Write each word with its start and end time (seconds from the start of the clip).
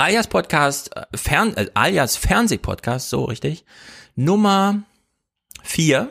alias 0.00 0.28
Podcast, 0.28 0.96
äh, 0.96 1.04
Fern, 1.16 1.54
äh, 1.56 1.66
alias 1.74 2.16
Fernsehpodcast, 2.16 3.10
so 3.10 3.24
richtig, 3.24 3.64
Nummer 4.16 4.82
vier. 5.62 6.10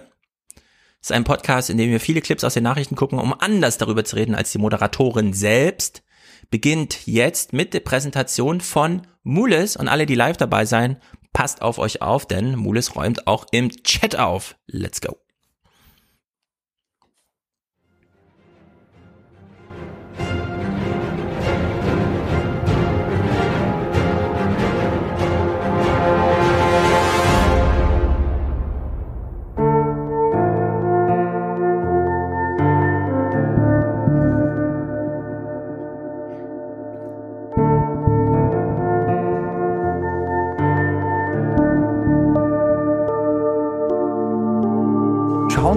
Ist 1.02 1.12
ein 1.12 1.24
Podcast, 1.24 1.70
in 1.70 1.78
dem 1.78 1.90
wir 1.90 2.00
viele 2.00 2.22
Clips 2.22 2.44
aus 2.44 2.54
den 2.54 2.64
Nachrichten 2.64 2.96
gucken, 2.96 3.20
um 3.20 3.34
anders 3.34 3.78
darüber 3.78 4.04
zu 4.04 4.16
reden 4.18 4.36
als 4.36 4.52
die 4.52 4.58
Moderatorin 4.58 5.34
selbst. 5.34 6.04
Beginnt 6.52 7.08
jetzt 7.08 7.54
mit 7.54 7.74
der 7.74 7.80
Präsentation 7.80 8.60
von 8.60 9.08
Mules 9.24 9.78
und 9.78 9.88
alle, 9.88 10.06
die 10.06 10.16
live 10.16 10.38
dabei 10.38 10.66
sein, 10.66 11.02
passt 11.32 11.62
auf 11.62 11.78
euch 11.80 12.02
auf, 12.02 12.26
denn 12.28 12.56
Mules 12.56 12.96
räumt 12.96 13.28
auch 13.28 13.46
im 13.52 13.70
Chat 13.70 14.18
auf. 14.18 14.56
Let's 14.68 15.00
go. 15.00 15.29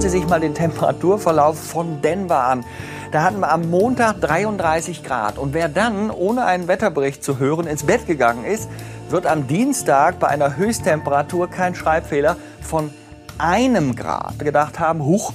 Sie 0.03 0.09
sich 0.09 0.27
mal 0.27 0.41
den 0.41 0.53
Temperaturverlauf 0.53 1.57
von 1.57 2.03
Denver 2.03 2.43
an. 2.43 2.65
Da 3.13 3.23
hatten 3.23 3.39
wir 3.39 3.53
am 3.53 3.71
Montag 3.71 4.21
33 4.21 5.05
Grad. 5.05 5.39
Und 5.39 5.55
wer 5.55 5.69
dann, 5.69 6.11
ohne 6.11 6.45
einen 6.45 6.67
Wetterbericht 6.67 7.23
zu 7.23 7.39
hören, 7.39 7.69
ins 7.69 7.85
Bett 7.85 8.09
gegangen 8.09 8.45
ist, 8.45 8.69
wird 9.11 9.27
am 9.27 9.47
Dienstag 9.47 10.19
bei 10.19 10.27
einer 10.27 10.57
Höchsttemperatur, 10.57 11.49
kein 11.49 11.77
Schreibfehler, 11.77 12.37
von 12.61 12.91
einem 13.39 13.95
Grad 13.95 14.41
gedacht 14.41 14.81
haben, 14.81 15.05
huch, 15.05 15.35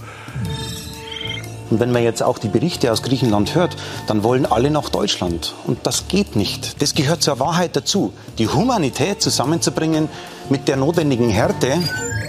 und 1.69 1.79
wenn 1.79 1.91
man 1.91 2.03
jetzt 2.03 2.23
auch 2.23 2.37
die 2.37 2.47
Berichte 2.47 2.91
aus 2.91 3.03
Griechenland 3.03 3.53
hört, 3.53 3.75
dann 4.07 4.23
wollen 4.23 4.45
alle 4.45 4.71
nach 4.71 4.89
Deutschland. 4.89 5.53
Und 5.65 5.79
das 5.83 6.07
geht 6.07 6.37
nicht. 6.37 6.81
Das 6.81 6.93
gehört 6.93 7.21
zur 7.21 7.39
Wahrheit 7.39 7.75
dazu. 7.75 8.13
Die 8.37 8.47
Humanität 8.47 9.21
zusammenzubringen 9.21 10.07
mit 10.49 10.67
der 10.67 10.77
notwendigen 10.77 11.29
Härte. 11.29 11.77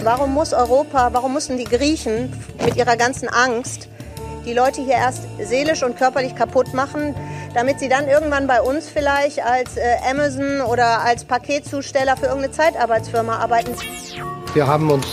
Warum 0.03 0.33
muss 0.33 0.53
Europa, 0.53 1.09
warum 1.11 1.33
mussten 1.33 1.57
die 1.57 1.65
Griechen 1.65 2.31
mit 2.63 2.75
ihrer 2.75 2.95
ganzen 2.95 3.27
Angst 3.27 3.89
die 4.45 4.53
Leute 4.53 4.81
hier 4.81 4.93
erst 4.93 5.23
seelisch 5.43 5.83
und 5.83 5.97
körperlich 5.97 6.35
kaputt 6.35 6.73
machen, 6.73 7.13
damit 7.53 7.79
sie 7.79 7.89
dann 7.89 8.07
irgendwann 8.07 8.47
bei 8.47 8.61
uns 8.61 8.87
vielleicht 8.87 9.43
als 9.43 9.77
äh, 9.77 9.81
Amazon 10.09 10.61
oder 10.61 11.01
als 11.01 11.25
Paketzusteller 11.25 12.15
für 12.15 12.27
irgendeine 12.27 12.53
Zeitarbeitsfirma 12.53 13.37
arbeiten? 13.37 13.75
Wir 14.53 14.65
haben 14.65 14.89
uns 14.89 15.05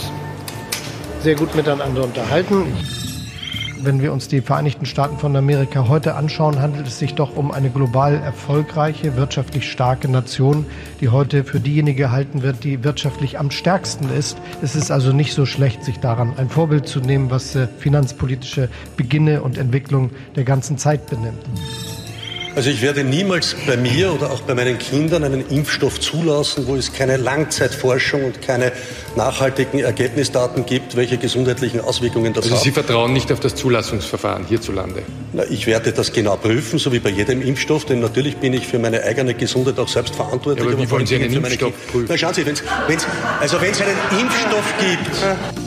sehr 1.22 1.34
gut 1.34 1.54
miteinander 1.54 2.04
unterhalten. 2.04 2.72
Wenn 3.82 4.00
wir 4.00 4.12
uns 4.12 4.28
die 4.28 4.40
Vereinigten 4.40 4.86
Staaten 4.86 5.18
von 5.18 5.36
Amerika 5.36 5.88
heute 5.88 6.14
anschauen, 6.14 6.60
handelt 6.60 6.86
es 6.86 6.98
sich 6.98 7.14
doch 7.14 7.36
um 7.36 7.50
eine 7.50 7.70
global 7.70 8.14
erfolgreiche, 8.14 9.16
wirtschaftlich 9.16 9.70
starke 9.70 10.08
Nation, 10.08 10.64
die 11.00 11.10
heute 11.10 11.44
für 11.44 11.60
diejenige 11.60 12.02
gehalten 12.02 12.42
wird, 12.42 12.64
die 12.64 12.84
wirtschaftlich 12.84 13.38
am 13.38 13.50
stärksten 13.50 14.10
ist. 14.10 14.38
Es 14.62 14.76
ist 14.76 14.90
also 14.90 15.12
nicht 15.12 15.34
so 15.34 15.46
schlecht, 15.46 15.84
sich 15.84 15.98
daran 15.98 16.34
ein 16.36 16.48
Vorbild 16.48 16.86
zu 16.88 17.00
nehmen, 17.00 17.30
was 17.30 17.54
äh, 17.54 17.68
finanzpolitische 17.78 18.68
Beginne 18.96 19.42
und 19.42 19.58
Entwicklung 19.58 20.10
der 20.36 20.44
ganzen 20.44 20.78
Zeit 20.78 21.06
benimmt. 21.08 21.42
Also 22.56 22.70
ich 22.70 22.80
werde 22.80 23.04
niemals 23.04 23.54
bei 23.66 23.76
mir 23.76 24.14
oder 24.14 24.30
auch 24.30 24.40
bei 24.40 24.54
meinen 24.54 24.78
Kindern 24.78 25.24
einen 25.24 25.46
Impfstoff 25.50 26.00
zulassen, 26.00 26.66
wo 26.66 26.74
es 26.74 26.90
keine 26.90 27.18
Langzeitforschung 27.18 28.24
und 28.24 28.40
keine 28.40 28.72
nachhaltigen 29.14 29.80
Ergebnisdaten 29.80 30.64
gibt, 30.64 30.96
welche 30.96 31.18
gesundheitlichen 31.18 31.82
Auswirkungen 31.82 32.32
das 32.32 32.44
also 32.44 32.56
hat. 32.56 32.62
Sie 32.62 32.70
vertrauen 32.70 33.12
nicht 33.12 33.30
auf 33.30 33.40
das 33.40 33.56
Zulassungsverfahren 33.56 34.46
hierzulande? 34.46 35.02
Na, 35.34 35.44
ich 35.50 35.66
werde 35.66 35.92
das 35.92 36.14
genau 36.14 36.36
prüfen, 36.36 36.78
so 36.78 36.90
wie 36.92 36.98
bei 36.98 37.10
jedem 37.10 37.42
Impfstoff, 37.42 37.84
denn 37.84 38.00
natürlich 38.00 38.38
bin 38.38 38.54
ich 38.54 38.66
für 38.66 38.78
meine 38.78 39.02
eigene 39.02 39.34
Gesundheit 39.34 39.78
auch 39.78 39.88
selbst 39.88 40.14
verantwortlich. 40.14 40.64
Ja, 40.64 40.72
aber 40.72 40.82
wie 40.82 40.90
wollen 40.90 41.04
Sie 41.04 41.16
einen 41.16 41.30
Impfstoff 41.30 41.74
prüfen? 41.92 42.06
Na 42.08 42.16
schauen 42.16 42.32
Sie, 42.32 42.46
wenn's, 42.46 42.62
wenn's, 42.86 43.06
also 43.38 43.60
wenn 43.60 43.72
es 43.72 43.82
einen 43.82 43.98
Impfstoff 44.18 44.74
gibt, 44.80 45.65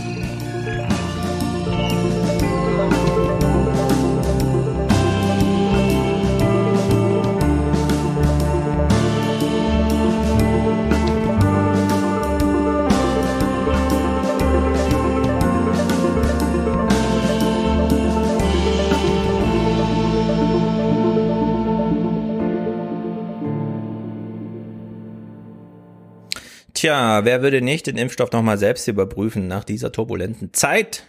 Tja, 26.89 27.23
wer 27.23 27.44
würde 27.44 27.61
nicht 27.61 27.85
den 27.85 27.97
Impfstoff 27.97 28.31
nochmal 28.31 28.57
selbst 28.57 28.88
überprüfen 28.88 29.47
nach 29.47 29.63
dieser 29.63 29.91
turbulenten 29.91 30.55
Zeit? 30.55 31.03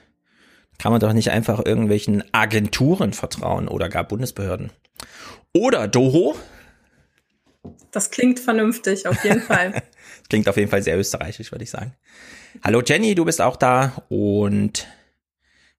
Kann 0.79 0.93
man 0.93 1.01
doch 1.01 1.15
nicht 1.15 1.31
einfach 1.31 1.65
irgendwelchen 1.65 2.23
Agenturen 2.35 3.15
vertrauen 3.15 3.67
oder 3.67 3.89
gar 3.89 4.05
Bundesbehörden. 4.05 4.73
Oder 5.55 5.89
Doho? 5.89 6.37
Das 7.93 8.11
klingt 8.11 8.41
vernünftig, 8.41 9.07
auf 9.07 9.25
jeden 9.25 9.41
Fall. 9.41 9.83
Klingt 10.29 10.51
auf 10.51 10.59
jeden 10.59 10.71
Fall 10.71 10.83
sehr 10.83 10.99
österreichisch, 10.99 11.51
würde 11.51 11.65
ich 11.65 11.71
sagen. 11.71 11.95
Hallo 12.63 12.83
Jenny, 12.85 13.15
du 13.15 13.25
bist 13.25 13.41
auch 13.41 13.57
da 13.57 14.03
und 14.11 14.87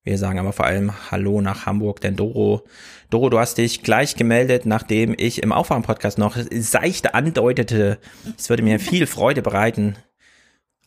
wir 0.02 0.18
sagen 0.18 0.40
aber 0.40 0.52
vor 0.52 0.66
allem 0.66 1.12
Hallo 1.12 1.42
nach 1.42 1.68
Hamburg, 1.68 2.02
denn 2.02 2.16
Doro, 2.16 2.66
Doro, 3.12 3.30
du 3.30 3.40
hast 3.40 3.58
dich 3.58 3.84
gleich 3.84 4.16
gemeldet, 4.16 4.66
nachdem 4.66 5.14
ich 5.18 5.44
im 5.44 5.52
Aufwachen-Podcast 5.52 6.18
noch 6.18 6.38
seicht 6.50 7.14
andeutete, 7.14 8.00
es 8.38 8.50
würde 8.50 8.64
mir 8.64 8.80
viel 8.80 9.06
Freude 9.06 9.42
bereiten, 9.42 9.98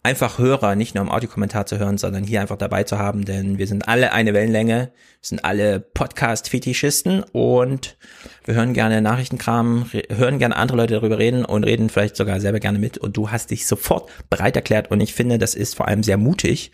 einfach 0.02 0.38
Hörer 0.38 0.74
nicht 0.74 0.94
nur 0.94 1.04
im 1.04 1.10
Audiokommentar 1.10 1.66
zu 1.66 1.78
hören, 1.78 1.98
sondern 1.98 2.24
hier 2.24 2.40
einfach 2.40 2.56
dabei 2.56 2.84
zu 2.84 2.98
haben, 2.98 3.26
denn 3.26 3.58
wir 3.58 3.66
sind 3.66 3.88
alle 3.88 4.12
eine 4.12 4.32
Wellenlänge, 4.32 4.76
wir 4.76 4.90
sind 5.20 5.44
alle 5.44 5.80
Podcast-Fetischisten 5.80 7.24
und 7.32 7.98
wir 8.46 8.54
hören 8.54 8.72
gerne 8.72 9.02
Nachrichtenkram, 9.02 9.82
re- 9.92 10.04
hören 10.10 10.38
gerne 10.38 10.56
andere 10.56 10.78
Leute 10.78 10.94
darüber 10.94 11.18
reden 11.18 11.44
und 11.44 11.64
reden 11.64 11.90
vielleicht 11.90 12.16
sogar 12.16 12.40
selber 12.40 12.58
gerne 12.58 12.78
mit 12.78 12.96
und 12.96 13.18
du 13.18 13.30
hast 13.32 13.50
dich 13.50 13.66
sofort 13.66 14.10
bereit 14.30 14.56
erklärt 14.56 14.90
und 14.90 15.02
ich 15.02 15.12
finde, 15.12 15.36
das 15.36 15.54
ist 15.54 15.74
vor 15.74 15.88
allem 15.88 16.02
sehr 16.02 16.16
mutig, 16.16 16.72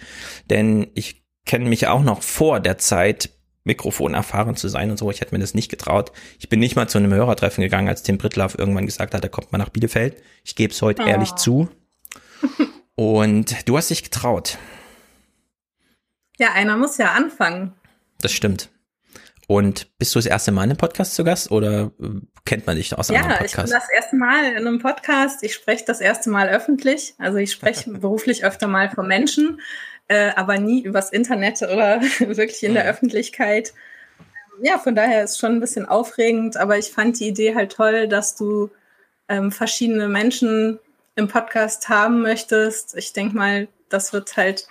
denn 0.48 0.86
ich 0.94 1.24
kenne 1.44 1.68
mich 1.68 1.88
auch 1.88 2.02
noch 2.04 2.22
vor 2.22 2.60
der 2.60 2.78
Zeit, 2.78 3.30
Mikrofon 3.64 4.14
erfahren 4.14 4.56
zu 4.56 4.68
sein 4.68 4.90
und 4.90 4.96
so. 4.96 5.10
Ich 5.10 5.20
hätte 5.20 5.34
mir 5.34 5.40
das 5.40 5.54
nicht 5.54 5.70
getraut. 5.70 6.12
Ich 6.38 6.48
bin 6.48 6.60
nicht 6.60 6.76
mal 6.76 6.88
zu 6.88 6.98
einem 6.98 7.12
Hörertreffen 7.12 7.62
gegangen, 7.62 7.88
als 7.88 8.02
Tim 8.02 8.18
Brittlaff 8.18 8.58
irgendwann 8.58 8.86
gesagt 8.86 9.14
hat, 9.14 9.22
er 9.22 9.28
kommt 9.30 9.52
mal 9.52 9.58
nach 9.58 9.68
Bielefeld. 9.68 10.22
Ich 10.44 10.56
gebe 10.56 10.72
es 10.72 10.80
heute 10.82 11.02
Oh. 11.02 11.06
ehrlich 11.06 11.32
zu. 11.34 11.68
Und 12.94 13.68
du 13.68 13.76
hast 13.76 13.90
dich 13.90 14.02
getraut. 14.02 14.58
Ja, 16.38 16.52
einer 16.52 16.76
muss 16.76 16.96
ja 16.98 17.12
anfangen. 17.12 17.74
Das 18.20 18.32
stimmt. 18.32 18.70
Und 19.46 19.96
bist 19.98 20.14
du 20.14 20.18
das 20.18 20.26
erste 20.26 20.52
Mal 20.52 20.64
in 20.64 20.70
einem 20.70 20.76
Podcast 20.78 21.14
zu 21.14 21.24
Gast 21.24 21.50
oder 21.50 21.90
äh, 22.00 22.08
kennt 22.44 22.66
man 22.66 22.76
dich 22.76 22.96
aus 22.96 23.10
einem 23.10 23.22
Ja, 23.24 23.30
ich 23.32 23.38
bin 23.38 23.46
Podcast? 23.48 23.72
das 23.72 23.84
erste 23.94 24.16
Mal 24.16 24.44
in 24.52 24.56
einem 24.58 24.78
Podcast. 24.78 25.42
Ich 25.42 25.54
spreche 25.54 25.84
das 25.86 26.00
erste 26.00 26.30
Mal 26.30 26.48
öffentlich. 26.48 27.14
Also 27.18 27.38
ich 27.38 27.50
spreche 27.50 27.90
beruflich 27.98 28.44
öfter 28.44 28.68
mal 28.68 28.90
vor 28.90 29.02
Menschen, 29.04 29.60
äh, 30.10 30.32
aber 30.34 30.58
nie 30.58 30.82
übers 30.82 31.10
Internet 31.10 31.62
oder 31.62 32.00
wirklich 32.18 32.62
in 32.64 32.74
der 32.74 32.82
Mhm. 32.82 32.90
Öffentlichkeit. 32.90 33.72
Ja, 34.60 34.78
von 34.78 34.94
daher 34.96 35.22
ist 35.22 35.38
schon 35.38 35.52
ein 35.52 35.60
bisschen 35.60 35.86
aufregend, 35.86 36.56
aber 36.56 36.76
ich 36.76 36.90
fand 36.90 37.20
die 37.20 37.28
Idee 37.28 37.54
halt 37.54 37.72
toll, 37.72 38.08
dass 38.08 38.34
du 38.34 38.70
ähm, 39.28 39.52
verschiedene 39.52 40.08
Menschen 40.08 40.80
im 41.14 41.28
Podcast 41.28 41.88
haben 41.88 42.22
möchtest. 42.22 42.96
Ich 42.96 43.12
denke 43.12 43.36
mal, 43.36 43.68
das 43.88 44.12
wird 44.12 44.36
halt 44.36 44.66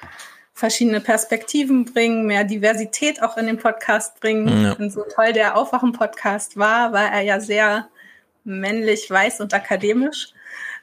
verschiedene 0.53 0.99
Perspektiven 0.99 1.85
bringen, 1.85 2.25
mehr 2.25 2.43
Diversität 2.43 3.23
auch 3.23 3.37
in 3.37 3.47
den 3.47 3.57
Podcast 3.57 4.19
bringen. 4.19 4.63
Ja. 4.65 4.73
Und 4.73 4.91
so 4.91 5.05
toll 5.15 5.31
der 5.31 5.55
Aufwachen-Podcast 5.55 6.57
war, 6.57 6.91
war 6.91 7.13
er 7.13 7.21
ja 7.21 7.39
sehr 7.39 7.87
männlich, 8.43 9.09
weiß 9.09 9.39
und 9.39 9.53
akademisch. 9.53 10.33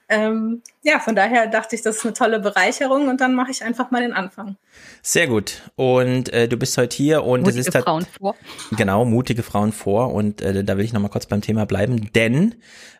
Ähm, 0.09 0.63
ja, 0.83 1.01
von 1.01 1.17
daher 1.17 1.49
dachte 1.49 1.75
ich, 1.75 1.83
das 1.83 1.97
ist 1.97 2.05
eine 2.05 2.15
tolle 2.15 2.39
Bereicherung 2.39 3.09
und 3.09 3.21
dann 3.21 3.35
mache 3.35 3.51
ich 3.51 3.65
einfach 3.65 3.91
mal 3.91 4.03
den 4.03 4.13
Anfang. 4.13 4.57
Sehr 5.03 5.27
gut. 5.27 5.63
Und 5.75 6.33
äh, 6.33 6.47
du 6.49 6.57
bist 6.57 6.79
heute 6.79 6.97
hier 6.97 7.25
und 7.25 7.41
es 7.41 7.47
Mutige 7.55 7.61
ist 7.61 7.73
tat- 7.73 7.83
Frauen 7.85 8.07
vor. 8.17 8.37
Genau, 8.77 9.05
mutige 9.05 9.43
Frauen 9.43 9.73
vor 9.73 10.13
und 10.15 10.43
äh, 10.43 10.63
da 10.63 10.77
will 10.77 10.85
ich 10.85 10.93
nochmal 10.93 11.11
kurz 11.11 11.27
beim 11.27 11.41
Thema 11.41 11.67
bleiben, 11.67 12.13
denn 12.15 12.55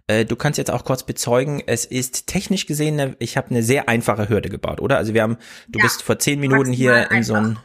äh, 0.09 0.25
du 0.25 0.35
kannst 0.35 0.59
jetzt 0.59 0.71
auch 0.71 0.85
kurz 0.85 1.05
bezeugen, 1.05 1.63
es 1.67 1.85
ist 1.85 2.27
technisch 2.27 2.67
gesehen, 2.67 2.99
eine, 2.99 3.17
ich 3.21 3.37
habe 3.37 3.51
eine 3.51 3.63
sehr 3.63 3.89
einfache 3.89 4.29
Hürde 4.29 4.49
gebaut, 4.49 4.81
oder? 4.81 4.97
Also 4.97 5.15
wir 5.15 5.23
haben, 5.23 5.37
du 5.69 5.79
Ja, 5.79 5.85
bist 5.85 6.03
vor 6.03 6.19
zehn 6.19 6.41
Minuten 6.41 6.73
hier 6.73 7.11
in 7.13 7.23
so 7.23 7.35
ein 7.35 7.59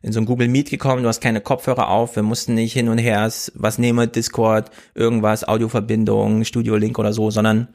in 0.00 0.12
so 0.12 0.20
ein 0.20 0.26
Google 0.26 0.46
Meet 0.46 0.70
gekommen, 0.70 1.02
du 1.02 1.08
hast 1.08 1.20
keine 1.20 1.40
Kopfhörer 1.40 1.88
auf, 1.88 2.14
wir 2.14 2.22
mussten 2.22 2.54
nicht 2.54 2.72
hin 2.72 2.88
und 2.88 2.98
her, 2.98 3.28
was 3.54 3.78
nehmen 3.78 3.98
wir, 3.98 4.06
Discord, 4.06 4.70
irgendwas, 4.94 5.42
Audioverbindung, 5.46 6.44
Studio 6.44 6.76
Link 6.76 7.00
oder 7.00 7.12
so, 7.12 7.32
sondern 7.32 7.66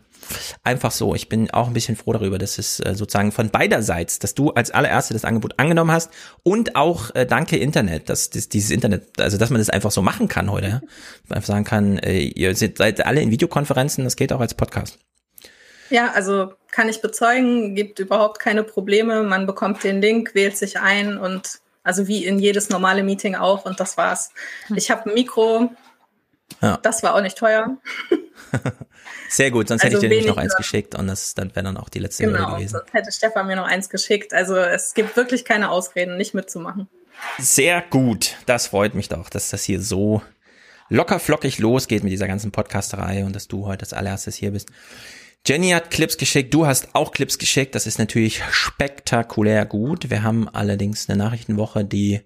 einfach 0.63 0.91
so. 0.91 1.15
Ich 1.15 1.29
bin 1.29 1.51
auch 1.51 1.67
ein 1.67 1.73
bisschen 1.73 1.95
froh 1.95 2.13
darüber, 2.13 2.37
dass 2.37 2.57
es 2.57 2.79
äh, 2.79 2.95
sozusagen 2.95 3.31
von 3.31 3.49
beiderseits, 3.49 4.19
dass 4.19 4.35
du 4.35 4.51
als 4.51 4.71
allererste 4.71 5.13
das 5.13 5.25
Angebot 5.25 5.59
angenommen 5.59 5.91
hast 5.91 6.11
und 6.43 6.75
auch 6.75 7.13
äh, 7.15 7.25
danke 7.25 7.57
Internet, 7.57 8.09
dass, 8.09 8.29
dass 8.29 8.49
dieses 8.49 8.71
Internet, 8.71 9.19
also 9.19 9.37
dass 9.37 9.49
man 9.49 9.59
das 9.59 9.69
einfach 9.69 9.91
so 9.91 10.01
machen 10.01 10.27
kann 10.27 10.51
heute. 10.51 10.67
Ja? 10.67 10.81
Einfach 11.29 11.47
sagen 11.47 11.65
kann, 11.65 11.97
äh, 11.99 12.19
ihr 12.19 12.55
seid, 12.55 12.77
seid 12.77 13.05
alle 13.05 13.21
in 13.21 13.31
Videokonferenzen, 13.31 14.03
das 14.03 14.15
geht 14.15 14.33
auch 14.33 14.41
als 14.41 14.53
Podcast. 14.53 14.99
Ja, 15.89 16.11
also 16.11 16.53
kann 16.71 16.89
ich 16.89 17.01
bezeugen, 17.01 17.75
gibt 17.75 17.99
überhaupt 17.99 18.39
keine 18.39 18.63
Probleme. 18.63 19.21
Man 19.23 19.45
bekommt 19.45 19.83
den 19.83 20.01
Link, 20.01 20.33
wählt 20.33 20.57
sich 20.57 20.79
ein 20.79 21.17
und 21.17 21.59
also 21.83 22.07
wie 22.07 22.25
in 22.25 22.39
jedes 22.39 22.69
normale 22.69 23.03
Meeting 23.03 23.35
auch 23.35 23.65
und 23.65 23.79
das 23.79 23.97
war's. 23.97 24.31
Hm. 24.67 24.77
Ich 24.77 24.89
habe 24.89 25.09
ein 25.09 25.13
Mikro, 25.13 25.69
ja. 26.61 26.79
das 26.81 27.03
war 27.03 27.13
auch 27.15 27.21
nicht 27.21 27.37
teuer. 27.37 27.77
Sehr 29.33 29.50
gut, 29.50 29.68
sonst 29.68 29.83
also 29.83 29.95
hätte 29.95 30.06
ich 30.06 30.09
dir 30.09 30.15
nämlich 30.15 30.27
noch 30.27 30.38
eins 30.38 30.56
geschickt 30.56 30.94
und 30.94 31.07
das 31.07 31.33
dann 31.33 31.50
wäre 31.56 31.63
dann 31.63 31.77
auch 31.77 31.89
die 31.89 31.97
letzte 31.97 32.25
genau, 32.25 32.53
gewesen. 32.53 32.77
Sonst 32.77 32.94
hätte 32.94 33.12
Stefan 33.12 33.47
mir 33.47 33.56
noch 33.56 33.65
eins 33.65 33.89
geschickt. 33.89 34.31
Also 34.31 34.56
es 34.56 34.94
gibt 34.94 35.18
wirklich 35.18 35.44
keine 35.44 35.71
Ausreden, 35.71 36.18
nicht 36.18 36.35
mitzumachen. 36.35 36.88
Sehr 37.39 37.81
gut, 37.81 38.35
das 38.45 38.68
freut 38.68 38.94
mich 38.94 39.09
doch, 39.09 39.31
dass 39.31 39.50
das 39.50 39.63
hier 39.63 39.81
so 39.81 40.21
locker 40.89 41.19
flockig 41.19 41.57
losgeht 41.57 42.03
mit 42.03 42.12
dieser 42.12 42.27
ganzen 42.27 42.51
Podcasterei 42.51 43.25
und 43.25 43.35
dass 43.35 43.47
du 43.47 43.65
heute 43.65 43.81
als 43.81 43.94
allererstes 43.94 44.35
hier 44.35 44.51
bist. 44.51 44.69
Jenny 45.47 45.71
hat 45.71 45.89
Clips 45.89 46.18
geschickt, 46.18 46.53
du 46.53 46.68
hast 46.68 46.94
auch 46.94 47.12
Clips 47.12 47.39
geschickt. 47.39 47.74
Das 47.74 47.88
ist 47.88 47.97
natürlich 47.97 48.44
spektakulär 48.51 49.65
gut. 49.65 50.12
Wir 50.12 50.21
haben 50.21 50.47
allerdings 50.47 51.09
eine 51.09 51.18
Nachrichtenwoche, 51.18 51.83
die 51.83 52.21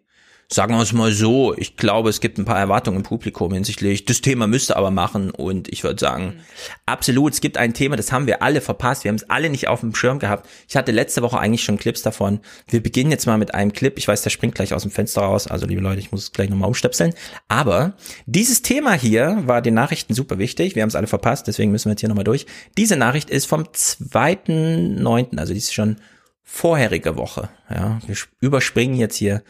sagen 0.50 0.76
wir 0.76 0.82
es 0.82 0.94
mal 0.94 1.12
so, 1.12 1.54
ich 1.58 1.76
glaube, 1.76 2.10
es 2.10 2.22
gibt 2.22 2.38
ein 2.38 2.46
paar 2.46 2.58
Erwartungen 2.58 2.98
im 2.98 3.04
Publikum 3.04 3.54
hinsichtlich, 3.54 4.06
das 4.06 4.22
Thema 4.22 4.48
müsste 4.48 4.78
aber 4.78 4.92
machen 4.92 5.30
und 5.30 5.68
ich 5.68 5.84
würde 5.84 6.00
sagen, 6.00 6.26
mhm. 6.26 6.40
absolut, 6.86 7.34
es 7.34 7.42
gibt 7.42 7.58
ein 7.58 7.74
Thema, 7.74 7.98
das 7.98 8.14
haben 8.14 8.28
wir 8.28 8.42
alle 8.42 8.62
verpasst, 8.62 9.04
wir 9.04 9.10
haben 9.10 9.18
es 9.18 9.30
alle 9.30 9.50
nicht 9.50 9.68
auf 9.68 9.82
dem 9.82 9.94
Schirm 9.94 10.20
gehabt. 10.20 10.48
Ich 10.70 10.78
hatte 10.78 10.94
letzte 10.94 11.22
Woche 11.22 11.38
eigentlich 11.38 11.64
schon 11.64 11.78
Clips 11.78 12.02
davon. 12.02 12.40
Wir 12.70 12.82
beginnen 12.82 13.12
jetzt 13.12 13.26
mal 13.26 13.38
mit 13.38 13.54
einem 13.54 13.74
Clip, 13.74 13.98
ich 13.98 14.08
weiß, 14.08 14.22
der 14.22 14.30
springt 14.30 14.56
gleich 14.56 14.74
aus 14.74 14.84
dem 14.84 14.92
Fenster 14.92 15.22
raus, 15.22 15.48
also 15.48 15.66
liebe 15.66 15.82
Leute, 15.82 16.00
ich 16.00 16.14
muss 16.14 16.24
es 16.24 16.32
gleich 16.32 16.50
nochmal 16.50 16.70
umstöpseln, 16.70 17.14
aber 17.50 17.98
dieses 18.26 18.62
Thema 18.62 18.94
hier 18.94 19.44
war 19.46 19.62
den 19.62 19.74
Nachrichten 19.74 20.14
super 20.14 20.38
wichtig, 20.38 20.76
wir 20.76 20.82
haben 20.82 20.90
es 20.90 20.96
alle 20.96 21.08
verpasst, 21.08 21.48
deswegen 21.48 21.72
müssen 21.72 21.86
wir 21.90 21.92
jetzt 21.92 22.02
hier 22.02 22.10
nochmal 22.10 22.24
durch. 22.24 22.46
Diese 22.78 22.96
Nachricht 22.96 23.30
ist 23.30 23.48
vom 23.48 23.64
2.9., 23.64 25.38
also 25.38 25.52
die 25.52 25.60
ist 25.60 25.74
schon 25.74 25.98
vorherige 26.44 27.18
Woche, 27.18 27.50
ja, 27.70 28.00
wir 28.08 28.16
überspringen 28.40 28.96
jetzt 28.96 29.18
hier 29.18 29.44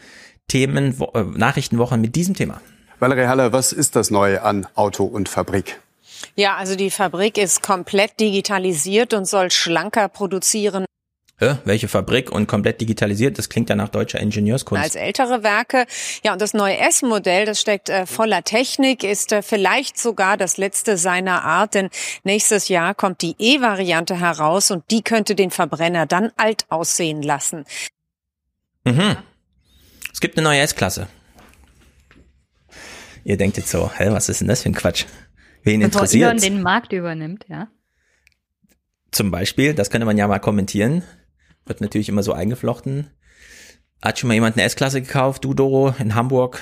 Themen, 0.48 1.00
äh, 1.14 1.22
Nachrichtenwoche 1.22 1.96
mit 1.96 2.16
diesem 2.16 2.34
Thema. 2.34 2.60
Valerie 2.98 3.26
Haller, 3.26 3.52
was 3.52 3.72
ist 3.72 3.94
das 3.94 4.10
Neue 4.10 4.42
an 4.42 4.66
Auto 4.74 5.04
und 5.04 5.28
Fabrik? 5.28 5.78
Ja, 6.34 6.56
also 6.56 6.74
die 6.74 6.90
Fabrik 6.90 7.38
ist 7.38 7.62
komplett 7.62 8.18
digitalisiert 8.18 9.14
und 9.14 9.26
soll 9.26 9.50
schlanker 9.50 10.08
produzieren. 10.08 10.84
Hä? 11.40 11.58
Welche 11.64 11.86
Fabrik 11.86 12.32
und 12.32 12.48
komplett 12.48 12.80
digitalisiert? 12.80 13.38
Das 13.38 13.48
klingt 13.48 13.70
ja 13.70 13.76
nach 13.76 13.90
deutscher 13.90 14.18
Ingenieurskunst. 14.18 14.82
Als 14.82 14.96
ältere 14.96 15.44
Werke. 15.44 15.86
Ja, 16.24 16.32
und 16.32 16.42
das 16.42 16.52
neue 16.52 16.76
S-Modell, 16.78 17.46
das 17.46 17.60
steckt 17.60 17.90
äh, 17.90 18.06
voller 18.06 18.42
Technik, 18.42 19.04
ist 19.04 19.30
äh, 19.30 19.42
vielleicht 19.42 19.98
sogar 19.98 20.36
das 20.36 20.56
letzte 20.56 20.96
seiner 20.96 21.44
Art, 21.44 21.74
denn 21.74 21.90
nächstes 22.24 22.66
Jahr 22.68 22.92
kommt 22.94 23.22
die 23.22 23.36
E-Variante 23.38 24.18
heraus 24.18 24.72
und 24.72 24.82
die 24.90 25.02
könnte 25.02 25.36
den 25.36 25.52
Verbrenner 25.52 26.06
dann 26.06 26.32
alt 26.36 26.66
aussehen 26.70 27.22
lassen. 27.22 27.64
Mhm. 28.84 29.16
Es 30.18 30.20
gibt 30.20 30.36
eine 30.36 30.48
neue 30.48 30.58
S-Klasse. 30.58 31.06
Ihr 33.22 33.36
denkt 33.36 33.56
jetzt 33.56 33.70
so, 33.70 33.88
hä, 33.96 34.08
was 34.10 34.28
ist 34.28 34.40
denn 34.40 34.48
das 34.48 34.62
für 34.62 34.68
ein 34.68 34.74
Quatsch? 34.74 35.04
Wen 35.62 35.80
interessiert? 35.80 36.28
Elon 36.28 36.42
den 36.42 36.60
Markt 36.60 36.92
übernimmt, 36.92 37.44
ja. 37.46 37.68
Zum 39.12 39.30
Beispiel, 39.30 39.74
das 39.74 39.90
könnte 39.90 40.06
man 40.06 40.18
ja 40.18 40.26
mal 40.26 40.40
kommentieren. 40.40 41.04
Wird 41.66 41.80
natürlich 41.80 42.08
immer 42.08 42.24
so 42.24 42.32
eingeflochten. 42.32 43.12
Hat 44.02 44.18
schon 44.18 44.26
mal 44.26 44.34
jemand 44.34 44.56
eine 44.56 44.64
S-Klasse 44.64 45.02
gekauft? 45.02 45.44
Du, 45.44 45.54
Doro, 45.54 45.94
in 46.00 46.16
Hamburg? 46.16 46.60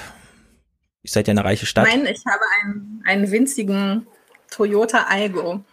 Ihr 1.03 1.11
seid 1.11 1.27
ja 1.27 1.33
eine 1.33 1.45
reiche 1.45 1.65
Stadt. 1.65 1.89
Nein, 1.89 2.05
ich 2.05 2.21
habe 2.27 2.45
einen, 2.61 3.03
einen 3.07 3.31
winzigen 3.31 4.07
Toyota 4.51 5.07
Algo. 5.09 5.65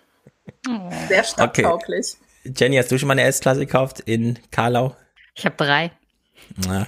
Oh. 0.70 0.90
Sehr 1.10 1.26
stadttauglich. 1.26 2.16
Okay. 2.46 2.54
Jenny, 2.56 2.78
hast 2.78 2.94
du 2.94 2.98
schon 2.98 3.08
mal 3.08 3.20
eine 3.20 3.24
S-Klasse 3.24 3.60
gekauft 3.60 4.00
in 4.00 4.40
Karlau? 4.52 4.96
Ich 5.36 5.44
habe 5.44 5.58
drei. 5.58 5.92
Na, 6.66 6.88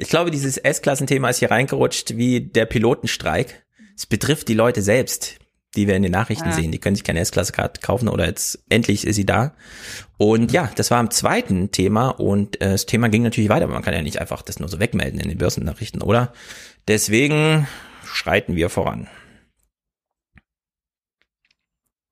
ich 0.00 0.08
glaube, 0.08 0.30
dieses 0.30 0.56
S-Klassenthema 0.56 1.28
ist 1.28 1.40
hier 1.40 1.50
reingerutscht 1.50 2.16
wie 2.16 2.40
der 2.40 2.64
Pilotenstreik. 2.64 3.66
Es 3.94 4.06
betrifft 4.06 4.48
die 4.48 4.54
Leute 4.54 4.80
selbst, 4.80 5.36
die 5.76 5.86
wir 5.86 5.94
in 5.94 6.02
den 6.02 6.12
Nachrichten 6.12 6.48
ja. 6.48 6.54
sehen. 6.54 6.72
Die 6.72 6.78
können 6.78 6.96
sich 6.96 7.04
keine 7.04 7.20
S-Klasse-Karte 7.20 7.82
kaufen 7.82 8.08
oder 8.08 8.26
jetzt 8.26 8.64
endlich 8.70 9.06
ist 9.06 9.16
sie 9.16 9.26
da. 9.26 9.54
Und 10.16 10.52
ja, 10.52 10.70
das 10.74 10.90
war 10.90 10.98
am 10.98 11.10
zweiten 11.10 11.70
Thema 11.70 12.08
und 12.08 12.62
äh, 12.62 12.70
das 12.70 12.86
Thema 12.86 13.10
ging 13.10 13.22
natürlich 13.22 13.50
weiter, 13.50 13.64
aber 13.64 13.74
man 13.74 13.82
kann 13.82 13.92
ja 13.92 14.00
nicht 14.00 14.20
einfach 14.20 14.40
das 14.40 14.58
nur 14.58 14.70
so 14.70 14.80
wegmelden 14.80 15.20
in 15.20 15.28
den 15.28 15.36
Börsennachrichten, 15.36 16.00
oder? 16.00 16.32
Deswegen 16.88 17.68
schreiten 18.06 18.56
wir 18.56 18.70
voran. 18.70 19.06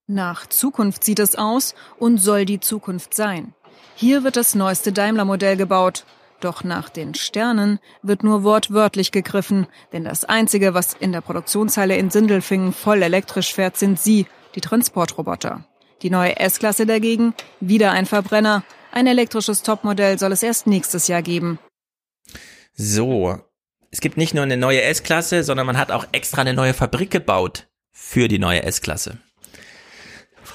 Nach 0.06 0.46
Zukunft 0.46 1.04
sieht 1.04 1.20
es 1.20 1.36
aus 1.36 1.74
und 1.98 2.18
soll 2.18 2.44
die 2.44 2.60
Zukunft 2.60 3.14
sein. 3.14 3.54
Hier 3.94 4.24
wird 4.24 4.36
das 4.36 4.54
neueste 4.54 4.92
Daimler-Modell 4.92 5.56
gebaut. 5.56 6.04
Doch 6.40 6.62
nach 6.62 6.88
den 6.88 7.14
Sternen 7.14 7.80
wird 8.02 8.22
nur 8.22 8.44
wortwörtlich 8.44 9.10
gegriffen, 9.10 9.66
denn 9.92 10.04
das 10.04 10.24
Einzige, 10.24 10.72
was 10.72 10.94
in 10.94 11.12
der 11.12 11.20
Produktionshalle 11.20 11.96
in 11.96 12.10
Sindelfingen 12.10 12.72
voll 12.72 13.02
elektrisch 13.02 13.52
fährt, 13.52 13.76
sind 13.76 13.98
sie, 13.98 14.26
die 14.54 14.60
Transportroboter. 14.60 15.64
Die 16.02 16.10
neue 16.10 16.38
S-Klasse 16.38 16.86
dagegen, 16.86 17.34
wieder 17.60 17.90
ein 17.90 18.06
Verbrenner. 18.06 18.62
Ein 18.92 19.08
elektrisches 19.08 19.62
Topmodell 19.62 20.18
soll 20.18 20.30
es 20.30 20.44
erst 20.44 20.68
nächstes 20.68 21.08
Jahr 21.08 21.22
geben. 21.22 21.58
So, 22.74 23.40
es 23.90 24.00
gibt 24.00 24.16
nicht 24.16 24.34
nur 24.34 24.44
eine 24.44 24.56
neue 24.56 24.82
S-Klasse, 24.82 25.42
sondern 25.42 25.66
man 25.66 25.76
hat 25.76 25.90
auch 25.90 26.06
extra 26.12 26.42
eine 26.42 26.54
neue 26.54 26.74
Fabrik 26.74 27.10
gebaut 27.10 27.66
für 27.90 28.28
die 28.28 28.38
neue 28.38 28.62
S-Klasse. 28.62 29.18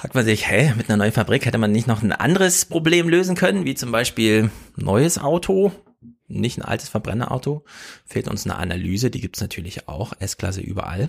Fragt 0.04 0.16
man 0.16 0.26
sich, 0.26 0.50
hä, 0.50 0.74
mit 0.76 0.90
einer 0.90 0.98
neuen 0.98 1.12
Fabrik 1.12 1.46
hätte 1.46 1.56
man 1.56 1.72
nicht 1.72 1.86
noch 1.86 2.02
ein 2.02 2.12
anderes 2.12 2.66
Problem 2.66 3.08
lösen 3.08 3.36
können, 3.36 3.64
wie 3.64 3.74
zum 3.74 3.90
Beispiel 3.90 4.50
neues 4.76 5.16
Auto, 5.16 5.72
nicht 6.28 6.58
ein 6.58 6.62
altes 6.62 6.90
Verbrennerauto. 6.90 7.64
Fehlt 8.04 8.28
uns 8.28 8.44
eine 8.44 8.56
Analyse, 8.56 9.10
die 9.10 9.22
gibt's 9.22 9.40
natürlich 9.40 9.88
auch, 9.88 10.12
S-Klasse 10.18 10.60
überall. 10.60 11.08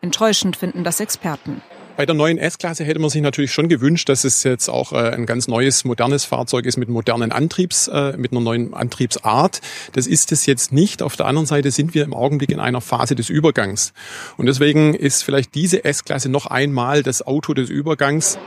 Enttäuschend 0.00 0.56
finden 0.56 0.84
das 0.84 1.00
Experten. 1.00 1.60
Bei 1.96 2.06
der 2.06 2.16
neuen 2.16 2.38
S-Klasse 2.38 2.82
hätte 2.82 2.98
man 2.98 3.08
sich 3.08 3.22
natürlich 3.22 3.52
schon 3.52 3.68
gewünscht, 3.68 4.08
dass 4.08 4.24
es 4.24 4.42
jetzt 4.42 4.68
auch 4.68 4.92
äh, 4.92 5.10
ein 5.10 5.26
ganz 5.26 5.46
neues, 5.46 5.84
modernes 5.84 6.24
Fahrzeug 6.24 6.66
ist 6.66 6.76
mit 6.76 6.88
modernen 6.88 7.30
Antriebs, 7.30 7.86
äh, 7.86 8.16
mit 8.16 8.32
einer 8.32 8.40
neuen 8.40 8.74
Antriebsart. 8.74 9.60
Das 9.92 10.08
ist 10.08 10.32
es 10.32 10.44
jetzt 10.46 10.72
nicht. 10.72 11.02
Auf 11.02 11.14
der 11.14 11.26
anderen 11.26 11.46
Seite 11.46 11.70
sind 11.70 11.94
wir 11.94 12.02
im 12.02 12.12
Augenblick 12.12 12.50
in 12.50 12.58
einer 12.58 12.80
Phase 12.80 13.14
des 13.14 13.30
Übergangs. 13.30 13.92
Und 14.36 14.46
deswegen 14.46 14.94
ist 14.94 15.22
vielleicht 15.22 15.54
diese 15.54 15.84
S-Klasse 15.84 16.28
noch 16.28 16.46
einmal 16.46 17.04
das 17.04 17.24
Auto 17.24 17.54
des 17.54 17.70
Übergangs. 17.70 18.38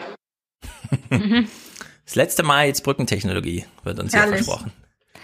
Das 2.06 2.16
letzte 2.16 2.42
Mal 2.42 2.68
jetzt 2.68 2.86
Brückentechnologie 2.86 3.66
wird 3.84 4.00
uns 4.00 4.14
Herrlich. 4.14 4.40
ja 4.40 4.46
versprochen. 4.46 4.72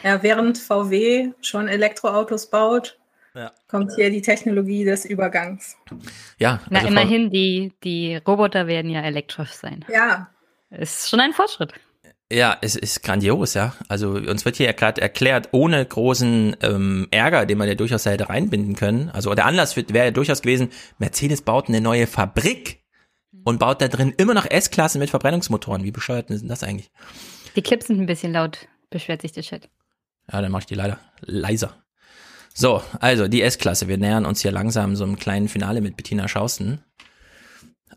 Ja, 0.04 0.22
während 0.22 0.58
VW 0.58 1.30
schon 1.40 1.70
Elektroautos 1.70 2.50
baut, 2.50 2.98
ja. 3.36 3.52
kommt 3.68 3.94
hier 3.96 4.10
die 4.10 4.22
Technologie 4.22 4.86
des 4.86 5.06
Übergangs. 5.06 5.78
Ja, 6.38 6.54
also 6.54 6.68
Na, 6.70 6.88
immerhin, 6.88 7.30
die, 7.30 7.74
die 7.84 8.16
Roboter 8.18 8.68
werden 8.68 8.92
ja 8.92 9.02
elektrisch 9.02 9.52
sein. 9.52 9.86
Ja. 9.92 10.30
Ist 10.70 11.10
schon 11.10 11.20
ein 11.20 11.34
Fortschritt. 11.34 11.74
Ja, 12.32 12.58
es 12.62 12.76
ist 12.76 13.04
grandios, 13.04 13.54
ja. 13.54 13.76
Also 13.90 14.12
uns 14.12 14.44
wird 14.44 14.56
hier 14.56 14.66
ja 14.66 14.72
gerade 14.72 15.02
erklärt, 15.02 15.50
ohne 15.52 15.86
großen 15.86 16.56
ähm, 16.62 17.08
Ärger, 17.12 17.46
den 17.46 17.60
man 17.60 17.68
ja 17.68 17.76
durchaus 17.76 18.06
hätte 18.06 18.30
reinbinden 18.30 18.76
können. 18.76 19.10
Also 19.10 19.34
der 19.36 19.46
Anlass 19.46 19.78
wäre 19.78 20.06
ja 20.06 20.12
durchaus 20.12 20.42
gewesen, 20.42 20.70
Mercedes 20.98 21.44
baut 21.44 21.68
eine 21.68 21.80
neue 21.80 22.08
Fabrik 22.08 22.84
und 23.44 23.60
baut 23.60 23.82
da 23.82 23.88
drin 23.88 24.14
immer 24.18 24.34
noch 24.34 24.50
S-Klassen 24.50 25.00
mit 25.00 25.12
Verbrennungsmotoren. 25.12 25.84
Wie 25.84 25.92
bescheuert 25.92 26.30
sind 26.30 26.48
das 26.48 26.64
eigentlich? 26.64 26.92
Die 27.56 27.62
Clips 27.62 27.88
sind 27.88 28.00
ein 28.00 28.08
bisschen 28.08 28.34
laut, 28.34 28.68
beschwert 28.90 29.22
sich 29.22 29.34
der 29.34 29.44
Chat. 29.44 29.70
Ja, 30.32 30.42
dann 30.42 30.52
mach 30.52 30.62
ich 30.62 30.66
die 30.66 30.76
leider 30.76 31.00
leiser. 31.22 31.83
So, 32.54 32.82
also 33.00 33.28
die 33.28 33.42
S-Klasse. 33.42 33.88
Wir 33.88 33.98
nähern 33.98 34.26
uns 34.26 34.42
hier 34.42 34.52
langsam 34.52 34.96
so 34.96 35.04
einem 35.04 35.18
kleinen 35.18 35.50
Finale 35.50 35.82
mit 35.82 35.98
Bettina 35.98 36.28
Schausten. 36.28 36.84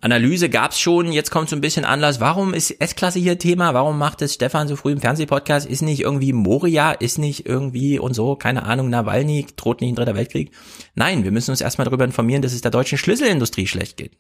Analyse 0.01 0.49
gab's 0.49 0.79
schon, 0.79 1.13
jetzt 1.13 1.31
kommt 1.31 1.49
so 1.49 1.57
ein 1.57 1.61
bisschen 1.61 1.85
Anlass. 1.85 2.21
Warum 2.21 2.55
ist 2.55 2.71
S-Klasse 2.71 3.19
hier 3.19 3.39
Thema? 3.39 3.75
Warum 3.75 3.99
macht 3.99 4.23
es 4.23 4.35
Stefan 4.35 4.69
so 4.69 4.77
früh 4.77 4.93
im 4.93 5.01
Fernsehpodcast? 5.01 5.67
Ist 5.67 5.83
nicht 5.83 6.01
irgendwie 6.01 6.33
Moria? 6.33 6.93
Ist 6.93 7.19
nicht 7.19 7.47
irgendwie 7.47 7.99
und 7.99 8.15
so, 8.15 8.37
keine 8.37 8.65
Ahnung, 8.65 8.91
Nawalny 8.91 9.47
droht 9.57 9.81
nicht 9.81 9.93
ein 9.93 9.97
dritter 9.97 10.15
Weltkrieg? 10.15 10.53
Nein, 10.95 11.25
wir 11.25 11.33
müssen 11.33 11.51
uns 11.51 11.61
erstmal 11.61 11.87
darüber 11.87 12.05
informieren, 12.05 12.43
dass 12.43 12.53
es 12.53 12.61
der 12.61 12.71
deutschen 12.71 12.99
Schlüsselindustrie 12.99 13.67
schlecht 13.67 13.97
geht. 13.97 14.17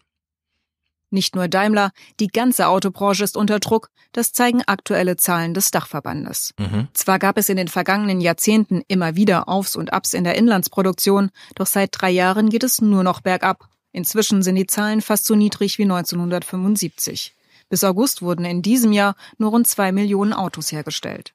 Nicht 1.16 1.34
nur 1.34 1.48
Daimler, 1.48 1.92
die 2.20 2.26
ganze 2.26 2.68
Autobranche 2.68 3.24
ist 3.24 3.38
unter 3.38 3.58
Druck, 3.58 3.88
das 4.12 4.34
zeigen 4.34 4.60
aktuelle 4.66 5.16
Zahlen 5.16 5.54
des 5.54 5.70
Dachverbandes. 5.70 6.52
Mhm. 6.58 6.88
Zwar 6.92 7.18
gab 7.18 7.38
es 7.38 7.48
in 7.48 7.56
den 7.56 7.68
vergangenen 7.68 8.20
Jahrzehnten 8.20 8.82
immer 8.86 9.16
wieder 9.16 9.48
Aufs 9.48 9.76
und 9.76 9.94
Abs 9.94 10.12
in 10.12 10.24
der 10.24 10.34
Inlandsproduktion, 10.34 11.30
doch 11.54 11.64
seit 11.64 11.88
drei 11.92 12.10
Jahren 12.10 12.50
geht 12.50 12.64
es 12.64 12.82
nur 12.82 13.02
noch 13.02 13.22
bergab. 13.22 13.66
Inzwischen 13.92 14.42
sind 14.42 14.56
die 14.56 14.66
Zahlen 14.66 15.00
fast 15.00 15.24
so 15.24 15.34
niedrig 15.34 15.78
wie 15.78 15.84
1975. 15.84 17.34
Bis 17.70 17.82
August 17.82 18.20
wurden 18.20 18.44
in 18.44 18.60
diesem 18.60 18.92
Jahr 18.92 19.16
nur 19.38 19.52
rund 19.52 19.66
zwei 19.66 19.90
Millionen 19.90 20.34
Autos 20.34 20.70
hergestellt. 20.70 21.32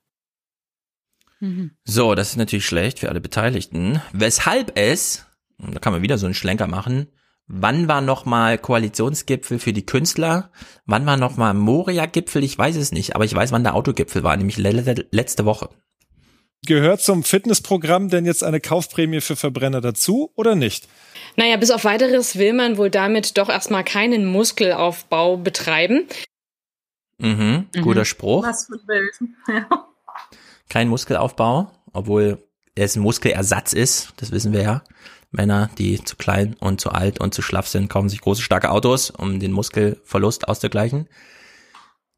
Mhm. 1.39 1.71
So, 1.85 2.13
das 2.13 2.29
ist 2.29 2.37
natürlich 2.37 2.67
schlecht 2.67 2.99
für 2.99 3.09
alle 3.09 3.19
Beteiligten. 3.19 3.99
Weshalb 4.13 4.77
es, 4.77 5.25
da 5.57 5.79
kann 5.79 5.91
man 5.91 6.03
wieder 6.03 6.19
so 6.19 6.27
einen 6.27 6.35
Schlenker 6.35 6.67
machen, 6.67 7.07
wann 7.51 7.87
war 7.87 8.01
nochmal 8.01 8.57
Koalitionsgipfel 8.57 9.59
für 9.59 9.73
die 9.73 9.85
Künstler? 9.85 10.51
Wann 10.85 11.05
war 11.05 11.17
nochmal 11.17 11.53
Moria-Gipfel? 11.53 12.43
Ich 12.43 12.57
weiß 12.57 12.77
es 12.77 12.91
nicht, 12.91 13.15
aber 13.15 13.25
ich 13.25 13.35
weiß, 13.35 13.51
wann 13.51 13.63
der 13.63 13.75
Autogipfel 13.75 14.23
war, 14.23 14.35
nämlich 14.37 14.57
letzte 14.57 15.45
Woche. 15.45 15.69
Gehört 16.65 17.01
zum 17.01 17.23
Fitnessprogramm 17.23 18.09
denn 18.09 18.25
jetzt 18.25 18.43
eine 18.43 18.61
Kaufprämie 18.61 19.21
für 19.21 19.35
Verbrenner 19.35 19.81
dazu 19.81 20.31
oder 20.35 20.55
nicht? 20.55 20.87
Naja, 21.35 21.57
bis 21.57 21.71
auf 21.71 21.85
weiteres 21.85 22.37
will 22.37 22.53
man 22.53 22.77
wohl 22.77 22.89
damit 22.89 23.37
doch 23.37 23.49
erstmal 23.49 23.83
keinen 23.83 24.25
Muskelaufbau 24.25 25.37
betreiben. 25.37 26.07
Mhm, 27.17 27.67
guter 27.81 28.01
mhm. 28.01 28.05
Spruch. 28.05 28.43
Was 28.45 28.67
für 28.67 28.73
ein 28.75 28.85
Bild. 28.85 29.11
Ja. 29.47 29.87
Kein 30.69 30.87
Muskelaufbau, 30.87 31.69
obwohl 31.91 32.41
es 32.75 32.95
ein 32.95 33.01
Muskelersatz 33.01 33.73
ist, 33.73 34.13
das 34.17 34.31
wissen 34.31 34.53
wir 34.53 34.61
ja. 34.61 34.83
Männer, 35.31 35.69
die 35.77 36.03
zu 36.03 36.17
klein 36.17 36.55
und 36.59 36.81
zu 36.81 36.91
alt 36.91 37.19
und 37.19 37.33
zu 37.33 37.41
schlaff 37.41 37.67
sind, 37.67 37.89
kaufen 37.89 38.09
sich 38.09 38.21
große, 38.21 38.41
starke 38.41 38.69
Autos, 38.69 39.09
um 39.09 39.39
den 39.39 39.53
Muskelverlust 39.53 40.47
auszugleichen. 40.47 41.07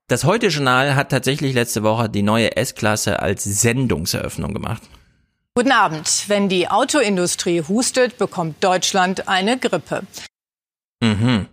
Das 0.08 0.26
Heute-Journal 0.26 0.96
hat 0.96 1.10
tatsächlich 1.10 1.54
letzte 1.54 1.84
Woche 1.84 2.10
die 2.10 2.24
neue 2.24 2.58
S-Klasse 2.58 3.20
als 3.22 3.44
Sendungseröffnung 3.44 4.54
gemacht. 4.54 4.82
Guten 5.56 5.72
Abend. 5.72 6.26
Wenn 6.28 6.50
die 6.50 6.68
Autoindustrie 6.68 7.62
hustet, 7.62 8.18
bekommt 8.18 8.64
Deutschland 8.64 9.28
eine 9.28 9.60
Grippe. 9.60 10.02
Mhm. 11.02 11.48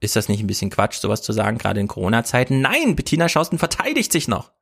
Ist 0.00 0.14
das 0.14 0.28
nicht 0.28 0.40
ein 0.40 0.46
bisschen 0.46 0.70
Quatsch, 0.70 0.98
sowas 1.00 1.22
zu 1.22 1.32
sagen, 1.32 1.58
gerade 1.58 1.80
in 1.80 1.88
Corona-Zeiten? 1.88 2.60
Nein, 2.60 2.94
Bettina 2.94 3.28
Schausten 3.28 3.58
verteidigt 3.58 4.12
sich 4.12 4.28
noch. 4.28 4.52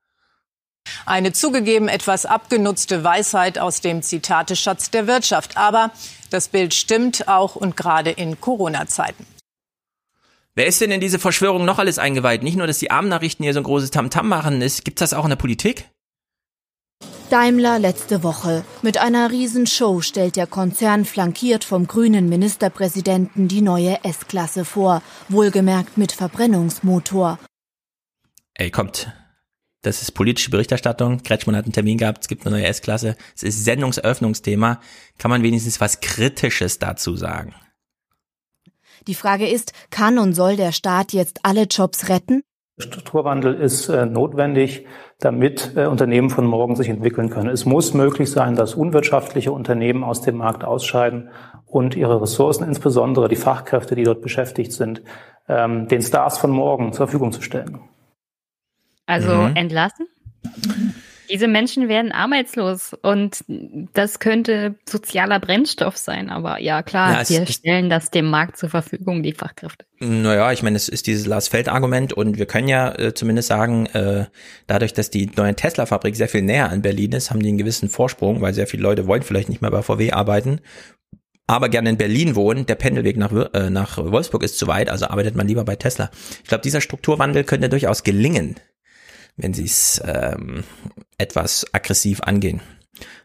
Eine 1.05 1.33
zugegeben 1.33 1.89
etwas 1.89 2.27
abgenutzte 2.27 3.05
Weisheit 3.05 3.59
aus 3.59 3.81
dem 3.81 4.03
Zitateschatz 4.03 4.91
der 4.91 5.07
Wirtschaft. 5.07 5.57
Aber 5.57 5.91
das 6.31 6.49
Bild 6.49 6.75
stimmt 6.75 7.29
auch 7.29 7.57
und 7.57 7.77
gerade 7.77 8.11
in 8.11 8.41
Corona-Zeiten. 8.41 9.27
Wer 10.55 10.67
ist 10.67 10.81
denn 10.81 10.91
in 10.91 11.01
diese 11.01 11.19
Verschwörung 11.19 11.67
noch 11.67 11.79
alles 11.79 11.99
eingeweiht? 11.99 12.43
Nicht 12.43 12.57
nur, 12.57 12.67
dass 12.67 12.79
die 12.79 12.91
Armnachrichten 12.91 13.43
hier 13.43 13.53
so 13.53 13.61
ein 13.61 13.65
großes 13.65 13.91
Tamtam 13.91 14.27
machen, 14.27 14.61
gibt 14.61 15.01
es 15.01 15.11
das 15.11 15.13
auch 15.13 15.25
in 15.25 15.31
der 15.31 15.37
Politik? 15.37 15.91
Daimler 17.29 17.81
letzte 17.81 18.23
Woche. 18.23 18.65
Mit 18.83 18.99
einer 18.99 19.31
Riesenshow 19.31 20.01
stellt 20.01 20.37
der 20.37 20.47
Konzern 20.47 21.05
flankiert 21.05 21.65
vom 21.65 21.87
grünen 21.87 22.29
Ministerpräsidenten 22.29 23.49
die 23.49 23.63
neue 23.63 24.03
S-Klasse 24.05 24.65
vor. 24.65 25.03
Wohlgemerkt 25.29 25.99
mit 25.99 26.13
Verbrennungsmotor. 26.13 27.39
Ey, 28.55 28.71
kommt. 28.71 29.13
Das 29.83 30.03
ist 30.03 30.13
politische 30.13 30.51
Berichterstattung. 30.51 31.23
Kretschmann 31.23 31.57
hat 31.57 31.65
einen 31.65 31.73
Termin 31.73 31.99
gehabt, 31.99 32.23
es 32.23 32.29
gibt 32.29 32.47
eine 32.47 32.57
neue 32.57 32.67
S-Klasse. 32.67 33.17
Es 33.35 33.43
ist 33.43 33.65
Sendungseröffnungsthema. 33.65 34.81
Kann 35.19 35.31
man 35.31 35.43
wenigstens 35.43 35.81
was 35.81 36.01
Kritisches 36.01 36.79
dazu 36.79 37.17
sagen? 37.17 37.55
Die 39.07 39.15
Frage 39.15 39.49
ist, 39.49 39.73
kann 39.91 40.19
und 40.19 40.33
soll 40.33 40.57
der 40.57 40.73
Staat 40.73 41.13
jetzt 41.13 41.41
alle 41.45 41.65
Jobs 41.65 42.09
retten? 42.09 42.43
Strukturwandel 42.79 43.55
ist 43.55 43.89
äh, 43.89 44.05
notwendig, 44.05 44.85
damit 45.19 45.73
äh, 45.77 45.87
Unternehmen 45.87 46.29
von 46.29 46.45
morgen 46.45 46.77
sich 46.77 46.91
entwickeln 46.91 47.31
können. 47.31 47.49
Es 47.49 47.65
muss 47.65 47.95
möglich 47.95 48.31
sein, 48.31 48.55
dass 48.55 48.75
unwirtschaftliche 48.75 49.51
Unternehmen 49.51 50.05
aus 50.05 50.21
dem 50.21 50.37
Markt 50.37 50.63
ausscheiden 50.63 51.31
und 51.65 51.97
ihre 51.97 52.21
Ressourcen, 52.21 52.65
insbesondere 52.65 53.29
die 53.29 53.37
Fachkräfte, 53.37 53.95
die 53.95 54.03
dort 54.03 54.21
beschäftigt 54.21 54.73
sind, 54.73 55.03
ähm, 55.49 55.89
den 55.89 56.03
Stars 56.03 56.37
von 56.37 56.51
morgen 56.51 56.93
zur 56.93 57.07
Verfügung 57.07 57.33
zu 57.33 57.41
stellen. 57.41 57.81
Also 59.07 59.33
mhm. 59.33 59.57
entlassen? 59.57 60.07
Diese 61.31 61.49
Menschen 61.49 61.89
werden 61.89 62.13
arbeitslos 62.13 62.95
und 63.03 63.45
das 63.95 64.21
könnte 64.21 64.77
sozialer 64.89 65.41
Brennstoff 65.41 65.97
sein. 65.97 66.31
Aber 66.31 66.61
ja, 66.61 66.83
klar, 66.83 67.23
ja, 67.23 67.29
wir 67.29 67.47
stellen 67.47 67.91
das 67.91 68.11
dem 68.11 68.27
Markt 68.31 68.57
zur 68.57 68.69
Verfügung, 68.69 69.23
die 69.23 69.33
Fachkräfte. 69.33 69.87
Naja, 69.99 70.53
ich 70.53 70.63
meine, 70.63 70.77
es 70.77 70.89
ist 70.89 71.07
dieses 71.07 71.27
Lars 71.27 71.49
Feld-Argument 71.49 72.13
und 72.13 72.39
wir 72.39 72.47
können 72.47 72.69
ja 72.69 72.95
äh, 72.95 73.15
zumindest 73.15 73.49
sagen, 73.49 73.87
äh, 73.87 74.27
dadurch, 74.67 74.93
dass 74.93 75.11
die 75.11 75.31
neue 75.37 75.55
Tesla-Fabrik 75.55 76.15
sehr 76.17 76.29
viel 76.29 76.43
näher 76.43 76.71
an 76.71 76.83
Berlin 76.83 77.13
ist, 77.13 77.31
haben 77.31 77.41
die 77.41 77.49
einen 77.49 77.59
gewissen 77.59 77.89
Vorsprung, 77.89 78.41
weil 78.41 78.55
sehr 78.55 78.67
viele 78.67 78.83
Leute 78.85 79.07
wollen 79.07 79.23
vielleicht 79.23 79.49
nicht 79.49 79.63
mehr 79.63 79.71
bei 79.71 79.83
VW 79.83 80.13
arbeiten 80.13 80.61
aber 81.49 81.69
gerne 81.69 81.91
in 81.91 81.97
Berlin 81.97 82.35
wohnen, 82.35 82.67
der 82.67 82.75
Pendelweg 82.75 83.17
nach, 83.17 83.31
äh, 83.55 83.71
nach 83.71 83.99
Wolfsburg 83.99 84.43
ist 84.43 84.59
zu 84.59 84.67
weit, 84.67 84.91
also 84.91 85.07
arbeitet 85.07 85.37
man 85.37 85.47
lieber 85.47 85.65
bei 85.65 85.77
Tesla. 85.77 86.11
Ich 86.43 86.49
glaube, 86.49 86.63
dieser 86.63 86.81
Strukturwandel 86.81 87.45
könnte 87.45 87.69
durchaus 87.69 88.03
gelingen 88.03 88.57
wenn 89.37 89.55
sie 89.55 89.65
es 89.65 90.01
ähm, 90.05 90.65
etwas 91.19 91.67
aggressiv 91.73 92.21
angehen. 92.23 92.61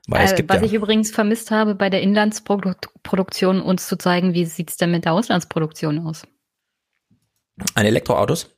Weil 0.07 0.25
es 0.25 0.33
äh, 0.33 0.35
gibt 0.35 0.49
was 0.49 0.57
ja 0.57 0.63
ich 0.65 0.73
übrigens 0.73 1.11
vermisst 1.11 1.51
habe 1.51 1.75
bei 1.75 1.89
der 1.89 2.01
Inlandsproduktion, 2.01 3.61
uns 3.61 3.87
zu 3.87 3.97
zeigen, 3.97 4.33
wie 4.33 4.45
sieht's 4.45 4.77
denn 4.77 4.91
mit 4.91 5.05
der 5.05 5.13
Auslandsproduktion 5.13 6.05
aus? 6.05 6.23
An 7.75 7.85
Elektroautos? 7.85 8.55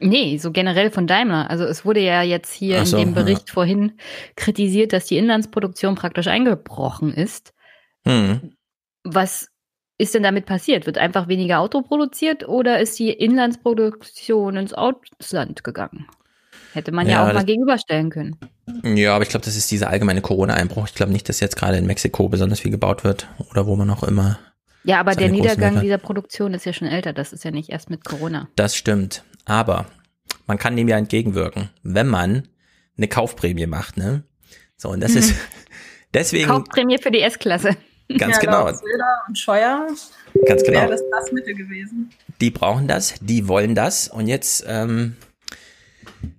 Nee, 0.00 0.38
so 0.38 0.50
generell 0.50 0.90
von 0.90 1.06
Daimler. 1.06 1.48
Also 1.48 1.64
es 1.64 1.84
wurde 1.84 2.00
ja 2.00 2.22
jetzt 2.22 2.52
hier 2.52 2.84
so, 2.84 2.98
in 2.98 3.04
dem 3.04 3.14
Bericht 3.14 3.48
ja. 3.48 3.54
vorhin 3.54 3.92
kritisiert, 4.36 4.92
dass 4.92 5.06
die 5.06 5.16
Inlandsproduktion 5.16 5.94
praktisch 5.94 6.26
eingebrochen 6.26 7.14
ist. 7.14 7.54
Hm. 8.04 8.54
Was 9.04 9.48
ist 9.96 10.14
denn 10.14 10.24
damit 10.24 10.46
passiert? 10.46 10.86
Wird 10.86 10.98
einfach 10.98 11.28
weniger 11.28 11.60
Auto 11.60 11.82
produziert 11.82 12.46
oder 12.48 12.80
ist 12.80 12.98
die 12.98 13.10
Inlandsproduktion 13.10 14.56
ins 14.56 14.74
Ausland 14.74 15.62
gegangen? 15.62 16.06
Hätte 16.74 16.90
man 16.90 17.06
ja, 17.06 17.12
ja 17.12 17.28
auch 17.28 17.32
mal 17.32 17.44
gegenüberstellen 17.44 18.10
können. 18.10 18.36
Ja, 18.82 19.14
aber 19.14 19.22
ich 19.22 19.28
glaube, 19.28 19.44
das 19.44 19.56
ist 19.56 19.70
dieser 19.70 19.90
allgemeine 19.90 20.20
Corona-Einbruch. 20.20 20.88
Ich 20.88 20.94
glaube 20.94 21.12
nicht, 21.12 21.28
dass 21.28 21.38
jetzt 21.38 21.54
gerade 21.54 21.78
in 21.78 21.86
Mexiko 21.86 22.28
besonders 22.28 22.58
viel 22.58 22.72
gebaut 22.72 23.04
wird 23.04 23.28
oder 23.50 23.66
wo 23.66 23.76
man 23.76 23.88
auch 23.90 24.02
immer. 24.02 24.40
Ja, 24.82 24.98
aber 24.98 25.14
der 25.14 25.28
Niedergang 25.28 25.80
dieser 25.80 25.98
Produktion 25.98 26.52
ist 26.52 26.66
ja 26.66 26.72
schon 26.72 26.88
älter. 26.88 27.12
Das 27.12 27.32
ist 27.32 27.44
ja 27.44 27.52
nicht 27.52 27.70
erst 27.70 27.90
mit 27.90 28.04
Corona. 28.04 28.48
Das 28.56 28.74
stimmt. 28.74 29.22
Aber 29.44 29.86
man 30.48 30.58
kann 30.58 30.76
dem 30.76 30.88
ja 30.88 30.98
entgegenwirken, 30.98 31.70
wenn 31.84 32.08
man 32.08 32.48
eine 32.96 33.06
Kaufprämie 33.06 33.66
macht, 33.66 33.96
ne? 33.96 34.24
So, 34.76 34.88
und 34.88 35.00
das 35.00 35.14
ist 35.14 35.32
deswegen. 36.14 36.48
Kaufprämie 36.48 36.98
für 36.98 37.12
die 37.12 37.20
S-Klasse. 37.20 37.76
Ganz 38.18 38.36
ja, 38.36 38.40
genau. 38.40 38.66
Söder 38.66 39.22
und 39.28 39.38
Scheuer. 39.38 39.86
Ganz 40.44 40.64
genau. 40.64 40.80
Wäre 40.80 40.90
das 40.90 41.02
das 41.08 41.30
Mittel 41.30 41.54
gewesen. 41.54 42.10
Die 42.40 42.50
brauchen 42.50 42.88
das, 42.88 43.14
die 43.20 43.46
wollen 43.46 43.76
das. 43.76 44.08
Und 44.08 44.26
jetzt 44.26 44.64
ähm, 44.66 45.16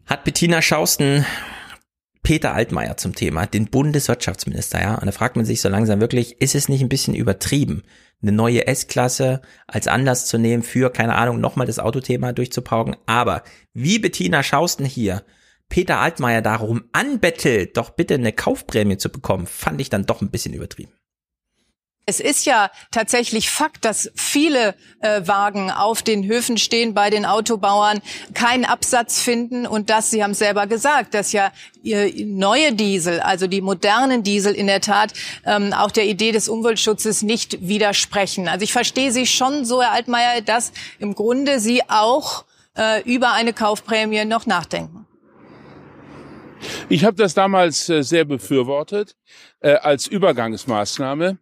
hat 0.06 0.24
Bettina 0.24 0.62
Schausten 0.62 1.26
Peter 2.26 2.56
Altmaier 2.56 2.98
zum 2.98 3.14
Thema, 3.14 3.46
den 3.46 3.68
Bundeswirtschaftsminister, 3.68 4.82
ja. 4.82 4.96
Und 4.96 5.06
da 5.06 5.12
fragt 5.12 5.36
man 5.36 5.46
sich 5.46 5.62
so 5.62 5.70
langsam 5.70 6.02
wirklich, 6.02 6.42
ist 6.42 6.56
es 6.56 6.70
nicht 6.70 6.82
ein 6.82 6.90
bisschen 6.90 7.14
übertrieben, 7.14 7.84
eine 8.22 8.32
neue 8.32 8.66
S-Klasse 8.66 9.42
als 9.68 9.88
Anlass 9.88 10.26
zu 10.26 10.40
nehmen 10.40 10.64
für, 10.64 10.90
keine 10.90 11.14
Ahnung, 11.14 11.40
nochmal 11.40 11.68
das 11.68 11.78
Autothema 11.78 12.34
durchzupauken. 12.34 12.96
Aber 13.06 13.44
wie 13.74 14.00
Bettina 14.00 14.42
Schausten 14.42 14.86
hier 14.86 15.24
Peter 15.70 16.00
Altmaier 16.00 16.42
darum 16.42 16.86
anbettelt, 16.94 17.78
doch 17.78 17.92
bitte 17.92 18.16
eine 18.16 18.34
Kaufprämie 18.34 18.98
zu 18.98 19.10
bekommen, 19.10 19.46
fand 19.46 19.80
ich 19.80 19.90
dann 19.90 20.08
doch 20.08 20.22
ein 20.22 20.32
bisschen 20.32 20.54
übertrieben. 20.54 20.94
Es 22.08 22.20
ist 22.20 22.46
ja 22.46 22.70
tatsächlich 22.92 23.50
Fakt, 23.50 23.84
dass 23.84 24.12
viele 24.14 24.76
äh, 25.00 25.26
Wagen 25.26 25.72
auf 25.72 26.04
den 26.04 26.24
Höfen 26.28 26.60
stehen 26.60 26.94
bei 26.94 27.10
den 27.10 27.26
Autobauern, 27.26 28.00
keinen 28.36 28.64
Absatz 28.64 29.20
finden 29.20 29.66
und 29.66 29.90
dass 29.90 30.12
Sie 30.12 30.24
haben 30.24 30.32
es 30.32 30.40
selber 30.40 30.68
gesagt, 30.68 31.16
dass 31.16 31.32
ja 31.32 31.52
neue 31.84 32.74
Diesel, 32.74 33.22
also 33.22 33.48
die 33.48 33.62
modernen 33.62 34.22
Diesel 34.22 34.54
in 34.54 34.68
der 34.68 34.82
Tat 34.82 35.14
ähm, 35.46 35.74
auch 35.74 35.90
der 35.90 36.06
Idee 36.06 36.32
des 36.32 36.48
Umweltschutzes 36.48 37.24
nicht 37.24 37.68
widersprechen. 37.68 38.48
Also 38.48 38.64
ich 38.64 38.72
verstehe 38.72 39.12
Sie 39.12 39.26
schon 39.26 39.66
so, 39.66 39.82
Herr 39.82 39.92
Altmaier, 39.92 40.42
dass 40.42 40.74
im 41.00 41.16
Grunde 41.16 41.60
Sie 41.60 41.82
auch 41.90 42.46
äh, 42.78 43.02
über 43.02 43.34
eine 43.34 43.54
Kaufprämie 43.54 44.26
noch 44.26 44.46
nachdenken. 44.46 45.08
Ich 46.88 47.04
habe 47.04 47.16
das 47.16 47.34
damals 47.34 47.90
äh, 47.90 48.04
sehr 48.04 48.26
befürwortet 48.26 49.16
äh, 49.60 49.74
als 49.74 50.06
Übergangsmaßnahme. 50.06 51.40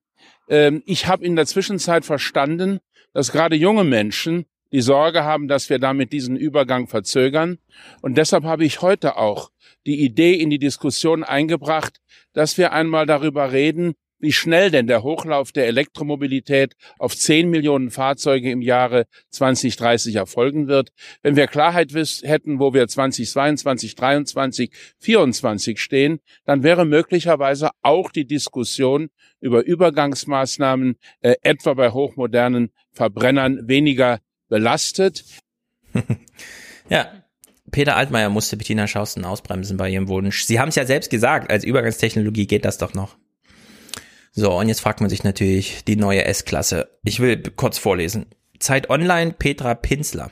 Ähm, 0.54 0.84
ich 0.86 1.08
habe 1.08 1.26
in 1.26 1.36
der 1.36 1.48
Zwischenzeit 1.48 2.06
verstanden, 2.06 2.80
dass 3.12 3.32
gerade 3.32 3.56
junge 3.56 3.84
Menschen 3.84 4.46
die 4.72 4.82
Sorge 4.82 5.24
haben, 5.24 5.48
dass 5.48 5.72
wir 5.72 5.80
damit 5.80 6.14
diesen 6.14 6.36
Übergang 6.36 6.88
verzögern. 6.88 7.58
Und 8.04 8.20
deshalb 8.20 8.44
habe 8.44 8.64
ich 8.64 8.84
heute 8.84 9.18
auch 9.18 9.50
die 9.88 10.02
Idee 10.02 10.36
in 10.36 10.52
die 10.52 10.60
Diskussion 10.60 11.24
eingebracht, 11.24 12.02
dass 12.34 12.60
wir 12.60 12.72
einmal 12.72 13.08
darüber 13.08 13.52
reden, 13.52 13.96
wie 14.24 14.32
schnell 14.32 14.72
denn 14.72 14.88
der 14.88 15.04
Hochlauf 15.04 15.52
der 15.52 15.68
Elektromobilität 15.68 16.78
auf 16.98 17.14
10 17.14 17.50
Millionen 17.50 17.92
Fahrzeuge 17.92 18.50
im 18.50 18.62
Jahre 18.62 19.06
2030 19.32 20.16
erfolgen 20.16 20.70
wird. 20.70 20.94
Wenn 21.24 21.36
wir 21.36 21.48
Klarheit 21.48 21.92
hätten, 21.94 22.58
wo 22.58 22.74
wir 22.74 22.88
2022, 22.88 23.98
2023, 23.98 24.72
2024 25.00 25.82
stehen, 25.82 26.22
dann 26.46 26.64
wäre 26.64 26.86
möglicherweise 26.86 27.72
auch 27.82 28.12
die 28.12 28.26
Diskussion 28.26 29.10
über 29.42 29.66
Übergangsmaßnahmen 29.66 30.96
äh, 31.20 31.36
etwa 31.42 31.74
bei 31.74 31.92
hochmodernen 31.92 32.72
Verbrennern 32.94 33.68
weniger 33.68 34.20
belastet. 34.48 35.26
ja, 36.90 37.12
Peter 37.72 37.98
Altmaier 37.98 38.30
musste 38.30 38.56
Bettina 38.56 38.88
Schausten 38.88 39.26
ausbremsen 39.26 39.76
bei 39.76 39.90
ihrem 39.90 40.08
Wunsch. 40.08 40.46
Sie 40.46 40.62
haben 40.62 40.70
es 40.70 40.76
ja 40.76 40.86
selbst 40.86 41.10
gesagt, 41.10 41.52
als 41.52 41.66
Übergangstechnologie 41.66 42.48
geht 42.48 42.64
das 42.64 42.78
doch 42.78 42.94
noch. 42.94 43.18
So, 44.36 44.52
und 44.58 44.68
jetzt 44.68 44.82
fragt 44.82 45.00
man 45.00 45.12
sich 45.12 45.24
natürlich 45.24 45.84
die 45.86 45.96
neue 45.96 46.26
S-Klasse. 46.26 46.90
Ich 47.04 47.20
will 47.20 47.38
kurz 47.56 47.78
vorlesen. 47.78 48.26
Zeit 48.58 48.90
Online, 48.90 49.34
Petra 49.34 49.76
Pinsler. 49.76 50.32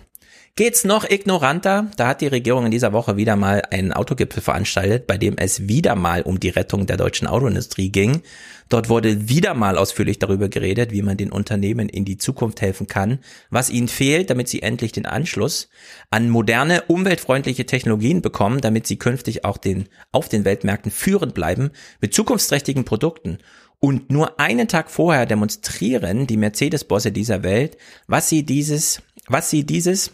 Geht's 0.56 0.84
noch 0.84 1.10
ignoranter? 1.10 1.92
Da 1.98 2.08
hat 2.08 2.20
die 2.20 2.28
Regierung 2.28 2.66
in 2.66 2.72
dieser 2.72 2.94
Woche 2.94 3.16
wieder 3.16 3.36
mal 3.36 3.62
einen 3.70 3.94
Autogipfel 3.94 4.42
veranstaltet, 4.42 5.08
bei 5.08 5.18
dem 5.18 5.38
es 5.38 5.68
wieder 5.70 5.96
mal 5.96 6.24
um 6.24 6.40
die 6.40 6.50
Rettung 6.50 6.88
der 6.88 6.98
deutschen 6.98 7.28
Autoindustrie 7.28 7.90
ging. 7.90 8.22
Dort 8.68 8.90
wurde 8.90 9.30
wieder 9.30 9.54
mal 9.54 9.78
ausführlich 9.78 10.18
darüber 10.18 10.50
geredet, 10.50 10.92
wie 10.92 11.04
man 11.04 11.16
den 11.16 11.32
Unternehmen 11.32 11.88
in 11.88 12.04
die 12.04 12.18
Zukunft 12.18 12.60
helfen 12.60 12.88
kann, 12.88 13.20
was 13.50 13.70
ihnen 13.70 13.88
fehlt, 13.88 14.30
damit 14.30 14.50
sie 14.50 14.62
endlich 14.62 14.92
den 14.92 15.06
Anschluss 15.06 15.70
an 16.10 16.30
moderne, 16.30 16.84
umweltfreundliche 16.88 17.66
Technologien 17.66 18.22
bekommen, 18.22 18.62
damit 18.62 18.88
sie 18.88 18.98
künftig 18.98 19.46
auch 19.46 19.58
den, 19.58 19.88
auf 20.12 20.28
den 20.28 20.44
Weltmärkten 20.44 20.92
führend 20.92 21.34
bleiben, 21.34 21.70
mit 22.02 22.14
zukunftsträchtigen 22.14 22.84
Produkten. 22.84 23.38
Und 23.84 24.12
nur 24.12 24.40
einen 24.40 24.68
Tag 24.68 24.92
vorher 24.92 25.26
demonstrieren 25.26 26.28
die 26.28 26.38
Mercedes-Bosse 26.38 27.12
dieser 27.12 27.42
Welt, 27.42 27.78
was 28.06 28.30
sie 28.30 28.44
dieses, 28.44 29.02
was 29.28 29.50
sie 29.50 29.66
dieses 29.66 30.12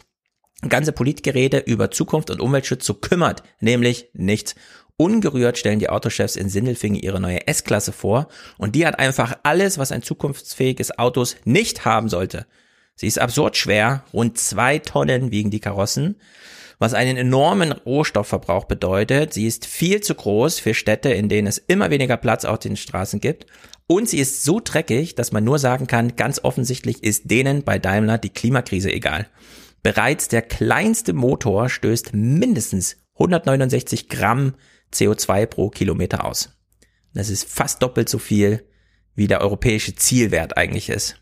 ganze 0.70 0.94
Politgerede 0.94 1.60
über 1.60 1.92
Zukunft 1.92 2.30
und 2.30 2.40
Umweltschutz 2.40 2.86
so 2.86 2.94
kümmert, 2.94 3.44
nämlich 3.60 4.10
nichts. 4.14 4.56
Ungerührt 4.96 5.58
stellen 5.58 5.80
die 5.80 5.90
Autochefs 5.90 6.38
in 6.38 6.48
Sindelfingen 6.48 7.00
ihre 7.00 7.20
neue 7.20 7.46
S-Klasse 7.46 7.92
vor 7.92 8.30
und 8.58 8.74
die 8.74 8.88
hat 8.88 9.00
einfach 9.00 9.38
alles, 9.44 9.78
was 9.78 9.92
ein 9.92 10.02
zukunftsfähiges 10.02 10.98
Autos 10.98 11.36
nicht 11.44 11.84
haben 11.84 12.08
sollte. 12.08 12.48
Sie 12.98 13.06
ist 13.08 13.20
absurd 13.20 13.56
schwer, 13.56 14.04
rund 14.12 14.40
zwei 14.40 14.80
Tonnen 14.80 15.32
wiegen 15.32 15.52
die 15.52 15.60
Karossen, 15.60 16.16
was 16.80 16.96
einen 16.96 17.16
enormen 17.16 17.72
Rohstoffverbrauch 17.72 18.66
bedeutet. 18.66 19.34
Sie 19.34 19.46
ist 19.46 19.68
viel 19.68 20.02
zu 20.02 20.16
groß 20.16 20.60
für 20.60 20.74
Städte, 20.74 21.10
in 21.10 21.30
denen 21.30 21.48
es 21.48 21.60
immer 21.60 21.92
weniger 21.92 22.18
Platz 22.18 22.44
auf 22.44 22.58
den 22.58 22.76
Straßen 22.76 23.22
gibt. 23.22 23.46
Und 23.86 24.10
sie 24.10 24.18
ist 24.18 24.44
so 24.44 24.60
dreckig, 24.64 25.14
dass 25.14 25.32
man 25.32 25.44
nur 25.44 25.60
sagen 25.60 25.86
kann, 25.86 26.16
ganz 26.16 26.44
offensichtlich 26.44 27.04
ist 27.04 27.30
denen 27.30 27.64
bei 27.64 27.78
Daimler 27.78 28.18
die 28.18 28.32
Klimakrise 28.32 28.92
egal. 28.92 29.28
Bereits 29.84 30.28
der 30.28 30.42
kleinste 30.42 31.14
Motor 31.14 31.70
stößt 31.70 32.14
mindestens 32.14 32.98
169 33.14 34.10
Gramm 34.10 34.56
CO2 34.92 35.46
pro 35.46 35.70
Kilometer 35.70 36.26
aus. 36.26 36.50
Das 37.14 37.30
ist 37.30 37.48
fast 37.48 37.82
doppelt 37.84 38.10
so 38.10 38.18
viel, 38.18 38.66
wie 39.14 39.28
der 39.28 39.42
europäische 39.42 39.96
Zielwert 39.96 40.58
eigentlich 40.58 40.90
ist. 40.90 41.16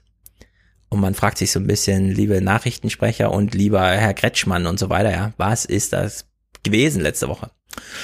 Und 0.89 0.99
man 0.99 1.15
fragt 1.15 1.37
sich 1.37 1.51
so 1.51 1.59
ein 1.59 1.67
bisschen, 1.67 2.11
liebe 2.11 2.41
Nachrichtensprecher 2.41 3.31
und 3.31 3.53
lieber 3.53 3.85
Herr 3.85 4.13
Kretschmann 4.13 4.67
und 4.67 4.79
so 4.79 4.89
weiter, 4.89 5.11
ja, 5.11 5.33
was 5.37 5.65
ist 5.65 5.93
das 5.93 6.27
gewesen 6.63 7.01
letzte 7.01 7.27
Woche? 7.27 7.51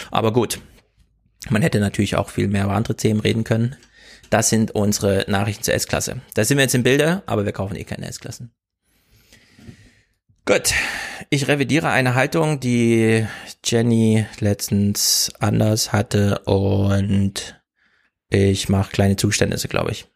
Aber 0.09 0.33
gut, 0.33 0.59
man 1.49 1.61
hätte 1.61 1.79
natürlich 1.79 2.15
auch 2.15 2.29
viel 2.29 2.47
mehr 2.47 2.65
über 2.65 2.73
andere 2.73 2.95
Themen 2.95 3.21
reden 3.21 3.43
können. 3.43 3.75
Das 4.29 4.49
sind 4.49 4.71
unsere 4.71 5.25
Nachrichten 5.27 5.63
zur 5.63 5.73
S-Klasse. 5.73 6.21
Da 6.33 6.45
sind 6.45 6.57
wir 6.57 6.63
jetzt 6.63 6.75
im 6.75 6.83
Bilde, 6.83 7.23
aber 7.25 7.45
wir 7.45 7.51
kaufen 7.51 7.75
eh 7.75 7.83
keine 7.83 8.07
S-Klassen. 8.07 8.51
Gut, 10.45 10.73
ich 11.29 11.47
revidiere 11.47 11.89
eine 11.89 12.15
Haltung, 12.15 12.59
die 12.59 13.25
Jenny 13.63 14.25
letztens 14.39 15.31
anders 15.39 15.93
hatte 15.93 16.39
und 16.39 17.61
ich 18.29 18.69
mache 18.69 18.91
kleine 18.91 19.17
Zuständnisse, 19.17 19.67
glaube 19.67 19.91
ich. 19.91 20.10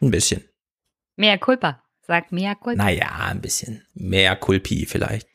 Ein 0.00 0.10
bisschen. 0.10 0.44
Mehr 1.16 1.38
Culpa. 1.38 1.82
Sag 2.06 2.32
mehr 2.32 2.54
Culpa. 2.54 2.84
Naja, 2.84 3.08
ein 3.28 3.40
bisschen. 3.40 3.86
Mehr 3.94 4.36
Culpi 4.36 4.86
vielleicht. 4.86 5.28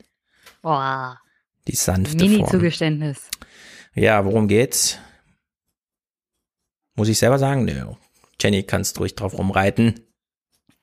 Boah. 0.62 1.20
Die 1.68 1.76
sanfte 1.76 2.18
Mini-Zugeständnis. 2.18 3.30
Ja, 3.94 4.26
worum 4.26 4.48
geht's? 4.48 4.98
Muss 6.96 7.10
ich 7.10 7.18
selber 7.18 7.40
sagen? 7.40 7.66
Nö. 7.66 7.94
Jenny, 8.42 8.64
kannst 8.64 9.00
ruhig 9.00 9.16
drauf 9.16 9.38
rumreiten. 9.38 10.00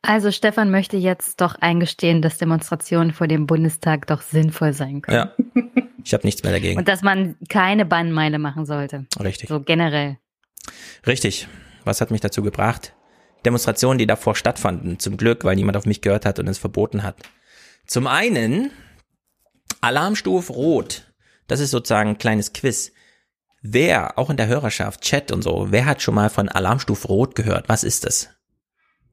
Also 0.02 0.30
Stefan 0.30 0.70
möchte 0.70 0.96
jetzt 0.96 1.40
doch 1.40 1.56
eingestehen, 1.56 2.22
dass 2.22 2.38
Demonstrationen 2.38 3.12
vor 3.12 3.26
dem 3.26 3.46
Bundestag 3.46 4.06
doch 4.06 4.22
sinnvoll 4.22 4.72
sein 4.72 5.02
können. 5.02 5.16
Ja. 5.16 5.34
Ich 6.02 6.14
habe 6.14 6.26
nichts 6.26 6.42
mehr 6.42 6.52
dagegen. 6.52 6.78
Und 6.78 6.88
dass 6.88 7.02
man 7.02 7.36
keine 7.48 7.84
Bannmeile 7.84 8.38
machen 8.38 8.64
sollte. 8.64 9.06
Richtig. 9.22 9.48
So 9.48 9.60
generell. 9.60 10.18
Richtig. 11.06 11.48
Was 11.84 12.00
hat 12.00 12.10
mich 12.10 12.22
dazu 12.22 12.42
gebracht? 12.42 12.94
Demonstrationen, 13.44 13.98
die 13.98 14.06
davor 14.06 14.34
stattfanden. 14.34 14.98
Zum 14.98 15.16
Glück, 15.16 15.44
weil 15.44 15.56
niemand 15.56 15.76
auf 15.76 15.86
mich 15.86 16.00
gehört 16.00 16.26
hat 16.26 16.38
und 16.38 16.48
es 16.48 16.58
verboten 16.58 17.02
hat. 17.02 17.16
Zum 17.86 18.06
einen 18.06 18.70
Alarmstufe 19.80 20.52
Rot. 20.52 21.12
Das 21.46 21.60
ist 21.60 21.70
sozusagen 21.70 22.10
ein 22.10 22.18
kleines 22.18 22.52
Quiz. 22.52 22.92
Wer, 23.62 24.18
auch 24.18 24.30
in 24.30 24.36
der 24.36 24.46
Hörerschaft, 24.46 25.02
Chat 25.02 25.32
und 25.32 25.42
so, 25.42 25.66
wer 25.70 25.84
hat 25.84 26.00
schon 26.00 26.14
mal 26.14 26.30
von 26.30 26.48
Alarmstufe 26.48 27.08
Rot 27.08 27.34
gehört? 27.34 27.68
Was 27.68 27.84
ist 27.84 28.04
das? 28.04 28.30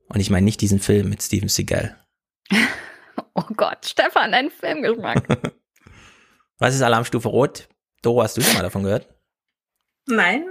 Und 0.09 0.19
ich 0.19 0.29
meine 0.29 0.45
nicht 0.45 0.61
diesen 0.61 0.79
Film 0.79 1.09
mit 1.09 1.21
Steven 1.21 1.49
Seagal. 1.49 1.97
oh 3.33 3.43
Gott, 3.55 3.85
Stefan, 3.85 4.33
ein 4.33 4.49
Filmgeschmack. 4.49 5.53
Was 6.59 6.73
ist 6.73 6.81
Alarmstufe 6.81 7.27
Rot? 7.27 7.67
Doro, 8.01 8.23
hast 8.23 8.37
du 8.37 8.41
schon 8.41 8.55
mal 8.55 8.63
davon 8.63 8.83
gehört? 8.83 9.07
Nein, 10.07 10.45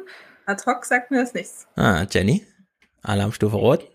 ad 0.45 0.63
hoc 0.67 0.85
sagt 0.85 1.11
mir 1.11 1.21
das 1.21 1.33
nichts. 1.33 1.67
Ah, 1.75 2.07
Jenny? 2.11 2.47
Alarmstufe 3.09 3.57
Rot? 3.57 3.89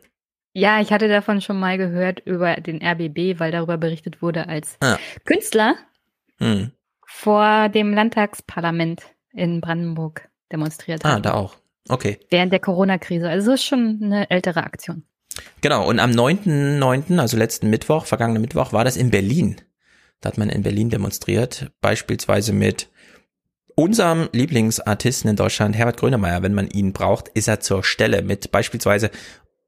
Ja, 0.53 0.81
ich 0.81 0.91
hatte 0.91 1.07
davon 1.07 1.41
schon 1.41 1.59
mal 1.59 1.77
gehört 1.77 2.19
über 2.25 2.55
den 2.55 2.81
RBB, 2.83 3.39
weil 3.39 3.51
darüber 3.51 3.77
berichtet 3.77 4.21
wurde, 4.21 4.49
als 4.49 4.77
ah. 4.81 4.97
Künstler 5.23 5.75
hm. 6.39 6.71
vor 7.05 7.69
dem 7.69 7.93
Landtagsparlament 7.93 9.01
in 9.33 9.61
Brandenburg 9.61 10.29
demonstriert 10.51 11.05
hat. 11.05 11.11
Ah, 11.11 11.19
da 11.19 11.33
auch. 11.33 11.55
Okay. 11.87 12.19
Während 12.29 12.51
der 12.51 12.59
Corona-Krise. 12.59 13.29
Also 13.29 13.51
es 13.53 13.61
ist 13.61 13.67
schon 13.67 13.99
eine 14.01 14.29
ältere 14.29 14.63
Aktion. 14.63 15.03
Genau, 15.61 15.87
und 15.87 15.99
am 15.99 16.11
9.9., 16.11 17.17
also 17.19 17.37
letzten 17.37 17.69
Mittwoch, 17.69 18.05
vergangenen 18.05 18.41
Mittwoch, 18.41 18.73
war 18.73 18.83
das 18.83 18.97
in 18.97 19.09
Berlin. 19.09 19.61
Da 20.19 20.29
hat 20.29 20.37
man 20.37 20.49
in 20.49 20.63
Berlin 20.63 20.89
demonstriert, 20.89 21.71
beispielsweise 21.81 22.53
mit 22.53 22.89
unserem 23.75 24.29
Lieblingsartisten 24.31 25.29
in 25.29 25.35
Deutschland, 25.35 25.75
Herbert 25.75 25.97
Grönemeyer. 25.97 26.43
Wenn 26.43 26.53
man 26.53 26.69
ihn 26.69 26.93
braucht, 26.93 27.29
ist 27.29 27.47
er 27.47 27.59
zur 27.59 27.83
Stelle 27.83 28.21
mit 28.21 28.51
beispielsweise 28.51 29.11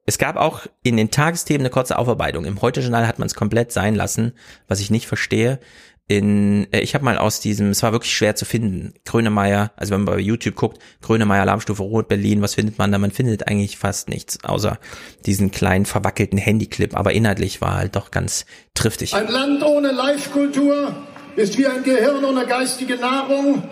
es 0.06 0.18
gab 0.18 0.36
auch 0.36 0.68
in 0.84 0.98
den 0.98 1.12
Tagesthemen 1.12 1.62
eine 1.62 1.70
kurze 1.70 1.98
Aufarbeitung. 1.98 2.44
Im 2.44 2.62
Heute-Journal 2.62 3.08
hat 3.08 3.20
man 3.20 3.26
es 3.26 3.36
komplett 3.36 3.72
sein 3.72 3.96
lassen, 3.96 4.34
was 4.68 4.82
ich 4.82 4.92
nicht 4.92 5.08
verstehe 5.08 5.60
in, 6.08 6.68
äh, 6.72 6.82
ich 6.82 6.96
habe 6.96 7.06
mal 7.06 7.18
aus 7.18 7.40
diesem, 7.40 7.70
es 7.70 7.82
war 7.82 7.92
wirklich 7.92 8.14
schwer 8.14 8.36
zu 8.36 8.46
finden, 8.46 8.94
Grönemeyer, 9.06 9.72
also 9.76 9.94
wenn 9.94 10.04
man 10.04 10.16
bei 10.16 10.22
YouTube 10.22 10.56
guckt, 10.56 10.80
Grönemeyer 11.02 11.42
Alarmstufe 11.42 11.82
Rot 11.82 12.08
Berlin, 12.08 12.42
was 12.42 12.56
findet 12.56 12.78
man 12.78 12.92
da? 12.92 12.98
Man 12.98 13.12
findet 13.12 13.48
eigentlich 13.48 13.78
fast 13.78 14.10
nichts, 14.10 14.44
außer 14.44 14.80
diesen 15.26 15.52
kleinen 15.52 15.86
verwackelten 15.86 16.38
Handyclip, 16.38 16.96
aber 16.96 17.14
inhaltlich 17.14 17.62
war 17.62 17.76
halt 17.76 17.96
doch 17.96 18.12
ganz 18.12 18.46
triftig. 18.74 19.14
Ein 19.14 19.28
Land 19.30 19.64
ohne 19.64 19.92
Live-Kultur 19.92 20.94
ist 21.36 21.58
wie 21.58 21.68
ein 21.68 21.84
Gehirn 21.84 22.24
ohne 22.26 22.46
geistige 22.46 22.98
Nahrung, 22.98 23.64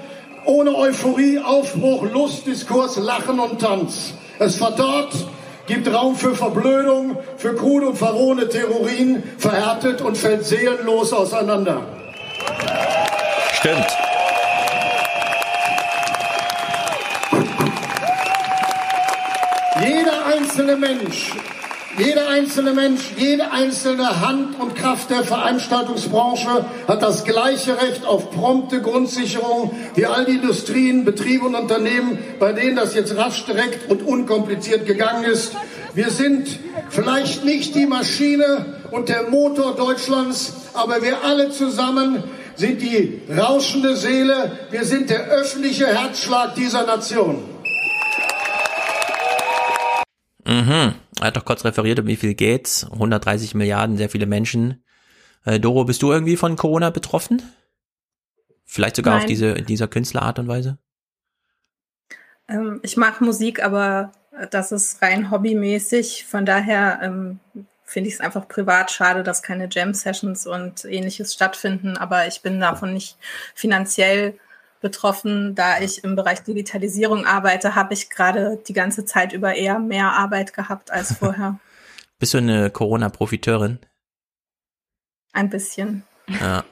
ohne 0.46 0.76
Euphorie, 0.76 1.40
Aufbruch, 1.40 2.04
Lust, 2.12 2.46
Diskurs, 2.46 2.98
Lachen 2.98 3.40
und 3.40 3.60
Tanz. 3.60 4.14
Es 4.40 4.58
verdorrt, 4.58 5.14
gibt 5.68 5.92
Raum 5.94 6.16
für 6.16 6.36
Verblödung, 6.36 7.18
für 7.38 7.56
krude 7.56 7.90
und 7.90 7.98
verrohene 7.98 8.50
Theorien, 8.50 9.24
verhärtet 9.38 10.02
und 10.02 10.18
fällt 10.18 10.46
seelenlos 10.46 11.14
auseinander. 11.14 11.82
Stimmt. 13.54 13.88
Jeder 19.84 20.26
einzelne 20.26 20.76
Mensch, 20.76 21.34
jeder 21.98 22.30
einzelne 22.30 22.72
Mensch, 22.74 23.12
jede 23.18 23.52
einzelne 23.52 24.22
Hand 24.22 24.60
und 24.60 24.76
Kraft 24.76 25.10
der 25.10 25.24
Veranstaltungsbranche 25.24 26.66
hat 26.88 27.02
das 27.02 27.24
gleiche 27.26 27.82
Recht 27.82 28.06
auf 28.06 28.32
prompte 28.32 28.82
Grundsicherung 28.82 29.76
wie 29.96 30.06
all 30.06 30.26
die 30.26 30.36
Industrien, 30.36 31.04
Betriebe 31.04 31.46
und 31.46 31.56
Unternehmen, 31.56 32.18
bei 32.40 32.54
denen 32.54 32.76
das 32.76 32.96
jetzt 32.96 33.16
rasch, 33.18 33.46
direkt 33.46 33.90
und 33.90 34.04
unkompliziert 34.04 34.86
gegangen 34.86 35.26
ist. 35.26 35.54
Wir 35.94 36.10
sind 36.10 36.60
vielleicht 36.90 37.44
nicht 37.44 37.76
die 37.76 37.86
Maschine 37.86 38.78
und 38.92 39.10
der 39.10 39.30
Motor 39.30 39.76
Deutschlands, 39.76 40.54
aber 40.74 41.02
wir 41.02 41.24
alle 41.24 41.52
zusammen 41.52 42.24
sind 42.56 42.82
die 42.82 43.22
rauschende 43.36 43.96
Seele, 43.96 44.52
wir 44.70 44.86
sind 44.86 45.10
der 45.10 45.28
öffentliche 45.28 45.88
Herzschlag 45.88 46.56
dieser 46.56 46.86
Nation. 46.86 47.51
Mhm. 50.46 50.96
Er 51.20 51.28
hat 51.28 51.38
doch 51.38 51.46
kurz 51.46 51.64
referiert, 51.66 52.00
um 52.00 52.08
wie 52.08 52.16
viel 52.16 52.34
geht's. 52.34 52.86
130 52.92 53.56
Milliarden, 53.56 53.98
sehr 53.98 54.10
viele 54.10 54.26
Menschen. 54.26 54.84
Äh, 55.46 55.60
Doro, 55.60 55.86
bist 55.86 56.02
du 56.02 56.12
irgendwie 56.12 56.38
von 56.38 56.56
Corona 56.56 56.90
betroffen? 56.90 57.42
Vielleicht 58.66 58.96
sogar 58.96 59.16
Nein. 59.16 59.24
auf 59.24 59.28
diese, 59.28 59.54
dieser 59.56 59.88
Künstlerart 59.88 60.40
und 60.40 60.48
Weise? 60.48 60.78
Ähm, 62.48 62.80
ich 62.84 62.98
mache 62.98 63.24
Musik, 63.24 63.64
aber 63.64 64.12
das 64.50 64.72
ist 64.72 65.02
rein 65.02 65.30
hobbymäßig. 65.32 66.26
Von 66.26 66.46
daher 66.46 67.00
ähm, 67.02 67.40
finde 67.84 68.08
ich 68.08 68.16
es 68.16 68.22
einfach 68.22 68.48
privat 68.48 68.92
schade, 68.92 69.24
dass 69.24 69.44
keine 69.44 69.68
Jam-Sessions 69.70 70.48
und 70.48 70.86
ähnliches 70.86 71.34
stattfinden. 71.34 71.98
Aber 71.98 72.28
ich 72.28 72.42
bin 72.42 72.60
davon 72.60 72.94
nicht 72.94 73.18
finanziell 73.54 74.40
betroffen. 74.82 75.56
Da 75.56 75.80
ich 75.80 76.04
im 76.04 76.16
Bereich 76.16 76.44
Digitalisierung 76.44 77.26
arbeite, 77.26 77.76
habe 77.76 77.94
ich 77.94 78.10
gerade 78.10 78.60
die 78.68 78.74
ganze 78.74 79.06
Zeit 79.06 79.34
über 79.34 79.56
eher 79.56 79.80
mehr 79.80 80.12
Arbeit 80.14 80.54
gehabt 80.54 80.92
als 80.92 81.14
vorher. 81.20 81.60
Bist 82.20 82.34
du 82.34 82.40
eine 82.40 82.70
Corona-Profiteurin? 82.70 83.80
Ein 85.34 85.50
bisschen. 85.50 86.04
Ja. 86.28 86.66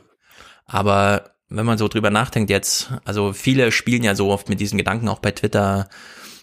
Aber 0.65 1.31
wenn 1.49 1.65
man 1.65 1.77
so 1.77 1.87
drüber 1.87 2.11
nachdenkt 2.11 2.49
jetzt, 2.49 2.91
also 3.05 3.33
viele 3.33 3.71
spielen 3.71 4.03
ja 4.03 4.15
so 4.15 4.29
oft 4.29 4.49
mit 4.49 4.59
diesen 4.59 4.77
Gedanken 4.77 5.07
auch 5.09 5.19
bei 5.19 5.31
Twitter, 5.31 5.89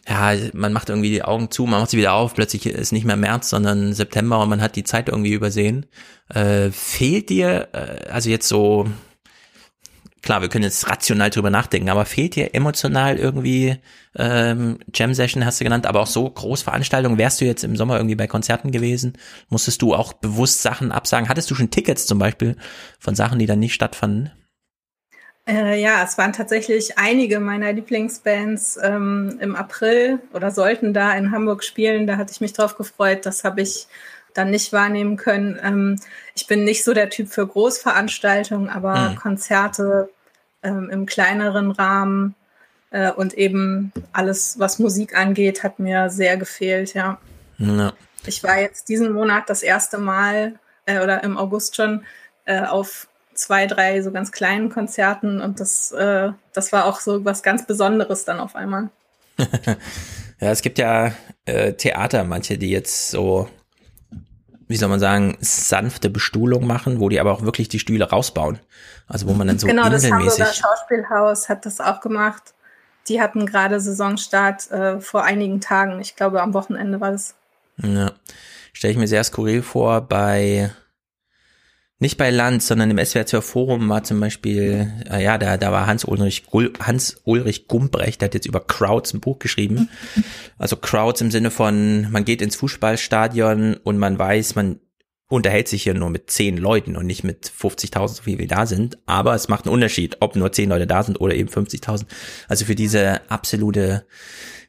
ja, 0.08 0.32
man 0.52 0.72
macht 0.72 0.88
irgendwie 0.88 1.10
die 1.10 1.22
Augen 1.22 1.50
zu, 1.50 1.66
man 1.66 1.80
macht 1.80 1.90
sie 1.90 1.98
wieder 1.98 2.12
auf, 2.12 2.34
plötzlich 2.34 2.66
ist 2.66 2.92
nicht 2.92 3.04
mehr 3.04 3.16
März, 3.16 3.50
sondern 3.50 3.92
September 3.92 4.40
und 4.40 4.48
man 4.48 4.60
hat 4.60 4.76
die 4.76 4.84
Zeit 4.84 5.08
irgendwie 5.08 5.32
übersehen. 5.32 5.86
Äh, 6.28 6.70
fehlt 6.70 7.28
dir, 7.28 7.68
äh, 7.72 8.08
also 8.08 8.30
jetzt 8.30 8.48
so, 8.48 8.86
klar, 10.26 10.42
wir 10.42 10.48
können 10.48 10.64
jetzt 10.64 10.90
rational 10.90 11.30
drüber 11.30 11.50
nachdenken, 11.50 11.88
aber 11.88 12.04
fehlt 12.04 12.34
dir 12.34 12.54
emotional 12.54 13.16
irgendwie 13.16 13.76
ähm, 14.16 14.78
Jam 14.92 15.14
Session, 15.14 15.46
hast 15.46 15.60
du 15.60 15.64
genannt, 15.64 15.86
aber 15.86 16.00
auch 16.00 16.06
so 16.06 16.28
Großveranstaltungen, 16.28 17.16
wärst 17.16 17.40
du 17.40 17.44
jetzt 17.44 17.64
im 17.64 17.76
Sommer 17.76 17.96
irgendwie 17.96 18.16
bei 18.16 18.26
Konzerten 18.26 18.72
gewesen? 18.72 19.16
Musstest 19.48 19.80
du 19.80 19.94
auch 19.94 20.12
bewusst 20.12 20.62
Sachen 20.62 20.92
absagen? 20.92 21.28
Hattest 21.28 21.50
du 21.50 21.54
schon 21.54 21.70
Tickets 21.70 22.06
zum 22.06 22.18
Beispiel 22.18 22.56
von 22.98 23.14
Sachen, 23.14 23.38
die 23.38 23.46
dann 23.46 23.60
nicht 23.60 23.72
stattfanden? 23.72 24.32
Äh, 25.48 25.80
ja, 25.80 26.02
es 26.02 26.18
waren 26.18 26.32
tatsächlich 26.32 26.98
einige 26.98 27.38
meiner 27.38 27.72
Lieblingsbands 27.72 28.80
ähm, 28.82 29.38
im 29.40 29.54
April 29.54 30.18
oder 30.34 30.50
sollten 30.50 30.92
da 30.92 31.12
in 31.14 31.30
Hamburg 31.30 31.62
spielen. 31.62 32.08
Da 32.08 32.16
hatte 32.16 32.32
ich 32.32 32.40
mich 32.40 32.52
drauf 32.52 32.76
gefreut. 32.76 33.24
Das 33.24 33.44
habe 33.44 33.62
ich 33.62 33.86
dann 34.34 34.50
nicht 34.50 34.72
wahrnehmen 34.72 35.16
können. 35.16 35.58
Ähm, 35.62 36.00
ich 36.34 36.46
bin 36.46 36.64
nicht 36.64 36.84
so 36.84 36.94
der 36.94 37.10
Typ 37.10 37.28
für 37.28 37.46
Großveranstaltungen, 37.46 38.68
aber 38.68 39.10
mhm. 39.10 39.16
Konzerte 39.16 40.10
ähm, 40.66 40.90
im 40.90 41.06
kleineren 41.06 41.70
Rahmen 41.70 42.34
äh, 42.90 43.10
und 43.10 43.34
eben 43.34 43.92
alles, 44.12 44.58
was 44.58 44.78
Musik 44.78 45.16
angeht, 45.16 45.62
hat 45.62 45.78
mir 45.78 46.10
sehr 46.10 46.36
gefehlt, 46.36 46.94
ja. 46.94 47.18
ja. 47.58 47.92
Ich 48.26 48.42
war 48.42 48.60
jetzt 48.60 48.88
diesen 48.88 49.12
Monat 49.12 49.48
das 49.48 49.62
erste 49.62 49.98
Mal 49.98 50.58
äh, 50.86 51.00
oder 51.00 51.22
im 51.22 51.36
August 51.36 51.76
schon 51.76 52.04
äh, 52.44 52.62
auf 52.62 53.08
zwei, 53.34 53.66
drei 53.66 54.02
so 54.02 54.10
ganz 54.10 54.32
kleinen 54.32 54.70
Konzerten 54.70 55.40
und 55.40 55.60
das, 55.60 55.92
äh, 55.92 56.30
das 56.52 56.72
war 56.72 56.86
auch 56.86 57.00
so 57.00 57.24
was 57.24 57.42
ganz 57.42 57.66
Besonderes 57.66 58.24
dann 58.24 58.40
auf 58.40 58.56
einmal. 58.56 58.88
ja, 60.40 60.50
es 60.50 60.62
gibt 60.62 60.78
ja 60.78 61.12
äh, 61.44 61.74
Theater, 61.74 62.24
manche, 62.24 62.58
die 62.58 62.70
jetzt 62.70 63.10
so, 63.10 63.48
wie 64.68 64.76
soll 64.76 64.88
man 64.88 65.00
sagen, 65.00 65.36
sanfte 65.40 66.10
Bestuhlung 66.10 66.66
machen, 66.66 67.00
wo 67.00 67.08
die 67.08 67.20
aber 67.20 67.32
auch 67.32 67.42
wirklich 67.42 67.68
die 67.68 67.78
Stühle 67.78 68.10
rausbauen. 68.10 68.58
Also 69.06 69.28
wo 69.28 69.32
man 69.32 69.46
dann 69.46 69.58
so 69.58 69.66
Genau, 69.66 69.88
das 69.88 70.10
Hamburger 70.10 70.52
Schauspielhaus 70.52 71.48
hat 71.48 71.66
das 71.66 71.80
auch 71.80 72.00
gemacht. 72.00 72.54
Die 73.08 73.20
hatten 73.20 73.46
gerade 73.46 73.78
Saisonstart 73.78 74.70
äh, 74.70 75.00
vor 75.00 75.22
einigen 75.22 75.60
Tagen. 75.60 76.00
Ich 76.00 76.16
glaube, 76.16 76.42
am 76.42 76.54
Wochenende 76.54 77.00
war 77.00 77.12
das. 77.12 77.34
Ja. 77.76 78.12
Stelle 78.72 78.92
ich 78.92 78.98
mir 78.98 79.06
sehr 79.06 79.22
skurril 79.22 79.62
vor 79.62 80.00
bei 80.00 80.70
nicht 81.98 82.18
bei 82.18 82.30
Lanz, 82.30 82.66
sondern 82.66 82.90
im 82.90 83.04
SWR 83.04 83.24
2 83.24 83.40
Forum 83.40 83.88
war 83.88 84.04
zum 84.04 84.20
Beispiel, 84.20 84.92
äh, 85.10 85.22
ja, 85.24 85.38
da, 85.38 85.56
da 85.56 85.72
war 85.72 85.86
Hans-Ulrich 85.86 86.44
Hans 86.80 87.22
Ulrich 87.24 87.68
Gumbrecht, 87.68 88.20
der 88.20 88.26
hat 88.26 88.34
jetzt 88.34 88.46
über 88.46 88.60
Crowds 88.60 89.14
ein 89.14 89.20
Buch 89.20 89.38
geschrieben. 89.38 89.88
Also 90.58 90.76
Crowds 90.76 91.20
im 91.20 91.30
Sinne 91.30 91.50
von, 91.50 92.10
man 92.10 92.24
geht 92.24 92.42
ins 92.42 92.56
Fußballstadion 92.56 93.74
und 93.74 93.98
man 93.98 94.18
weiß, 94.18 94.54
man 94.54 94.80
unterhält 95.28 95.68
sich 95.68 95.82
hier 95.82 95.94
nur 95.94 96.10
mit 96.10 96.30
zehn 96.30 96.56
Leuten 96.56 96.96
und 96.96 97.06
nicht 97.06 97.24
mit 97.24 97.50
50.000, 97.50 98.08
so 98.08 98.26
wie 98.26 98.38
wir 98.38 98.46
da 98.46 98.66
sind. 98.66 98.98
Aber 99.06 99.34
es 99.34 99.48
macht 99.48 99.64
einen 99.64 99.74
Unterschied, 99.74 100.18
ob 100.20 100.36
nur 100.36 100.52
zehn 100.52 100.68
Leute 100.68 100.86
da 100.86 101.02
sind 101.02 101.20
oder 101.20 101.34
eben 101.34 101.48
50.000. 101.48 102.04
Also 102.48 102.64
für 102.64 102.74
diese 102.74 103.28
absolute, 103.30 104.06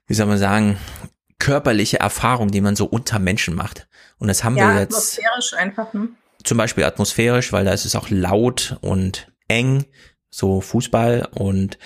wie 0.08 0.14
soll 0.14 0.26
man 0.26 0.38
sagen, 0.38 0.78
körperliche 1.40 2.00
Erfahrung, 2.00 2.50
die 2.50 2.62
man 2.62 2.76
so 2.76 2.86
unter 2.86 3.20
Menschen 3.20 3.54
macht. 3.54 3.88
Und 4.18 4.30
das 4.30 4.44
haben 4.44 4.58
ja, 4.58 4.74
wir 4.74 4.82
jetzt. 4.82 4.96
Atmosphärisch 4.96 5.54
einfach, 5.54 5.94
ne? 5.94 6.10
Zum 6.48 6.58
Beispiel 6.58 6.84
atmosphärisch, 6.84 7.52
weil 7.52 7.66
da 7.66 7.74
ist 7.74 7.86
es 7.86 7.96
auch 7.96 8.10
laut 8.10 8.78
und 8.82 9.32
eng, 9.48 9.86
so 10.30 10.62
Fußball 10.62 11.30
und 11.34 11.78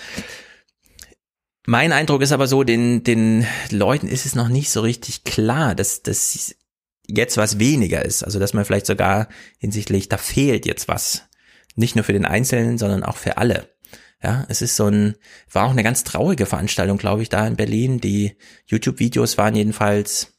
mein 1.64 1.92
Eindruck 1.92 2.22
ist 2.22 2.32
aber 2.32 2.48
so, 2.48 2.64
den, 2.64 3.04
den 3.04 3.46
Leuten 3.70 4.08
ist 4.08 4.26
es 4.26 4.34
noch 4.34 4.48
nicht 4.48 4.70
so 4.70 4.80
richtig 4.80 5.22
klar, 5.22 5.76
dass 5.76 6.02
das 6.02 6.56
jetzt 7.06 7.36
was 7.36 7.58
weniger 7.58 8.04
ist. 8.04 8.24
Also, 8.24 8.38
dass 8.40 8.52
man 8.52 8.64
vielleicht 8.64 8.86
sogar 8.86 9.28
hinsichtlich, 9.58 10.08
da 10.08 10.16
fehlt 10.18 10.66
jetzt 10.66 10.88
was. 10.88 11.28
Nicht 11.76 11.94
nur 11.94 12.04
für 12.04 12.12
den 12.12 12.24
Einzelnen, 12.24 12.78
sondern 12.78 13.04
auch 13.04 13.16
für 13.16 13.36
alle. 13.36 13.68
Ja, 14.22 14.44
es 14.48 14.62
ist 14.62 14.76
so 14.76 14.86
ein, 14.86 15.16
war 15.50 15.66
auch 15.66 15.70
eine 15.70 15.82
ganz 15.82 16.04
traurige 16.04 16.46
Veranstaltung, 16.46 16.98
glaube 16.98 17.22
ich, 17.22 17.28
da 17.28 17.46
in 17.46 17.56
Berlin. 17.56 18.00
Die 18.00 18.36
YouTube-Videos 18.66 19.38
waren 19.38 19.54
jedenfalls 19.54 20.31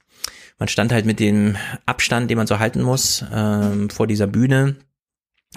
man 0.64 0.70
stand 0.70 0.94
halt 0.94 1.06
mit 1.06 1.20
dem 1.20 1.58
Abstand, 1.86 2.30
den 2.30 2.38
man 2.38 2.48
so 2.48 2.58
halten 2.58 2.82
muss, 2.82 3.26
ähm, 3.34 3.90
vor 3.90 4.08
dieser 4.08 4.28
Bühne. 4.28 4.78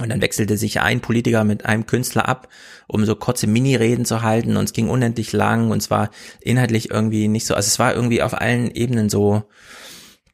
Und 0.00 0.08
dann 0.08 0.20
wechselte 0.20 0.56
sich 0.56 0.80
ein 0.80 1.00
Politiker 1.00 1.44
mit 1.44 1.64
einem 1.64 1.86
Künstler 1.86 2.28
ab, 2.28 2.48
um 2.88 3.04
so 3.04 3.14
kurze 3.14 3.46
Mini-Reden 3.46 4.04
zu 4.04 4.22
halten. 4.22 4.56
Und 4.56 4.64
es 4.64 4.72
ging 4.72 4.88
unendlich 4.88 5.32
lang 5.32 5.70
und 5.70 5.80
zwar 5.80 6.10
inhaltlich 6.40 6.90
irgendwie 6.90 7.28
nicht 7.28 7.46
so, 7.46 7.54
also 7.54 7.68
es 7.68 7.78
war 7.78 7.94
irgendwie 7.94 8.20
auf 8.20 8.34
allen 8.34 8.68
Ebenen 8.72 9.08
so 9.08 9.44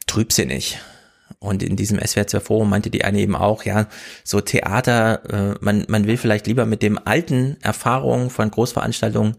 trübsinnig. 0.06 0.78
Und 1.38 1.62
in 1.62 1.76
diesem 1.76 1.98
SWR 1.98 2.40
Forum 2.40 2.70
meinte 2.70 2.88
die 2.88 3.04
eine 3.04 3.18
eben 3.18 3.36
auch, 3.36 3.64
ja, 3.64 3.88
so 4.24 4.40
Theater, 4.40 5.22
äh, 5.28 5.58
man, 5.60 5.84
man 5.88 6.06
will 6.06 6.16
vielleicht 6.16 6.46
lieber 6.46 6.64
mit 6.64 6.80
dem 6.80 6.98
alten 7.04 7.58
Erfahrungen 7.60 8.30
von 8.30 8.50
Großveranstaltungen 8.50 9.36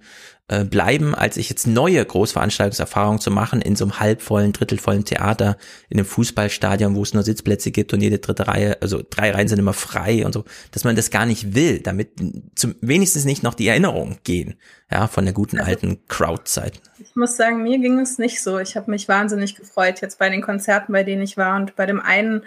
äh, 0.49 0.65
bleiben, 0.65 1.15
als 1.15 1.37
ich 1.37 1.49
jetzt 1.49 1.67
neue 1.67 2.03
Großveranstaltungserfahrungen 2.03 3.21
zu 3.21 3.31
machen 3.31 3.61
in 3.61 3.77
so 3.77 3.85
einem 3.85 4.01
halbvollen, 4.01 4.51
drittelvollen 4.51 5.05
Theater, 5.05 5.55
in 5.87 5.97
einem 5.97 6.05
Fußballstadion, 6.05 6.95
wo 6.95 7.03
es 7.03 7.13
nur 7.13 7.23
Sitzplätze 7.23 7.71
gibt 7.71 7.93
und 7.93 8.01
jede 8.01 8.19
dritte 8.19 8.45
Reihe, 8.45 8.81
also 8.81 9.01
drei 9.09 9.31
Reihen 9.31 9.47
sind 9.47 9.59
immer 9.59 9.71
frei 9.71 10.25
und 10.25 10.33
so, 10.33 10.43
dass 10.71 10.83
man 10.83 10.97
das 10.97 11.11
gar 11.11 11.25
nicht 11.25 11.55
will, 11.55 11.79
damit 11.79 12.09
zum 12.55 12.75
wenigstens 12.81 13.23
nicht 13.23 13.41
noch 13.41 13.53
die 13.53 13.69
Erinnerungen 13.69 14.17
gehen, 14.25 14.55
ja, 14.91 15.07
von 15.07 15.23
der 15.23 15.33
guten 15.33 15.59
also, 15.59 15.69
alten 15.69 16.05
Crowd-Zeit. 16.09 16.81
Ich 16.99 17.15
muss 17.15 17.37
sagen, 17.37 17.63
mir 17.63 17.79
ging 17.79 17.97
es 17.99 18.17
nicht 18.17 18.43
so. 18.43 18.59
Ich 18.59 18.75
habe 18.75 18.91
mich 18.91 19.07
wahnsinnig 19.07 19.55
gefreut 19.55 20.01
jetzt 20.01 20.19
bei 20.19 20.29
den 20.29 20.41
Konzerten, 20.41 20.91
bei 20.91 21.03
denen 21.03 21.21
ich 21.21 21.37
war 21.37 21.55
und 21.55 21.77
bei 21.77 21.85
dem 21.85 22.01
einen, 22.01 22.41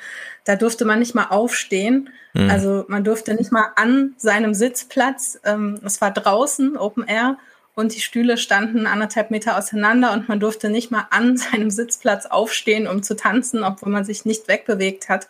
da 0.44 0.56
durfte 0.56 0.84
man 0.84 0.98
nicht 0.98 1.14
mal 1.14 1.28
aufstehen. 1.28 2.10
Mhm. 2.34 2.50
Also 2.50 2.84
man 2.88 3.04
durfte 3.04 3.34
nicht 3.34 3.52
mal 3.52 3.72
an 3.76 4.14
seinem 4.18 4.52
Sitzplatz, 4.52 5.40
ähm, 5.44 5.80
es 5.82 6.02
war 6.02 6.10
draußen, 6.10 6.76
Open 6.76 7.04
Air, 7.06 7.38
und 7.76 7.94
die 7.94 8.00
Stühle 8.00 8.38
standen 8.38 8.86
anderthalb 8.86 9.30
Meter 9.30 9.56
auseinander 9.56 10.12
und 10.12 10.28
man 10.28 10.40
durfte 10.40 10.70
nicht 10.70 10.90
mal 10.90 11.06
an 11.10 11.36
seinem 11.36 11.70
Sitzplatz 11.70 12.26
aufstehen, 12.26 12.88
um 12.88 13.04
zu 13.04 13.14
tanzen, 13.14 13.62
obwohl 13.62 13.92
man 13.92 14.04
sich 14.04 14.24
nicht 14.24 14.48
wegbewegt 14.48 15.08
hat. 15.08 15.28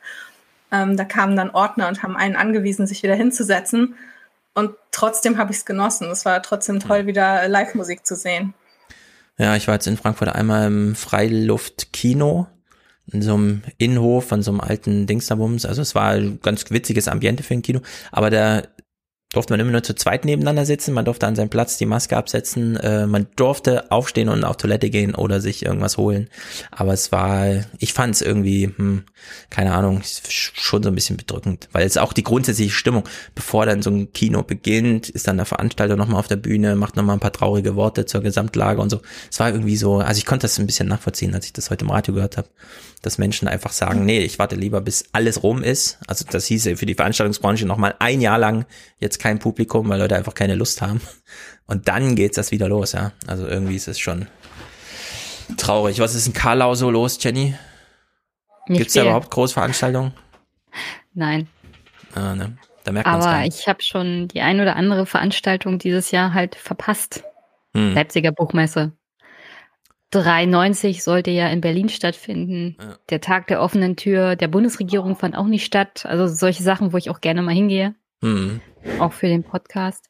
Ähm, 0.73 0.97
da 0.97 1.05
kamen 1.05 1.37
dann 1.37 1.51
Ordner 1.51 1.89
und 1.89 2.03
haben 2.03 2.17
einen 2.17 2.37
angewiesen, 2.37 2.87
sich 2.87 3.03
wieder 3.03 3.15
hinzusetzen. 3.15 3.97
Und 4.55 4.75
trotzdem 4.91 5.37
habe 5.37 5.53
ich 5.53 5.59
es 5.59 5.65
genossen. 5.67 6.09
Es 6.11 6.25
war 6.25 6.43
trotzdem 6.43 6.81
toll, 6.81 7.07
wieder 7.07 7.47
Live-Musik 7.47 8.07
zu 8.07 8.17
sehen. 8.17 8.55
Ja, 9.39 9.55
ich 9.55 9.67
war 9.67 9.75
jetzt 9.75 9.87
in 9.87 9.99
Frankfurt 9.99 10.31
einmal 10.31 10.69
im 10.69 10.95
Freiluftkino 10.95 12.47
in 13.13 13.23
so 13.23 13.35
einem 13.35 13.63
Innenhof 13.77 14.29
von 14.29 14.43
so 14.43 14.51
einem 14.51 14.61
alten 14.61 15.07
Dingsterbums. 15.07 15.67
Also 15.67 15.83
es 15.83 15.95
war 15.95 16.13
ein 16.13 16.41
ganz 16.43 16.71
witziges 16.71 17.07
Ambiente 17.07 17.43
für 17.43 17.55
ein 17.55 17.63
Kino. 17.63 17.81
Aber 18.11 18.31
der 18.31 18.69
durfte 19.33 19.53
man 19.53 19.61
immer 19.61 19.73
nur 19.73 19.83
zu 19.83 19.95
zweit 19.95 20.25
nebeneinander 20.25 20.65
sitzen, 20.65 20.95
man 20.95 21.05
durfte 21.05 21.27
an 21.27 21.35
seinem 21.35 21.49
Platz 21.49 21.77
die 21.79 21.87
Maske 21.87 22.17
absetzen, 22.17 22.77
äh, 22.77 23.07
man 23.07 23.27
durfte 23.37 23.91
aufstehen 23.91 24.29
und 24.29 24.45
auf 24.45 24.57
Toilette 24.57 24.89
gehen 24.89 25.15
oder 25.15 25.41
sich 25.41 25.65
irgendwas 25.65 25.97
holen. 25.97 26.29
Aber 26.71 26.93
es 26.93 27.11
war, 27.13 27.47
ich 27.79 27.93
fand 27.93 28.15
es 28.15 28.23
irgendwie, 28.23 28.73
hm, 28.75 29.05
keine 29.51 29.75
Ahnung, 29.75 30.03
schon 30.05 30.83
so 30.83 30.89
ein 30.89 30.95
bisschen 30.95 31.17
bedrückend, 31.17 31.69
weil 31.73 31.87
es 31.87 31.97
auch 31.97 32.13
die 32.13 32.23
grundsätzliche 32.23 32.71
Stimmung, 32.71 33.05
bevor 33.35 33.67
dann 33.67 33.83
so 33.83 33.91
ein 33.91 34.13
Kino 34.13 34.43
beginnt, 34.43 35.09
ist 35.09 35.27
dann 35.27 35.37
der 35.37 35.47
Veranstalter 35.47 35.97
nochmal 35.97 36.21
auf 36.21 36.29
der 36.29 36.37
Bühne, 36.37 36.77
macht 36.77 36.97
nochmal 36.97 37.17
ein 37.17 37.21
paar 37.21 37.33
traurige 37.33 37.75
Worte 37.75 38.07
zur 38.07 38.23
Gesamtlage 38.23 38.81
und 38.81 38.91
so. 38.91 39.03
Es 39.31 39.41
war 39.41 39.51
irgendwie 39.51 39.77
so, 39.77 39.99
also 39.99 40.19
ich 40.19 40.27
konnte 40.27 40.45
das 40.45 40.59
ein 40.59 40.67
bisschen 40.67 40.89
nachvollziehen, 40.89 41.35
als 41.35 41.47
ich 41.47 41.53
das 41.53 41.71
heute 41.71 41.85
im 41.85 41.91
Radio 41.91 42.15
gehört 42.15 42.37
habe 42.37 42.49
dass 43.07 43.19
Menschen 43.19 43.47
einfach 43.47 43.73
sagen, 43.73 44.05
nee, 44.05 44.19
ich 44.19 44.41
warte 44.41 44.57
lieber, 44.57 44.81
bis 44.81 45.05
alles 45.13 45.45
rum 45.45 45.63
ist. 45.63 45.99
Also 46.09 46.25
das 46.29 46.47
hieße 46.47 46.77
für 46.77 46.87
die 46.87 46.95
Veranstaltungsbranche 46.95 47.65
nochmal 47.65 47.95
ein 48.01 48.21
Jahr 48.21 48.39
lang 48.39 48.67
jetzt 48.99 49.19
kein 49.19 49.39
Publikum, 49.39 49.89
weil 49.89 49.99
Leute 49.99 50.17
einfach 50.17 50.35
keine 50.35 50.55
Lust 50.55 50.83
haben. 50.83 51.01
Und 51.67 51.89
dann 51.89 52.17
geht's 52.17 52.37
das 52.37 52.51
wieder 52.51 52.69
los, 52.69 52.93
ja. 52.93 53.13
Also 53.27 53.47
irgendwie 53.47 53.77
ist 53.77 53.89
es 53.89 53.99
schon 53.99 54.27
traurig. 55.57 55.99
Was 55.99 56.15
ist 56.15 56.27
in 56.27 56.33
Karlau 56.33 56.75
so 56.75 56.91
los, 56.91 57.19
Jenny? 57.23 57.55
Nicht 58.69 58.79
Gibt's 58.79 58.95
da 58.95 59.03
überhaupt 59.03 59.31
Großveranstaltungen? 59.31 60.13
Nein. 61.15 61.49
Ah, 62.15 62.35
ne. 62.35 62.57
Da 62.85 62.93
merkt 62.93 63.09
man's 63.09 63.27
Aber 63.27 63.45
ich 63.45 63.67
habe 63.67 63.83
schon 63.83 64.29
die 64.29 64.41
ein 64.41 64.61
oder 64.61 64.77
andere 64.77 65.07
Veranstaltung 65.07 65.79
dieses 65.79 66.11
Jahr 66.11 66.35
halt 66.35 66.55
verpasst. 66.55 67.25
Hm. 67.75 67.95
Leipziger 67.95 68.33
Buchmesse. 68.33 68.93
93 70.11 71.03
sollte 71.03 71.31
ja 71.31 71.49
in 71.49 71.61
Berlin 71.61 71.89
stattfinden. 71.89 72.77
Ja. 72.81 72.97
Der 73.11 73.21
Tag 73.21 73.49
der 73.49 73.61
offenen 73.61 73.97
Tür 73.97 74.37
der 74.37 74.49
Bundesregierung 74.49 75.17
fand 75.17 75.37
auch 75.37 75.47
nicht 75.47 75.65
statt. 75.65 76.07
Also 76.07 76.27
solche 76.27 76.63
Sachen, 76.63 76.93
wo 76.93 76.97
ich 76.97 77.11
auch 77.11 77.21
gerne 77.21 77.43
mal 77.43 77.55
hingehe. 77.55 77.95
Mhm. 78.21 78.61
Auch 78.99 79.13
für 79.13 79.29
den 79.29 79.43
Podcast. 79.43 80.09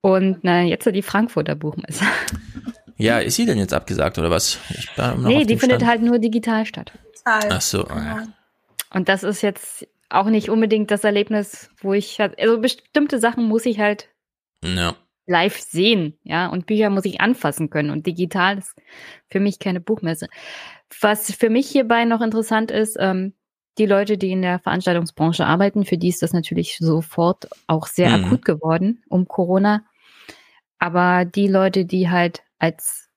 Und 0.00 0.38
na, 0.42 0.62
jetzt 0.62 0.86
die 0.86 1.02
Frankfurter 1.02 1.54
Buchmesse. 1.54 2.04
Ja, 2.98 3.18
ist 3.18 3.36
sie 3.36 3.44
denn 3.44 3.58
jetzt 3.58 3.74
abgesagt 3.74 4.18
oder 4.18 4.30
was? 4.30 4.58
Ich 4.70 4.88
nee, 5.18 5.44
die 5.44 5.58
findet 5.58 5.82
Stand. 5.82 5.90
halt 5.90 6.02
nur 6.02 6.18
digital 6.18 6.64
statt. 6.64 6.92
Ach 7.24 7.60
so. 7.60 7.86
Ja. 7.86 8.26
Und 8.90 9.10
das 9.10 9.22
ist 9.22 9.42
jetzt 9.42 9.86
auch 10.08 10.26
nicht 10.26 10.48
unbedingt 10.48 10.90
das 10.90 11.04
Erlebnis, 11.04 11.68
wo 11.80 11.92
ich, 11.92 12.18
also 12.20 12.58
bestimmte 12.58 13.18
Sachen 13.18 13.44
muss 13.44 13.66
ich 13.66 13.80
halt 13.80 14.08
ja. 14.64 14.94
live 15.26 15.58
sehen, 15.58 16.18
ja, 16.22 16.46
und 16.46 16.66
Bücher 16.66 16.88
muss 16.88 17.04
ich 17.04 17.20
anfassen 17.20 17.68
können 17.70 17.90
und 17.90 18.06
digital 18.06 18.58
ist 18.58 18.74
für 19.28 19.40
mich 19.40 19.58
keine 19.58 19.80
Buchmesse. 19.80 20.28
Was 21.00 21.32
für 21.34 21.50
mich 21.50 21.68
hierbei 21.68 22.04
noch 22.04 22.20
interessant 22.20 22.70
ist, 22.70 22.96
ähm, 22.98 23.34
die 23.78 23.86
Leute, 23.86 24.18
die 24.18 24.32
in 24.32 24.42
der 24.42 24.58
Veranstaltungsbranche 24.58 25.44
arbeiten, 25.44 25.84
für 25.84 25.98
die 25.98 26.08
ist 26.08 26.22
das 26.22 26.32
natürlich 26.32 26.78
sofort 26.78 27.48
auch 27.66 27.86
sehr 27.86 28.16
mhm. 28.16 28.24
akut 28.24 28.44
geworden 28.44 29.02
um 29.08 29.28
Corona. 29.28 29.84
Aber 30.78 31.24
die 31.24 31.48
Leute, 31.48 31.84
die 31.84 32.10
halt 32.10 32.42
als 32.58 33.08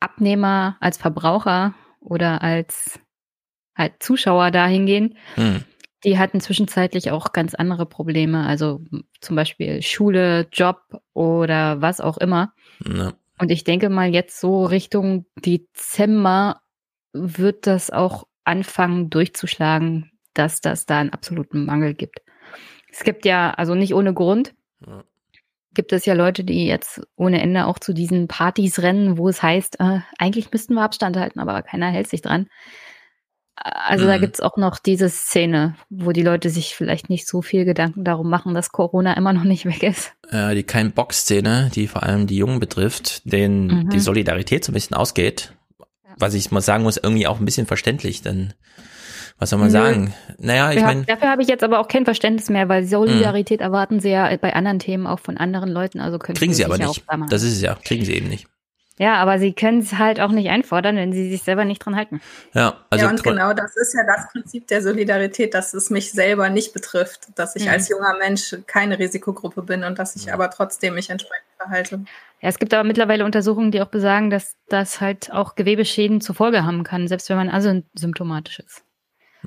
Abnehmer, 0.00 0.76
als 0.80 0.98
Verbraucher 0.98 1.74
oder 2.00 2.42
als 2.42 3.00
halt 3.74 4.02
Zuschauer 4.02 4.50
dahin 4.50 4.86
gehen, 4.86 5.16
mhm. 5.36 5.64
die 6.04 6.18
hatten 6.18 6.40
zwischenzeitlich 6.40 7.10
auch 7.10 7.32
ganz 7.32 7.54
andere 7.54 7.86
Probleme. 7.86 8.46
Also 8.46 8.80
zum 9.20 9.36
Beispiel 9.36 9.82
Schule, 9.82 10.46
Job 10.52 10.82
oder 11.12 11.80
was 11.80 12.00
auch 12.00 12.18
immer. 12.18 12.52
Ja. 12.84 13.12
Und 13.38 13.50
ich 13.50 13.64
denke 13.64 13.90
mal, 13.90 14.08
jetzt 14.08 14.40
so 14.40 14.64
Richtung 14.64 15.26
Dezember 15.36 16.62
wird 17.12 17.66
das 17.66 17.90
auch 17.90 18.26
anfangen 18.46 19.10
durchzuschlagen, 19.10 20.10
dass 20.34 20.60
das 20.60 20.86
da 20.86 20.98
einen 20.98 21.10
absoluten 21.10 21.64
Mangel 21.64 21.94
gibt. 21.94 22.20
Es 22.90 23.04
gibt 23.04 23.24
ja, 23.24 23.50
also 23.50 23.74
nicht 23.74 23.94
ohne 23.94 24.14
Grund, 24.14 24.54
ja. 24.86 25.04
gibt 25.74 25.92
es 25.92 26.06
ja 26.06 26.14
Leute, 26.14 26.44
die 26.44 26.66
jetzt 26.66 27.02
ohne 27.16 27.42
Ende 27.42 27.66
auch 27.66 27.78
zu 27.78 27.92
diesen 27.92 28.28
Partys 28.28 28.80
rennen, 28.80 29.18
wo 29.18 29.28
es 29.28 29.42
heißt, 29.42 29.80
äh, 29.80 30.00
eigentlich 30.18 30.50
müssten 30.50 30.74
wir 30.74 30.82
Abstand 30.82 31.16
halten, 31.16 31.40
aber 31.40 31.62
keiner 31.62 31.90
hält 31.90 32.08
sich 32.08 32.22
dran. 32.22 32.46
Also 33.56 34.04
mhm. 34.04 34.08
da 34.08 34.18
gibt 34.18 34.34
es 34.34 34.40
auch 34.40 34.58
noch 34.58 34.78
diese 34.78 35.08
Szene, 35.08 35.76
wo 35.88 36.12
die 36.12 36.22
Leute 36.22 36.50
sich 36.50 36.74
vielleicht 36.74 37.08
nicht 37.08 37.26
so 37.26 37.40
viel 37.40 37.64
Gedanken 37.64 38.04
darum 38.04 38.28
machen, 38.28 38.54
dass 38.54 38.70
Corona 38.70 39.14
immer 39.14 39.32
noch 39.32 39.44
nicht 39.44 39.64
weg 39.64 39.82
ist. 39.82 40.12
Äh, 40.30 40.54
die 40.54 40.62
Kein-Bock-Szene, 40.62 41.70
die 41.74 41.86
vor 41.86 42.02
allem 42.02 42.26
die 42.26 42.36
Jungen 42.36 42.60
betrifft, 42.60 43.22
denen 43.24 43.66
mhm. 43.66 43.88
die 43.88 44.00
Solidarität 44.00 44.64
so 44.64 44.72
ein 44.72 44.74
bisschen 44.74 44.96
ausgeht, 44.96 45.55
was 46.16 46.34
ich 46.34 46.50
mal 46.50 46.60
sagen 46.60 46.82
muss, 46.82 46.96
irgendwie 46.96 47.26
auch 47.26 47.38
ein 47.38 47.44
bisschen 47.44 47.66
verständlich, 47.66 48.22
denn 48.22 48.54
was 49.38 49.50
soll 49.50 49.58
man 49.58 49.68
Nö. 49.68 49.72
sagen? 49.72 50.14
Naja, 50.38 50.72
ich 50.72 50.80
meine. 50.80 51.04
Dafür 51.04 51.28
habe 51.30 51.42
ich 51.42 51.48
jetzt 51.48 51.62
aber 51.62 51.78
auch 51.78 51.88
kein 51.88 52.06
Verständnis 52.06 52.48
mehr, 52.48 52.68
weil 52.68 52.86
Solidarität 52.86 53.60
mh. 53.60 53.66
erwarten 53.66 54.00
sie 54.00 54.10
ja 54.10 54.34
bei 54.38 54.54
anderen 54.54 54.78
Themen 54.78 55.06
auch 55.06 55.20
von 55.20 55.36
anderen 55.36 55.70
Leuten. 55.70 56.00
Also 56.00 56.18
können 56.18 56.36
kriegen 56.36 56.54
sie 56.54 56.64
aber 56.64 56.78
nicht. 56.78 57.04
Das 57.28 57.42
ist 57.42 57.52
es 57.52 57.60
ja, 57.60 57.76
kriegen 57.84 58.04
sie 58.04 58.14
eben 58.14 58.28
nicht. 58.28 58.46
Ja, 58.98 59.16
aber 59.16 59.38
sie 59.38 59.52
können 59.52 59.80
es 59.80 59.98
halt 59.98 60.20
auch 60.20 60.30
nicht 60.30 60.48
einfordern, 60.48 60.96
wenn 60.96 61.12
sie 61.12 61.30
sich 61.30 61.42
selber 61.42 61.66
nicht 61.66 61.84
dran 61.84 61.96
halten. 61.96 62.22
Ja, 62.54 62.78
also 62.88 63.04
ja 63.04 63.10
und 63.10 63.22
genau 63.22 63.52
das 63.52 63.76
ist 63.76 63.94
ja 63.94 64.04
das 64.06 64.30
Prinzip 64.32 64.66
der 64.68 64.80
Solidarität, 64.80 65.52
dass 65.52 65.74
es 65.74 65.90
mich 65.90 66.12
selber 66.12 66.48
nicht 66.48 66.72
betrifft, 66.72 67.28
dass 67.34 67.56
ich 67.56 67.66
mhm. 67.66 67.72
als 67.72 67.88
junger 67.90 68.16
Mensch 68.18 68.56
keine 68.66 68.98
Risikogruppe 68.98 69.62
bin 69.62 69.84
und 69.84 69.98
dass 69.98 70.16
ich 70.16 70.32
aber 70.32 70.50
trotzdem 70.50 70.94
mich 70.94 71.10
entsprechend 71.10 71.46
verhalte. 71.58 72.04
Ja, 72.40 72.48
es 72.48 72.58
gibt 72.58 72.72
aber 72.72 72.84
mittlerweile 72.84 73.24
Untersuchungen, 73.26 73.70
die 73.70 73.82
auch 73.82 73.88
besagen, 73.88 74.30
dass 74.30 74.56
das 74.68 75.00
halt 75.00 75.30
auch 75.30 75.56
Gewebeschäden 75.56 76.22
zur 76.22 76.34
Folge 76.34 76.64
haben 76.64 76.82
kann, 76.82 77.06
selbst 77.06 77.28
wenn 77.28 77.36
man 77.36 77.50
asymptomatisch 77.50 78.60
ist. 78.60 78.82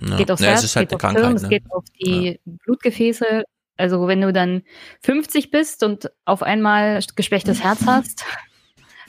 Ja. 0.01 0.17
Geht 0.17 0.31
aufs 0.31 0.41
ja, 0.41 0.49
Herz, 0.49 0.63
es 0.63 0.75
halt 0.75 0.89
geht 0.89 1.03
auf 1.03 1.11
Hirn, 1.11 1.33
ne? 1.33 1.35
es 1.35 1.49
geht 1.49 1.63
auf 1.71 1.83
die 1.99 2.39
ja. 2.45 2.53
Blutgefäße. 2.65 3.43
Also 3.77 4.07
wenn 4.07 4.21
du 4.21 4.33
dann 4.33 4.63
50 5.03 5.51
bist 5.51 5.83
und 5.83 6.11
auf 6.25 6.43
einmal 6.43 6.99
geschwächtes 7.15 7.63
Herz 7.63 7.79
hast, 7.85 8.25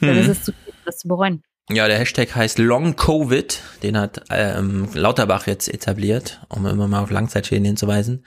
dann 0.01 0.17
ist 0.17 0.25
mhm. 0.25 0.31
es 0.31 0.43
zu 0.43 0.51
viel, 0.51 0.73
das 0.85 0.97
zu 0.97 1.07
bereuen. 1.07 1.43
Ja, 1.69 1.87
der 1.87 1.99
Hashtag 1.99 2.35
heißt 2.35 2.59
Long 2.59 2.97
Covid. 2.97 3.61
Den 3.81 3.97
hat 3.97 4.23
ähm, 4.29 4.89
Lauterbach 4.93 5.47
jetzt 5.47 5.69
etabliert, 5.73 6.41
um 6.49 6.65
immer 6.65 6.87
mal 6.87 7.01
auf 7.01 7.11
Langzeitschäden 7.11 7.63
hinzuweisen. 7.63 8.25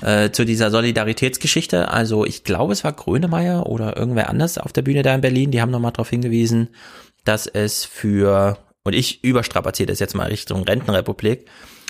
Äh, 0.00 0.30
zu 0.30 0.44
dieser 0.44 0.70
Solidaritätsgeschichte. 0.70 1.88
Also 1.88 2.24
ich 2.24 2.44
glaube, 2.44 2.72
es 2.72 2.84
war 2.84 2.92
Grönemeyer 2.92 3.66
oder 3.66 3.96
irgendwer 3.96 4.28
anders 4.28 4.58
auf 4.58 4.72
der 4.72 4.82
Bühne 4.82 5.02
da 5.02 5.14
in 5.14 5.22
Berlin. 5.22 5.50
Die 5.50 5.60
haben 5.60 5.72
nochmal 5.72 5.90
darauf 5.90 6.10
hingewiesen, 6.10 6.68
dass 7.24 7.48
es 7.48 7.84
für, 7.84 8.58
und 8.84 8.92
ich 8.92 9.24
überstrapaziere 9.24 9.88
das 9.88 9.98
jetzt 9.98 10.14
mal 10.14 10.28
Richtung 10.28 10.62
Rentenrepublik, 10.62 11.48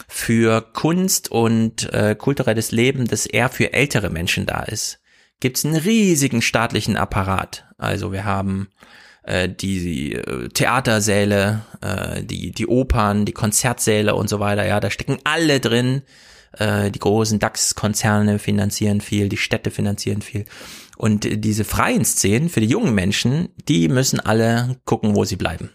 für 0.09 0.63
Kunst 0.73 1.31
und 1.31 1.93
äh, 1.93 2.15
kulturelles 2.15 2.73
Leben, 2.73 3.07
das 3.07 3.27
eher 3.27 3.49
für 3.49 3.73
ältere 3.73 4.11
Menschen 4.11 4.47
da 4.47 4.63
ist, 4.63 5.01
gibt 5.41 5.59
es 5.59 5.65
einen 5.65 5.77
riesigen 5.77 6.41
staatlichen 6.41 6.97
Apparat. 6.97 7.67
Also 7.77 8.13
wir 8.13 8.25
haben 8.25 8.69
äh, 9.25 9.49
die 9.49 10.15
äh, 10.15 10.49
Theatersäle, 10.49 11.63
äh, 11.81 12.23
die, 12.23 12.53
die 12.53 12.67
Opern, 12.67 13.25
die 13.25 13.33
Konzertsäle 13.33 14.15
und 14.15 14.29
so 14.29 14.41
weiter, 14.41 14.67
ja, 14.67 14.81
da 14.81 14.91
stecken 14.91 15.19
alle 15.25 15.61
drin. 15.61 16.03
Äh, 16.53 16.91
die 16.91 16.99
großen 16.99 17.39
DAX-Konzerne 17.39 18.39
finanzieren 18.39 19.01
viel, 19.01 19.29
die 19.29 19.37
Städte 19.37 19.71
finanzieren 19.71 20.23
viel. 20.23 20.45
Und 20.97 21.27
diese 21.45 21.65
freien 21.65 22.05
Szenen 22.05 22.49
für 22.49 22.61
die 22.61 22.69
jungen 22.69 22.95
Menschen, 22.95 23.49
die 23.69 23.89
müssen 23.89 24.21
alle 24.21 24.77
gucken, 24.85 25.17
wo 25.17 25.25
sie 25.25 25.37
bleiben. 25.37 25.71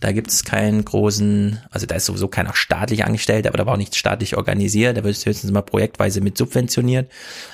Da 0.00 0.12
gibt 0.12 0.30
es 0.30 0.44
keinen 0.44 0.84
großen, 0.84 1.58
also 1.70 1.86
da 1.86 1.94
ist 1.94 2.04
sowieso 2.04 2.28
keiner 2.28 2.54
staatlich 2.54 3.04
angestellt, 3.04 3.46
aber 3.46 3.56
da 3.56 3.64
war 3.64 3.74
auch 3.74 3.78
nichts 3.78 3.96
staatlich 3.96 4.36
organisiert, 4.36 4.96
da 4.96 5.04
wird 5.04 5.16
höchstens 5.16 5.50
mal 5.50 5.62
projektweise 5.62 6.20
mit 6.20 6.36
subventioniert. 6.36 7.10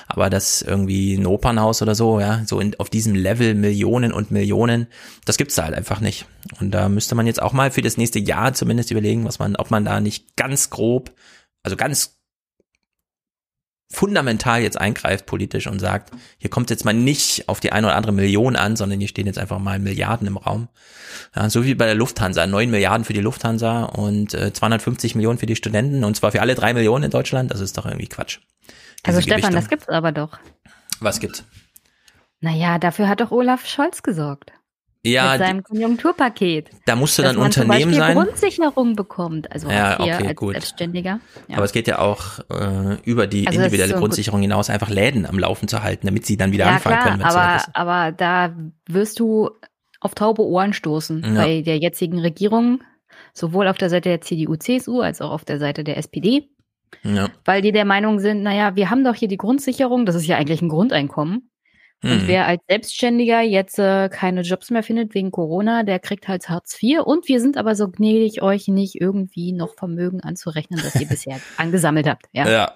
Aber 0.07 0.29
das 0.29 0.61
irgendwie 0.61 1.15
ein 1.15 1.25
Opernhaus 1.25 1.81
oder 1.81 1.95
so, 1.95 2.19
ja, 2.19 2.43
so 2.45 2.59
in, 2.59 2.77
auf 2.79 2.89
diesem 2.89 3.15
Level 3.15 3.55
Millionen 3.55 4.11
und 4.11 4.31
Millionen, 4.31 4.87
das 5.25 5.37
gibt's 5.37 5.55
da 5.55 5.63
halt 5.63 5.75
einfach 5.75 6.01
nicht. 6.01 6.25
Und 6.59 6.71
da 6.71 6.89
müsste 6.89 7.15
man 7.15 7.27
jetzt 7.27 7.41
auch 7.41 7.53
mal 7.53 7.71
für 7.71 7.81
das 7.81 7.97
nächste 7.97 8.19
Jahr 8.19 8.53
zumindest 8.53 8.91
überlegen, 8.91 9.23
was 9.23 9.39
man, 9.39 9.55
ob 9.55 9.71
man 9.71 9.85
da 9.85 10.01
nicht 10.01 10.35
ganz 10.35 10.69
grob, 10.69 11.11
also 11.63 11.77
ganz 11.77 12.17
fundamental 13.93 14.61
jetzt 14.61 14.79
eingreift 14.79 15.25
politisch 15.25 15.67
und 15.67 15.79
sagt, 15.79 16.11
hier 16.37 16.49
kommt 16.49 16.69
jetzt 16.69 16.83
mal 16.83 16.93
nicht 16.93 17.47
auf 17.47 17.59
die 17.59 17.71
eine 17.71 17.87
oder 17.87 17.95
andere 17.95 18.11
Million 18.11 18.55
an, 18.55 18.75
sondern 18.75 18.99
hier 18.99 19.07
stehen 19.07 19.27
jetzt 19.27 19.39
einfach 19.39 19.59
mal 19.59 19.79
Milliarden 19.79 20.27
im 20.27 20.37
Raum. 20.37 20.67
Ja, 21.35 21.49
so 21.49 21.63
wie 21.63 21.75
bei 21.75 21.85
der 21.85 21.95
Lufthansa, 21.95 22.47
neun 22.47 22.71
Milliarden 22.71 23.05
für 23.05 23.13
die 23.13 23.21
Lufthansa 23.21 23.83
und 23.83 24.33
äh, 24.33 24.51
250 24.51 25.15
Millionen 25.15 25.37
für 25.37 25.45
die 25.45 25.55
Studenten 25.55 26.03
und 26.03 26.15
zwar 26.15 26.31
für 26.31 26.41
alle 26.41 26.55
drei 26.55 26.73
Millionen 26.73 27.05
in 27.05 27.11
Deutschland. 27.11 27.51
Das 27.51 27.59
ist 27.59 27.77
doch 27.77 27.85
irgendwie 27.85 28.07
Quatsch. 28.07 28.39
also 29.03 29.21
Stefan, 29.21 29.41
Gewichtung. 29.41 29.55
das 29.55 29.69
gibt's 29.69 29.89
aber 29.89 30.11
doch. 30.11 30.39
Was 30.99 31.19
gibt's? 31.19 31.43
Naja, 32.41 32.79
dafür 32.79 33.07
hat 33.07 33.21
doch 33.21 33.31
Olaf 33.31 33.65
Scholz 33.65 34.03
gesorgt 34.03 34.51
ja, 35.05 35.31
mit 35.31 35.39
seinem 35.39 35.63
Konjunkturpaket. 35.63 36.69
Da 36.85 36.95
musst 36.95 37.17
du 37.17 37.23
dann 37.23 37.37
Unternehmen 37.37 37.91
zum 37.91 37.93
sein. 37.93 38.15
Grundsicherung 38.15 38.95
bekommt, 38.95 39.51
also 39.51 39.69
ja, 39.69 39.99
okay, 39.99 40.27
als 40.27 40.35
gut. 40.35 40.53
Selbstständiger. 40.53 41.19
Ja. 41.47 41.57
Aber 41.57 41.65
es 41.65 41.73
geht 41.73 41.87
ja 41.87 41.99
auch 41.99 42.39
äh, 42.49 42.97
über 43.03 43.27
die 43.27 43.45
also 43.45 43.59
individuelle 43.59 43.93
so 43.93 43.99
Grundsicherung 43.99 44.39
gut. 44.39 44.45
hinaus, 44.45 44.69
einfach 44.69 44.89
Läden 44.89 45.25
am 45.25 45.37
Laufen 45.37 45.67
zu 45.67 45.83
halten, 45.83 46.07
damit 46.07 46.25
sie 46.25 46.37
dann 46.37 46.53
wieder 46.53 46.65
ja, 46.65 46.71
anfangen 46.75 46.99
klar, 46.99 47.09
können. 47.09 47.23
Aber, 47.23 47.59
so 47.59 47.71
aber 47.73 48.11
da 48.13 48.55
wirst 48.87 49.19
du 49.19 49.49
auf 49.99 50.15
taube 50.15 50.43
Ohren 50.43 50.73
stoßen 50.73 51.23
ja. 51.23 51.43
bei 51.43 51.61
der 51.61 51.77
jetzigen 51.77 52.19
Regierung, 52.19 52.81
sowohl 53.33 53.67
auf 53.67 53.77
der 53.77 53.89
Seite 53.89 54.09
der 54.09 54.21
CDU, 54.21 54.55
CSU 54.55 55.01
als 55.01 55.21
auch 55.21 55.31
auf 55.31 55.43
der 55.43 55.59
Seite 55.59 55.83
der 55.83 55.97
SPD. 55.97 56.49
Ja. 57.03 57.29
Weil 57.43 57.61
die 57.61 57.71
der 57.71 57.85
Meinung 57.85 58.19
sind, 58.19 58.43
naja, 58.43 58.75
wir 58.75 58.89
haben 58.89 59.03
doch 59.03 59.15
hier 59.15 59.27
die 59.27 59.37
Grundsicherung, 59.37 60.05
das 60.05 60.15
ist 60.15 60.27
ja 60.27 60.37
eigentlich 60.37 60.61
ein 60.61 60.69
Grundeinkommen. 60.69 61.49
Und 62.03 62.23
mhm. 62.23 62.27
wer 62.27 62.47
als 62.47 62.61
Selbstständiger 62.67 63.41
jetzt 63.41 63.79
äh, 63.79 64.09
keine 64.09 64.41
Jobs 64.41 64.69
mehr 64.69 64.83
findet 64.83 65.13
wegen 65.13 65.31
Corona, 65.31 65.83
der 65.83 65.99
kriegt 65.99 66.27
halt 66.27 66.49
Hartz 66.49 66.77
IV. 66.81 66.99
Und 67.05 67.29
wir 67.29 67.39
sind 67.39 67.55
aber 67.55 67.75
so 67.75 67.89
gnädig, 67.89 68.41
euch 68.41 68.67
nicht 68.67 68.99
irgendwie 68.99 69.53
noch 69.53 69.75
Vermögen 69.75 70.19
anzurechnen, 70.19 70.81
das 70.83 70.99
ihr 70.99 71.07
bisher 71.09 71.39
angesammelt 71.57 72.07
habt. 72.07 72.25
Ja. 72.33 72.49
ja. 72.49 72.73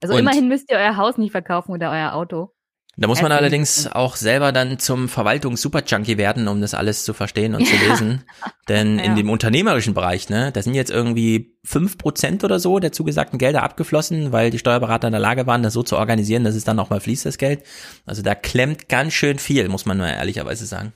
Also 0.00 0.14
und 0.14 0.20
immerhin 0.20 0.48
müsst 0.48 0.70
ihr 0.70 0.78
euer 0.78 0.96
Haus 0.96 1.18
nicht 1.18 1.32
verkaufen 1.32 1.72
oder 1.72 1.90
euer 1.90 2.14
Auto. 2.14 2.52
Da 3.00 3.06
muss 3.06 3.22
man 3.22 3.32
allerdings 3.32 3.86
auch 3.86 4.14
selber 4.14 4.52
dann 4.52 4.78
zum 4.78 5.08
Verwaltungs-Super-Junkie 5.08 6.18
werden, 6.18 6.48
um 6.48 6.60
das 6.60 6.74
alles 6.74 7.02
zu 7.04 7.14
verstehen 7.14 7.54
und 7.54 7.66
zu 7.66 7.74
lesen. 7.74 8.24
Denn 8.68 8.98
ja. 8.98 9.04
in 9.06 9.16
dem 9.16 9.30
unternehmerischen 9.30 9.94
Bereich, 9.94 10.28
ne, 10.28 10.52
da 10.52 10.60
sind 10.60 10.74
jetzt 10.74 10.90
irgendwie 10.90 11.56
fünf 11.64 11.96
Prozent 11.96 12.44
oder 12.44 12.60
so 12.60 12.78
der 12.78 12.92
zugesagten 12.92 13.38
Gelder 13.38 13.62
abgeflossen, 13.62 14.32
weil 14.32 14.50
die 14.50 14.58
Steuerberater 14.58 15.08
in 15.08 15.12
der 15.12 15.20
Lage 15.20 15.46
waren, 15.46 15.62
das 15.62 15.72
so 15.72 15.82
zu 15.82 15.96
organisieren, 15.96 16.44
dass 16.44 16.54
es 16.54 16.64
dann 16.64 16.76
nochmal 16.76 17.00
fließt, 17.00 17.24
das 17.24 17.38
Geld. 17.38 17.62
Also 18.04 18.20
da 18.20 18.34
klemmt 18.34 18.90
ganz 18.90 19.14
schön 19.14 19.38
viel, 19.38 19.66
muss 19.70 19.86
man 19.86 19.96
nur 19.96 20.06
ehrlicherweise 20.06 20.66
sagen. 20.66 20.92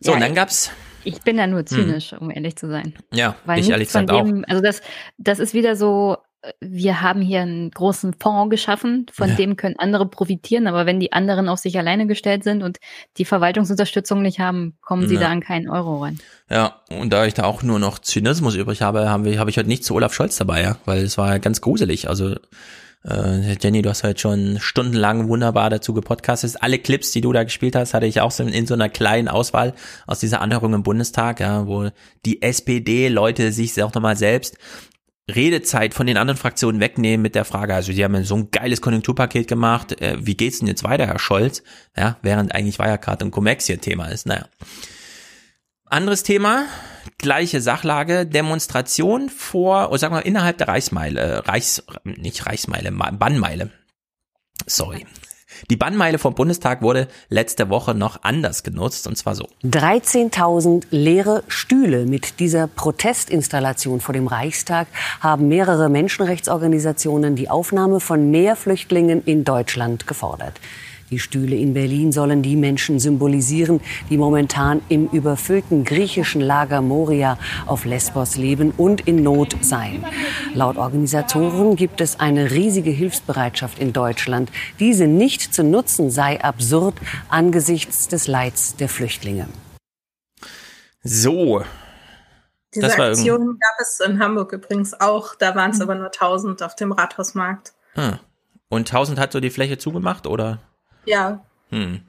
So, 0.00 0.10
ja, 0.10 0.16
und 0.16 0.20
dann 0.20 0.34
gab's. 0.34 0.72
Ich 1.04 1.20
bin 1.20 1.36
da 1.36 1.46
nur 1.46 1.64
zynisch, 1.64 2.10
hm. 2.10 2.18
um 2.18 2.30
ehrlich 2.32 2.56
zu 2.56 2.68
sein. 2.68 2.92
Ja, 3.12 3.36
weil 3.44 3.60
ich 3.60 3.70
ehrlich 3.70 3.86
gesagt 3.86 4.10
auch. 4.10 4.26
Also 4.48 4.60
das, 4.60 4.82
das 5.18 5.38
ist 5.38 5.54
wieder 5.54 5.76
so, 5.76 6.16
wir 6.60 7.00
haben 7.00 7.20
hier 7.20 7.40
einen 7.42 7.70
großen 7.70 8.14
Fonds 8.14 8.50
geschaffen, 8.50 9.06
von 9.12 9.30
ja. 9.30 9.34
dem 9.34 9.56
können 9.56 9.76
andere 9.78 10.06
profitieren, 10.06 10.66
aber 10.66 10.86
wenn 10.86 11.00
die 11.00 11.12
anderen 11.12 11.48
auf 11.48 11.58
sich 11.58 11.78
alleine 11.78 12.06
gestellt 12.06 12.44
sind 12.44 12.62
und 12.62 12.78
die 13.16 13.24
Verwaltungsunterstützung 13.24 14.22
nicht 14.22 14.40
haben, 14.40 14.76
kommen 14.82 15.08
sie 15.08 15.14
ja. 15.14 15.20
da 15.20 15.28
an 15.28 15.40
keinen 15.40 15.68
Euro 15.68 16.02
ran. 16.02 16.18
Ja, 16.50 16.80
und 16.90 17.12
da 17.12 17.24
ich 17.26 17.34
da 17.34 17.44
auch 17.44 17.62
nur 17.62 17.78
noch 17.78 17.98
Zynismus 17.98 18.54
übrig 18.54 18.82
habe, 18.82 19.08
habe 19.08 19.30
ich, 19.30 19.38
hab 19.38 19.48
ich 19.48 19.56
heute 19.56 19.68
nicht 19.68 19.84
zu 19.84 19.94
Olaf 19.94 20.12
Scholz 20.12 20.36
dabei, 20.36 20.62
ja, 20.62 20.76
weil 20.84 21.02
es 21.02 21.16
war 21.16 21.38
ganz 21.38 21.60
gruselig. 21.60 22.08
Also 22.08 22.34
äh, 23.04 23.56
Jenny, 23.60 23.82
du 23.82 23.90
hast 23.90 24.02
heute 24.02 24.20
schon 24.20 24.58
stundenlang 24.60 25.28
wunderbar 25.28 25.70
dazu 25.70 25.92
gepodcastet. 25.92 26.56
Alle 26.60 26.78
Clips, 26.78 27.10
die 27.12 27.20
du 27.20 27.32
da 27.32 27.44
gespielt 27.44 27.76
hast, 27.76 27.94
hatte 27.94 28.06
ich 28.06 28.20
auch 28.20 28.30
so 28.30 28.42
in, 28.42 28.50
in 28.50 28.66
so 28.66 28.74
einer 28.74 28.88
kleinen 28.88 29.28
Auswahl 29.28 29.74
aus 30.06 30.20
dieser 30.20 30.40
Anhörung 30.40 30.74
im 30.74 30.82
Bundestag, 30.82 31.40
ja, 31.40 31.66
wo 31.66 31.90
die 32.24 32.42
SPD-Leute 32.42 33.52
sich 33.52 33.82
auch 33.82 33.94
nochmal 33.94 34.16
selbst 34.16 34.56
Redezeit 35.30 35.94
von 35.94 36.06
den 36.06 36.18
anderen 36.18 36.38
Fraktionen 36.38 36.80
wegnehmen 36.80 37.22
mit 37.22 37.34
der 37.34 37.46
Frage, 37.46 37.74
also 37.74 37.92
die 37.92 38.04
haben 38.04 38.24
so 38.24 38.36
ein 38.36 38.50
geiles 38.50 38.82
Konjunkturpaket 38.82 39.48
gemacht, 39.48 40.00
äh, 40.00 40.16
wie 40.20 40.36
geht's 40.36 40.58
denn 40.58 40.68
jetzt 40.68 40.84
weiter, 40.84 41.06
Herr 41.06 41.18
Scholz? 41.18 41.62
Ja, 41.96 42.18
während 42.22 42.54
eigentlich 42.54 42.78
Wirecard 42.78 43.22
und 43.22 43.30
Comex 43.30 43.66
hier 43.66 43.80
Thema 43.80 44.08
ist, 44.08 44.26
naja. 44.26 44.46
Anderes 45.86 46.24
Thema, 46.24 46.66
gleiche 47.16 47.60
Sachlage, 47.60 48.26
Demonstration 48.26 49.30
vor, 49.30 49.88
oder 49.88 49.98
sagen 49.98 50.14
wir 50.14 50.26
innerhalb 50.26 50.58
der 50.58 50.68
Reichsmeile, 50.68 51.46
Reichs, 51.46 51.84
nicht 52.04 52.46
Reichsmeile, 52.46 52.92
Bannmeile. 52.92 53.70
Sorry. 54.66 55.06
Die 55.70 55.76
Bannmeile 55.76 56.18
vom 56.18 56.34
Bundestag 56.34 56.82
wurde 56.82 57.08
letzte 57.30 57.70
Woche 57.70 57.94
noch 57.94 58.22
anders 58.22 58.62
genutzt 58.62 59.06
und 59.06 59.16
zwar 59.16 59.34
so. 59.34 59.48
13.000 59.64 60.84
leere 60.90 61.42
Stühle 61.48 62.04
mit 62.04 62.38
dieser 62.38 62.66
Protestinstallation 62.66 64.00
vor 64.00 64.12
dem 64.12 64.26
Reichstag 64.26 64.88
haben 65.20 65.48
mehrere 65.48 65.88
Menschenrechtsorganisationen 65.88 67.34
die 67.34 67.48
Aufnahme 67.48 68.00
von 68.00 68.30
mehr 68.30 68.56
Flüchtlingen 68.56 69.22
in 69.24 69.44
Deutschland 69.44 70.06
gefordert. 70.06 70.60
Die 71.14 71.20
Stühle 71.20 71.54
in 71.54 71.74
Berlin 71.74 72.10
sollen 72.10 72.42
die 72.42 72.56
Menschen 72.56 72.98
symbolisieren, 72.98 73.80
die 74.10 74.18
momentan 74.18 74.82
im 74.88 75.06
überfüllten 75.10 75.84
griechischen 75.84 76.40
Lager 76.40 76.82
Moria 76.82 77.38
auf 77.66 77.84
Lesbos 77.84 78.36
leben 78.36 78.72
und 78.76 79.06
in 79.06 79.22
Not 79.22 79.54
seien. 79.60 80.04
Laut 80.54 80.76
Organisatoren 80.76 81.76
gibt 81.76 82.00
es 82.00 82.18
eine 82.18 82.50
riesige 82.50 82.90
Hilfsbereitschaft 82.90 83.78
in 83.78 83.92
Deutschland. 83.92 84.50
Diese 84.80 85.06
nicht 85.06 85.54
zu 85.54 85.62
nutzen 85.62 86.10
sei 86.10 86.42
absurd 86.42 86.96
angesichts 87.28 88.08
des 88.08 88.26
Leids 88.26 88.74
der 88.74 88.88
Flüchtlinge. 88.88 89.46
So. 91.04 91.62
Diese 92.74 92.86
Aktion 92.92 93.56
gab 93.60 93.80
es 93.80 94.00
in 94.00 94.18
Hamburg 94.18 94.52
übrigens 94.52 95.00
auch. 95.00 95.36
Da 95.36 95.54
waren 95.54 95.70
es 95.70 95.80
aber 95.80 95.94
nur 95.94 96.06
1000 96.06 96.64
auf 96.64 96.74
dem 96.74 96.90
Rathausmarkt. 96.90 97.72
Ah. 97.94 98.18
Und 98.68 98.92
1000 98.92 99.20
hat 99.20 99.30
so 99.30 99.38
die 99.38 99.50
Fläche 99.50 99.78
zugemacht, 99.78 100.26
oder? 100.26 100.58
Ja. 101.06 101.44
Hm. 101.70 102.00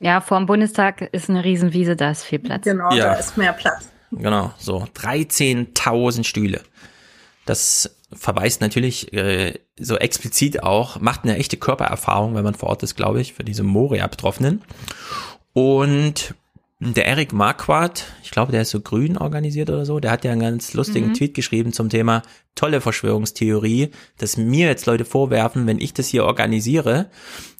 Ja, 0.00 0.20
vor 0.20 0.38
dem 0.38 0.46
Bundestag 0.46 1.02
ist 1.12 1.28
eine 1.28 1.44
Riesenwiese, 1.44 1.94
da 1.94 2.10
ist 2.10 2.24
viel 2.24 2.38
Platz. 2.38 2.64
Genau, 2.64 2.90
ja. 2.92 3.06
da 3.06 3.14
ist 3.14 3.36
mehr 3.36 3.52
Platz. 3.52 3.88
Genau, 4.10 4.52
so 4.58 4.84
13.000 4.96 6.24
Stühle. 6.24 6.62
Das 7.44 7.96
verweist 8.12 8.60
natürlich 8.60 9.12
äh, 9.12 9.58
so 9.78 9.96
explizit 9.96 10.62
auch, 10.62 11.00
macht 11.00 11.24
eine 11.24 11.36
echte 11.36 11.56
Körpererfahrung, 11.56 12.34
wenn 12.34 12.44
man 12.44 12.54
vor 12.54 12.70
Ort 12.70 12.82
ist, 12.82 12.96
glaube 12.96 13.20
ich, 13.20 13.34
für 13.34 13.44
diese 13.44 13.62
Moria-Betroffenen. 13.62 14.62
Und 15.52 16.34
der 16.82 17.06
Eric 17.06 17.34
Marquardt, 17.34 18.06
ich 18.22 18.30
glaube, 18.30 18.52
der 18.52 18.62
ist 18.62 18.70
so 18.70 18.80
grün 18.80 19.18
organisiert 19.18 19.68
oder 19.68 19.84
so, 19.84 20.00
der 20.00 20.10
hat 20.10 20.24
ja 20.24 20.32
einen 20.32 20.40
ganz 20.40 20.72
lustigen 20.72 21.08
mhm. 21.08 21.14
Tweet 21.14 21.34
geschrieben 21.34 21.74
zum 21.74 21.90
Thema 21.90 22.22
tolle 22.54 22.80
Verschwörungstheorie, 22.80 23.90
dass 24.16 24.38
mir 24.38 24.66
jetzt 24.66 24.86
Leute 24.86 25.04
vorwerfen, 25.04 25.66
wenn 25.66 25.78
ich 25.78 25.92
das 25.92 26.08
hier 26.08 26.24
organisiere, 26.24 27.10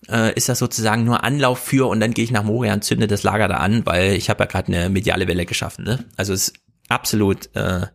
äh, 0.09 0.35
ist 0.35 0.49
das 0.49 0.59
sozusagen 0.59 1.05
nur 1.05 1.23
Anlauf 1.23 1.59
für 1.59 1.89
und 1.89 2.01
dann 2.01 2.15
gehe 2.15 2.25
ich 2.25 2.31
nach 2.31 2.45
Moria 2.45 2.73
und 2.73 2.83
zünde 2.83 3.07
das 3.09 3.23
Lager 3.23 3.47
da 3.47 3.59
an, 3.59 3.85
weil 3.85 4.15
ich 4.15 4.31
habe 4.31 4.43
ja 4.45 4.47
gerade 4.47 4.69
eine 4.69 4.89
mediale 4.89 5.29
Welle 5.29 5.45
geschaffen. 5.45 5.85
Ne? 5.85 6.05
Also 6.17 6.33
es 6.33 6.49
ist 6.49 6.55
absolut 6.89 7.55
äh, 7.55 7.87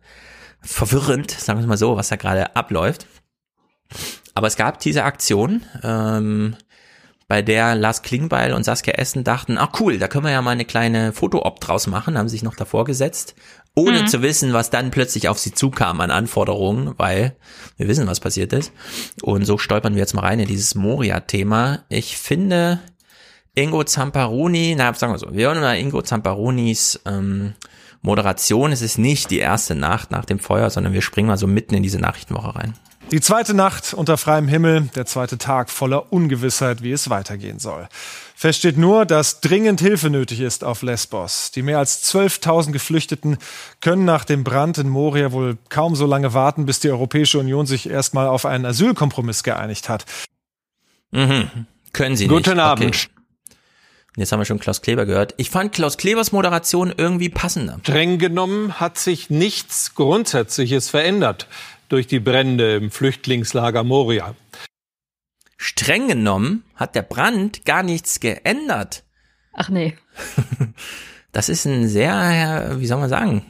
verwirrend, 0.60 1.32
sagen 1.32 1.58
wir 1.58 1.66
mal 1.66 1.76
so, 1.76 1.96
was 1.96 2.08
da 2.08 2.16
gerade 2.16 2.54
abläuft. 2.54 3.06
Aber 4.34 4.46
es 4.46 4.56
gab 4.56 4.78
diese 4.78 5.02
Aktion, 5.02 5.62
ähm, 5.82 6.56
bei 7.28 7.42
der 7.42 7.74
Lars 7.74 8.02
Klingbeil 8.02 8.52
und 8.52 8.64
Saskia 8.64 8.94
Essen 8.94 9.24
dachten, 9.24 9.58
ach 9.58 9.80
cool, 9.80 9.98
da 9.98 10.06
können 10.06 10.24
wir 10.24 10.32
ja 10.32 10.42
mal 10.42 10.52
eine 10.52 10.64
kleine 10.64 11.12
Foto-Op 11.12 11.60
draus 11.60 11.86
machen, 11.86 12.16
haben 12.16 12.28
sich 12.28 12.42
noch 12.42 12.54
davor 12.54 12.84
gesetzt, 12.84 13.34
ohne 13.74 14.02
mhm. 14.02 14.06
zu 14.06 14.22
wissen, 14.22 14.52
was 14.52 14.70
dann 14.70 14.90
plötzlich 14.90 15.28
auf 15.28 15.38
sie 15.38 15.52
zukam 15.52 16.00
an 16.00 16.10
Anforderungen, 16.10 16.94
weil 16.96 17.36
wir 17.76 17.88
wissen, 17.88 18.06
was 18.06 18.20
passiert 18.20 18.52
ist. 18.52 18.72
Und 19.22 19.44
so 19.44 19.58
stolpern 19.58 19.94
wir 19.94 20.00
jetzt 20.00 20.14
mal 20.14 20.22
rein 20.22 20.40
in 20.40 20.46
dieses 20.46 20.76
Moria-Thema. 20.76 21.80
Ich 21.88 22.16
finde, 22.16 22.80
Ingo 23.54 23.82
Zamparoni, 23.82 24.74
na, 24.76 24.94
sagen 24.94 25.12
wir 25.12 25.18
so, 25.18 25.32
wir 25.32 25.48
hören 25.48 25.60
mal 25.60 25.78
Ingo 25.78 26.02
Zamparonis 26.02 27.00
ähm, 27.06 27.54
Moderation. 28.02 28.72
Es 28.72 28.82
ist 28.82 28.98
nicht 28.98 29.30
die 29.30 29.38
erste 29.38 29.74
Nacht 29.74 30.10
nach 30.10 30.24
dem 30.24 30.38
Feuer, 30.38 30.70
sondern 30.70 30.92
wir 30.92 31.02
springen 31.02 31.28
mal 31.28 31.38
so 31.38 31.46
mitten 31.46 31.74
in 31.74 31.82
diese 31.82 31.98
Nachrichtenwoche 31.98 32.54
rein. 32.56 32.74
Die 33.12 33.20
zweite 33.20 33.54
Nacht 33.54 33.94
unter 33.94 34.16
freiem 34.16 34.48
Himmel, 34.48 34.88
der 34.96 35.06
zweite 35.06 35.38
Tag 35.38 35.70
voller 35.70 36.12
Ungewissheit, 36.12 36.82
wie 36.82 36.90
es 36.90 37.08
weitergehen 37.08 37.60
soll. 37.60 37.88
Fest 38.34 38.58
steht 38.58 38.78
nur, 38.78 39.06
dass 39.06 39.40
dringend 39.40 39.80
Hilfe 39.80 40.10
nötig 40.10 40.40
ist 40.40 40.64
auf 40.64 40.82
Lesbos. 40.82 41.52
Die 41.52 41.62
mehr 41.62 41.78
als 41.78 42.12
12.000 42.12 42.72
Geflüchteten 42.72 43.38
können 43.80 44.04
nach 44.04 44.24
dem 44.24 44.42
Brand 44.42 44.78
in 44.78 44.88
Moria 44.88 45.30
wohl 45.30 45.56
kaum 45.68 45.94
so 45.94 46.04
lange 46.04 46.34
warten, 46.34 46.66
bis 46.66 46.80
die 46.80 46.90
Europäische 46.90 47.38
Union 47.38 47.64
sich 47.66 47.88
erstmal 47.88 48.26
auf 48.26 48.44
einen 48.44 48.66
Asylkompromiss 48.66 49.44
geeinigt 49.44 49.88
hat. 49.88 50.04
Mhm. 51.12 51.66
Können 51.92 52.16
Sie 52.16 52.26
Guten 52.26 52.50
nicht. 52.50 52.58
Abend. 52.58 52.86
Okay. 52.88 53.15
Jetzt 54.16 54.32
haben 54.32 54.40
wir 54.40 54.46
schon 54.46 54.58
Klaus 54.58 54.80
Kleber 54.80 55.04
gehört. 55.04 55.34
Ich 55.36 55.50
fand 55.50 55.72
Klaus 55.72 55.98
Klebers 55.98 56.32
Moderation 56.32 56.92
irgendwie 56.96 57.28
passender. 57.28 57.78
Streng 57.82 58.18
genommen 58.18 58.80
hat 58.80 58.96
sich 58.96 59.28
nichts 59.28 59.94
Grundsätzliches 59.94 60.88
verändert 60.88 61.48
durch 61.90 62.06
die 62.06 62.18
Brände 62.18 62.76
im 62.76 62.90
Flüchtlingslager 62.90 63.84
Moria. 63.84 64.34
Streng 65.58 66.08
genommen 66.08 66.64
hat 66.74 66.94
der 66.94 67.02
Brand 67.02 67.66
gar 67.66 67.82
nichts 67.82 68.20
geändert. 68.20 69.04
Ach 69.52 69.68
nee. 69.68 69.94
Das 71.32 71.50
ist 71.50 71.66
ein 71.66 71.86
sehr, 71.86 72.76
wie 72.78 72.86
soll 72.86 72.98
man 72.98 73.10
sagen, 73.10 73.42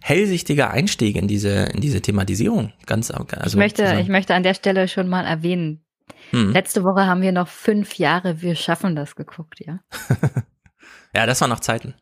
hellsichtiger 0.00 0.70
Einstieg 0.70 1.16
in 1.16 1.28
diese, 1.28 1.64
in 1.64 1.82
diese 1.82 2.00
Thematisierung. 2.00 2.72
Ganz, 2.86 3.10
also, 3.10 3.26
ich 3.44 3.54
möchte, 3.54 3.98
ich 4.00 4.08
möchte 4.08 4.34
an 4.34 4.42
der 4.42 4.54
Stelle 4.54 4.88
schon 4.88 5.08
mal 5.08 5.26
erwähnen. 5.26 5.84
Hm. 6.32 6.52
Letzte 6.52 6.82
Woche 6.84 7.06
haben 7.06 7.22
wir 7.22 7.32
noch 7.32 7.48
fünf 7.48 7.94
Jahre, 7.98 8.40
wir 8.42 8.56
schaffen 8.56 8.96
das 8.96 9.16
geguckt, 9.16 9.60
ja. 9.60 9.80
ja, 11.14 11.26
das 11.26 11.40
waren 11.40 11.50
noch 11.50 11.60
Zeiten. 11.60 11.94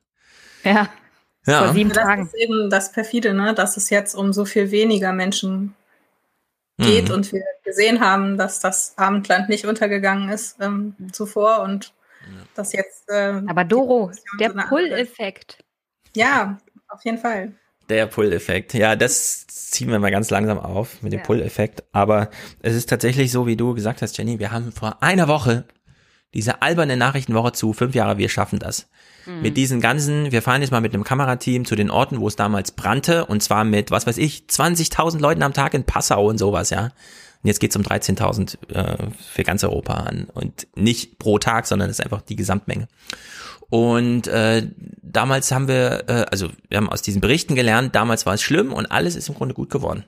Ja. 0.64 0.88
Ja. 1.46 1.64
Vor 1.64 1.72
sieben 1.72 1.90
das 1.90 2.04
Tagen. 2.04 2.22
ist 2.26 2.34
eben 2.34 2.70
das 2.70 2.92
perfide, 2.92 3.32
ne? 3.32 3.54
dass 3.54 3.76
es 3.76 3.90
jetzt 3.90 4.14
um 4.14 4.32
so 4.32 4.44
viel 4.44 4.70
weniger 4.70 5.12
Menschen 5.12 5.74
geht 6.76 7.08
mhm. 7.08 7.14
und 7.14 7.32
wir 7.32 7.44
gesehen 7.64 8.00
haben, 8.00 8.36
dass 8.36 8.60
das 8.60 8.96
Abendland 8.96 9.48
nicht 9.48 9.66
untergegangen 9.66 10.28
ist 10.28 10.56
ähm, 10.60 10.94
zuvor 11.12 11.60
und 11.60 11.94
dass 12.54 12.72
jetzt. 12.72 13.08
Äh, 13.08 13.42
Aber 13.46 13.64
Doro, 13.64 14.10
der 14.38 14.52
so 14.52 14.58
Pull-Effekt. 14.68 15.64
Ja, 16.14 16.58
auf 16.88 17.04
jeden 17.04 17.18
Fall. 17.18 17.52
Der 17.88 18.06
Pull-Effekt. 18.06 18.74
Ja, 18.74 18.96
das 18.96 19.46
ziehen 19.70 19.90
wir 19.90 19.98
mal 19.98 20.10
ganz 20.10 20.30
langsam 20.30 20.58
auf 20.58 21.02
mit 21.02 21.12
dem 21.12 21.20
ja. 21.20 21.24
Pull-Effekt. 21.24 21.84
Aber 21.92 22.30
es 22.60 22.74
ist 22.74 22.88
tatsächlich 22.88 23.30
so, 23.30 23.46
wie 23.46 23.56
du 23.56 23.74
gesagt 23.74 24.02
hast, 24.02 24.18
Jenny, 24.18 24.38
wir 24.38 24.52
haben 24.52 24.72
vor 24.72 25.02
einer 25.02 25.28
Woche 25.28 25.64
diese 26.34 26.62
alberne 26.62 26.96
Nachrichtenwoche 26.96 27.52
zu 27.52 27.72
fünf 27.72 27.94
Jahre, 27.94 28.18
wir 28.18 28.28
schaffen 28.28 28.58
das. 28.58 28.88
Mhm. 29.26 29.42
Mit 29.42 29.56
diesen 29.56 29.80
ganzen, 29.80 30.30
wir 30.32 30.42
fahren 30.42 30.62
jetzt 30.62 30.70
mal 30.70 30.80
mit 30.80 30.94
einem 30.94 31.04
Kamerateam 31.04 31.64
zu 31.64 31.74
den 31.74 31.90
Orten, 31.90 32.20
wo 32.20 32.28
es 32.28 32.36
damals 32.36 32.72
brannte 32.72 33.26
und 33.26 33.42
zwar 33.42 33.64
mit, 33.64 33.90
was 33.90 34.06
weiß 34.06 34.18
ich, 34.18 34.44
20.000 34.48 35.18
Leuten 35.20 35.42
am 35.42 35.52
Tag 35.52 35.74
in 35.74 35.84
Passau 35.84 36.28
und 36.28 36.38
sowas, 36.38 36.70
ja. 36.70 36.92
Und 37.42 37.48
jetzt 37.48 37.58
geht's 37.58 37.74
um 37.74 37.82
13.000 37.82 38.74
äh, 38.74 39.10
für 39.32 39.44
ganz 39.44 39.64
Europa 39.64 39.94
an 39.94 40.26
und 40.34 40.68
nicht 40.76 41.18
pro 41.18 41.38
Tag, 41.38 41.66
sondern 41.66 41.88
es 41.88 41.98
ist 41.98 42.04
einfach 42.04 42.20
die 42.20 42.36
Gesamtmenge. 42.36 42.86
Und 43.70 44.26
äh, 44.26 44.66
damals 45.00 45.52
haben 45.52 45.68
wir, 45.68 46.04
äh, 46.08 46.26
also 46.30 46.48
wir 46.68 46.78
haben 46.78 46.88
aus 46.88 47.02
diesen 47.02 47.20
Berichten 47.20 47.54
gelernt, 47.54 47.94
damals 47.94 48.26
war 48.26 48.34
es 48.34 48.42
schlimm 48.42 48.72
und 48.72 48.86
alles 48.86 49.14
ist 49.16 49.28
im 49.28 49.36
Grunde 49.36 49.54
gut 49.54 49.70
geworden. 49.70 50.04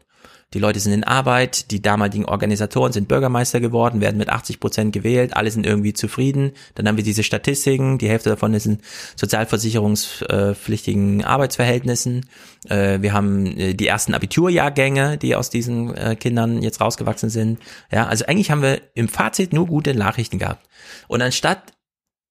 Die 0.55 0.59
Leute 0.59 0.81
sind 0.81 0.93
in 0.93 1.05
Arbeit, 1.05 1.71
die 1.71 1.81
damaligen 1.81 2.27
Organisatoren 2.27 2.93
sind 2.93 3.09
Bürgermeister 3.09 3.59
geworden, 3.59 4.03
werden 4.03 4.19
mit 4.19 4.29
80 4.29 4.61
Prozent 4.61 4.93
gewählt, 4.93 5.35
alle 5.35 5.51
sind 5.51 5.65
irgendwie 5.65 5.95
zufrieden. 5.95 6.53
Dann 6.75 6.87
haben 6.87 6.99
wir 6.99 7.05
diese 7.05 7.23
Statistiken, 7.23 7.97
die 7.97 8.09
Hälfte 8.09 8.29
davon 8.29 8.53
ist 8.53 8.67
in 8.67 8.81
sozialversicherungspflichtigen 9.17 11.25
Arbeitsverhältnissen. 11.25 12.27
Äh, 12.69 13.01
wir 13.01 13.15
haben 13.15 13.47
äh, 13.57 13.73
die 13.75 13.87
ersten 13.87 14.15
Abiturjahrgänge, 14.15 15.17
die 15.17 15.37
aus 15.37 15.49
diesen 15.49 15.97
äh, 15.97 16.17
Kindern 16.17 16.61
jetzt 16.61 16.83
rausgewachsen 16.83 17.31
sind. 17.31 17.59
Ja, 17.91 18.07
also 18.07 18.27
eigentlich 18.27 18.51
haben 18.51 18.63
wir 18.63 18.83
im 18.95 19.09
Fazit 19.09 19.55
nur 19.55 19.67
gute 19.67 19.95
Nachrichten 19.95 20.39
gehabt. 20.39 20.69
Und 21.09 21.23
anstatt 21.23 21.73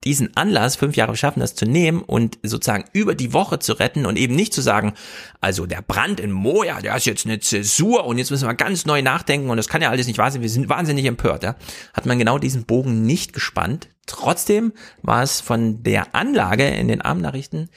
diesen 0.03 0.35
Anlass, 0.35 0.75
fünf 0.75 0.95
Jahre 0.95 1.15
schaffen, 1.15 1.41
das 1.41 1.55
zu 1.55 1.65
nehmen 1.65 2.01
und 2.01 2.39
sozusagen 2.43 2.85
über 2.93 3.13
die 3.13 3.33
Woche 3.33 3.59
zu 3.59 3.73
retten 3.73 4.05
und 4.05 4.17
eben 4.17 4.35
nicht 4.35 4.53
zu 4.53 4.61
sagen, 4.61 4.93
also 5.41 5.65
der 5.65 5.81
Brand 5.81 6.19
in 6.19 6.31
Moja, 6.31 6.81
der 6.81 6.95
ist 6.95 7.05
jetzt 7.05 7.25
eine 7.25 7.39
Zäsur 7.39 8.05
und 8.05 8.17
jetzt 8.17 8.31
müssen 8.31 8.47
wir 8.47 8.55
ganz 8.55 8.85
neu 8.85 9.01
nachdenken 9.01 9.49
und 9.49 9.57
das 9.57 9.67
kann 9.67 9.81
ja 9.81 9.89
alles 9.89 10.07
nicht 10.07 10.17
wahr 10.17 10.31
sein, 10.31 10.41
wir 10.41 10.49
sind 10.49 10.69
wahnsinnig 10.69 11.05
empört, 11.05 11.43
ja. 11.43 11.55
Hat 11.93 12.05
man 12.05 12.17
genau 12.17 12.39
diesen 12.39 12.65
Bogen 12.65 13.03
nicht 13.03 13.33
gespannt. 13.33 13.89
Trotzdem 14.07 14.73
war 15.03 15.21
es 15.21 15.39
von 15.39 15.83
der 15.83 16.15
Anlage 16.15 16.67
in 16.67 16.87
den 16.87 17.01
Abendnachrichten 17.01 17.69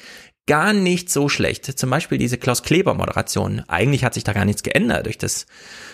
gar 0.47 0.73
nicht 0.73 1.11
so 1.11 1.29
schlecht. 1.29 1.65
Zum 1.79 1.91
Beispiel 1.91 2.19
diese 2.19 2.39
Klaus 2.39 2.63
Kleber 2.63 2.95
Moderation. 2.95 3.63
Eigentlich 3.69 4.05
hat 4.05 4.15
sich 4.15 4.25
da 4.25 4.33
gar 4.33 4.45
nichts 4.45 4.63
geändert 4.63 5.07
durch 5.07 5.19
das, 5.19 5.47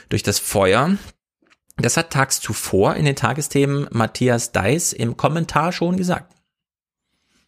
durch 0.09 0.23
das 0.23 0.39
Feuer. 0.39 0.97
Das 1.77 1.97
hat 1.97 2.11
tags 2.11 2.41
zuvor 2.41 2.95
in 2.95 3.05
den 3.05 3.17
Tagesthemen 3.17 3.87
Matthias 3.91 4.53
Deiss 4.53 4.93
im 4.93 5.17
Kommentar 5.17 5.73
schon 5.73 5.97
gesagt. 5.97 6.35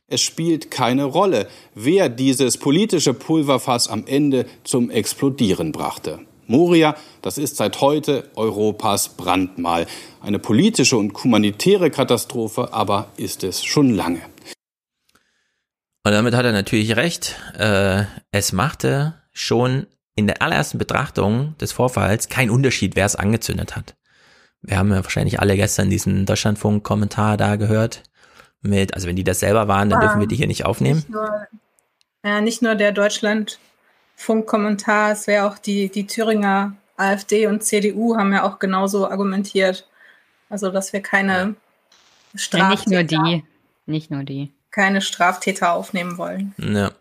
Es 0.06 0.20
spielt 0.20 0.70
keine 0.70 1.04
Rolle, 1.04 1.48
wer 1.74 2.08
dieses 2.08 2.58
politische 2.58 3.14
Pulverfass 3.14 3.88
am 3.88 4.06
Ende 4.06 4.46
zum 4.62 4.90
Explodieren 4.90 5.72
brachte. 5.72 6.20
Moria, 6.46 6.96
das 7.22 7.38
ist 7.38 7.56
seit 7.56 7.80
heute 7.80 8.30
Europas 8.36 9.10
Brandmal. 9.10 9.86
Eine 10.20 10.38
politische 10.38 10.98
und 10.98 11.14
humanitäre 11.24 11.90
Katastrophe 11.90 12.74
aber 12.74 13.08
ist 13.16 13.42
es 13.42 13.64
schon 13.64 13.94
lange. 13.94 14.20
Und 16.04 16.12
damit 16.12 16.34
hat 16.34 16.44
er 16.44 16.52
natürlich 16.52 16.96
recht. 16.96 17.36
Äh, 17.56 18.04
es 18.32 18.52
machte 18.52 19.14
schon 19.32 19.86
in 20.14 20.26
der 20.26 20.42
allerersten 20.42 20.76
Betrachtung 20.76 21.54
des 21.58 21.72
Vorfalls 21.72 22.28
keinen 22.28 22.50
Unterschied, 22.50 22.96
wer 22.96 23.06
es 23.06 23.16
angezündet 23.16 23.76
hat 23.76 23.94
wir 24.62 24.78
haben 24.78 24.90
ja 24.90 25.02
wahrscheinlich 25.02 25.40
alle 25.40 25.56
gestern 25.56 25.90
diesen 25.90 26.24
Deutschlandfunk-Kommentar 26.26 27.36
da 27.36 27.56
gehört. 27.56 28.04
Mit, 28.62 28.94
also 28.94 29.08
wenn 29.08 29.16
die 29.16 29.24
das 29.24 29.40
selber 29.40 29.66
waren, 29.66 29.90
dann 29.90 30.00
ja, 30.00 30.06
dürfen 30.06 30.20
wir 30.20 30.28
die 30.28 30.36
hier 30.36 30.46
nicht 30.46 30.64
aufnehmen. 30.64 31.00
Nicht 31.00 31.10
nur, 31.10 31.48
ja, 32.24 32.40
nicht 32.40 32.62
nur 32.62 32.76
der 32.76 32.92
Deutschlandfunk-Kommentar, 32.92 35.10
es 35.12 35.26
wäre 35.26 35.48
auch 35.48 35.58
die, 35.58 35.88
die 35.88 36.06
Thüringer 36.06 36.76
AfD 36.96 37.48
und 37.48 37.64
CDU 37.64 38.16
haben 38.16 38.32
ja 38.32 38.44
auch 38.44 38.60
genauso 38.60 39.08
argumentiert. 39.08 39.88
Also, 40.48 40.70
dass 40.70 40.92
wir 40.92 41.02
keine 41.02 41.56
Straftäter, 42.36 42.68
ja, 42.68 42.68
nicht 42.70 42.88
nur 42.88 43.02
die, 43.02 43.42
nicht 43.86 44.12
nur 44.12 44.22
die, 44.22 44.52
keine 44.70 45.00
Straftäter 45.00 45.72
aufnehmen 45.72 46.18
wollen. 46.18 46.54
Ja, 46.58 46.92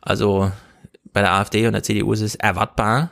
also 0.00 0.52
bei 1.12 1.22
der 1.22 1.32
AfD 1.32 1.66
und 1.66 1.72
der 1.72 1.82
CDU 1.82 2.12
ist 2.12 2.20
es 2.20 2.36
erwartbar, 2.36 3.10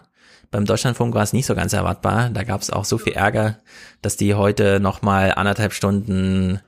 beim 0.50 0.64
Deutschlandfunk 0.64 1.14
war 1.14 1.22
es 1.22 1.32
nicht 1.32 1.46
so 1.46 1.54
ganz 1.54 1.72
erwartbar. 1.72 2.30
Da 2.30 2.42
gab 2.42 2.60
es 2.60 2.70
auch 2.70 2.84
so 2.84 2.98
viel 2.98 3.12
Ärger, 3.12 3.58
dass 4.02 4.16
die 4.16 4.34
heute 4.34 4.80
nochmal 4.80 5.32
anderthalb 5.34 5.72
Stunden 5.72 6.60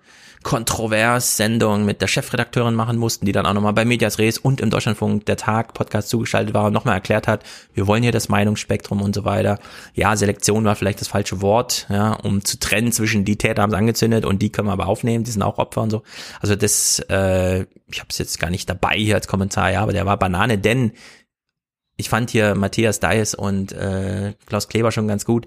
kontrovers 0.42 1.36
Sendung 1.36 1.84
mit 1.84 2.00
der 2.00 2.06
Chefredakteurin 2.06 2.74
machen 2.74 2.96
mussten, 2.96 3.26
die 3.26 3.32
dann 3.32 3.44
auch 3.44 3.52
nochmal 3.52 3.74
bei 3.74 3.84
Medias 3.84 4.18
Res 4.18 4.38
und 4.38 4.62
im 4.62 4.70
Deutschlandfunk 4.70 5.26
der 5.26 5.36
Tag 5.36 5.74
Podcast 5.74 6.08
zugeschaltet 6.08 6.54
war 6.54 6.64
und 6.66 6.72
nochmal 6.72 6.94
erklärt 6.94 7.28
hat, 7.28 7.44
wir 7.74 7.86
wollen 7.86 8.02
hier 8.02 8.12
das 8.12 8.30
Meinungsspektrum 8.30 9.02
und 9.02 9.14
so 9.14 9.24
weiter. 9.24 9.58
Ja, 9.94 10.16
Selektion 10.16 10.64
war 10.64 10.76
vielleicht 10.76 11.02
das 11.02 11.08
falsche 11.08 11.42
Wort, 11.42 11.86
ja, 11.90 12.12
um 12.14 12.42
zu 12.42 12.58
trennen 12.58 12.90
zwischen 12.90 13.26
die 13.26 13.36
Täter 13.36 13.60
haben 13.60 13.70
es 13.70 13.78
angezündet 13.78 14.24
und 14.24 14.40
die 14.40 14.50
können 14.50 14.68
wir 14.68 14.72
aber 14.72 14.86
aufnehmen, 14.86 15.24
die 15.24 15.30
sind 15.30 15.42
auch 15.42 15.58
Opfer 15.58 15.82
und 15.82 15.90
so. 15.90 16.02
Also 16.40 16.56
das, 16.56 17.00
äh, 17.10 17.66
ich 17.92 17.98
habe 17.98 18.08
es 18.08 18.16
jetzt 18.16 18.40
gar 18.40 18.50
nicht 18.50 18.68
dabei 18.68 18.96
hier 18.96 19.16
als 19.16 19.28
Kommentar, 19.28 19.70
ja, 19.70 19.82
aber 19.82 19.92
der 19.92 20.06
war 20.06 20.16
Banane, 20.16 20.56
denn 20.56 20.92
ich 22.00 22.08
fand 22.08 22.30
hier 22.30 22.54
Matthias 22.54 22.98
Deis 22.98 23.34
und 23.34 23.72
äh, 23.72 24.34
Klaus 24.46 24.68
Kleber 24.68 24.90
schon 24.90 25.06
ganz 25.06 25.24
gut. 25.24 25.46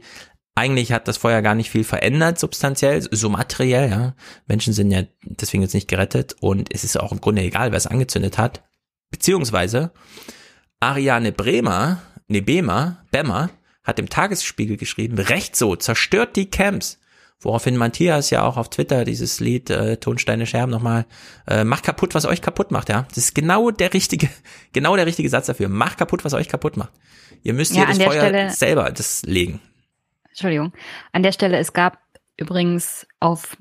Eigentlich 0.56 0.92
hat 0.92 1.08
das 1.08 1.18
Feuer 1.18 1.42
gar 1.42 1.56
nicht 1.56 1.72
viel 1.72 1.84
verändert, 1.84 2.38
substanziell, 2.38 3.02
so 3.02 3.28
materiell, 3.28 3.90
ja. 3.90 4.16
Menschen 4.46 4.72
sind 4.72 4.92
ja 4.92 5.02
deswegen 5.24 5.64
jetzt 5.64 5.74
nicht 5.74 5.88
gerettet 5.88 6.36
und 6.40 6.74
es 6.74 6.84
ist 6.84 7.00
auch 7.00 7.12
im 7.12 7.20
Grunde 7.20 7.42
egal, 7.42 7.72
wer 7.72 7.78
es 7.78 7.88
angezündet 7.88 8.38
hat. 8.38 8.64
Beziehungsweise 9.10 9.92
Ariane 10.80 11.32
Bremer, 11.32 12.04
ne 12.28 12.42
Bemer, 12.42 13.04
Bemmer, 13.10 13.50
hat 13.84 13.98
im 13.98 14.10
Tagesspiegel 14.10 14.78
geschrieben, 14.78 15.18
recht 15.18 15.56
so, 15.56 15.76
zerstört 15.76 16.36
die 16.36 16.50
Camps. 16.50 17.00
Woraufhin 17.44 17.78
Matthias 17.78 18.30
ja 18.30 18.44
auch 18.44 18.58
auf 18.58 18.70
Twitter 18.70 19.06
dieses 19.06 19.40
Lied 19.40 19.70
äh, 19.70 19.98
Tonsteine 19.98 20.46
Scherben 20.46 20.72
nochmal 20.72 21.06
äh, 21.48 21.64
macht 21.64 21.84
kaputt, 21.84 22.16
was 22.16 22.26
euch 22.26 22.42
kaputt 22.42 22.72
macht, 22.72 22.90
ja. 22.90 23.06
Das 23.10 23.18
ist 23.18 23.36
genau 23.36 23.70
der 23.72 23.94
richtige, 23.94 24.30
genau 24.74 24.96
der 24.96 25.06
richtige 25.06 25.30
Satz 25.30 25.48
dafür. 25.48 25.70
Macht 25.70 25.98
kaputt, 25.98 26.24
was 26.24 26.34
euch 26.34 26.48
kaputt 26.48 26.78
macht. 26.78 26.92
Ihr 27.44 27.54
müsst 27.54 27.76
ja, 27.76 27.86
hier 27.86 27.88
das 27.88 27.98
Feuer 27.98 28.22
Stelle, 28.22 28.50
selber 28.52 28.92
das 28.92 29.24
legen. 29.24 29.60
Entschuldigung. 30.30 30.74
An 31.12 31.24
der 31.24 31.32
Stelle, 31.32 31.58
es 31.58 31.74
gab 31.74 32.00
übrigens 32.38 33.06
auf 33.20 33.58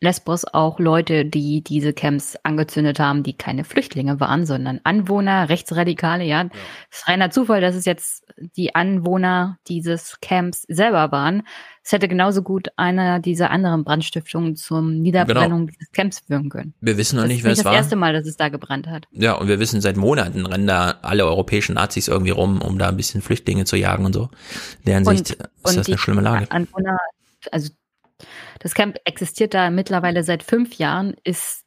Lesbos 0.00 0.44
auch 0.44 0.78
Leute, 0.78 1.24
die 1.24 1.62
diese 1.62 1.92
Camps 1.92 2.36
angezündet 2.44 3.00
haben, 3.00 3.24
die 3.24 3.36
keine 3.36 3.64
Flüchtlinge 3.64 4.20
waren, 4.20 4.46
sondern 4.46 4.80
Anwohner, 4.84 5.48
Rechtsradikale, 5.48 6.24
ja. 6.24 6.42
ja. 6.42 6.50
Es 6.90 6.98
ist 6.98 7.08
reiner 7.08 7.30
Zufall, 7.30 7.60
dass 7.60 7.74
es 7.74 7.84
jetzt 7.84 8.24
die 8.56 8.74
Anwohner 8.76 9.58
dieses 9.66 10.20
Camps 10.20 10.62
selber 10.68 11.10
waren. 11.10 11.42
Es 11.88 11.92
hätte 11.92 12.06
genauso 12.06 12.42
gut 12.42 12.68
einer 12.76 13.18
dieser 13.18 13.50
anderen 13.50 13.82
Brandstiftungen 13.82 14.56
zum 14.56 15.00
Niederbrennung 15.00 15.60
genau. 15.60 15.72
dieses 15.72 15.90
Camps 15.90 16.22
wirken 16.28 16.50
können. 16.50 16.74
Wir 16.82 16.98
wissen 16.98 17.16
noch 17.16 17.22
das 17.22 17.32
nicht, 17.32 17.44
wer 17.44 17.52
es 17.52 17.64
war. 17.64 17.72
Das 17.72 17.72
ist 17.72 17.76
das 17.78 17.84
erste 17.86 17.96
Mal, 17.96 18.12
dass 18.12 18.26
es 18.26 18.36
da 18.36 18.50
gebrannt 18.50 18.86
hat. 18.88 19.06
Ja, 19.10 19.32
und 19.32 19.48
wir 19.48 19.58
wissen 19.58 19.80
seit 19.80 19.96
Monaten 19.96 20.44
rennen 20.44 20.66
da 20.66 20.98
alle 21.00 21.24
europäischen 21.24 21.76
Nazis 21.76 22.08
irgendwie 22.08 22.32
rum, 22.32 22.60
um 22.60 22.78
da 22.78 22.90
ein 22.90 22.96
bisschen 22.98 23.22
Flüchtlinge 23.22 23.64
zu 23.64 23.76
jagen 23.76 24.04
und 24.04 24.12
so. 24.12 24.24
In 24.80 24.84
der 24.84 24.94
Hinsicht 24.96 25.36
und, 25.40 25.48
ist 25.64 25.78
das 25.78 25.86
eine 25.88 25.96
schlimme 25.96 26.20
Lage. 26.20 26.50
Anwohner, 26.50 26.98
also 27.52 27.70
das 28.58 28.74
Camp 28.74 28.98
existiert 29.06 29.54
da 29.54 29.70
mittlerweile 29.70 30.24
seit 30.24 30.42
fünf 30.42 30.74
Jahren, 30.74 31.16
ist 31.24 31.64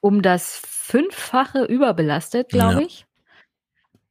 um 0.00 0.22
das 0.22 0.56
Fünffache 0.64 1.64
überbelastet, 1.64 2.48
glaube 2.48 2.82
ja. 2.82 2.86
ich. 2.86 3.06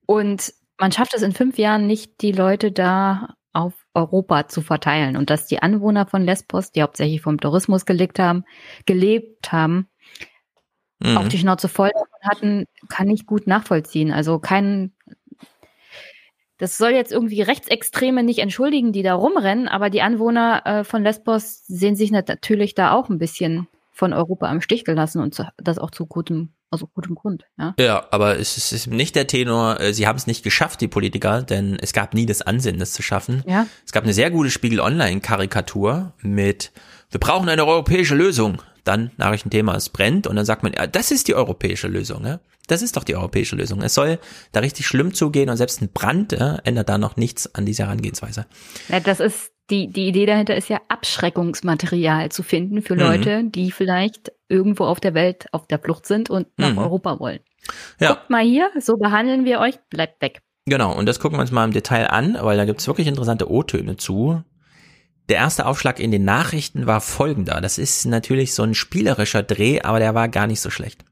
Und 0.05 0.53
man 0.77 0.91
schafft 0.91 1.13
es 1.13 1.21
in 1.21 1.31
fünf 1.31 1.57
Jahren 1.57 1.87
nicht, 1.87 2.19
die 2.19 2.33
Leute 2.33 2.73
da 2.73 3.35
auf 3.53 3.73
Europa 3.93 4.47
zu 4.47 4.61
verteilen. 4.61 5.15
Und 5.15 5.29
dass 5.29 5.45
die 5.45 5.61
Anwohner 5.61 6.05
von 6.05 6.23
Lesbos, 6.23 6.71
die 6.71 6.81
hauptsächlich 6.81 7.21
vom 7.21 7.39
Tourismus 7.39 7.85
gelebt 7.85 8.19
haben, 8.19 8.43
gelebt 8.85 9.51
haben, 9.51 9.87
mhm. 10.99 11.17
auch 11.17 11.27
die 11.27 11.37
Schnauze 11.37 11.69
voll 11.69 11.91
hatten, 12.21 12.65
kann 12.89 13.09
ich 13.09 13.25
gut 13.25 13.47
nachvollziehen. 13.47 14.11
Also 14.11 14.39
kein 14.39 14.93
das 16.57 16.77
soll 16.77 16.91
jetzt 16.91 17.11
irgendwie 17.11 17.41
Rechtsextreme 17.41 18.23
nicht 18.23 18.39
entschuldigen, 18.39 18.93
die 18.93 19.03
da 19.03 19.15
rumrennen, 19.15 19.67
aber 19.67 19.89
die 19.89 20.01
Anwohner 20.01 20.61
äh, 20.65 20.83
von 20.83 21.03
Lesbos 21.03 21.65
sehen 21.65 21.95
sich 21.95 22.11
natürlich 22.11 22.73
da 22.73 22.93
auch 22.93 23.09
ein 23.09 23.17
bisschen 23.17 23.67
von 23.91 24.13
Europa 24.13 24.47
am 24.47 24.61
Stich 24.61 24.85
gelassen 24.85 25.21
und 25.21 25.45
das 25.57 25.77
auch 25.77 25.91
zu 25.91 26.05
gutem, 26.05 26.53
also 26.73 26.87
gutem 26.87 27.15
Grund. 27.15 27.45
Ja, 27.57 27.75
ja 27.79 28.07
aber 28.11 28.39
es 28.39 28.71
ist, 28.71 28.87
nicht 28.87 29.15
der 29.15 29.27
Tenor, 29.27 29.79
äh, 29.79 29.93
sie 29.93 30.07
haben 30.07 30.17
es 30.17 30.27
nicht 30.27 30.43
geschafft, 30.43 30.81
die 30.81 30.87
Politiker, 30.87 31.43
denn 31.43 31.77
es 31.79 31.93
gab 31.93 32.13
nie 32.13 32.25
das 32.25 32.41
Ansinnen, 32.41 32.79
das 32.79 32.93
zu 32.93 33.01
schaffen. 33.03 33.43
Ja. 33.47 33.67
Es 33.85 33.91
gab 33.91 34.03
eine 34.03 34.13
sehr 34.13 34.31
gute 34.31 34.49
Spiegel 34.49 34.79
Online-Karikatur 34.79 36.13
mit 36.21 36.71
Wir 37.11 37.19
brauchen 37.19 37.47
eine 37.47 37.65
europäische 37.65 38.15
Lösung. 38.15 38.61
Dann 38.83 39.11
Nachrichtenthema, 39.15 39.75
es 39.75 39.89
brennt 39.89 40.27
und 40.27 40.35
dann 40.35 40.45
sagt 40.45 40.63
man, 40.63 40.73
ja, 40.73 40.87
das 40.87 41.11
ist 41.11 41.29
die 41.29 41.35
europäische 41.35 41.87
Lösung. 41.87 42.21
Ne? 42.21 42.41
Das 42.67 42.81
ist 42.81 42.97
doch 42.97 43.05
die 43.05 43.15
europäische 43.15 43.55
Lösung. 43.55 43.81
Es 43.81 43.93
soll 43.93 44.19
da 44.51 44.59
richtig 44.59 44.87
schlimm 44.87 45.13
zugehen 45.13 45.49
und 45.49 45.55
selbst 45.55 45.81
ein 45.81 45.89
Brand 45.93 46.33
ja, 46.33 46.55
ändert 46.65 46.89
da 46.89 46.97
noch 46.97 47.15
nichts 47.15 47.53
an 47.55 47.65
dieser 47.65 47.85
Herangehensweise. 47.85 48.45
Ja, 48.89 48.99
das 48.99 49.21
ist 49.21 49.52
die, 49.69 49.87
die 49.87 50.07
Idee 50.07 50.25
dahinter 50.25 50.55
ist 50.55 50.69
ja 50.69 50.81
Abschreckungsmaterial 50.89 52.29
zu 52.29 52.43
finden 52.43 52.81
für 52.81 52.95
mhm. 52.95 52.99
Leute, 52.99 53.43
die 53.45 53.71
vielleicht 53.71 54.31
irgendwo 54.49 54.85
auf 54.85 54.99
der 54.99 55.13
Welt 55.13 55.45
auf 55.51 55.67
der 55.67 55.79
Flucht 55.79 56.05
sind 56.05 56.29
und 56.29 56.47
nach 56.57 56.71
mhm. 56.71 56.79
Europa 56.79 57.19
wollen. 57.19 57.39
Ja. 57.99 58.09
Guckt 58.09 58.29
mal 58.29 58.43
hier, 58.43 58.69
so 58.79 58.95
behandeln 58.97 59.45
wir 59.45 59.59
euch, 59.59 59.75
bleibt 59.89 60.21
weg. 60.21 60.41
Genau, 60.65 60.95
und 60.95 61.05
das 61.07 61.19
gucken 61.19 61.37
wir 61.37 61.41
uns 61.41 61.51
mal 61.51 61.65
im 61.65 61.73
Detail 61.73 62.07
an, 62.07 62.37
weil 62.39 62.57
da 62.57 62.65
gibt's 62.65 62.87
wirklich 62.87 63.07
interessante 63.07 63.49
O-Töne 63.49 63.97
zu. 63.97 64.43
Der 65.29 65.37
erste 65.37 65.65
Aufschlag 65.65 65.99
in 65.99 66.11
den 66.11 66.25
Nachrichten 66.25 66.85
war 66.85 66.99
folgender. 66.99 67.61
Das 67.61 67.77
ist 67.77 68.05
natürlich 68.05 68.53
so 68.53 68.63
ein 68.63 68.73
spielerischer 68.73 69.43
Dreh, 69.43 69.81
aber 69.81 69.99
der 69.99 70.13
war 70.15 70.27
gar 70.27 70.47
nicht 70.47 70.59
so 70.59 70.69
schlecht. 70.69 71.05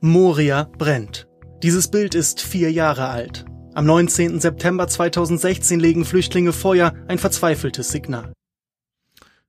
Moria 0.00 0.70
brennt. 0.78 1.28
Dieses 1.62 1.90
Bild 1.90 2.14
ist 2.14 2.40
vier 2.40 2.72
Jahre 2.72 3.08
alt. 3.08 3.44
Am 3.76 3.86
19. 3.86 4.38
September 4.38 4.86
2016 4.86 5.80
legen 5.80 6.04
Flüchtlinge 6.04 6.52
Feuer, 6.52 6.94
ein 7.08 7.18
verzweifeltes 7.18 7.88
Signal. 7.88 8.32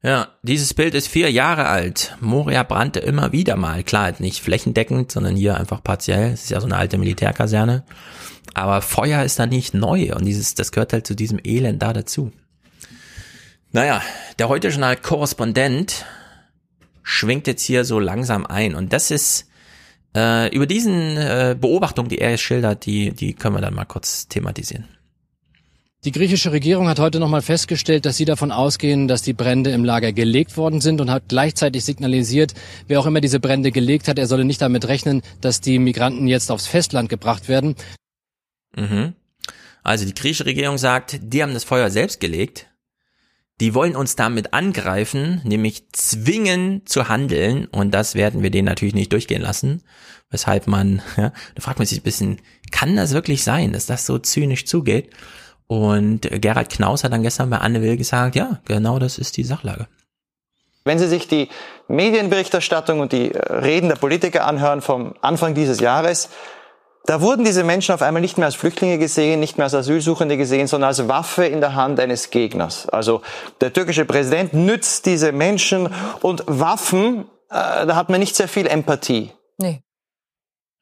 Ja, 0.01 0.29
dieses 0.41 0.73
Bild 0.73 0.95
ist 0.95 1.07
vier 1.07 1.31
Jahre 1.31 1.67
alt. 1.67 2.17
Moria 2.21 2.63
brannte 2.63 2.99
immer 3.01 3.31
wieder 3.33 3.55
mal. 3.55 3.83
Klar, 3.83 4.15
nicht 4.17 4.41
flächendeckend, 4.41 5.11
sondern 5.11 5.35
hier 5.35 5.57
einfach 5.57 5.83
partiell. 5.83 6.31
Es 6.33 6.45
ist 6.45 6.49
ja 6.49 6.59
so 6.59 6.65
eine 6.65 6.75
alte 6.75 6.97
Militärkaserne. 6.97 7.83
Aber 8.55 8.81
Feuer 8.81 9.23
ist 9.23 9.37
da 9.37 9.45
nicht 9.45 9.75
neu 9.75 10.15
und 10.15 10.25
dieses, 10.25 10.55
das 10.55 10.71
gehört 10.71 10.93
halt 10.93 11.05
zu 11.05 11.15
diesem 11.15 11.39
Elend 11.43 11.83
da 11.83 11.93
dazu. 11.93 12.31
Naja, 13.73 14.01
der 14.39 14.49
heute 14.49 14.69
Journal 14.69 14.97
Korrespondent 14.97 16.03
schwingt 17.03 17.45
jetzt 17.45 17.63
hier 17.63 17.85
so 17.85 17.99
langsam 17.99 18.47
ein 18.47 18.73
und 18.73 18.91
das 18.91 19.11
ist 19.11 19.49
äh, 20.15 20.55
über 20.55 20.65
diesen 20.65 21.17
äh, 21.17 21.55
Beobachtungen, 21.59 22.09
die 22.09 22.19
er 22.19 22.37
schildert, 22.37 22.85
die, 22.85 23.11
die 23.11 23.33
können 23.33 23.55
wir 23.55 23.61
dann 23.61 23.75
mal 23.75 23.85
kurz 23.85 24.27
thematisieren. 24.27 24.85
Die 26.05 26.11
griechische 26.11 26.51
Regierung 26.51 26.87
hat 26.87 26.99
heute 26.99 27.19
nochmal 27.19 27.41
festgestellt, 27.41 28.05
dass 28.05 28.15
sie 28.15 28.25
davon 28.25 28.51
ausgehen, 28.51 29.07
dass 29.07 29.23
die 29.23 29.33
Brände 29.33 29.71
im 29.71 29.83
Lager 29.83 30.13
gelegt 30.13 30.55
worden 30.55 30.79
sind 30.79 31.01
und 31.01 31.09
hat 31.09 31.23
gleichzeitig 31.29 31.83
signalisiert, 31.83 32.53
wer 32.87 32.99
auch 32.99 33.07
immer 33.07 33.21
diese 33.21 33.39
Brände 33.39 33.71
gelegt 33.71 34.07
hat, 34.07 34.19
er 34.19 34.27
solle 34.27 34.45
nicht 34.45 34.61
damit 34.61 34.87
rechnen, 34.87 35.23
dass 35.41 35.61
die 35.61 35.79
Migranten 35.79 36.27
jetzt 36.27 36.51
aufs 36.51 36.67
Festland 36.67 37.09
gebracht 37.09 37.49
werden. 37.49 37.75
Mhm. 38.75 39.13
Also 39.81 40.05
die 40.05 40.13
griechische 40.13 40.45
Regierung 40.45 40.77
sagt, 40.77 41.19
die 41.23 41.41
haben 41.41 41.55
das 41.55 41.63
Feuer 41.63 41.89
selbst 41.89 42.19
gelegt. 42.19 42.67
Die 43.61 43.73
wollen 43.73 43.95
uns 43.95 44.17
damit 44.17 44.53
angreifen, 44.53 45.41
nämlich 45.45 45.89
zwingen 45.93 46.85
zu 46.85 47.07
handeln 47.07 47.67
und 47.67 47.91
das 47.91 48.13
werden 48.13 48.43
wir 48.43 48.49
denen 48.49 48.67
natürlich 48.67 48.95
nicht 48.95 49.13
durchgehen 49.13 49.41
lassen. 49.41 49.81
Weshalb 50.29 50.67
man, 50.67 51.01
ja, 51.17 51.31
da 51.55 51.61
fragt 51.61 51.79
man 51.79 51.87
sich 51.87 51.99
ein 51.99 52.03
bisschen, 52.03 52.41
kann 52.71 52.95
das 52.97 53.13
wirklich 53.13 53.43
sein, 53.43 53.71
dass 53.71 53.85
das 53.85 54.05
so 54.05 54.19
zynisch 54.19 54.65
zugeht? 54.65 55.09
Und 55.67 56.29
Gerhard 56.41 56.69
Knaus 56.69 57.03
hat 57.03 57.13
dann 57.13 57.23
gestern 57.23 57.49
bei 57.49 57.57
Anne 57.57 57.81
Will 57.81 57.97
gesagt, 57.97 58.35
ja, 58.35 58.59
genau 58.65 58.99
das 58.99 59.17
ist 59.17 59.37
die 59.37 59.43
Sachlage. 59.43 59.87
Wenn 60.83 60.99
Sie 60.99 61.07
sich 61.07 61.27
die 61.27 61.49
Medienberichterstattung 61.87 62.99
und 62.99 63.11
die 63.11 63.31
Reden 63.33 63.89
der 63.89 63.95
Politiker 63.95 64.45
anhören 64.45 64.81
vom 64.81 65.15
Anfang 65.21 65.55
dieses 65.55 65.79
Jahres, 65.79 66.29
da 67.05 67.21
wurden 67.21 67.45
diese 67.45 67.63
Menschen 67.63 67.93
auf 67.93 68.01
einmal 68.01 68.21
nicht 68.21 68.37
mehr 68.37 68.47
als 68.47 68.55
Flüchtlinge 68.55 68.97
gesehen, 68.97 69.39
nicht 69.39 69.57
mehr 69.57 69.65
als 69.65 69.75
Asylsuchende 69.75 70.37
gesehen, 70.37 70.67
sondern 70.67 70.87
als 70.89 71.07
Waffe 71.07 71.45
in 71.45 71.61
der 71.61 71.75
Hand 71.75 71.99
eines 71.99 72.29
Gegners. 72.29 72.89
Also 72.89 73.21
der 73.61 73.73
türkische 73.73 74.05
Präsident 74.05 74.53
nützt 74.53 75.05
diese 75.05 75.31
Menschen 75.31 75.89
und 76.21 76.43
Waffen, 76.47 77.25
äh, 77.49 77.85
da 77.85 77.95
hat 77.95 78.09
man 78.09 78.19
nicht 78.19 78.35
sehr 78.35 78.47
viel 78.47 78.67
Empathie. 78.67 79.31
Nee. 79.57 79.81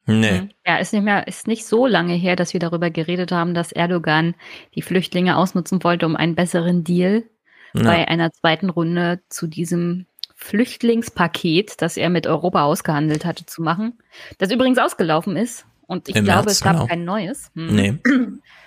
Nee. 0.06 0.48
Ja, 0.66 0.76
ist 0.76 0.92
nicht 0.92 1.02
mehr, 1.02 1.26
ist 1.26 1.46
nicht 1.46 1.66
so 1.66 1.86
lange 1.86 2.14
her, 2.14 2.36
dass 2.36 2.52
wir 2.52 2.60
darüber 2.60 2.90
geredet 2.90 3.32
haben, 3.32 3.54
dass 3.54 3.72
Erdogan 3.72 4.34
die 4.74 4.82
Flüchtlinge 4.82 5.36
ausnutzen 5.36 5.82
wollte, 5.82 6.04
um 6.04 6.14
einen 6.14 6.34
besseren 6.34 6.84
Deal 6.84 7.24
ja. 7.72 7.82
bei 7.82 8.06
einer 8.06 8.30
zweiten 8.32 8.68
Runde 8.68 9.20
zu 9.30 9.46
diesem 9.46 10.06
Flüchtlingspaket, 10.34 11.80
das 11.80 11.96
er 11.96 12.10
mit 12.10 12.26
Europa 12.26 12.64
ausgehandelt 12.64 13.24
hatte, 13.24 13.46
zu 13.46 13.62
machen. 13.62 13.98
Das 14.38 14.50
übrigens 14.50 14.78
ausgelaufen 14.78 15.36
ist. 15.36 15.64
Und 15.86 16.08
ich 16.08 16.16
Im 16.16 16.24
glaube, 16.24 16.44
März, 16.46 16.52
es 16.52 16.60
gab 16.60 16.74
genau. 16.74 16.86
kein 16.86 17.04
neues. 17.04 17.50
Hm. 17.54 17.74
Nee. 17.74 17.98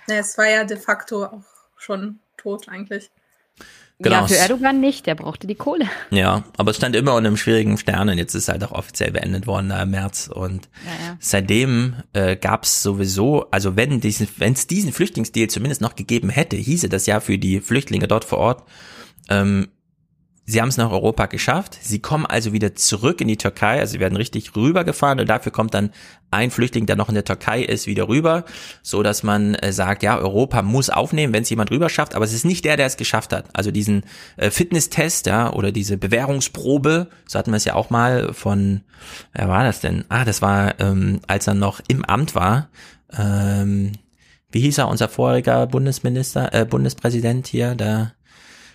nee. 0.07 0.17
Es 0.17 0.37
war 0.37 0.47
ja 0.47 0.63
de 0.63 0.77
facto 0.77 1.25
auch 1.25 1.43
schon 1.77 2.19
tot 2.37 2.69
eigentlich. 2.69 3.09
Genau. 3.99 4.15
Ja, 4.17 4.27
für 4.27 4.35
Erdogan 4.35 4.79
nicht, 4.79 5.07
der 5.07 5.15
brauchte 5.15 5.47
die 5.47 5.55
Kohle. 5.55 5.85
Ja, 6.11 6.43
aber 6.57 6.69
es 6.69 6.77
stand 6.77 6.95
immer 6.95 7.15
unter 7.15 7.29
einem 7.29 7.37
schwierigen 7.37 7.79
Stern 7.79 8.09
und 8.09 8.19
jetzt 8.19 8.35
ist 8.35 8.43
es 8.43 8.49
halt 8.49 8.63
auch 8.63 8.71
offiziell 8.71 9.11
beendet 9.11 9.47
worden 9.47 9.71
im 9.71 9.89
März. 9.89 10.29
Und 10.31 10.69
ja, 10.85 11.07
ja. 11.07 11.17
seitdem 11.19 11.95
äh, 12.13 12.35
gab 12.35 12.63
es 12.63 12.83
sowieso, 12.83 13.49
also 13.49 13.75
wenn 13.75 13.99
diesen, 13.99 14.27
wenn 14.37 14.53
es 14.53 14.67
diesen 14.67 14.93
Flüchtlingsdeal 14.93 15.47
zumindest 15.47 15.81
noch 15.81 15.95
gegeben 15.95 16.29
hätte, 16.29 16.57
hieße 16.57 16.89
das 16.89 17.07
ja 17.07 17.19
für 17.19 17.39
die 17.39 17.59
Flüchtlinge 17.59 18.07
dort 18.07 18.23
vor 18.23 18.37
Ort, 18.37 18.63
ähm, 19.29 19.69
Sie 20.49 20.61
haben 20.61 20.69
es 20.69 20.77
nach 20.77 20.91
Europa 20.91 21.25
geschafft. 21.25 21.77
Sie 21.81 21.99
kommen 21.99 22.25
also 22.25 22.53
wieder 22.53 22.73
zurück 22.73 23.19
in 23.19 23.27
die 23.27 23.35
Türkei. 23.35 23.81
Also 23.81 23.91
sie 23.91 23.99
werden 23.99 24.15
richtig 24.15 24.55
rübergefahren 24.55 25.19
und 25.19 25.27
dafür 25.27 25.51
kommt 25.51 25.73
dann 25.73 25.91
ein 26.31 26.51
Flüchtling, 26.51 26.85
der 26.85 26.95
noch 26.95 27.09
in 27.09 27.15
der 27.15 27.25
Türkei 27.25 27.63
ist, 27.63 27.85
wieder 27.85 28.07
rüber, 28.07 28.45
so 28.81 29.03
dass 29.03 29.23
man 29.23 29.55
äh, 29.55 29.73
sagt, 29.73 30.03
ja, 30.03 30.17
Europa 30.17 30.61
muss 30.61 30.89
aufnehmen, 30.89 31.33
wenn 31.33 31.43
es 31.43 31.49
jemand 31.49 31.69
rüber 31.69 31.89
schafft. 31.89 32.15
Aber 32.15 32.23
es 32.23 32.31
ist 32.31 32.45
nicht 32.45 32.63
der, 32.63 32.77
der 32.77 32.85
es 32.85 32.95
geschafft 32.95 33.33
hat. 33.33 33.49
Also 33.51 33.71
diesen 33.71 34.03
äh, 34.37 34.49
Fitnesstest, 34.49 35.25
ja, 35.25 35.51
oder 35.51 35.73
diese 35.73 35.97
Bewährungsprobe, 35.97 37.09
so 37.27 37.37
hatten 37.37 37.51
wir 37.51 37.57
es 37.57 37.65
ja 37.65 37.75
auch 37.75 37.89
mal 37.89 38.33
von, 38.33 38.81
wer 39.33 39.49
war 39.49 39.65
das 39.65 39.81
denn? 39.81 40.05
Ah, 40.07 40.23
das 40.23 40.41
war, 40.41 40.79
ähm, 40.79 41.19
als 41.27 41.47
er 41.47 41.55
noch 41.55 41.81
im 41.89 42.05
Amt 42.05 42.35
war. 42.35 42.69
Ähm, 43.11 43.91
wie 44.49 44.61
hieß 44.61 44.77
er, 44.77 44.87
unser 44.87 45.09
voriger 45.09 45.67
Bundesminister, 45.67 46.53
äh, 46.53 46.63
Bundespräsident 46.63 47.47
hier, 47.47 47.75
der 47.75 48.13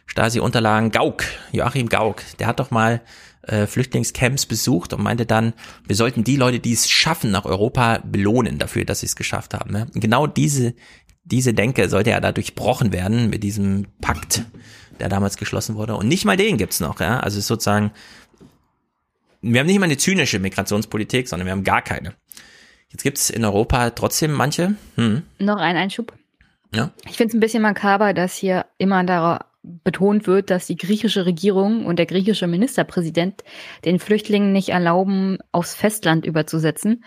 Stasi-Unterlagen, 0.07 0.91
Gauck, 0.91 1.25
Joachim 1.53 1.89
Gauck, 1.89 2.23
der 2.39 2.47
hat 2.47 2.61
doch 2.61 2.71
mal 2.71 3.01
äh, 3.43 3.67
Flüchtlingscamps 3.67 4.47
besucht 4.47 4.93
und 4.93 5.03
meinte 5.03 5.27
dann, 5.27 5.53
wir 5.87 5.97
sollten 5.97 6.25
die 6.25 6.37
Leute, 6.37 6.61
die 6.61 6.73
es 6.73 6.89
schaffen 6.89 7.31
nach 7.31 7.45
Europa, 7.45 8.01
belohnen 8.05 8.59
dafür, 8.59 8.85
dass 8.85 9.01
sie 9.01 9.07
es 9.07 9.17
geschafft 9.17 9.55
haben. 9.55 9.73
Ne? 9.73 9.87
Genau 9.95 10.27
diese, 10.27 10.75
diese 11.25 11.55
Denke 11.55 11.89
sollte 11.89 12.11
ja 12.11 12.21
da 12.21 12.33
durchbrochen 12.33 12.93
werden 12.93 13.31
mit 13.31 13.43
diesem 13.43 13.87
Pakt, 14.01 14.45
der 15.01 15.09
damals 15.09 15.37
geschlossen 15.37 15.77
wurde. 15.77 15.97
Und 15.97 16.09
nicht 16.09 16.25
mal 16.25 16.37
den 16.37 16.57
gibt's 16.57 16.81
noch. 16.81 17.01
Ja? 17.01 17.21
Also 17.21 17.41
sozusagen, 17.41 17.93
wir 19.41 19.61
haben 19.61 19.67
nicht 19.67 19.81
mal 19.81 19.87
eine 19.87 19.97
zynische 19.97 20.39
Migrationspolitik, 20.39 21.29
sondern 21.29 21.47
wir 21.47 21.53
haben 21.53 21.65
gar 21.65 21.83
keine. 21.83 22.15
Jetzt 22.91 23.03
gibt's 23.03 23.31
in 23.31 23.45
Europa 23.45 23.91
trotzdem 23.91 24.33
manche. 24.33 24.75
Hm. 24.97 25.23
Noch 25.39 25.57
ein 25.57 25.77
Einschub. 25.77 26.13
Ja. 26.75 26.91
Ich 27.09 27.17
finde 27.17 27.31
es 27.31 27.35
ein 27.35 27.41
bisschen 27.41 27.63
makaber, 27.63 28.15
dass 28.15 28.37
hier 28.37 28.67
immer 28.79 29.03
darauf 29.05 29.41
betont 29.63 30.27
wird, 30.27 30.51
dass 30.51 30.67
die 30.67 30.77
griechische 30.77 31.25
Regierung 31.25 31.87
und 31.87 31.99
der 31.99 32.07
griechische 32.07 32.47
Ministerpräsident 32.47 33.45
den 33.85 33.99
Flüchtlingen 33.99 34.53
nicht 34.53 34.71
erlauben, 34.71 35.39
aufs 35.53 35.75
Festland 35.75 36.27
überzusetzen. 36.27 37.05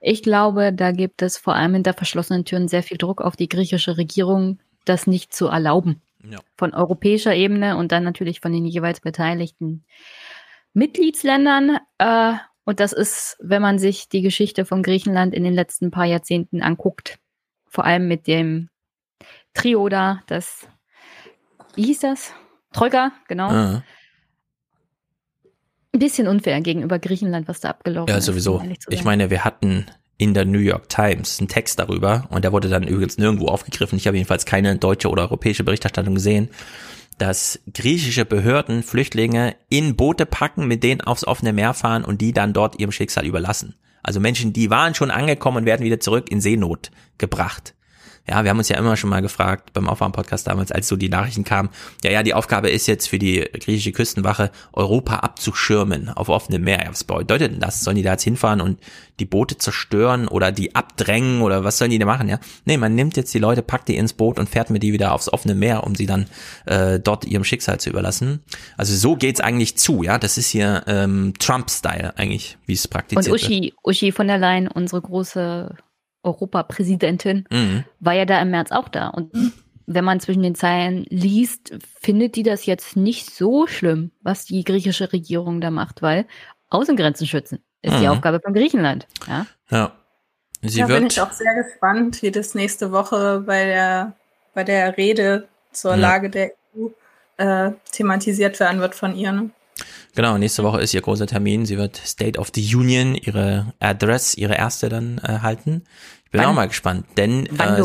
Ich 0.00 0.22
glaube, 0.22 0.72
da 0.72 0.92
gibt 0.92 1.22
es 1.22 1.36
vor 1.36 1.54
allem 1.54 1.74
hinter 1.74 1.94
verschlossenen 1.94 2.44
Türen 2.44 2.68
sehr 2.68 2.82
viel 2.82 2.98
Druck 2.98 3.20
auf 3.20 3.34
die 3.34 3.48
griechische 3.48 3.96
Regierung, 3.96 4.60
das 4.84 5.06
nicht 5.06 5.34
zu 5.34 5.48
erlauben. 5.48 6.00
Ja. 6.22 6.38
Von 6.56 6.74
europäischer 6.74 7.34
Ebene 7.34 7.76
und 7.76 7.92
dann 7.92 8.04
natürlich 8.04 8.40
von 8.40 8.52
den 8.52 8.66
jeweils 8.66 9.00
beteiligten 9.00 9.84
Mitgliedsländern. 10.74 11.78
Äh, 11.98 12.34
und 12.64 12.80
das 12.80 12.92
ist, 12.92 13.36
wenn 13.40 13.62
man 13.62 13.78
sich 13.78 14.08
die 14.08 14.22
Geschichte 14.22 14.64
von 14.64 14.82
Griechenland 14.82 15.34
in 15.34 15.44
den 15.44 15.54
letzten 15.54 15.90
paar 15.90 16.04
Jahrzehnten 16.04 16.62
anguckt, 16.62 17.18
vor 17.68 17.84
allem 17.84 18.08
mit 18.08 18.26
dem 18.26 18.68
Trio 19.54 19.88
da, 19.88 20.22
das 20.26 20.68
wie 21.76 21.84
hieß 21.84 22.00
das? 22.00 22.32
Troika, 22.72 23.12
genau. 23.28 23.48
Ah. 23.48 23.82
Ein 25.92 25.98
bisschen 25.98 26.28
unfair 26.28 26.60
gegenüber 26.60 26.98
Griechenland, 26.98 27.48
was 27.48 27.60
da 27.60 27.70
abgelaufen 27.70 28.08
ist. 28.08 28.14
Ja, 28.14 28.20
sowieso. 28.20 28.62
Ich 28.88 29.04
meine, 29.04 29.30
wir 29.30 29.44
hatten 29.44 29.86
in 30.18 30.34
der 30.34 30.44
New 30.44 30.58
York 30.58 30.88
Times 30.88 31.38
einen 31.38 31.48
Text 31.48 31.78
darüber 31.78 32.26
und 32.30 32.42
der 32.42 32.52
wurde 32.52 32.68
dann 32.68 32.84
übrigens 32.84 33.18
nirgendwo 33.18 33.48
aufgegriffen. 33.48 33.98
Ich 33.98 34.06
habe 34.06 34.16
jedenfalls 34.16 34.46
keine 34.46 34.76
deutsche 34.76 35.08
oder 35.08 35.22
europäische 35.22 35.64
Berichterstattung 35.64 36.14
gesehen, 36.14 36.50
dass 37.18 37.60
griechische 37.72 38.24
Behörden 38.24 38.82
Flüchtlinge 38.82 39.56
in 39.68 39.96
Boote 39.96 40.26
packen, 40.26 40.66
mit 40.66 40.82
denen 40.82 41.00
aufs 41.00 41.26
offene 41.26 41.52
Meer 41.52 41.74
fahren 41.74 42.04
und 42.04 42.20
die 42.20 42.32
dann 42.32 42.52
dort 42.52 42.78
ihrem 42.78 42.92
Schicksal 42.92 43.26
überlassen. 43.26 43.74
Also 44.02 44.20
Menschen, 44.20 44.52
die 44.52 44.70
waren 44.70 44.94
schon 44.94 45.10
angekommen 45.10 45.58
und 45.58 45.64
werden 45.64 45.84
wieder 45.84 46.00
zurück 46.00 46.30
in 46.30 46.40
Seenot 46.40 46.90
gebracht. 47.18 47.74
Ja, 48.28 48.42
wir 48.42 48.50
haben 48.50 48.58
uns 48.58 48.68
ja 48.68 48.76
immer 48.76 48.96
schon 48.96 49.10
mal 49.10 49.22
gefragt 49.22 49.72
beim 49.72 49.88
Aufwärm-Podcast 49.88 50.46
damals, 50.46 50.72
als 50.72 50.88
so 50.88 50.96
die 50.96 51.08
Nachrichten 51.08 51.44
kamen, 51.44 51.68
ja, 52.02 52.10
ja, 52.10 52.22
die 52.22 52.34
Aufgabe 52.34 52.70
ist 52.70 52.86
jetzt 52.86 53.08
für 53.08 53.18
die 53.18 53.40
griechische 53.40 53.92
Küstenwache, 53.92 54.50
Europa 54.72 55.16
abzuschirmen 55.16 56.08
auf 56.08 56.28
offenem 56.28 56.62
Meer. 56.62 56.82
Ja, 56.84 56.90
was 56.90 57.04
bedeutet 57.04 57.52
denn 57.52 57.60
das? 57.60 57.82
Sollen 57.82 57.96
die 57.96 58.02
da 58.02 58.12
jetzt 58.12 58.24
hinfahren 58.24 58.60
und 58.60 58.80
die 59.20 59.24
Boote 59.24 59.56
zerstören 59.58 60.28
oder 60.28 60.52
die 60.52 60.74
abdrängen 60.74 61.40
oder 61.40 61.64
was 61.64 61.78
sollen 61.78 61.90
die 61.90 61.98
da 61.98 62.06
machen? 62.06 62.28
Ja, 62.28 62.38
nee, 62.64 62.76
man 62.76 62.94
nimmt 62.94 63.16
jetzt 63.16 63.32
die 63.32 63.38
Leute, 63.38 63.62
packt 63.62 63.88
die 63.88 63.96
ins 63.96 64.12
Boot 64.12 64.38
und 64.38 64.48
fährt 64.48 64.70
mit 64.70 64.82
die 64.82 64.92
wieder 64.92 65.12
aufs 65.12 65.32
offene 65.32 65.54
Meer, 65.54 65.84
um 65.84 65.94
sie 65.94 66.06
dann 66.06 66.26
äh, 66.66 66.98
dort 66.98 67.24
ihrem 67.24 67.44
Schicksal 67.44 67.78
zu 67.78 67.90
überlassen. 67.90 68.40
Also 68.76 68.94
so 68.94 69.16
geht's 69.16 69.40
eigentlich 69.40 69.76
zu, 69.78 70.02
ja. 70.02 70.18
Das 70.18 70.36
ist 70.36 70.48
hier 70.48 70.84
ähm, 70.86 71.34
Trump-Style 71.38 72.14
eigentlich, 72.16 72.58
wie 72.66 72.74
es 72.74 72.88
praktiziert 72.88 73.28
und 73.28 73.32
Uschi, 73.32 73.62
wird. 73.62 73.74
Uschi 73.84 74.12
von 74.12 74.26
der 74.26 74.38
Leyen, 74.38 74.68
unsere 74.68 75.00
große 75.00 75.76
Europapräsidentin, 76.26 77.46
mhm. 77.50 77.84
war 78.00 78.14
ja 78.14 78.24
da 78.24 78.40
im 78.40 78.50
März 78.50 78.72
auch 78.72 78.88
da. 78.88 79.08
Und 79.08 79.32
wenn 79.86 80.04
man 80.04 80.20
zwischen 80.20 80.42
den 80.42 80.54
Zeilen 80.54 81.04
liest, 81.08 81.78
findet 82.00 82.36
die 82.36 82.42
das 82.42 82.66
jetzt 82.66 82.96
nicht 82.96 83.30
so 83.30 83.66
schlimm, 83.66 84.10
was 84.20 84.44
die 84.44 84.64
griechische 84.64 85.12
Regierung 85.12 85.60
da 85.60 85.70
macht, 85.70 86.02
weil 86.02 86.26
Außengrenzen 86.68 87.26
schützen 87.26 87.60
ist 87.86 87.94
mhm. 87.94 88.00
die 88.00 88.08
Aufgabe 88.08 88.40
von 88.40 88.52
Griechenland. 88.52 89.06
Ja. 89.26 89.46
ja. 89.70 89.92
Sie 90.62 90.80
da 90.80 90.86
bin 90.86 91.06
ich 91.06 91.20
auch 91.20 91.32
sehr 91.32 91.54
gespannt, 91.54 92.22
wie 92.22 92.30
das 92.30 92.54
nächste 92.54 92.90
Woche 92.90 93.44
bei 93.46 93.64
der, 93.64 94.16
bei 94.54 94.64
der 94.64 94.96
Rede 94.96 95.48
zur 95.72 95.92
ja. 95.92 95.96
Lage 95.96 96.30
der 96.30 96.52
EU 96.76 96.88
äh, 97.36 97.72
thematisiert 97.92 98.58
werden 98.58 98.80
wird 98.80 98.94
von 98.94 99.14
ihr. 99.14 99.30
Ne? 99.32 99.50
Genau, 100.14 100.38
nächste 100.38 100.64
Woche 100.64 100.80
ist 100.80 100.94
ihr 100.94 101.02
großer 101.02 101.26
Termin. 101.26 101.66
Sie 101.66 101.76
wird 101.76 101.96
State 101.96 102.38
of 102.38 102.50
the 102.54 102.74
Union, 102.74 103.14
ihre 103.14 103.74
Address, 103.78 104.34
ihre 104.34 104.54
erste 104.54 104.88
dann 104.88 105.18
äh, 105.18 105.40
halten. 105.42 105.84
Ich 106.26 106.30
bin 106.32 106.40
Wann? 106.40 106.50
auch 106.50 106.54
mal 106.54 106.68
gespannt, 106.68 107.06
denn 107.16 107.46
äh, 107.46 107.82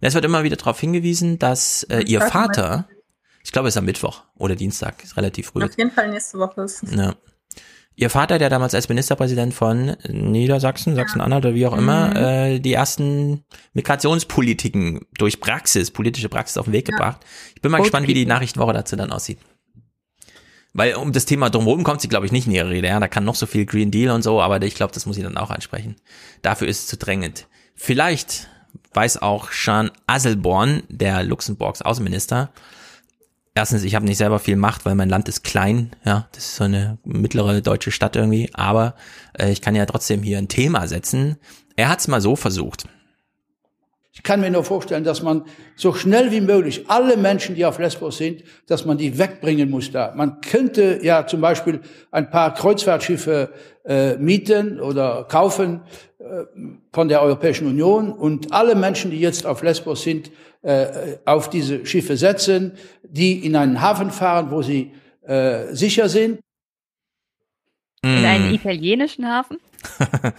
es 0.00 0.14
wird 0.14 0.24
immer 0.24 0.42
wieder 0.42 0.56
darauf 0.56 0.80
hingewiesen, 0.80 1.38
dass 1.38 1.84
äh, 1.84 2.00
ihr 2.00 2.20
Vater, 2.20 2.88
ich 3.44 3.52
glaube, 3.52 3.68
es 3.68 3.74
ist 3.74 3.78
am 3.78 3.84
Mittwoch 3.84 4.24
oder 4.36 4.56
Dienstag, 4.56 5.02
ist 5.04 5.16
relativ 5.16 5.48
früh. 5.48 5.64
Auf 5.64 5.76
jeden 5.76 5.90
Fall 5.90 6.10
nächste 6.10 6.38
Woche 6.38 6.62
ist 6.62 6.82
es. 6.82 6.94
Ja. 6.94 7.14
Ihr 8.00 8.10
Vater, 8.10 8.38
der 8.38 8.48
damals 8.48 8.76
als 8.76 8.88
Ministerpräsident 8.88 9.52
von 9.52 9.96
Niedersachsen, 10.08 10.94
Sachsen-Anhalt 10.94 11.46
oder 11.46 11.54
wie 11.56 11.66
auch 11.66 11.76
immer, 11.76 12.10
mhm. 12.10 12.16
äh, 12.16 12.58
die 12.60 12.72
ersten 12.72 13.44
Migrationspolitiken 13.72 15.00
durch 15.18 15.40
Praxis, 15.40 15.90
politische 15.90 16.28
Praxis 16.28 16.58
auf 16.58 16.66
den 16.66 16.74
Weg 16.74 16.88
ja. 16.88 16.96
gebracht. 16.96 17.26
Ich 17.56 17.60
bin 17.60 17.72
mal 17.72 17.78
okay. 17.78 17.86
gespannt, 17.86 18.06
wie 18.06 18.14
die 18.14 18.24
Nachrichtenwoche 18.24 18.72
dazu 18.72 18.94
dann 18.94 19.10
aussieht. 19.10 19.40
Weil 20.74 20.94
um 20.94 21.12
das 21.12 21.24
Thema 21.24 21.50
drumherum 21.50 21.82
kommt 21.82 22.00
sie, 22.00 22.08
glaube 22.08 22.24
ich, 22.24 22.30
nicht 22.30 22.46
in 22.46 22.52
ihre 22.52 22.70
Rede. 22.70 22.86
Ja? 22.86 23.00
Da 23.00 23.08
kann 23.08 23.24
noch 23.24 23.34
so 23.34 23.46
viel 23.46 23.66
Green 23.66 23.90
Deal 23.90 24.14
und 24.14 24.22
so, 24.22 24.40
aber 24.40 24.62
ich 24.62 24.76
glaube, 24.76 24.94
das 24.94 25.04
muss 25.04 25.16
sie 25.16 25.22
dann 25.22 25.36
auch 25.36 25.50
ansprechen. 25.50 25.96
Dafür 26.42 26.68
ist 26.68 26.78
es 26.78 26.86
zu 26.86 26.98
drängend. 26.98 27.48
Vielleicht, 27.80 28.48
weiß 28.92 29.22
auch 29.22 29.50
Jean 29.50 29.90
Asselborn, 30.08 30.82
der 30.88 31.22
Luxemburgs 31.22 31.80
Außenminister. 31.80 32.50
Erstens, 33.54 33.84
ich 33.84 33.94
habe 33.94 34.04
nicht 34.04 34.18
selber 34.18 34.40
viel 34.40 34.56
Macht, 34.56 34.84
weil 34.84 34.96
mein 34.96 35.08
Land 35.08 35.28
ist 35.28 35.44
klein, 35.44 35.92
ja, 36.04 36.28
das 36.32 36.44
ist 36.44 36.56
so 36.56 36.64
eine 36.64 36.98
mittlere 37.04 37.60
deutsche 37.60 37.92
Stadt 37.92 38.16
irgendwie, 38.16 38.50
aber 38.52 38.94
äh, 39.38 39.50
ich 39.50 39.62
kann 39.62 39.76
ja 39.76 39.86
trotzdem 39.86 40.22
hier 40.22 40.38
ein 40.38 40.48
Thema 40.48 40.86
setzen. 40.88 41.38
Er 41.76 41.88
hat 41.88 42.00
es 42.00 42.08
mal 42.08 42.20
so 42.20 42.36
versucht. 42.36 42.88
Ich 44.18 44.24
kann 44.24 44.40
mir 44.40 44.50
nur 44.50 44.64
vorstellen, 44.64 45.04
dass 45.04 45.22
man 45.22 45.44
so 45.76 45.92
schnell 45.92 46.32
wie 46.32 46.40
möglich 46.40 46.86
alle 46.88 47.16
Menschen, 47.16 47.54
die 47.54 47.64
auf 47.64 47.78
Lesbos 47.78 48.18
sind, 48.18 48.42
dass 48.66 48.84
man 48.84 48.98
die 48.98 49.16
wegbringen 49.16 49.70
muss 49.70 49.92
da. 49.92 50.12
Man 50.16 50.40
könnte 50.40 50.98
ja 51.02 51.24
zum 51.24 51.40
Beispiel 51.40 51.82
ein 52.10 52.28
paar 52.28 52.52
Kreuzfahrtschiffe 52.52 53.52
äh, 53.84 54.16
mieten 54.16 54.80
oder 54.80 55.22
kaufen 55.22 55.82
äh, 56.18 56.42
von 56.92 57.06
der 57.06 57.22
Europäischen 57.22 57.68
Union 57.68 58.10
und 58.10 58.52
alle 58.52 58.74
Menschen, 58.74 59.12
die 59.12 59.20
jetzt 59.20 59.46
auf 59.46 59.62
Lesbos 59.62 60.02
sind, 60.02 60.32
äh, 60.62 61.18
auf 61.24 61.48
diese 61.48 61.86
Schiffe 61.86 62.16
setzen, 62.16 62.72
die 63.04 63.46
in 63.46 63.54
einen 63.54 63.80
Hafen 63.80 64.10
fahren, 64.10 64.50
wo 64.50 64.62
sie 64.62 64.94
äh, 65.22 65.72
sicher 65.72 66.08
sind. 66.08 66.40
In 68.02 68.24
einen 68.24 68.52
italienischen 68.52 69.28
Hafen? 69.28 69.58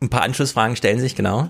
Ein 0.00 0.10
paar 0.10 0.22
Anschlussfragen 0.22 0.74
stellen 0.74 0.98
sich, 0.98 1.14
genau. 1.14 1.48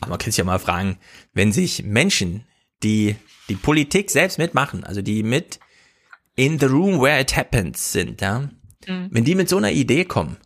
Aber 0.00 0.10
man 0.10 0.18
kann 0.18 0.30
sich 0.30 0.38
ja 0.38 0.44
mal 0.44 0.58
fragen, 0.58 0.98
wenn 1.32 1.52
sich 1.52 1.84
Menschen, 1.84 2.44
die 2.82 3.16
die 3.48 3.56
Politik 3.56 4.10
selbst 4.10 4.38
mitmachen, 4.38 4.84
also 4.84 5.02
die 5.02 5.22
mit 5.22 5.60
in 6.36 6.58
the 6.58 6.66
room 6.66 7.00
where 7.00 7.20
it 7.20 7.36
happens 7.36 7.92
sind, 7.92 8.20
ja, 8.20 8.48
mhm. 8.86 9.08
wenn 9.10 9.24
die 9.24 9.34
mit 9.34 9.48
so 9.48 9.56
einer 9.56 9.72
Idee 9.72 10.04
kommen, 10.04 10.36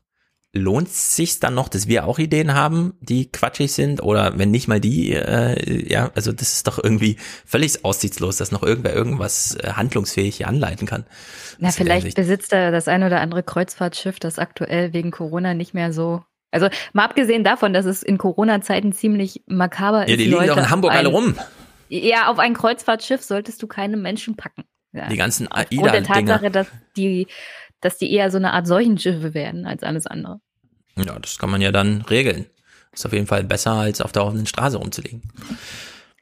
lohnt 0.54 0.88
es 0.88 1.16
sich 1.16 1.40
dann 1.40 1.54
noch, 1.54 1.68
dass 1.68 1.88
wir 1.88 2.06
auch 2.06 2.18
Ideen 2.18 2.54
haben, 2.54 2.94
die 3.00 3.30
quatschig 3.30 3.72
sind 3.72 4.02
oder 4.02 4.38
wenn 4.38 4.52
nicht 4.52 4.68
mal 4.68 4.80
die, 4.80 5.12
äh, 5.12 5.92
ja, 5.92 6.10
also 6.14 6.32
das 6.32 6.54
ist 6.54 6.66
doch 6.68 6.82
irgendwie 6.82 7.16
völlig 7.44 7.84
aussichtslos, 7.84 8.36
dass 8.36 8.52
noch 8.52 8.62
irgendwer 8.62 8.94
irgendwas 8.94 9.56
äh, 9.56 9.72
handlungsfähig 9.72 10.36
hier 10.36 10.48
anleiten 10.48 10.86
kann. 10.86 11.04
Na, 11.58 11.72
vielleicht 11.72 12.14
besitzt 12.14 12.52
er 12.52 12.70
das 12.70 12.86
ein 12.86 13.02
oder 13.02 13.20
andere 13.20 13.42
Kreuzfahrtschiff, 13.42 14.20
das 14.20 14.38
aktuell 14.38 14.92
wegen 14.92 15.10
Corona 15.10 15.54
nicht 15.54 15.74
mehr 15.74 15.92
so 15.92 16.22
also 16.54 16.68
mal 16.92 17.04
abgesehen 17.04 17.44
davon, 17.44 17.72
dass 17.72 17.84
es 17.84 18.02
in 18.02 18.16
Corona-Zeiten 18.16 18.92
ziemlich 18.92 19.42
makaber 19.46 20.04
ist. 20.04 20.10
Ja, 20.10 20.16
die 20.16 20.24
liegen 20.24 20.36
Leute 20.36 20.48
doch 20.48 20.56
in 20.58 20.70
Hamburg 20.70 20.92
ein, 20.92 20.98
alle 20.98 21.08
rum. 21.08 21.34
Ja, 21.88 22.28
auf 22.28 22.38
ein 22.38 22.54
Kreuzfahrtschiff 22.54 23.22
solltest 23.22 23.62
du 23.62 23.66
keine 23.66 23.96
Menschen 23.96 24.36
packen. 24.36 24.64
Ja. 24.92 25.08
Die 25.08 25.16
ganzen 25.16 25.50
AIDA. 25.50 25.82
Und 25.82 25.92
der 25.92 26.04
Tatsache, 26.04 26.50
dass 26.50 26.68
die, 26.96 27.26
dass 27.80 27.98
die 27.98 28.12
eher 28.12 28.30
so 28.30 28.38
eine 28.38 28.52
Art 28.52 28.66
Seuchenschiffe 28.66 29.34
werden 29.34 29.66
als 29.66 29.82
alles 29.82 30.06
andere. 30.06 30.40
Ja, 30.96 31.18
das 31.18 31.38
kann 31.38 31.50
man 31.50 31.60
ja 31.60 31.72
dann 31.72 32.02
regeln. 32.02 32.46
Ist 32.92 33.04
auf 33.04 33.12
jeden 33.12 33.26
Fall 33.26 33.42
besser, 33.42 33.72
als 33.72 34.00
auf 34.00 34.12
der 34.12 34.24
offenen 34.24 34.46
Straße 34.46 34.76
rumzulegen. 34.76 35.22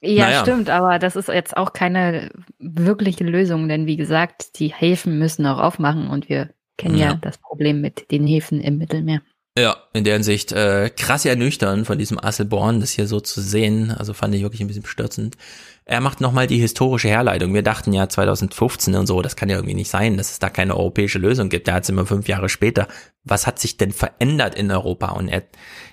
Ja, 0.01 0.25
naja. 0.25 0.41
stimmt, 0.41 0.71
aber 0.71 0.99
das 0.99 1.15
ist 1.15 1.29
jetzt 1.29 1.57
auch 1.57 1.73
keine 1.73 2.31
wirkliche 2.59 3.25
Lösung, 3.25 3.69
denn 3.69 3.87
wie 3.87 3.97
gesagt, 3.97 4.59
die 4.59 4.69
Häfen 4.69 5.19
müssen 5.19 5.47
auch 5.47 5.59
aufmachen 5.59 6.09
und 6.09 6.29
wir 6.29 6.51
kennen 6.77 6.97
ja, 6.97 7.11
ja 7.11 7.15
das 7.15 7.39
Problem 7.39 7.81
mit 7.81 8.11
den 8.11 8.27
Häfen 8.27 8.61
im 8.61 8.79
Mittelmeer. 8.79 9.21
Ja, 9.59 9.77
in 9.93 10.05
der 10.05 10.15
Hinsicht 10.15 10.51
äh, 10.53 10.89
krass 10.89 11.27
ernüchternd 11.27 11.87
von 11.87 11.99
diesem 11.99 12.19
Asselborn, 12.19 12.81
das 12.81 12.93
hier 12.93 13.07
so 13.07 13.21
zu 13.21 13.43
sehen. 13.43 13.91
Also 13.91 14.15
fand 14.15 14.35
ich 14.35 14.41
wirklich 14.43 14.63
ein 14.63 14.67
bisschen 14.67 14.83
bestürzend. 14.83 15.37
Er 15.85 16.01
macht 16.01 16.23
nochmal 16.23 16.47
die 16.47 16.59
historische 16.59 17.09
Herleitung. 17.09 17.53
Wir 17.53 17.63
dachten 17.63 17.93
ja 17.93 18.09
2015 18.09 18.95
und 18.95 19.07
so, 19.07 19.21
das 19.21 19.37
kann 19.37 19.51
ja 19.51 19.57
irgendwie 19.57 19.75
nicht 19.75 19.91
sein, 19.91 20.17
dass 20.17 20.31
es 20.31 20.39
da 20.39 20.49
keine 20.49 20.75
europäische 20.75 21.19
Lösung 21.19 21.51
gibt. 21.51 21.69
Da 21.69 21.75
hat 21.75 21.83
es 21.83 21.91
immer 21.91 22.07
fünf 22.07 22.29
Jahre 22.29 22.49
später. 22.49 22.89
Was 23.25 23.47
hat 23.47 23.59
sich 23.59 23.77
denn 23.77 23.93
verändert 23.93 24.55
in 24.55 24.71
Europa? 24.71 25.11
Und 25.11 25.29
er 25.29 25.43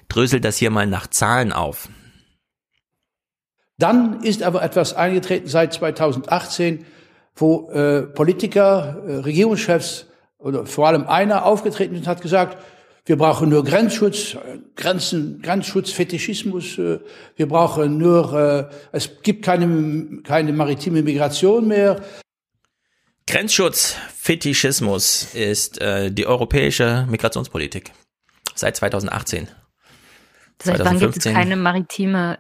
dröselt 0.08 0.46
das 0.46 0.56
hier 0.56 0.70
mal 0.70 0.88
nach 0.88 1.08
Zahlen 1.08 1.52
auf. 1.52 1.90
Dann 3.78 4.24
ist 4.24 4.42
aber 4.42 4.64
etwas 4.64 4.94
eingetreten 4.94 5.50
seit 5.50 5.74
2018, 5.74 6.86
wo 7.36 7.70
äh, 7.72 8.04
Politiker, 8.04 9.04
äh, 9.06 9.16
Regierungschefs 9.16 10.06
oder 10.38 10.66
vor 10.66 10.88
allem 10.88 11.08
einer 11.08 11.44
aufgetreten 11.46 11.96
ist 11.96 12.02
und 12.02 12.08
hat 12.08 12.22
gesagt, 12.22 12.58
wir 13.10 13.18
brauchen 13.18 13.50
nur 13.50 13.64
Grenzschutz, 13.64 14.38
Grenzen, 14.76 15.42
Grenzschutzfetischismus. 15.42 16.78
Äh, 16.78 17.00
wir 17.36 17.48
brauchen 17.48 17.98
nur, 17.98 18.70
äh, 18.72 18.76
es 18.92 19.24
gibt 19.24 19.44
keine, 19.44 20.22
keine 20.22 20.54
maritime 20.54 21.02
Migration 21.02 21.68
mehr. 21.68 22.04
Grenzschutz, 23.26 23.96
Fetischismus 24.16 25.34
ist 25.34 25.82
äh, 25.82 26.12
die 26.12 26.28
europäische 26.28 27.08
Migrationspolitik 27.10 27.92
seit 28.54 28.76
2018. 28.76 29.48
Seit 30.62 30.78
2015. 30.78 30.86
wann 30.86 31.00
gibt 31.00 31.18
es 31.18 31.34
keine 31.34 31.56
maritime 31.56 32.38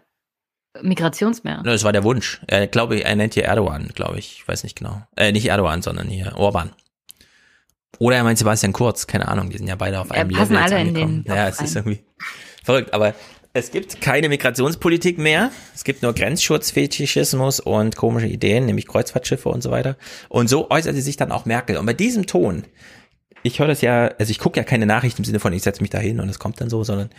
Migrationsmeer? 0.83 1.63
Das 1.65 1.83
war 1.83 1.93
der 1.93 2.03
Wunsch. 2.03 2.41
Er 2.45 2.67
glaube, 2.67 2.99
er 2.99 3.15
nennt 3.15 3.33
hier 3.33 3.45
Erdogan, 3.45 3.87
glaube 3.95 4.19
ich. 4.19 4.33
Ich 4.33 4.47
weiß 4.47 4.61
nicht 4.61 4.77
genau. 4.77 5.01
Äh, 5.15 5.31
nicht 5.31 5.47
Erdogan, 5.47 5.81
sondern 5.81 6.09
hier 6.09 6.33
Orban. 6.35 6.73
Oder 7.99 8.15
er 8.15 8.23
meint 8.23 8.37
Sebastian 8.37 8.73
Kurz, 8.73 9.07
keine 9.07 9.27
Ahnung, 9.27 9.49
die 9.49 9.57
sind 9.57 9.67
ja 9.67 9.75
beide 9.75 9.99
auf 9.99 10.11
einem 10.11 10.31
ja, 10.31 10.39
passen 10.39 10.53
Level. 10.53 10.73
Alle 10.73 10.81
in 10.81 10.93
den. 10.93 11.25
Ja, 11.27 11.47
es 11.47 11.61
ist 11.61 11.75
irgendwie 11.75 11.99
verrückt, 12.63 12.93
aber 12.93 13.13
es 13.53 13.71
gibt 13.71 13.99
keine 13.99 14.29
Migrationspolitik 14.29 15.17
mehr. 15.17 15.51
Es 15.75 15.83
gibt 15.83 16.01
nur 16.01 16.13
Grenzschutz, 16.13 16.71
Fetischismus 16.71 17.59
und 17.59 17.95
komische 17.95 18.27
Ideen, 18.27 18.65
nämlich 18.65 18.87
Kreuzfahrtschiffe 18.87 19.49
und 19.49 19.61
so 19.61 19.71
weiter. 19.71 19.97
Und 20.29 20.49
so 20.49 20.69
äußerte 20.69 21.01
sich 21.01 21.17
dann 21.17 21.31
auch 21.31 21.45
Merkel. 21.45 21.77
Und 21.77 21.85
bei 21.85 21.93
diesem 21.93 22.25
Ton, 22.25 22.63
ich 23.43 23.59
höre 23.59 23.67
das 23.67 23.81
ja, 23.81 24.07
also 24.19 24.31
ich 24.31 24.39
gucke 24.39 24.59
ja 24.59 24.63
keine 24.63 24.85
Nachrichten 24.85 25.21
im 25.21 25.25
Sinne 25.25 25.39
von, 25.39 25.51
ich 25.51 25.63
setze 25.63 25.81
mich 25.81 25.89
da 25.89 25.97
hin 25.97 26.19
und 26.19 26.29
es 26.29 26.39
kommt 26.39 26.61
dann 26.61 26.69
so, 26.69 26.83
sondern 26.83 27.09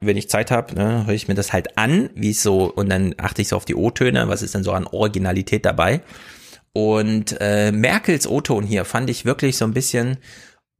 wenn 0.00 0.16
ich 0.16 0.28
Zeit 0.28 0.50
habe, 0.50 0.74
ne, 0.74 1.06
höre 1.06 1.14
ich 1.14 1.28
mir 1.28 1.34
das 1.34 1.52
halt 1.52 1.78
an, 1.78 2.10
wie 2.14 2.30
es 2.30 2.42
so, 2.42 2.64
und 2.64 2.90
dann 2.90 3.14
achte 3.18 3.40
ich 3.40 3.48
so 3.48 3.56
auf 3.56 3.64
die 3.64 3.74
O-Töne, 3.74 4.28
was 4.28 4.42
ist 4.42 4.54
denn 4.54 4.64
so 4.64 4.72
an 4.72 4.86
Originalität 4.86 5.64
dabei. 5.64 6.00
Und 6.72 7.36
äh, 7.40 7.70
Merkels 7.70 8.26
O-Ton 8.26 8.64
hier 8.64 8.84
fand 8.84 9.10
ich 9.10 9.24
wirklich 9.24 9.56
so 9.56 9.64
ein 9.64 9.74
bisschen. 9.74 10.18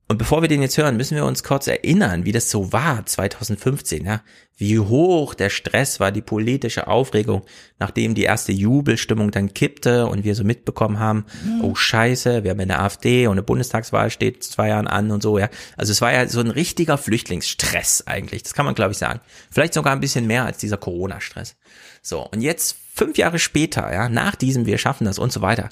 Und 0.08 0.18
bevor 0.18 0.42
wir 0.42 0.48
den 0.48 0.60
jetzt 0.60 0.76
hören, 0.76 0.96
müssen 0.96 1.16
wir 1.16 1.24
uns 1.24 1.42
kurz 1.42 1.66
erinnern, 1.66 2.26
wie 2.26 2.32
das 2.32 2.50
so 2.50 2.72
war 2.72 3.06
2015, 3.06 4.04
ja. 4.04 4.22
Wie 4.58 4.78
hoch 4.78 5.32
der 5.34 5.48
Stress 5.48 6.00
war, 6.00 6.12
die 6.12 6.20
politische 6.20 6.86
Aufregung, 6.86 7.42
nachdem 7.78 8.14
die 8.14 8.24
erste 8.24 8.52
Jubelstimmung 8.52 9.30
dann 9.30 9.54
kippte 9.54 10.06
und 10.06 10.24
wir 10.24 10.34
so 10.34 10.44
mitbekommen 10.44 10.98
haben, 10.98 11.24
mhm. 11.44 11.64
oh 11.64 11.74
Scheiße, 11.74 12.44
wir 12.44 12.50
haben 12.50 12.60
eine 12.60 12.78
AfD 12.78 13.26
und 13.26 13.32
eine 13.32 13.42
Bundestagswahl 13.42 14.10
steht 14.10 14.44
zwei 14.44 14.68
Jahren 14.68 14.86
an 14.86 15.10
und 15.10 15.22
so, 15.22 15.38
ja. 15.38 15.48
Also 15.76 15.92
es 15.92 16.00
war 16.00 16.12
ja 16.12 16.28
so 16.28 16.40
ein 16.40 16.50
richtiger 16.50 16.98
Flüchtlingsstress 16.98 18.06
eigentlich. 18.06 18.42
Das 18.42 18.54
kann 18.54 18.66
man, 18.66 18.74
glaube 18.74 18.92
ich, 18.92 18.98
sagen. 18.98 19.20
Vielleicht 19.50 19.74
sogar 19.74 19.94
ein 19.94 20.00
bisschen 20.00 20.26
mehr 20.26 20.44
als 20.44 20.58
dieser 20.58 20.76
Corona-Stress. 20.76 21.56
So, 22.02 22.28
und 22.28 22.42
jetzt 22.42 22.76
fünf 22.92 23.16
Jahre 23.18 23.38
später, 23.38 23.92
ja, 23.92 24.08
nach 24.08 24.34
diesem 24.34 24.66
Wir 24.66 24.78
schaffen 24.78 25.04
das 25.04 25.18
und 25.18 25.32
so 25.32 25.40
weiter, 25.40 25.68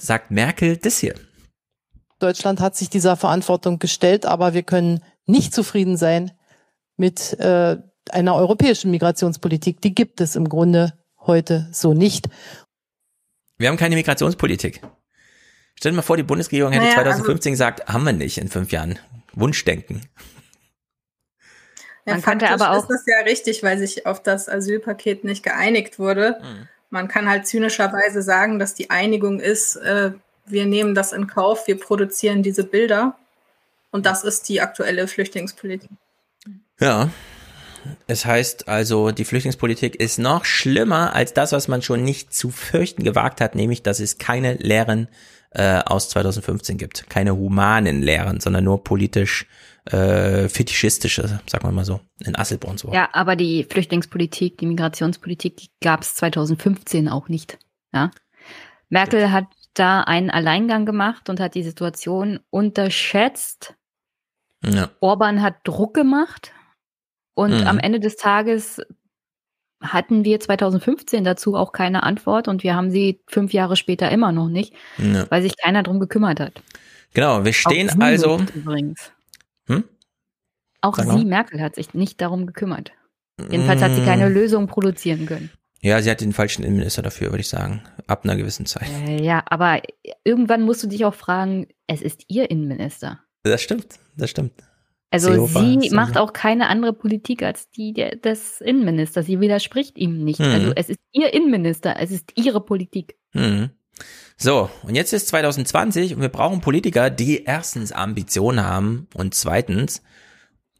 sagt 0.00 0.30
Merkel 0.30 0.76
das 0.76 0.98
hier. 0.98 1.14
Deutschland 2.18 2.60
hat 2.60 2.76
sich 2.76 2.90
dieser 2.90 3.16
Verantwortung 3.16 3.78
gestellt, 3.78 4.26
aber 4.26 4.54
wir 4.54 4.62
können 4.62 5.02
nicht 5.26 5.54
zufrieden 5.54 5.96
sein 5.96 6.32
mit 6.96 7.38
äh, 7.38 7.76
einer 8.10 8.34
europäischen 8.34 8.90
Migrationspolitik. 8.90 9.80
Die 9.80 9.94
gibt 9.94 10.20
es 10.20 10.36
im 10.36 10.48
Grunde 10.48 10.94
heute 11.20 11.68
so 11.72 11.94
nicht. 11.94 12.28
Wir 13.58 13.68
haben 13.68 13.76
keine 13.76 13.96
Migrationspolitik. 13.96 14.80
Stell 15.76 15.92
dir 15.92 15.96
mal 15.96 16.02
vor, 16.02 16.16
die 16.16 16.22
Bundesregierung 16.22 16.72
hätte 16.72 16.84
naja, 16.84 16.94
2015 16.94 17.34
also, 17.34 17.50
gesagt, 17.50 17.88
haben 17.88 18.04
wir 18.04 18.12
nicht 18.12 18.38
in 18.38 18.48
fünf 18.48 18.72
Jahren. 18.72 18.98
Wunschdenken. 19.32 20.02
Ja, 22.06 22.14
Man 22.14 22.22
könnte 22.22 22.50
aber 22.50 22.72
auch. 22.72 22.82
ist 22.82 22.88
das 22.88 23.04
ja 23.06 23.24
richtig, 23.24 23.62
weil 23.62 23.78
sich 23.78 24.06
auf 24.06 24.22
das 24.22 24.48
Asylpaket 24.48 25.24
nicht 25.24 25.42
geeinigt 25.42 25.98
wurde. 25.98 26.38
Mhm. 26.42 26.68
Man 26.90 27.08
kann 27.08 27.28
halt 27.28 27.46
zynischerweise 27.46 28.22
sagen, 28.22 28.58
dass 28.58 28.74
die 28.74 28.90
Einigung 28.90 29.40
ist, 29.40 29.76
äh, 29.76 30.12
wir 30.46 30.66
nehmen 30.66 30.94
das 30.94 31.12
in 31.12 31.26
Kauf, 31.26 31.66
wir 31.66 31.78
produzieren 31.78 32.42
diese 32.42 32.64
Bilder. 32.64 33.16
Und 33.90 34.06
das 34.06 34.24
ist 34.24 34.48
die 34.48 34.60
aktuelle 34.60 35.08
Flüchtlingspolitik. 35.08 35.90
Ja. 36.80 37.10
Es 38.06 38.24
heißt 38.24 38.68
also, 38.68 39.10
die 39.10 39.24
Flüchtlingspolitik 39.24 39.96
ist 39.96 40.18
noch 40.18 40.44
schlimmer 40.44 41.14
als 41.14 41.34
das, 41.34 41.52
was 41.52 41.68
man 41.68 41.82
schon 41.82 42.02
nicht 42.02 42.32
zu 42.34 42.50
fürchten 42.50 43.04
gewagt 43.04 43.40
hat, 43.40 43.54
nämlich, 43.54 43.82
dass 43.82 44.00
es 44.00 44.18
keine 44.18 44.54
Lehren 44.54 45.08
äh, 45.50 45.80
aus 45.84 46.08
2015 46.08 46.78
gibt. 46.78 47.08
Keine 47.08 47.36
humanen 47.36 48.02
Lehren, 48.02 48.40
sondern 48.40 48.64
nur 48.64 48.82
politisch 48.82 49.46
äh, 49.86 50.48
fetischistische, 50.48 51.40
sagen 51.46 51.64
wir 51.64 51.72
mal 51.72 51.84
so, 51.84 52.00
in 52.20 52.36
Asselborn 52.36 52.78
so. 52.78 52.92
Ja, 52.92 53.10
aber 53.12 53.36
die 53.36 53.64
Flüchtlingspolitik, 53.64 54.58
die 54.58 54.66
Migrationspolitik, 54.66 55.68
gab 55.82 56.02
es 56.02 56.14
2015 56.14 57.08
auch 57.08 57.28
nicht. 57.28 57.58
Ja? 57.92 58.10
Merkel 58.88 59.20
ja. 59.20 59.30
hat 59.30 59.46
da 59.74 60.00
einen 60.00 60.30
Alleingang 60.30 60.86
gemacht 60.86 61.28
und 61.28 61.40
hat 61.40 61.54
die 61.54 61.62
Situation 61.62 62.40
unterschätzt. 62.50 63.74
Ja. 64.64 64.90
Orban 65.00 65.42
hat 65.42 65.56
Druck 65.64 65.92
gemacht 65.92 66.52
und 67.34 67.60
mhm. 67.60 67.66
am 67.66 67.78
Ende 67.78 68.00
des 68.00 68.16
Tages 68.16 68.80
hatten 69.82 70.24
wir 70.24 70.40
2015 70.40 71.24
dazu 71.24 71.56
auch 71.56 71.72
keine 71.72 72.04
Antwort 72.04 72.48
und 72.48 72.62
wir 72.62 72.74
haben 72.74 72.90
sie 72.90 73.20
fünf 73.26 73.52
Jahre 73.52 73.76
später 73.76 74.10
immer 74.10 74.32
noch 74.32 74.48
nicht, 74.48 74.72
ja. 74.96 75.30
weil 75.30 75.42
sich 75.42 75.56
keiner 75.58 75.82
drum 75.82 76.00
gekümmert 76.00 76.40
hat. 76.40 76.62
Genau, 77.12 77.44
wir 77.44 77.52
stehen 77.52 78.00
also. 78.00 78.40
Übrigens. 78.54 79.12
Hm? 79.66 79.84
Auch 80.80 80.96
Sag 80.96 81.06
sie, 81.06 81.12
mal. 81.12 81.24
Merkel, 81.24 81.60
hat 81.60 81.74
sich 81.74 81.94
nicht 81.94 82.20
darum 82.20 82.46
gekümmert. 82.46 82.92
Jedenfalls 83.50 83.82
hat 83.82 83.94
sie 83.94 84.04
keine 84.04 84.28
Lösung 84.28 84.66
produzieren 84.66 85.26
können. 85.26 85.50
Ja, 85.80 86.00
sie 86.00 86.10
hat 86.10 86.20
den 86.20 86.32
falschen 86.32 86.62
Innenminister 86.62 87.02
dafür, 87.02 87.30
würde 87.30 87.40
ich 87.40 87.48
sagen. 87.48 87.82
Ab 88.06 88.24
einer 88.24 88.36
gewissen 88.36 88.64
Zeit. 88.64 88.88
Äh, 89.06 89.22
ja, 89.22 89.42
aber 89.46 89.82
irgendwann 90.24 90.62
musst 90.62 90.82
du 90.82 90.86
dich 90.86 91.04
auch 91.04 91.14
fragen, 91.14 91.66
es 91.86 92.00
ist 92.00 92.24
ihr 92.28 92.50
Innenminister. 92.50 93.20
Das 93.42 93.60
stimmt, 93.60 93.98
das 94.16 94.30
stimmt. 94.30 94.52
Also 95.10 95.30
Seehofer, 95.30 95.60
sie 95.60 95.90
macht 95.90 96.16
auch 96.16 96.32
keine 96.32 96.68
andere 96.68 96.92
Politik 96.92 97.42
als 97.42 97.70
die 97.70 97.92
der, 97.92 98.16
des 98.16 98.60
Innenministers. 98.60 99.26
Sie 99.26 99.40
widerspricht 99.40 99.98
ihm 99.98 100.24
nicht. 100.24 100.40
Mhm. 100.40 100.46
Also 100.46 100.72
es 100.74 100.88
ist 100.88 101.00
ihr 101.12 101.34
Innenminister, 101.34 101.96
es 102.00 102.10
ist 102.10 102.32
ihre 102.34 102.60
Politik. 102.60 103.16
Mhm. 103.32 103.70
So, 104.36 104.68
und 104.82 104.94
jetzt 104.94 105.12
ist 105.12 105.28
2020 105.28 106.14
und 106.14 106.20
wir 106.20 106.28
brauchen 106.28 106.60
Politiker, 106.60 107.10
die 107.10 107.44
erstens 107.44 107.92
Ambitionen 107.92 108.64
haben 108.64 109.06
und 109.14 109.34
zweitens 109.34 110.02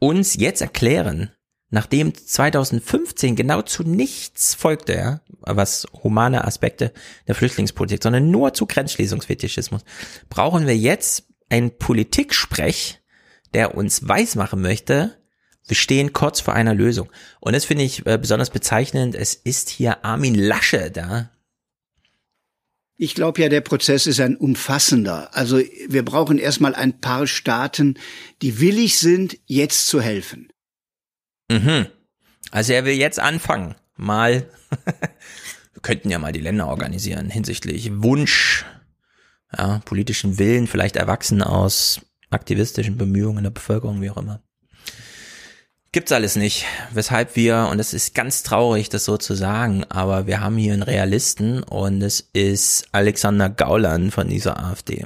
uns 0.01 0.35
jetzt 0.35 0.61
erklären, 0.61 1.31
nachdem 1.71 2.15
2015 2.15 3.37
genau 3.37 3.63
zu 3.63 3.85
nichts 3.85 4.55
folgte, 4.55 4.95
ja, 4.95 5.21
was 5.41 5.87
humane 6.03 6.45
Aspekte 6.45 6.93
der 7.29 7.35
Flüchtlingspolitik, 7.35 8.03
sondern 8.03 8.31
nur 8.31 8.55
zu 8.55 8.67
Grenzschließungsfetischismus, 8.67 9.83
brauchen 10.29 10.67
wir 10.67 10.77
jetzt 10.77 11.25
ein 11.49 11.79
Politiksprech, 11.79 13.01
der 13.55 13.77
uns 13.77 14.09
weismachen 14.09 14.61
möchte, 14.61 15.17
wir 15.67 15.77
stehen 15.77 16.13
kurz 16.13 16.41
vor 16.41 16.55
einer 16.55 16.75
Lösung. 16.75 17.11
Und 17.41 17.55
das 17.55 17.65
finde 17.65 17.85
ich 17.85 18.07
äh, 18.07 18.19
besonders 18.19 18.51
bezeichnend. 18.51 19.15
Es 19.15 19.35
ist 19.35 19.71
hier 19.71 20.05
Armin 20.05 20.35
Lasche 20.35 20.91
da. 20.91 21.31
Ich 22.97 23.15
glaube 23.15 23.43
ja, 23.43 23.49
der 23.49 23.61
Prozess 23.61 24.07
ist 24.07 24.21
ein 24.21 24.37
umfassender. 24.37 25.35
Also 25.35 25.59
wir 25.89 26.05
brauchen 26.05 26.39
erstmal 26.39 26.75
ein 26.75 27.01
paar 27.01 27.27
Staaten, 27.27 27.99
die 28.41 28.61
willig 28.61 28.99
sind, 28.99 29.39
jetzt 29.47 29.89
zu 29.89 30.01
helfen. 30.01 30.49
Mhm. 31.51 31.87
Also 32.51 32.73
er 32.73 32.85
will 32.85 32.95
jetzt 32.95 33.19
anfangen. 33.19 33.75
Mal, 33.97 34.49
wir 35.73 35.83
könnten 35.83 36.11
ja 36.11 36.19
mal 36.19 36.33
die 36.33 36.41
Länder 36.41 36.69
organisieren 36.69 37.31
hinsichtlich 37.31 37.91
Wunsch, 38.03 38.65
ja, 39.57 39.81
politischen 39.85 40.39
Willen, 40.39 40.67
vielleicht 40.67 40.97
erwachsen 40.97 41.43
aus 41.43 42.01
aktivistischen 42.31 42.97
Bemühungen 42.97 43.45
der 43.45 43.51
Bevölkerung, 43.51 44.01
wie 44.03 44.11
auch 44.11 44.17
immer. 44.17 44.43
Gibt's 45.95 46.11
alles 46.11 46.35
nicht. 46.35 46.67
Weshalb 46.93 47.37
wir, 47.37 47.69
und 47.71 47.79
das 47.79 47.95
ist 47.95 48.17
ganz 48.17 48.43
traurig, 48.43 48.89
das 48.89 49.05
so 49.05 49.17
zu 49.17 49.35
sagen, 49.35 49.85
aber 49.91 50.27
wir 50.27 50.41
haben 50.41 50.57
hier 50.57 50.73
einen 50.73 50.83
Realisten 50.83 51.63
und 51.63 52.03
es 52.03 52.29
ist 52.33 52.89
Alexander 52.91 53.49
Gauland 53.49 54.13
von 54.13 54.27
dieser 54.27 54.59
AfD. 54.59 55.05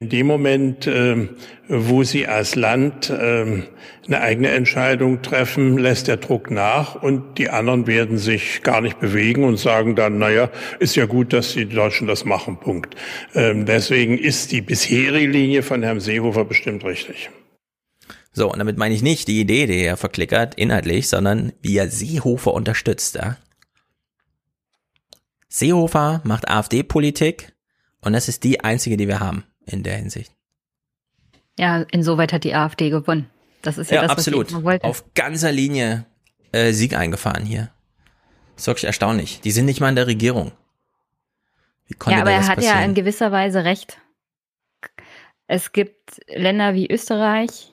In 0.00 0.10
dem 0.10 0.26
Moment, 0.26 0.86
äh, 0.86 1.28
wo 1.68 2.02
sie 2.02 2.26
als 2.26 2.56
Land 2.56 3.08
äh, 3.08 3.62
eine 4.06 4.20
eigene 4.20 4.50
Entscheidung 4.50 5.22
treffen, 5.22 5.78
lässt 5.78 6.08
der 6.08 6.18
Druck 6.18 6.50
nach 6.50 7.02
und 7.02 7.38
die 7.38 7.48
anderen 7.48 7.86
werden 7.86 8.18
sich 8.18 8.62
gar 8.62 8.82
nicht 8.82 9.00
bewegen 9.00 9.44
und 9.44 9.56
sagen 9.56 9.96
dann, 9.96 10.18
naja, 10.18 10.50
ist 10.78 10.96
ja 10.96 11.06
gut, 11.06 11.32
dass 11.32 11.54
die 11.54 11.64
Deutschen 11.64 12.06
das 12.06 12.26
machen, 12.26 12.60
Punkt. 12.60 12.96
Ähm, 13.34 13.64
deswegen 13.64 14.18
ist 14.18 14.52
die 14.52 14.60
bisherige 14.60 15.26
Linie 15.26 15.62
von 15.62 15.82
Herrn 15.82 16.00
Seehofer 16.00 16.44
bestimmt 16.44 16.84
richtig. 16.84 17.30
So, 18.36 18.52
und 18.52 18.58
damit 18.58 18.76
meine 18.76 18.94
ich 18.94 19.00
nicht 19.00 19.28
die 19.28 19.40
Idee, 19.40 19.66
die 19.66 19.80
er 19.80 19.96
verklickert, 19.96 20.56
inhaltlich, 20.56 21.08
sondern 21.08 21.54
wie 21.62 21.78
er 21.78 21.88
Seehofer 21.88 22.52
unterstützt. 22.52 23.14
Ja? 23.14 23.38
Seehofer 25.48 26.20
macht 26.22 26.46
AfD-Politik 26.46 27.56
und 28.02 28.12
das 28.12 28.28
ist 28.28 28.44
die 28.44 28.60
einzige, 28.60 28.98
die 28.98 29.08
wir 29.08 29.20
haben 29.20 29.44
in 29.64 29.82
der 29.82 29.96
Hinsicht. 29.96 30.32
Ja, 31.58 31.80
insoweit 31.90 32.34
hat 32.34 32.44
die 32.44 32.54
AfD 32.54 32.90
gewonnen. 32.90 33.30
Das 33.62 33.78
ist 33.78 33.90
ja, 33.90 33.96
ja 33.96 34.02
das, 34.02 34.10
absolut. 34.10 34.52
was 34.52 34.58
ich 34.58 34.64
wollte. 34.64 34.84
Auf 34.84 35.14
ganzer 35.14 35.50
Linie 35.50 36.04
äh, 36.52 36.72
Sieg 36.72 36.94
eingefahren 36.94 37.46
hier. 37.46 37.70
Das 38.54 38.64
ist 38.64 38.66
wirklich 38.66 38.84
erstaunlich. 38.84 39.40
Die 39.40 39.50
sind 39.50 39.64
nicht 39.64 39.80
mal 39.80 39.88
in 39.88 39.96
der 39.96 40.08
Regierung. 40.08 40.52
Wie 41.86 41.94
konnte 41.94 42.18
ja, 42.18 42.22
aber 42.22 42.32
er 42.32 42.46
hat 42.46 42.56
passieren? 42.56 42.76
ja 42.76 42.84
in 42.84 42.92
gewisser 42.92 43.32
Weise 43.32 43.64
recht. 43.64 43.96
Es 45.46 45.72
gibt 45.72 46.20
Länder 46.28 46.74
wie 46.74 46.86
Österreich. 46.92 47.70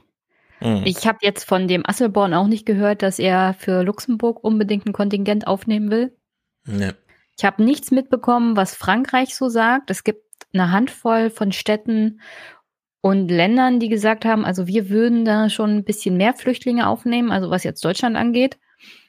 Mhm. 0.64 0.84
Ich 0.86 1.06
habe 1.06 1.20
jetzt 1.22 1.44
von 1.44 1.68
dem 1.68 1.88
Asselborn 1.88 2.34
auch 2.34 2.48
nicht 2.48 2.66
gehört, 2.66 3.02
dass 3.02 3.20
er 3.20 3.54
für 3.54 3.84
Luxemburg 3.84 4.44
unbedingt 4.44 4.86
ein 4.86 4.94
Kontingent 4.94 5.46
aufnehmen 5.46 5.92
will. 5.92 6.18
Nee. 6.66 6.94
Ich 7.38 7.44
habe 7.44 7.64
nichts 7.64 7.92
mitbekommen, 7.92 8.56
was 8.56 8.76
Frankreich 8.76 9.36
so 9.36 9.50
sagt. 9.50 9.90
Es 9.90 10.04
gibt 10.04 10.24
eine 10.54 10.72
Handvoll 10.72 11.30
von 11.30 11.52
Städten 11.52 12.22
und 13.02 13.28
Ländern, 13.28 13.80
die 13.82 13.90
gesagt 13.90 14.24
haben, 14.24 14.46
also 14.46 14.68
wir 14.68 14.90
würden 14.90 15.26
da 15.26 15.50
schon 15.50 15.72
ein 15.72 15.84
bisschen 15.84 16.16
mehr 16.16 16.34
Flüchtlinge 16.34 16.88
aufnehmen, 16.88 17.32
also 17.32 17.50
was 17.50 17.66
jetzt 17.66 17.84
Deutschland 17.84 18.16
angeht. 18.16 18.58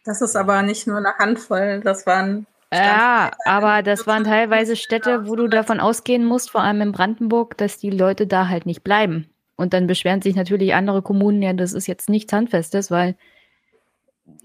Das 0.05 0.21
ist 0.21 0.35
aber 0.35 0.63
nicht 0.63 0.87
nur 0.89 0.99
eine 0.99 1.15
Handvoll, 1.19 1.81
das 1.85 2.05
waren. 2.07 2.47
Ja, 2.73 3.31
aber 3.45 3.83
das 3.83 4.07
waren 4.09 4.25
teilweise 4.25 4.75
Städte, 4.75 5.29
wo 5.29 5.37
du 5.37 5.47
davon 5.47 5.79
ausgehen 5.79 6.25
musst, 6.25 6.51
vor 6.51 6.63
allem 6.63 6.81
in 6.81 6.91
Brandenburg, 6.91 7.57
dass 7.57 7.79
die 7.79 7.91
Leute 7.91 8.27
da 8.27 8.49
halt 8.49 8.67
nicht 8.67 8.83
bleiben. 8.83 9.34
Und 9.57 9.73
dann 9.73 9.87
beschweren 9.87 10.23
sich 10.23 10.35
natürlich 10.35 10.75
andere 10.75 11.03
Kommunen, 11.03 11.43
ja, 11.43 11.53
das 11.53 11.73
ist 11.73 11.87
jetzt 11.87 12.09
nichts 12.09 12.33
Handfestes, 12.33 12.91
weil 12.91 13.17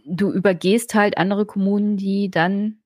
du 0.06 0.32
übergehst 0.32 0.94
halt 0.94 1.18
andere 1.18 1.46
Kommunen, 1.46 1.98
die 1.98 2.30
dann 2.30 2.80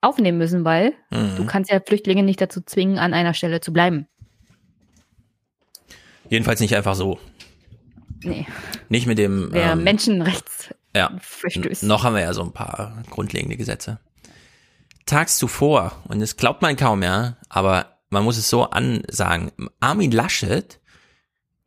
aufnehmen 0.00 0.38
müssen, 0.38 0.64
weil 0.64 0.94
mhm. 1.10 1.36
du 1.36 1.46
kannst 1.46 1.70
ja 1.70 1.80
Flüchtlinge 1.80 2.22
nicht 2.22 2.40
dazu 2.40 2.62
zwingen, 2.62 2.98
an 2.98 3.14
einer 3.14 3.34
Stelle 3.34 3.60
zu 3.60 3.72
bleiben. 3.72 4.08
Jedenfalls 6.28 6.60
nicht 6.60 6.74
einfach 6.74 6.94
so. 6.94 7.18
Nee. 8.22 8.46
Nicht 8.88 9.06
mit 9.06 9.18
dem 9.18 9.48
Wer 9.52 9.72
ähm, 9.72 9.84
Menschenrechts 9.84 10.70
ja. 10.94 11.10
Noch 11.82 12.04
haben 12.04 12.14
wir 12.14 12.22
ja 12.22 12.32
so 12.32 12.42
ein 12.42 12.52
paar 12.52 13.02
grundlegende 13.10 13.56
Gesetze. 13.56 14.00
Tags 15.06 15.38
zuvor, 15.38 16.02
und 16.08 16.20
das 16.20 16.36
glaubt 16.36 16.62
man 16.62 16.76
kaum, 16.76 17.02
ja, 17.02 17.36
aber 17.48 17.98
man 18.10 18.24
muss 18.24 18.36
es 18.36 18.50
so 18.50 18.64
ansagen, 18.64 19.52
Armin 19.80 20.10
Laschet 20.10 20.79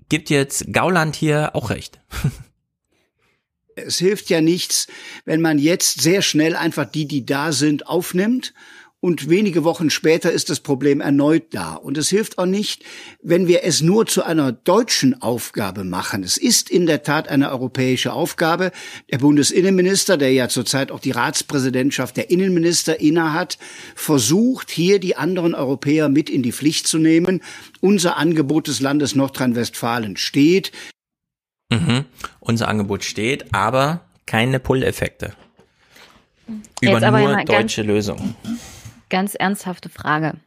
gibt 0.09 0.29
jetzt 0.29 0.71
Gauland 0.71 1.15
hier 1.15 1.55
auch 1.55 1.69
recht. 1.69 1.99
Es 3.75 3.97
hilft 3.97 4.29
ja 4.29 4.39
nichts, 4.39 4.85
wenn 5.25 5.41
man 5.41 5.57
jetzt 5.57 5.99
sehr 5.99 6.21
schnell 6.21 6.55
einfach 6.55 6.85
die, 6.85 7.07
die 7.07 7.25
da 7.25 7.51
sind, 7.51 7.87
aufnimmt 7.87 8.53
und 9.03 9.29
wenige 9.29 9.65
Wochen 9.65 9.89
später 9.89 10.31
ist 10.31 10.49
das 10.49 10.61
Problem 10.61 11.01
erneut 11.01 11.53
da. 11.53 11.73
Und 11.73 11.97
es 11.97 12.07
hilft 12.07 12.37
auch 12.37 12.45
nicht, 12.45 12.85
wenn 13.21 13.49
wir 13.49 13.65
es 13.65 13.81
nur 13.81 14.05
zu 14.05 14.23
einer 14.23 14.53
deutschen 14.53 15.21
Aufgabe 15.21 15.83
machen. 15.83 16.23
Es 16.23 16.37
ist 16.37 16.69
in 16.69 16.85
der 16.85 17.03
Tat 17.03 17.27
eine 17.27 17.51
europäische 17.51 18.13
Aufgabe. 18.13 18.71
Der 19.11 19.17
Bundesinnenminister, 19.17 20.15
der 20.15 20.31
ja 20.31 20.47
zurzeit 20.47 20.89
auch 20.89 21.01
die 21.01 21.11
Ratspräsidentschaft 21.11 22.15
der 22.15 22.31
Innenminister 22.31 23.01
innehat, 23.01 23.57
versucht 23.93 24.71
hier 24.71 25.01
die 25.01 25.17
anderen 25.17 25.53
Europäer 25.53 26.07
mit 26.07 26.29
in 26.29 26.41
die 26.41 26.53
Pflicht 26.53 26.87
zu 26.87 26.97
nehmen. 26.97 27.41
Unser 27.81 28.15
Angebot 28.15 28.69
des 28.69 28.79
Landes 28.79 29.15
Nordrhein-Westfalen 29.15 30.15
steht. 30.15 30.71
Mhm. 31.69 32.05
Unser 32.39 32.69
Angebot 32.69 33.03
steht, 33.03 33.53
aber 33.53 34.05
keine 34.25 34.61
Pull-Effekte. 34.61 35.33
Über 36.81 37.01
Jetzt 37.01 37.11
nur 37.11 37.43
deutsche 37.43 37.81
Lösungen. 37.81 38.35
Ganz 39.13 39.35
ernsthafte 39.35 39.89
Frage. 39.89 40.39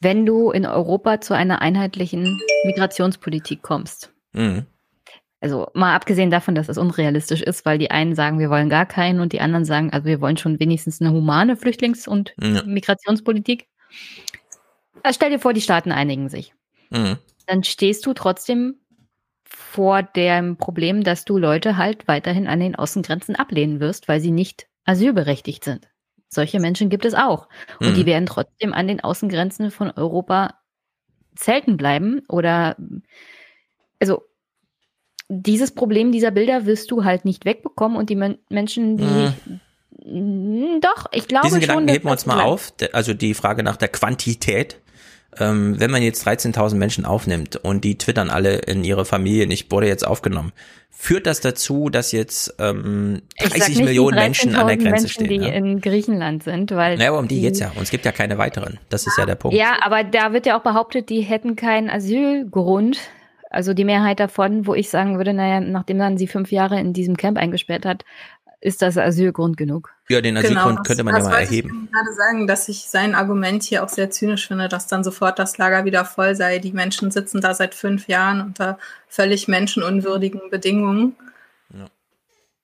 Wenn 0.00 0.24
du 0.24 0.50
in 0.50 0.64
Europa 0.64 1.20
zu 1.20 1.34
einer 1.34 1.60
einheitlichen 1.60 2.40
Migrationspolitik 2.64 3.60
kommst, 3.60 4.14
mhm. 4.32 4.64
also 5.38 5.68
mal 5.74 5.94
abgesehen 5.94 6.30
davon, 6.30 6.54
dass 6.54 6.70
es 6.70 6.78
unrealistisch 6.78 7.42
ist, 7.42 7.66
weil 7.66 7.76
die 7.76 7.90
einen 7.90 8.14
sagen, 8.14 8.38
wir 8.38 8.48
wollen 8.48 8.70
gar 8.70 8.86
keinen 8.86 9.20
und 9.20 9.34
die 9.34 9.42
anderen 9.42 9.66
sagen, 9.66 9.92
also 9.92 10.06
wir 10.06 10.22
wollen 10.22 10.38
schon 10.38 10.58
wenigstens 10.58 11.02
eine 11.02 11.12
humane 11.12 11.56
Flüchtlings- 11.56 12.08
und 12.08 12.32
ja. 12.40 12.62
Migrationspolitik. 12.62 13.68
Also 15.02 15.16
stell 15.16 15.28
dir 15.28 15.38
vor, 15.38 15.52
die 15.52 15.60
Staaten 15.60 15.92
einigen 15.92 16.30
sich. 16.30 16.54
Mhm. 16.88 17.18
Dann 17.46 17.62
stehst 17.62 18.06
du 18.06 18.14
trotzdem 18.14 18.76
vor 19.44 20.02
dem 20.02 20.56
Problem, 20.56 21.04
dass 21.04 21.26
du 21.26 21.36
Leute 21.36 21.76
halt 21.76 22.08
weiterhin 22.08 22.46
an 22.46 22.60
den 22.60 22.74
Außengrenzen 22.74 23.36
ablehnen 23.36 23.80
wirst, 23.80 24.08
weil 24.08 24.20
sie 24.20 24.30
nicht 24.30 24.66
asylberechtigt 24.86 25.62
sind. 25.62 25.88
Solche 26.28 26.60
Menschen 26.60 26.90
gibt 26.90 27.04
es 27.04 27.14
auch. 27.14 27.48
Und 27.80 27.90
mhm. 27.90 27.94
die 27.94 28.06
werden 28.06 28.26
trotzdem 28.26 28.72
an 28.74 28.86
den 28.86 29.00
Außengrenzen 29.00 29.70
von 29.70 29.90
Europa 29.90 30.54
zelten 31.34 31.76
bleiben 31.76 32.22
oder 32.28 32.76
also 34.00 34.22
dieses 35.28 35.72
Problem 35.72 36.12
dieser 36.12 36.30
Bilder 36.30 36.66
wirst 36.66 36.90
du 36.90 37.04
halt 37.04 37.24
nicht 37.24 37.44
wegbekommen 37.44 37.96
und 37.96 38.10
die 38.10 38.16
Men 38.16 38.38
Menschen, 38.48 38.96
die 38.96 39.32
mhm. 40.04 40.80
doch, 40.80 41.06
ich 41.12 41.28
glaube 41.28 41.46
Diesen 41.46 41.60
schon. 41.60 41.68
Gedanken 41.68 41.88
heben 41.88 42.04
wir 42.04 42.12
uns 42.12 42.26
mal 42.26 42.40
auf, 42.40 42.72
also 42.92 43.14
die 43.14 43.34
Frage 43.34 43.62
nach 43.62 43.76
der 43.76 43.88
Quantität 43.88 44.80
ähm, 45.38 45.78
wenn 45.78 45.90
man 45.90 46.02
jetzt 46.02 46.26
13.000 46.26 46.76
Menschen 46.76 47.04
aufnimmt 47.04 47.56
und 47.56 47.84
die 47.84 47.98
twittern 47.98 48.30
alle 48.30 48.56
in 48.56 48.84
ihre 48.84 49.04
Familien, 49.04 49.50
ich 49.50 49.70
wurde 49.70 49.86
jetzt 49.86 50.06
aufgenommen, 50.06 50.52
führt 50.90 51.26
das 51.26 51.40
dazu, 51.40 51.90
dass 51.90 52.12
jetzt 52.12 52.54
ähm, 52.58 53.22
30 53.38 53.84
Millionen 53.84 54.16
Menschen 54.16 54.54
an 54.56 54.66
der 54.66 54.76
Grenze 54.76 54.90
Menschen, 54.90 55.08
stehen? 55.08 55.28
die 55.28 55.46
ja? 55.46 55.52
in 55.52 55.80
Griechenland 55.80 56.42
sind, 56.42 56.72
weil. 56.72 56.96
Naja, 56.96 57.10
aber 57.10 57.20
um 57.20 57.28
die, 57.28 57.36
die 57.36 57.40
geht's 57.42 57.60
ja. 57.60 57.70
Und 57.76 57.82
es 57.82 57.90
gibt 57.90 58.04
ja 58.04 58.12
keine 58.12 58.38
weiteren. 58.38 58.78
Das 58.88 59.06
ist 59.06 59.16
ja 59.16 59.26
der 59.26 59.36
Punkt. 59.36 59.56
Ja, 59.56 59.76
aber 59.82 60.02
da 60.02 60.32
wird 60.32 60.46
ja 60.46 60.58
auch 60.58 60.62
behauptet, 60.62 61.08
die 61.08 61.20
hätten 61.20 61.56
keinen 61.56 61.88
Asylgrund. 61.88 62.98
also 63.50 63.74
die 63.74 63.84
Mehrheit 63.84 64.18
davon, 64.18 64.66
wo 64.66 64.74
ich 64.74 64.88
sagen 64.88 65.18
würde, 65.18 65.34
naja, 65.34 65.60
nachdem 65.60 65.98
dann 65.98 66.18
sie 66.18 66.26
fünf 66.26 66.50
Jahre 66.50 66.80
in 66.80 66.92
diesem 66.92 67.16
Camp 67.16 67.38
eingesperrt 67.38 67.86
hat, 67.86 68.04
ist 68.60 68.82
das 68.82 68.96
Asylgrund 68.96 69.56
genug. 69.56 69.92
Ja, 70.08 70.20
den 70.20 70.36
Asylgrund 70.36 70.76
genau, 70.76 70.82
könnte 70.82 71.04
man 71.04 71.16
ja 71.16 71.22
mal 71.22 71.38
erheben. 71.38 71.84
Ich 71.84 71.92
gerade 71.92 72.12
sagen, 72.14 72.46
dass 72.46 72.68
ich 72.68 72.88
sein 72.88 73.14
Argument 73.14 73.62
hier 73.62 73.84
auch 73.84 73.88
sehr 73.88 74.10
zynisch 74.10 74.48
finde, 74.48 74.68
dass 74.68 74.86
dann 74.86 75.04
sofort 75.04 75.38
das 75.38 75.58
Lager 75.58 75.84
wieder 75.84 76.04
voll 76.04 76.34
sei. 76.34 76.58
Die 76.58 76.72
Menschen 76.72 77.10
sitzen 77.10 77.40
da 77.40 77.54
seit 77.54 77.74
fünf 77.74 78.08
Jahren 78.08 78.40
unter 78.40 78.78
völlig 79.08 79.46
menschenunwürdigen 79.46 80.50
Bedingungen. 80.50 81.16
Ja. 81.72 81.86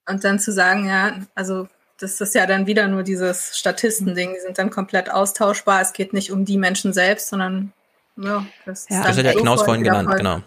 Und 0.08 0.24
dann 0.24 0.40
zu 0.40 0.52
sagen, 0.52 0.88
ja, 0.88 1.14
also 1.34 1.68
das 2.00 2.20
ist 2.20 2.34
ja 2.34 2.46
dann 2.46 2.66
wieder 2.66 2.88
nur 2.88 3.04
dieses 3.04 3.56
Statistending, 3.56 4.34
die 4.34 4.40
sind 4.40 4.58
dann 4.58 4.70
komplett 4.70 5.10
austauschbar. 5.10 5.80
Es 5.80 5.92
geht 5.92 6.12
nicht 6.12 6.32
um 6.32 6.44
die 6.44 6.58
Menschen 6.58 6.92
selbst, 6.92 7.28
sondern 7.28 7.72
ja, 8.16 8.44
das, 8.66 8.88
ja. 8.88 9.02
das 9.02 9.16
hat 9.16 9.24
der 9.24 9.34
Knaus 9.34 9.62
vorhin 9.62 9.84
genannt, 9.84 10.08
voll. 10.08 10.18
genau. 10.18 10.42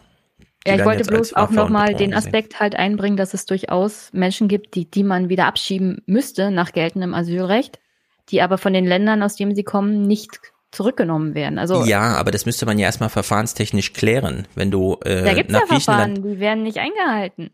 Ja, 0.67 0.75
ich 0.75 0.85
wollte 0.85 1.03
bloß 1.05 1.33
auch 1.33 1.49
nochmal 1.49 1.95
den 1.95 2.13
Aspekt 2.13 2.59
halt 2.59 2.75
einbringen, 2.75 3.17
dass 3.17 3.33
es 3.33 3.45
durchaus 3.45 4.09
Menschen 4.13 4.47
gibt, 4.47 4.75
die, 4.75 4.89
die 4.89 5.03
man 5.03 5.29
wieder 5.29 5.45
abschieben 5.45 6.01
müsste 6.05 6.51
nach 6.51 6.71
geltendem 6.71 7.13
Asylrecht, 7.13 7.79
die 8.29 8.41
aber 8.41 8.57
von 8.57 8.73
den 8.73 8.85
Ländern, 8.85 9.23
aus 9.23 9.35
denen 9.35 9.55
sie 9.55 9.63
kommen, 9.63 10.03
nicht 10.03 10.39
zurückgenommen 10.71 11.33
werden. 11.33 11.59
Also 11.59 11.85
ja, 11.85 12.15
aber 12.15 12.31
das 12.31 12.45
müsste 12.45 12.65
man 12.65 12.77
ja 12.77 12.85
erstmal 12.85 13.09
verfahrenstechnisch 13.09 13.93
klären, 13.93 14.47
wenn 14.55 14.69
du 14.69 14.97
äh, 15.05 15.23
da 15.23 15.33
gibt's 15.33 15.53
nach 15.53 15.61
ja 15.61 15.65
Griechenland. 15.67 16.17
Verfahren, 16.17 16.33
die 16.35 16.39
werden 16.39 16.63
nicht 16.63 16.77
eingehalten. 16.77 17.49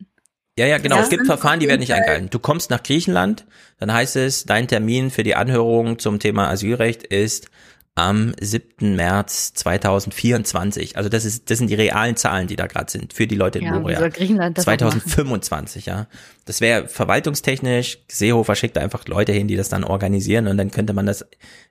Ja, 0.58 0.68
ja, 0.68 0.78
genau. 0.78 0.98
Ja, 0.98 1.02
es 1.02 1.10
gibt 1.10 1.26
Verfahren, 1.26 1.60
die 1.60 1.68
werden 1.68 1.80
nicht 1.80 1.94
eingehalten. 1.94 2.30
Du 2.30 2.38
kommst 2.38 2.70
nach 2.70 2.84
Griechenland, 2.84 3.46
dann 3.80 3.92
heißt 3.92 4.16
es, 4.18 4.46
dein 4.46 4.68
Termin 4.68 5.10
für 5.10 5.24
die 5.24 5.36
Anhörung 5.36 5.98
zum 5.98 6.20
Thema 6.20 6.50
Asylrecht 6.50 7.04
ist 7.04 7.50
am 7.96 8.34
7. 8.40 8.96
März 8.96 9.54
2024. 9.54 10.98
Also 10.98 11.10
das 11.10 11.26
ist, 11.26 11.50
das 11.50 11.60
sind 11.60 11.70
die 11.70 11.76
realen 11.76 12.16
Zahlen, 12.16 12.48
die 12.48 12.56
da 12.56 12.66
gerade 12.66 12.92
sind 12.92 13.14
für 13.14 13.28
die 13.28 13.36
Leute 13.36 13.60
in 13.60 13.66
ja, 13.66 13.80
Moria. 13.80 14.08
Griechenland 14.08 14.58
das 14.58 14.66
2025, 14.66 15.86
ja. 15.86 16.08
Das 16.46 16.60
wäre 16.60 16.88
verwaltungstechnisch. 16.88 18.00
Seehofer 18.08 18.56
schickt 18.56 18.78
einfach 18.78 19.08
Leute 19.08 19.32
hin, 19.32 19.48
die 19.48 19.56
das 19.56 19.70
dann 19.70 19.84
organisieren 19.84 20.48
und 20.48 20.58
dann 20.58 20.72
könnte 20.72 20.94
man 20.94 21.06
das. 21.06 21.26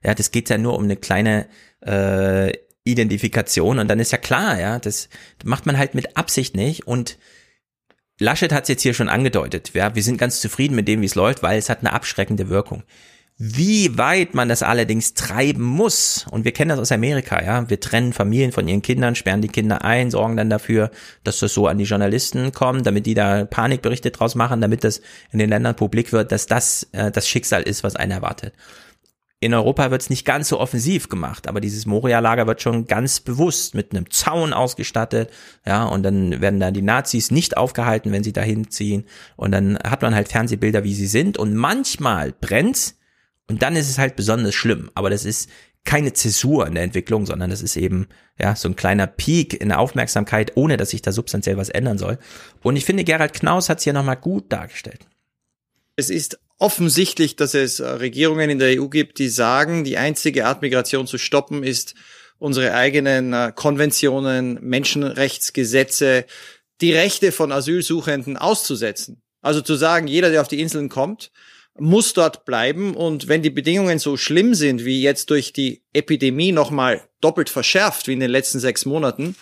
Ja, 0.05 0.15
das 0.15 0.31
geht 0.31 0.49
ja 0.49 0.59
nur 0.59 0.77
um 0.77 0.85
eine 0.85 0.97
kleine 0.97 1.47
äh, 1.85 2.53
Identifikation 2.85 3.81
und 3.81 3.89
dann 3.89 3.99
ist 3.99 4.13
ja 4.13 4.19
klar, 4.19 4.61
ja, 4.61 4.79
das 4.79 5.09
macht 5.45 5.67
man 5.67 5.77
halt 5.77 5.95
mit 5.95 6.17
Absicht 6.17 6.57
nicht 6.57 6.87
und 6.87 7.19
Laschet 8.19 8.53
hat 8.53 8.65
es 8.65 8.69
jetzt 8.69 8.83
hier 8.83 8.95
schon 8.95 9.09
angedeutet. 9.09 9.73
Ja, 9.75 9.97
wir 9.97 10.03
sind 10.03 10.19
ganz 10.19 10.41
zufrieden 10.41 10.77
mit 10.77 10.87
dem, 10.87 11.01
wie 11.01 11.07
es 11.07 11.17
läuft, 11.17 11.43
weil 11.43 11.59
es 11.59 11.69
hat 11.69 11.81
eine 11.81 11.93
abschreckende 11.93 12.49
Wirkung. 12.49 12.85
Wie 13.45 13.99
weit 13.99 14.35
man 14.35 14.49
das 14.49 14.63
allerdings 14.63 15.15
treiben 15.15 15.65
muss, 15.65 16.27
und 16.31 16.45
wir 16.45 16.53
kennen 16.53 16.69
das 16.69 16.79
aus 16.79 16.93
Amerika, 16.93 17.43
ja, 17.43 17.69
wir 17.69 17.81
trennen 17.81 18.13
Familien 18.13 18.53
von 18.53 18.69
ihren 18.69 18.83
Kindern, 18.83 19.17
sperren 19.17 19.43
die 19.43 19.49
Kinder 19.49 19.85
ein, 19.85 20.13
sorgen 20.13 20.37
dann 20.37 20.49
dafür, 20.49 20.93
dass 21.25 21.41
das 21.41 21.53
so 21.53 21.67
an 21.67 21.77
die 21.77 21.85
Journalisten 21.85 22.53
kommt, 22.53 22.87
damit 22.87 23.05
die 23.05 23.15
da 23.15 23.45
Panikberichte 23.45 24.13
draus 24.13 24.37
machen, 24.37 24.61
damit 24.61 24.85
das 24.85 25.01
in 25.33 25.41
den 25.41 25.51
Ländern 25.51 25.75
publik 25.75 26.13
wird, 26.13 26.31
dass 26.31 26.47
das 26.47 26.87
äh, 26.93 27.11
das 27.11 27.29
Schicksal 27.29 27.63
ist, 27.63 27.83
was 27.83 27.97
einen 27.97 28.13
erwartet. 28.13 28.55
In 29.41 29.55
Europa 29.55 29.91
wird 29.91 30.03
es 30.03 30.11
nicht 30.11 30.25
ganz 30.25 30.49
so 30.49 30.61
offensiv 30.61 31.09
gemacht, 31.09 31.49
aber 31.49 31.61
dieses 31.61 31.85
Moria-Lager 31.85 32.47
wird 32.47 32.63
schon 32.63 32.87
ganz 32.87 33.19
bewusst 33.19 33.75
mit 33.75 33.91
einem 33.91 34.09
Zaun 34.09 34.53
ausgestattet, 34.53 35.31
ja, 35.67 35.83
und 35.83 36.05
dann 36.05 36.41
werden 36.41 36.61
da 36.61 36.71
die 36.71 36.81
Nazis 36.81 37.33
nicht 37.33 37.57
aufgehalten, 37.57 38.13
wenn 38.13 38.23
sie 38.23 38.33
dahin 38.33 38.71
ziehen, 38.71 39.05
und 39.35 39.51
dann 39.51 39.81
hat 39.81 40.03
man 40.03 40.15
halt 40.15 40.29
Fernsehbilder, 40.29 40.85
wie 40.85 40.95
sie 40.95 41.09
sind, 41.09 41.39
und 41.39 41.57
manchmal 41.57 42.33
brennt's, 42.41 42.99
und 43.49 43.63
dann 43.63 43.77
ist 43.77 43.91
es 43.91 43.99
halt 43.99 44.17
besonders 44.17 44.55
schlimm. 44.55 44.91
Aber 44.95 45.11
das 45.11 45.25
ist 45.25 45.51
keine 45.85 46.13
Zäsur 46.13 46.67
in 46.67 46.75
der 46.75 46.85
Entwicklung, 46.85 47.27
sondern 47.27 47.51
das 47.51 47.61
ist 47.61 47.77
eben 47.77 48.07
ja 48.39 48.55
so 48.55 48.69
ein 48.69 48.77
kleiner 48.77 49.07
Peak 49.07 49.61
in 49.61 49.69
der 49.69 49.81
Aufmerksamkeit, 49.81 50.57
ohne 50.57 50.77
dass 50.77 50.91
sich 50.91 51.03
da 51.03 51.13
substanziell 51.13 51.57
was 51.57 51.69
ändern 51.69 51.99
soll. 51.99 52.19
Und 52.63 52.77
ich 52.77 52.85
finde, 52.85 53.05
Gerald 53.05 53.33
Knaus 53.33 53.69
hat 53.69 53.79
es 53.79 53.85
hier 53.85 53.93
nochmal 53.93 54.17
gut 54.17 54.53
dargestellt. 54.53 55.07
Es 55.97 56.09
ist 56.09 56.39
offensichtlich, 56.59 57.37
dass 57.37 57.55
es 57.55 57.81
äh, 57.81 57.87
Regierungen 57.87 58.49
in 58.49 58.59
der 58.59 58.81
EU 58.81 58.89
gibt, 58.89 59.19
die 59.19 59.29
sagen, 59.29 59.85
die 59.85 59.99
einzige 59.99 60.47
Art, 60.47 60.63
Migration 60.63 61.07
zu 61.07 61.19
stoppen, 61.19 61.65
ist 61.65 61.95
unsere 62.39 62.75
eigenen 62.75 63.33
äh, 63.33 63.53
Konventionen, 63.55 64.59
Menschenrechtsgesetze, 64.63 66.25
die 66.81 66.93
Rechte 66.93 67.33
von 67.33 67.53
Asylsuchenden 67.53 68.37
auszusetzen. 68.37 69.23
Also 69.43 69.61
zu 69.61 69.75
sagen, 69.75 70.07
jeder, 70.07 70.31
der 70.31 70.41
auf 70.41 70.49
die 70.49 70.61
Inseln 70.61 70.89
kommt, 70.89 71.33
muss 71.79 72.13
dort 72.13 72.45
bleiben 72.45 72.95
und 72.95 73.29
wenn 73.29 73.43
die 73.43 73.51
Bedingungen 73.51 73.99
so 73.99 74.17
schlimm 74.17 74.55
sind, 74.55 74.85
wie 74.85 75.03
jetzt 75.03 75.31
durch 75.31 75.53
die 75.53 75.83
Epidemie 75.93 76.53
nochmal 76.53 77.03
doppelt 77.21 77.49
verschärft, 77.49 78.09
wie 78.09 78.13
in 78.13 78.21
den 78.21 78.31
letzten 78.31 78.61
sechs 78.61 78.85
Monaten, 78.85 79.37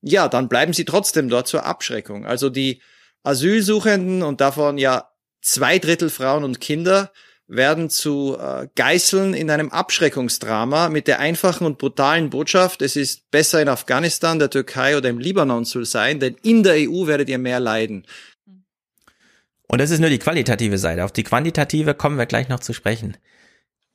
ja, 0.00 0.28
dann 0.28 0.48
bleiben 0.48 0.72
sie 0.72 0.84
trotzdem 0.84 1.28
dort 1.28 1.48
zur 1.48 1.64
Abschreckung. 1.64 2.26
Also 2.26 2.50
die 2.50 2.80
Asylsuchenden 3.24 4.22
und 4.22 4.40
davon 4.40 4.78
ja 4.78 5.08
zwei 5.40 5.78
Drittel 5.78 6.10
Frauen 6.10 6.44
und 6.44 6.60
Kinder 6.60 7.12
werden 7.48 7.90
zu 7.90 8.36
äh, 8.38 8.68
Geißeln 8.74 9.34
in 9.34 9.50
einem 9.50 9.70
Abschreckungsdrama 9.70 10.88
mit 10.88 11.06
der 11.06 11.18
einfachen 11.18 11.66
und 11.66 11.78
brutalen 11.78 12.30
Botschaft, 12.30 12.80
es 12.80 12.96
ist 12.96 13.30
besser 13.30 13.60
in 13.60 13.68
Afghanistan, 13.68 14.38
der 14.38 14.48
Türkei 14.48 14.96
oder 14.96 15.10
im 15.10 15.18
Libanon 15.18 15.64
zu 15.64 15.84
sein, 15.84 16.18
denn 16.18 16.36
in 16.42 16.62
der 16.62 16.74
EU 16.88 17.06
werdet 17.06 17.28
ihr 17.28 17.38
mehr 17.38 17.60
leiden. 17.60 18.06
Und 19.72 19.80
das 19.80 19.90
ist 19.90 20.00
nur 20.00 20.10
die 20.10 20.18
qualitative 20.18 20.76
Seite. 20.76 21.02
Auf 21.02 21.12
die 21.12 21.22
quantitative 21.22 21.94
kommen 21.94 22.18
wir 22.18 22.26
gleich 22.26 22.50
noch 22.50 22.60
zu 22.60 22.74
sprechen. 22.74 23.16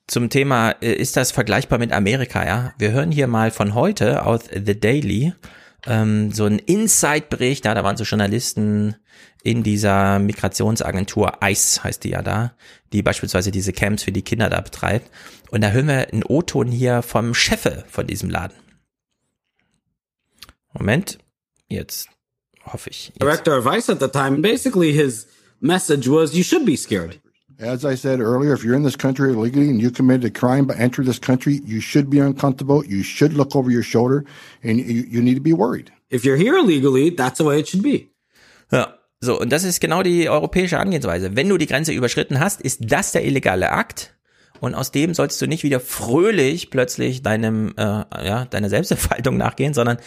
Zum 0.08 0.32
Thema, 0.32 0.72
äh, 0.82 0.92
ist 0.92 1.16
das 1.18 1.32
vergleichbar 1.32 1.78
mit 1.78 1.92
Amerika, 1.92 2.44
ja? 2.44 2.74
Wir 2.80 2.92
hören 2.92 3.12
hier 3.12 3.28
mal 3.28 3.52
von 3.52 3.76
heute 3.76 4.26
aus 4.26 4.42
The 4.52 4.80
Daily 4.80 5.34
ähm, 5.86 6.32
so 6.32 6.46
ein 6.46 6.58
Inside-Bericht, 6.58 7.66
ja, 7.66 7.76
da 7.76 7.84
waren 7.84 7.96
so 7.96 8.06
Journalisten 8.06 8.96
in 9.44 9.62
dieser 9.62 10.18
Migrationsagentur 10.18 11.38
ICE 11.44 11.82
heißt 11.84 12.04
die 12.04 12.10
ja 12.10 12.24
da, 12.24 12.56
die 12.92 13.04
beispielsweise 13.04 13.52
diese 13.52 13.72
Camps 13.72 14.02
für 14.02 14.12
die 14.12 14.24
Kinder 14.24 14.50
da 14.50 14.60
betreibt. 14.60 15.12
Und 15.52 15.62
da 15.62 15.70
hören 15.70 15.88
wir 15.88 16.12
einen 16.12 16.24
O-Ton 16.24 16.70
hier 16.70 17.04
vom 17.04 17.36
Chefe 17.36 17.86
von 17.88 18.08
diesem 18.08 18.32
Laden. 18.32 18.58
Moment, 20.74 21.20
jetzt 21.68 22.10
hoffe 22.66 22.90
ich. 22.90 23.10
Jetzt. 23.10 23.22
Director 23.22 23.60
of 23.60 23.68
ICE 23.68 23.92
at 23.92 24.00
the 24.00 24.08
time, 24.08 24.42
basically 24.42 24.92
his 24.92 25.28
message 25.62 26.08
was 26.08 26.36
you 26.36 26.44
should 26.44 26.66
be 26.66 26.76
scared. 26.76 27.20
As 27.60 27.84
I 27.84 27.96
said 27.96 28.20
earlier, 28.20 28.54
if 28.54 28.64
you're 28.64 28.76
in 28.76 28.84
this 28.84 28.96
country 28.96 29.32
illegally 29.32 29.70
and 29.70 29.82
you 29.82 29.90
committed 29.90 30.26
a 30.26 30.30
crime 30.30 30.68
but 30.68 30.78
enter 30.80 31.04
this 31.04 31.20
country, 31.20 31.62
you 31.66 31.82
should 31.82 32.08
be 32.08 32.20
uncomfortable. 32.20 32.86
You 32.86 33.02
should 33.02 33.34
look 33.34 33.56
over 33.56 33.72
your 33.72 33.82
shoulder 33.82 34.26
and 34.62 34.80
you, 34.80 35.06
you 35.10 35.22
need 35.24 35.36
to 35.36 35.42
be 35.42 35.54
worried. 35.54 35.92
If 36.10 36.24
you're 36.24 36.38
here 36.38 36.56
illegally, 36.56 37.10
that's 37.10 37.40
the 37.40 37.46
way 37.46 37.60
it 37.60 37.68
should 37.68 37.82
be. 37.82 38.12
Ja. 38.72 38.94
So, 39.20 39.40
und 39.40 39.52
das 39.52 39.64
ist 39.64 39.80
genau 39.80 40.04
die 40.04 40.30
europäische 40.30 40.78
Angehensweise. 40.78 41.36
Wenn 41.36 41.50
du 41.50 41.58
die 41.58 41.66
Grenze 41.66 41.92
überschritten 41.92 42.40
hast, 42.40 42.62
ist 42.62 42.82
das 42.86 43.14
der 43.14 43.26
illegale 43.26 43.72
Akt. 43.72 44.14
Und 44.60 44.76
aus 44.76 44.92
dem 44.92 45.14
sollst 45.14 45.42
du 45.42 45.48
nicht 45.48 45.64
wieder 45.64 45.80
fröhlich 45.80 46.70
plötzlich 46.70 47.24
deinem, 47.24 47.74
äh, 47.78 47.84
ja, 47.84 48.46
deiner 48.46 48.70
Selbstentfaltung 48.70 49.38
nachgehen, 49.38 49.74
sondern 49.74 49.98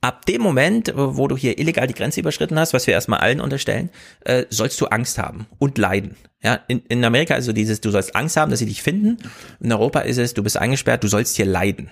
ab 0.00 0.24
dem 0.26 0.40
Moment, 0.40 0.92
wo 0.94 1.28
du 1.28 1.36
hier 1.36 1.58
illegal 1.58 1.86
die 1.86 1.94
Grenze 1.94 2.20
überschritten 2.20 2.58
hast, 2.58 2.72
was 2.72 2.86
wir 2.86 2.94
erstmal 2.94 3.20
allen 3.20 3.40
unterstellen, 3.40 3.90
äh, 4.20 4.44
sollst 4.48 4.80
du 4.80 4.86
Angst 4.86 5.18
haben 5.18 5.46
und 5.58 5.78
leiden. 5.78 6.16
Ja, 6.42 6.60
in, 6.68 6.80
in 6.88 7.04
Amerika 7.04 7.34
ist 7.34 7.44
so 7.44 7.52
dieses, 7.52 7.80
du 7.80 7.90
sollst 7.90 8.16
Angst 8.16 8.36
haben, 8.36 8.50
dass 8.50 8.60
sie 8.60 8.66
dich 8.66 8.82
finden. 8.82 9.18
In 9.60 9.72
Europa 9.72 10.00
ist 10.00 10.16
es, 10.16 10.32
du 10.32 10.42
bist 10.42 10.56
eingesperrt, 10.56 11.04
du 11.04 11.08
sollst 11.08 11.36
hier 11.36 11.44
leiden. 11.44 11.90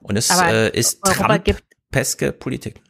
Und 0.00 0.16
es 0.16 0.30
äh, 0.30 0.70
ist 0.70 1.02
Trump-peske 1.02 2.32
Politik. 2.32 2.80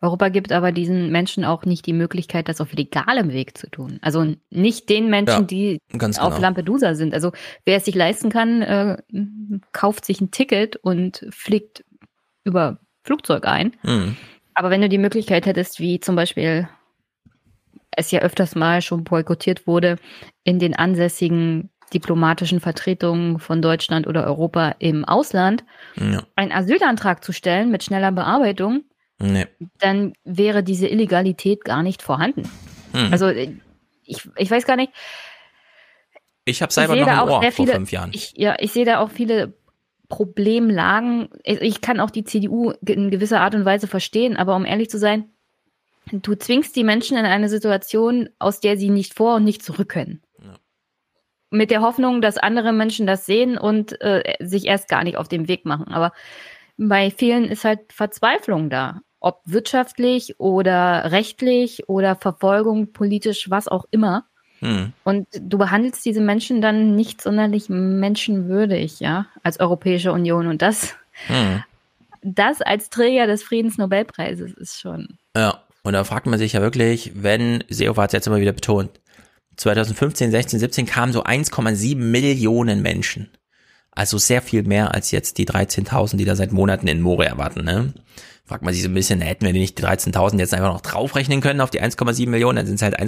Europa 0.00 0.28
gibt 0.28 0.52
aber 0.52 0.72
diesen 0.72 1.10
Menschen 1.10 1.44
auch 1.44 1.64
nicht 1.64 1.86
die 1.86 1.92
Möglichkeit, 1.92 2.48
das 2.48 2.60
auf 2.60 2.72
legalem 2.72 3.32
Weg 3.32 3.58
zu 3.58 3.68
tun. 3.68 3.98
Also 4.02 4.34
nicht 4.50 4.88
den 4.88 5.10
Menschen, 5.10 5.40
ja, 5.40 5.46
die 5.46 5.78
genau. 5.88 6.22
auf 6.22 6.38
Lampedusa 6.38 6.94
sind. 6.94 7.14
Also 7.14 7.32
wer 7.64 7.78
es 7.78 7.84
sich 7.84 7.94
leisten 7.94 8.30
kann, 8.30 8.62
äh, 8.62 8.96
kauft 9.72 10.04
sich 10.04 10.20
ein 10.20 10.30
Ticket 10.30 10.76
und 10.76 11.26
fliegt 11.30 11.84
über 12.44 12.78
Flugzeug 13.06 13.46
ein. 13.46 13.72
Mhm. 13.82 14.16
Aber 14.54 14.70
wenn 14.70 14.82
du 14.82 14.88
die 14.88 14.98
Möglichkeit 14.98 15.46
hättest, 15.46 15.80
wie 15.80 16.00
zum 16.00 16.16
Beispiel 16.16 16.68
es 17.92 18.10
ja 18.10 18.20
öfters 18.20 18.54
mal 18.54 18.82
schon 18.82 19.04
boykottiert 19.04 19.66
wurde, 19.66 19.96
in 20.44 20.58
den 20.58 20.74
ansässigen 20.74 21.70
diplomatischen 21.94 22.60
Vertretungen 22.60 23.38
von 23.38 23.62
Deutschland 23.62 24.06
oder 24.06 24.24
Europa 24.26 24.74
im 24.78 25.04
Ausland 25.04 25.64
ja. 25.96 26.22
einen 26.34 26.52
Asylantrag 26.52 27.22
zu 27.22 27.32
stellen 27.32 27.70
mit 27.70 27.84
schneller 27.84 28.12
Bearbeitung, 28.12 28.84
nee. 29.18 29.46
dann 29.78 30.12
wäre 30.24 30.62
diese 30.62 30.88
Illegalität 30.88 31.64
gar 31.64 31.82
nicht 31.82 32.02
vorhanden. 32.02 32.42
Mhm. 32.92 33.12
Also 33.12 33.28
ich, 33.28 34.28
ich 34.36 34.50
weiß 34.50 34.66
gar 34.66 34.76
nicht. 34.76 34.92
Ich 36.44 36.62
habe 36.62 36.72
selber 36.72 36.96
noch 36.96 37.06
ein 37.06 37.20
Ohr 37.20 37.42
vor 37.42 37.52
viele, 37.52 37.72
fünf 37.72 37.92
Jahren. 37.92 38.10
Ich, 38.12 38.32
ja, 38.36 38.56
ich 38.58 38.72
sehe 38.72 38.84
da 38.84 38.98
auch 38.98 39.10
viele 39.10 39.54
Problemlagen. 40.08 41.28
Ich 41.44 41.80
kann 41.80 42.00
auch 42.00 42.10
die 42.10 42.24
CDU 42.24 42.72
in 42.86 43.10
gewisser 43.10 43.40
Art 43.40 43.54
und 43.54 43.64
Weise 43.64 43.86
verstehen, 43.86 44.36
aber 44.36 44.56
um 44.56 44.64
ehrlich 44.64 44.90
zu 44.90 44.98
sein, 44.98 45.30
du 46.12 46.34
zwingst 46.34 46.76
die 46.76 46.84
Menschen 46.84 47.16
in 47.16 47.26
eine 47.26 47.48
Situation, 47.48 48.28
aus 48.38 48.60
der 48.60 48.76
sie 48.76 48.90
nicht 48.90 49.14
vor 49.14 49.36
und 49.36 49.44
nicht 49.44 49.62
zurück 49.62 49.88
können. 49.88 50.22
Ja. 50.40 50.54
Mit 51.50 51.70
der 51.70 51.80
Hoffnung, 51.80 52.20
dass 52.20 52.38
andere 52.38 52.72
Menschen 52.72 53.06
das 53.06 53.26
sehen 53.26 53.58
und 53.58 54.00
äh, 54.00 54.34
sich 54.40 54.66
erst 54.66 54.88
gar 54.88 55.04
nicht 55.04 55.16
auf 55.16 55.28
den 55.28 55.48
Weg 55.48 55.64
machen. 55.64 55.88
Aber 55.88 56.12
bei 56.76 57.10
vielen 57.10 57.44
ist 57.46 57.64
halt 57.64 57.92
Verzweiflung 57.92 58.70
da. 58.70 59.00
ob 59.20 59.42
wirtschaftlich 59.44 60.38
oder 60.38 61.10
rechtlich 61.10 61.88
oder 61.88 62.14
Verfolgung 62.16 62.92
politisch, 62.92 63.50
was 63.50 63.66
auch 63.66 63.84
immer. 63.90 64.26
Hm. 64.60 64.92
Und 65.04 65.26
du 65.38 65.58
behandelst 65.58 66.04
diese 66.04 66.20
Menschen 66.20 66.60
dann 66.60 66.94
nicht 66.94 67.20
sonderlich 67.20 67.68
menschenwürdig, 67.68 69.00
ja, 69.00 69.26
als 69.42 69.60
Europäische 69.60 70.12
Union. 70.12 70.46
Und 70.46 70.62
das, 70.62 70.94
hm. 71.26 71.62
das 72.22 72.62
als 72.62 72.90
Träger 72.90 73.26
des 73.26 73.42
Friedensnobelpreises 73.42 74.52
ist 74.54 74.80
schon. 74.80 75.18
Ja, 75.36 75.62
und 75.82 75.92
da 75.92 76.04
fragt 76.04 76.26
man 76.26 76.38
sich 76.38 76.54
ja 76.54 76.62
wirklich, 76.62 77.12
wenn, 77.14 77.62
Seehofer 77.68 78.02
hat 78.02 78.10
es 78.10 78.14
jetzt 78.14 78.26
immer 78.26 78.40
wieder 78.40 78.52
betont, 78.52 78.90
2015, 79.56 80.30
16, 80.30 80.58
17 80.58 80.86
kamen 80.86 81.12
so 81.12 81.24
1,7 81.24 81.96
Millionen 81.96 82.82
Menschen. 82.82 83.30
Also 83.90 84.18
sehr 84.18 84.42
viel 84.42 84.62
mehr 84.62 84.94
als 84.94 85.10
jetzt 85.10 85.38
die 85.38 85.46
13.000, 85.46 86.16
die 86.16 86.26
da 86.26 86.36
seit 86.36 86.52
Monaten 86.52 86.86
in 86.86 87.00
Moria 87.00 87.38
warten. 87.38 87.64
Ne? 87.64 87.94
Fragt 88.44 88.62
man 88.62 88.74
sich 88.74 88.82
so 88.82 88.90
ein 88.90 88.94
bisschen, 88.94 89.22
hätten 89.22 89.46
wir 89.46 89.52
nicht 89.52 89.78
die 89.78 89.82
13.000 89.82 90.38
jetzt 90.38 90.52
einfach 90.52 90.72
noch 90.72 90.82
draufrechnen 90.82 91.40
können 91.40 91.62
auf 91.62 91.70
die 91.70 91.82
1,7 91.82 92.28
Millionen, 92.28 92.56
dann 92.56 92.66
sind 92.66 92.76
es 92.76 92.82
halt 92.82 92.98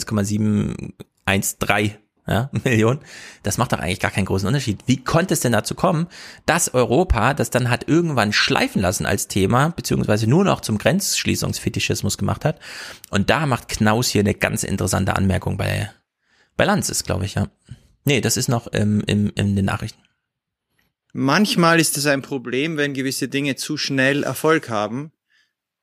1,713 1.28 1.98
ja, 2.28 2.50
Millionen. 2.64 3.00
Das 3.42 3.58
macht 3.58 3.72
doch 3.72 3.78
eigentlich 3.78 4.00
gar 4.00 4.10
keinen 4.10 4.26
großen 4.26 4.46
Unterschied. 4.46 4.82
Wie 4.86 5.02
konnte 5.02 5.34
es 5.34 5.40
denn 5.40 5.52
dazu 5.52 5.74
kommen, 5.74 6.06
dass 6.46 6.74
Europa 6.74 7.34
das 7.34 7.50
dann 7.50 7.70
hat 7.70 7.88
irgendwann 7.88 8.32
schleifen 8.32 8.82
lassen 8.82 9.06
als 9.06 9.28
Thema, 9.28 9.70
beziehungsweise 9.70 10.26
nur 10.26 10.44
noch 10.44 10.60
zum 10.60 10.78
Grenzschließungsfetischismus 10.78 12.18
gemacht 12.18 12.44
hat? 12.44 12.60
Und 13.10 13.30
da 13.30 13.46
macht 13.46 13.68
Knaus 13.68 14.08
hier 14.08 14.20
eine 14.20 14.34
ganz 14.34 14.62
interessante 14.62 15.16
Anmerkung 15.16 15.56
bei, 15.56 15.90
bei 16.56 16.64
Lanz 16.64 16.90
ist, 16.90 17.04
glaube 17.04 17.24
ich, 17.24 17.34
ja. 17.34 17.48
Nee, 18.04 18.20
das 18.20 18.36
ist 18.36 18.48
noch 18.48 18.66
im, 18.68 19.02
im, 19.06 19.32
in 19.34 19.56
den 19.56 19.64
Nachrichten. 19.64 20.00
Manchmal 21.14 21.80
ist 21.80 21.96
es 21.96 22.06
ein 22.06 22.22
Problem, 22.22 22.76
wenn 22.76 22.94
gewisse 22.94 23.28
Dinge 23.28 23.56
zu 23.56 23.76
schnell 23.76 24.22
Erfolg 24.22 24.68
haben. 24.68 25.12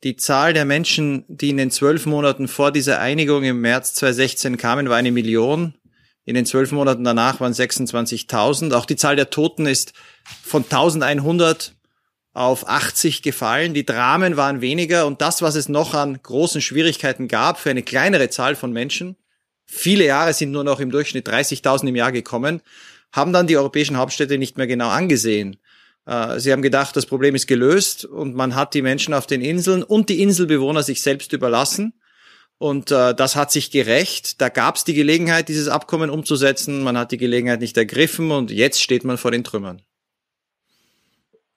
Die 0.05 0.17
Zahl 0.17 0.53
der 0.53 0.65
Menschen, 0.65 1.25
die 1.27 1.49
in 1.49 1.57
den 1.57 1.71
zwölf 1.71 2.05
Monaten 2.05 2.47
vor 2.47 2.71
dieser 2.71 2.99
Einigung 2.99 3.43
im 3.43 3.59
März 3.59 3.95
2016 3.95 4.55
kamen, 4.55 4.87
war 4.87 4.97
eine 4.97 5.11
Million. 5.11 5.73
In 6.25 6.35
den 6.35 6.45
zwölf 6.45 6.71
Monaten 6.71 7.03
danach 7.03 7.39
waren 7.39 7.53
26.000. 7.53 8.71
Auch 8.75 8.85
die 8.85 8.97
Zahl 8.97 9.15
der 9.15 9.31
Toten 9.31 9.65
ist 9.65 9.93
von 10.43 10.63
1100 10.63 11.73
auf 12.33 12.69
80 12.69 13.23
gefallen. 13.23 13.73
Die 13.73 13.83
Dramen 13.83 14.37
waren 14.37 14.61
weniger 14.61 15.07
und 15.07 15.23
das, 15.23 15.41
was 15.41 15.55
es 15.55 15.69
noch 15.69 15.95
an 15.95 16.21
großen 16.21 16.61
Schwierigkeiten 16.61 17.27
gab 17.27 17.59
für 17.59 17.71
eine 17.71 17.81
kleinere 17.81 18.29
Zahl 18.29 18.55
von 18.55 18.71
Menschen, 18.71 19.15
viele 19.65 20.05
Jahre 20.05 20.33
sind 20.33 20.51
nur 20.51 20.63
noch 20.63 20.79
im 20.79 20.91
Durchschnitt 20.91 21.27
30.000 21.27 21.87
im 21.87 21.95
Jahr 21.95 22.11
gekommen, 22.11 22.61
haben 23.11 23.33
dann 23.33 23.47
die 23.47 23.57
europäischen 23.57 23.97
Hauptstädte 23.97 24.37
nicht 24.37 24.55
mehr 24.55 24.67
genau 24.67 24.89
angesehen. 24.89 25.57
Äh, 26.05 26.39
sie 26.39 26.51
haben 26.51 26.61
gedacht, 26.61 26.95
das 26.95 27.05
Problem 27.05 27.35
ist 27.35 27.47
gelöst 27.47 28.05
und 28.05 28.35
man 28.35 28.55
hat 28.55 28.73
die 28.73 28.81
Menschen 28.81 29.13
auf 29.13 29.27
den 29.27 29.41
Inseln 29.41 29.83
und 29.83 30.09
die 30.09 30.21
Inselbewohner 30.21 30.83
sich 30.83 31.01
selbst 31.01 31.33
überlassen. 31.33 31.93
Und 32.57 32.91
äh, 32.91 33.13
das 33.13 33.35
hat 33.35 33.51
sich 33.51 33.69
gerecht. 33.71 34.39
Da 34.39 34.49
gab 34.49 34.77
es 34.77 34.83
die 34.85 34.93
Gelegenheit, 34.93 35.49
dieses 35.49 35.67
Abkommen 35.67 36.09
umzusetzen. 36.09 36.83
Man 36.83 36.97
hat 36.97 37.11
die 37.11 37.17
Gelegenheit 37.17 37.59
nicht 37.59 37.75
ergriffen 37.77 38.31
und 38.31 38.49
jetzt 38.51 38.81
steht 38.81 39.03
man 39.03 39.17
vor 39.17 39.31
den 39.31 39.43
Trümmern. 39.43 39.81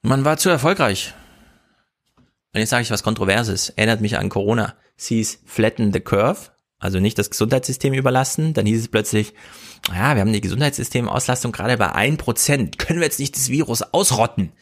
Man 0.02 0.24
war 0.24 0.38
zu 0.38 0.48
erfolgreich. 0.48 1.14
Und 2.52 2.60
jetzt 2.60 2.70
sage 2.70 2.82
ich 2.82 2.90
was 2.90 3.02
Kontroverses. 3.02 3.70
Erinnert 3.70 4.00
mich 4.00 4.18
an 4.18 4.28
Corona. 4.28 4.74
Sie 4.96 5.20
ist 5.20 5.40
flatten 5.44 5.92
the 5.92 6.00
curve 6.00 6.50
also 6.78 7.00
nicht 7.00 7.18
das 7.18 7.30
Gesundheitssystem 7.30 7.92
überlassen. 7.92 8.54
Dann 8.54 8.66
hieß 8.66 8.80
es 8.80 8.88
plötzlich, 8.88 9.34
ja, 9.88 10.14
wir 10.14 10.20
haben 10.20 10.32
die 10.32 10.40
Gesundheitssystemauslastung 10.40 11.52
gerade 11.52 11.76
bei 11.76 11.92
ein 11.92 12.16
Prozent. 12.16 12.78
Können 12.78 13.00
wir 13.00 13.06
jetzt 13.06 13.18
nicht 13.18 13.36
das 13.36 13.48
Virus 13.48 13.82
ausrotten? 13.82 14.52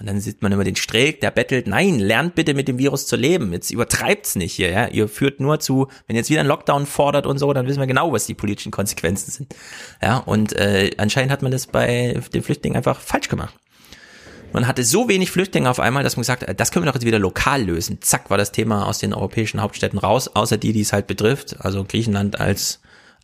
Und 0.00 0.06
dann 0.06 0.18
sieht 0.18 0.40
man 0.40 0.50
immer 0.50 0.64
den 0.64 0.76
Streeck, 0.76 1.20
der 1.20 1.30
bettelt, 1.30 1.66
nein, 1.66 1.98
lernt 1.98 2.34
bitte 2.34 2.54
mit 2.54 2.68
dem 2.68 2.78
Virus 2.78 3.06
zu 3.06 3.16
leben. 3.16 3.52
Jetzt 3.52 3.70
übertreibt's 3.70 4.34
nicht 4.34 4.54
hier, 4.54 4.70
ja. 4.70 4.88
Ihr 4.88 5.08
führt 5.08 5.40
nur 5.40 5.60
zu, 5.60 5.88
wenn 6.06 6.16
jetzt 6.16 6.30
wieder 6.30 6.40
ein 6.40 6.46
Lockdown 6.46 6.86
fordert 6.86 7.26
und 7.26 7.36
so, 7.36 7.52
dann 7.52 7.66
wissen 7.66 7.80
wir 7.80 7.86
genau, 7.86 8.10
was 8.10 8.24
die 8.24 8.32
politischen 8.32 8.72
Konsequenzen 8.72 9.30
sind. 9.30 9.54
Ja, 10.00 10.16
und 10.16 10.54
äh, 10.54 10.92
anscheinend 10.96 11.30
hat 11.30 11.42
man 11.42 11.52
das 11.52 11.66
bei 11.66 12.18
den 12.32 12.42
Flüchtlingen 12.42 12.78
einfach 12.78 12.98
falsch 12.98 13.28
gemacht. 13.28 13.54
Man 14.52 14.66
hatte 14.66 14.82
so 14.82 15.08
wenig 15.08 15.30
Flüchtlinge 15.30 15.70
auf 15.70 15.78
einmal, 15.78 16.02
dass 16.02 16.16
man 16.16 16.22
gesagt 16.22 16.44
hat, 16.46 16.58
das 16.58 16.72
können 16.72 16.84
wir 16.84 16.90
doch 16.90 16.96
jetzt 16.96 17.06
wieder 17.06 17.20
lokal 17.20 17.62
lösen. 17.62 17.98
Zack, 18.00 18.30
war 18.30 18.38
das 18.38 18.50
Thema 18.50 18.86
aus 18.86 18.98
den 18.98 19.14
europäischen 19.14 19.62
Hauptstädten 19.62 19.98
raus, 19.98 20.26
außer 20.28 20.56
die, 20.56 20.72
die 20.72 20.80
es 20.80 20.92
halt 20.92 21.06
betrifft, 21.06 21.60
also 21.60 21.84
Griechenland 21.84 22.40
als 22.40 22.80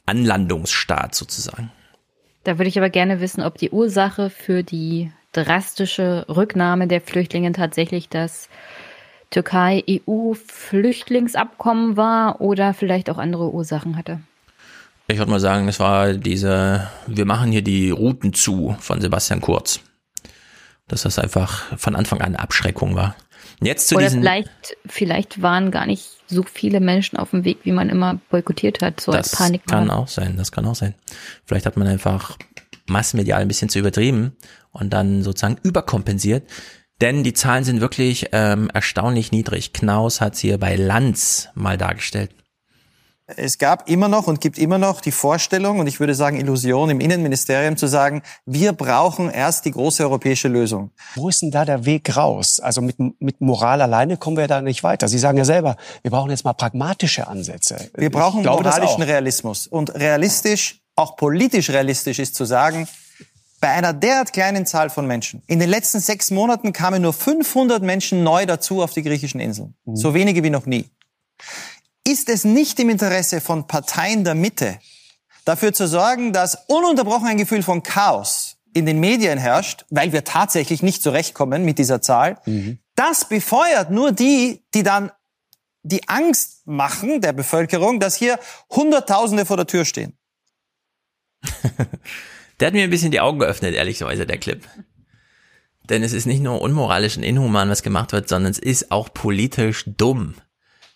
Anlandungsstaat 0.06 1.16
sozusagen. 1.16 1.72
Da 2.44 2.58
würde 2.58 2.68
ich 2.68 2.78
aber 2.78 2.90
gerne 2.90 3.20
wissen, 3.20 3.42
ob 3.42 3.58
die 3.58 3.70
Ursache 3.70 4.30
für 4.30 4.62
die 4.62 5.10
drastische 5.32 6.26
Rücknahme 6.28 6.86
der 6.86 7.00
Flüchtlinge 7.00 7.50
tatsächlich 7.52 8.08
das 8.08 8.48
Türkei-EU-Flüchtlingsabkommen 9.30 11.96
war 11.96 12.40
oder 12.40 12.72
vielleicht 12.72 13.10
auch 13.10 13.18
andere 13.18 13.50
Ursachen 13.50 13.96
hatte. 13.96 14.20
Ich 15.08 15.18
würde 15.18 15.32
mal 15.32 15.40
sagen, 15.40 15.66
es 15.66 15.80
war 15.80 16.12
diese, 16.12 16.88
wir 17.08 17.24
machen 17.24 17.50
hier 17.50 17.62
die 17.62 17.90
Routen 17.90 18.32
zu 18.32 18.76
von 18.78 19.00
Sebastian 19.00 19.40
Kurz 19.40 19.80
dass 20.88 21.02
das 21.02 21.18
einfach 21.18 21.76
von 21.78 21.96
Anfang 21.96 22.20
an 22.20 22.36
Abschreckung 22.36 22.94
war. 22.94 23.16
Jetzt 23.60 23.88
zu 23.88 23.96
Oder 23.96 24.04
diesen, 24.04 24.20
vielleicht, 24.20 24.76
vielleicht 24.86 25.42
waren 25.42 25.70
gar 25.70 25.86
nicht 25.86 26.10
so 26.26 26.42
viele 26.42 26.80
Menschen 26.80 27.16
auf 27.16 27.30
dem 27.30 27.44
Weg, 27.44 27.58
wie 27.62 27.72
man 27.72 27.88
immer 27.88 28.20
boykottiert 28.30 28.82
hat, 28.82 29.00
so 29.00 29.12
das 29.12 29.32
als 29.32 29.38
Panik. 29.38 29.62
Das 29.64 29.72
kann 29.72 29.90
auch 29.90 30.08
sein, 30.08 30.36
das 30.36 30.52
kann 30.52 30.66
auch 30.66 30.74
sein. 30.74 30.94
Vielleicht 31.44 31.66
hat 31.66 31.76
man 31.76 31.86
einfach 31.86 32.36
massenmedial 32.86 33.40
ein 33.40 33.48
bisschen 33.48 33.68
zu 33.68 33.78
übertrieben 33.78 34.36
und 34.72 34.92
dann 34.92 35.22
sozusagen 35.22 35.58
überkompensiert. 35.62 36.48
Denn 37.00 37.24
die 37.24 37.34
Zahlen 37.34 37.64
sind 37.64 37.80
wirklich 37.80 38.28
ähm, 38.32 38.70
erstaunlich 38.72 39.30
niedrig. 39.30 39.72
Knaus 39.72 40.20
hat 40.20 40.34
es 40.34 40.40
hier 40.40 40.58
bei 40.58 40.76
Lanz 40.76 41.48
mal 41.54 41.76
dargestellt. 41.76 42.30
Es 43.28 43.58
gab 43.58 43.88
immer 43.90 44.06
noch 44.06 44.28
und 44.28 44.40
gibt 44.40 44.56
immer 44.56 44.78
noch 44.78 45.00
die 45.00 45.10
Vorstellung 45.10 45.80
und 45.80 45.88
ich 45.88 45.98
würde 45.98 46.14
sagen 46.14 46.38
Illusion 46.38 46.90
im 46.90 47.00
Innenministerium 47.00 47.76
zu 47.76 47.88
sagen, 47.88 48.22
wir 48.44 48.72
brauchen 48.72 49.30
erst 49.30 49.64
die 49.64 49.72
große 49.72 50.04
europäische 50.04 50.46
Lösung. 50.46 50.92
Wo 51.16 51.28
ist 51.28 51.42
denn 51.42 51.50
da 51.50 51.64
der 51.64 51.84
Weg 51.84 52.16
raus? 52.16 52.60
Also 52.60 52.82
mit, 52.82 52.96
mit 53.20 53.40
Moral 53.40 53.82
alleine 53.82 54.16
kommen 54.16 54.36
wir 54.36 54.46
da 54.46 54.62
nicht 54.62 54.84
weiter. 54.84 55.08
Sie 55.08 55.18
sagen 55.18 55.38
ja 55.38 55.44
selber, 55.44 55.76
wir 56.02 56.12
brauchen 56.12 56.30
jetzt 56.30 56.44
mal 56.44 56.52
pragmatische 56.52 57.26
Ansätze. 57.26 57.90
Wir 57.96 58.10
brauchen 58.10 58.44
moralischen 58.44 59.02
Realismus 59.02 59.66
und 59.66 59.92
realistisch, 59.96 60.80
auch 60.94 61.16
politisch 61.16 61.70
realistisch 61.70 62.20
ist 62.20 62.36
zu 62.36 62.44
sagen, 62.44 62.86
bei 63.60 63.70
einer 63.70 63.92
derart 63.92 64.32
kleinen 64.34 64.66
Zahl 64.66 64.88
von 64.88 65.04
Menschen. 65.04 65.42
In 65.48 65.58
den 65.58 65.68
letzten 65.68 65.98
sechs 65.98 66.30
Monaten 66.30 66.72
kamen 66.72 67.02
nur 67.02 67.12
500 67.12 67.82
Menschen 67.82 68.22
neu 68.22 68.46
dazu 68.46 68.82
auf 68.82 68.92
die 68.92 69.02
griechischen 69.02 69.40
Inseln. 69.40 69.74
Mhm. 69.84 69.96
So 69.96 70.14
wenige 70.14 70.44
wie 70.44 70.50
noch 70.50 70.66
nie 70.66 70.88
ist 72.06 72.28
es 72.28 72.44
nicht 72.44 72.78
im 72.78 72.88
Interesse 72.88 73.40
von 73.40 73.66
Parteien 73.66 74.24
der 74.24 74.34
Mitte, 74.34 74.78
dafür 75.44 75.72
zu 75.72 75.88
sorgen, 75.88 76.32
dass 76.32 76.56
ununterbrochen 76.68 77.26
ein 77.26 77.36
Gefühl 77.36 77.62
von 77.62 77.82
Chaos 77.82 78.56
in 78.74 78.86
den 78.86 79.00
Medien 79.00 79.38
herrscht, 79.38 79.84
weil 79.90 80.12
wir 80.12 80.22
tatsächlich 80.24 80.82
nicht 80.82 81.02
zurechtkommen 81.02 81.64
mit 81.64 81.78
dieser 81.78 82.00
Zahl. 82.02 82.38
Mhm. 82.46 82.78
Das 82.94 83.28
befeuert 83.28 83.90
nur 83.90 84.12
die, 84.12 84.62
die 84.74 84.82
dann 84.82 85.10
die 85.82 86.08
Angst 86.08 86.66
machen 86.66 87.20
der 87.20 87.32
Bevölkerung, 87.32 88.00
dass 88.00 88.16
hier 88.16 88.38
Hunderttausende 88.70 89.46
vor 89.46 89.56
der 89.56 89.66
Tür 89.66 89.84
stehen. 89.84 90.18
der 92.60 92.66
hat 92.66 92.74
mir 92.74 92.84
ein 92.84 92.90
bisschen 92.90 93.12
die 93.12 93.20
Augen 93.20 93.38
geöffnet, 93.38 93.74
ehrlicherweise, 93.74 94.26
der 94.26 94.38
Clip. 94.38 94.66
Denn 95.88 96.02
es 96.02 96.12
ist 96.12 96.26
nicht 96.26 96.42
nur 96.42 96.60
unmoralisch 96.60 97.16
und 97.16 97.22
inhuman, 97.22 97.70
was 97.70 97.84
gemacht 97.84 98.12
wird, 98.12 98.28
sondern 98.28 98.50
es 98.50 98.58
ist 98.58 98.90
auch 98.90 99.12
politisch 99.12 99.84
dumm 99.86 100.34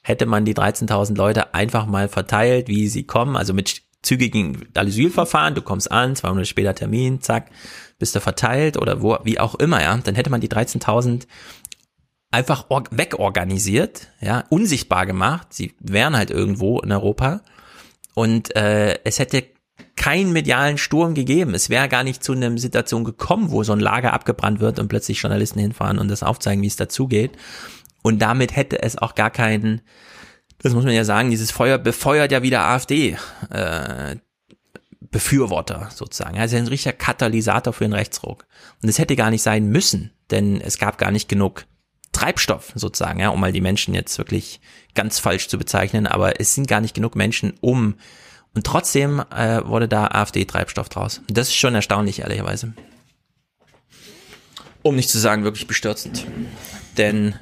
hätte 0.02 0.26
man 0.26 0.44
die 0.44 0.54
13.000 0.54 1.16
Leute 1.16 1.54
einfach 1.54 1.86
mal 1.86 2.08
verteilt, 2.08 2.68
wie 2.68 2.88
sie 2.88 3.04
kommen, 3.04 3.36
also 3.36 3.52
mit 3.52 3.82
zügigen 4.02 4.66
Asylverfahren, 4.74 5.54
du 5.54 5.62
kommst 5.62 5.90
an, 5.92 6.16
zwei 6.16 6.28
Monate 6.28 6.46
später 6.46 6.74
Termin, 6.74 7.20
zack, 7.20 7.50
bist 7.98 8.14
du 8.14 8.20
verteilt 8.20 8.78
oder 8.78 9.02
wo, 9.02 9.18
wie 9.24 9.38
auch 9.38 9.56
immer, 9.56 9.82
ja, 9.82 9.96
dann 9.96 10.14
hätte 10.14 10.30
man 10.30 10.40
die 10.40 10.48
13.000 10.48 11.26
einfach 12.30 12.66
wegorganisiert, 12.90 14.08
ja, 14.20 14.44
unsichtbar 14.48 15.04
gemacht, 15.04 15.48
sie 15.52 15.74
wären 15.80 16.16
halt 16.16 16.30
irgendwo 16.30 16.80
in 16.80 16.92
Europa 16.92 17.42
und 18.14 18.56
äh, 18.56 18.98
es 19.04 19.18
hätte 19.18 19.44
keinen 19.96 20.32
medialen 20.32 20.78
Sturm 20.78 21.14
gegeben. 21.14 21.54
Es 21.54 21.68
wäre 21.68 21.88
gar 21.88 22.04
nicht 22.04 22.24
zu 22.24 22.32
einer 22.32 22.56
Situation 22.56 23.04
gekommen, 23.04 23.50
wo 23.50 23.62
so 23.64 23.72
ein 23.72 23.80
Lager 23.80 24.12
abgebrannt 24.14 24.60
wird 24.60 24.78
und 24.78 24.88
plötzlich 24.88 25.20
Journalisten 25.20 25.60
hinfahren 25.60 25.98
und 25.98 26.08
das 26.08 26.22
aufzeigen, 26.22 26.62
wie 26.62 26.68
es 26.68 26.76
dazugeht. 26.76 27.32
Und 28.02 28.20
damit 28.20 28.56
hätte 28.56 28.82
es 28.82 28.98
auch 28.98 29.14
gar 29.14 29.30
keinen, 29.30 29.82
das 30.58 30.72
muss 30.72 30.84
man 30.84 30.94
ja 30.94 31.04
sagen, 31.04 31.30
dieses 31.30 31.50
Feuer 31.50 31.78
befeuert 31.78 32.32
ja 32.32 32.42
wieder 32.42 32.64
AfD. 32.64 33.16
Äh, 33.50 34.16
Befürworter 35.10 35.88
sozusagen. 35.92 36.38
Also 36.38 36.56
ein 36.56 36.68
richtiger 36.68 36.92
Katalysator 36.92 37.72
für 37.72 37.84
den 37.84 37.92
Rechtsruck. 37.94 38.46
Und 38.82 38.88
es 38.88 38.98
hätte 38.98 39.16
gar 39.16 39.30
nicht 39.30 39.42
sein 39.42 39.66
müssen, 39.66 40.12
denn 40.30 40.60
es 40.60 40.78
gab 40.78 40.98
gar 40.98 41.10
nicht 41.10 41.28
genug 41.28 41.66
Treibstoff 42.12 42.72
sozusagen, 42.74 43.20
ja, 43.20 43.30
um 43.30 43.40
mal 43.40 43.52
die 43.52 43.60
Menschen 43.60 43.94
jetzt 43.94 44.18
wirklich 44.18 44.60
ganz 44.94 45.18
falsch 45.18 45.48
zu 45.48 45.58
bezeichnen, 45.58 46.06
aber 46.06 46.40
es 46.40 46.54
sind 46.54 46.68
gar 46.68 46.80
nicht 46.80 46.94
genug 46.94 47.14
Menschen, 47.14 47.54
um 47.60 47.96
und 48.52 48.66
trotzdem 48.66 49.22
äh, 49.30 49.64
wurde 49.64 49.86
da 49.86 50.08
AfD-Treibstoff 50.08 50.88
draus. 50.88 51.20
Das 51.28 51.48
ist 51.48 51.54
schon 51.54 51.74
erstaunlich, 51.74 52.20
ehrlicherweise. 52.20 52.74
Um 54.82 54.96
nicht 54.96 55.08
zu 55.08 55.18
sagen, 55.18 55.44
wirklich 55.44 55.68
bestürzend. 55.68 56.26
Denn 56.96 57.36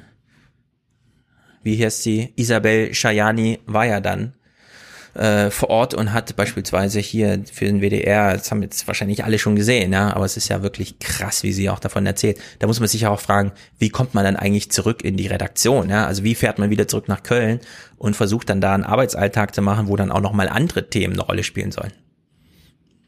wie 1.69 1.85
heißt 1.85 2.03
sie, 2.03 2.33
Isabel 2.35 2.93
Schajani 2.93 3.59
war 3.65 3.85
ja 3.85 3.99
dann 3.99 4.33
äh, 5.13 5.49
vor 5.49 5.69
Ort 5.69 5.93
und 5.93 6.13
hat 6.13 6.35
beispielsweise 6.35 6.99
hier 6.99 7.43
für 7.51 7.65
den 7.65 7.81
WDR, 7.81 8.33
das 8.33 8.51
haben 8.51 8.61
jetzt 8.61 8.87
wahrscheinlich 8.87 9.23
alle 9.23 9.39
schon 9.39 9.55
gesehen, 9.55 9.93
ja, 9.93 10.13
aber 10.13 10.25
es 10.25 10.37
ist 10.37 10.49
ja 10.49 10.61
wirklich 10.63 10.99
krass, 10.99 11.43
wie 11.43 11.53
sie 11.53 11.69
auch 11.69 11.79
davon 11.79 12.05
erzählt. 12.05 12.39
Da 12.59 12.67
muss 12.67 12.79
man 12.79 12.89
sich 12.89 13.05
auch 13.05 13.19
fragen, 13.19 13.51
wie 13.77 13.89
kommt 13.89 14.13
man 14.13 14.23
dann 14.23 14.35
eigentlich 14.35 14.71
zurück 14.71 15.03
in 15.03 15.17
die 15.17 15.27
Redaktion, 15.27 15.89
ja? 15.89 16.05
Also 16.05 16.23
wie 16.23 16.35
fährt 16.35 16.59
man 16.59 16.69
wieder 16.69 16.87
zurück 16.87 17.07
nach 17.07 17.23
Köln 17.23 17.59
und 17.97 18.15
versucht 18.15 18.49
dann 18.49 18.61
da 18.61 18.73
einen 18.73 18.83
Arbeitsalltag 18.83 19.53
zu 19.53 19.61
machen, 19.61 19.87
wo 19.87 19.95
dann 19.95 20.11
auch 20.11 20.21
nochmal 20.21 20.49
andere 20.49 20.89
Themen 20.89 21.13
eine 21.13 21.23
Rolle 21.23 21.43
spielen 21.43 21.71
sollen. 21.71 21.93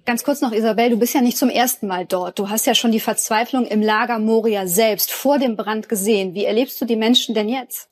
Ganz 0.05 0.23
kurz 0.23 0.41
noch, 0.41 0.51
Isabel, 0.51 0.89
du 0.89 0.97
bist 0.97 1.13
ja 1.13 1.21
nicht 1.21 1.37
zum 1.37 1.49
ersten 1.49 1.85
Mal 1.85 2.05
dort. 2.07 2.39
Du 2.39 2.49
hast 2.49 2.65
ja 2.65 2.73
schon 2.73 2.91
die 2.91 2.99
Verzweiflung 2.99 3.65
im 3.67 3.81
Lager 3.81 4.17
Moria 4.17 4.65
selbst 4.65 5.11
vor 5.11 5.37
dem 5.37 5.55
Brand 5.55 5.89
gesehen. 5.89 6.33
Wie 6.33 6.45
erlebst 6.45 6.81
du 6.81 6.85
die 6.85 6.95
Menschen 6.95 7.35
denn 7.35 7.47
jetzt? 7.47 7.90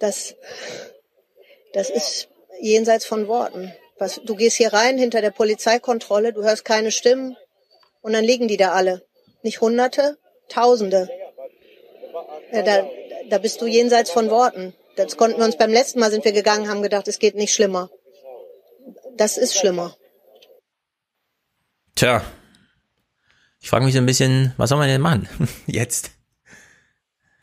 Das, 0.00 0.34
das 1.72 1.90
ist 1.90 2.28
jenseits 2.60 3.04
von 3.04 3.28
Worten. 3.28 3.72
Was, 3.98 4.20
du 4.24 4.34
gehst 4.34 4.56
hier 4.56 4.72
rein 4.72 4.98
hinter 4.98 5.20
der 5.20 5.30
Polizeikontrolle, 5.30 6.32
du 6.32 6.42
hörst 6.42 6.64
keine 6.64 6.90
Stimmen 6.90 7.36
und 8.00 8.12
dann 8.14 8.24
liegen 8.24 8.48
die 8.48 8.56
da 8.56 8.72
alle. 8.72 9.06
Nicht 9.42 9.60
Hunderte, 9.60 10.18
Tausende. 10.48 11.08
Ja, 12.52 12.62
da, 12.62 12.90
da 13.28 13.38
bist 13.38 13.60
du 13.60 13.66
jenseits 13.66 14.10
von 14.10 14.30
Worten. 14.30 14.74
Das 14.96 15.16
konnten 15.16 15.38
wir 15.38 15.44
uns 15.44 15.56
beim 15.56 15.70
letzten 15.70 16.00
Mal 16.00 16.10
sind 16.10 16.24
wir 16.24 16.32
gegangen, 16.32 16.68
haben 16.68 16.82
gedacht, 16.82 17.06
es 17.06 17.18
geht 17.18 17.36
nicht 17.36 17.54
schlimmer. 17.54 17.88
Das 19.16 19.38
ist 19.38 19.56
schlimmer. 19.56 19.96
Tja. 21.94 22.24
Ich 23.60 23.68
frage 23.68 23.84
mich 23.84 23.94
so 23.94 24.00
ein 24.00 24.06
bisschen, 24.06 24.54
was 24.56 24.70
soll 24.70 24.78
man 24.78 24.88
denn 24.88 25.00
machen 25.00 25.28
jetzt? 25.66 26.10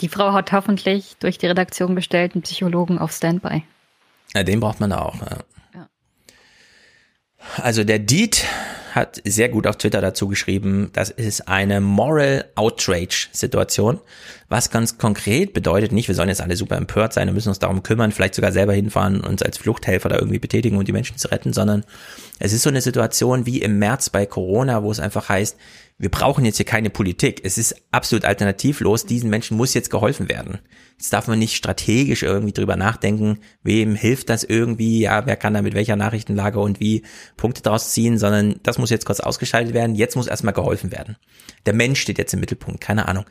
Die 0.02 0.10
Frau 0.10 0.34
hat 0.34 0.52
hoffentlich 0.52 1.16
durch 1.20 1.38
die 1.38 1.48
Redaktion 1.48 1.96
bestellten 1.96 2.42
Psychologen 2.42 3.00
auf 3.00 3.12
Standby. 3.12 3.64
Ja, 4.36 4.44
den 4.44 4.60
braucht 4.60 4.80
man 4.80 4.94
auch. 4.94 5.16
Ja. 5.22 5.38
Also 7.56 7.84
der 7.84 8.00
Deed 8.00 8.46
hat 8.94 9.22
sehr 9.24 9.50
gut 9.50 9.68
auf 9.68 9.78
Twitter 9.78 10.02
dazu 10.02 10.28
geschrieben, 10.28 10.90
das 10.94 11.10
ist 11.10 11.48
eine 11.48 11.82
Moral 11.82 12.46
Outrage 12.56 13.28
Situation, 13.32 14.00
was 14.50 14.72
ganz 14.72 14.98
konkret 14.98 15.54
bedeutet 15.54 15.92
nicht, 15.92 16.08
wir 16.08 16.16
sollen 16.16 16.30
jetzt 16.30 16.42
alle 16.42 16.56
super 16.56 16.78
empört 16.78 17.14
sein 17.14 17.28
und 17.28 17.36
müssen 17.36 17.50
uns 17.50 17.60
darum 17.60 17.84
kümmern, 17.84 18.12
vielleicht 18.12 18.34
sogar 18.34 18.52
selber 18.52 18.74
hinfahren 18.74 19.22
und 19.22 19.28
uns 19.28 19.44
als 19.44 19.60
Fluchthelfer 19.60 20.10
da 20.10 20.16
irgendwie 20.16 20.40
betätigen 20.40 20.78
und 20.78 20.88
die 20.88 20.94
Menschen 20.94 21.18
zu 21.18 21.30
retten, 21.30 21.54
sondern 21.54 21.84
es 22.40 22.54
ist 22.54 22.64
so 22.64 22.70
eine 22.70 22.82
Situation 22.82 23.46
wie 23.46 23.62
im 23.62 23.78
März 23.78 24.10
bei 24.10 24.26
Corona, 24.26 24.84
wo 24.84 24.92
es 24.92 25.00
einfach 25.00 25.30
heißt, 25.30 25.58
wir 26.00 26.10
brauchen 26.10 26.46
jetzt 26.46 26.58
hier 26.58 26.66
keine 26.66 26.90
Politik. 26.90 27.42
Es 27.44 27.58
ist 27.58 27.76
absolut 27.92 28.24
alternativlos. 28.24 29.08
Diesen 29.08 29.32
Menschen 29.32 29.58
muss 29.58 29.74
jetzt 29.74 29.90
geholfen 29.90 30.30
werden. 30.30 30.60
Jetzt 30.98 31.14
darf 31.14 31.28
man 31.28 31.38
nicht 31.38 31.56
strategisch 31.56 32.24
irgendwie 32.24 32.54
drüber 32.54 32.76
nachdenken, 32.76 33.40
wem 33.62 33.94
hilft 33.94 34.30
das 34.30 34.44
irgendwie, 34.44 35.02
ja, 35.02 35.28
wer 35.28 35.36
kann 35.36 35.54
da 35.54 35.62
mit 35.62 35.76
welcher 35.76 35.96
Nachrichtenlage 35.96 36.60
und 36.60 36.80
wie 36.80 37.04
Punkte 37.36 37.62
daraus 37.62 37.92
ziehen, 37.92 38.18
sondern 38.18 38.60
das 38.64 38.80
muss 38.80 38.90
jetzt 38.90 39.06
kurz 39.06 39.20
ausgeschaltet 39.20 39.76
werden. 39.76 39.96
Jetzt 39.96 40.16
muss 40.16 40.26
erstmal 40.26 40.54
geholfen 40.54 40.92
werden. 40.92 41.18
Der 41.68 41.74
Mensch 41.74 42.02
steht 42.02 42.18
jetzt 42.18 42.34
im 42.34 42.40
Mittelpunkt, 42.40 42.82
keine 42.82 43.08
Ahnung. 43.08 43.26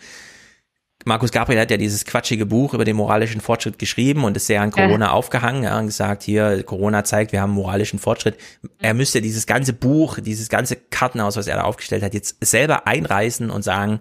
Markus 1.04 1.30
Gabriel 1.30 1.60
hat 1.60 1.70
ja 1.70 1.76
dieses 1.76 2.04
quatschige 2.04 2.46
Buch 2.46 2.74
über 2.74 2.84
den 2.84 2.96
moralischen 2.96 3.40
Fortschritt 3.40 3.78
geschrieben 3.78 4.24
und 4.24 4.36
ist 4.36 4.46
sehr 4.46 4.60
an 4.60 4.70
Corona 4.70 5.06
ja. 5.06 5.12
aufgehangen 5.12 5.62
ja, 5.62 5.78
und 5.78 5.86
gesagt, 5.86 6.22
hier, 6.22 6.62
Corona 6.64 7.04
zeigt, 7.04 7.32
wir 7.32 7.40
haben 7.40 7.52
moralischen 7.52 7.98
Fortschritt. 7.98 8.36
Er 8.80 8.94
müsste 8.94 9.20
dieses 9.20 9.46
ganze 9.46 9.72
Buch, 9.72 10.18
dieses 10.18 10.48
ganze 10.48 10.76
Kartenhaus, 10.76 11.36
was 11.36 11.46
er 11.46 11.56
da 11.56 11.62
aufgestellt 11.62 12.02
hat, 12.02 12.14
jetzt 12.14 12.36
selber 12.44 12.86
einreißen 12.86 13.50
und 13.50 13.62
sagen, 13.62 14.00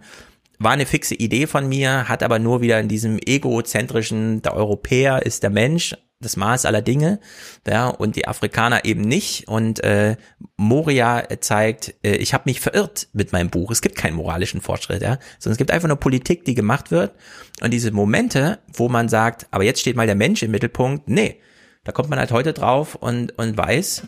war 0.60 0.72
eine 0.72 0.86
fixe 0.86 1.16
Idee 1.16 1.48
von 1.48 1.68
mir, 1.68 2.08
hat 2.08 2.24
aber 2.24 2.40
nur 2.40 2.62
wieder 2.62 2.80
in 2.80 2.88
diesem 2.88 3.20
egozentrischen, 3.24 4.42
der 4.42 4.56
Europäer 4.56 5.26
ist 5.26 5.44
der 5.44 5.50
Mensch, 5.50 5.96
das 6.22 6.38
Maß 6.38 6.66
aller 6.66 6.82
Dinge, 6.82 7.20
ja, 7.68 7.88
und 7.88 8.16
die 8.16 8.28
Afrikaner 8.28 8.86
eben 8.86 9.02
nicht. 9.02 9.48
Und 9.48 9.84
äh, 9.84 10.16
Moria 10.58 11.24
zeigt, 11.42 11.96
äh, 12.04 12.16
ich 12.16 12.34
habe 12.34 12.44
mich 12.46 12.62
verirrt 12.62 13.10
mit 13.14 13.32
meinem 13.32 13.50
Buch. 13.50 13.70
Es 13.72 13.82
gibt 13.82 13.96
keinen 13.96 14.16
moralischen 14.16 14.62
Fortschritt, 14.62 15.02
ja, 15.02 15.20
sondern 15.40 15.54
es 15.54 15.58
gibt 15.58 15.72
einfach 15.72 15.88
nur 15.88 15.98
Politik, 15.98 16.46
die 16.46 16.56
gemacht 16.56 16.92
wird. 16.92 17.14
Und 17.62 17.72
diese 17.72 17.92
Momente, 17.92 18.60
wo 18.74 18.90
man 18.90 19.10
sagt, 19.10 19.48
aber 19.52 19.64
jetzt 19.64 19.82
steht 19.82 19.96
mal 19.96 20.08
der 20.08 20.16
Mensch 20.16 20.42
im 20.42 20.52
Mittelpunkt, 20.52 21.10
nee, 21.10 21.42
da 21.84 21.92
kommt 21.92 22.10
man 22.10 22.20
halt 22.20 22.32
heute 22.32 22.54
drauf 22.54 22.96
und, 22.96 23.38
und 23.38 23.58
weiß, 23.58 24.08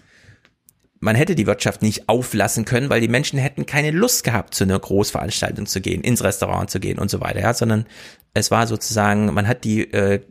man 1.00 1.16
hätte 1.16 1.36
die 1.36 1.48
Wirtschaft 1.48 1.82
nicht 1.82 2.10
auflassen 2.10 2.66
können, 2.66 2.90
weil 2.90 3.02
die 3.02 3.08
Menschen 3.08 3.40
hätten 3.40 3.66
keine 3.66 3.92
Lust 3.92 4.24
gehabt, 4.24 4.54
zu 4.54 4.64
einer 4.64 4.80
Großveranstaltung 4.80 5.66
zu 5.66 5.82
gehen, 5.82 6.02
ins 6.02 6.24
Restaurant 6.24 6.70
zu 6.70 6.80
gehen 6.80 7.00
und 7.00 7.10
so 7.10 7.22
weiter, 7.22 7.42
ja, 7.42 7.54
sondern 7.54 7.86
es 8.34 8.52
war 8.52 8.68
sozusagen, 8.68 9.34
man 9.34 9.48
hat 9.48 9.64
die 9.64 9.92
äh, 9.92 10.22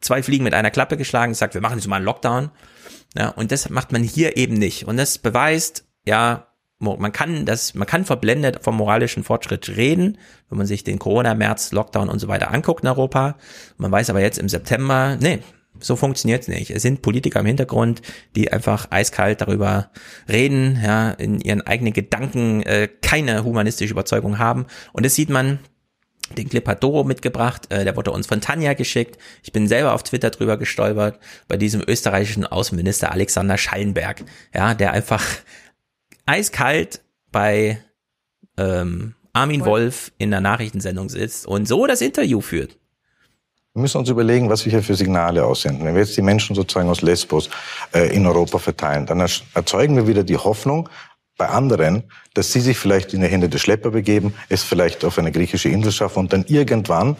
zwei 0.00 0.22
Fliegen 0.22 0.44
mit 0.44 0.54
einer 0.54 0.70
Klappe 0.70 0.96
geschlagen, 0.96 1.34
sagt, 1.34 1.54
wir 1.54 1.60
machen 1.60 1.78
jetzt 1.78 1.88
mal 1.88 1.96
einen 1.96 2.04
Lockdown. 2.04 2.50
Ja, 3.16 3.28
und 3.28 3.50
das 3.50 3.68
macht 3.70 3.92
man 3.92 4.02
hier 4.02 4.36
eben 4.36 4.54
nicht. 4.54 4.84
Und 4.86 4.96
das 4.96 5.18
beweist, 5.18 5.84
ja, 6.06 6.46
man 6.78 7.12
kann 7.12 7.44
das, 7.44 7.74
man 7.74 7.86
kann 7.86 8.06
verblendet 8.06 8.62
vom 8.62 8.76
moralischen 8.76 9.22
Fortschritt 9.22 9.68
reden, 9.68 10.16
wenn 10.48 10.58
man 10.58 10.66
sich 10.66 10.82
den 10.82 10.98
Corona-März, 10.98 11.72
Lockdown 11.72 12.08
und 12.08 12.20
so 12.20 12.28
weiter 12.28 12.50
anguckt 12.52 12.84
in 12.84 12.88
Europa. 12.88 13.36
Man 13.76 13.92
weiß 13.92 14.08
aber 14.10 14.20
jetzt 14.20 14.38
im 14.38 14.48
September, 14.48 15.16
nee, 15.20 15.40
so 15.80 15.96
funktioniert's 15.96 16.48
nicht. 16.48 16.70
Es 16.70 16.82
sind 16.82 17.02
Politiker 17.02 17.40
im 17.40 17.46
Hintergrund, 17.46 18.02
die 18.36 18.52
einfach 18.52 18.88
eiskalt 18.90 19.40
darüber 19.40 19.90
reden, 20.28 20.80
ja, 20.82 21.10
in 21.10 21.40
ihren 21.40 21.62
eigenen 21.62 21.92
Gedanken 21.92 22.62
äh, 22.62 22.88
keine 23.02 23.44
humanistische 23.44 23.92
Überzeugung 23.92 24.38
haben. 24.38 24.66
Und 24.92 25.04
das 25.04 25.14
sieht 25.14 25.30
man 25.30 25.58
den 26.36 26.48
Clip 26.48 26.66
hat 26.68 26.82
Doro 26.82 27.04
mitgebracht, 27.04 27.72
äh, 27.72 27.84
der 27.84 27.96
wurde 27.96 28.12
uns 28.12 28.26
von 28.26 28.40
Tanja 28.40 28.74
geschickt. 28.74 29.18
Ich 29.42 29.52
bin 29.52 29.66
selber 29.66 29.94
auf 29.94 30.02
Twitter 30.02 30.30
drüber 30.30 30.56
gestolpert, 30.58 31.18
bei 31.48 31.56
diesem 31.56 31.82
österreichischen 31.86 32.46
Außenminister 32.46 33.10
Alexander 33.10 33.58
Schallenberg, 33.58 34.22
ja, 34.54 34.74
der 34.74 34.92
einfach 34.92 35.24
eiskalt 36.26 37.02
bei 37.32 37.82
ähm, 38.56 39.14
Armin 39.32 39.64
Wolf 39.64 40.12
in 40.18 40.30
der 40.30 40.40
Nachrichtensendung 40.40 41.08
sitzt 41.08 41.46
und 41.46 41.66
so 41.66 41.86
das 41.86 42.00
Interview 42.00 42.40
führt. 42.40 42.79
Wir 43.72 43.82
müssen 43.82 43.98
uns 43.98 44.08
überlegen, 44.08 44.50
was 44.50 44.64
wir 44.64 44.72
hier 44.72 44.82
für 44.82 44.96
Signale 44.96 45.44
aussenden. 45.44 45.86
Wenn 45.86 45.94
wir 45.94 46.02
jetzt 46.02 46.16
die 46.16 46.22
Menschen 46.22 46.56
sozusagen 46.56 46.88
aus 46.88 47.02
Lesbos 47.02 47.50
äh, 47.94 48.14
in 48.14 48.26
Europa 48.26 48.58
verteilen, 48.58 49.06
dann 49.06 49.20
erzeugen 49.20 49.94
wir 49.94 50.08
wieder 50.08 50.24
die 50.24 50.36
Hoffnung, 50.36 50.88
bei 51.40 51.48
anderen, 51.48 52.02
dass 52.34 52.52
sie 52.52 52.60
sich 52.60 52.76
vielleicht 52.76 53.14
in 53.14 53.22
die 53.22 53.28
Hände 53.28 53.48
der 53.48 53.58
Schlepper 53.58 53.92
begeben, 53.92 54.34
es 54.50 54.62
vielleicht 54.62 55.06
auf 55.06 55.18
eine 55.18 55.32
griechische 55.32 55.70
Insel 55.70 55.90
schaffen 55.90 56.18
und 56.18 56.32
dann 56.34 56.44
irgendwann, 56.48 57.16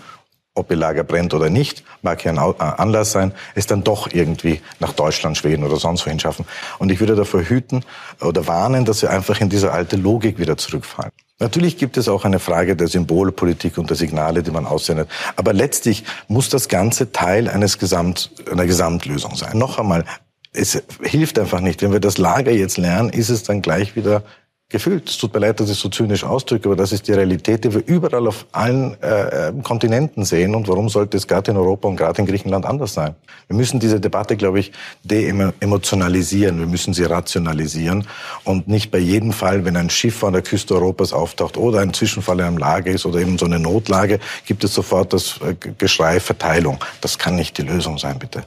ob 0.61 0.71
ihr 0.71 0.77
Lager 0.77 1.05
brennt 1.05 1.35
oder 1.35 1.51
nicht, 1.51 1.83
mag 2.03 2.25
ja 2.25 2.31
ein 2.31 2.39
äh, 2.39 2.63
Anlass 2.63 3.13
sein, 3.13 3.33
es 3.55 3.67
dann 3.67 3.83
doch 3.83 4.13
irgendwie 4.13 4.61
nach 4.79 4.93
Deutschland, 4.93 5.37
Schweden 5.37 5.65
oder 5.65 5.77
sonst 5.77 6.07
wohin 6.07 6.21
schaffen. 6.21 6.47
Und 6.79 6.91
ich 6.91 7.01
würde 7.01 7.17
davor 7.17 7.43
hüten 7.43 7.85
oder 8.21 8.47
warnen, 8.47 8.85
dass 8.85 9.03
wir 9.03 9.11
einfach 9.11 9.41
in 9.41 9.49
diese 9.49 9.73
alte 9.73 9.97
Logik 9.97 10.39
wieder 10.39 10.57
zurückfallen. 10.57 11.13
Natürlich 11.41 11.79
gibt 11.79 11.97
es 11.97 12.07
auch 12.07 12.27
eine 12.27 12.39
Frage 12.39 12.77
der 12.77 12.87
Symbolpolitik 12.87 13.79
und 13.79 13.89
der 13.89 13.97
Signale, 13.97 14.43
die 14.43 14.51
man 14.51 14.67
aussendet. 14.67 15.09
Aber 15.37 15.55
letztlich 15.55 16.05
muss 16.29 16.51
das 16.51 16.69
Ganze 16.69 17.13
Teil 17.13 17.49
eines 17.49 17.79
Gesamt, 17.79 18.31
einer 18.51 18.67
Gesamtlösung 18.67 19.35
sein. 19.37 19.57
Noch 19.57 19.79
einmal, 19.79 20.05
es 20.53 20.83
hilft 21.03 21.39
einfach 21.39 21.61
nicht. 21.61 21.81
Wenn 21.81 21.93
wir 21.93 22.01
das 22.01 22.19
Lager 22.19 22.53
jetzt 22.53 22.77
lernen, 22.77 23.09
ist 23.09 23.31
es 23.31 23.43
dann 23.43 23.63
gleich 23.63 23.97
wieder 23.97 24.23
gefüllt. 24.71 25.11
Es 25.11 25.19
tut 25.19 25.35
mir 25.35 25.41
leid, 25.41 25.61
dass 25.61 25.69
ich 25.69 25.79
so 25.79 25.89
zynisch 25.89 26.25
ausdrücke, 26.25 26.69
aber 26.69 26.77
das 26.77 26.93
ist 26.93 27.07
die 27.09 27.13
Realität, 27.13 27.65
die 27.65 27.75
wir 27.75 27.83
überall 27.87 28.27
auf 28.29 28.47
allen 28.53 28.97
äh, 29.03 29.49
äh, 29.49 29.53
Kontinenten 29.63 30.25
sehen. 30.25 30.55
Und 30.55 30.69
warum 30.69 30.89
sollte 30.89 31.17
es 31.17 31.27
gerade 31.27 31.51
in 31.51 31.57
Europa 31.57 31.89
und 31.89 31.97
gerade 31.97 32.21
in 32.23 32.27
Griechenland 32.27 32.65
anders 32.65 32.95
sein? 32.95 33.17
Wir 33.49 33.57
müssen 33.57 33.81
diese 33.81 34.01
Debatte, 34.01 34.37
glaube 34.37 34.61
ich, 34.61 34.73
de-emotionalisieren. 35.03 36.59
Wir 36.61 36.67
müssen 36.67 36.95
sie 36.95 37.05
rationalisieren 37.05 38.07
und 38.45 38.69
nicht 38.69 38.91
bei 38.91 38.99
jedem 38.99 39.33
Fall, 39.33 39.65
wenn 39.65 39.77
ein 39.77 39.91
Schiff 39.91 40.23
an 40.23 40.33
der 40.33 40.43
Küste 40.43 40.75
Europas 40.75 41.13
auftaucht 41.13 41.57
oder 41.57 41.81
ein 41.81 41.93
Zwischenfall 41.93 42.39
in 42.39 42.47
einem 42.47 42.59
Lager 42.59 42.93
ist 42.93 43.05
oder 43.05 43.19
eben 43.19 43.39
so 43.39 43.47
eine 43.47 43.59
Notlage, 43.59 44.21
gibt 44.47 44.63
es 44.63 44.73
sofort 44.73 45.13
das 45.13 45.41
äh, 45.45 45.55
Geschrei 45.77 46.21
Verteilung. 46.21 46.79
Das 47.01 47.19
kann 47.19 47.35
nicht 47.35 47.59
die 47.59 47.63
Lösung 47.63 47.99
sein, 47.99 48.19
bitte. 48.19 48.45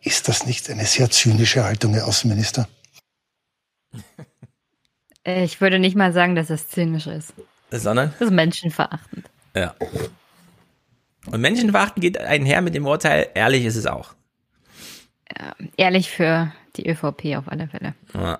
Ist 0.00 0.28
das 0.28 0.46
nicht 0.46 0.70
eine 0.70 0.84
sehr 0.84 1.10
zynische 1.10 1.64
Haltung, 1.64 1.94
Herr 1.94 2.06
Außenminister? 2.06 2.68
Äh, 5.24 5.44
ich 5.44 5.60
würde 5.60 5.78
nicht 5.78 5.96
mal 5.96 6.12
sagen, 6.12 6.34
dass 6.34 6.50
es 6.50 6.68
zynisch 6.68 7.06
ist. 7.06 7.34
Sondern? 7.70 8.12
Das 8.18 8.28
ist 8.28 8.34
menschenverachtend. 8.34 9.28
Ja. 9.56 9.74
Und 11.26 11.40
menschenverachtend 11.40 12.02
geht 12.02 12.18
einher 12.18 12.60
mit 12.60 12.74
dem 12.74 12.86
Urteil, 12.86 13.28
ehrlich 13.34 13.64
ist 13.64 13.76
es 13.76 13.86
auch. 13.86 14.14
Ja, 15.36 15.54
ehrlich 15.76 16.10
für 16.10 16.52
die 16.76 16.88
ÖVP 16.88 17.36
auf 17.36 17.48
alle 17.48 17.66
Fälle. 17.68 17.94
Ja. 18.12 18.38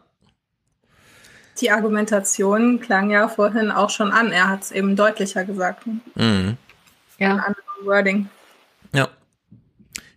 Die 1.60 1.70
Argumentation 1.70 2.80
klang 2.80 3.10
ja 3.10 3.28
vorhin 3.28 3.70
auch 3.70 3.90
schon 3.90 4.10
an. 4.12 4.32
Er 4.32 4.48
hat 4.48 4.62
es 4.62 4.72
eben 4.72 4.96
deutlicher 4.96 5.44
gesagt. 5.44 5.86
Mhm. 5.86 6.56
Ja. 7.18 7.34
Ein 7.34 7.40
anderes 7.40 7.64
Wording. 7.84 8.28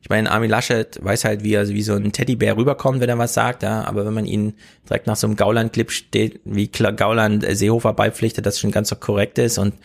Ich 0.07 0.09
meine, 0.09 0.31
Armin 0.31 0.49
Laschet 0.49 1.03
weiß 1.03 1.25
halt, 1.25 1.43
wie 1.43 1.53
er 1.53 1.67
wie 1.67 1.81
so 1.81 1.93
ein 1.93 2.13
Teddybär 2.13 2.55
rüberkommt, 2.55 3.01
wenn 3.01 3.09
er 3.09 3.17
was 3.17 3.33
sagt, 3.33 3.61
ja, 3.61 3.83
aber 3.83 4.05
wenn 4.05 4.13
man 4.13 4.23
ihn 4.23 4.53
direkt 4.87 5.05
nach 5.05 5.17
so 5.17 5.27
einem 5.27 5.35
Gauland-Clip 5.35 5.91
steht, 5.91 6.39
wie 6.45 6.69
Gauland 6.69 7.43
äh, 7.43 7.53
Seehofer 7.53 7.91
beipflichtet, 7.91 8.45
das 8.45 8.57
schon 8.57 8.71
ganz 8.71 8.87
so 8.87 8.95
korrekt 8.95 9.37
ist 9.37 9.57
und 9.57 9.75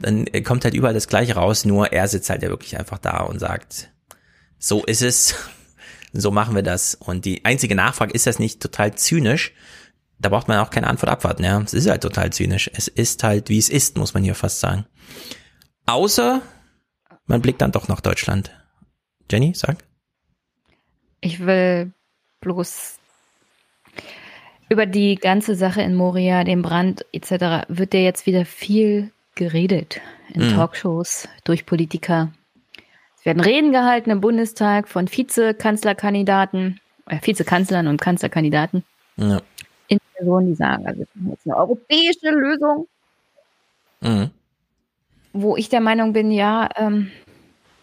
dann 0.00 0.26
kommt 0.44 0.62
halt 0.62 0.74
überall 0.74 0.94
das 0.94 1.08
Gleiche 1.08 1.34
raus, 1.34 1.64
nur 1.64 1.92
er 1.92 2.06
sitzt 2.06 2.30
halt 2.30 2.44
ja 2.44 2.50
wirklich 2.50 2.78
einfach 2.78 2.98
da 2.98 3.22
und 3.22 3.40
sagt, 3.40 3.90
so 4.60 4.84
ist 4.84 5.02
es, 5.02 5.34
so 6.12 6.30
machen 6.30 6.54
wir 6.54 6.62
das. 6.62 6.94
Und 6.94 7.24
die 7.24 7.44
einzige 7.44 7.74
Nachfrage, 7.74 8.12
ist 8.12 8.28
das 8.28 8.38
nicht 8.38 8.62
total 8.62 8.94
zynisch? 8.94 9.54
Da 10.20 10.28
braucht 10.28 10.46
man 10.46 10.58
auch 10.58 10.70
keine 10.70 10.86
Antwort 10.86 11.10
abwarten, 11.10 11.42
ja. 11.42 11.60
Es 11.60 11.74
ist 11.74 11.90
halt 11.90 12.02
total 12.02 12.32
zynisch. 12.32 12.70
Es 12.72 12.86
ist 12.86 13.24
halt, 13.24 13.48
wie 13.48 13.58
es 13.58 13.70
ist, 13.70 13.98
muss 13.98 14.14
man 14.14 14.22
hier 14.22 14.36
fast 14.36 14.60
sagen. 14.60 14.86
Außer, 15.86 16.42
man 17.26 17.42
blickt 17.42 17.60
dann 17.60 17.72
doch 17.72 17.88
nach 17.88 18.00
Deutschland. 18.00 18.52
Jenny, 19.30 19.52
sag. 19.54 19.78
Ich 21.20 21.44
will 21.44 21.92
bloß 22.40 22.98
über 24.68 24.86
die 24.86 25.16
ganze 25.16 25.54
Sache 25.54 25.82
in 25.82 25.94
Moria, 25.94 26.44
den 26.44 26.62
Brand 26.62 27.04
etc. 27.12 27.66
wird 27.68 27.94
ja 27.94 28.00
jetzt 28.00 28.26
wieder 28.26 28.44
viel 28.44 29.10
geredet 29.34 30.00
in 30.32 30.46
mhm. 30.46 30.54
Talkshows 30.54 31.28
durch 31.44 31.66
Politiker. 31.66 32.32
Es 33.18 33.24
werden 33.24 33.40
Reden 33.40 33.72
gehalten 33.72 34.10
im 34.10 34.20
Bundestag 34.20 34.88
von 34.88 35.10
Vizekanzlerkandidaten, 35.10 36.80
äh, 37.06 37.18
Vizekanzlern 37.22 37.88
und 37.88 38.00
Kanzlerkandidaten. 38.00 38.84
Ja. 39.16 39.40
In 39.88 39.98
Personen, 40.16 40.48
die 40.48 40.54
sagen, 40.54 40.86
also 40.86 41.04
wir 41.14 41.30
jetzt 41.32 41.46
eine 41.46 41.56
europäische 41.56 42.30
Lösung. 42.30 42.86
Mhm. 44.00 44.30
Wo 45.32 45.56
ich 45.56 45.68
der 45.68 45.80
Meinung 45.80 46.12
bin, 46.12 46.30
ja, 46.30 46.68
ähm, 46.76 47.10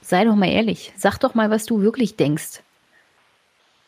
sei 0.01 0.25
doch 0.25 0.35
mal 0.35 0.49
ehrlich, 0.49 0.91
sag 0.95 1.17
doch 1.19 1.35
mal, 1.35 1.49
was 1.49 1.65
du 1.65 1.81
wirklich 1.81 2.15
denkst. 2.15 2.61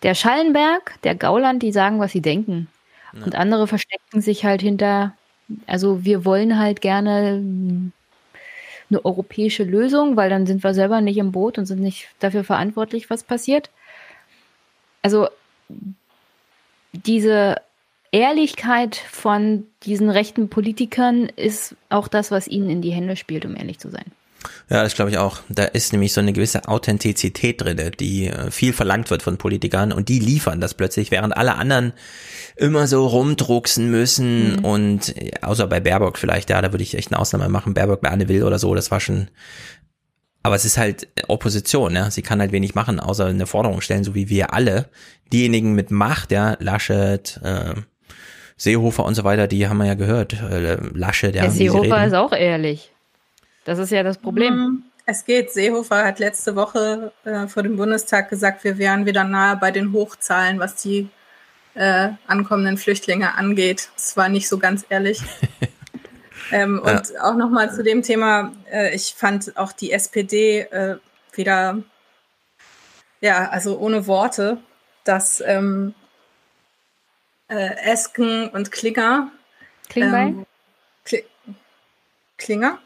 Der 0.04 0.16
Schallenberg, 0.16 1.02
der 1.04 1.16
Gauland, 1.16 1.64
die 1.64 1.72
sagen, 1.72 2.00
was 2.00 2.12
sie 2.12 2.22
denken. 2.22 2.68
Ja. 3.14 3.26
Und 3.26 3.36
andere 3.36 3.68
verstecken 3.68 4.22
sich 4.22 4.46
halt 4.46 4.62
hinter, 4.62 5.14
also 5.66 6.04
wir 6.04 6.26
wollen 6.26 6.60
halt 6.60 6.82
gerne 6.82 7.42
eine 8.90 9.06
europäische 9.06 9.64
Lösung, 9.64 10.16
weil 10.16 10.30
dann 10.30 10.46
sind 10.46 10.64
wir 10.64 10.74
selber 10.74 11.02
nicht 11.02 11.18
im 11.18 11.32
Boot 11.32 11.58
und 11.58 11.66
sind 11.66 11.82
nicht 11.82 12.10
dafür 12.20 12.44
verantwortlich, 12.44 13.10
was 13.10 13.24
passiert. 13.24 13.70
Also 15.02 15.28
diese 16.92 17.58
Ehrlichkeit 18.12 18.96
von 18.96 19.66
diesen 19.84 20.10
rechten 20.10 20.50
Politikern 20.50 21.30
ist 21.36 21.76
auch 21.90 22.08
das, 22.08 22.30
was 22.30 22.48
ihnen 22.48 22.70
in 22.70 22.82
die 22.82 22.92
Hände 22.92 23.16
spielt, 23.16 23.46
um 23.46 23.56
ehrlich 23.56 23.80
zu 23.80 23.90
sein. 23.90 24.06
Ja, 24.70 24.84
das 24.84 24.96
glaube 24.96 25.12
ich 25.12 25.18
auch. 25.18 25.40
Da 25.50 25.64
ist 25.64 25.92
nämlich 25.94 26.14
so 26.14 26.22
eine 26.22 26.34
gewisse 26.34 26.68
Authentizität 26.68 27.62
drin, 27.62 27.92
die 28.00 28.28
äh, 28.28 28.52
viel 28.52 28.74
verlangt 28.74 29.10
wird 29.10 29.24
von 29.24 29.38
Politikern 29.38 29.92
und 29.92 30.10
die 30.10 30.20
liefern 30.20 30.62
das 30.62 30.74
plötzlich, 30.74 31.12
während 31.12 31.36
alle 31.36 31.56
anderen 31.56 31.94
immer 32.56 32.88
so 32.88 33.08
rumdrucksen 33.08 33.90
müssen 33.90 34.58
mhm. 34.58 34.66
und 34.66 35.18
äh, 35.18 35.32
außer 35.42 35.68
bei 35.68 35.80
Baerbock 35.80 36.18
vielleicht, 36.18 36.50
ja, 36.50 36.62
da 36.62 36.72
würde 36.72 36.84
ich 36.84 36.96
echt 36.96 37.12
eine 37.12 37.20
Ausnahme 37.20 37.50
machen, 37.50 37.74
Baerbock 37.74 38.02
bei 38.02 38.10
Anne 38.10 38.28
Will 38.30 38.44
oder 38.44 38.60
so, 38.60 38.76
das 38.76 38.92
war 38.92 39.00
schon 39.00 39.28
aber 40.44 40.56
es 40.56 40.66
ist 40.66 40.78
halt 40.78 41.08
Opposition, 41.30 41.96
ja. 41.96 42.12
Sie 42.12 42.22
kann 42.22 42.42
halt 42.42 42.52
wenig 42.52 42.76
machen, 42.76 43.00
außer 43.00 43.28
eine 43.28 43.48
Forderung 43.48 43.80
stellen, 43.80 44.04
so 44.04 44.14
wie 44.14 44.28
wir 44.28 44.54
alle. 44.54 44.90
Diejenigen 45.32 45.74
mit 45.74 45.90
Macht, 45.90 46.34
ja, 46.34 46.58
Laschet, 46.60 47.40
äh, 47.42 47.76
Seehofer 48.58 49.06
und 49.06 49.16
so 49.16 49.24
weiter, 49.24 49.48
die 49.48 49.68
haben 49.68 49.78
wir 49.78 49.86
ja 49.86 49.94
gehört. 49.94 50.34
Äh, 50.34 50.76
Laschet, 50.94 51.34
der, 51.34 51.44
der 51.44 51.52
Seehofer 51.52 52.06
ist 52.06 52.14
auch 52.14 52.34
ehrlich. 52.34 52.93
Das 53.66 53.80
ist 53.80 53.92
ja 53.92 54.04
das 54.04 54.18
Problem. 54.18 54.56
Mhm. 54.56 54.84
Es 55.06 55.26
geht. 55.26 55.52
Seehofer 55.52 56.06
hat 56.06 56.20
letzte 56.20 56.56
Woche 56.56 57.12
äh, 57.26 57.48
vor 57.48 57.64
dem 57.64 57.76
Bundestag 57.76 58.30
gesagt, 58.30 58.64
wir 58.64 58.78
wären 58.78 59.06
wieder 59.06 59.24
nahe 59.24 59.58
bei 59.58 59.72
den 59.72 59.92
Hochzahlen, 59.92 60.60
was 60.60 60.76
die 60.76 61.10
äh, 61.76 62.10
ankommenden 62.28 62.78
Flüchtlinge 62.78 63.36
angeht. 63.36 63.90
Das 63.96 64.16
war 64.16 64.30
nicht 64.30 64.48
so 64.48 64.60
ganz 64.60 64.86
ehrlich. 64.90 65.22
ähm, 66.52 66.82
ja. 66.86 66.92
Und 66.92 67.20
auch 67.20 67.36
nochmal 67.36 67.74
zu 67.74 67.84
dem 67.84 68.02
Thema, 68.02 68.54
äh, 68.72 68.96
ich 68.96 69.14
fand 69.16 69.58
auch 69.58 69.74
die 69.74 69.92
SPD 69.92 70.62
äh, 70.62 70.98
wieder, 71.34 71.80
ja, 73.20 73.50
also 73.50 73.78
ohne 73.80 74.08
Worte, 74.08 74.58
dass 75.04 75.42
ähm, 75.42 75.94
äh, 77.50 77.76
Esken 77.92 78.50
und 78.50 78.72
Klinger. 78.72 79.32
Klingbeil? 79.90 80.28
Ähm, 80.28 80.46
Kli 81.04 81.26
Klinger? 82.38 82.80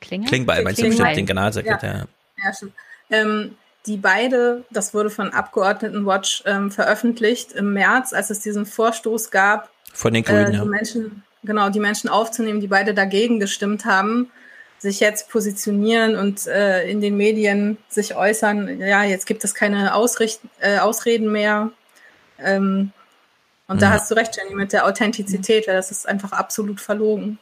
Klinger? 0.00 0.28
Klingbeil, 0.28 0.62
meinst 0.62 0.80
du 0.80 0.86
bestimmt 0.86 1.16
den 1.16 1.26
Generalsekretär? 1.26 2.06
Ja, 2.36 2.50
ja. 2.50 2.68
Ähm, 3.10 3.56
die 3.86 3.96
beide, 3.96 4.64
das 4.70 4.92
wurde 4.94 5.10
von 5.10 5.30
Abgeordnetenwatch 5.30 6.42
ähm, 6.46 6.70
veröffentlicht 6.70 7.52
im 7.52 7.72
März, 7.72 8.12
als 8.12 8.30
es 8.30 8.40
diesen 8.40 8.66
Vorstoß 8.66 9.30
gab, 9.30 9.70
von 9.92 10.12
den 10.12 10.22
Grünen, 10.22 10.46
äh, 10.46 10.50
die 10.50 10.56
ja. 10.58 10.64
Menschen, 10.64 11.22
genau, 11.42 11.70
die 11.70 11.80
Menschen 11.80 12.08
aufzunehmen, 12.08 12.60
die 12.60 12.66
beide 12.68 12.94
dagegen 12.94 13.40
gestimmt 13.40 13.84
haben, 13.84 14.30
sich 14.78 15.00
jetzt 15.00 15.28
positionieren 15.28 16.16
und 16.16 16.46
äh, 16.46 16.88
in 16.88 17.00
den 17.00 17.16
Medien 17.16 17.78
sich 17.88 18.14
äußern, 18.14 18.80
ja, 18.80 19.02
jetzt 19.02 19.26
gibt 19.26 19.42
es 19.42 19.54
keine 19.54 19.94
Ausricht 19.94 20.40
äh, 20.60 20.78
Ausreden 20.78 21.32
mehr. 21.32 21.70
Ähm, 22.38 22.92
und 23.68 23.82
da 23.82 23.90
hast 23.90 24.10
du 24.10 24.14
recht, 24.14 24.36
Jenny, 24.36 24.54
mit 24.54 24.72
der 24.72 24.86
Authentizität, 24.86 25.68
weil 25.68 25.76
das 25.76 25.90
ist 25.90 26.08
einfach 26.08 26.32
absolut 26.32 26.80
verlogen. 26.80 27.38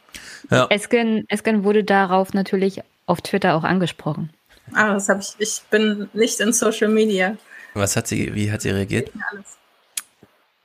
Ja. 0.51 0.67
Esken, 0.69 1.25
Esken 1.29 1.63
wurde 1.63 1.83
darauf 1.83 2.33
natürlich 2.33 2.81
auf 3.05 3.21
Twitter 3.21 3.55
auch 3.55 3.63
angesprochen. 3.63 4.31
Ah, 4.73 4.93
das 4.93 5.09
habe 5.09 5.21
ich. 5.21 5.35
Ich 5.39 5.61
bin 5.69 6.09
nicht 6.13 6.39
in 6.39 6.51
Social 6.51 6.89
Media. 6.89 7.37
Was 7.73 7.95
hat 7.95 8.07
sie, 8.07 8.35
wie 8.35 8.51
hat 8.51 8.61
sie 8.61 8.71
reagiert? 8.71 9.11
Alles. 9.31 9.57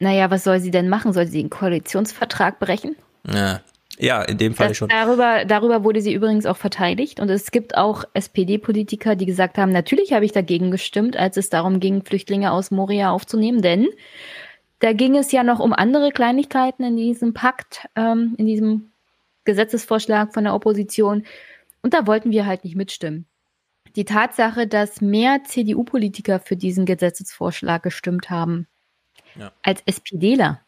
Naja, 0.00 0.30
was 0.30 0.42
soll 0.42 0.58
sie 0.58 0.72
denn 0.72 0.88
machen? 0.88 1.12
Soll 1.12 1.26
sie 1.26 1.40
den 1.40 1.50
Koalitionsvertrag 1.50 2.58
brechen? 2.58 2.96
Ja. 3.24 3.60
Ja, 3.98 4.22
in 4.22 4.38
dem 4.38 4.54
Fall 4.54 4.68
das, 4.68 4.78
schon. 4.78 4.88
Darüber, 4.88 5.44
darüber 5.44 5.84
wurde 5.84 6.00
sie 6.00 6.12
übrigens 6.12 6.46
auch 6.46 6.56
verteidigt. 6.56 7.20
Und 7.20 7.28
es 7.28 7.52
gibt 7.52 7.76
auch 7.76 8.04
SPD-Politiker, 8.14 9.14
die 9.14 9.26
gesagt 9.26 9.58
haben, 9.58 9.70
natürlich 9.70 10.12
habe 10.12 10.24
ich 10.24 10.32
dagegen 10.32 10.70
gestimmt, 10.70 11.16
als 11.16 11.36
es 11.36 11.50
darum 11.50 11.78
ging, 11.78 12.02
Flüchtlinge 12.02 12.50
aus 12.50 12.70
Moria 12.70 13.10
aufzunehmen, 13.10 13.62
denn 13.62 13.88
da 14.82 14.92
ging 14.92 15.16
es 15.16 15.30
ja 15.30 15.44
noch 15.44 15.60
um 15.60 15.72
andere 15.72 16.10
Kleinigkeiten 16.10 16.82
in 16.82 16.96
diesem 16.96 17.34
Pakt, 17.34 17.86
ähm, 17.94 18.34
in 18.36 18.46
diesem 18.46 18.90
Gesetzesvorschlag 19.44 20.34
von 20.34 20.42
der 20.42 20.54
Opposition. 20.54 21.24
Und 21.82 21.94
da 21.94 22.08
wollten 22.08 22.32
wir 22.32 22.46
halt 22.46 22.64
nicht 22.64 22.74
mitstimmen. 22.74 23.26
Die 23.94 24.04
Tatsache, 24.04 24.66
dass 24.66 25.00
mehr 25.00 25.44
CDU-Politiker 25.44 26.40
für 26.40 26.56
diesen 26.56 26.84
Gesetzesvorschlag 26.84 27.84
gestimmt 27.84 28.28
haben 28.28 28.66
ja. 29.36 29.52
als 29.62 29.82
SPDler, 29.86 30.60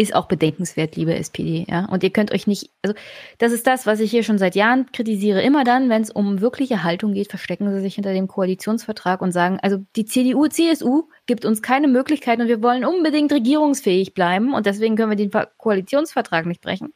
ist 0.00 0.14
auch 0.14 0.26
bedenkenswert, 0.26 0.96
liebe 0.96 1.14
SPD, 1.14 1.66
ja. 1.68 1.84
Und 1.84 2.02
ihr 2.02 2.08
könnt 2.08 2.32
euch 2.32 2.46
nicht, 2.46 2.70
also 2.80 2.94
das 3.36 3.52
ist 3.52 3.66
das, 3.66 3.84
was 3.84 4.00
ich 4.00 4.10
hier 4.10 4.22
schon 4.22 4.38
seit 4.38 4.54
Jahren 4.54 4.90
kritisiere. 4.92 5.42
Immer 5.42 5.62
dann, 5.62 5.90
wenn 5.90 6.00
es 6.00 6.10
um 6.10 6.40
wirkliche 6.40 6.82
Haltung 6.82 7.12
geht, 7.12 7.28
verstecken 7.28 7.70
sie 7.70 7.80
sich 7.80 7.96
hinter 7.96 8.14
dem 8.14 8.26
Koalitionsvertrag 8.26 9.20
und 9.20 9.32
sagen, 9.32 9.58
also 9.60 9.84
die 9.96 10.06
CDU, 10.06 10.48
CSU 10.48 11.08
gibt 11.26 11.44
uns 11.44 11.60
keine 11.60 11.86
Möglichkeit 11.86 12.40
und 12.40 12.48
wir 12.48 12.62
wollen 12.62 12.86
unbedingt 12.86 13.30
regierungsfähig 13.30 14.14
bleiben 14.14 14.54
und 14.54 14.64
deswegen 14.64 14.96
können 14.96 15.10
wir 15.10 15.16
den 15.16 15.30
Koalitionsvertrag 15.58 16.46
nicht 16.46 16.62
brechen. 16.62 16.94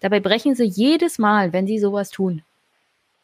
Dabei 0.00 0.20
brechen 0.20 0.54
sie 0.54 0.64
jedes 0.64 1.18
Mal, 1.18 1.54
wenn 1.54 1.66
sie 1.66 1.78
sowas 1.78 2.10
tun. 2.10 2.42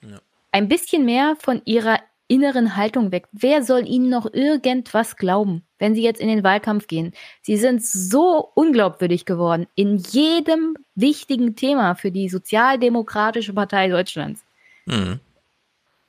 Ja. 0.01 0.21
Ein 0.53 0.69
bisschen 0.69 1.05
mehr 1.05 1.37
von 1.39 1.61
ihrer 1.67 1.99
inneren 2.29 2.77
Haltung 2.77 3.11
weg. 3.11 3.27
Wer 3.33 3.63
soll 3.63 3.87
ihnen 3.89 4.09
noch 4.09 4.33
irgendwas 4.33 5.17
glauben, 5.17 5.63
wenn 5.79 5.95
sie 5.95 6.03
jetzt 6.03 6.21
in 6.21 6.29
den 6.29 6.45
Wahlkampf 6.45 6.87
gehen? 6.87 7.13
Sie 7.43 7.57
sind 7.57 7.85
so 7.85 8.51
unglaubwürdig 8.55 9.25
geworden 9.25 9.67
in 9.75 9.97
jedem 9.97 10.77
wichtigen 10.95 11.57
Thema 11.57 11.95
für 11.95 12.13
die 12.13 12.29
Sozialdemokratische 12.29 13.55
Partei 13.55 13.89
Deutschlands. 13.89 14.45
Mhm. 14.87 15.21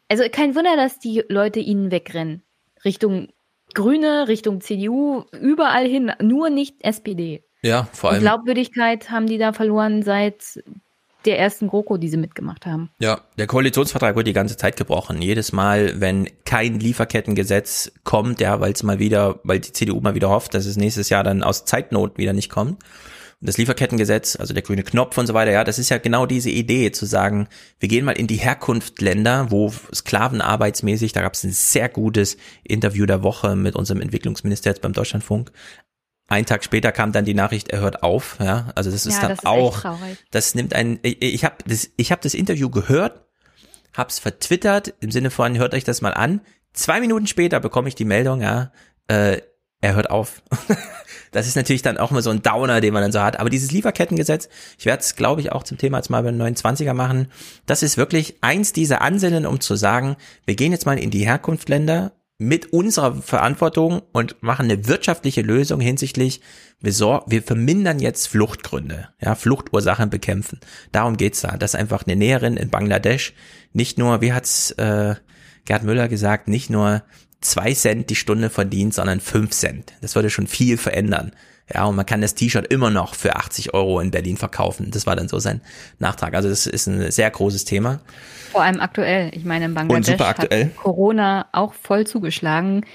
Also 0.10 0.24
kein 0.32 0.56
Wunder, 0.56 0.76
dass 0.76 1.00
die 1.00 1.24
Leute 1.30 1.60
ihnen 1.60 1.92
wegrennen. 1.92 2.44
Richtung 2.84 3.30
Grüne, 3.74 4.28
Richtung 4.28 4.62
CDU, 4.62 5.24
überall 5.32 5.86
hin, 5.86 6.12
nur 6.22 6.50
nicht 6.50 6.78
SPD. 6.82 7.44
Ja, 7.62 7.88
vor 7.94 8.10
allem. 8.10 8.20
Und 8.20 8.24
Glaubwürdigkeit 8.24 9.12
haben 9.12 9.28
die 9.28 9.38
da 9.38 9.54
verloren 9.54 10.02
seit 10.04 10.64
der 11.26 11.38
ersten 11.38 11.68
GroKo, 11.68 11.98
die 11.98 12.10
sie 12.10 12.18
mitgemacht 12.18 12.66
haben. 12.66 12.90
Ja, 13.00 13.22
der 13.38 13.48
Koalitionsvertrag 13.48 14.16
wird 14.16 14.28
die 14.28 14.34
ganze 14.34 14.58
Zeit 14.58 14.78
gebrochen. 14.78 15.22
Jedes 15.22 15.52
Mal, 15.52 16.00
wenn 16.00 16.30
kein 16.46 16.80
Lieferkettengesetz 16.80 17.92
kommt, 18.04 18.40
ja, 18.40 18.60
weil 18.62 18.72
es 18.72 18.84
mal 18.84 19.00
wieder, 19.00 19.40
weil 19.44 19.60
die 19.60 19.74
CDU 19.74 20.00
mal 20.00 20.16
wieder 20.16 20.30
hofft, 20.30 20.54
dass 20.54 20.66
es 20.66 20.78
nächstes 20.78 21.10
Jahr 21.10 21.24
dann 21.24 21.44
aus 21.44 21.66
Zeitnot 21.66 22.18
wieder 22.18 22.34
nicht 22.34 22.50
kommt. 22.50 22.84
Und 23.42 23.48
das 23.48 23.58
Lieferkettengesetz, 23.58 24.36
also 24.36 24.54
der 24.54 24.64
grüne 24.64 24.84
Knopf 24.84 25.18
und 25.18 25.26
so 25.26 25.34
weiter, 25.34 25.52
ja, 25.52 25.64
das 25.64 25.80
ist 25.80 25.88
ja 25.88 25.98
genau 25.98 26.26
diese 26.26 26.50
Idee, 26.50 26.92
zu 26.92 27.06
sagen, 27.06 27.48
wir 27.80 27.88
gehen 27.88 28.04
mal 28.04 28.12
in 28.12 28.28
die 28.28 28.36
Herkunftländer, 28.36 29.50
wo 29.50 29.72
Sklavenarbeitsmäßig, 29.94 31.14
da 31.14 31.22
gab 31.22 31.36
es 31.36 31.46
ein 31.46 31.54
sehr 31.54 31.88
gutes 31.88 32.36
Interview 32.64 33.06
der 33.06 33.24
Woche 33.24 33.56
mit 33.56 33.78
unserem 33.78 34.02
Entwicklungsminister 34.02 34.72
jetzt 34.72 34.82
beim 34.82 34.92
Deutschlandfunk, 34.92 35.54
ein 36.30 36.46
Tag 36.46 36.64
später 36.64 36.92
kam 36.92 37.12
dann 37.12 37.26
die 37.26 37.34
Nachricht, 37.34 37.70
er 37.70 37.82
hört 37.82 38.04
auf. 38.04 38.38
Ja, 38.40 38.68
also 38.76 38.92
das 38.92 39.06
ist 39.06 39.16
ja, 39.16 39.22
dann 39.22 39.30
das 39.32 39.40
ist 39.40 39.46
auch, 39.46 39.84
das 40.32 40.56
nimmt 40.56 40.74
ein. 40.74 41.00
Ich, 41.02 41.22
ich 41.22 41.44
habe 41.44 41.56
das, 41.66 41.90
ich 41.98 42.12
habe 42.12 42.22
das 42.22 42.34
Interview 42.34 42.70
gehört, 42.70 43.26
hab's 43.94 44.20
vertwittert 44.20 44.94
im 45.02 45.12
Sinne 45.12 45.32
von 45.32 45.58
hört 45.58 45.74
euch 45.74 45.84
das 45.84 46.02
mal 46.02 46.14
an. 46.14 46.42
Zwei 46.74 47.00
Minuten 47.00 47.28
später 47.28 47.60
bekomme 47.60 47.90
ich 47.90 47.96
die 47.96 48.06
Meldung, 48.06 48.42
ja, 48.42 48.72
äh, 49.08 49.42
er 49.82 49.96
hört 49.96 50.12
auf. 50.12 50.42
das 51.32 51.48
ist 51.48 51.56
natürlich 51.56 51.82
dann 51.82 51.98
auch 51.98 52.12
immer 52.12 52.22
so 52.22 52.30
ein 52.30 52.42
Downer, 52.42 52.82
den 52.82 52.94
man 52.94 53.02
dann 53.02 53.12
so 53.12 53.22
hat. 53.22 53.40
Aber 53.40 53.50
dieses 53.50 53.72
Lieferkettengesetz, 53.72 54.50
ich 54.78 54.86
werde 54.86 55.02
es, 55.02 55.16
glaube 55.16 55.42
ich, 55.42 55.52
auch 55.52 55.64
zum 55.64 55.78
Thema 55.78 55.98
jetzt 55.98 56.10
mal 56.10 56.22
beim 56.22 56.40
29er 56.40 56.94
machen, 56.94 57.32
das 57.66 57.82
ist 57.82 57.98
wirklich 57.98 58.36
eins 58.42 58.74
dieser 58.74 59.02
Ansinnen, 59.02 59.46
um 59.46 59.62
zu 59.62 59.76
sagen, 59.76 60.18
wir 60.46 60.56
gehen 60.56 60.74
jetzt 60.74 60.86
mal 60.86 61.00
in 61.00 61.12
die 61.12 61.26
Herkunftsländer 61.26 62.12
mit 62.42 62.72
unserer 62.72 63.22
Verantwortung 63.22 64.02
und 64.14 64.42
machen 64.42 64.72
eine 64.72 64.88
wirtschaftliche 64.88 65.42
Lösung 65.42 65.82
hinsichtlich, 65.82 66.40
wir, 66.80 66.94
sor 66.94 67.26
wir 67.28 67.44
vermindern 67.44 68.00
jetzt 68.00 68.28
Fluchtgründe, 68.28 69.10
ja, 69.22 69.36
Fluchtursachen 69.36 70.10
bekämpfen. 70.10 70.62
Darum 70.94 71.18
geht's 71.18 71.42
da. 71.42 71.58
Dass 71.58 71.76
einfach 71.76 72.08
eine 72.08 72.16
Näherin 72.16 72.56
in 72.56 72.70
Bangladesch 72.70 73.34
nicht 73.74 73.98
nur, 73.98 74.22
wie 74.22 74.32
hat's 74.32 74.72
äh, 74.72 75.16
Gerd 75.66 75.84
Müller 75.84 76.08
gesagt, 76.08 76.48
nicht 76.48 76.70
nur 76.70 77.04
zwei 77.42 77.74
Cent 77.74 78.10
die 78.10 78.16
Stunde 78.16 78.50
verdient, 78.50 78.94
sondern 78.94 79.20
fünf 79.20 79.52
Cent. 79.52 79.94
Das 80.02 80.16
würde 80.16 80.30
schon 80.30 80.48
viel 80.48 80.78
verändern. 80.78 81.34
Ja, 81.74 81.86
und 81.86 81.96
man 81.96 82.06
kann 82.06 82.22
das 82.22 82.36
T-Shirt 82.36 82.68
immer 82.72 82.90
noch 82.90 83.16
für 83.16 83.36
80 83.36 83.74
Euro 83.74 84.00
in 84.00 84.12
Berlin 84.12 84.38
verkaufen. 84.38 84.90
Das 84.92 85.06
war 85.06 85.16
dann 85.16 85.28
so 85.28 85.40
sein 85.40 85.62
Nachtrag. 86.00 86.34
Also 86.34 86.50
das 86.50 86.66
ist 86.66 86.88
ein 86.88 87.12
sehr 87.12 87.30
großes 87.30 87.66
Thema. 87.66 88.00
Vor 88.52 88.64
allem 88.64 88.80
aktuell. 88.80 89.32
Ich 89.36 89.46
meine, 89.46 89.66
in 89.66 89.74
Bangladesch 89.76 90.20
hat 90.20 90.50
Corona 90.76 91.46
auch 91.52 91.74
voll 91.74 92.08
zugeschlagen. 92.08 92.86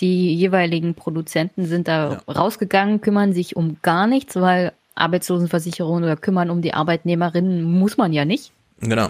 Die 0.00 0.34
jeweiligen 0.34 0.94
Produzenten 0.94 1.66
sind 1.66 1.86
da 1.86 2.12
ja. 2.26 2.32
rausgegangen, 2.32 3.00
kümmern 3.00 3.32
sich 3.32 3.54
um 3.54 3.76
gar 3.82 4.08
nichts, 4.08 4.34
weil 4.34 4.72
Arbeitslosenversicherung 4.96 5.98
oder 5.98 6.16
kümmern 6.16 6.50
um 6.50 6.62
die 6.62 6.74
Arbeitnehmerinnen 6.74 7.62
muss 7.62 7.96
man 7.96 8.12
ja 8.12 8.24
nicht. 8.24 8.50
Genau. 8.80 9.08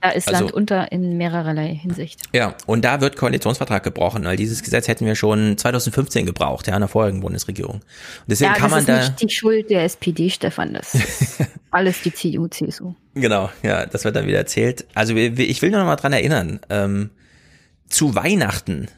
Da 0.00 0.10
ist 0.10 0.28
also, 0.28 0.44
Land 0.44 0.54
unter 0.54 0.92
in 0.92 1.18
mehrerlei 1.18 1.74
Hinsicht. 1.74 2.22
Ja, 2.32 2.54
und 2.66 2.84
da 2.84 3.02
wird 3.02 3.16
Koalitionsvertrag 3.16 3.82
gebrochen, 3.82 4.24
weil 4.24 4.36
dieses 4.36 4.62
Gesetz 4.62 4.88
hätten 4.88 5.04
wir 5.04 5.14
schon 5.14 5.58
2015 5.58 6.24
gebraucht, 6.24 6.68
ja, 6.68 6.74
in 6.74 6.80
der 6.80 6.88
vorigen 6.88 7.20
Bundesregierung. 7.20 7.76
Und 7.76 7.82
deswegen 8.26 8.52
ja, 8.52 8.56
kann 8.56 8.70
man 8.70 8.86
da. 8.86 8.96
Das 8.96 9.04
ist 9.04 9.10
nicht 9.10 9.30
die 9.30 9.34
Schuld 9.34 9.68
der 9.68 9.84
SPD, 9.84 10.30
Stefan, 10.30 10.72
das 10.72 10.94
ist 10.94 11.44
alles 11.70 12.00
die 12.02 12.14
CDU, 12.14 12.48
CSU. 12.48 12.94
Genau, 13.14 13.50
ja, 13.62 13.84
das 13.84 14.04
wird 14.04 14.16
dann 14.16 14.26
wieder 14.26 14.38
erzählt. 14.38 14.86
Also 14.94 15.14
ich 15.14 15.60
will 15.60 15.70
nur 15.70 15.80
noch 15.80 15.86
mal 15.86 15.96
dran 15.96 16.12
erinnern, 16.12 16.60
ähm, 16.70 17.10
zu 17.88 18.14
Weihnachten 18.14 18.88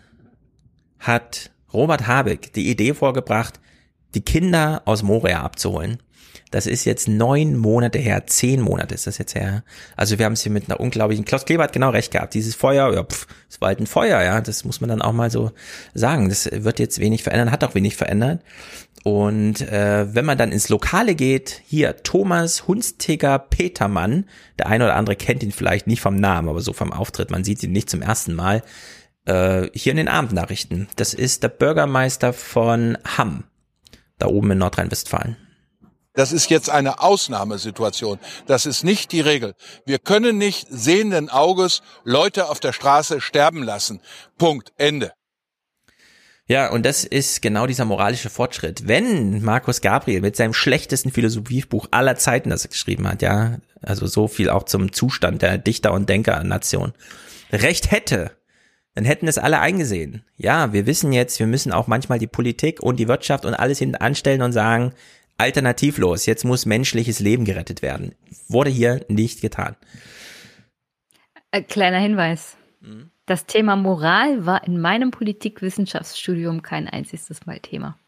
hat 1.01 1.51
Robert 1.73 2.07
Habeck 2.07 2.53
die 2.53 2.71
Idee 2.71 2.95
vorgebracht, 2.95 3.59
die 4.15 4.21
Kinder 4.21 4.83
aus 4.85 5.03
Moria 5.03 5.43
abzuholen. 5.43 5.99
Das 6.53 6.67
ist 6.67 6.85
jetzt 6.85 7.09
neun 7.09 7.57
Monate 7.57 7.99
her, 7.99 8.27
zehn 8.27 8.61
Monate 8.61 8.95
ist 8.95 9.07
das 9.07 9.17
jetzt 9.19 9.35
her. 9.35 9.65
Also 9.97 10.19
wir 10.19 10.27
haben 10.27 10.35
es 10.35 10.43
hier 10.43 10.53
mit 10.53 10.69
einer 10.69 10.79
unglaublichen, 10.79 11.25
Klaus 11.25 11.47
Kleber 11.47 11.65
hat 11.65 11.73
genau 11.73 11.91
recht 11.91 12.13
gehabt. 12.13 12.35
Dieses 12.35 12.55
Feuer, 12.55 12.93
ja, 12.95 13.03
pff, 13.03 13.27
es 13.49 13.61
war 13.61 13.69
halt 13.69 13.81
ein 13.81 13.87
Feuer, 13.87 14.23
ja, 14.23 14.41
das 14.41 14.65
muss 14.65 14.81
man 14.81 14.91
dann 14.91 15.03
auch 15.03 15.13
mal 15.13 15.31
so 15.31 15.53
sagen. 15.95 16.29
Das 16.29 16.49
wird 16.53 16.79
jetzt 16.79 17.01
wenig 17.01 17.23
verändern, 17.23 17.51
hat 17.51 17.65
auch 17.65 17.75
wenig 17.75 17.97
verändert. 17.97 18.43
Und 19.03 19.63
äh, 19.63 20.15
wenn 20.15 20.27
man 20.27 20.37
dann 20.37 20.53
ins 20.53 20.69
Lokale 20.69 21.15
geht, 21.15 21.63
hier 21.67 21.97
Thomas 22.03 22.69
Hunstiger 22.69 23.39
Petermann, 23.39 24.27
der 24.59 24.67
eine 24.67 24.85
oder 24.85 24.97
andere 24.97 25.17
kennt 25.17 25.43
ihn 25.43 25.53
vielleicht 25.53 25.87
nicht 25.87 26.03
vom 26.03 26.17
Namen, 26.17 26.51
aber 26.51 26.61
so 26.61 26.75
vom 26.75 26.93
Auftritt, 26.93 27.31
man 27.31 27.45
sieht 27.45 27.63
ihn 27.63 27.73
nicht 27.73 27.89
zum 27.89 28.03
ersten 28.03 28.35
Mal, 28.35 28.63
äh, 29.25 29.69
hier 29.73 29.93
in 29.93 29.97
den 29.97 30.09
Abendnachrichten. 30.09 30.89
Das 30.97 31.15
ist 31.15 31.43
der 31.43 31.49
Bürgermeister 31.49 32.35
von 32.35 32.99
Hamm, 33.17 33.45
da 34.19 34.27
oben 34.27 34.51
in 34.51 34.59
Nordrhein-Westfalen. 34.59 35.37
Das 36.15 36.33
ist 36.33 36.51
jetzt 36.51 36.69
eine 36.69 37.01
Ausnahmesituation. 37.01 38.19
Das 38.47 38.67
ist 38.67 38.85
nicht 38.85 39.13
die 39.13 39.21
Regel. 39.21 39.55
Wir 39.87 39.99
können 39.99 40.37
nicht 40.37 40.67
sehenden 40.71 41.31
Auges 41.31 41.83
Leute 42.05 42.49
auf 42.49 42.61
der 42.61 42.73
Straße 42.73 43.21
sterben 43.21 43.63
lassen. 43.63 44.01
Punkt. 44.37 44.73
Ende. 44.77 45.13
Ja, 46.47 46.71
und 46.71 46.85
das 46.85 47.05
ist 47.05 47.41
genau 47.41 47.67
dieser 47.67 47.87
moralische 47.87 48.29
Fortschritt. 48.29 48.87
Wenn 48.87 49.43
Markus 49.43 49.81
Gabriel 49.81 50.21
mit 50.21 50.37
seinem 50.37 50.53
schlechtesten 50.53 51.11
Philosophiebuch 51.11 51.87
aller 51.93 52.17
Zeiten, 52.17 52.51
das 52.51 52.65
er 52.65 52.71
geschrieben 52.71 53.09
hat, 53.09 53.23
ja, 53.23 53.59
also 53.81 54.07
so 54.07 54.29
viel 54.29 54.51
auch 54.51 54.65
zum 54.65 54.93
Zustand 54.93 55.41
der 55.41 55.57
Dichter 55.57 55.93
und 55.93 56.09
Denker-Nation, 56.09 56.93
recht 57.53 57.91
hätte, 57.91 58.33
dann 58.95 59.05
hätten 59.05 59.29
es 59.29 59.39
alle 59.39 59.61
eingesehen. 59.61 60.25
Ja, 60.37 60.73
wir 60.73 60.85
wissen 60.85 61.13
jetzt, 61.13 61.39
wir 61.39 61.47
müssen 61.47 61.73
auch 61.73 61.87
manchmal 61.87 62.19
die 62.19 62.27
Politik 62.27 62.83
und 62.83 62.97
die 62.99 63.09
Wirtschaft 63.09 63.47
und 63.47 63.55
alles 63.55 63.79
hinten 63.79 63.97
anstellen 63.97 64.43
und 64.43 64.53
sagen, 64.53 64.93
alternativlos. 65.43 66.25
Jetzt 66.27 66.45
muss 66.45 66.67
menschliches 66.67 67.19
Leben 67.19 67.45
gerettet 67.45 67.83
werden. 67.83 68.15
Wurde 68.49 68.71
hier 68.71 69.05
nicht 69.09 69.41
getan. 69.41 69.77
Äh, 71.51 71.63
kleiner 71.63 71.99
Hinweis. 71.99 72.57
Mhm. 72.81 73.11
Das 73.27 73.47
Thema 73.47 73.77
Moral 73.77 74.47
war 74.47 74.67
in 74.67 74.81
meinem 74.81 75.11
Politikwissenschaftsstudium 75.11 76.63
kein 76.63 76.89
einziges 76.89 77.45
Mal 77.47 77.61
Thema. 77.61 77.99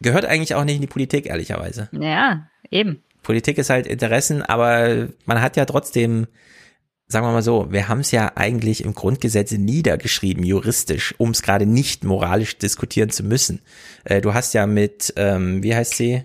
Gehört 0.00 0.24
eigentlich 0.24 0.54
auch 0.54 0.64
nicht 0.64 0.76
in 0.76 0.82
die 0.82 0.86
Politik, 0.86 1.26
ehrlicherweise. 1.26 1.88
Ja, 1.92 2.48
eben. 2.70 3.02
Politik 3.22 3.58
ist 3.58 3.70
halt 3.70 3.86
Interessen, 3.86 4.42
aber 4.42 5.08
man 5.26 5.40
hat 5.40 5.56
ja 5.56 5.64
trotzdem, 5.64 6.26
sagen 7.08 7.26
wir 7.26 7.32
mal 7.32 7.42
so, 7.42 7.72
wir 7.72 7.88
haben 7.88 8.00
es 8.00 8.12
ja 8.12 8.32
eigentlich 8.36 8.84
im 8.84 8.94
Grundgesetz 8.94 9.52
niedergeschrieben, 9.52 10.44
juristisch, 10.44 11.14
um 11.18 11.30
es 11.30 11.42
gerade 11.42 11.66
nicht 11.66 12.04
moralisch 12.04 12.58
diskutieren 12.58 13.10
zu 13.10 13.24
müssen. 13.24 13.60
Äh, 14.04 14.20
du 14.20 14.34
hast 14.34 14.54
ja 14.54 14.66
mit, 14.66 15.12
ähm, 15.16 15.62
wie 15.62 15.74
heißt 15.74 15.94
sie? 15.94 16.24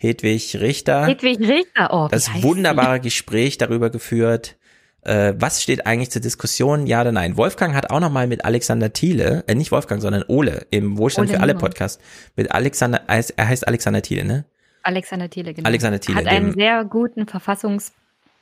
Hedwig 0.00 0.56
Richter. 0.58 1.06
Hedwig 1.06 1.40
Richter, 1.40 1.92
oh. 1.92 2.08
Das 2.10 2.42
wunderbare 2.42 2.96
sie? 2.96 3.02
Gespräch 3.02 3.58
darüber 3.58 3.90
geführt, 3.90 4.56
äh, 5.02 5.34
was 5.36 5.62
steht 5.62 5.86
eigentlich 5.86 6.10
zur 6.10 6.22
Diskussion, 6.22 6.86
ja 6.86 7.02
oder 7.02 7.12
nein. 7.12 7.36
Wolfgang 7.36 7.74
hat 7.74 7.90
auch 7.90 8.00
nochmal 8.00 8.26
mit 8.26 8.46
Alexander 8.46 8.94
Thiele, 8.94 9.44
äh, 9.46 9.54
nicht 9.54 9.72
Wolfgang, 9.72 10.00
sondern 10.00 10.24
Ole 10.26 10.66
im 10.70 10.96
Wohlstand 10.96 11.28
Ole 11.28 11.36
für 11.36 11.42
alle 11.42 11.54
Podcast, 11.54 12.00
mit 12.34 12.50
Alexander, 12.50 13.02
er 13.08 13.48
heißt 13.48 13.68
Alexander 13.68 14.00
Thiele, 14.00 14.24
ne? 14.24 14.46
Alexander 14.82 15.28
Thiele, 15.28 15.52
genau. 15.52 15.68
Alexander 15.68 16.00
Thiele. 16.00 16.16
Hat 16.16 16.26
einen 16.28 16.54
sehr 16.54 16.82
guten 16.86 17.26
Verfassungs 17.26 17.92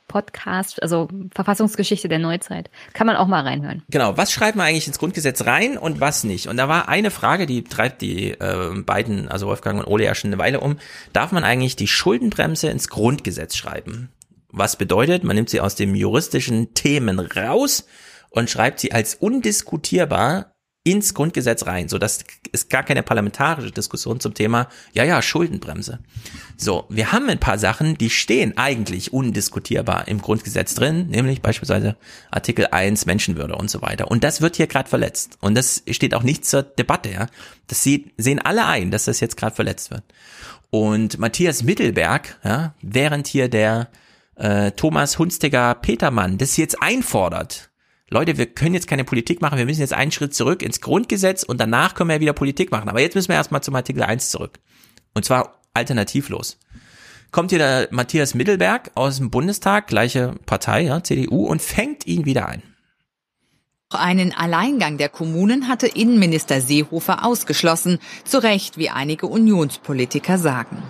Podcast, 0.09 0.83
also 0.83 1.07
Verfassungsgeschichte 1.33 2.09
der 2.09 2.19
Neuzeit. 2.19 2.69
Kann 2.91 3.07
man 3.07 3.15
auch 3.15 3.27
mal 3.27 3.43
reinhören. 3.43 3.83
Genau, 3.89 4.17
was 4.17 4.33
schreibt 4.33 4.57
man 4.57 4.67
eigentlich 4.67 4.87
ins 4.87 4.99
Grundgesetz 4.99 5.45
rein 5.45 5.77
und 5.77 6.01
was 6.01 6.25
nicht? 6.25 6.47
Und 6.47 6.57
da 6.57 6.67
war 6.67 6.89
eine 6.89 7.11
Frage, 7.11 7.45
die 7.45 7.63
treibt 7.63 8.01
die 8.01 8.31
äh, 8.31 8.81
beiden, 8.85 9.29
also 9.29 9.47
Wolfgang 9.47 9.79
und 9.79 9.87
Ole 9.87 10.03
ja 10.03 10.15
schon 10.15 10.29
eine 10.29 10.39
Weile 10.39 10.59
um. 10.59 10.77
Darf 11.13 11.31
man 11.31 11.45
eigentlich 11.45 11.77
die 11.77 11.87
Schuldenbremse 11.87 12.67
ins 12.67 12.89
Grundgesetz 12.89 13.55
schreiben? 13.55 14.09
Was 14.51 14.75
bedeutet, 14.75 15.23
man 15.23 15.37
nimmt 15.37 15.49
sie 15.49 15.61
aus 15.61 15.75
dem 15.75 15.95
juristischen 15.95 16.73
Themen 16.73 17.19
raus 17.19 17.85
und 18.31 18.49
schreibt 18.49 18.79
sie 18.79 18.91
als 18.91 19.15
undiskutierbar 19.15 20.55
ins 20.83 21.13
Grundgesetz 21.13 21.65
rein, 21.65 21.89
so 21.89 21.97
dass 21.97 22.23
es 22.51 22.69
gar 22.69 22.83
keine 22.83 23.03
parlamentarische 23.03 23.71
Diskussion 23.71 24.19
zum 24.19 24.33
Thema, 24.33 24.69
ja, 24.93 25.03
ja, 25.03 25.21
Schuldenbremse. 25.21 25.99
So, 26.57 26.85
wir 26.89 27.11
haben 27.11 27.29
ein 27.29 27.39
paar 27.39 27.57
Sachen, 27.57 27.97
die 27.97 28.09
stehen 28.09 28.57
eigentlich 28.57 29.11
undiskutierbar 29.11 30.07
im 30.07 30.21
Grundgesetz 30.21 30.75
drin, 30.75 31.09
nämlich 31.09 31.41
beispielsweise 31.41 31.97
Artikel 32.31 32.67
1 32.67 33.05
Menschenwürde 33.05 33.55
und 33.55 33.69
so 33.69 33.81
weiter. 33.81 34.09
Und 34.09 34.23
das 34.23 34.41
wird 34.41 34.55
hier 34.55 34.67
gerade 34.67 34.89
verletzt. 34.89 35.37
Und 35.41 35.55
das 35.55 35.83
steht 35.89 36.15
auch 36.15 36.23
nicht 36.23 36.45
zur 36.45 36.63
Debatte, 36.63 37.11
ja. 37.11 37.27
Das 37.67 37.83
sieht, 37.83 38.13
sehen 38.17 38.39
alle 38.39 38.65
ein, 38.65 38.89
dass 38.89 39.05
das 39.05 39.19
jetzt 39.19 39.37
gerade 39.37 39.55
verletzt 39.55 39.91
wird. 39.91 40.03
Und 40.69 41.19
Matthias 41.19 41.63
Mittelberg, 41.63 42.37
ja, 42.43 42.73
während 42.81 43.27
hier 43.27 43.49
der 43.49 43.89
äh, 44.35 44.71
Thomas 44.71 45.19
Hunstiger 45.19 45.75
Petermann 45.75 46.37
das 46.37 46.57
jetzt 46.57 46.81
einfordert, 46.81 47.68
Leute, 48.09 48.37
wir 48.37 48.47
können 48.47 48.73
jetzt 48.73 48.87
keine 48.87 49.03
Politik 49.03 49.41
machen, 49.41 49.57
wir 49.57 49.65
müssen 49.65 49.81
jetzt 49.81 49.93
einen 49.93 50.11
Schritt 50.11 50.33
zurück 50.33 50.63
ins 50.63 50.81
Grundgesetz 50.81 51.43
und 51.43 51.59
danach 51.59 51.93
können 51.93 52.09
wir 52.09 52.19
wieder 52.19 52.33
Politik 52.33 52.71
machen. 52.71 52.89
Aber 52.89 53.01
jetzt 53.01 53.15
müssen 53.15 53.29
wir 53.29 53.35
erstmal 53.35 53.61
zum 53.61 53.75
Artikel 53.75 54.03
1 54.03 54.29
zurück. 54.29 54.59
Und 55.13 55.25
zwar 55.25 55.59
alternativlos. 55.73 56.57
Kommt 57.31 57.51
hier 57.51 57.59
der 57.59 57.87
Matthias 57.91 58.33
Mittelberg 58.33 58.91
aus 58.95 59.17
dem 59.17 59.29
Bundestag, 59.29 59.87
gleiche 59.87 60.35
Partei, 60.47 60.81
ja, 60.81 61.03
CDU, 61.03 61.45
und 61.45 61.61
fängt 61.61 62.07
ihn 62.07 62.25
wieder 62.25 62.47
ein. 62.47 62.63
Einen 63.91 64.33
Alleingang 64.33 64.97
der 64.97 65.09
Kommunen 65.09 65.67
hatte 65.67 65.87
Innenminister 65.87 66.61
Seehofer 66.61 67.25
ausgeschlossen, 67.25 67.99
zu 68.23 68.41
Recht, 68.41 68.77
wie 68.77 68.89
einige 68.89 69.27
Unionspolitiker 69.27 70.37
sagen. 70.37 70.83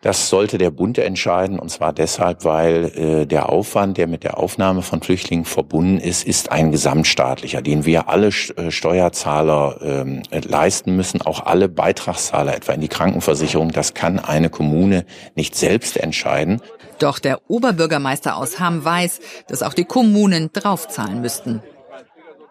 Das 0.00 0.28
sollte 0.28 0.58
der 0.58 0.70
Bund 0.70 0.96
entscheiden, 0.98 1.58
und 1.58 1.70
zwar 1.70 1.92
deshalb, 1.92 2.44
weil 2.44 2.84
äh, 2.96 3.26
der 3.26 3.48
Aufwand, 3.48 3.98
der 3.98 4.06
mit 4.06 4.22
der 4.22 4.38
Aufnahme 4.38 4.82
von 4.82 5.02
Flüchtlingen 5.02 5.44
verbunden 5.44 5.98
ist, 5.98 6.24
ist 6.24 6.52
ein 6.52 6.70
gesamtstaatlicher, 6.70 7.62
den 7.62 7.84
wir 7.84 8.08
alle 8.08 8.28
äh, 8.28 8.70
Steuerzahler 8.70 9.80
ähm, 9.82 10.22
leisten 10.30 10.94
müssen, 10.94 11.20
auch 11.22 11.46
alle 11.46 11.68
Beitragszahler, 11.68 12.54
etwa 12.54 12.74
in 12.74 12.80
die 12.80 12.88
Krankenversicherung. 12.88 13.72
Das 13.72 13.94
kann 13.94 14.20
eine 14.20 14.50
Kommune 14.50 15.04
nicht 15.34 15.56
selbst 15.56 15.96
entscheiden. 15.96 16.62
Doch 17.00 17.18
der 17.18 17.50
Oberbürgermeister 17.50 18.36
aus 18.36 18.60
Hamm 18.60 18.84
weiß, 18.84 19.18
dass 19.48 19.64
auch 19.64 19.74
die 19.74 19.84
Kommunen 19.84 20.50
draufzahlen 20.52 21.20
müssten. 21.20 21.60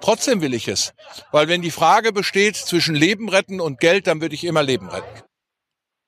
Trotzdem 0.02 0.42
will 0.42 0.54
ich 0.54 0.68
es, 0.68 0.94
weil 1.32 1.48
wenn 1.48 1.62
die 1.62 1.72
Frage 1.72 2.12
besteht 2.12 2.58
zwischen 2.58 2.94
Leben 2.94 3.30
retten 3.30 3.62
und 3.62 3.80
Geld, 3.80 4.06
dann 4.08 4.20
würde 4.20 4.36
ich 4.36 4.44
immer 4.44 4.64
Leben 4.64 4.90
retten. 4.90 5.24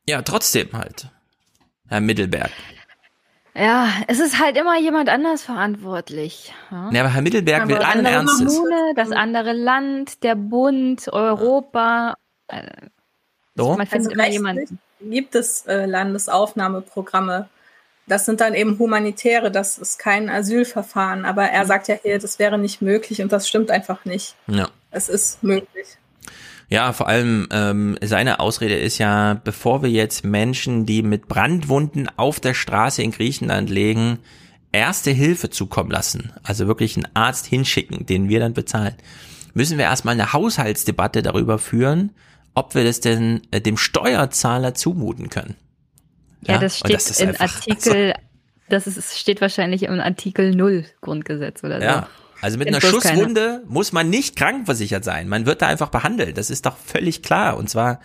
Ja, 0.05 0.21
trotzdem 0.21 0.73
halt. 0.73 1.09
Herr 1.89 2.01
Mittelberg. 2.01 2.51
Ja, 3.55 3.89
es 4.07 4.19
ist 4.19 4.39
halt 4.39 4.57
immer 4.57 4.79
jemand 4.79 5.09
anders 5.09 5.43
verantwortlich. 5.43 6.53
Ja, 6.71 6.89
ja 6.91 7.01
aber 7.01 7.13
Herr 7.13 7.21
Mittelberg 7.21 7.67
will 7.67 7.77
allen 7.77 8.05
Ernstes. 8.05 8.55
Kommune, 8.55 8.93
das 8.95 9.11
andere 9.11 9.53
Land, 9.53 10.23
der 10.23 10.35
Bund, 10.35 11.11
Europa. 11.11 12.15
Äh, 12.47 12.63
so? 13.55 13.75
Man 13.75 13.87
findet 13.87 14.11
also 14.11 14.11
immer 14.11 14.29
jemanden. 14.29 14.79
Gibt 15.01 15.35
es 15.35 15.65
äh, 15.65 15.85
Landesaufnahmeprogramme? 15.85 17.49
Das 18.07 18.25
sind 18.25 18.41
dann 18.41 18.53
eben 18.53 18.79
humanitäre, 18.79 19.51
das 19.51 19.77
ist 19.77 19.99
kein 19.99 20.29
Asylverfahren. 20.29 21.25
Aber 21.25 21.43
er 21.43 21.65
sagt 21.65 21.87
ja 21.87 21.95
hier, 22.01 22.17
das 22.17 22.39
wäre 22.39 22.57
nicht 22.57 22.81
möglich 22.81 23.21
und 23.21 23.31
das 23.31 23.47
stimmt 23.47 23.71
einfach 23.71 24.05
nicht. 24.05 24.35
Ja. 24.47 24.69
Es 24.91 25.09
ist 25.09 25.43
möglich. 25.43 25.97
Ja, 26.69 26.93
vor 26.93 27.07
allem 27.07 27.47
ähm, 27.51 27.97
seine 28.01 28.39
Ausrede 28.39 28.75
ist 28.75 28.99
ja, 28.99 29.33
bevor 29.43 29.81
wir 29.81 29.89
jetzt 29.89 30.23
Menschen, 30.23 30.85
die 30.85 31.01
mit 31.01 31.27
Brandwunden 31.27 32.07
auf 32.15 32.39
der 32.39 32.53
Straße 32.53 33.01
in 33.01 33.11
Griechenland 33.11 33.71
legen, 33.71 34.19
erste 34.71 35.09
Hilfe 35.09 35.49
zukommen 35.49 35.89
lassen, 35.89 36.31
also 36.43 36.67
wirklich 36.67 36.95
einen 36.95 37.07
Arzt 37.15 37.47
hinschicken, 37.47 38.05
den 38.05 38.29
wir 38.29 38.39
dann 38.39 38.53
bezahlen, 38.53 38.93
müssen 39.55 39.79
wir 39.79 39.85
erstmal 39.85 40.13
eine 40.13 40.31
Haushaltsdebatte 40.31 41.23
darüber 41.23 41.57
führen, 41.57 42.11
ob 42.53 42.75
wir 42.75 42.83
das 42.83 42.99
denn 42.99 43.41
äh, 43.49 43.61
dem 43.61 43.77
Steuerzahler 43.77 44.75
zumuten 44.75 45.29
können. 45.29 45.55
Ja, 46.41 46.55
ja 46.55 46.59
das 46.59 46.77
steht 46.77 46.93
das 46.93 47.19
in 47.19 47.29
einfach, 47.29 47.41
Artikel, 47.41 48.13
also, 48.13 48.27
das 48.69 48.85
ist, 48.85 49.17
steht 49.17 49.41
wahrscheinlich 49.41 49.83
im 49.83 49.99
Artikel 49.99 50.55
0 50.55 50.85
Grundgesetz 51.01 51.63
oder 51.63 51.79
so. 51.79 51.85
Ja, 51.85 52.07
also 52.41 52.57
mit 52.57 52.67
einer 52.67 52.81
Schusswunde 52.81 53.63
muss 53.67 53.91
man 53.91 54.09
nicht 54.09 54.35
krankenversichert 54.35 55.03
sein. 55.03 55.27
Man 55.27 55.45
wird 55.45 55.61
da 55.61 55.67
einfach 55.67 55.89
behandelt. 55.89 56.37
Das 56.37 56.49
ist 56.49 56.65
doch 56.65 56.77
völlig 56.77 57.21
klar. 57.21 57.57
Und 57.57 57.69
zwar 57.69 57.99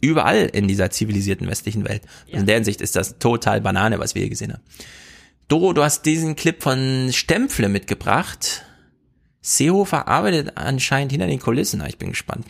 überall 0.00 0.50
in 0.52 0.68
dieser 0.68 0.90
zivilisierten 0.90 1.48
westlichen 1.48 1.88
Welt. 1.88 2.02
Ja. 2.26 2.38
In 2.38 2.46
der 2.46 2.56
Hinsicht 2.56 2.80
ist 2.80 2.96
das 2.96 3.18
total 3.18 3.60
Banane, 3.60 3.98
was 3.98 4.14
wir 4.14 4.22
hier 4.22 4.30
gesehen 4.30 4.52
haben. 4.52 4.62
Doro, 5.48 5.72
du 5.72 5.82
hast 5.82 6.04
diesen 6.04 6.36
Clip 6.36 6.62
von 6.62 7.10
Stempfle 7.12 7.68
mitgebracht. 7.68 8.66
Seehofer 9.40 10.06
arbeitet 10.06 10.52
anscheinend 10.56 11.12
hinter 11.12 11.26
den 11.26 11.40
Kulissen. 11.40 11.82
Ich 11.86 11.98
bin 11.98 12.10
gespannt. 12.10 12.46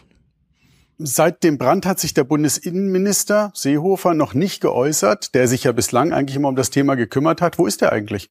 Seit 1.00 1.44
dem 1.44 1.58
Brand 1.58 1.86
hat 1.86 2.00
sich 2.00 2.12
der 2.12 2.24
Bundesinnenminister 2.24 3.52
Seehofer 3.54 4.14
noch 4.14 4.34
nicht 4.34 4.60
geäußert, 4.60 5.32
der 5.36 5.46
sich 5.46 5.62
ja 5.62 5.70
bislang 5.70 6.12
eigentlich 6.12 6.34
immer 6.34 6.48
um 6.48 6.56
das 6.56 6.70
Thema 6.70 6.96
gekümmert 6.96 7.40
hat. 7.40 7.56
Wo 7.56 7.66
ist 7.66 7.82
er 7.82 7.92
eigentlich? 7.92 8.30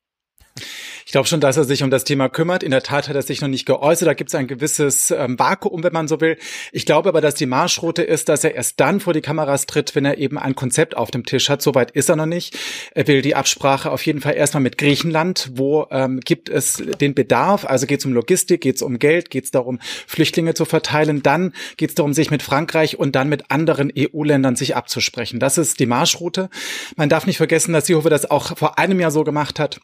Ich 1.07 1.13
glaube 1.13 1.25
schon, 1.25 1.39
dass 1.39 1.55
er 1.55 1.63
sich 1.63 1.83
um 1.83 1.89
das 1.89 2.03
Thema 2.03 2.27
kümmert. 2.27 2.63
In 2.63 2.71
der 2.71 2.83
Tat 2.83 3.07
hat 3.07 3.15
er 3.15 3.21
sich 3.21 3.39
noch 3.39 3.47
nicht 3.47 3.65
geäußert. 3.65 4.09
Da 4.09 4.13
gibt 4.13 4.29
es 4.29 4.35
ein 4.35 4.45
gewisses 4.45 5.09
ähm, 5.09 5.39
Vakuum, 5.39 5.81
wenn 5.81 5.93
man 5.93 6.09
so 6.09 6.19
will. 6.19 6.37
Ich 6.73 6.85
glaube 6.85 7.07
aber, 7.07 7.21
dass 7.21 7.33
die 7.33 7.45
Marschroute 7.45 8.03
ist, 8.03 8.27
dass 8.27 8.43
er 8.43 8.55
erst 8.55 8.77
dann 8.81 8.99
vor 8.99 9.13
die 9.13 9.21
Kameras 9.21 9.67
tritt, 9.67 9.95
wenn 9.95 10.03
er 10.03 10.17
eben 10.17 10.37
ein 10.37 10.53
Konzept 10.53 10.97
auf 10.97 11.09
dem 11.09 11.25
Tisch 11.25 11.47
hat. 11.47 11.61
Soweit 11.61 11.91
ist 11.91 12.09
er 12.09 12.17
noch 12.17 12.25
nicht. 12.25 12.59
Er 12.93 13.07
will 13.07 13.21
die 13.21 13.35
Absprache 13.35 13.89
auf 13.89 14.05
jeden 14.05 14.19
Fall 14.19 14.35
erstmal 14.35 14.61
mit 14.61 14.77
Griechenland. 14.77 15.49
Wo 15.53 15.87
ähm, 15.91 16.19
gibt 16.19 16.49
es 16.49 16.83
den 16.99 17.15
Bedarf? 17.15 17.63
Also 17.63 17.87
geht 17.87 18.01
es 18.01 18.05
um 18.05 18.11
Logistik, 18.11 18.59
geht 18.59 18.75
es 18.75 18.81
um 18.81 18.99
Geld, 18.99 19.29
geht 19.29 19.45
es 19.45 19.51
darum, 19.51 19.79
Flüchtlinge 20.07 20.55
zu 20.55 20.65
verteilen. 20.65 21.23
Dann 21.23 21.53
geht 21.77 21.91
es 21.91 21.95
darum, 21.95 22.11
sich 22.11 22.31
mit 22.31 22.43
Frankreich 22.43 22.99
und 22.99 23.15
dann 23.15 23.29
mit 23.29 23.49
anderen 23.49 23.93
EU-Ländern 23.97 24.57
sich 24.57 24.75
abzusprechen. 24.75 25.39
Das 25.39 25.57
ist 25.57 25.79
die 25.79 25.85
Marschroute. 25.85 26.49
Man 26.97 27.07
darf 27.07 27.25
nicht 27.27 27.37
vergessen, 27.37 27.71
dass 27.71 27.85
Seehofer 27.85 28.09
das 28.09 28.29
auch 28.29 28.57
vor 28.57 28.77
einem 28.77 28.99
Jahr 28.99 29.11
so 29.11 29.23
gemacht 29.23 29.57
hat 29.57 29.79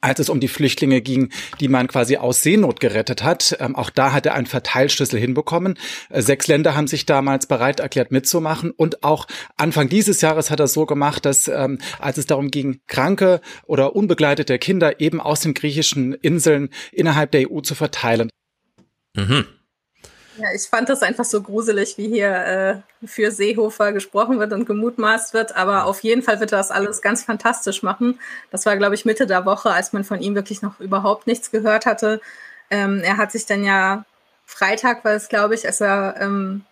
als 0.00 0.18
es 0.18 0.28
um 0.28 0.40
die 0.40 0.48
Flüchtlinge 0.48 1.00
ging, 1.00 1.30
die 1.60 1.68
man 1.68 1.88
quasi 1.88 2.16
aus 2.16 2.42
Seenot 2.42 2.80
gerettet 2.80 3.22
hat. 3.22 3.56
Ähm, 3.60 3.76
auch 3.76 3.90
da 3.90 4.12
hat 4.12 4.26
er 4.26 4.34
einen 4.34 4.46
Verteilschlüssel 4.46 5.20
hinbekommen. 5.20 5.78
Äh, 6.10 6.22
sechs 6.22 6.46
Länder 6.46 6.74
haben 6.74 6.86
sich 6.86 7.06
damals 7.06 7.46
bereit 7.46 7.80
erklärt 7.80 8.10
mitzumachen. 8.10 8.70
Und 8.70 9.04
auch 9.04 9.26
Anfang 9.56 9.88
dieses 9.88 10.20
Jahres 10.20 10.50
hat 10.50 10.60
er 10.60 10.68
so 10.68 10.86
gemacht, 10.86 11.24
dass 11.24 11.48
ähm, 11.48 11.78
als 11.98 12.18
es 12.18 12.26
darum 12.26 12.50
ging, 12.50 12.80
kranke 12.86 13.40
oder 13.66 13.94
unbegleitete 13.94 14.58
Kinder 14.58 15.00
eben 15.00 15.20
aus 15.20 15.40
den 15.40 15.54
griechischen 15.54 16.14
Inseln 16.14 16.70
innerhalb 16.92 17.30
der 17.32 17.50
EU 17.50 17.60
zu 17.60 17.74
verteilen. 17.74 18.30
Mhm. 19.14 19.44
Ja, 20.36 20.48
ich 20.54 20.62
fand 20.62 20.88
das 20.88 21.02
einfach 21.02 21.24
so 21.24 21.42
gruselig, 21.42 21.96
wie 21.96 22.08
hier 22.08 22.82
äh, 23.02 23.06
für 23.06 23.30
Seehofer 23.30 23.92
gesprochen 23.92 24.40
wird 24.40 24.52
und 24.52 24.66
gemutmaßt 24.66 25.32
wird. 25.32 25.54
Aber 25.54 25.86
auf 25.86 26.00
jeden 26.00 26.22
Fall 26.22 26.40
wird 26.40 26.52
er 26.52 26.58
das 26.58 26.70
alles 26.70 27.02
ganz 27.02 27.24
fantastisch 27.24 27.82
machen. 27.82 28.18
Das 28.50 28.66
war, 28.66 28.76
glaube 28.76 28.96
ich, 28.96 29.04
Mitte 29.04 29.26
der 29.26 29.44
Woche, 29.44 29.70
als 29.70 29.92
man 29.92 30.02
von 30.02 30.20
ihm 30.20 30.34
wirklich 30.34 30.60
noch 30.62 30.80
überhaupt 30.80 31.26
nichts 31.26 31.50
gehört 31.50 31.86
hatte. 31.86 32.20
Ähm, 32.70 33.00
er 33.04 33.16
hat 33.16 33.30
sich 33.30 33.46
dann 33.46 33.64
ja 33.64 34.04
Freitag 34.46 35.04
war 35.04 35.12
es, 35.12 35.28
glaube 35.28 35.54
ich, 35.54 35.66
als 35.66 35.80
er 35.80 36.16
ähm, 36.20 36.64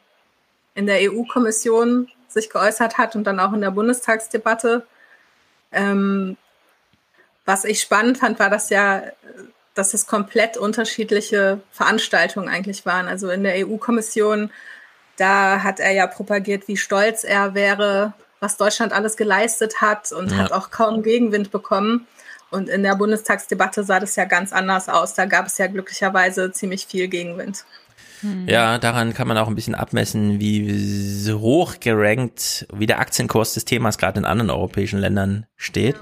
in 0.75 0.87
der 0.87 0.99
EU-Kommission 1.11 2.09
sich 2.29 2.51
geäußert 2.51 2.99
hat 2.99 3.17
und 3.17 3.25
dann 3.25 3.41
auch 3.41 3.53
in 3.53 3.61
der 3.61 3.71
Bundestagsdebatte. 3.71 4.87
Ähm, 5.71 6.37
was 7.45 7.65
ich 7.65 7.81
spannend 7.81 8.19
fand, 8.19 8.39
war, 8.39 8.51
dass 8.51 8.71
ja 8.71 9.03
dass 9.75 9.95
es 9.95 10.07
komplett 10.07 10.57
unterschiedliche 10.57 11.61
Veranstaltungen 11.71 12.49
eigentlich 12.49 12.85
waren. 12.85 13.09
Also 13.09 13.31
in 13.31 13.43
der 13.43 13.67
EU-Kommission, 13.67 14.51
da 15.17 15.63
hat 15.63 15.81
er 15.81 15.93
ja 15.93 16.07
propagiert, 16.07 16.69
wie 16.69 16.77
stolz 16.77 17.25
er 17.25 17.55
wäre, 17.55 18.13
was 18.41 18.57
Deutschland 18.57 18.93
alles 18.93 19.17
geleistet 19.17 19.81
hat 19.81 20.13
und 20.13 20.33
ja. 20.33 20.39
hat 20.39 20.53
auch 20.53 20.71
kaum 20.71 21.03
Gegenwind 21.03 21.51
bekommen. 21.51 22.07
Und 22.51 22.69
in 22.69 22.83
der 22.83 22.97
Bundestagsdebatte 22.97 23.83
sah 23.83 23.99
das 23.99 24.15
ja 24.17 24.27
ganz 24.27 24.53
anders 24.53 24.91
aus. 24.91 25.15
Da 25.15 25.25
gab 25.25 25.47
es 25.47 25.57
ja 25.57 25.69
glücklicherweise 25.69 26.53
ziemlich 26.53 26.87
viel 26.87 27.09
Gegenwind. 27.09 27.65
Hm. 28.21 28.47
Ja, 28.47 28.79
daran 28.79 29.15
kann 29.15 29.27
man 29.27 29.39
auch 29.39 29.49
ein 29.49 29.55
bisschen 29.55 29.75
abmessen, 29.75 30.39
wie 30.39 31.33
hoch 31.33 31.81
gerankt, 31.81 32.67
wie 32.73 32.87
der 32.87 33.01
Aktienkurs 33.01 33.55
des 33.55 33.65
Themas 33.65 33.97
gerade 33.97 34.21
in 34.21 34.27
anderen 34.27 34.51
europäischen 34.51 34.99
Ländern 34.99 35.47
steht. 35.57 35.97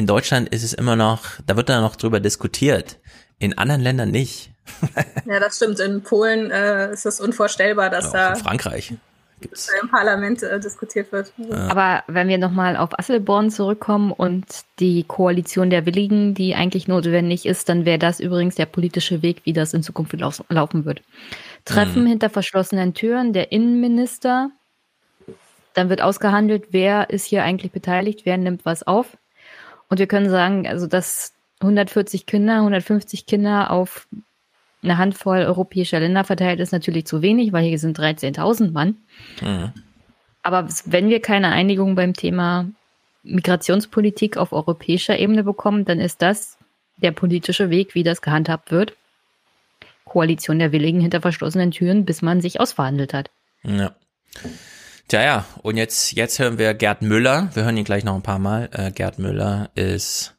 Ja. 0.00 0.02
In 0.02 0.06
Deutschland 0.06 0.48
ist 0.48 0.64
es 0.64 0.72
immer 0.72 0.96
noch, 0.96 1.24
da 1.46 1.56
wird 1.56 1.68
da 1.68 1.80
noch 1.80 1.96
drüber 1.96 2.20
diskutiert. 2.20 2.98
In 3.38 3.56
anderen 3.58 3.80
Ländern 3.80 4.10
nicht. 4.10 4.50
ja, 5.26 5.40
das 5.40 5.56
stimmt. 5.56 5.80
In 5.80 6.02
Polen 6.02 6.50
äh, 6.50 6.92
ist 6.92 7.06
es 7.06 7.20
unvorstellbar, 7.20 7.90
dass 7.90 8.06
ja, 8.06 8.12
da 8.12 8.28
in 8.34 8.36
Frankreich 8.36 8.94
gibt's. 9.40 9.70
im 9.82 9.88
Parlament 9.88 10.42
äh, 10.42 10.60
diskutiert 10.60 11.12
wird. 11.12 11.32
Aber 11.68 12.02
wenn 12.06 12.28
wir 12.28 12.38
nochmal 12.38 12.76
auf 12.76 12.98
Asselborn 12.98 13.50
zurückkommen 13.50 14.12
und 14.12 14.46
die 14.78 15.04
Koalition 15.04 15.70
der 15.70 15.86
Willigen, 15.86 16.34
die 16.34 16.54
eigentlich 16.54 16.88
notwendig 16.88 17.46
ist, 17.46 17.68
dann 17.68 17.84
wäre 17.84 17.98
das 17.98 18.20
übrigens 18.20 18.54
der 18.54 18.66
politische 18.66 19.22
Weg, 19.22 19.42
wie 19.44 19.52
das 19.52 19.74
in 19.74 19.82
Zukunft 19.82 20.14
laufen 20.48 20.84
wird. 20.84 21.02
Treffen 21.64 22.04
mhm. 22.04 22.08
hinter 22.08 22.30
verschlossenen 22.30 22.94
Türen, 22.94 23.32
der 23.32 23.52
Innenminister, 23.52 24.50
dann 25.74 25.88
wird 25.88 26.02
ausgehandelt, 26.02 26.68
wer 26.70 27.10
ist 27.10 27.24
hier 27.24 27.44
eigentlich 27.44 27.72
beteiligt, 27.72 28.22
wer 28.24 28.36
nimmt 28.36 28.64
was 28.64 28.82
auf. 28.82 29.16
Und 29.90 29.98
wir 29.98 30.06
können 30.06 30.30
sagen, 30.30 30.66
also 30.66 30.86
dass 30.86 31.34
140 31.60 32.24
Kinder, 32.24 32.56
150 32.56 33.26
Kinder 33.26 33.70
auf 33.70 34.08
eine 34.82 34.96
Handvoll 34.96 35.40
europäischer 35.40 36.00
Länder 36.00 36.24
verteilt 36.24 36.60
ist 36.60 36.72
natürlich 36.72 37.04
zu 37.04 37.20
wenig, 37.20 37.52
weil 37.52 37.64
hier 37.64 37.78
sind 37.78 37.98
13.000 37.98 38.70
Mann. 38.72 38.96
Mhm. 39.42 39.72
Aber 40.42 40.68
wenn 40.86 41.10
wir 41.10 41.20
keine 41.20 41.48
Einigung 41.48 41.96
beim 41.96 42.14
Thema 42.14 42.70
Migrationspolitik 43.24 44.38
auf 44.38 44.52
europäischer 44.52 45.18
Ebene 45.18 45.44
bekommen, 45.44 45.84
dann 45.84 46.00
ist 46.00 46.22
das 46.22 46.56
der 46.96 47.12
politische 47.12 47.68
Weg, 47.68 47.94
wie 47.94 48.02
das 48.02 48.22
gehandhabt 48.22 48.70
wird. 48.70 48.94
Koalition 50.04 50.58
der 50.58 50.72
Willigen 50.72 51.00
hinter 51.00 51.20
verschlossenen 51.20 51.72
Türen, 51.72 52.06
bis 52.06 52.22
man 52.22 52.40
sich 52.40 52.58
ausverhandelt 52.58 53.12
hat. 53.12 53.30
Ja. 53.62 53.94
Tja, 55.10 55.24
ja, 55.24 55.44
und 55.62 55.76
jetzt, 55.76 56.12
jetzt 56.12 56.38
hören 56.38 56.56
wir 56.56 56.72
Gerd 56.72 57.02
Müller. 57.02 57.50
Wir 57.54 57.64
hören 57.64 57.76
ihn 57.76 57.82
gleich 57.82 58.04
noch 58.04 58.14
ein 58.14 58.22
paar 58.22 58.38
Mal. 58.38 58.68
Äh, 58.70 58.92
Gerd 58.92 59.18
Müller 59.18 59.68
ist 59.74 60.36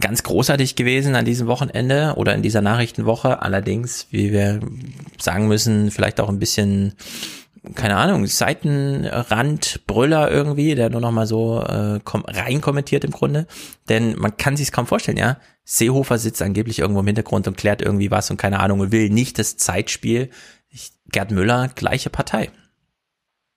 ganz 0.00 0.22
großartig 0.22 0.76
gewesen 0.76 1.14
an 1.14 1.26
diesem 1.26 1.46
Wochenende 1.46 2.14
oder 2.16 2.34
in 2.34 2.40
dieser 2.40 2.62
Nachrichtenwoche. 2.62 3.42
Allerdings, 3.42 4.06
wie 4.10 4.32
wir 4.32 4.60
sagen 5.18 5.46
müssen, 5.46 5.90
vielleicht 5.90 6.20
auch 6.20 6.30
ein 6.30 6.38
bisschen, 6.38 6.94
keine 7.74 7.96
Ahnung, 7.96 8.26
Seitenrand, 8.26 9.86
Brüller 9.86 10.30
irgendwie, 10.30 10.74
der 10.74 10.88
nur 10.88 11.02
noch 11.02 11.12
mal 11.12 11.26
so 11.26 11.60
äh, 11.60 12.00
rein 12.02 12.62
kommentiert 12.62 13.04
im 13.04 13.10
Grunde. 13.10 13.46
Denn 13.90 14.16
man 14.16 14.38
kann 14.38 14.56
sich 14.56 14.72
kaum 14.72 14.86
vorstellen, 14.86 15.18
ja. 15.18 15.36
Seehofer 15.64 16.16
sitzt 16.16 16.40
angeblich 16.40 16.78
irgendwo 16.78 17.00
im 17.00 17.06
Hintergrund 17.06 17.46
und 17.46 17.58
klärt 17.58 17.82
irgendwie 17.82 18.10
was 18.10 18.30
und 18.30 18.38
keine 18.38 18.60
Ahnung 18.60 18.80
und 18.80 18.90
will 18.90 19.10
nicht 19.10 19.38
das 19.38 19.58
Zeitspiel. 19.58 20.30
Gerd 21.12 21.30
Müller, 21.30 21.68
gleiche 21.74 22.08
Partei. 22.08 22.50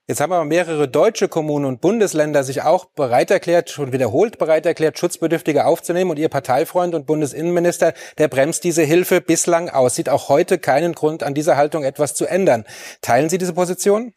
Jetzt 0.09 0.21
haben 0.21 0.33
aber 0.33 0.43
mehrere 0.43 0.87
deutsche 0.87 1.27
Kommunen 1.27 1.65
und 1.65 1.81
Bundesländer 1.81 2.43
sich 2.43 2.63
auch 2.63 2.85
bereit 2.85 3.29
erklärt, 3.29 3.69
schon 3.69 3.93
wiederholt 3.93 4.39
bereit 4.39 4.65
erklärt, 4.65 4.97
Schutzbedürftige 4.97 5.67
aufzunehmen. 5.67 6.09
Und 6.09 6.17
Ihr 6.17 6.29
Parteifreund 6.29 6.95
und 6.95 7.05
Bundesinnenminister, 7.05 7.93
der 8.17 8.27
bremst 8.27 8.63
diese 8.63 8.81
Hilfe 8.81 9.21
bislang 9.21 9.69
aus. 9.69 9.93
Sieht 9.93 10.09
auch 10.09 10.27
heute 10.27 10.57
keinen 10.57 10.93
Grund, 10.93 11.21
an 11.21 11.35
dieser 11.35 11.57
Haltung 11.57 11.83
etwas 11.83 12.15
zu 12.15 12.25
ändern. 12.25 12.65
Teilen 13.01 13.29
Sie 13.29 13.37
diese 13.37 13.53
Position? 13.53 14.13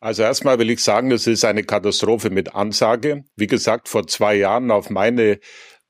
Also 0.00 0.24
erstmal 0.24 0.58
will 0.58 0.70
ich 0.70 0.82
sagen, 0.82 1.12
es 1.12 1.28
ist 1.28 1.44
eine 1.44 1.62
Katastrophe 1.62 2.30
mit 2.30 2.56
Ansage. 2.56 3.22
Wie 3.36 3.46
gesagt, 3.46 3.88
vor 3.88 4.08
zwei 4.08 4.34
Jahren 4.34 4.72
auf 4.72 4.90
meine 4.90 5.38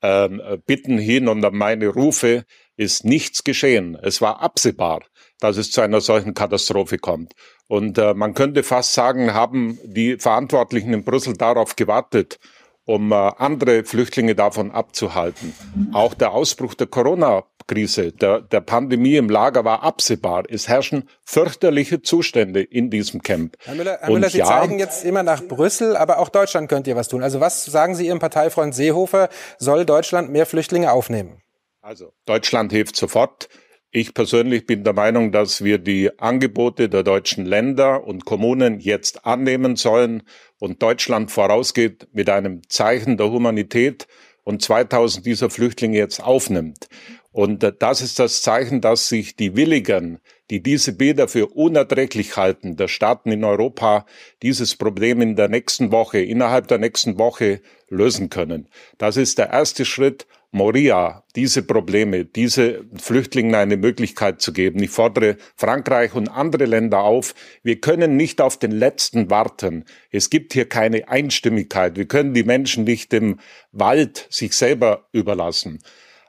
äh, 0.01 0.29
Bitten 0.67 0.99
hin 0.99 1.27
und 1.27 1.43
an 1.43 1.55
meine 1.55 1.87
Rufe 1.87 2.43
ist 2.77 3.03
nichts 3.03 3.43
geschehen. 3.43 3.97
Es 3.99 4.21
war 4.21 4.41
absehbar, 4.41 5.01
dass 5.39 5.57
es 5.57 5.71
zu 5.71 5.81
einer 5.81 6.01
solchen 6.01 6.33
Katastrophe 6.33 6.97
kommt. 6.97 7.33
Und 7.67 7.97
äh, 7.97 8.13
man 8.13 8.33
könnte 8.33 8.63
fast 8.63 8.93
sagen, 8.93 9.33
haben 9.33 9.79
die 9.83 10.17
Verantwortlichen 10.17 10.93
in 10.93 11.03
Brüssel 11.03 11.35
darauf 11.35 11.75
gewartet, 11.75 12.39
um 12.85 13.11
äh, 13.11 13.15
andere 13.15 13.83
Flüchtlinge 13.83 14.33
davon 14.33 14.71
abzuhalten. 14.71 15.53
Auch 15.93 16.15
der 16.15 16.31
Ausbruch 16.31 16.73
der 16.73 16.87
Corona-Krise, 16.87 18.11
der, 18.11 18.41
der 18.41 18.61
Pandemie 18.61 19.15
im 19.17 19.29
Lager 19.29 19.63
war 19.63 19.83
absehbar. 19.83 20.45
Es 20.49 20.67
herrschen 20.67 21.07
fürchterliche 21.23 22.01
Zustände 22.01 22.63
in 22.63 22.89
diesem 22.89 23.21
Camp. 23.21 23.55
Herr 23.63 23.75
Müller, 23.75 23.99
Herr 24.01 24.09
Müller 24.09 24.29
Sie 24.31 24.39
ja, 24.39 24.45
zeigen 24.45 24.79
jetzt 24.79 25.05
immer 25.05 25.21
nach 25.21 25.43
Brüssel, 25.43 25.95
aber 25.95 26.17
auch 26.17 26.29
Deutschland 26.29 26.67
könnt 26.67 26.87
ihr 26.87 26.95
was 26.95 27.07
tun. 27.07 27.21
Also 27.21 27.39
was 27.39 27.63
sagen 27.65 27.93
Sie 27.93 28.07
Ihrem 28.07 28.17
Parteifreund 28.19 28.73
Seehofer, 28.73 29.29
soll 29.59 29.85
Deutschland 29.85 30.31
mehr 30.31 30.47
Flüchtlinge 30.47 30.91
aufnehmen? 30.91 31.43
Also 31.81 32.13
Deutschland 32.25 32.71
hilft 32.71 32.95
sofort. 32.95 33.49
Ich 33.91 34.13
persönlich 34.13 34.67
bin 34.67 34.83
der 34.83 34.93
Meinung, 34.93 35.31
dass 35.31 35.63
wir 35.63 35.79
die 35.79 36.19
Angebote 36.19 36.89
der 36.89 37.01
deutschen 37.01 37.43
Länder 37.47 38.03
und 38.03 38.23
Kommunen 38.23 38.79
jetzt 38.79 39.25
annehmen 39.25 39.77
sollen 39.77 40.21
und 40.59 40.83
Deutschland 40.83 41.31
vorausgeht 41.31 42.07
mit 42.13 42.29
einem 42.29 42.61
Zeichen 42.69 43.17
der 43.17 43.31
Humanität 43.31 44.07
und 44.43 44.61
2000 44.61 45.25
dieser 45.25 45.49
Flüchtlinge 45.49 45.97
jetzt 45.97 46.23
aufnimmt. 46.23 46.87
Und 47.31 47.63
äh, 47.63 47.73
das 47.77 48.01
ist 48.01 48.19
das 48.19 48.43
Zeichen, 48.43 48.79
dass 48.79 49.09
sich 49.09 49.35
die 49.35 49.55
Willigen, 49.55 50.19
die 50.51 50.61
diese 50.61 50.93
Bilder 50.93 51.27
für 51.27 51.47
unerträglich 51.47 52.37
halten, 52.37 52.75
der 52.75 52.87
Staaten 52.87 53.31
in 53.31 53.43
Europa, 53.43 54.05
dieses 54.43 54.75
Problem 54.75 55.21
in 55.21 55.35
der 55.35 55.49
nächsten 55.49 55.91
Woche, 55.91 56.19
innerhalb 56.19 56.67
der 56.67 56.77
nächsten 56.77 57.17
Woche 57.17 57.61
lösen 57.87 58.29
können. 58.29 58.67
Das 58.99 59.17
ist 59.17 59.39
der 59.39 59.49
erste 59.49 59.83
Schritt. 59.83 60.27
Moria, 60.51 61.23
diese 61.35 61.61
Probleme, 61.61 62.25
diese 62.25 62.83
Flüchtlingen 62.95 63.53
eine 63.53 63.77
Möglichkeit 63.77 64.41
zu 64.41 64.51
geben. 64.51 64.81
Ich 64.81 64.89
fordere 64.89 65.37
Frankreich 65.55 66.15
und 66.15 66.27
andere 66.27 66.65
Länder 66.65 67.01
auf, 67.01 67.35
wir 67.61 67.79
können 67.79 68.17
nicht 68.17 68.41
auf 68.41 68.57
den 68.57 68.71
Letzten 68.71 69.29
warten. 69.29 69.85
Es 70.09 70.31
gibt 70.31 70.53
hier 70.53 70.67
keine 70.67 71.07
Einstimmigkeit. 71.07 71.97
Wir 71.97 72.07
können 72.07 72.33
die 72.33 72.43
Menschen 72.43 72.83
nicht 72.83 73.13
im 73.13 73.39
Wald 73.71 74.25
sich 74.29 74.53
selber 74.53 75.07
überlassen. 75.11 75.79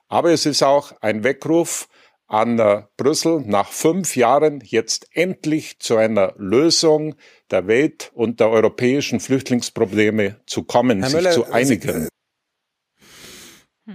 Aber 0.08 0.32
es 0.32 0.44
ist 0.44 0.62
auch 0.62 0.92
ein 1.00 1.24
Weckruf 1.24 1.88
an 2.26 2.58
äh, 2.58 2.82
Brüssel, 2.96 3.42
nach 3.44 3.72
fünf 3.72 4.16
Jahren 4.16 4.62
jetzt 4.64 5.08
endlich 5.12 5.80
zu 5.80 5.96
einer 5.96 6.34
Lösung 6.36 7.16
der 7.50 7.66
Welt 7.66 8.12
und 8.14 8.38
der 8.38 8.50
europäischen 8.50 9.18
Flüchtlingsprobleme 9.18 10.36
zu 10.46 10.62
kommen, 10.62 11.00
Herr 11.00 11.08
sich 11.08 11.18
Müller, 11.18 11.30
zu 11.32 11.50
einigen. 11.50 12.08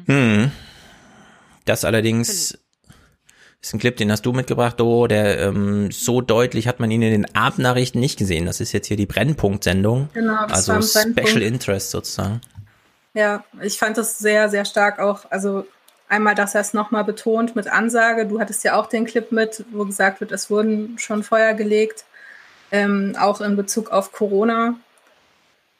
Hm. 0.05 0.51
Das 1.65 1.85
allerdings 1.85 2.57
ist 3.61 3.73
ein 3.73 3.79
Clip, 3.79 3.97
den 3.97 4.11
hast 4.11 4.25
du 4.25 4.31
mitgebracht, 4.31 4.79
Doro, 4.79 5.07
der 5.07 5.39
ähm, 5.39 5.89
so 5.91 6.21
deutlich 6.21 6.67
hat 6.67 6.79
man 6.79 6.91
ihn 6.91 7.01
in 7.01 7.11
den 7.11 7.35
Abendnachrichten 7.35 7.99
nicht 7.99 8.19
gesehen. 8.19 8.45
Das 8.45 8.59
ist 8.59 8.73
jetzt 8.73 8.87
hier 8.87 8.97
die 8.97 9.07
Brennpunkt-Sendung. 9.07 10.09
Genau, 10.13 10.45
das 10.47 10.69
also 10.69 11.01
Special 11.01 11.41
Interest 11.41 11.89
sozusagen. 11.89 12.41
Ja, 13.13 13.43
ich 13.61 13.79
fand 13.79 13.97
das 13.97 14.19
sehr, 14.19 14.49
sehr 14.49 14.65
stark 14.65 14.99
auch. 14.99 15.31
Also 15.31 15.65
einmal, 16.09 16.35
dass 16.35 16.53
er 16.53 16.61
es 16.61 16.73
nochmal 16.73 17.03
betont 17.03 17.55
mit 17.55 17.67
Ansage. 17.67 18.27
Du 18.27 18.39
hattest 18.39 18.63
ja 18.63 18.79
auch 18.79 18.85
den 18.85 19.05
Clip 19.05 19.31
mit, 19.31 19.65
wo 19.71 19.85
gesagt 19.85 20.19
wird, 20.19 20.31
es 20.31 20.49
wurden 20.51 20.99
schon 20.99 21.23
Feuer 21.23 21.53
gelegt, 21.53 22.05
ähm, 22.71 23.15
auch 23.19 23.41
in 23.41 23.55
Bezug 23.55 23.89
auf 23.89 24.11
Corona 24.11 24.75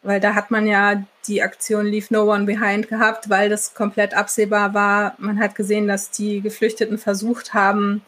weil 0.06 0.20
da 0.20 0.36
hat 0.36 0.52
man 0.52 0.68
ja 0.68 1.04
die 1.28 1.42
Aktion 1.42 1.86
Leave 1.86 2.08
No 2.10 2.32
One 2.32 2.46
Behind 2.46 2.88
gehabt, 2.88 3.30
weil 3.30 3.50
das 3.50 3.74
komplett 3.74 4.14
absehbar 4.14 4.74
war. 4.74 5.16
Man 5.18 5.40
hat 5.40 5.56
gesehen, 5.56 5.88
dass 5.88 6.12
die 6.12 6.42
Geflüchteten 6.42 6.98
versucht 6.98 7.54
haben, 7.54 8.02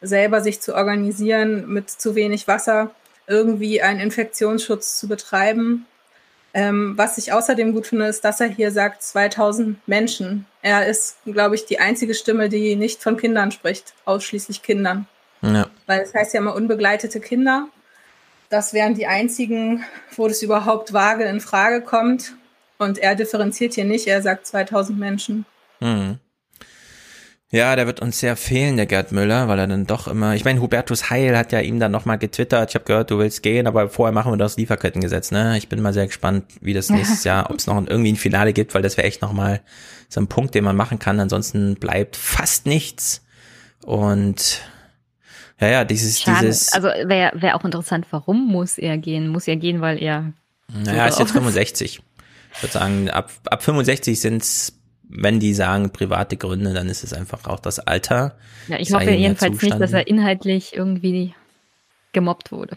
selber 0.00 0.40
sich 0.40 0.60
zu 0.60 0.74
organisieren, 0.74 1.68
mit 1.68 1.90
zu 1.90 2.14
wenig 2.14 2.46
Wasser 2.48 2.90
irgendwie 3.26 3.82
einen 3.82 4.00
Infektionsschutz 4.00 4.98
zu 4.98 5.08
betreiben. 5.08 5.86
Ähm, 6.52 6.96
was 6.96 7.18
ich 7.18 7.32
außerdem 7.32 7.72
gut 7.72 7.88
finde, 7.88 8.06
ist, 8.06 8.24
dass 8.24 8.40
er 8.40 8.46
hier 8.46 8.70
sagt 8.70 9.02
2000 9.02 9.88
Menschen. 9.88 10.46
Er 10.62 10.86
ist, 10.86 11.16
glaube 11.24 11.56
ich, 11.56 11.66
die 11.66 11.80
einzige 11.80 12.14
Stimme, 12.14 12.48
die 12.48 12.76
nicht 12.76 13.02
von 13.02 13.16
Kindern 13.16 13.50
spricht, 13.50 13.94
ausschließlich 14.04 14.62
Kindern. 14.62 15.08
Ja. 15.42 15.66
Weil 15.86 16.02
es 16.02 16.14
heißt 16.14 16.32
ja 16.32 16.40
immer 16.40 16.54
unbegleitete 16.54 17.20
Kinder. 17.20 17.68
Das 18.50 18.72
wären 18.72 18.94
die 18.94 19.06
einzigen, 19.06 19.84
wo 20.14 20.28
das 20.28 20.42
überhaupt 20.42 20.92
vage 20.92 21.24
in 21.24 21.40
Frage 21.40 21.80
kommt. 21.80 22.34
Und 22.78 22.98
er 22.98 23.14
differenziert 23.14 23.74
hier 23.74 23.84
nicht, 23.84 24.06
er 24.06 24.22
sagt 24.22 24.46
2000 24.46 24.98
Menschen. 24.98 25.46
Hm. 25.80 26.18
Ja, 27.50 27.76
der 27.76 27.86
wird 27.86 28.00
uns 28.00 28.18
sehr 28.18 28.34
fehlen, 28.34 28.76
der 28.76 28.86
Gerd 28.86 29.12
Müller, 29.12 29.46
weil 29.46 29.60
er 29.60 29.68
dann 29.68 29.86
doch 29.86 30.08
immer, 30.08 30.34
ich 30.34 30.44
meine, 30.44 30.60
Hubertus 30.60 31.08
Heil 31.10 31.38
hat 31.38 31.52
ja 31.52 31.60
ihm 31.60 31.78
dann 31.78 31.92
nochmal 31.92 32.18
getwittert, 32.18 32.70
ich 32.70 32.74
habe 32.74 32.84
gehört, 32.84 33.12
du 33.12 33.18
willst 33.18 33.44
gehen, 33.44 33.68
aber 33.68 33.88
vorher 33.88 34.12
machen 34.12 34.32
wir 34.32 34.36
das 34.36 34.56
Lieferkettengesetz, 34.56 35.30
ne? 35.30 35.56
Ich 35.56 35.68
bin 35.68 35.80
mal 35.80 35.92
sehr 35.92 36.06
gespannt, 36.06 36.46
wie 36.60 36.72
das 36.72 36.90
nächstes 36.90 37.22
Jahr, 37.22 37.50
ob 37.50 37.58
es 37.58 37.68
noch 37.68 37.76
irgendwie 37.76 38.12
ein 38.12 38.16
Finale 38.16 38.52
gibt, 38.52 38.74
weil 38.74 38.82
das 38.82 38.96
wäre 38.96 39.06
echt 39.06 39.22
nochmal 39.22 39.60
so 40.08 40.20
ein 40.20 40.26
Punkt, 40.26 40.56
den 40.56 40.64
man 40.64 40.74
machen 40.74 40.98
kann, 40.98 41.20
ansonsten 41.20 41.76
bleibt 41.76 42.16
fast 42.16 42.66
nichts. 42.66 43.24
Und 43.84 44.62
ja, 45.60 45.68
ja, 45.68 45.84
dieses, 45.84 46.20
Schade. 46.20 46.46
dieses. 46.46 46.72
Also 46.72 46.88
wäre 46.88 47.40
wär 47.40 47.54
auch 47.54 47.64
interessant, 47.64 48.06
warum 48.10 48.48
muss 48.48 48.78
er 48.78 48.98
gehen? 48.98 49.28
Muss 49.28 49.46
er 49.46 49.56
gehen, 49.56 49.80
weil 49.80 50.02
er. 50.02 50.32
Naja, 50.72 51.06
ist 51.06 51.20
jetzt 51.20 51.32
65. 51.32 52.02
Ich 52.56 52.62
würde 52.62 52.72
sagen, 52.72 53.10
ab, 53.10 53.30
ab 53.46 53.62
65 53.62 54.20
sind's, 54.20 54.80
wenn 55.08 55.40
die 55.40 55.54
sagen 55.54 55.90
private 55.90 56.36
Gründe, 56.36 56.72
dann 56.72 56.88
ist 56.88 57.04
es 57.04 57.12
einfach 57.12 57.46
auch 57.46 57.60
das 57.60 57.78
Alter. 57.78 58.36
Ja, 58.68 58.78
ich 58.78 58.92
hoffe 58.92 59.10
jedenfalls 59.10 59.60
nicht, 59.60 59.80
dass 59.80 59.92
er 59.92 60.06
inhaltlich 60.06 60.74
irgendwie 60.74 61.34
gemobbt 62.12 62.52
wurde. 62.52 62.76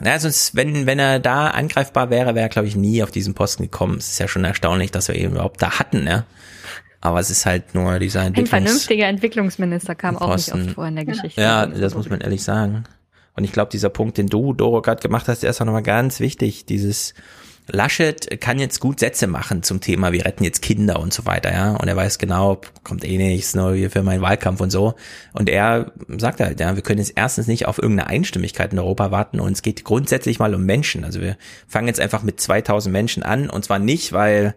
Naja, 0.00 0.18
sonst, 0.20 0.54
wenn, 0.54 0.86
wenn 0.86 0.98
er 0.98 1.18
da 1.18 1.48
angreifbar 1.48 2.10
wäre, 2.10 2.34
wäre 2.34 2.46
er, 2.46 2.48
glaube 2.48 2.68
ich, 2.68 2.76
nie 2.76 3.02
auf 3.02 3.10
diesen 3.10 3.34
Posten 3.34 3.64
gekommen. 3.64 3.98
Es 3.98 4.10
ist 4.10 4.18
ja 4.18 4.28
schon 4.28 4.44
erstaunlich, 4.44 4.90
dass 4.90 5.08
wir 5.08 5.16
ihn 5.16 5.32
überhaupt 5.32 5.60
da 5.60 5.78
hatten, 5.78 6.06
ja. 6.06 6.24
Aber 7.00 7.20
es 7.20 7.30
ist 7.30 7.46
halt 7.46 7.74
nur 7.74 7.98
dieser 7.98 8.22
Entwicklungs 8.22 8.52
Ein 8.52 8.64
vernünftiger 8.64 9.06
Entwicklungsminister 9.06 9.94
kam 9.94 10.16
auch 10.16 10.34
nicht 10.34 10.52
oft 10.52 10.70
vor 10.70 10.86
in 10.86 10.96
der 10.96 11.04
Geschichte. 11.04 11.40
Ja, 11.40 11.66
das 11.66 11.94
muss 11.94 12.08
man 12.08 12.20
ehrlich 12.20 12.42
sagen. 12.42 12.84
Und 13.34 13.44
ich 13.44 13.52
glaube, 13.52 13.70
dieser 13.70 13.88
Punkt, 13.88 14.18
den 14.18 14.26
du, 14.26 14.52
Doro, 14.52 14.82
gerade 14.82 15.00
gemacht 15.00 15.28
hast, 15.28 15.44
der 15.44 15.50
ist 15.50 15.60
auch 15.60 15.66
nochmal 15.66 15.84
ganz 15.84 16.18
wichtig. 16.18 16.66
Dieses 16.66 17.14
Laschet 17.70 18.40
kann 18.40 18.58
jetzt 18.58 18.80
gut 18.80 18.98
Sätze 19.00 19.26
machen 19.26 19.62
zum 19.62 19.80
Thema, 19.80 20.12
wir 20.12 20.24
retten 20.24 20.44
jetzt 20.44 20.62
Kinder 20.62 21.00
und 21.00 21.12
so 21.12 21.26
weiter, 21.26 21.52
ja. 21.52 21.76
Und 21.76 21.86
er 21.86 21.96
weiß 21.96 22.18
genau, 22.18 22.60
kommt 22.82 23.04
eh 23.04 23.18
nichts, 23.18 23.54
nur 23.54 23.74
hier 23.74 23.90
für 23.90 24.02
meinen 24.02 24.22
Wahlkampf 24.22 24.60
und 24.60 24.70
so. 24.70 24.94
Und 25.34 25.48
er 25.48 25.92
sagt 26.16 26.40
halt, 26.40 26.60
ja, 26.60 26.74
wir 26.76 26.82
können 26.82 26.98
jetzt 26.98 27.12
erstens 27.16 27.46
nicht 27.46 27.66
auf 27.66 27.78
irgendeine 27.78 28.08
Einstimmigkeit 28.08 28.72
in 28.72 28.78
Europa 28.78 29.10
warten 29.10 29.38
und 29.40 29.52
es 29.52 29.62
geht 29.62 29.84
grundsätzlich 29.84 30.38
mal 30.38 30.54
um 30.54 30.64
Menschen. 30.64 31.04
Also 31.04 31.20
wir 31.20 31.36
fangen 31.66 31.88
jetzt 31.88 32.00
einfach 32.00 32.22
mit 32.22 32.40
2000 32.40 32.92
Menschen 32.92 33.22
an 33.22 33.50
und 33.50 33.64
zwar 33.64 33.78
nicht, 33.78 34.12
weil 34.12 34.54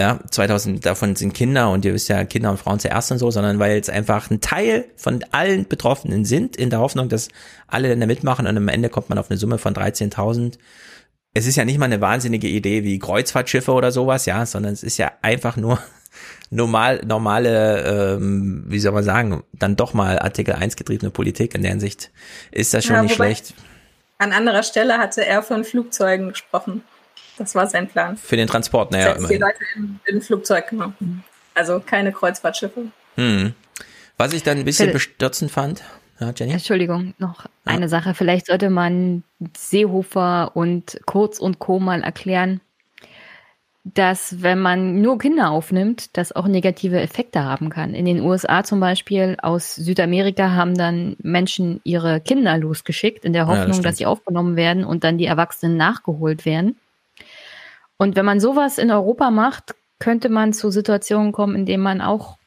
ja, 0.00 0.18
2000 0.30 0.84
davon 0.84 1.14
sind 1.16 1.34
Kinder 1.34 1.70
und 1.70 1.84
ihr 1.84 1.92
wisst 1.92 2.08
ja, 2.08 2.24
Kinder 2.24 2.50
und 2.50 2.58
Frauen 2.58 2.78
zuerst 2.80 3.12
und 3.12 3.18
so, 3.18 3.30
sondern 3.30 3.58
weil 3.58 3.78
es 3.78 3.90
einfach 3.90 4.30
ein 4.30 4.40
Teil 4.40 4.86
von 4.96 5.22
allen 5.32 5.68
Betroffenen 5.68 6.24
sind, 6.24 6.56
in 6.56 6.70
der 6.70 6.80
Hoffnung, 6.80 7.08
dass 7.08 7.28
alle 7.68 7.88
Länder 7.88 8.06
mitmachen 8.06 8.46
und 8.46 8.56
am 8.56 8.68
Ende 8.68 8.88
kommt 8.88 9.10
man 9.10 9.18
auf 9.18 9.30
eine 9.30 9.38
Summe 9.38 9.58
von 9.58 9.74
13.000. 9.74 10.54
Es 11.34 11.46
ist 11.46 11.56
ja 11.56 11.64
nicht 11.64 11.78
mal 11.78 11.86
eine 11.86 12.00
wahnsinnige 12.00 12.48
Idee 12.48 12.84
wie 12.84 12.98
Kreuzfahrtschiffe 12.98 13.72
oder 13.72 13.90
sowas, 13.90 14.26
ja, 14.26 14.44
sondern 14.44 14.72
es 14.72 14.82
ist 14.82 14.98
ja 14.98 15.12
einfach 15.22 15.56
nur 15.56 15.78
normal, 16.50 17.02
normale, 17.06 18.16
ähm, 18.16 18.64
wie 18.66 18.78
soll 18.78 18.92
man 18.92 19.04
sagen, 19.04 19.42
dann 19.52 19.76
doch 19.76 19.94
mal 19.94 20.18
Artikel 20.18 20.54
1 20.54 20.76
getriebene 20.76 21.10
Politik. 21.10 21.54
In 21.54 21.62
der 21.62 21.70
Hinsicht 21.70 22.10
ist 22.50 22.74
das 22.74 22.84
schon 22.84 22.96
ja, 22.96 23.02
nicht 23.02 23.14
schlecht. 23.14 23.54
An 24.18 24.32
anderer 24.32 24.62
Stelle 24.62 24.98
hatte 24.98 25.24
er 25.24 25.42
von 25.42 25.64
Flugzeugen 25.64 26.28
gesprochen. 26.28 26.84
Das 27.38 27.54
war 27.54 27.66
sein 27.66 27.88
Plan. 27.88 28.16
Für 28.16 28.36
den 28.36 28.46
Transport, 28.46 28.92
naja. 28.92 29.14
Die 29.14 29.36
Leute 29.36 29.58
in, 29.74 30.00
in 30.04 30.20
Flugzeug, 30.20 30.68
genau. 30.68 30.92
Also 31.54 31.80
keine 31.80 32.12
Kreuzfahrtschiffe. 32.12 32.88
Hm. 33.16 33.54
Was 34.18 34.32
ich 34.32 34.42
dann 34.42 34.58
ein 34.58 34.64
bisschen 34.64 34.92
bestürzend 34.92 35.50
fand, 35.50 35.82
ja, 36.22 36.32
Jenny? 36.34 36.52
Entschuldigung, 36.52 37.14
noch 37.18 37.44
ja. 37.44 37.50
eine 37.64 37.88
Sache. 37.88 38.14
Vielleicht 38.14 38.46
sollte 38.46 38.70
man 38.70 39.22
Seehofer 39.56 40.52
und 40.54 41.00
Kurz 41.06 41.38
und 41.38 41.58
Co. 41.58 41.78
mal 41.78 42.02
erklären, 42.02 42.60
dass 43.84 44.42
wenn 44.42 44.60
man 44.60 45.00
nur 45.02 45.18
Kinder 45.18 45.50
aufnimmt, 45.50 46.16
das 46.16 46.34
auch 46.34 46.46
negative 46.46 47.00
Effekte 47.00 47.42
haben 47.42 47.68
kann. 47.68 47.94
In 47.94 48.04
den 48.04 48.20
USA 48.20 48.62
zum 48.62 48.78
Beispiel 48.78 49.36
aus 49.42 49.74
Südamerika 49.74 50.52
haben 50.52 50.76
dann 50.76 51.16
Menschen 51.20 51.80
ihre 51.82 52.20
Kinder 52.20 52.56
losgeschickt 52.58 53.24
in 53.24 53.32
der 53.32 53.48
Hoffnung, 53.48 53.66
ja, 53.66 53.76
das 53.76 53.80
dass 53.80 53.96
sie 53.96 54.06
aufgenommen 54.06 54.54
werden 54.54 54.84
und 54.84 55.02
dann 55.02 55.18
die 55.18 55.26
Erwachsenen 55.26 55.76
nachgeholt 55.76 56.46
werden. 56.46 56.76
Und 57.96 58.14
wenn 58.14 58.24
man 58.24 58.38
sowas 58.38 58.78
in 58.78 58.90
Europa 58.90 59.30
macht, 59.30 59.74
könnte 59.98 60.28
man 60.28 60.52
zu 60.52 60.70
Situationen 60.70 61.32
kommen, 61.32 61.56
in 61.56 61.66
denen 61.66 61.82
man 61.82 62.00
auch 62.00 62.38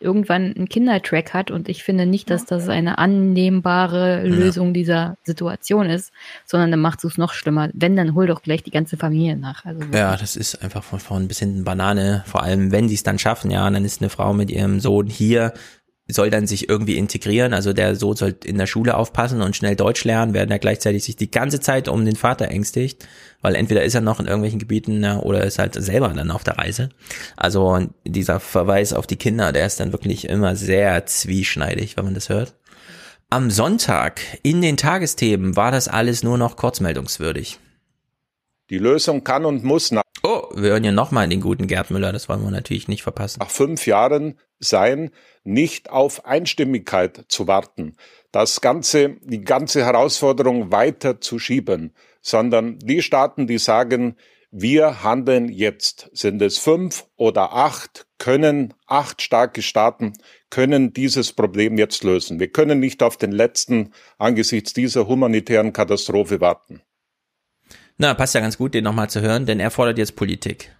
irgendwann 0.00 0.54
einen 0.54 0.68
Kindertrack 0.68 1.34
hat. 1.34 1.50
Und 1.50 1.68
ich 1.68 1.82
finde 1.82 2.06
nicht, 2.06 2.30
dass 2.30 2.44
das 2.44 2.68
eine 2.68 2.98
annehmbare 2.98 4.24
Lösung 4.26 4.68
ja. 4.68 4.72
dieser 4.72 5.16
Situation 5.24 5.90
ist, 5.90 6.12
sondern 6.44 6.70
dann 6.70 6.80
macht 6.80 7.04
es 7.04 7.18
noch 7.18 7.32
schlimmer. 7.32 7.70
Wenn, 7.74 7.96
dann 7.96 8.14
hol 8.14 8.26
doch 8.26 8.42
gleich 8.42 8.62
die 8.62 8.70
ganze 8.70 8.96
Familie 8.96 9.36
nach. 9.36 9.64
Also 9.64 9.80
ja, 9.92 10.16
das 10.16 10.36
ist 10.36 10.62
einfach 10.62 10.84
von 10.84 11.00
vorn 11.00 11.28
bis 11.28 11.38
hinten 11.38 11.64
Banane. 11.64 12.22
Vor 12.26 12.42
allem, 12.42 12.72
wenn 12.72 12.88
die 12.88 12.94
es 12.94 13.02
dann 13.02 13.18
schaffen, 13.18 13.50
ja, 13.50 13.66
und 13.66 13.74
dann 13.74 13.84
ist 13.84 14.00
eine 14.00 14.10
Frau 14.10 14.32
mit 14.32 14.50
ihrem 14.50 14.80
Sohn 14.80 15.06
hier 15.06 15.52
soll 16.10 16.30
dann 16.30 16.46
sich 16.46 16.68
irgendwie 16.68 16.96
integrieren. 16.96 17.52
Also 17.52 17.72
der 17.72 17.94
Sohn 17.94 18.16
soll 18.16 18.34
in 18.44 18.56
der 18.56 18.66
Schule 18.66 18.96
aufpassen 18.96 19.42
und 19.42 19.54
schnell 19.54 19.76
Deutsch 19.76 20.04
lernen, 20.04 20.32
während 20.32 20.50
er 20.50 20.58
gleichzeitig 20.58 21.04
sich 21.04 21.16
die 21.16 21.30
ganze 21.30 21.60
Zeit 21.60 21.86
um 21.86 22.04
den 22.04 22.16
Vater 22.16 22.48
ängstigt, 22.48 23.06
weil 23.42 23.54
entweder 23.54 23.84
ist 23.84 23.94
er 23.94 24.00
noch 24.00 24.18
in 24.18 24.26
irgendwelchen 24.26 24.58
Gebieten 24.58 25.02
ja, 25.02 25.20
oder 25.20 25.44
ist 25.44 25.58
halt 25.58 25.74
selber 25.74 26.08
dann 26.08 26.30
auf 26.30 26.44
der 26.44 26.58
Reise. 26.58 26.88
Also 27.36 27.86
dieser 28.04 28.40
Verweis 28.40 28.94
auf 28.94 29.06
die 29.06 29.16
Kinder, 29.16 29.52
der 29.52 29.66
ist 29.66 29.80
dann 29.80 29.92
wirklich 29.92 30.28
immer 30.28 30.56
sehr 30.56 31.04
zwieschneidig, 31.04 31.96
wenn 31.96 32.06
man 32.06 32.14
das 32.14 32.30
hört. 32.30 32.54
Am 33.30 33.50
Sonntag 33.50 34.22
in 34.42 34.62
den 34.62 34.78
Tagesthemen 34.78 35.56
war 35.56 35.70
das 35.70 35.86
alles 35.88 36.22
nur 36.22 36.38
noch 36.38 36.56
kurzmeldungswürdig. 36.56 37.58
Die 38.70 38.78
Lösung 38.78 39.24
kann 39.24 39.44
und 39.44 39.64
muss 39.64 39.90
nach 39.90 40.02
Oh, 40.22 40.48
wir 40.54 40.70
hören 40.70 40.84
ja 40.84 40.92
nochmal 40.92 41.28
den 41.28 41.40
guten 41.40 41.68
Gerd 41.68 41.90
Müller, 41.90 42.12
das 42.12 42.28
wollen 42.28 42.42
wir 42.42 42.50
natürlich 42.50 42.88
nicht 42.88 43.02
verpassen. 43.02 43.38
Nach 43.40 43.50
fünf 43.50 43.86
Jahren 43.86 44.38
sein, 44.60 45.10
nicht 45.44 45.90
auf 45.90 46.26
Einstimmigkeit 46.26 47.24
zu 47.28 47.46
warten, 47.46 47.96
das 48.32 48.60
Ganze, 48.60 49.16
die 49.22 49.42
ganze 49.42 49.84
Herausforderung 49.84 50.70
weiter 50.70 51.20
zu 51.20 51.38
schieben, 51.38 51.94
sondern 52.20 52.78
die 52.78 53.02
Staaten, 53.02 53.46
die 53.46 53.58
sagen, 53.58 54.16
wir 54.50 55.02
handeln 55.02 55.48
jetzt. 55.48 56.10
Sind 56.12 56.40
es 56.40 56.58
fünf 56.58 57.06
oder 57.16 57.52
acht, 57.52 58.06
können 58.18 58.74
acht 58.86 59.20
starke 59.20 59.62
Staaten, 59.62 60.14
können 60.50 60.92
dieses 60.92 61.32
Problem 61.32 61.76
jetzt 61.76 62.02
lösen. 62.02 62.40
Wir 62.40 62.50
können 62.50 62.80
nicht 62.80 63.02
auf 63.02 63.16
den 63.16 63.32
letzten 63.32 63.92
angesichts 64.16 64.72
dieser 64.72 65.06
humanitären 65.06 65.72
Katastrophe 65.72 66.40
warten. 66.40 66.80
Na, 67.98 68.14
passt 68.14 68.34
ja 68.34 68.40
ganz 68.40 68.56
gut, 68.56 68.74
den 68.74 68.84
nochmal 68.84 69.10
zu 69.10 69.20
hören, 69.20 69.44
denn 69.44 69.60
er 69.60 69.70
fordert 69.70 69.98
jetzt 69.98 70.16
Politik. 70.16 70.74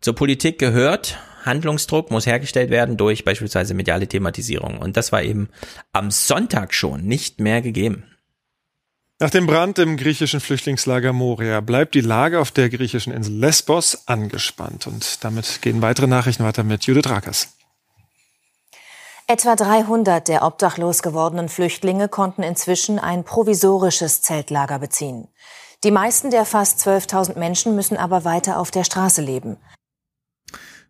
Zur 0.00 0.14
Politik 0.14 0.58
gehört, 0.58 1.18
Handlungsdruck 1.44 2.10
muss 2.10 2.26
hergestellt 2.26 2.70
werden 2.70 2.96
durch 2.96 3.24
beispielsweise 3.24 3.74
mediale 3.74 4.06
Thematisierung. 4.08 4.78
Und 4.78 4.96
das 4.96 5.12
war 5.12 5.22
eben 5.22 5.48
am 5.92 6.10
Sonntag 6.10 6.74
schon 6.74 7.04
nicht 7.04 7.40
mehr 7.40 7.62
gegeben. 7.62 8.04
Nach 9.18 9.30
dem 9.30 9.46
Brand 9.46 9.78
im 9.78 9.96
griechischen 9.96 10.40
Flüchtlingslager 10.40 11.14
Moria 11.14 11.60
bleibt 11.62 11.94
die 11.94 12.02
Lage 12.02 12.38
auf 12.38 12.50
der 12.50 12.68
griechischen 12.68 13.14
Insel 13.14 13.34
Lesbos 13.34 14.06
angespannt. 14.06 14.86
Und 14.86 15.24
damit 15.24 15.62
gehen 15.62 15.80
weitere 15.80 16.06
Nachrichten 16.06 16.44
weiter 16.44 16.64
mit 16.64 16.84
Judith 16.84 17.08
Rakers. 17.08 17.48
Etwa 19.26 19.56
300 19.56 20.28
der 20.28 20.42
obdachlos 20.44 21.02
gewordenen 21.02 21.48
Flüchtlinge 21.48 22.08
konnten 22.08 22.42
inzwischen 22.42 22.98
ein 22.98 23.24
provisorisches 23.24 24.20
Zeltlager 24.20 24.78
beziehen. 24.78 25.28
Die 25.82 25.90
meisten 25.90 26.30
der 26.30 26.44
fast 26.44 26.86
12.000 26.86 27.38
Menschen 27.38 27.74
müssen 27.74 27.96
aber 27.96 28.24
weiter 28.24 28.58
auf 28.58 28.70
der 28.70 28.84
Straße 28.84 29.22
leben. 29.22 29.56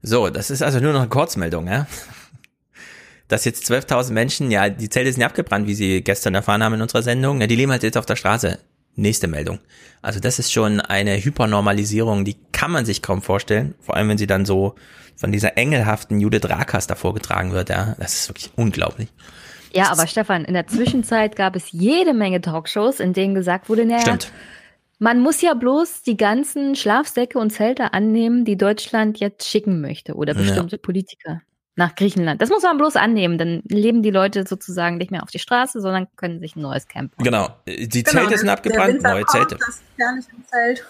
So, 0.06 0.30
das 0.30 0.50
ist 0.50 0.62
also 0.62 0.78
nur 0.78 0.92
noch 0.92 1.00
eine 1.00 1.08
Kurzmeldung, 1.08 1.66
ja? 1.66 1.88
Dass 3.26 3.44
jetzt 3.44 3.68
12.000 3.68 4.12
Menschen, 4.12 4.52
ja, 4.52 4.68
die 4.68 4.88
Zelte 4.88 5.12
sind 5.12 5.24
abgebrannt, 5.24 5.66
wie 5.66 5.74
Sie 5.74 6.00
gestern 6.00 6.36
erfahren 6.36 6.62
haben 6.62 6.74
in 6.74 6.82
unserer 6.82 7.02
Sendung, 7.02 7.40
ja, 7.40 7.48
die 7.48 7.56
leben 7.56 7.72
halt 7.72 7.82
jetzt 7.82 7.96
auf 7.96 8.06
der 8.06 8.14
Straße. 8.14 8.60
Nächste 8.94 9.26
Meldung. 9.26 9.58
Also 10.02 10.20
das 10.20 10.38
ist 10.38 10.52
schon 10.52 10.80
eine 10.80 11.16
Hypernormalisierung, 11.16 12.24
die 12.24 12.36
kann 12.52 12.70
man 12.70 12.86
sich 12.86 13.02
kaum 13.02 13.20
vorstellen. 13.20 13.74
Vor 13.80 13.96
allem, 13.96 14.08
wenn 14.08 14.16
sie 14.16 14.28
dann 14.28 14.46
so 14.46 14.76
von 15.16 15.32
dieser 15.32 15.58
engelhaften 15.58 16.20
Judith 16.20 16.48
Rakas 16.48 16.86
davor 16.86 17.12
getragen 17.12 17.50
wird, 17.50 17.68
ja. 17.68 17.96
Das 17.98 18.14
ist 18.14 18.28
wirklich 18.28 18.52
unglaublich. 18.54 19.08
Ja, 19.72 19.90
aber 19.90 20.06
Stefan, 20.06 20.44
in 20.44 20.54
der 20.54 20.68
Zwischenzeit 20.68 21.34
gab 21.34 21.56
es 21.56 21.72
jede 21.72 22.14
Menge 22.14 22.40
Talkshows, 22.40 23.00
in 23.00 23.12
denen 23.12 23.34
gesagt 23.34 23.68
wurde, 23.68 23.84
naja, 23.84 24.02
Stimmt. 24.02 24.30
Man 24.98 25.20
muss 25.20 25.43
ja 25.43 25.55
bloß 25.55 26.02
die 26.02 26.16
ganzen 26.16 26.74
Schlafsäcke 26.74 27.39
und 27.39 27.51
Zelte 27.51 27.93
annehmen, 27.93 28.44
die 28.44 28.56
Deutschland 28.56 29.18
jetzt 29.18 29.47
schicken 29.47 29.81
möchte 29.81 30.14
oder 30.14 30.32
bestimmte 30.32 30.77
ja. 30.77 30.82
Politiker 30.82 31.43
nach 31.74 31.94
Griechenland. 31.94 32.40
Das 32.40 32.48
muss 32.48 32.62
man 32.62 32.78
bloß 32.78 32.97
annehmen, 32.97 33.36
dann 33.36 33.62
leben 33.68 34.02
die 34.02 34.10
Leute 34.10 34.47
sozusagen 34.47 34.97
nicht 34.97 35.10
mehr 35.10 35.23
auf 35.23 35.31
die 35.31 35.39
Straße, 35.39 35.82
sondern 35.82 36.06
können 36.16 36.40
sich 36.40 36.56
ein 36.56 36.62
neues 36.62 36.89
Camp. 36.89 37.14
Bauen. 37.14 37.24
Genau, 37.24 37.48
die 37.66 38.02
Zelte 38.02 38.28
genau, 38.28 38.36
sind 38.39 38.48
abgebrannt, 38.48 39.02
neue 39.02 39.24
kommt, 39.24 39.51
Zelte. 39.51 39.56
Das 39.56 39.68
ist 40.18 40.32
im 40.32 40.44
Zelt. 40.47 40.86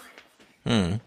Hm. 0.65 0.99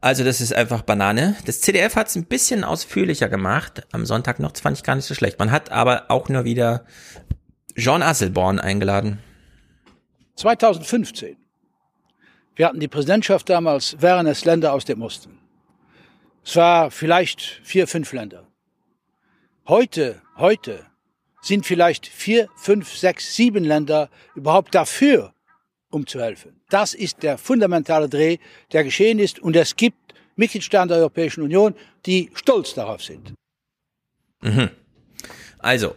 Also 0.00 0.24
das 0.24 0.40
ist 0.40 0.54
einfach 0.54 0.82
Banane. 0.82 1.36
Das 1.44 1.60
CDF 1.60 1.96
hat 1.96 2.08
es 2.08 2.16
ein 2.16 2.24
bisschen 2.24 2.64
ausführlicher 2.64 3.28
gemacht. 3.28 3.86
Am 3.92 4.06
Sonntag 4.06 4.38
noch, 4.38 4.52
das 4.52 4.60
fand 4.60 4.76
ich 4.76 4.82
gar 4.82 4.96
nicht 4.96 5.06
so 5.06 5.14
schlecht. 5.14 5.38
Man 5.38 5.50
hat 5.50 5.70
aber 5.70 6.10
auch 6.10 6.28
nur 6.30 6.44
wieder 6.44 6.84
Jean 7.74 8.02
Asselborn 8.02 8.60
eingeladen. 8.60 9.18
2015 10.36 11.36
wir 12.56 12.66
hatten 12.66 12.80
die 12.80 12.88
Präsidentschaft 12.88 13.48
damals, 13.48 14.00
wären 14.00 14.26
es 14.26 14.44
Länder 14.44 14.72
aus 14.72 14.84
dem 14.84 15.02
Osten. 15.02 15.38
Es 16.44 16.56
war 16.56 16.90
vielleicht 16.90 17.40
vier, 17.62 17.86
fünf 17.86 18.12
Länder. 18.12 18.46
Heute, 19.66 20.20
heute 20.36 20.86
sind 21.40 21.66
vielleicht 21.66 22.06
vier, 22.06 22.48
fünf, 22.56 22.94
sechs, 22.96 23.34
sieben 23.34 23.64
Länder 23.64 24.10
überhaupt 24.34 24.74
dafür, 24.74 25.32
um 25.90 26.06
zu 26.06 26.20
helfen. 26.20 26.60
Das 26.68 26.94
ist 26.94 27.22
der 27.22 27.38
fundamentale 27.38 28.08
Dreh, 28.08 28.38
der 28.72 28.84
geschehen 28.84 29.18
ist. 29.18 29.38
Und 29.38 29.56
es 29.56 29.76
gibt 29.76 30.14
Mitgliedstaaten 30.36 30.88
der 30.88 30.98
Europäischen 30.98 31.42
Union, 31.42 31.74
die 32.06 32.30
stolz 32.34 32.74
darauf 32.74 33.02
sind. 33.02 33.32
Mhm. 34.42 34.70
Also, 35.58 35.94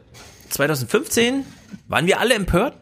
2015 0.50 1.46
waren 1.88 2.08
wir 2.08 2.20
alle 2.20 2.36
empört, 2.36 2.78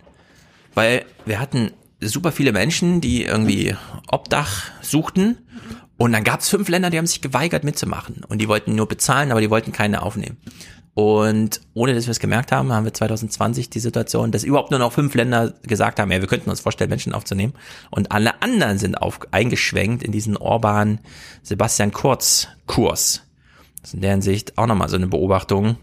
weil 0.76 1.06
wir 1.26 1.40
hatten 1.40 1.72
super 2.10 2.32
viele 2.32 2.52
Menschen, 2.52 3.02
die 3.02 3.24
irgendwie 3.24 3.76
Obdach 4.08 4.66
suchten. 4.82 5.38
Und 5.98 6.12
dann 6.12 6.24
gab 6.24 6.42
es 6.42 6.50
fünf 6.50 6.68
Länder, 6.68 6.90
die 6.90 6.98
haben 6.98 7.08
sich 7.08 7.22
geweigert 7.22 7.64
mitzumachen. 7.64 8.24
Und 8.28 8.40
die 8.40 8.48
wollten 8.48 8.76
nur 8.76 8.88
bezahlen, 8.88 9.32
aber 9.32 9.42
die 9.42 9.50
wollten 9.50 9.72
keine 9.72 10.02
aufnehmen. 10.02 10.38
Und 10.96 11.60
ohne 11.74 11.94
dass 11.94 12.08
wir 12.08 12.12
es 12.12 12.22
gemerkt 12.22 12.54
haben, 12.54 12.72
haben 12.72 12.86
wir 12.86 12.94
2020 12.94 13.70
die 13.70 13.82
Situation, 13.82 14.32
dass 14.32 14.46
überhaupt 14.46 14.72
nur 14.72 14.80
noch 14.80 14.94
fünf 14.94 15.14
Länder 15.14 15.54
gesagt 15.64 16.00
haben, 16.00 16.10
ja, 16.10 16.22
wir 16.22 16.28
könnten 16.28 16.50
uns 16.50 16.62
vorstellen, 16.62 16.90
Menschen 16.90 17.14
aufzunehmen. 17.14 17.54
Und 17.92 18.14
alle 18.14 18.42
anderen 18.42 18.78
sind 18.78 18.96
auf, 18.96 19.20
eingeschwenkt 19.32 20.04
in 20.04 20.14
diesen 20.14 20.38
Orban 20.38 21.00
Sebastian 21.44 21.92
Kurz 21.92 22.48
Kurs. 22.66 23.24
Das 23.82 23.90
ist 23.90 23.96
in 23.96 24.02
der 24.02 24.12
Hinsicht 24.12 24.58
auch 24.58 24.68
nochmal 24.68 24.88
so 24.88 24.96
eine 24.96 25.08
Beobachtung. 25.08 25.78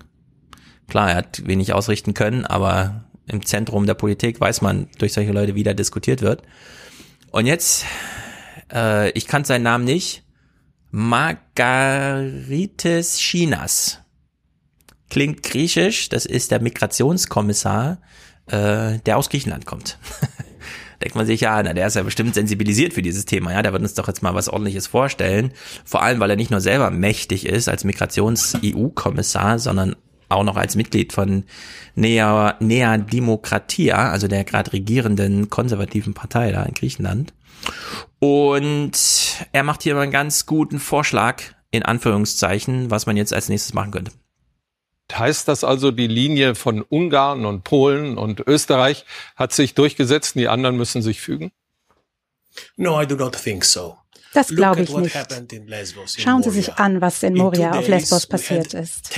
Klar, 0.88 1.10
er 1.10 1.16
hat 1.16 1.46
wenig 1.46 1.74
ausrichten 1.74 2.14
können, 2.14 2.46
aber 2.46 3.04
im 3.26 3.44
Zentrum 3.44 3.86
der 3.86 3.94
Politik, 3.94 4.40
weiß 4.40 4.62
man 4.62 4.88
durch 4.98 5.12
solche 5.12 5.32
Leute, 5.32 5.54
wie 5.54 5.62
da 5.62 5.74
diskutiert 5.74 6.22
wird. 6.22 6.42
Und 7.30 7.46
jetzt, 7.46 7.84
äh, 8.72 9.10
ich 9.10 9.26
kannte 9.26 9.48
seinen 9.48 9.62
Namen 9.62 9.84
nicht, 9.84 10.24
Margaritis 10.90 12.28
Chinas. 13.18 14.00
Klingt 15.08 15.42
griechisch, 15.42 16.08
das 16.08 16.26
ist 16.26 16.50
der 16.50 16.60
Migrationskommissar, 16.60 18.00
äh, 18.46 18.98
der 18.98 19.16
aus 19.16 19.30
Griechenland 19.30 19.66
kommt. 19.66 19.98
denkt 21.02 21.16
man 21.16 21.26
sich, 21.26 21.40
ja, 21.40 21.62
na, 21.62 21.74
der 21.74 21.86
ist 21.86 21.96
ja 21.96 22.02
bestimmt 22.02 22.34
sensibilisiert 22.34 22.94
für 22.94 23.02
dieses 23.02 23.24
Thema, 23.24 23.52
ja, 23.52 23.62
der 23.62 23.72
wird 23.72 23.82
uns 23.82 23.94
doch 23.94 24.08
jetzt 24.08 24.22
mal 24.22 24.34
was 24.34 24.48
ordentliches 24.48 24.86
vorstellen. 24.86 25.52
Vor 25.84 26.02
allem, 26.02 26.20
weil 26.20 26.30
er 26.30 26.36
nicht 26.36 26.50
nur 26.50 26.60
selber 26.60 26.90
mächtig 26.90 27.46
ist 27.46 27.68
als 27.68 27.84
Migrations-EU-Kommissar, 27.84 29.58
sondern 29.58 29.96
auch 30.32 30.44
noch 30.44 30.56
als 30.56 30.76
Mitglied 30.76 31.12
von 31.12 31.44
Nea, 31.94 32.56
Nea 32.60 32.98
Demokratia, 32.98 34.10
also 34.10 34.28
der 34.28 34.44
gerade 34.44 34.72
regierenden 34.72 35.50
konservativen 35.50 36.14
Partei 36.14 36.52
da 36.52 36.62
in 36.62 36.74
Griechenland. 36.74 37.32
Und 38.18 38.92
er 39.52 39.62
macht 39.62 39.82
hier 39.82 39.94
mal 39.94 40.02
einen 40.02 40.12
ganz 40.12 40.46
guten 40.46 40.78
Vorschlag, 40.78 41.42
in 41.70 41.82
Anführungszeichen, 41.82 42.90
was 42.90 43.06
man 43.06 43.16
jetzt 43.16 43.32
als 43.32 43.48
nächstes 43.48 43.74
machen 43.74 43.92
könnte. 43.92 44.12
Heißt 45.12 45.46
das 45.48 45.62
also, 45.62 45.90
die 45.90 46.06
Linie 46.06 46.54
von 46.54 46.82
Ungarn 46.82 47.44
und 47.44 47.64
Polen 47.64 48.16
und 48.16 48.40
Österreich 48.46 49.04
hat 49.36 49.52
sich 49.52 49.74
durchgesetzt 49.74 50.36
und 50.36 50.40
die 50.40 50.48
anderen 50.48 50.76
müssen 50.76 51.02
sich 51.02 51.20
fügen? 51.20 51.52
No, 52.76 53.00
I 53.00 53.06
do 53.06 53.16
not 53.16 53.34
think 53.34 53.64
so. 53.64 53.98
Das 54.32 54.48
glaube 54.48 54.82
ich 54.82 54.96
nicht. 54.96 55.16
Schauen 56.18 56.42
Sie 56.42 56.50
sich 56.50 56.74
an, 56.74 57.00
was 57.00 57.22
in 57.22 57.34
Moria 57.34 57.72
auf 57.72 57.88
Lesbos 57.88 58.26
passiert 58.26 58.74
ist. 58.74 59.10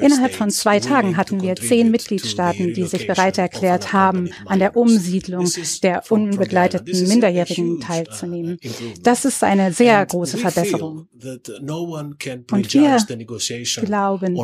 Innerhalb 0.00 0.34
von 0.34 0.50
zwei 0.50 0.80
Tagen 0.80 1.16
hatten 1.16 1.42
wir 1.42 1.56
zehn 1.56 1.90
Mitgliedstaaten, 1.90 2.72
die 2.74 2.84
sich 2.84 3.06
bereit 3.06 3.38
erklärt 3.38 3.92
haben, 3.92 4.30
an 4.46 4.58
der 4.58 4.76
Umsiedlung 4.76 5.50
der 5.82 6.02
unbegleiteten 6.10 7.08
Minderjährigen 7.08 7.80
teilzunehmen. 7.80 8.58
Das 9.02 9.24
ist 9.24 9.44
eine 9.44 9.72
sehr 9.72 10.04
große 10.06 10.38
Verbesserung. 10.38 11.08
Und 12.50 12.74
wir 12.74 12.96
glauben, 13.84 14.36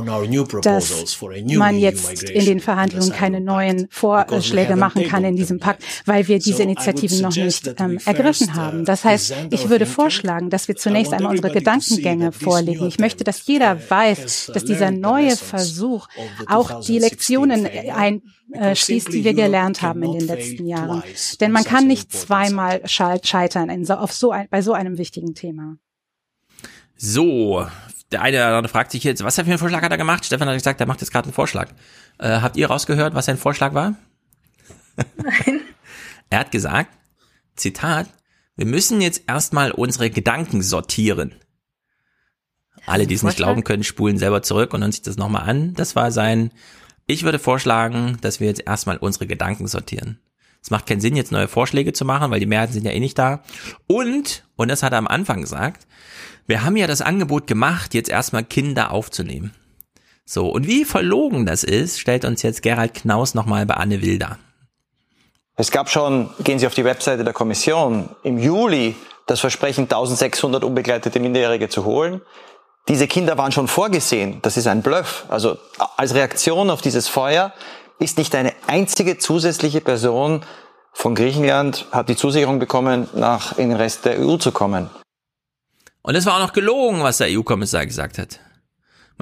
dass 0.62 1.18
man 1.54 1.78
jetzt 1.78 2.22
in 2.24 2.44
den 2.44 2.60
Verhandlungen 2.60 3.12
keine 3.12 3.40
neuen 3.40 3.88
Vorschläge 3.90 4.76
machen 4.76 5.04
kann 5.08 5.24
in 5.24 5.36
diesem 5.36 5.58
Pakt, 5.58 5.82
weil 6.06 6.28
wir 6.28 6.38
diese 6.38 6.62
Initiativen 6.62 7.20
noch 7.20 7.34
nicht 7.34 7.74
ähm, 7.78 7.98
ergriffen 8.04 8.54
haben. 8.54 8.84
Das 8.84 9.04
heißt, 9.04 9.34
ich 9.50 9.68
würde 9.68 9.86
vor 9.86 10.01
vorschlagen, 10.02 10.50
dass 10.50 10.68
wir 10.68 10.76
zunächst 10.76 11.12
einmal 11.12 11.32
unsere 11.32 11.52
Gedankengänge 11.52 12.32
vorlegen. 12.32 12.86
Ich 12.86 12.98
möchte, 12.98 13.24
dass 13.24 13.46
jeder 13.46 13.78
weiß, 13.90 14.50
dass 14.52 14.64
dieser 14.64 14.90
neue 14.90 15.36
Versuch 15.36 16.08
auch 16.46 16.80
die 16.80 16.98
Lektionen 16.98 17.66
einschließt, 17.66 19.12
die 19.12 19.24
wir 19.24 19.34
gelernt 19.34 19.82
haben 19.82 20.02
in 20.02 20.12
den 20.12 20.26
letzten 20.26 20.66
Jahren. 20.66 21.02
Denn 21.40 21.52
man 21.52 21.64
kann 21.64 21.86
nicht 21.86 22.12
zweimal 22.12 22.82
scheitern 22.86 23.70
in 23.70 23.84
so, 23.84 23.94
auf 23.94 24.12
so 24.12 24.30
ein, 24.30 24.48
bei 24.50 24.62
so 24.62 24.72
einem 24.72 24.98
wichtigen 24.98 25.34
Thema. 25.34 25.76
So, 26.96 27.66
der 28.12 28.22
eine 28.22 28.36
oder 28.36 28.56
andere 28.56 28.72
fragt 28.72 28.92
sich 28.92 29.02
jetzt, 29.04 29.24
was 29.24 29.38
er 29.38 29.44
für 29.44 29.50
einen 29.50 29.58
Vorschlag 29.58 29.82
hat 29.82 29.90
er 29.90 29.98
gemacht? 29.98 30.24
Stefan 30.24 30.48
hat 30.48 30.54
gesagt, 30.54 30.80
er 30.80 30.86
macht 30.86 31.00
jetzt 31.00 31.10
gerade 31.10 31.26
einen 31.26 31.34
Vorschlag. 31.34 31.70
Äh, 32.18 32.40
habt 32.40 32.56
ihr 32.56 32.68
rausgehört, 32.68 33.14
was 33.14 33.24
sein 33.24 33.38
Vorschlag 33.38 33.74
war? 33.74 33.96
Nein. 35.16 35.60
er 36.30 36.40
hat 36.40 36.50
gesagt, 36.50 36.90
Zitat, 37.56 38.08
wir 38.56 38.66
müssen 38.66 39.00
jetzt 39.00 39.22
erstmal 39.26 39.70
unsere 39.70 40.10
Gedanken 40.10 40.62
sortieren. 40.62 41.34
Alle, 42.86 43.06
die 43.06 43.14
es 43.14 43.22
nicht 43.22 43.36
glauben 43.36 43.64
können, 43.64 43.84
spulen 43.84 44.18
selber 44.18 44.42
zurück 44.42 44.74
und 44.74 44.80
hören 44.80 44.92
sich 44.92 45.02
das 45.02 45.16
nochmal 45.16 45.48
an. 45.48 45.74
Das 45.74 45.94
war 45.94 46.10
sein, 46.10 46.50
ich 47.06 47.22
würde 47.22 47.38
vorschlagen, 47.38 48.18
dass 48.20 48.40
wir 48.40 48.48
jetzt 48.48 48.66
erstmal 48.66 48.96
unsere 48.96 49.26
Gedanken 49.26 49.66
sortieren. 49.68 50.18
Es 50.62 50.70
macht 50.70 50.86
keinen 50.86 51.00
Sinn, 51.00 51.16
jetzt 51.16 51.32
neue 51.32 51.48
Vorschläge 51.48 51.92
zu 51.92 52.04
machen, 52.04 52.30
weil 52.30 52.40
die 52.40 52.46
Mehrheiten 52.46 52.72
sind 52.72 52.84
ja 52.84 52.92
eh 52.92 53.00
nicht 53.00 53.18
da. 53.18 53.42
Und, 53.86 54.44
und 54.56 54.68
das 54.68 54.82
hat 54.82 54.92
er 54.92 54.98
am 54.98 55.08
Anfang 55.08 55.40
gesagt, 55.40 55.86
wir 56.46 56.62
haben 56.64 56.76
ja 56.76 56.86
das 56.86 57.02
Angebot 57.02 57.46
gemacht, 57.46 57.94
jetzt 57.94 58.10
erstmal 58.10 58.44
Kinder 58.44 58.92
aufzunehmen. 58.92 59.52
So, 60.24 60.48
und 60.48 60.66
wie 60.66 60.84
verlogen 60.84 61.46
das 61.46 61.64
ist, 61.64 61.98
stellt 61.98 62.24
uns 62.24 62.42
jetzt 62.42 62.62
Gerald 62.62 62.94
Knaus 62.94 63.34
nochmal 63.34 63.66
bei 63.66 63.74
Anne 63.74 64.02
Wilder. 64.02 64.38
Es 65.62 65.70
gab 65.70 65.88
schon, 65.88 66.28
gehen 66.40 66.58
Sie 66.58 66.66
auf 66.66 66.74
die 66.74 66.84
Webseite 66.84 67.22
der 67.22 67.32
Kommission, 67.32 68.08
im 68.24 68.36
Juli 68.36 68.96
das 69.26 69.38
Versprechen, 69.38 69.84
1600 69.84 70.64
unbegleitete 70.64 71.20
Minderjährige 71.20 71.68
zu 71.68 71.84
holen. 71.84 72.20
Diese 72.88 73.06
Kinder 73.06 73.38
waren 73.38 73.52
schon 73.52 73.68
vorgesehen. 73.68 74.40
Das 74.42 74.56
ist 74.56 74.66
ein 74.66 74.82
Bluff. 74.82 75.24
Also 75.28 75.58
als 75.96 76.16
Reaktion 76.16 76.68
auf 76.68 76.82
dieses 76.82 77.06
Feuer 77.06 77.52
ist 78.00 78.18
nicht 78.18 78.34
eine 78.34 78.54
einzige 78.66 79.18
zusätzliche 79.18 79.80
Person 79.80 80.42
von 80.92 81.14
Griechenland, 81.14 81.86
hat 81.92 82.08
die 82.08 82.16
Zusicherung 82.16 82.58
bekommen, 82.58 83.08
nach 83.14 83.56
in 83.56 83.68
den 83.68 83.78
Rest 83.78 84.04
der 84.04 84.18
EU 84.18 84.38
zu 84.38 84.50
kommen. 84.50 84.90
Und 86.02 86.16
es 86.16 86.26
war 86.26 86.38
auch 86.38 86.44
noch 86.44 86.54
gelogen, 86.54 87.04
was 87.04 87.18
der 87.18 87.28
EU-Kommissar 87.30 87.86
gesagt 87.86 88.18
hat. 88.18 88.40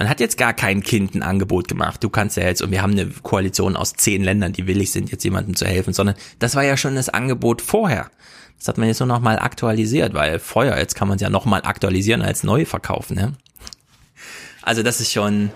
Man 0.00 0.08
hat 0.08 0.18
jetzt 0.18 0.38
gar 0.38 0.54
kein 0.54 0.82
Kind 0.82 1.14
ein 1.14 1.22
Angebot 1.22 1.68
gemacht. 1.68 2.02
Du 2.02 2.08
kannst 2.08 2.38
ja 2.38 2.44
jetzt, 2.44 2.62
und 2.62 2.70
wir 2.70 2.80
haben 2.80 2.92
eine 2.92 3.04
Koalition 3.22 3.76
aus 3.76 3.92
zehn 3.92 4.24
Ländern, 4.24 4.54
die 4.54 4.66
willig 4.66 4.92
sind, 4.92 5.12
jetzt 5.12 5.24
jemandem 5.24 5.56
zu 5.56 5.66
helfen, 5.66 5.92
sondern 5.92 6.16
das 6.38 6.54
war 6.54 6.64
ja 6.64 6.78
schon 6.78 6.94
das 6.94 7.10
Angebot 7.10 7.60
vorher. 7.60 8.10
Das 8.56 8.68
hat 8.68 8.78
man 8.78 8.88
jetzt 8.88 9.00
nur 9.00 9.08
noch 9.08 9.20
mal 9.20 9.38
aktualisiert, 9.38 10.14
weil 10.14 10.38
Feuer, 10.38 10.78
jetzt 10.78 10.94
kann 10.94 11.06
man 11.06 11.16
es 11.16 11.20
ja 11.20 11.28
noch 11.28 11.44
mal 11.44 11.60
aktualisieren 11.64 12.22
als 12.22 12.44
neu 12.44 12.64
verkaufen. 12.64 13.14
Ne? 13.14 13.34
Also 14.62 14.82
das 14.82 15.02
ist 15.02 15.12
schon 15.12 15.50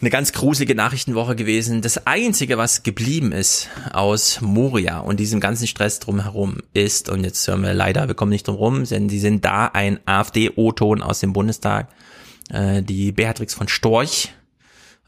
eine 0.00 0.10
ganz 0.10 0.32
gruselige 0.32 0.76
Nachrichtenwoche 0.76 1.34
gewesen. 1.34 1.82
Das 1.82 2.06
Einzige, 2.06 2.58
was 2.58 2.84
geblieben 2.84 3.32
ist 3.32 3.70
aus 3.92 4.40
Moria 4.40 5.00
und 5.00 5.18
diesem 5.18 5.40
ganzen 5.40 5.66
Stress 5.66 5.98
drumherum 5.98 6.58
ist, 6.74 7.08
und 7.08 7.24
jetzt 7.24 7.48
hören 7.48 7.62
wir 7.62 7.74
leider, 7.74 8.06
wir 8.06 8.14
kommen 8.14 8.30
nicht 8.30 8.46
drum 8.46 8.54
rum, 8.54 8.84
denn 8.84 9.08
die 9.08 9.18
sind 9.18 9.44
da 9.44 9.66
ein 9.66 9.98
AfD-O-Ton 10.06 11.02
aus 11.02 11.18
dem 11.18 11.32
Bundestag, 11.32 11.88
äh, 12.52 12.82
die 12.82 13.12
Beatrix 13.12 13.54
von 13.54 13.66
Storch, 13.66 14.32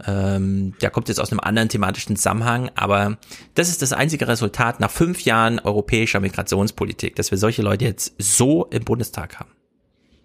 ähm, 0.06 0.74
der 0.80 0.90
kommt 0.90 1.08
jetzt 1.08 1.20
aus 1.20 1.30
einem 1.30 1.40
anderen 1.40 1.68
thematischen 1.68 2.16
Zusammenhang, 2.16 2.70
aber 2.74 3.18
das 3.54 3.68
ist 3.68 3.80
das 3.80 3.92
einzige 3.92 4.26
Resultat 4.26 4.80
nach 4.80 4.90
fünf 4.90 5.20
Jahren 5.20 5.60
europäischer 5.60 6.18
Migrationspolitik, 6.18 7.14
dass 7.14 7.30
wir 7.30 7.38
solche 7.38 7.62
Leute 7.62 7.84
jetzt 7.84 8.14
so 8.18 8.64
im 8.66 8.84
Bundestag 8.84 9.38
haben. 9.38 9.50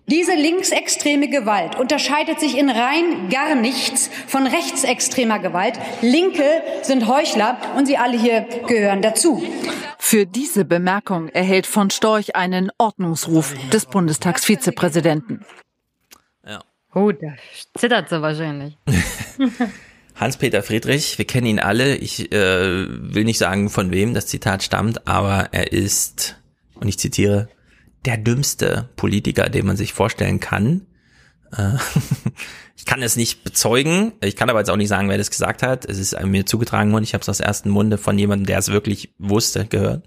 Diese 0.07 0.33
linksextreme 0.33 1.29
Gewalt 1.29 1.75
unterscheidet 1.75 2.39
sich 2.39 2.57
in 2.57 2.71
rein 2.71 3.29
gar 3.29 3.53
nichts 3.53 4.09
von 4.25 4.47
rechtsextremer 4.47 5.37
Gewalt. 5.37 5.79
Linke 6.01 6.63
sind 6.81 7.07
Heuchler 7.07 7.59
und 7.77 7.85
sie 7.85 7.97
alle 7.97 8.19
hier 8.19 8.47
gehören 8.67 9.03
dazu. 9.03 9.43
Für 9.99 10.25
diese 10.25 10.65
Bemerkung 10.65 11.29
erhält 11.29 11.67
von 11.67 11.91
Storch 11.91 12.35
einen 12.35 12.71
Ordnungsruf 12.79 13.53
des 13.71 13.85
Bundestagsvizepräsidenten. 13.85 15.45
Oh, 16.93 17.11
da 17.11 17.33
zittert 17.77 18.09
sie 18.09 18.21
wahrscheinlich. 18.21 18.77
Hans-Peter 20.15 20.63
Friedrich, 20.63 21.17
wir 21.17 21.25
kennen 21.25 21.47
ihn 21.47 21.59
alle. 21.59 21.95
Ich 21.95 22.31
äh, 22.31 22.87
will 22.89 23.23
nicht 23.23 23.37
sagen, 23.37 23.69
von 23.69 23.91
wem 23.91 24.13
das 24.13 24.27
Zitat 24.27 24.63
stammt, 24.63 25.07
aber 25.07 25.49
er 25.51 25.71
ist, 25.71 26.41
und 26.75 26.87
ich 26.87 26.99
zitiere, 26.99 27.47
der 28.05 28.17
dümmste 28.17 28.89
Politiker, 28.95 29.49
den 29.49 29.65
man 29.65 29.77
sich 29.77 29.93
vorstellen 29.93 30.39
kann. 30.39 30.87
Äh, 31.55 31.75
ich 32.75 32.85
kann 32.85 33.01
es 33.01 33.15
nicht 33.15 33.43
bezeugen, 33.43 34.13
ich 34.21 34.35
kann 34.35 34.49
aber 34.49 34.59
jetzt 34.59 34.69
auch 34.69 34.75
nicht 34.75 34.89
sagen, 34.89 35.09
wer 35.09 35.17
das 35.17 35.31
gesagt 35.31 35.63
hat. 35.63 35.85
Es 35.85 35.97
ist 35.97 36.19
mir 36.25 36.45
zugetragen 36.45 36.91
worden, 36.91 37.03
ich 37.03 37.13
habe 37.13 37.21
es 37.21 37.29
aus 37.29 37.39
ersten 37.39 37.69
Munde 37.69 37.97
von 37.97 38.17
jemandem, 38.17 38.47
der 38.47 38.59
es 38.59 38.69
wirklich 38.69 39.13
wusste, 39.19 39.65
gehört. 39.65 40.05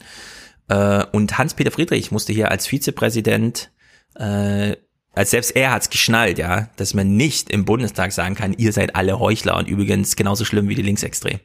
Äh, 0.68 1.04
und 1.12 1.38
Hans-Peter 1.38 1.70
Friedrich 1.70 2.10
musste 2.10 2.32
hier 2.32 2.50
als 2.50 2.66
Vizepräsident, 2.66 3.70
äh, 4.16 4.76
als 5.14 5.30
selbst 5.30 5.54
er 5.54 5.72
hat's 5.72 5.90
geschnallt, 5.90 6.38
ja, 6.38 6.68
dass 6.76 6.94
man 6.94 7.16
nicht 7.16 7.50
im 7.50 7.64
Bundestag 7.64 8.12
sagen 8.12 8.34
kann, 8.34 8.54
ihr 8.54 8.72
seid 8.72 8.96
alle 8.96 9.18
Heuchler 9.18 9.56
und 9.56 9.68
übrigens 9.68 10.16
genauso 10.16 10.44
schlimm 10.44 10.68
wie 10.68 10.74
die 10.74 10.82
Linksextrem. 10.82 11.38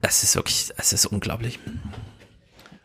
Das 0.00 0.22
ist 0.22 0.34
wirklich, 0.34 0.70
das 0.76 0.92
ist 0.92 1.06
unglaublich. 1.06 1.58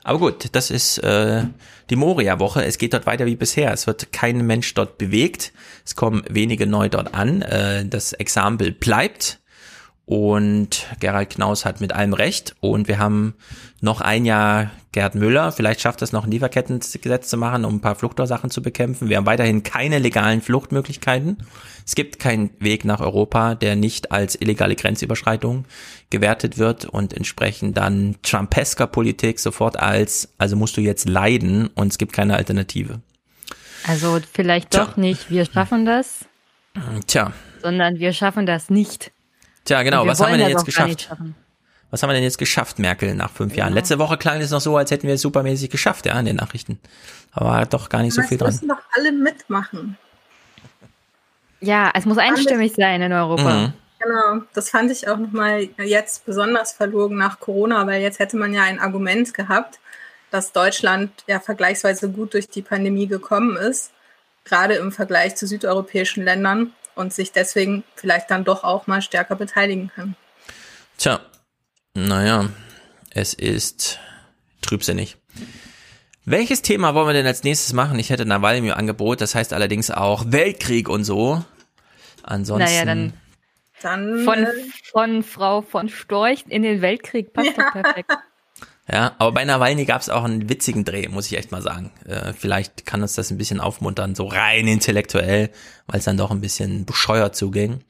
Aber 0.04 0.20
gut, 0.20 0.49
das 0.54 0.72
ist 0.72 0.99
äh, 0.99 1.44
die 1.90 1.98
Moria-Woche. 1.98 2.64
Es 2.64 2.78
geht 2.78 2.94
dort 2.94 3.06
weiter 3.06 3.26
wie 3.26 3.36
bisher. 3.36 3.74
Es 3.74 3.88
wird 3.88 4.14
kein 4.14 4.45
Mensch 4.45 4.74
dort 4.74 4.98
bewegt. 4.98 5.52
Es 5.84 5.98
kommen 5.98 6.24
wenige 6.30 6.66
neu 6.66 6.88
dort 6.88 7.14
an. 7.14 7.41
Äh, 7.41 7.86
das 7.86 8.14
Exempel 8.14 8.72
bleibt. 8.72 9.41
Und 10.07 10.88
Gerald 11.01 11.31
Knaus 11.31 11.65
hat 11.65 11.81
mit 11.81 11.91
allem 11.91 12.13
recht. 12.13 12.55
Und 12.61 12.88
wir 12.88 12.97
haben 12.97 13.34
noch 13.81 13.99
ein 13.99 14.23
Jahr 14.23 14.71
Gerd 14.93 15.15
Müller. 15.15 15.51
Vielleicht 15.51 15.81
schafft 15.81 16.01
es 16.01 16.13
noch 16.13 16.23
ein 16.23 16.31
Lieferkettengesetz 16.31 17.27
zu 17.27 17.35
machen, 17.35 17.65
um 17.65 17.75
ein 17.75 17.81
paar 17.81 17.95
Fluchtursachen 17.95 18.49
zu 18.49 18.61
bekämpfen. 18.61 19.09
Wir 19.09 19.17
haben 19.17 19.25
weiterhin 19.25 19.63
keine 19.63 19.99
legalen 19.99 20.41
Fluchtmöglichkeiten. 20.41 21.43
Es 21.85 21.93
gibt 21.93 22.19
keinen 22.19 22.51
Weg 22.59 22.85
nach 22.85 23.01
Europa, 23.01 23.55
der 23.55 23.75
nicht 23.75 24.13
als 24.13 24.39
illegale 24.39 24.77
Grenzüberschreitung 24.77 25.65
gewertet 26.09 26.57
wird 26.57 26.85
und 26.85 27.13
entsprechend 27.13 27.75
dann 27.75 28.15
Trumpesker 28.23 28.88
Politik 28.88 29.39
sofort 29.41 29.77
als, 29.77 30.29
also 30.38 30.55
musst 30.55 30.77
du 30.77 30.81
jetzt 30.81 31.09
leiden 31.09 31.67
und 31.75 31.91
es 31.91 31.97
gibt 31.97 32.13
keine 32.13 32.38
Alternative. 32.38 33.01
Also 33.85 34.21
vielleicht 34.31 34.71
Tja. 34.71 34.85
doch 34.85 34.95
nicht, 34.95 35.29
wir 35.29 35.45
schaffen 35.45 35.85
das. 35.85 36.23
Tja. 37.07 37.34
Sondern 37.61 37.99
wir 37.99 38.13
schaffen 38.13 38.45
das 38.45 38.69
nicht. 38.69 39.11
Tja, 39.68 39.84
genau. 39.84 40.07
Was 40.07 40.22
haben 40.22 40.31
wir 40.31 40.38
denn 40.38 40.49
jetzt 40.49 40.65
geschafft? 40.65 41.10
Was 41.91 42.02
haben 42.02 42.10
wir 42.10 42.14
denn 42.14 42.23
jetzt 42.23 42.38
geschafft, 42.38 42.80
Merkel, 42.80 43.14
nach 43.15 43.30
fünf 43.30 43.53
ja. 43.53 43.60
Jahren? 43.60 43.73
Letzte 43.73 43.99
Woche 43.99 44.18
klang 44.18 44.39
es 44.39 44.52
noch 44.52 44.61
so, 44.61 44.77
als 44.77 44.91
hätten 44.91 45.07
wir 45.07 45.15
es 45.15 45.22
supermäßig 45.22 45.69
geschafft, 45.69 46.06
ja, 46.06 46.18
in 46.19 46.26
den 46.26 46.38
Nachrichten. 46.38 46.80
Aber 47.31 47.49
war 47.49 47.65
doch 47.65 47.89
gar 47.89 48.02
nicht 48.02 48.14
so 48.14 48.22
viel 48.22 48.38
dran. 48.38 48.52
müssen 48.52 48.69
doch 48.69 48.81
alle 48.94 49.11
mitmachen. 49.11 49.98
Ja, 51.60 51.91
es 51.94 52.06
muss 52.06 52.18
einstimmig 52.18 52.73
sein 52.76 53.02
in 53.02 53.11
Europa. 53.11 53.53
Mhm. 53.53 53.73
Genau, 53.99 54.45
das 54.53 54.69
fand 54.69 54.91
ich 54.91 55.10
auch 55.10 55.18
nochmal 55.18 55.68
jetzt 55.80 56.26
besonders 56.26 56.72
verlogen 56.72 57.18
nach 57.18 57.39
Corona, 57.39 57.85
weil 57.88 58.02
jetzt 58.02 58.19
hätte 58.19 58.38
man 58.38 58.53
ja 58.53 58.64
ein 58.64 58.80
Argument 58.80 59.34
gehabt, 59.34 59.80
dass 60.31 60.53
Deutschland 60.53 61.11
ja 61.27 61.39
vergleichsweise 61.39 62.10
gut 62.10 62.34
durch 62.34 62.48
die 62.48 62.61
Pandemie 62.61 63.07
gekommen 63.07 63.57
ist, 63.57 63.91
gerade 64.45 64.76
im 64.76 64.91
Vergleich 64.91 65.35
zu 65.35 65.48
südeuropäischen 65.48 66.23
Ländern 66.23 66.73
und 66.98 67.14
sich 67.14 67.32
deswegen 67.32 67.84
vielleicht 67.95 68.30
dann 68.32 68.44
doch 68.44 68.64
auch 68.64 68.88
mal 68.88 69.02
stärker 69.02 69.36
beteiligen 69.36 69.91
kann. 69.94 70.15
Tja, 70.98 71.22
naja, 71.94 72.49
es 73.11 73.34
ist 73.34 73.99
trübsinnig. 74.61 75.18
Welches 76.26 76.61
Thema 76.61 76.94
wollen 76.94 77.07
wir 77.07 77.14
denn 77.14 77.26
als 77.26 77.44
nächstes 77.44 77.72
machen? 77.72 77.98
Ich 77.99 78.10
hätte 78.10 78.26
Nawalny 78.26 78.68
im 78.68 78.74
Angebot, 78.74 79.22
das 79.22 79.34
heißt 79.34 79.53
allerdings 79.53 79.91
auch 79.91 80.26
Weltkrieg 80.28 80.90
und 80.90 81.06
so. 81.06 81.44
Ansonsten. 82.24 82.65
Naja, 82.65 82.84
dann, 82.84 83.14
dann 83.82 84.26
von, 84.26 84.44
äh, 84.44 84.52
von 84.91 85.24
Frau 85.24 85.61
von 85.61 85.88
Storch 85.88 86.44
in 86.49 86.64
den 86.64 86.82
Weltkrieg 86.82 87.32
passt 87.32 87.56
ja. 87.56 87.64
doch 87.64 87.72
perfekt. 87.72 88.11
Ja, 88.89 89.15
aber 89.18 89.34
bei 89.34 89.43
Nawalny 89.43 89.84
gab 89.84 89.99
es 89.99 90.09
auch 90.09 90.23
einen 90.23 90.49
witzigen 90.49 90.85
Dreh, 90.85 91.09
muss 91.09 91.26
ich 91.26 91.38
echt 91.38 91.51
mal 91.51 91.61
sagen. 91.61 91.91
Äh, 92.05 92.31
vielleicht 92.31 92.85
kann 92.85 93.01
uns 93.01 93.15
das 93.15 93.30
ein 93.31 93.38
bisschen 93.38 93.59
aufmuntern, 93.59 94.15
so 94.15 94.27
rein 94.27 94.65
intellektuell, 94.65 95.49
weil 95.88 95.99
es 95.99 96.05
dann 96.05 96.15
doch 96.15 96.31
ein 96.31 96.39
bisschen 96.39 96.85
bescheuert 96.85 97.35
zuging. 97.35 97.81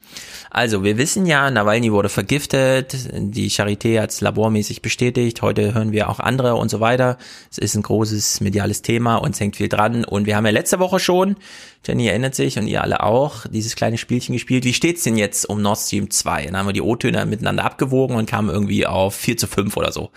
Also, 0.50 0.82
wir 0.82 0.98
wissen 0.98 1.24
ja, 1.24 1.52
Nawalny 1.52 1.92
wurde 1.92 2.08
vergiftet, 2.08 2.96
die 3.14 3.48
Charité 3.48 4.00
hat 4.00 4.10
es 4.10 4.20
labormäßig 4.20 4.82
bestätigt, 4.82 5.40
heute 5.40 5.72
hören 5.72 5.92
wir 5.92 6.08
auch 6.08 6.18
andere 6.18 6.56
und 6.56 6.68
so 6.68 6.80
weiter. 6.80 7.16
Es 7.48 7.58
ist 7.58 7.76
ein 7.76 7.82
großes 7.82 8.40
mediales 8.40 8.82
Thema 8.82 9.16
und 9.16 9.36
es 9.36 9.40
hängt 9.40 9.54
viel 9.54 9.68
dran. 9.68 10.04
Und 10.04 10.26
wir 10.26 10.34
haben 10.34 10.46
ja 10.46 10.52
letzte 10.52 10.80
Woche 10.80 10.98
schon, 10.98 11.36
Jenny 11.86 12.08
erinnert 12.08 12.34
sich 12.34 12.58
und 12.58 12.66
ihr 12.66 12.82
alle 12.82 13.04
auch, 13.04 13.46
dieses 13.46 13.76
kleine 13.76 13.98
Spielchen 13.98 14.32
gespielt. 14.32 14.64
Wie 14.64 14.74
steht's 14.74 15.04
denn 15.04 15.16
jetzt 15.16 15.48
um 15.48 15.62
Nord 15.62 15.78
Stream 15.78 16.10
2? 16.10 16.46
Dann 16.46 16.56
haben 16.56 16.66
wir 16.66 16.72
die 16.72 16.82
O-Töne 16.82 17.24
miteinander 17.24 17.64
abgewogen 17.64 18.16
und 18.16 18.28
kamen 18.28 18.50
irgendwie 18.50 18.84
auf 18.84 19.14
4 19.14 19.36
zu 19.36 19.46
5 19.46 19.76
oder 19.76 19.92
so 19.92 20.10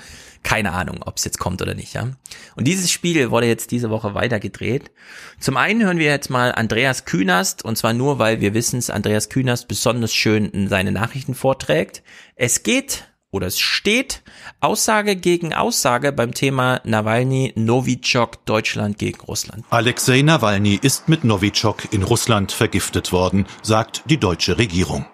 keine 0.44 0.72
Ahnung, 0.72 1.00
ob 1.06 1.18
es 1.18 1.26
jetzt 1.26 1.40
kommt 1.40 1.62
oder 1.62 1.76
nicht, 1.76 1.94
ja. 1.94 2.10
Und 2.56 2.66
dieses 2.66 2.92
Spiel 2.92 3.32
wurde 3.32 3.48
jetzt 3.48 3.72
diese 3.72 3.90
Woche 3.90 4.16
weitergedreht. 4.16 4.92
Zum 5.40 5.58
einen 5.58 5.84
hören 5.84 5.98
wir 5.98 6.08
jetzt 6.08 6.30
mal 6.30 6.52
Andreas 6.52 7.06
Künast, 7.06 7.64
und 7.64 7.78
zwar 7.78 7.94
nur, 7.94 8.20
weil 8.20 8.42
wir 8.42 8.54
wissen, 8.54 8.82
Andreas 8.92 9.30
Künast 9.30 9.68
besonders 9.68 10.14
schön 10.14 10.68
seine 10.68 10.92
Nachrichten 10.92 11.36
vorträgt. 11.36 12.04
Es 12.36 12.64
geht 12.64 13.12
oder 13.32 13.48
es 13.48 13.60
steht 13.60 14.24
Aussage 14.60 15.16
gegen 15.16 15.54
Aussage 15.54 16.12
beim 16.12 16.34
Thema 16.34 16.82
Nawalny, 16.84 17.54
Novichok, 17.56 18.46
Deutschland 18.46 18.98
gegen 18.98 19.22
Russland. 19.22 19.64
Alexei 19.70 20.22
Nawalny 20.22 20.78
ist 20.82 21.08
mit 21.08 21.24
Novichok 21.24 21.94
in 21.94 22.04
Russland 22.04 22.52
vergiftet 22.52 23.12
worden, 23.12 23.46
sagt 23.64 24.04
die 24.06 24.18
deutsche 24.18 24.58
Regierung. 24.58 25.06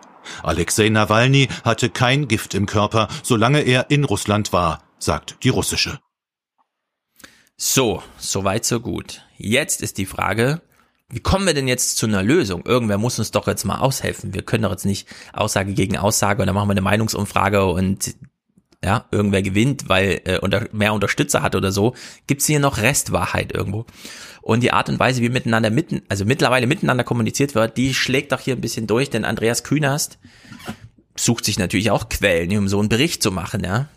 Alexei 0.44 0.90
Nawalny 0.90 1.48
hatte 1.64 1.90
kein 1.90 2.28
Gift 2.28 2.54
im 2.54 2.66
Körper, 2.66 3.08
solange 3.24 3.62
er 3.62 3.90
in 3.90 4.04
Russland 4.04 4.52
war, 4.52 4.87
sagt 5.00 5.38
die 5.44 5.50
russische. 5.50 6.00
So, 7.56 8.04
soweit 8.18 8.66
so 8.66 8.80
gut. 8.80 9.24
Jetzt 9.38 9.82
ist 9.82 9.98
die 9.98 10.06
Frage, 10.06 10.62
wie 11.10 11.22
kommen 11.22 11.48
wir 11.48 11.54
denn 11.54 11.68
jetzt 11.68 11.98
zu 11.98 12.06
einer 12.06 12.22
Lösung? 12.22 12.66
Irgendwer 12.66 12.98
muss 12.98 13.18
uns 13.18 13.32
doch 13.32 13.48
jetzt 13.48 13.64
mal 13.64 13.80
aushelfen. 13.80 14.34
Wir 14.34 14.44
können 14.44 14.64
doch 14.64 14.72
jetzt 14.72 14.86
nicht 14.86 15.08
Aussage 15.34 15.74
gegen 15.74 15.98
Aussage 15.98 16.42
und 16.42 16.48
dann 16.48 16.56
machen 16.56 16.68
wir 16.68 16.74
eine 16.74 16.82
Meinungsumfrage 16.82 17.66
und 17.66 18.16
ja, 18.84 19.06
irgendwer 19.12 19.42
gewinnt, 19.42 19.90
weil 19.90 20.22
äh, 20.26 20.40
unter, 20.40 20.68
mehr 20.72 20.94
Unterstützer 20.94 21.42
hat 21.42 21.56
oder 21.56 21.72
so. 21.72 21.96
Gibt 22.28 22.42
es 22.42 22.48
hier 22.48 22.60
noch 22.60 22.78
Restwahrheit 22.78 23.54
irgendwo? 23.54 23.86
Und 24.42 24.62
die 24.62 24.72
Art 24.72 24.90
und 24.90 25.00
Weise, 25.00 25.22
wie 25.22 25.30
miteinander 25.30 25.72
mitten, 25.72 26.04
also 26.10 26.26
mittlerweile 26.26 26.68
miteinander 26.68 27.04
kommuniziert 27.04 27.56
wird, 27.56 27.76
die 27.78 27.94
schlägt 27.94 28.32
doch 28.32 28.40
hier 28.40 28.56
ein 28.56 28.62
bisschen 28.62 28.86
durch, 28.86 29.10
denn 29.10 29.26
Andreas 29.26 29.64
Künast 29.64 30.20
sucht 31.16 31.46
sich 31.46 31.58
natürlich 31.58 31.90
auch 31.90 32.10
Quellen, 32.10 32.56
um 32.58 32.68
so 32.68 32.80
einen 32.80 32.90
Bericht 32.90 33.24
zu 33.24 33.32
machen, 33.32 33.64
ja. 33.64 33.88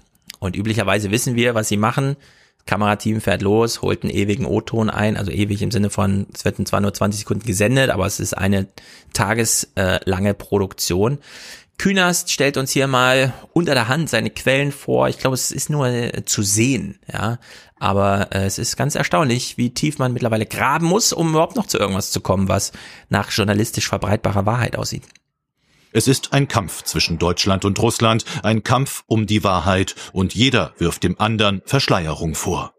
Und 0.40 0.56
üblicherweise 0.56 1.12
wissen 1.12 1.36
wir, 1.36 1.54
was 1.54 1.68
sie 1.68 1.76
machen. 1.76 2.16
Kamerateam 2.66 3.20
fährt 3.20 3.42
los, 3.42 3.82
holt 3.82 4.02
einen 4.02 4.12
ewigen 4.12 4.46
O-Ton 4.46 4.90
ein, 4.90 5.16
also 5.16 5.30
ewig 5.30 5.62
im 5.62 5.70
Sinne 5.70 5.90
von, 5.90 6.26
es 6.34 6.44
wird 6.44 6.56
zwar 6.68 6.80
nur 6.80 6.92
20 6.92 7.20
Sekunden 7.20 7.46
gesendet, 7.46 7.90
aber 7.90 8.06
es 8.06 8.20
ist 8.20 8.36
eine 8.36 8.66
tageslange 9.12 10.34
Produktion. 10.34 11.18
Künast 11.78 12.30
stellt 12.30 12.58
uns 12.58 12.72
hier 12.72 12.86
mal 12.86 13.32
unter 13.54 13.72
der 13.72 13.88
Hand 13.88 14.10
seine 14.10 14.28
Quellen 14.28 14.70
vor. 14.70 15.08
Ich 15.08 15.18
glaube, 15.18 15.34
es 15.34 15.50
ist 15.50 15.70
nur 15.70 15.86
äh, 15.86 16.24
zu 16.26 16.42
sehen, 16.42 16.98
ja. 17.10 17.38
Aber 17.78 18.28
äh, 18.32 18.44
es 18.44 18.58
ist 18.58 18.76
ganz 18.76 18.94
erstaunlich, 18.94 19.56
wie 19.56 19.72
tief 19.72 19.98
man 19.98 20.12
mittlerweile 20.12 20.44
graben 20.44 20.84
muss, 20.84 21.14
um 21.14 21.30
überhaupt 21.30 21.56
noch 21.56 21.66
zu 21.66 21.78
irgendwas 21.78 22.10
zu 22.10 22.20
kommen, 22.20 22.48
was 22.48 22.72
nach 23.08 23.30
journalistisch 23.30 23.88
verbreitbarer 23.88 24.44
Wahrheit 24.44 24.76
aussieht. 24.76 25.04
Es 25.92 26.06
ist 26.06 26.32
ein 26.32 26.46
Kampf 26.46 26.82
zwischen 26.82 27.18
Deutschland 27.18 27.64
und 27.64 27.78
Russland, 27.80 28.24
ein 28.44 28.62
Kampf 28.62 29.02
um 29.06 29.26
die 29.26 29.42
Wahrheit, 29.42 29.96
und 30.12 30.34
jeder 30.34 30.72
wirft 30.78 31.02
dem 31.02 31.18
anderen 31.18 31.62
Verschleierung 31.66 32.34
vor. 32.34 32.74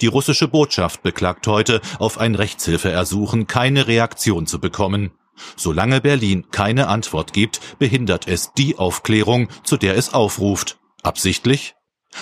Die 0.00 0.06
russische 0.06 0.48
Botschaft 0.48 1.02
beklagt 1.02 1.46
heute, 1.46 1.82
auf 1.98 2.16
ein 2.18 2.34
Rechtshilfeersuchen 2.34 3.46
keine 3.46 3.86
Reaktion 3.86 4.46
zu 4.46 4.60
bekommen. 4.60 5.12
Solange 5.56 6.00
Berlin 6.00 6.46
keine 6.52 6.88
Antwort 6.88 7.32
gibt, 7.32 7.78
behindert 7.78 8.28
es 8.28 8.52
die 8.54 8.78
Aufklärung, 8.78 9.48
zu 9.64 9.76
der 9.76 9.96
es 9.96 10.14
aufruft. 10.14 10.78
Absichtlich? 11.02 11.74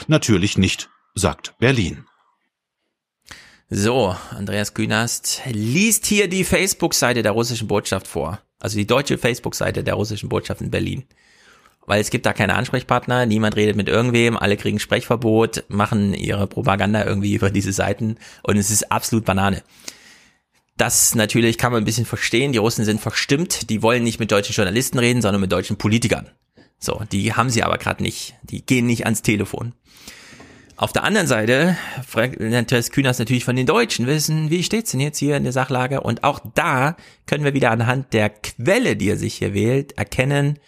Natürlich 0.09 0.59
nicht, 0.59 0.90
sagt 1.14 1.55
Berlin. 1.59 2.06
So, 3.69 4.16
Andreas 4.31 4.74
Künast 4.74 5.43
liest 5.47 6.06
hier 6.06 6.28
die 6.28 6.44
Facebook-Seite 6.44 7.23
der 7.23 7.32
russischen 7.32 7.69
Botschaft 7.69 8.09
vor. 8.09 8.40
Also 8.63 8.79
die 8.79 8.87
deutsche 8.87 9.19
Facebook-Seite 9.19 9.83
der 9.83 9.95
russischen 9.95 10.29
Botschaft 10.29 10.61
in 10.61 10.71
Berlin. 10.71 11.03
Weil 11.85 12.01
es 12.01 12.11
gibt 12.11 12.27
da 12.27 12.33
keine 12.33 12.55
Ansprechpartner, 12.55 13.27
niemand 13.27 13.57
redet 13.57 13.75
mit 13.75 13.89
irgendwem, 13.89 14.37
alle 14.37 14.57
kriegen 14.57 14.79
Sprechverbot, 14.79 15.65
machen 15.67 16.15
ihre 16.15 16.47
Propaganda 16.47 17.05
irgendwie 17.05 17.35
über 17.35 17.51
diese 17.51 17.73
Seiten 17.73 18.19
und 18.45 18.57
es 18.57 18.71
ist 18.71 18.93
absolut 18.93 19.25
Banane. 19.25 19.65
Das 20.77 21.17
natürlich 21.17 21.59
kann 21.59 21.73
man 21.73 21.83
ein 21.83 21.85
bisschen 21.85 22.07
verstehen, 22.07 22.53
die 22.53 22.59
Russen 22.59 22.85
sind 22.85 23.01
verstimmt, 23.01 23.69
die 23.69 23.83
wollen 23.83 24.05
nicht 24.05 24.21
mit 24.21 24.31
deutschen 24.31 24.55
Journalisten 24.55 25.01
reden, 25.01 25.23
sondern 25.23 25.41
mit 25.41 25.51
deutschen 25.51 25.77
Politikern. 25.77 26.31
So, 26.79 27.03
die 27.11 27.35
haben 27.35 27.51
sie 27.51 27.65
aber 27.65 27.79
gerade 27.79 28.03
nicht, 28.03 28.35
die 28.43 28.65
gehen 28.65 28.87
nicht 28.87 29.05
ans 29.05 29.23
Telefon. 29.23 29.75
Auf 30.83 30.93
der 30.93 31.05
anderen 31.05 31.29
Seite 31.29 31.77
fragt 32.05 32.41
Andreas 32.41 32.91
Kühners 32.91 33.21
natürlich 33.21 33.45
von 33.45 33.55
den 33.55 33.67
Deutschen 33.67 34.09
wissen, 34.09 34.51
wie 34.51 34.65
steht's 34.65 34.91
denn 34.91 34.99
jetzt 34.99 35.19
hier 35.19 35.37
in 35.37 35.45
der 35.45 35.53
Sachlage? 35.53 36.01
Und 36.01 36.25
auch 36.25 36.41
da 36.57 36.97
können 37.25 37.45
wir 37.45 37.55
wieder 37.55 37.71
anhand 37.71 38.13
der 38.13 38.31
Quelle, 38.31 38.97
die 38.97 39.11
er 39.11 39.17
sich 39.17 39.35
hier 39.35 39.55
wählt, 39.55 39.93
erkennen, 39.93 40.59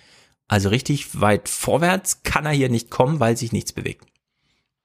also 0.47 0.69
richtig 0.69 1.21
weit 1.21 1.49
vorwärts 1.49 2.23
kann 2.23 2.47
er 2.47 2.53
hier 2.53 2.69
nicht 2.69 2.91
kommen, 2.91 3.19
weil 3.19 3.37
sich 3.37 3.51
nichts 3.51 3.73
bewegt. 3.73 4.05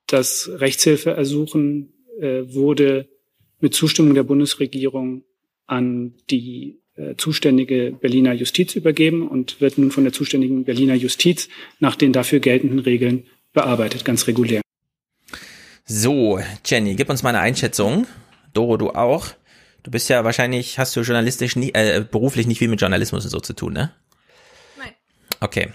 Das 0.07 0.49
Rechtshilfeersuchen 0.51 1.93
äh, 2.19 2.51
wurde 2.51 3.07
mit 3.59 3.75
Zustimmung 3.75 4.15
der 4.15 4.23
Bundesregierung 4.23 5.25
an 5.67 6.15
die 6.31 6.81
äh, 6.95 7.13
zuständige 7.17 7.91
Berliner 7.91 8.33
Justiz 8.33 8.73
übergeben 8.73 9.27
und 9.27 9.61
wird 9.61 9.77
nun 9.77 9.91
von 9.91 10.05
der 10.05 10.13
zuständigen 10.13 10.63
Berliner 10.63 10.95
Justiz 10.95 11.49
nach 11.79 11.95
den 11.95 12.13
dafür 12.13 12.39
geltenden 12.39 12.79
Regeln 12.79 13.27
bearbeitet, 13.53 14.03
ganz 14.05 14.25
regulär. 14.25 14.61
So, 15.91 16.39
Jenny, 16.63 16.93
gib 16.93 17.09
uns 17.09 17.23
mal 17.23 17.29
eine 17.29 17.39
Einschätzung. 17.39 18.05
Doro, 18.53 18.77
du 18.77 18.91
auch. 18.91 19.25
Du 19.81 19.89
bist 19.89 20.07
ja 20.07 20.23
wahrscheinlich, 20.23 20.77
hast 20.77 20.95
du 20.95 21.01
journalistisch 21.01 21.55
nie, 21.55 21.71
äh, 21.73 22.05
beruflich 22.09 22.45
nicht 22.45 22.59
viel 22.59 22.67
mit 22.67 22.79
Journalismus 22.79 23.25
und 23.25 23.31
so 23.31 23.39
zu 23.39 23.53
tun, 23.53 23.73
ne? 23.73 23.91
Nein. 24.77 24.91
Okay. 25.39 25.73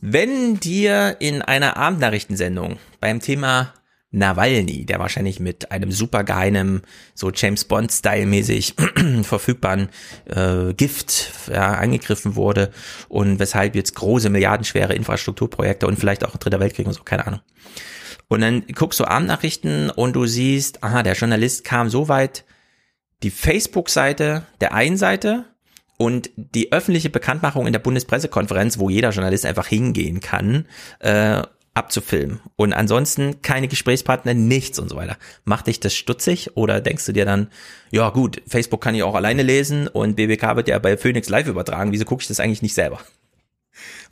Wenn 0.00 0.58
dir 0.60 1.16
in 1.18 1.42
einer 1.42 1.76
Abendnachrichtensendung 1.76 2.78
beim 3.00 3.20
Thema 3.20 3.74
Nawalny, 4.12 4.86
der 4.86 4.98
wahrscheinlich 4.98 5.40
mit 5.40 5.72
einem 5.72 5.92
supergeheimen, 5.92 6.80
so 7.14 7.30
James 7.30 7.66
Bond-Style-mäßig 7.66 8.76
verfügbaren 9.24 9.90
äh, 10.24 10.72
Gift 10.72 11.32
ja, 11.52 11.74
angegriffen 11.74 12.34
wurde 12.34 12.70
und 13.10 13.40
weshalb 13.40 13.74
jetzt 13.74 13.94
große 13.94 14.30
milliardenschwere 14.30 14.94
Infrastrukturprojekte 14.94 15.86
und 15.86 15.98
vielleicht 15.98 16.24
auch 16.24 16.38
Dritter 16.38 16.60
Weltkrieg 16.60 16.86
und 16.86 16.94
so, 16.94 17.02
keine 17.02 17.26
Ahnung. 17.26 17.40
Und 18.28 18.42
dann 18.42 18.66
guckst 18.66 19.00
du 19.00 19.04
Abendnachrichten 19.04 19.90
und 19.90 20.14
du 20.14 20.26
siehst, 20.26 20.84
aha, 20.84 21.02
der 21.02 21.14
Journalist 21.14 21.64
kam 21.64 21.88
so 21.88 22.08
weit, 22.08 22.44
die 23.22 23.30
Facebook-Seite 23.30 24.46
der 24.60 24.74
einen 24.74 24.96
Seite 24.96 25.46
und 25.96 26.30
die 26.36 26.72
öffentliche 26.72 27.10
Bekanntmachung 27.10 27.66
in 27.66 27.72
der 27.72 27.80
Bundespressekonferenz, 27.80 28.78
wo 28.78 28.90
jeder 28.90 29.10
Journalist 29.10 29.46
einfach 29.46 29.66
hingehen 29.66 30.20
kann, 30.20 30.66
äh, 31.00 31.42
abzufilmen. 31.74 32.40
Und 32.56 32.72
ansonsten 32.72 33.40
keine 33.40 33.68
Gesprächspartner, 33.68 34.34
nichts 34.34 34.78
und 34.78 34.88
so 34.88 34.96
weiter. 34.96 35.16
Macht 35.44 35.68
dich 35.68 35.80
das 35.80 35.94
stutzig 35.94 36.56
oder 36.56 36.80
denkst 36.80 37.06
du 37.06 37.12
dir 37.12 37.24
dann, 37.24 37.48
ja 37.90 38.10
gut, 38.10 38.42
Facebook 38.46 38.80
kann 38.80 38.94
ich 38.94 39.02
auch 39.02 39.14
alleine 39.14 39.42
lesen 39.42 39.88
und 39.88 40.16
BBK 40.16 40.56
wird 40.56 40.68
ja 40.68 40.78
bei 40.78 40.96
Phoenix 40.96 41.28
Live 41.28 41.46
übertragen, 41.46 41.92
wieso 41.92 42.04
gucke 42.04 42.22
ich 42.22 42.28
das 42.28 42.40
eigentlich 42.40 42.62
nicht 42.62 42.74
selber? 42.74 43.00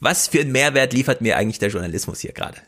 Was 0.00 0.28
für 0.28 0.40
einen 0.40 0.52
Mehrwert 0.52 0.92
liefert 0.92 1.20
mir 1.20 1.36
eigentlich 1.36 1.58
der 1.58 1.70
Journalismus 1.70 2.20
hier 2.20 2.32
gerade? 2.32 2.58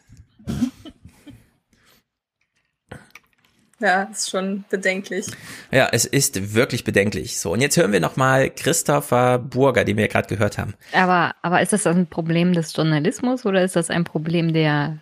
Ja, 3.80 4.02
ist 4.04 4.30
schon 4.30 4.64
bedenklich. 4.70 5.26
Ja, 5.70 5.88
es 5.92 6.04
ist 6.04 6.54
wirklich 6.54 6.82
bedenklich. 6.82 7.38
So, 7.38 7.52
und 7.52 7.60
jetzt 7.60 7.76
hören 7.76 7.92
wir 7.92 8.00
nochmal 8.00 8.50
Christopher 8.50 9.38
Burger, 9.38 9.84
den 9.84 9.96
wir 9.96 10.04
ja 10.04 10.10
gerade 10.10 10.26
gehört 10.26 10.58
haben. 10.58 10.74
Aber, 10.92 11.34
aber 11.42 11.62
ist 11.62 11.72
das 11.72 11.86
ein 11.86 12.08
Problem 12.08 12.52
des 12.52 12.74
Journalismus 12.74 13.46
oder 13.46 13.62
ist 13.62 13.76
das 13.76 13.90
ein 13.90 14.02
Problem 14.02 14.52
der, 14.52 14.98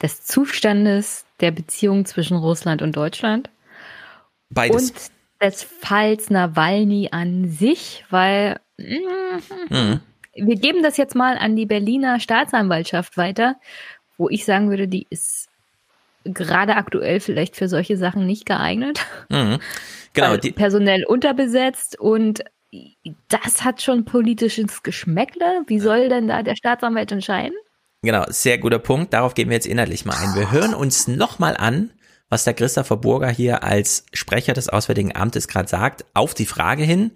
des 0.00 0.22
Zustandes 0.22 1.24
der 1.40 1.50
Beziehung 1.50 2.04
zwischen 2.04 2.36
Russland 2.36 2.80
und 2.80 2.94
Deutschland? 2.94 3.50
Beides. 4.50 4.90
Und 4.90 5.10
des 5.40 5.62
Falls 5.64 6.30
Nawalny 6.30 7.08
an 7.10 7.48
sich, 7.48 8.04
weil 8.10 8.60
mhm. 8.78 10.00
wir 10.34 10.56
geben 10.56 10.82
das 10.82 10.96
jetzt 10.96 11.16
mal 11.16 11.36
an 11.38 11.56
die 11.56 11.66
Berliner 11.66 12.20
Staatsanwaltschaft 12.20 13.16
weiter, 13.16 13.56
wo 14.16 14.28
ich 14.28 14.44
sagen 14.44 14.70
würde, 14.70 14.86
die 14.86 15.06
ist 15.10 15.49
gerade 16.34 16.76
aktuell 16.76 17.20
vielleicht 17.20 17.56
für 17.56 17.68
solche 17.68 17.96
Sachen 17.96 18.26
nicht 18.26 18.46
geeignet. 18.46 19.06
Mhm. 19.28 19.58
Genau. 20.12 20.36
Die 20.36 20.52
personell 20.52 21.04
unterbesetzt 21.04 21.98
und 21.98 22.42
das 23.28 23.64
hat 23.64 23.82
schon 23.82 24.04
politisches 24.04 24.82
Geschmäckle. 24.82 25.62
Wie 25.66 25.80
soll 25.80 26.08
denn 26.08 26.28
da 26.28 26.42
der 26.42 26.56
Staatsanwalt 26.56 27.10
entscheiden? 27.12 27.54
Genau, 28.02 28.24
sehr 28.28 28.58
guter 28.58 28.78
Punkt. 28.78 29.12
Darauf 29.12 29.34
gehen 29.34 29.48
wir 29.48 29.56
jetzt 29.56 29.66
inhaltlich 29.66 30.04
mal 30.04 30.16
ein. 30.16 30.34
Wir 30.34 30.50
hören 30.50 30.74
uns 30.74 31.06
nochmal 31.06 31.56
an, 31.56 31.90
was 32.28 32.44
der 32.44 32.54
Christopher 32.54 32.96
Burger 32.96 33.28
hier 33.28 33.62
als 33.62 34.06
Sprecher 34.12 34.54
des 34.54 34.68
Auswärtigen 34.68 35.14
Amtes 35.14 35.48
gerade 35.48 35.68
sagt, 35.68 36.06
auf 36.14 36.32
die 36.32 36.46
Frage 36.46 36.84
hin, 36.84 37.10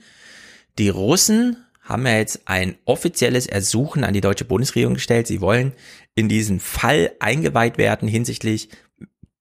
die 0.78 0.88
Russen 0.88 1.56
haben 1.80 2.06
ja 2.06 2.16
jetzt 2.16 2.42
ein 2.46 2.76
offizielles 2.84 3.46
Ersuchen 3.46 4.04
an 4.04 4.14
die 4.14 4.20
deutsche 4.20 4.44
Bundesregierung 4.44 4.94
gestellt. 4.94 5.26
Sie 5.26 5.40
wollen 5.40 5.72
in 6.14 6.28
diesen 6.28 6.58
Fall 6.58 7.12
eingeweiht 7.20 7.78
werden 7.78 8.08
hinsichtlich 8.08 8.68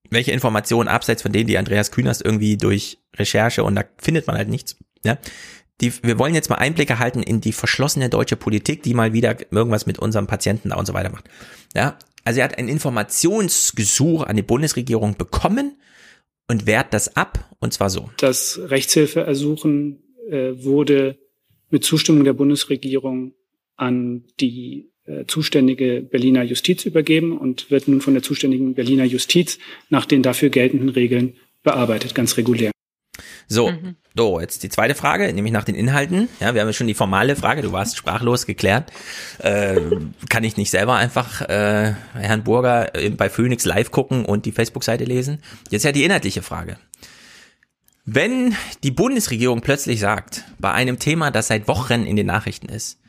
welche 0.09 0.31
Informationen 0.31 0.88
abseits 0.88 1.21
von 1.21 1.31
denen, 1.31 1.47
die 1.47 1.57
Andreas 1.57 1.91
Kühners 1.91 2.21
irgendwie 2.21 2.57
durch 2.57 2.99
Recherche 3.15 3.63
und 3.63 3.75
da 3.75 3.84
findet 3.97 4.27
man 4.27 4.38
halt 4.38 4.49
nichts, 4.49 4.77
ja. 5.03 5.17
Die, 5.81 5.91
wir 6.03 6.19
wollen 6.19 6.35
jetzt 6.35 6.49
mal 6.51 6.57
Einblicke 6.57 6.99
halten 6.99 7.23
in 7.23 7.41
die 7.41 7.51
verschlossene 7.51 8.07
deutsche 8.07 8.35
Politik, 8.35 8.84
die 8.84 8.93
mal 8.93 9.11
wieder 9.11 9.35
irgendwas 9.51 9.88
mit 9.88 9.97
unserem 9.97 10.27
Patienten 10.27 10.69
da 10.69 10.75
und 10.75 10.85
so 10.85 10.93
weiter 10.93 11.09
macht. 11.09 11.27
Ja, 11.73 11.97
also 12.23 12.39
er 12.39 12.45
hat 12.45 12.57
ein 12.57 12.69
Informationsgesuch 12.69 14.23
an 14.23 14.35
die 14.35 14.43
Bundesregierung 14.43 15.17
bekommen 15.17 15.77
und 16.47 16.67
wehrt 16.67 16.93
das 16.93 17.17
ab 17.17 17.49
und 17.59 17.73
zwar 17.73 17.89
so. 17.89 18.09
Das 18.17 18.59
Rechtshilfeersuchen 18.63 20.03
äh, 20.30 20.63
wurde 20.63 21.17
mit 21.69 21.84
Zustimmung 21.84 22.23
der 22.23 22.34
Bundesregierung 22.34 23.34
an 23.75 24.25
die 24.39 24.93
zuständige 25.27 26.01
Berliner 26.01 26.43
Justiz 26.43 26.85
übergeben 26.85 27.38
und 27.38 27.69
wird 27.71 27.88
nun 27.88 28.01
von 28.01 28.13
der 28.13 28.23
zuständigen 28.23 28.73
Berliner 28.73 29.03
Justiz 29.03 29.59
nach 29.89 30.05
den 30.05 30.23
dafür 30.23 30.49
geltenden 30.49 30.89
Regeln 30.89 31.34
bearbeitet, 31.63 32.15
ganz 32.15 32.38
regulär. 32.38 32.71
So, 33.47 33.71
mhm. 33.71 33.95
so, 34.15 34.39
jetzt 34.39 34.63
die 34.63 34.69
zweite 34.69 34.95
Frage, 34.95 35.31
nämlich 35.34 35.53
nach 35.53 35.63
den 35.63 35.75
Inhalten. 35.75 36.30
Ja, 36.39 36.53
wir 36.53 36.61
haben 36.61 36.67
ja 36.67 36.73
schon 36.73 36.88
die 36.88 36.93
formale 36.93 37.35
Frage, 37.35 37.61
du 37.61 37.71
warst 37.71 37.97
sprachlos 37.97 38.45
geklärt. 38.45 38.91
Äh, 39.39 39.80
kann 40.30 40.43
ich 40.43 40.57
nicht 40.57 40.71
selber 40.71 40.95
einfach 40.95 41.41
äh, 41.41 41.93
Herrn 42.13 42.43
Burger 42.43 42.91
bei 43.17 43.30
Phoenix 43.30 43.65
live 43.65 43.91
gucken 43.91 44.25
und 44.25 44.45
die 44.45 44.51
Facebook-Seite 44.51 45.03
lesen? 45.03 45.39
Jetzt 45.69 45.84
ja 45.84 45.91
die 45.91 46.03
inhaltliche 46.03 46.41
Frage. 46.41 46.77
Wenn 48.05 48.55
die 48.84 48.91
Bundesregierung 48.91 49.61
plötzlich 49.61 49.99
sagt, 49.99 50.43
bei 50.59 50.71
einem 50.71 50.99
Thema, 50.99 51.31
das 51.31 51.47
seit 51.47 51.67
Wochen 51.67 52.05
in 52.05 52.15
den 52.15 52.25
Nachrichten 52.25 52.67
ist, 52.67 52.99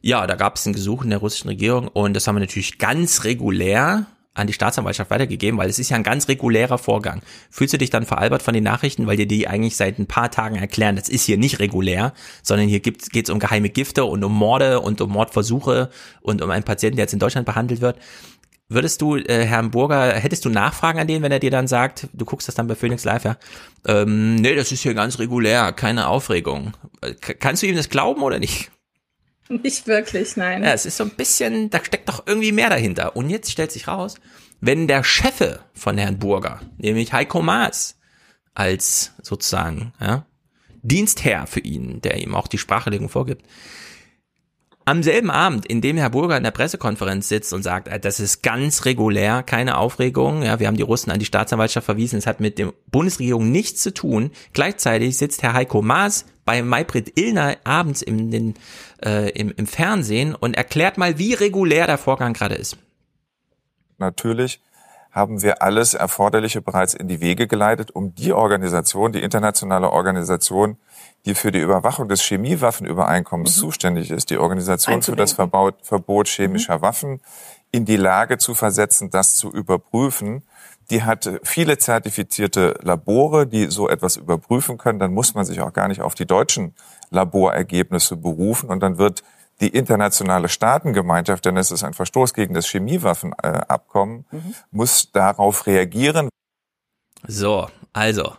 ja, 0.00 0.26
da 0.26 0.34
gab 0.34 0.56
es 0.56 0.66
ein 0.66 0.72
Gesuch 0.72 1.04
in 1.04 1.10
der 1.10 1.18
russischen 1.18 1.48
Regierung 1.48 1.88
und 1.88 2.14
das 2.14 2.26
haben 2.26 2.36
wir 2.36 2.40
natürlich 2.40 2.78
ganz 2.78 3.24
regulär 3.24 4.06
an 4.32 4.46
die 4.46 4.52
Staatsanwaltschaft 4.52 5.10
weitergegeben, 5.10 5.58
weil 5.58 5.68
es 5.68 5.78
ist 5.78 5.90
ja 5.90 5.96
ein 5.96 6.02
ganz 6.02 6.28
regulärer 6.28 6.78
Vorgang. 6.78 7.20
Fühlst 7.50 7.74
du 7.74 7.78
dich 7.78 7.90
dann 7.90 8.06
veralbert 8.06 8.42
von 8.42 8.54
den 8.54 8.64
Nachrichten, 8.64 9.06
weil 9.06 9.16
dir 9.16 9.26
die 9.26 9.48
eigentlich 9.48 9.76
seit 9.76 9.98
ein 9.98 10.06
paar 10.06 10.30
Tagen 10.30 10.56
erklären, 10.56 10.96
das 10.96 11.08
ist 11.08 11.24
hier 11.24 11.36
nicht 11.36 11.58
regulär, 11.58 12.14
sondern 12.42 12.68
hier 12.68 12.80
geht 12.80 13.24
es 13.24 13.30
um 13.30 13.40
geheime 13.40 13.70
Gifte 13.70 14.04
und 14.04 14.22
um 14.22 14.32
Morde 14.32 14.80
und 14.80 15.00
um 15.00 15.10
Mordversuche 15.10 15.90
und 16.22 16.42
um 16.42 16.50
einen 16.50 16.64
Patienten, 16.64 16.96
der 16.96 17.04
jetzt 17.04 17.12
in 17.12 17.18
Deutschland 17.18 17.44
behandelt 17.44 17.80
wird. 17.80 17.98
Würdest 18.72 19.02
du, 19.02 19.16
äh, 19.16 19.44
Herrn 19.44 19.72
Burger, 19.72 20.14
hättest 20.14 20.44
du 20.44 20.48
Nachfragen 20.48 21.00
an 21.00 21.08
den, 21.08 21.22
wenn 21.22 21.32
er 21.32 21.40
dir 21.40 21.50
dann 21.50 21.66
sagt, 21.66 22.06
du 22.12 22.24
guckst 22.24 22.46
das 22.46 22.54
dann 22.54 22.68
bei 22.68 22.76
Phoenix 22.76 23.02
Live, 23.02 23.24
ja? 23.24 23.36
Ähm, 23.84 24.36
nee, 24.36 24.54
das 24.54 24.70
ist 24.70 24.82
hier 24.82 24.94
ganz 24.94 25.18
regulär, 25.18 25.72
keine 25.72 26.06
Aufregung. 26.06 26.74
Äh, 27.00 27.14
kannst 27.14 27.64
du 27.64 27.66
ihm 27.66 27.74
das 27.74 27.88
glauben 27.88 28.22
oder 28.22 28.38
nicht? 28.38 28.70
Nicht 29.62 29.88
wirklich, 29.88 30.36
nein. 30.36 30.62
Ja, 30.62 30.72
es 30.72 30.86
ist 30.86 30.96
so 30.96 31.04
ein 31.04 31.10
bisschen, 31.10 31.70
da 31.70 31.84
steckt 31.84 32.08
doch 32.08 32.26
irgendwie 32.26 32.52
mehr 32.52 32.70
dahinter. 32.70 33.16
Und 33.16 33.30
jetzt 33.30 33.50
stellt 33.50 33.72
sich 33.72 33.88
raus, 33.88 34.14
wenn 34.60 34.86
der 34.86 35.02
Chefe 35.02 35.60
von 35.74 35.98
Herrn 35.98 36.18
Burger, 36.18 36.60
nämlich 36.78 37.12
Heiko 37.12 37.42
Maas, 37.42 37.98
als 38.54 39.12
sozusagen 39.22 39.92
ja, 40.00 40.24
Dienstherr 40.82 41.46
für 41.46 41.60
ihn, 41.60 42.00
der 42.00 42.18
ihm 42.18 42.34
auch 42.34 42.46
die 42.46 42.58
Sprachlegung 42.58 43.08
vorgibt, 43.08 43.44
am 44.90 45.04
selben 45.04 45.30
Abend, 45.30 45.66
in 45.66 45.80
dem 45.80 45.96
Herr 45.96 46.10
Burger 46.10 46.36
in 46.36 46.42
der 46.42 46.50
Pressekonferenz 46.50 47.28
sitzt 47.28 47.52
und 47.52 47.62
sagt, 47.62 47.86
äh, 47.86 48.00
das 48.00 48.18
ist 48.18 48.42
ganz 48.42 48.84
regulär, 48.84 49.44
keine 49.44 49.78
Aufregung, 49.78 50.42
ja, 50.42 50.58
wir 50.58 50.66
haben 50.66 50.76
die 50.76 50.82
Russen 50.82 51.12
an 51.12 51.20
die 51.20 51.24
Staatsanwaltschaft 51.24 51.84
verwiesen, 51.84 52.18
es 52.18 52.26
hat 52.26 52.40
mit 52.40 52.58
der 52.58 52.72
Bundesregierung 52.90 53.52
nichts 53.52 53.82
zu 53.82 53.94
tun. 53.94 54.32
Gleichzeitig 54.52 55.16
sitzt 55.16 55.44
Herr 55.44 55.52
Heiko 55.52 55.80
Maas 55.80 56.24
bei 56.44 56.62
Maybrit 56.62 57.16
Illner 57.16 57.56
abends 57.62 58.02
im, 58.02 58.32
den, 58.32 58.54
äh, 59.04 59.30
im, 59.30 59.54
im 59.56 59.66
Fernsehen 59.68 60.34
und 60.34 60.56
erklärt 60.56 60.98
mal, 60.98 61.18
wie 61.18 61.34
regulär 61.34 61.86
der 61.86 61.98
Vorgang 61.98 62.32
gerade 62.32 62.56
ist. 62.56 62.76
Natürlich 63.98 64.60
haben 65.12 65.40
wir 65.40 65.62
alles 65.62 65.94
Erforderliche 65.94 66.62
bereits 66.62 66.94
in 66.94 67.06
die 67.06 67.20
Wege 67.20 67.46
geleitet, 67.46 67.92
um 67.92 68.14
die 68.16 68.32
Organisation, 68.32 69.12
die 69.12 69.22
internationale 69.22 69.90
Organisation, 69.90 70.78
die 71.26 71.34
für 71.34 71.52
die 71.52 71.60
Überwachung 71.60 72.08
des 72.08 72.22
Chemiewaffenübereinkommens 72.22 73.56
mhm. 73.56 73.60
zuständig 73.60 74.10
ist, 74.10 74.30
die 74.30 74.38
Organisation 74.38 75.02
für 75.02 75.16
das 75.16 75.32
Verbot, 75.32 75.74
Verbot 75.82 76.28
chemischer 76.28 76.78
mhm. 76.78 76.82
Waffen, 76.82 77.20
in 77.72 77.84
die 77.84 77.96
Lage 77.96 78.38
zu 78.38 78.54
versetzen, 78.54 79.10
das 79.10 79.36
zu 79.36 79.50
überprüfen. 79.50 80.42
Die 80.90 81.04
hat 81.04 81.30
viele 81.44 81.78
zertifizierte 81.78 82.78
Labore, 82.82 83.46
die 83.46 83.66
so 83.66 83.88
etwas 83.88 84.16
überprüfen 84.16 84.76
können. 84.76 84.98
Dann 84.98 85.14
muss 85.14 85.34
man 85.34 85.44
sich 85.44 85.60
auch 85.60 85.72
gar 85.72 85.86
nicht 85.86 86.00
auf 86.00 86.14
die 86.14 86.26
deutschen 86.26 86.74
Laborergebnisse 87.10 88.16
berufen 88.16 88.70
und 88.70 88.80
dann 88.80 88.98
wird 88.98 89.22
die 89.60 89.68
internationale 89.68 90.48
Staatengemeinschaft, 90.48 91.44
denn 91.44 91.56
es 91.56 91.70
ist 91.70 91.84
ein 91.84 91.92
Verstoß 91.92 92.32
gegen 92.34 92.54
das 92.54 92.66
Chemiewaffenabkommen, 92.66 94.24
mhm. 94.30 94.54
muss 94.70 95.12
darauf 95.12 95.66
reagieren. 95.66 96.30
So, 97.26 97.68
also. 97.92 98.36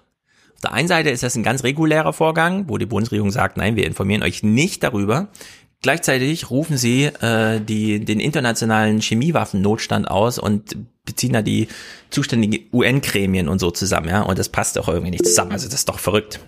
Auf 0.62 0.70
der 0.70 0.74
einen 0.74 0.88
Seite 0.88 1.10
ist 1.10 1.24
das 1.24 1.36
ein 1.36 1.42
ganz 1.42 1.64
regulärer 1.64 2.14
Vorgang, 2.14 2.70
wo 2.70 2.78
die 2.78 2.86
Bundesregierung 2.86 3.32
sagt, 3.32 3.58
nein, 3.58 3.76
wir 3.76 3.88
informieren 3.88 4.22
euch 4.22 4.44
nicht 4.44 4.84
darüber. 4.84 5.30
Gleichzeitig 5.82 6.52
rufen 6.52 6.78
sie 6.78 7.06
äh, 7.06 7.60
die, 7.60 8.06
den 8.06 8.20
internationalen 8.20 9.02
Chemiewaffennotstand 9.02 10.08
aus 10.08 10.38
und 10.38 10.78
beziehen 11.04 11.34
da 11.34 11.42
die 11.42 11.68
zuständigen 12.12 12.70
UN-Gremien 12.72 13.50
und 13.50 13.58
so 13.58 13.72
zusammen, 13.72 14.10
ja. 14.10 14.22
Und 14.22 14.38
das 14.38 14.50
passt 14.50 14.78
doch 14.78 14.88
irgendwie 14.88 15.10
nicht 15.10 15.26
zusammen. 15.26 15.52
Also 15.52 15.66
das 15.66 15.74
ist 15.74 15.90
doch 15.90 15.98
verrückt. 15.98 16.40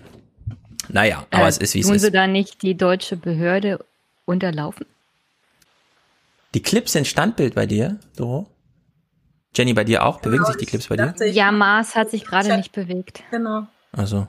Naja, 0.88 1.26
aber 1.32 1.46
äh, 1.46 1.48
es 1.48 1.58
ist 1.58 1.74
wie 1.74 1.80
es 1.80 1.86
ist. 1.86 1.90
Tun 1.90 1.98
sie 1.98 2.12
da 2.12 2.28
nicht 2.28 2.62
die 2.62 2.76
deutsche 2.76 3.16
Behörde 3.16 3.84
unterlaufen? 4.26 4.86
Die 6.54 6.62
Clips 6.62 6.92
sind 6.92 7.08
Standbild 7.08 7.56
bei 7.56 7.66
dir, 7.66 7.98
Doro? 8.14 8.46
Jenny, 9.56 9.74
bei 9.74 9.82
dir 9.82 10.04
auch? 10.04 10.20
Bewegen 10.20 10.44
genau, 10.44 10.52
sich 10.52 10.60
die 10.60 10.66
Clips 10.66 10.86
bei 10.86 10.96
dir? 10.96 11.14
Ja, 11.26 11.50
Mars 11.50 11.96
hat 11.96 12.10
sich 12.10 12.24
gerade 12.24 12.56
nicht 12.56 12.70
bewegt. 12.70 13.24
Genau. 13.32 13.66
Also, 13.96 14.26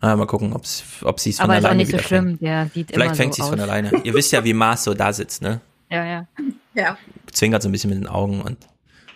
ah, 0.00 0.16
mal 0.16 0.26
gucken, 0.26 0.52
ob's, 0.52 0.84
ob 1.02 1.20
sie 1.20 1.30
es 1.30 1.36
von 1.36 1.44
Aber 1.44 1.54
alleine 1.54 1.82
ist 1.82 1.88
auch 1.88 1.92
nicht 1.92 2.02
so 2.02 2.08
schlimm. 2.08 2.38
Der 2.38 2.66
sieht 2.72 2.90
Vielleicht 2.92 3.06
immer 3.10 3.14
fängt 3.14 3.34
so 3.34 3.42
sie 3.42 3.42
es 3.42 3.48
von 3.48 3.60
alleine. 3.60 3.92
Ihr 4.04 4.14
wisst 4.14 4.32
ja, 4.32 4.44
wie 4.44 4.54
Mars 4.54 4.84
so 4.84 4.94
da 4.94 5.12
sitzt, 5.12 5.42
ne? 5.42 5.60
Ja, 5.92 6.04
ja. 6.04 6.28
Ja. 6.74 6.96
Zwinkert 7.32 7.62
so 7.64 7.68
ein 7.68 7.72
bisschen 7.72 7.90
mit 7.90 7.98
den 7.98 8.06
Augen 8.06 8.42
und 8.42 8.58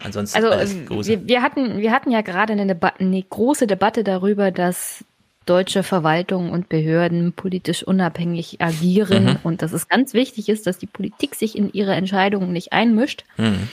ansonsten 0.03 0.37
also, 0.37 0.51
alles 0.51 0.75
äh, 0.75 0.89
wir, 0.91 1.29
wir, 1.29 1.41
hatten, 1.41 1.79
wir 1.79 1.93
hatten 1.93 2.11
ja 2.11 2.23
gerade 2.23 2.53
eine, 2.53 2.66
Debatte, 2.66 2.99
eine 2.99 3.23
große 3.23 3.69
Debatte 3.69 4.03
darüber, 4.03 4.51
dass 4.51 5.05
deutsche 5.47 5.83
Verwaltungen 5.83 6.51
und 6.51 6.69
Behörden 6.69 7.33
politisch 7.33 7.83
unabhängig 7.83 8.61
agieren 8.61 9.25
mhm. 9.25 9.39
und 9.43 9.62
dass 9.62 9.73
es 9.73 9.89
ganz 9.89 10.15
wichtig 10.15 10.49
ist, 10.49 10.66
dass 10.66 10.79
die 10.79 10.87
Politik 10.87 11.35
sich 11.35 11.57
in 11.57 11.73
ihre 11.73 11.95
Entscheidungen 11.95 12.53
nicht 12.53 12.73
einmischt. 12.73 13.25
Mhm. 13.37 13.69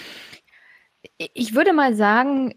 Ich 1.34 1.56
würde 1.56 1.74
mal 1.74 1.96
sagen, 1.96 2.54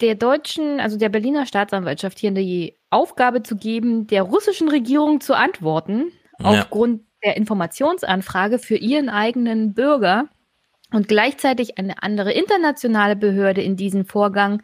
der 0.00 0.14
deutschen, 0.14 0.80
also 0.80 0.98
der 0.98 1.08
Berliner 1.08 1.46
Staatsanwaltschaft 1.46 2.18
hier 2.18 2.30
die 2.30 2.76
Aufgabe 2.90 3.42
zu 3.42 3.56
geben, 3.56 4.06
der 4.06 4.22
russischen 4.22 4.68
Regierung 4.68 5.20
zu 5.20 5.34
antworten, 5.34 6.12
ja. 6.38 6.46
aufgrund 6.46 7.02
der 7.24 7.36
Informationsanfrage 7.36 8.58
für 8.58 8.76
ihren 8.76 9.08
eigenen 9.08 9.74
Bürger 9.74 10.28
und 10.92 11.08
gleichzeitig 11.08 11.78
eine 11.78 12.02
andere 12.02 12.32
internationale 12.32 13.16
Behörde 13.16 13.62
in 13.62 13.76
diesen 13.76 14.04
Vorgang 14.04 14.62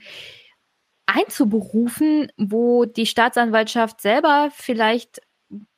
einzuberufen, 1.06 2.30
wo 2.36 2.84
die 2.84 3.06
Staatsanwaltschaft 3.06 4.00
selber 4.00 4.50
vielleicht 4.52 5.20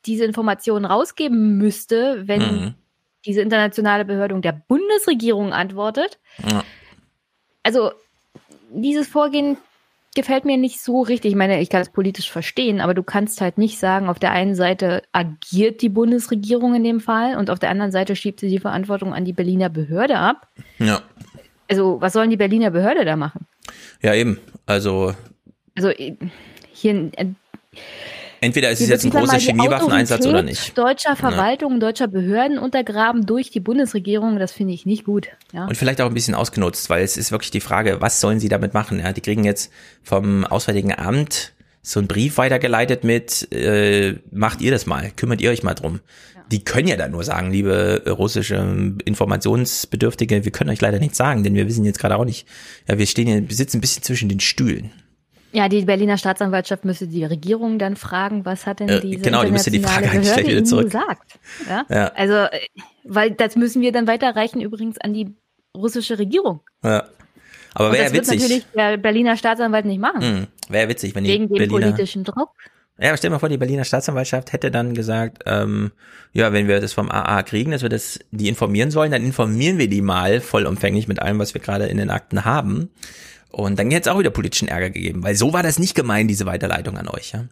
diese 0.07 0.25
Informationen 0.25 0.85
rausgeben 0.85 1.57
müsste, 1.57 2.29
wenn 2.29 2.41
mhm. 2.41 2.75
diese 3.25 3.41
internationale 3.41 4.05
Behörde 4.05 4.39
der 4.41 4.53
Bundesregierung 4.53 5.53
antwortet. 5.53 6.19
Ja. 6.47 6.63
Also 7.63 7.93
dieses 8.75 9.09
Vorgehen 9.09 9.57
gefällt 10.15 10.45
mir 10.45 10.57
nicht 10.57 10.81
so 10.81 11.03
richtig. 11.03 11.33
Ich 11.33 11.37
meine, 11.37 11.61
ich 11.61 11.71
kann 11.71 11.83
es 11.83 11.89
politisch 11.89 12.31
verstehen, 12.31 12.81
aber 12.81 12.95
du 12.95 13.03
kannst 13.03 13.41
halt 13.41 13.59
nicht 13.59 13.79
sagen, 13.79 14.09
auf 14.09 14.19
der 14.19 14.31
einen 14.31 14.55
Seite 14.55 15.03
agiert 15.13 15.83
die 15.83 15.89
Bundesregierung 15.89 16.75
in 16.75 16.85
dem 16.85 17.01
Fall 17.01 17.37
und 17.37 17.51
auf 17.51 17.59
der 17.59 17.71
anderen 17.71 17.93
Seite 17.93 18.15
schiebt 18.15 18.41
sie 18.41 18.49
die 18.49 18.61
Verantwortung 18.61 19.13
an 19.13 19.25
die 19.25 19.33
Berliner 19.33 19.69
Behörde 19.69 20.19
ab. 20.19 20.49
Ja. 20.79 21.03
Also, 21.69 22.01
was 22.01 22.13
sollen 22.13 22.31
die 22.31 22.37
Berliner 22.37 22.71
Behörde 22.71 23.05
da 23.05 23.17
machen? 23.17 23.47
Ja, 24.03 24.15
eben. 24.15 24.39
Also. 24.67 25.15
Also, 25.75 25.91
hier. 26.73 27.11
Äh, 27.17 27.27
Entweder 28.45 28.71
ist 28.71 28.81
es 28.81 28.89
jetzt 28.89 29.05
ein 29.05 29.11
großer 29.11 29.39
Chemiewaffeneinsatz 29.39 30.27
oder 30.27 30.43
nicht. 30.43 30.77
Deutscher 30.77 31.17
Verwaltung, 31.17 31.75
ja. 31.75 31.79
deutscher 31.79 32.09
Behörden 32.09 32.59
untergraben 32.59 33.27
durch 33.27 33.51
die 33.51 33.61
Bundesregierung, 33.61 34.39
das 34.39 34.53
finde 34.53 34.75
ich 34.75 34.85
nicht 34.85 35.05
gut. 35.05 35.29
Ja. 35.53 35.67
Und 35.67 35.77
vielleicht 35.77 36.01
auch 36.01 36.07
ein 36.07 36.15
bisschen 36.15 36.35
ausgenutzt, 36.35 36.91
weil 36.91 37.03
es 37.03 37.17
ist 37.17 37.33
wirklich 37.33 37.51
die 37.51 37.61
Frage, 37.61 38.01
was 38.01 38.21
sollen 38.21 38.41
sie 38.41 38.49
damit 38.49 38.75
machen? 38.75 39.01
Ja, 39.01 39.13
die 39.13 39.21
kriegen 39.21 39.45
jetzt 39.45 39.73
vom 40.03 40.45
Auswärtigen 40.45 40.93
Amt 40.93 41.53
so 41.83 42.01
einen 42.01 42.09
Brief 42.09 42.39
weitergeleitet 42.39 43.05
mit, 43.05 43.53
äh, 43.53 44.15
macht 44.31 44.63
ihr 44.63 44.71
das 44.71 44.87
mal, 44.87 45.11
kümmert 45.17 45.41
ihr 45.43 45.51
euch 45.51 45.63
mal 45.63 45.75
drum. 45.75 46.01
Ja. 46.35 46.41
Die 46.51 46.65
können 46.65 46.89
ja 46.89 46.97
dann 46.97 47.11
nur 47.11 47.25
sagen, 47.25 47.51
liebe 47.51 48.03
russische 48.07 48.95
Informationsbedürftige, 49.05 50.45
wir 50.45 50.53
können 50.53 50.71
euch 50.71 50.81
leider 50.81 50.99
nichts 50.99 51.19
sagen, 51.19 51.45
denn 51.45 51.55
wir 51.55 51.69
wissen 51.69 51.85
jetzt 51.85 51.99
gerade 51.99 52.17
auch 52.17 52.25
nicht, 52.25 52.47
ja, 52.89 52.99
wir 52.99 53.07
stehen 53.07 53.27
hier, 53.27 53.49
wir 53.49 53.55
sitzen 53.57 53.79
ein 53.79 53.81
bisschen 53.83 54.03
zwischen 54.03 54.31
den 54.31 54.41
Stühlen. 54.41 54.93
Ja, 55.55 55.69
die 55.69 55.85
Berliner 55.85 56.19
Staatsanwaltschaft 56.19 56.85
müsste 56.85 57.07
die 57.07 57.25
Regierung 57.25 57.79
dann 57.79 57.95
fragen, 57.95 58.45
was 58.45 58.67
hat 58.67 58.81
denn 58.81 58.89
äh, 58.89 59.01
diese 59.01 59.21
äh, 59.21 59.23
genau, 59.23 59.45
die 59.45 59.53
müsste 59.53 59.71
die 59.71 59.79
Frage 59.79 60.11
eigentlich 60.11 60.33
gleich 60.33 60.49
wieder 60.49 60.65
zurück. 60.65 60.87
gesagt? 60.87 61.39
Ja? 61.69 61.87
ja? 61.89 62.07
Also, 62.17 62.35
äh, 62.35 62.61
weil 63.05 63.31
das 63.31 63.55
müssen 63.55 63.81
wir 63.81 63.93
dann 63.93 64.09
weiterreichen 64.09 64.61
übrigens 64.61 64.99
an 64.99 65.15
die 65.15 65.33
russische 65.77 66.19
Regierung. 66.19 66.61
Ja. 66.83 67.05
Aber 67.73 67.93
wäre 67.93 68.05
ja 68.05 68.13
witzig. 68.13 68.19
Das 68.19 68.31
wird 68.31 68.41
natürlich 68.43 68.67
der 68.75 68.97
Berliner 68.97 69.37
Staatsanwalt 69.37 69.85
nicht 69.85 70.01
machen. 70.01 70.23
Hm, 70.23 70.47
wäre 70.69 70.89
witzig, 70.89 71.15
wenn 71.15 71.23
die 71.23 71.31
Wegen 71.31 71.49
dem 71.49 71.69
politischen 71.69 72.25
Druck. 72.25 72.51
Ja, 72.99 73.17
stell 73.17 73.29
dir 73.29 73.35
mal 73.35 73.41
vor, 73.41 73.49
die 73.49 73.59
Berliner 73.59 73.85
Staatsanwaltschaft 73.85 74.53
hätte 74.53 74.71
dann 74.71 74.95
gesagt, 74.95 75.43
ähm, 75.47 75.91
ja, 76.33 76.53
wenn 76.53 76.69
wir 76.69 76.81
das 76.81 76.93
vom 76.93 77.11
AA 77.11 77.43
kriegen, 77.43 77.73
dass 77.73 77.83
wir 77.83 77.89
das, 77.89 78.21
die 78.31 78.49
informieren 78.49 78.93
sollen, 78.93 79.11
dann 79.11 79.25
informieren 79.25 79.79
wir 79.79 79.89
die 79.89 80.01
mal 80.01 80.41
vollumfänglich 80.41 81.09
mit 81.09 81.21
allem, 81.21 81.41
was 81.41 81.55
wir 81.55 81.61
gerade 81.61 81.87
in 81.87 81.97
den 81.97 82.11
Akten 82.11 82.45
haben. 82.45 82.91
Und 83.55 83.79
dann 83.79 83.91
hätte 83.91 84.09
es 84.09 84.15
auch 84.15 84.19
wieder 84.19 84.31
politischen 84.31 84.69
Ärger 84.69 84.91
gegeben, 84.91 85.23
weil 85.23 85.37
so 85.37 85.53
war 85.53 85.63
das 85.63 85.79
nicht 85.79 85.95
gemein, 85.95 86.27
diese 86.27 86.45
Weiterleitung 86.45 86.99
an 86.99 87.09
euch. 87.09 87.33
Ja? 87.33 87.47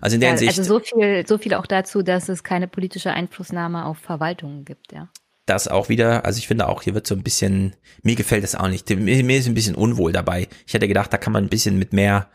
Also 0.00 0.14
in 0.14 0.20
der 0.20 0.30
ja, 0.30 0.36
Hinsicht. 0.36 0.58
Also 0.58 0.74
so 0.74 0.80
viel, 0.80 1.26
so 1.26 1.38
viel 1.38 1.54
auch 1.54 1.66
dazu, 1.66 2.02
dass 2.02 2.28
es 2.28 2.44
keine 2.44 2.68
politische 2.68 3.10
Einflussnahme 3.10 3.84
auf 3.84 3.98
Verwaltungen 3.98 4.64
gibt, 4.64 4.92
ja. 4.92 5.08
das 5.46 5.66
auch 5.66 5.88
wieder, 5.88 6.24
also 6.24 6.38
ich 6.38 6.46
finde 6.46 6.68
auch, 6.68 6.82
hier 6.82 6.94
wird 6.94 7.06
so 7.06 7.16
ein 7.16 7.22
bisschen, 7.22 7.74
mir 8.02 8.14
gefällt 8.14 8.44
das 8.44 8.54
auch 8.54 8.68
nicht. 8.68 8.88
Mir, 8.90 9.24
mir 9.24 9.38
ist 9.38 9.48
ein 9.48 9.54
bisschen 9.54 9.74
unwohl 9.74 10.12
dabei. 10.12 10.48
Ich 10.66 10.74
hätte 10.74 10.86
gedacht, 10.86 11.12
da 11.12 11.18
kann 11.18 11.32
man 11.32 11.44
ein 11.44 11.50
bisschen 11.50 11.78
mit 11.78 11.92
mehr, 11.92 12.28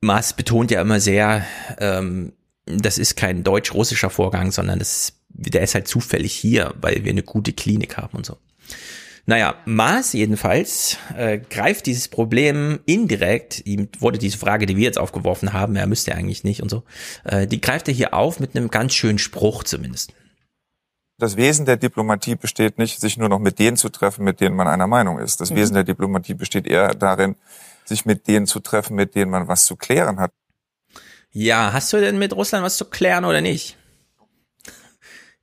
Maas 0.00 0.34
betont 0.34 0.70
ja 0.70 0.80
immer 0.80 1.00
sehr, 1.00 1.44
ähm, 1.78 2.32
das 2.66 2.98
ist 2.98 3.16
kein 3.16 3.42
deutsch-russischer 3.42 4.10
Vorgang, 4.10 4.52
sondern 4.52 4.78
das, 4.78 5.14
der 5.28 5.62
ist 5.62 5.74
halt 5.74 5.88
zufällig 5.88 6.32
hier, 6.32 6.74
weil 6.80 7.04
wir 7.04 7.10
eine 7.10 7.22
gute 7.24 7.52
Klinik 7.52 7.96
haben 7.96 8.16
und 8.16 8.26
so. 8.26 8.38
Naja, 9.24 9.54
Maas 9.66 10.12
jedenfalls 10.12 10.98
äh, 11.16 11.38
greift 11.38 11.86
dieses 11.86 12.08
Problem 12.08 12.80
indirekt, 12.86 13.64
ihm 13.64 13.88
wurde 14.00 14.18
diese 14.18 14.36
Frage, 14.36 14.66
die 14.66 14.76
wir 14.76 14.84
jetzt 14.84 14.98
aufgeworfen 14.98 15.52
haben, 15.52 15.76
er 15.76 15.86
müsste 15.86 16.14
eigentlich 16.14 16.42
nicht 16.42 16.60
und 16.62 16.68
so, 16.68 16.82
äh, 17.24 17.46
die 17.46 17.60
greift 17.60 17.86
er 17.86 17.94
hier 17.94 18.14
auf 18.14 18.40
mit 18.40 18.56
einem 18.56 18.68
ganz 18.68 18.94
schönen 18.94 19.18
Spruch 19.18 19.62
zumindest. 19.62 20.12
Das 21.18 21.36
Wesen 21.36 21.66
der 21.66 21.76
Diplomatie 21.76 22.34
besteht 22.34 22.78
nicht, 22.78 23.00
sich 23.00 23.16
nur 23.16 23.28
noch 23.28 23.38
mit 23.38 23.60
denen 23.60 23.76
zu 23.76 23.90
treffen, 23.90 24.24
mit 24.24 24.40
denen 24.40 24.56
man 24.56 24.66
einer 24.66 24.88
Meinung 24.88 25.20
ist. 25.20 25.40
Das 25.40 25.52
mhm. 25.52 25.56
Wesen 25.56 25.74
der 25.74 25.84
Diplomatie 25.84 26.34
besteht 26.34 26.66
eher 26.66 26.94
darin, 26.94 27.36
sich 27.84 28.04
mit 28.04 28.26
denen 28.26 28.46
zu 28.46 28.58
treffen, 28.58 28.96
mit 28.96 29.14
denen 29.14 29.30
man 29.30 29.46
was 29.46 29.66
zu 29.66 29.76
klären 29.76 30.18
hat. 30.18 30.32
Ja, 31.30 31.72
hast 31.72 31.92
du 31.92 32.00
denn 32.00 32.18
mit 32.18 32.34
Russland 32.34 32.64
was 32.64 32.76
zu 32.76 32.86
klären 32.86 33.24
oder 33.24 33.40
nicht? 33.40 33.76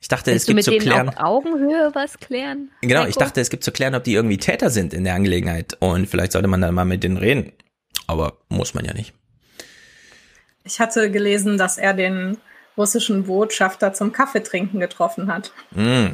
Ich 0.02 0.08
dachte, 0.08 0.32
Willst 0.32 0.48
es 0.48 0.56
gibt 0.56 0.64
zu 0.64 0.78
klären. 0.78 1.10
Auf 1.10 1.18
Augenhöhe 1.18 1.92
was 1.94 2.18
klären? 2.20 2.72
Genau, 2.82 3.02
Heiko? 3.02 3.10
ich 3.10 3.16
dachte, 3.18 3.42
es 3.42 3.50
gibt 3.50 3.64
zu 3.64 3.72
klären, 3.72 3.96
ob 3.96 4.04
die 4.04 4.14
irgendwie 4.14 4.38
Täter 4.38 4.70
sind 4.70 4.94
in 4.94 5.04
der 5.04 5.14
Angelegenheit. 5.14 5.76
Und 5.80 6.08
vielleicht 6.08 6.32
sollte 6.32 6.48
man 6.48 6.62
dann 6.62 6.74
mal 6.74 6.86
mit 6.86 7.04
denen 7.04 7.18
reden. 7.18 7.52
Aber 8.08 8.38
muss 8.48 8.74
man 8.74 8.86
ja 8.86 8.94
nicht. 8.94 9.14
Ich 10.64 10.80
hatte 10.80 11.12
gelesen, 11.12 11.58
dass 11.58 11.78
er 11.78 11.94
den 11.94 12.38
russischen 12.78 13.26
Botschafter 13.26 13.94
zum 13.94 14.14
Kaffeetrinken 14.14 14.80
getroffen 14.80 15.32
hat. 15.32 15.52
Mm. 15.72 16.08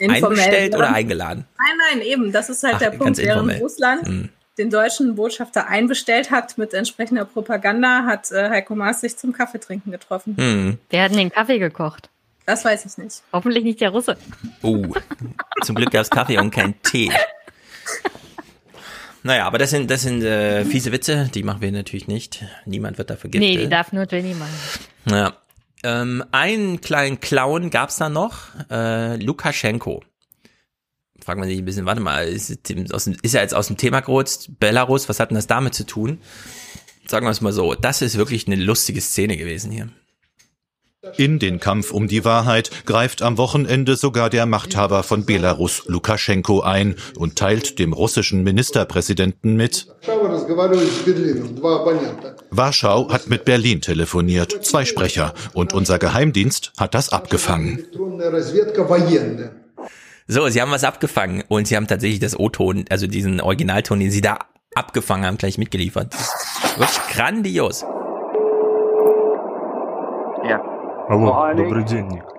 Einbestellt 0.00 0.74
oder 0.74 0.94
eingeladen? 0.94 1.44
Nein, 1.58 1.98
nein, 1.98 2.06
eben. 2.06 2.32
Das 2.32 2.48
ist 2.48 2.62
halt 2.62 2.76
Ach, 2.76 2.80
der 2.80 2.90
Punkt. 2.92 3.18
Während 3.18 3.60
Russland 3.60 4.08
mm. 4.08 4.28
den 4.56 4.70
deutschen 4.70 5.14
Botschafter 5.14 5.66
einbestellt 5.66 6.30
hat 6.30 6.56
mit 6.56 6.72
entsprechender 6.72 7.26
Propaganda, 7.26 8.06
hat 8.06 8.30
äh, 8.30 8.48
Heiko 8.48 8.74
Maas 8.74 9.02
sich 9.02 9.18
zum 9.18 9.34
Kaffeetrinken 9.34 9.92
getroffen. 9.92 10.32
Mm. 10.36 10.78
Wer 10.88 11.02
hat 11.02 11.10
denn 11.10 11.18
den 11.18 11.30
Kaffee 11.30 11.58
gekocht? 11.58 12.08
Das 12.50 12.64
weiß 12.64 12.84
ich 12.84 12.98
nicht. 12.98 13.22
Hoffentlich 13.32 13.62
nicht 13.62 13.80
der 13.80 13.90
Russe. 13.90 14.16
Oh, 14.62 14.84
zum 15.62 15.76
Glück 15.76 15.92
gab 15.92 16.02
es 16.02 16.10
Kaffee 16.10 16.36
und 16.36 16.50
kein 16.50 16.82
Tee. 16.82 17.12
Naja, 19.22 19.46
aber 19.46 19.58
das 19.58 19.70
sind, 19.70 19.88
das 19.88 20.02
sind 20.02 20.22
äh, 20.24 20.64
fiese 20.64 20.90
Witze, 20.90 21.30
die 21.32 21.44
machen 21.44 21.60
wir 21.60 21.70
natürlich 21.70 22.08
nicht. 22.08 22.44
Niemand 22.66 22.98
wird 22.98 23.10
dafür 23.10 23.30
giftet. 23.30 23.48
Nee, 23.48 23.56
die 23.56 23.68
darf 23.68 23.92
nur 23.92 24.04
Jenny 24.10 24.34
machen. 24.34 24.50
Ja. 25.04 25.36
Ähm, 25.84 26.24
einen 26.32 26.80
kleinen 26.80 27.20
Clown 27.20 27.70
gab's 27.70 27.96
da 27.98 28.08
noch, 28.08 28.48
äh, 28.68 29.14
Lukaschenko. 29.16 30.02
Fragt 31.22 31.38
man 31.38 31.48
sich 31.48 31.58
ein 31.58 31.64
bisschen, 31.64 31.86
warte 31.86 32.00
mal, 32.00 32.26
ist, 32.26 32.50
ist 32.50 33.34
er 33.34 33.42
jetzt 33.42 33.54
aus 33.54 33.68
dem 33.68 33.76
Thema 33.76 34.00
gerutscht? 34.00 34.48
Belarus, 34.58 35.08
was 35.08 35.20
hat 35.20 35.30
denn 35.30 35.36
das 35.36 35.46
damit 35.46 35.74
zu 35.74 35.86
tun? 35.86 36.20
Sagen 37.06 37.26
wir 37.26 37.30
es 37.30 37.40
mal 37.40 37.52
so, 37.52 37.76
das 37.76 38.02
ist 38.02 38.16
wirklich 38.16 38.48
eine 38.48 38.56
lustige 38.56 39.00
Szene 39.00 39.36
gewesen 39.36 39.70
hier. 39.70 39.90
In 41.16 41.38
den 41.38 41.60
Kampf 41.60 41.92
um 41.92 42.08
die 42.08 42.26
Wahrheit 42.26 42.70
greift 42.84 43.22
am 43.22 43.38
Wochenende 43.38 43.96
sogar 43.96 44.28
der 44.28 44.44
Machthaber 44.44 45.02
von 45.02 45.24
Belarus, 45.24 45.84
Lukaschenko, 45.86 46.60
ein 46.60 46.94
und 47.16 47.36
teilt 47.36 47.78
dem 47.78 47.94
russischen 47.94 48.42
Ministerpräsidenten 48.42 49.56
mit. 49.56 49.86
Warschau 52.50 53.10
hat 53.10 53.28
mit 53.28 53.46
Berlin 53.46 53.80
telefoniert, 53.80 54.62
zwei 54.62 54.84
Sprecher, 54.84 55.32
und 55.54 55.72
unser 55.72 55.98
Geheimdienst 55.98 56.72
hat 56.78 56.94
das 56.94 57.08
abgefangen. 57.08 57.86
So, 60.28 60.48
sie 60.48 60.60
haben 60.60 60.70
was 60.70 60.84
abgefangen 60.84 61.44
und 61.48 61.66
sie 61.66 61.76
haben 61.76 61.86
tatsächlich 61.86 62.20
das 62.20 62.38
O-Ton, 62.38 62.84
also 62.90 63.06
diesen 63.06 63.40
Originalton, 63.40 64.00
den 64.00 64.10
sie 64.10 64.20
da 64.20 64.38
abgefangen 64.74 65.24
haben, 65.24 65.38
gleich 65.38 65.56
mitgeliefert. 65.56 66.14
Wirklich 66.76 67.16
grandios. 67.16 67.86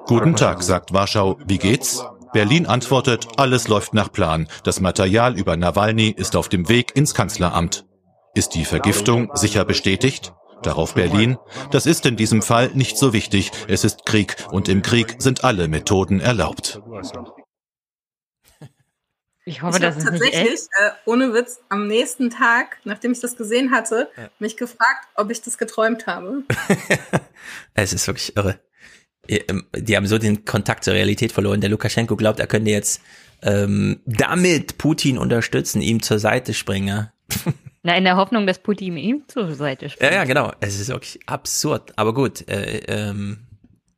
Guten 0.07 0.35
Tag, 0.38 0.64
sagt 0.64 0.93
Warschau. 0.93 1.38
Wie 1.45 1.57
geht's? 1.57 2.06
Berlin 2.31 2.65
antwortet, 2.65 3.27
alles 3.35 3.68
läuft 3.68 3.93
nach 3.93 4.10
Plan. 4.10 4.48
Das 4.64 4.80
Material 4.80 5.38
über 5.38 5.57
Nawalny 5.57 6.07
ist 6.07 6.38
auf 6.38 6.48
dem 6.48 6.69
Weg 6.69 6.95
ins 6.95 7.14
Kanzleramt. 7.14 7.85
Ist 8.34 8.56
die 8.56 8.64
Vergiftung 8.64 9.30
sicher 9.34 9.65
bestätigt? 9.65 10.34
Darauf 10.64 10.93
Berlin, 10.93 11.38
das 11.72 11.85
ist 11.85 12.06
in 12.06 12.15
diesem 12.15 12.41
Fall 12.41 12.72
nicht 12.73 12.98
so 12.98 13.11
wichtig. 13.11 13.52
Es 13.68 13.84
ist 13.84 14.06
Krieg 14.06 14.38
und 14.52 14.69
im 14.69 14.81
Krieg 14.81 15.15
sind 15.18 15.43
alle 15.43 15.68
Methoden 15.68 16.22
erlaubt. 16.22 16.81
Ich 19.45 19.63
hoffe, 19.63 19.77
ich 19.77 19.81
das 19.81 19.97
ist 19.97 20.05
tatsächlich, 20.05 20.51
nicht 20.51 20.69
äh, 20.80 20.91
ohne 21.05 21.34
Witz, 21.34 21.61
am 21.69 21.88
nächsten 21.88 22.30
Tag, 22.30 22.77
nachdem 22.84 23.11
ich 23.11 23.19
das 23.19 23.35
gesehen 23.35 23.72
hatte, 23.72 24.09
ja. 24.15 24.30
mich 24.39 24.55
gefragt, 24.55 25.07
ob 25.15 25.31
ich 25.31 25.41
das 25.41 25.57
geträumt 25.57 26.05
habe. 26.05 26.43
es 27.73 27.91
ist 27.91 28.05
wirklich 28.07 28.35
irre. 28.38 28.59
Ähm, 29.27 29.65
die 29.76 29.95
haben 29.95 30.05
so 30.05 30.19
den 30.19 30.45
Kontakt 30.45 30.84
zur 30.84 30.93
Realität 30.93 31.31
verloren. 31.31 31.59
Der 31.59 31.72
Lukaschenko 31.72 32.15
glaubt, 32.15 32.39
er 32.39 32.47
könnte 32.47 32.69
jetzt 32.69 33.01
ähm, 33.41 34.01
damit 34.05 34.77
Putin 34.77 35.18
unterstützen, 35.18 35.81
ihm 35.81 36.03
zur 36.03 36.19
Seite 36.19 36.53
springen. 36.53 37.09
Na, 37.84 37.97
in 37.97 38.03
der 38.03 38.18
Hoffnung, 38.18 38.45
dass 38.45 38.59
Putin 38.59 38.95
ihm 38.95 39.23
zur 39.27 39.55
Seite 39.55 39.89
springt. 39.89 40.11
Ja, 40.11 40.19
ja, 40.19 40.23
genau. 40.26 40.51
Es 40.59 40.80
ist 40.80 40.89
wirklich 40.89 41.19
absurd. 41.26 41.93
Aber 41.95 42.13
gut, 42.13 42.47
äh, 42.47 42.81
ähm, 42.88 43.39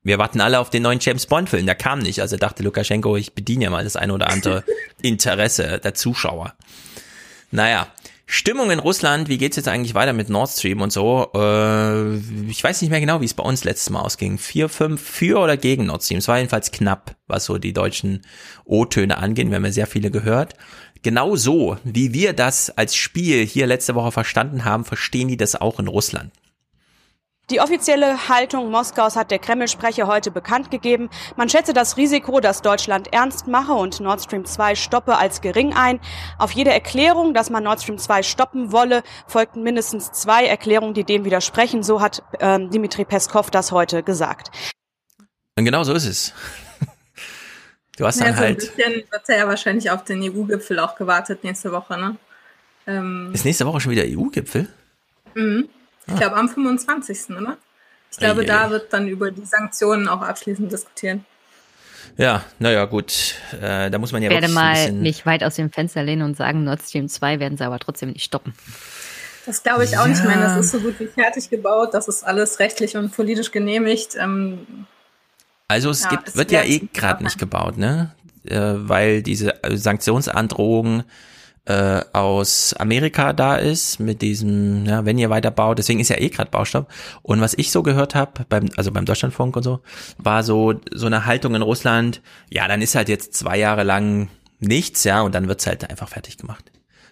wir 0.03 0.17
warten 0.17 0.41
alle 0.41 0.59
auf 0.59 0.69
den 0.69 0.84
neuen 0.84 0.99
James 1.01 1.25
Bond-Film, 1.25 1.65
der 1.65 1.75
kam 1.75 1.99
nicht. 1.99 2.21
Also 2.21 2.35
dachte 2.38 2.63
Lukaschenko, 2.63 3.15
ich 3.15 3.34
bediene 3.34 3.65
ja 3.65 3.69
mal 3.69 3.84
das 3.84 3.95
eine 3.95 4.13
oder 4.13 4.30
andere 4.30 4.63
Interesse 5.01 5.80
der 5.84 5.93
Zuschauer. 5.93 6.53
Naja, 7.51 7.88
Stimmung 8.25 8.71
in 8.71 8.80
Russland, 8.80 9.30
wie 9.30 9.38
geht's 9.38 9.57
jetzt 9.57 9.67
eigentlich 9.67 9.95
weiter 9.95 10.11
mit 10.11 10.30
Nord 10.30 10.49
Stream 10.49 10.81
und 10.81 10.91
so? 10.91 11.30
Äh, 11.35 12.15
ich 12.49 12.63
weiß 12.63 12.81
nicht 12.81 12.89
mehr 12.89 12.99
genau, 12.99 13.21
wie 13.21 13.25
es 13.25 13.34
bei 13.34 13.43
uns 13.43 13.63
letztes 13.63 13.89
Mal 13.91 14.01
ausging. 14.01 14.38
Vier, 14.38 14.69
fünf 14.69 15.01
für 15.01 15.39
oder 15.39 15.55
gegen 15.55 15.85
Nord 15.85 16.03
Stream. 16.03 16.17
Es 16.17 16.27
war 16.27 16.38
jedenfalls 16.38 16.71
knapp, 16.71 17.15
was 17.27 17.45
so 17.45 17.57
die 17.57 17.73
deutschen 17.73 18.23
O-Töne 18.65 19.17
angehen. 19.17 19.49
Wir 19.49 19.57
haben 19.57 19.65
ja 19.65 19.71
sehr 19.71 19.88
viele 19.88 20.09
gehört. 20.09 20.55
Genau 21.03 21.35
so, 21.35 21.77
wie 21.84 22.13
wir 22.13 22.34
das 22.34 22.69
als 22.71 22.95
Spiel 22.95 23.45
hier 23.45 23.67
letzte 23.67 23.93
Woche 23.93 24.11
verstanden 24.11 24.65
haben, 24.65 24.84
verstehen 24.84 25.27
die 25.27 25.38
das 25.38 25.55
auch 25.55 25.80
in 25.80 25.88
Russland. 25.88 26.31
Die 27.49 27.59
offizielle 27.59 28.29
Haltung 28.29 28.71
Moskaus 28.71 29.17
hat 29.17 29.29
der 29.29 29.37
Kreml-Sprecher 29.37 30.07
heute 30.07 30.31
bekannt 30.31 30.71
gegeben. 30.71 31.09
Man 31.35 31.49
schätze 31.49 31.73
das 31.73 31.97
Risiko, 31.97 32.39
dass 32.39 32.61
Deutschland 32.61 33.11
ernst 33.11 33.47
mache 33.47 33.73
und 33.73 33.99
Nord 33.99 34.21
Stream 34.21 34.45
2 34.45 34.75
stoppe, 34.75 35.17
als 35.17 35.41
gering 35.41 35.73
ein. 35.73 35.99
Auf 36.37 36.51
jede 36.51 36.71
Erklärung, 36.71 37.33
dass 37.33 37.49
man 37.49 37.63
Nord 37.63 37.81
Stream 37.81 37.97
2 37.97 38.23
stoppen 38.23 38.71
wolle, 38.71 39.03
folgten 39.27 39.61
mindestens 39.61 40.13
zwei 40.13 40.45
Erklärungen, 40.45 40.93
die 40.93 41.03
dem 41.03 41.25
widersprechen. 41.25 41.83
So 41.83 41.99
hat 41.99 42.23
ähm, 42.39 42.69
Dimitri 42.69 43.03
Peskov 43.03 43.51
das 43.51 43.73
heute 43.73 44.03
gesagt. 44.03 44.49
Und 45.57 45.65
genau 45.65 45.83
so 45.83 45.93
ist 45.93 46.05
es. 46.05 46.33
Du 47.95 48.07
hast 48.07 48.19
ja, 48.19 48.25
dann 48.25 48.33
so 48.33 48.41
halt. 48.41 48.49
Ein 48.49 48.75
bisschen 48.75 49.03
wird 49.11 49.29
er 49.29 49.37
ja 49.37 49.47
wahrscheinlich 49.47 49.91
auf 49.91 50.03
den 50.03 50.23
EU-Gipfel 50.23 50.79
auch 50.79 50.95
gewartet 50.95 51.43
nächste 51.43 51.71
Woche, 51.71 51.95
ne? 51.95 52.15
Ähm, 52.87 53.29
ist 53.31 53.45
nächste 53.45 53.67
Woche 53.67 53.81
schon 53.81 53.91
wieder 53.91 54.01
EU-Gipfel? 54.03 54.67
Mhm. 55.35 55.69
Ich 56.07 56.15
glaube 56.15 56.35
am 56.35 56.49
25. 56.49 57.38
oder? 57.38 57.57
Ich 58.11 58.17
glaube, 58.17 58.41
Eieiei. 58.41 58.47
da 58.47 58.69
wird 58.69 58.93
dann 58.93 59.07
über 59.07 59.31
die 59.31 59.45
Sanktionen 59.45 60.07
auch 60.07 60.21
abschließend 60.21 60.71
diskutieren. 60.71 61.25
Ja, 62.17 62.43
naja, 62.59 62.85
gut. 62.85 63.35
Äh, 63.59 63.89
da 63.89 63.97
muss 63.97 64.11
man 64.11 64.21
ja 64.21 64.30
Ich 64.30 64.35
werde 64.35 64.53
mal 64.53 64.91
nicht 64.91 65.25
weit 65.25 65.43
aus 65.43 65.55
dem 65.55 65.71
Fenster 65.71 66.03
lehnen 66.03 66.21
und 66.21 66.38
sagen, 66.38 66.63
Nord 66.63 66.81
Stream 66.81 67.07
2 67.07 67.39
werden 67.39 67.57
sie 67.57 67.65
aber 67.65 67.80
trotzdem 67.80 68.11
nicht 68.11 68.23
stoppen. 68.23 68.53
Das 69.45 69.63
glaube 69.63 69.84
ich 69.84 69.97
auch 69.97 70.03
ja. 70.03 70.07
nicht. 70.07 70.19
Ich 70.19 70.25
meine, 70.25 70.41
das 70.41 70.57
ist 70.57 70.71
so 70.71 70.80
gut 70.80 70.99
wie 70.99 71.07
fertig 71.07 71.49
gebaut. 71.49 71.93
Das 71.93 72.07
ist 72.07 72.23
alles 72.23 72.59
rechtlich 72.59 72.95
und 72.95 73.11
politisch 73.11 73.51
genehmigt. 73.51 74.15
Ähm, 74.15 74.85
also 75.67 75.89
es 75.89 76.03
ja, 76.03 76.09
gibt, 76.09 76.30
es 76.30 76.35
wird 76.35 76.51
ja 76.51 76.63
eh 76.63 76.88
gerade 76.93 77.23
nicht 77.23 77.39
gebaut, 77.39 77.77
ne? 77.77 78.13
Äh, 78.45 78.59
weil 78.75 79.23
diese 79.23 79.55
Sanktionsandrohungen 79.69 81.03
äh, 81.65 82.02
aus 82.11 82.73
Amerika 82.73 83.31
da 83.31 83.56
ist 83.56 83.99
mit 83.99 84.22
diesem, 84.22 84.85
ja, 84.85 85.06
wenn 85.06 85.18
ihr 85.18 85.30
weiter 85.30 85.52
baut, 85.52 85.77
deswegen 85.77 85.99
ist 85.99 86.10
ja 86.10 86.18
eh 86.18 86.30
gerade 86.30 86.52
Baustopp. 86.52 86.91
Und 87.22 87.40
was 87.40 87.53
ich 87.53 87.72
so 87.72 87.84
gehört 87.84 88.15
habe, 88.15 88.45
beim, 88.49 88.69
also 88.76 88.91
beim 88.91 89.06
Deutschlandfunk 89.06 89.56
und 89.56 89.64
so, 89.64 89.80
war 90.18 90.44
so, 90.44 90.73
so 90.91 91.06
eine 91.06 91.26
Haltung 91.26 91.56
in 91.56 91.61
Russland, 91.61 92.22
ja, 92.49 92.68
dann 92.68 92.81
ist 92.81 92.95
halt 92.95 93.07
jetzt 93.07 93.34
zwei 93.34 93.57
Jahre 93.57 93.84
lang 93.84 94.30
nichts, 94.60 95.03
ja, 95.03 95.22
und 95.22 95.34
dann 95.35 95.48
wird's 95.48 95.65
halt 95.65 95.90
einfach 95.90 96.10
fertig 96.10 96.38
gemacht. 96.38 96.72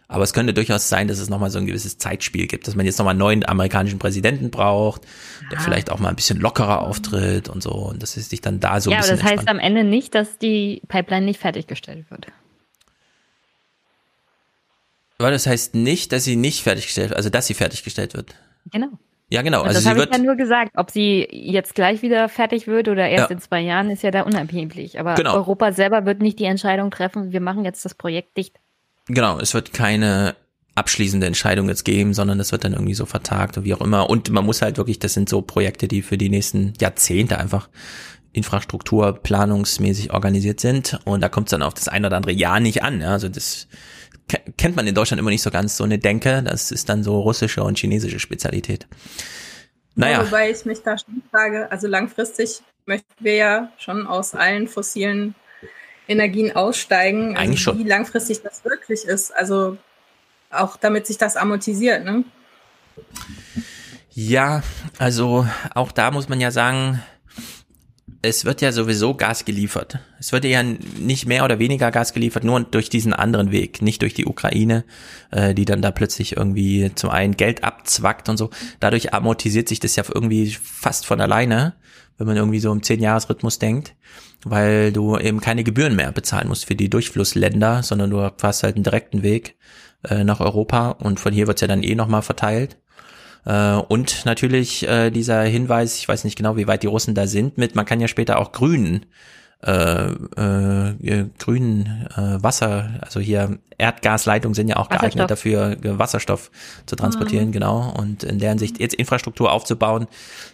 Aber 0.10 0.26
es 0.26 0.34
könnte 0.34 0.54
durchaus 0.54 0.90
sein, 0.90 1.08
dass 1.08 1.20
es 1.20 1.30
nochmal 1.30 1.50
so 1.52 1.60
ein 1.60 1.66
gewisses 1.66 1.98
Zeitspiel 1.98 2.46
gibt, 2.48 2.68
dass 2.68 2.76
man 2.76 2.86
jetzt 2.86 3.00
nochmal 3.00 3.14
einen 3.14 3.20
neuen 3.20 3.48
amerikanischen 3.48 3.98
Präsidenten 3.98 4.52
braucht, 4.52 5.04
der 5.50 5.60
ja. 5.60 5.64
vielleicht 5.64 5.90
auch 5.90 6.00
mal 6.00 6.10
ein 6.10 6.18
bisschen 6.18 6.42
lockerer 6.42 6.82
auftritt 6.82 7.48
und 7.48 7.64
so, 7.64 7.72
und 7.72 8.04
dass 8.04 8.18
es 8.18 8.30
sich 8.30 8.42
dann 8.42 8.60
da 8.60 8.82
so 8.82 8.92
ja, 8.92 8.98
ein 8.98 9.02
bisschen. 9.02 9.16
Ja, 9.16 9.24
aber 9.24 9.32
das 9.32 9.40
heißt 9.40 9.48
am 9.48 9.60
Ende 9.60 9.86
nicht, 9.86 10.14
dass 10.14 10.38
die 10.38 10.82
Pipeline 10.90 11.26
nicht 11.26 11.40
fertiggestellt 11.40 12.12
wird. 12.12 12.28
Aber 15.22 15.32
das 15.32 15.46
heißt 15.46 15.76
nicht, 15.76 16.12
dass 16.12 16.24
sie 16.24 16.36
nicht 16.36 16.64
fertiggestellt, 16.64 17.16
also 17.16 17.30
dass 17.30 17.48
sie 17.48 17.54
fertiggestellt 17.54 18.14
wird. 18.16 18.36
Genau. 18.72 18.88
Ja, 19.30 19.44
genau. 19.44 19.62
Also 19.62 19.76
das 19.76 19.86
habe 19.86 20.04
ich 20.04 20.10
ja 20.12 20.18
nur 20.18 20.36
gesagt. 20.36 20.72
Ob 20.76 20.92
sie 20.92 21.26
jetzt 21.32 21.74
gleich 21.74 22.02
wieder 22.02 22.28
fertig 22.28 22.68
wird 22.68 22.90
oder 22.90 23.08
erst 23.08 23.30
ja. 23.30 23.36
in 23.36 23.40
zwei 23.40 23.62
Jahren, 23.62 23.90
ist 23.90 24.04
ja 24.04 24.12
da 24.12 24.24
unabhängig. 24.24 25.00
Aber 25.00 25.14
genau. 25.16 25.36
Europa 25.36 25.72
selber 25.72 26.06
wird 26.06 26.22
nicht 26.22 26.40
die 26.40 26.46
Entscheidung 26.46 26.92
treffen, 26.92 27.32
wir 27.32 27.40
machen 27.40 27.64
jetzt 27.64 27.86
das 27.86 27.96
Projekt 27.96 28.36
dicht. 28.36 28.58
Genau, 29.08 29.40
es 29.40 29.54
wird 29.54 29.74
keine 29.74 30.36
abschließende 30.76 31.28
Entscheidung 31.28 31.70
jetzt 31.70 31.86
geben, 31.86 32.14
sondern 32.14 32.38
das 32.38 32.52
wird 32.52 32.64
dann 32.64 32.74
irgendwie 32.74 32.94
so 32.94 33.06
vertagt 33.06 33.58
oder 33.58 33.66
wie 33.66 33.74
auch 33.74 33.82
immer. 33.82 34.10
Und 34.10 34.30
man 34.32 34.46
muss 34.46 34.62
halt 34.62 34.78
wirklich, 34.78 35.00
das 35.00 35.14
sind 35.14 35.30
so 35.30 35.42
Projekte, 35.42 35.88
die 35.88 36.02
für 36.02 36.18
die 36.18 36.30
nächsten 36.30 36.74
Jahrzehnte 36.80 37.38
einfach 37.38 37.70
infrastrukturplanungsmäßig 38.34 40.12
organisiert 40.12 40.60
sind. 40.60 41.00
Und 41.06 41.22
da 41.22 41.30
kommt 41.30 41.48
es 41.48 41.52
dann 41.52 41.62
auf 41.62 41.74
das 41.74 41.88
ein 41.88 42.06
oder 42.06 42.18
andere 42.18 42.34
Jahr 42.34 42.60
nicht 42.60 42.84
an. 42.84 43.02
Ja? 43.02 43.12
Also 43.12 43.30
das 43.30 43.68
kennt 44.58 44.76
man 44.76 44.88
in 44.88 44.96
Deutschland 44.96 45.20
immer 45.20 45.30
nicht 45.30 45.42
so 45.42 45.52
ganz 45.52 45.78
so 45.78 45.84
eine 45.84 46.00
Denke. 46.00 46.44
Das 46.44 46.72
ist 46.72 46.90
dann 46.90 47.04
so 47.04 47.20
russische 47.20 47.64
und 47.64 47.78
chinesische 47.78 48.20
Spezialität. 48.20 48.88
Naja. 49.96 50.20
Ja, 50.20 50.26
wobei 50.26 50.52
ich 50.52 50.66
mich 50.66 50.82
da 50.84 50.98
schon 50.98 51.22
frage, 51.32 51.72
also 51.72 51.88
langfristig 51.88 52.62
möchten 52.86 53.14
wir 53.20 53.36
ja 53.36 53.72
schon 53.78 54.08
aus 54.08 54.34
allen 54.34 54.68
fossilen 54.68 55.36
Energien 56.08 56.56
aussteigen. 56.56 57.32
Also 57.32 57.42
Eigentlich 57.42 57.62
schon. 57.62 57.80
Wie 57.80 57.88
langfristig 57.88 58.42
das 58.42 58.64
wirklich 58.66 59.06
ist. 59.06 59.32
Also 59.32 59.78
auch 60.50 60.78
damit 60.78 61.08
sich 61.08 61.18
das 61.18 61.38
amortisiert, 61.38 62.04
ne? 62.04 62.24
Ja, 64.14 64.62
also 64.98 65.48
auch 65.74 65.92
da 65.92 66.12
muss 66.12 66.28
man 66.28 66.42
ja 66.42 66.52
sagen, 66.52 67.02
es 68.24 68.46
wird 68.46 68.62
ja 68.62 68.72
sowieso 68.72 69.16
Gas 69.16 69.46
geliefert. 69.46 70.00
Es 70.20 70.32
wird 70.32 70.46
ja 70.46 70.62
nicht 70.64 71.26
mehr 71.26 71.44
oder 71.44 71.58
weniger 71.58 71.90
Gas 71.92 72.14
geliefert, 72.14 72.44
nur 72.44 72.60
durch 72.62 72.90
diesen 72.90 73.14
anderen 73.14 73.52
Weg, 73.52 73.82
nicht 73.82 74.02
durch 74.04 74.14
die 74.14 74.26
Ukraine, 74.26 74.86
äh, 75.32 75.56
die 75.56 75.66
dann 75.66 75.82
da 75.82 75.92
plötzlich 75.92 76.38
irgendwie 76.38 76.92
zum 76.94 77.10
einen 77.10 77.36
Geld 77.36 77.64
abzwackt 77.64 78.30
und 78.30 78.38
so. 78.38 78.52
Dadurch 78.80 79.14
amortisiert 79.14 79.68
sich 79.68 79.80
das 79.80 79.96
ja 79.96 80.04
irgendwie 80.14 80.52
fast 80.52 81.08
von 81.08 81.20
alleine, 81.20 81.74
wenn 82.18 82.28
man 82.28 82.38
irgendwie 82.38 82.60
so 82.60 82.72
im 82.72 82.84
Zehn-Jahres-Rhythmus 82.84 83.58
denkt, 83.58 83.96
weil 84.44 84.92
du 84.92 85.18
eben 85.18 85.42
keine 85.42 85.64
Gebühren 85.64 85.96
mehr 85.96 86.12
bezahlen 86.12 86.48
musst 86.48 86.66
für 86.66 86.76
die 86.76 86.90
Durchflussländer, 86.90 87.82
sondern 87.82 88.12
du 88.12 88.22
hast 88.22 88.62
halt 88.62 88.76
einen 88.76 88.84
direkten 88.84 89.24
Weg 89.24 89.56
äh, 90.08 90.24
nach 90.24 90.42
Europa 90.42 90.90
und 90.90 91.20
von 91.20 91.34
hier 91.34 91.48
wird's 91.48 91.62
ja 91.62 91.68
dann 91.68 91.82
eh 91.82 91.96
nochmal 91.96 92.22
verteilt. 92.22 92.78
Äh, 93.46 93.76
und 93.76 94.26
natürlich 94.26 94.88
äh, 94.88 95.10
dieser 95.12 95.42
Hinweis, 95.44 95.98
ich 95.98 96.08
weiß 96.08 96.24
nicht 96.24 96.38
genau, 96.38 96.58
wie 96.58 96.68
weit 96.68 96.84
die 96.84 96.88
Russen 96.88 97.16
da 97.16 97.28
sind, 97.28 97.58
mit 97.58 97.76
man 97.76 97.86
kann 97.86 98.00
ja 98.00 98.08
später 98.08 98.40
auch 98.40 98.52
grünen 98.52 99.06
äh, 99.64 100.12
äh, 100.12 101.30
grünen 101.38 102.08
äh, 102.16 102.42
Wasser, 102.42 103.00
also 103.02 103.20
hier 103.20 103.60
Erdgasleitungen 103.78 104.56
sind 104.56 104.70
ja 104.70 104.78
auch 104.78 104.90
geeignet 104.90 105.30
dafür, 105.30 105.78
Wasserstoff 105.84 106.50
zu 106.88 106.96
transportieren, 106.96 107.48
mhm. 107.48 107.52
genau. 107.52 107.94
Und 107.96 108.24
in 108.24 108.40
deren 108.40 108.58
Sicht 108.58 108.80
jetzt 108.80 108.96
Infrastruktur 108.96 109.52
aufzubauen, 109.52 110.08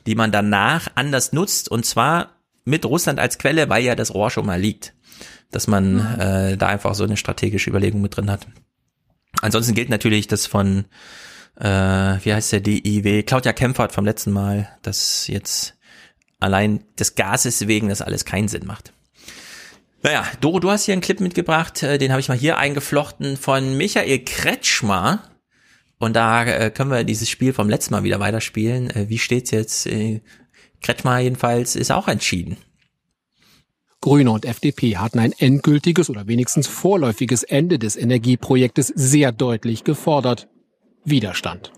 die 0.06 0.16
man 0.16 0.34
danach 0.34 0.90
anders 0.96 1.32
nutzt 1.32 1.70
und 1.70 1.86
zwar 1.86 2.32
mit 2.66 2.86
Russland 2.86 3.20
als 3.20 3.38
Quelle, 3.38 3.70
weil 3.70 3.84
ja 3.84 3.96
das 3.96 4.14
Rohr 4.14 4.30
schon 4.30 4.46
mal 4.46 4.60
liegt, 4.60 4.94
dass 5.52 5.68
man 5.68 5.94
mhm. 5.94 6.20
äh, 6.20 6.58
da 6.58 6.68
einfach 6.68 6.94
so 6.94 7.06
eine 7.06 7.16
strategische 7.16 7.70
Überlegung 7.70 8.02
mit 8.02 8.18
drin 8.18 8.30
hat. 8.30 8.46
Ansonsten 9.42 9.74
gilt 9.74 9.90
natürlich 9.90 10.28
das 10.28 10.48
von 10.48 10.84
äh, 11.60 11.66
wie 12.24 12.34
heißt 12.34 12.52
der 12.52 12.62
DIW, 12.62 13.24
Claudia 13.24 13.54
Kempfert 13.54 13.92
vom 13.92 14.06
letzten 14.06 14.32
Mal, 14.32 14.70
dass 14.82 15.28
jetzt 15.28 15.76
allein 16.40 16.84
des 17.00 17.16
Gases 17.16 17.68
wegen 17.68 17.90
das 17.90 18.02
alles 18.02 18.26
keinen 18.26 18.48
Sinn 18.48 18.66
macht. 18.66 18.94
Naja, 20.04 20.26
Doro, 20.42 20.60
du 20.60 20.70
hast 20.70 20.86
hier 20.86 20.94
einen 20.94 21.02
Clip 21.02 21.20
mitgebracht, 21.20 21.82
äh, 21.82 21.98
den 21.98 22.12
habe 22.12 22.20
ich 22.20 22.30
mal 22.30 22.38
hier 22.38 22.58
eingeflochten 22.58 23.38
von 23.38 23.76
Michael 23.76 24.20
Kretschmer. 24.20 25.24
Und 26.00 26.16
da 26.16 26.46
äh, 26.46 26.70
können 26.70 26.92
wir 26.92 27.04
dieses 27.04 27.30
Spiel 27.30 27.54
vom 27.54 27.70
letzten 27.70 27.94
Mal 27.94 28.04
wieder 28.04 28.20
weiterspielen. 28.20 28.92
Äh, 28.92 29.10
wie 29.10 29.18
steht's 29.18 29.50
jetzt? 29.50 29.90
Kretschmer 30.82 31.18
jedenfalls 31.20 31.76
ist 31.76 31.92
auch 31.92 32.08
entschieden. 32.08 32.58
Grüne 34.00 34.30
und 34.30 34.46
FDP 34.46 34.98
hatten 34.98 35.18
ein 35.18 35.32
endgültiges 35.32 36.12
oder 36.12 36.28
wenigstens 36.28 36.68
vorläufiges 36.68 37.42
Ende 37.42 37.80
des 37.80 37.96
Energieprojektes 37.96 38.94
sehr 38.96 39.32
deutlich 39.32 39.84
gefordert. 39.84 40.48
Widerstand. 41.10 41.72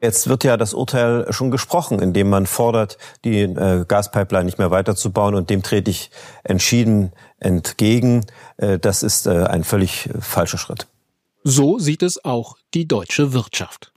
Jetzt 0.00 0.28
wird 0.28 0.44
ja 0.44 0.56
das 0.56 0.74
Urteil 0.74 1.32
schon 1.32 1.50
gesprochen, 1.50 1.98
indem 1.98 2.28
man 2.28 2.46
fordert, 2.46 2.98
die 3.24 3.40
äh, 3.40 3.84
Gaspipeline 3.88 4.44
nicht 4.44 4.58
mehr 4.58 4.70
weiterzubauen 4.70 5.34
und 5.34 5.48
dem 5.50 5.62
trete 5.62 5.90
ich 5.90 6.10
entschieden 6.44 7.12
entgegen. 7.38 8.26
Äh, 8.58 8.78
das 8.78 9.02
ist 9.02 9.26
äh, 9.26 9.44
ein 9.44 9.64
völlig 9.64 10.10
falscher 10.20 10.58
Schritt. 10.58 10.86
So 11.42 11.78
sieht 11.78 12.02
es 12.02 12.24
auch 12.24 12.56
die 12.74 12.86
deutsche 12.86 13.32
Wirtschaft. 13.32 13.92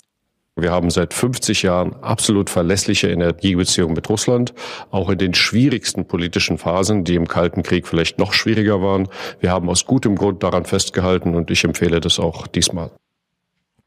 Wir 0.55 0.71
haben 0.71 0.89
seit 0.89 1.13
50 1.13 1.61
Jahren 1.61 1.93
absolut 2.01 2.49
verlässliche 2.49 3.09
Energiebeziehungen 3.09 3.93
mit 3.93 4.09
Russland, 4.09 4.55
auch 4.89 5.09
in 5.09 5.19
den 5.19 5.35
schwierigsten 5.35 6.07
politischen 6.07 6.57
Phasen, 6.57 7.03
die 7.03 7.15
im 7.15 7.27
Kalten 7.27 7.61
Krieg 7.61 7.85
vielleicht 7.85 8.17
noch 8.17 8.33
schwieriger 8.33 8.81
waren. 8.81 9.07
Wir 9.39 9.51
haben 9.51 9.69
aus 9.69 9.85
gutem 9.85 10.15
Grund 10.15 10.41
daran 10.41 10.65
festgehalten 10.65 11.35
und 11.35 11.51
ich 11.51 11.63
empfehle 11.63 11.99
das 11.99 12.17
auch 12.17 12.47
diesmal. 12.47 12.89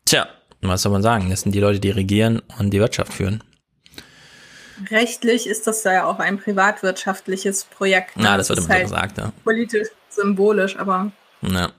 Tja, 0.04 0.28
was 0.68 0.82
soll 0.82 0.92
man 0.92 1.02
sagen? 1.02 1.30
Das 1.30 1.42
sind 1.42 1.52
die 1.52 1.60
Leute, 1.60 1.80
die 1.80 1.90
regieren 1.90 2.42
und 2.58 2.70
die 2.70 2.80
Wirtschaft 2.80 3.12
führen. 3.12 3.42
Rechtlich 4.90 5.46
ist 5.46 5.66
das 5.66 5.84
ja 5.84 6.04
auch 6.04 6.18
ein 6.18 6.38
privatwirtschaftliches 6.38 7.64
Projekt. 7.64 8.12
Na, 8.16 8.36
das, 8.36 8.48
das 8.48 8.56
wird 8.56 8.66
immer 8.66 8.74
halt 8.74 8.84
gesagt, 8.84 9.18
ja. 9.18 9.32
Politisch 9.44 9.88
symbolisch, 10.08 10.76
aber. 10.78 11.12
Ja. 11.42 11.72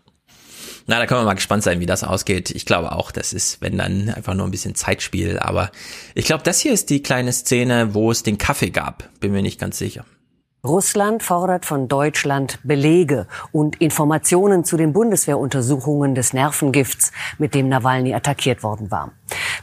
Na, 0.88 1.00
da 1.00 1.06
können 1.06 1.22
wir 1.22 1.26
mal 1.26 1.34
gespannt 1.36 1.64
sein, 1.64 1.80
wie 1.80 1.86
das 1.86 2.04
ausgeht. 2.04 2.52
Ich 2.52 2.66
glaube 2.66 2.92
auch, 2.92 3.12
das 3.12 3.34
ist, 3.34 3.62
wenn 3.62 3.78
dann 3.78 4.10
einfach 4.10 4.34
nur 4.34 4.46
ein 4.46 4.52
bisschen 4.52 4.76
Zeitspiel. 4.76 5.40
Aber 5.40 5.72
ich 6.16 6.26
glaube, 6.26 6.44
das 6.44 6.60
hier 6.60 6.74
ist 6.74 6.90
die 6.90 7.04
kleine 7.04 7.32
Szene, 7.32 7.94
wo 7.94 8.12
es 8.12 8.24
den 8.24 8.38
Kaffee 8.38 8.72
gab. 8.72 9.10
Bin 9.20 9.32
mir 9.32 9.42
nicht 9.42 9.60
ganz 9.60 9.78
sicher. 9.78 10.06
Russland 10.64 11.24
fordert 11.24 11.66
von 11.66 11.88
Deutschland 11.88 12.60
Belege 12.64 13.26
und 13.52 13.82
Informationen 13.82 14.64
zu 14.64 14.78
den 14.78 14.94
Bundeswehruntersuchungen 14.94 16.14
des 16.14 16.34
Nervengifts, 16.34 17.12
mit 17.40 17.56
dem 17.56 17.68
Nawalny 17.68 18.14
attackiert 18.14 18.62
worden 18.62 18.92
war. 18.92 19.12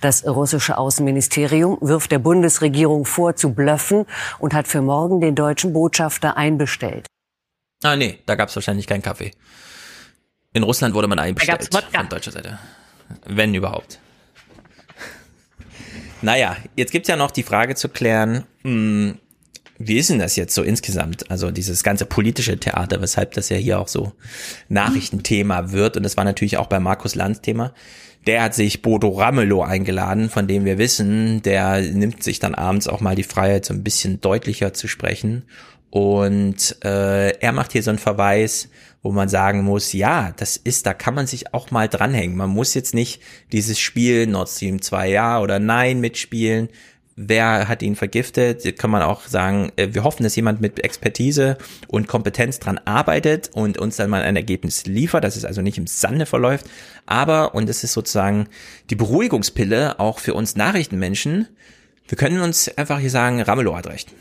Das 0.01 0.27
russische 0.27 0.77
Außenministerium 0.77 1.79
wirft 1.81 2.11
der 2.11 2.19
Bundesregierung 2.19 3.05
vor, 3.05 3.37
zu 3.37 3.55
blöffen 3.55 4.07
und 4.41 4.55
hat 4.55 4.67
für 4.67 4.83
morgen 4.83 5.21
den 5.21 5.37
deutschen 5.37 5.73
Botschafter 5.73 6.37
einbestellt. 6.37 7.07
Ah 7.85 7.95
nee, 7.95 8.19
da 8.27 8.35
gab 8.35 8.49
es 8.49 8.57
wahrscheinlich 8.57 8.89
keinen 8.89 9.03
Kaffee. 9.03 9.31
In 10.53 10.65
Russland 10.65 10.95
wurde 10.95 11.07
man 11.07 11.21
einbestellt 11.21 11.69
von 11.73 12.09
deutscher 12.09 12.33
Seite. 12.33 12.59
Wenn 13.25 13.55
überhaupt. 13.55 14.01
Naja, 16.21 16.57
jetzt 16.75 16.91
gibt's 16.91 17.09
ja 17.09 17.15
noch 17.15 17.31
die 17.31 17.45
Frage 17.45 17.77
zu 17.77 17.89
klären, 17.89 18.45
mh, 18.65 18.71
hm, 18.73 19.19
wie 19.79 19.99
ist 19.99 20.11
denn 20.11 20.19
das 20.19 20.37
jetzt 20.37 20.55
so 20.55 20.63
insgesamt? 20.63 21.31
Also 21.31 21.51
dieses 21.51 21.85
ganze 21.85 22.05
politische 22.05 22.59
Theater, 22.59 23.01
weshalb 23.01 23.33
das 23.33 23.49
ja 23.49 23.57
hier 23.57 23.79
auch 23.79 23.89
so 23.89 24.13
Nachrichtenthema 24.69 25.71
wird. 25.71 25.97
Und 25.97 26.03
das 26.03 26.17
war 26.17 26.25
natürlich 26.25 26.57
auch 26.57 26.67
bei 26.67 26.81
Markus 26.81 27.15
Lanz 27.15 27.41
Thema. 27.41 27.73
Der 28.27 28.43
hat 28.43 28.55
sich 28.55 28.83
Bodo 28.83 29.09
Ramelow 29.09 29.63
eingeladen, 29.63 30.31
von 30.31 30.49
dem 30.49 30.65
wir 30.65 30.79
wissen, 30.79 31.43
der 31.43 31.81
nimmt 31.81 32.25
sich 32.25 32.41
dann 32.41 32.57
abends 32.57 32.89
auch 32.89 33.01
mal 33.01 33.15
die 33.15 33.23
Freiheit, 33.23 33.65
so 33.65 33.73
ein 33.73 33.85
bisschen 33.85 34.21
deutlicher 34.21 34.75
zu 34.75 34.89
sprechen. 34.89 35.45
Und 35.91 36.77
äh, 36.85 37.31
er 37.39 37.53
macht 37.53 37.73
hier 37.73 37.83
so 37.83 37.91
einen 37.91 37.99
Verweis, 37.99 38.69
wo 39.03 39.13
man 39.13 39.29
sagen 39.29 39.63
muss, 39.63 39.93
ja, 39.93 40.35
das 40.37 40.57
ist, 40.57 40.87
da 40.87 40.93
kann 40.93 41.15
man 41.15 41.27
sich 41.27 41.55
auch 41.55 41.71
mal 41.71 41.89
dranhängen. 41.89 42.37
Man 42.37 42.51
muss 42.51 42.75
jetzt 42.75 42.95
nicht 42.95 43.23
dieses 43.53 43.79
Spiel 43.79 44.27
Nord 44.27 44.49
Stream 44.49 44.83
2 44.83 45.09
ja 45.09 45.41
oder 45.41 45.61
nein 45.61 46.01
mitspielen, 46.01 46.69
wer 47.21 47.67
hat 47.67 47.83
ihn 47.83 47.97
vergiftet, 47.97 48.79
kann 48.79 48.91
man 48.91 49.03
auch 49.03 49.27
sagen, 49.27 49.73
äh, 49.77 49.89
wir 49.93 50.05
hoffen, 50.05 50.23
dass 50.23 50.37
jemand 50.37 50.61
mit 50.61 50.85
Expertise 50.85 51.59
und 51.89 52.07
Kompetenz 52.07 52.61
dran 52.61 52.79
arbeitet 52.85 53.51
und 53.53 53.77
uns 53.77 53.97
dann 53.97 54.09
mal 54.09 54.23
ein 54.23 54.37
Ergebnis 54.37 54.87
liefert, 54.87 55.25
dass 55.25 55.37
es 55.37 55.45
also 55.45 55.61
nicht 55.61 55.79
im 55.79 55.89
Sande 55.89 56.27
verläuft. 56.27 56.67
Aber, 57.07 57.55
und 57.55 57.69
das 57.69 57.83
ist 57.83 57.93
sozusagen 57.93 58.49
die 58.89 58.95
Beruhigungspille 58.95 59.99
auch 59.99 60.21
für 60.21 60.35
uns 60.35 60.55
Nachrichtenmenschen, 60.55 61.49
wir 62.07 62.17
können 62.17 62.41
uns 62.41 62.69
einfach 62.79 63.01
hier 63.01 63.11
sagen, 63.11 63.43
Ramelow 63.43 63.77
hat 63.77 63.87
recht. 63.87 64.15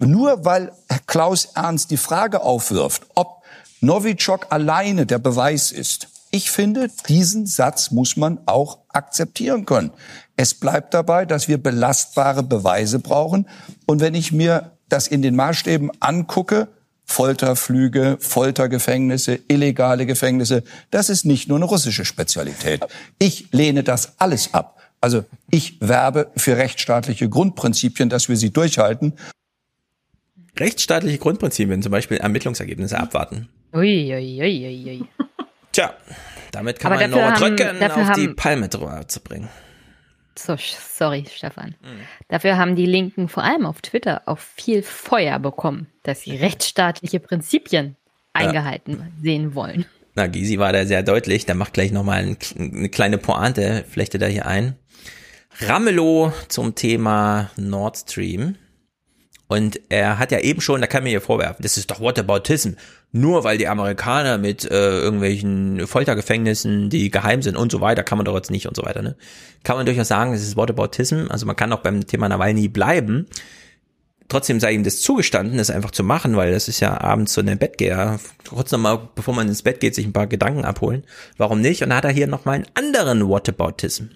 Nur 0.00 0.44
weil 0.44 0.72
Klaus 1.06 1.50
Ernst 1.54 1.92
die 1.92 1.96
Frage 1.96 2.42
aufwirft, 2.42 3.06
ob 3.14 3.44
Novichok 3.80 4.46
alleine 4.50 5.06
der 5.06 5.18
Beweis 5.18 5.70
ist, 5.70 6.08
ich 6.34 6.50
finde, 6.50 6.90
diesen 7.08 7.46
Satz 7.46 7.92
muss 7.92 8.16
man 8.16 8.40
auch 8.46 8.78
akzeptieren 8.88 9.66
können. 9.66 9.92
Es 10.36 10.54
bleibt 10.54 10.94
dabei, 10.94 11.26
dass 11.26 11.48
wir 11.48 11.58
belastbare 11.58 12.42
Beweise 12.42 12.98
brauchen. 12.98 13.48
Und 13.86 14.00
wenn 14.00 14.14
ich 14.14 14.32
mir 14.32 14.72
das 14.88 15.06
in 15.06 15.22
den 15.22 15.36
Maßstäben 15.36 15.90
angucke, 16.00 16.68
Folterflüge, 17.04 18.16
Foltergefängnisse, 18.18 19.38
illegale 19.48 20.06
Gefängnisse, 20.06 20.64
das 20.90 21.10
ist 21.10 21.24
nicht 21.24 21.48
nur 21.48 21.58
eine 21.58 21.66
russische 21.66 22.04
Spezialität. 22.04 22.84
Ich 23.18 23.48
lehne 23.52 23.84
das 23.84 24.18
alles 24.18 24.54
ab. 24.54 24.80
Also 25.00 25.24
ich 25.50 25.80
werbe 25.80 26.32
für 26.36 26.56
rechtsstaatliche 26.56 27.28
Grundprinzipien, 27.28 28.08
dass 28.08 28.28
wir 28.28 28.36
sie 28.36 28.50
durchhalten. 28.52 29.12
Rechtsstaatliche 30.58 31.18
Grundprinzipien, 31.18 31.82
zum 31.82 31.92
Beispiel 31.92 32.16
Ermittlungsergebnisse 32.16 32.98
abwarten. 32.98 33.48
Ui, 33.74 34.14
ui, 34.14 34.40
ui, 34.40 34.88
ui. 34.88 35.04
Tja, 35.72 35.92
damit 36.52 36.78
kann 36.78 36.92
Aber 36.92 37.00
man 37.00 37.10
nur 37.10 37.32
drücken, 37.32 37.82
auf 37.82 38.12
die 38.12 38.28
Palme 38.28 38.68
drüber 38.68 39.06
zu 39.06 39.20
bringen. 39.20 39.48
So, 40.36 40.56
sorry, 40.58 41.24
Stefan. 41.32 41.74
Mhm. 41.82 42.00
Dafür 42.28 42.56
haben 42.56 42.76
die 42.76 42.86
Linken 42.86 43.28
vor 43.28 43.44
allem 43.44 43.66
auf 43.66 43.80
Twitter 43.80 44.22
auch 44.26 44.38
viel 44.38 44.82
Feuer 44.82 45.38
bekommen, 45.38 45.88
dass 46.02 46.22
sie 46.22 46.36
rechtsstaatliche 46.36 47.20
Prinzipien 47.20 47.96
eingehalten 48.32 48.92
ja. 48.92 49.06
sehen 49.22 49.54
wollen. 49.54 49.86
Na, 50.14 50.26
Gysi 50.26 50.58
war 50.58 50.72
da 50.72 50.86
sehr 50.86 51.02
deutlich. 51.02 51.46
Der 51.46 51.54
macht 51.54 51.72
gleich 51.72 51.92
nochmal 51.92 52.22
ein, 52.22 52.36
eine 52.58 52.88
kleine 52.88 53.18
Pointe, 53.18 53.84
flechtet 53.88 54.22
er 54.22 54.28
hier 54.28 54.46
ein. 54.46 54.76
Ramelow 55.60 56.32
zum 56.48 56.74
Thema 56.74 57.50
Nord 57.56 57.96
Stream. 57.96 58.56
Und 59.46 59.78
er 59.90 60.18
hat 60.18 60.32
ja 60.32 60.40
eben 60.40 60.60
schon, 60.60 60.80
da 60.80 60.86
kann 60.86 61.02
man 61.02 61.10
hier 61.10 61.20
vorwerfen, 61.20 61.62
das 61.62 61.76
ist 61.76 61.90
doch 61.90 62.00
Whataboutism. 62.00 62.72
Nur 63.12 63.44
weil 63.44 63.58
die 63.58 63.68
Amerikaner 63.68 64.38
mit 64.38 64.64
äh, 64.64 64.98
irgendwelchen 64.98 65.86
Foltergefängnissen, 65.86 66.90
die 66.90 67.10
geheim 67.10 67.42
sind 67.42 67.56
und 67.56 67.70
so 67.70 67.80
weiter, 67.80 68.02
kann 68.02 68.18
man 68.18 68.24
doch 68.24 68.34
jetzt 68.34 68.50
nicht 68.50 68.66
und 68.66 68.74
so 68.74 68.84
weiter. 68.84 69.02
Ne? 69.02 69.16
Kann 69.62 69.76
man 69.76 69.86
durchaus 69.86 70.08
sagen, 70.08 70.32
das 70.32 70.42
ist 70.42 70.56
Whataboutism. 70.56 71.26
Also 71.28 71.46
man 71.46 71.56
kann 71.56 71.72
auch 71.72 71.80
beim 71.80 72.06
Thema 72.06 72.28
Nawalny 72.28 72.68
bleiben. 72.68 73.26
Trotzdem 74.28 74.58
sei 74.58 74.72
ihm 74.72 74.84
das 74.84 75.00
zugestanden, 75.00 75.58
das 75.58 75.70
einfach 75.70 75.90
zu 75.90 76.02
machen, 76.02 76.34
weil 76.34 76.52
das 76.52 76.66
ist 76.66 76.80
ja 76.80 76.98
abends 77.00 77.34
so 77.34 77.42
eine 77.42 77.56
Bettgeher. 77.56 78.18
Kurz 78.48 78.72
nochmal, 78.72 79.10
bevor 79.14 79.34
man 79.34 79.46
ins 79.46 79.62
Bett 79.62 79.80
geht, 79.80 79.94
sich 79.94 80.06
ein 80.06 80.14
paar 80.14 80.26
Gedanken 80.26 80.64
abholen. 80.64 81.04
Warum 81.36 81.60
nicht? 81.60 81.82
Und 81.82 81.90
dann 81.90 81.98
hat 81.98 82.04
er 82.04 82.10
hier 82.10 82.26
nochmal 82.26 82.56
einen 82.56 82.66
anderen 82.74 83.28
Whataboutism. 83.28 84.06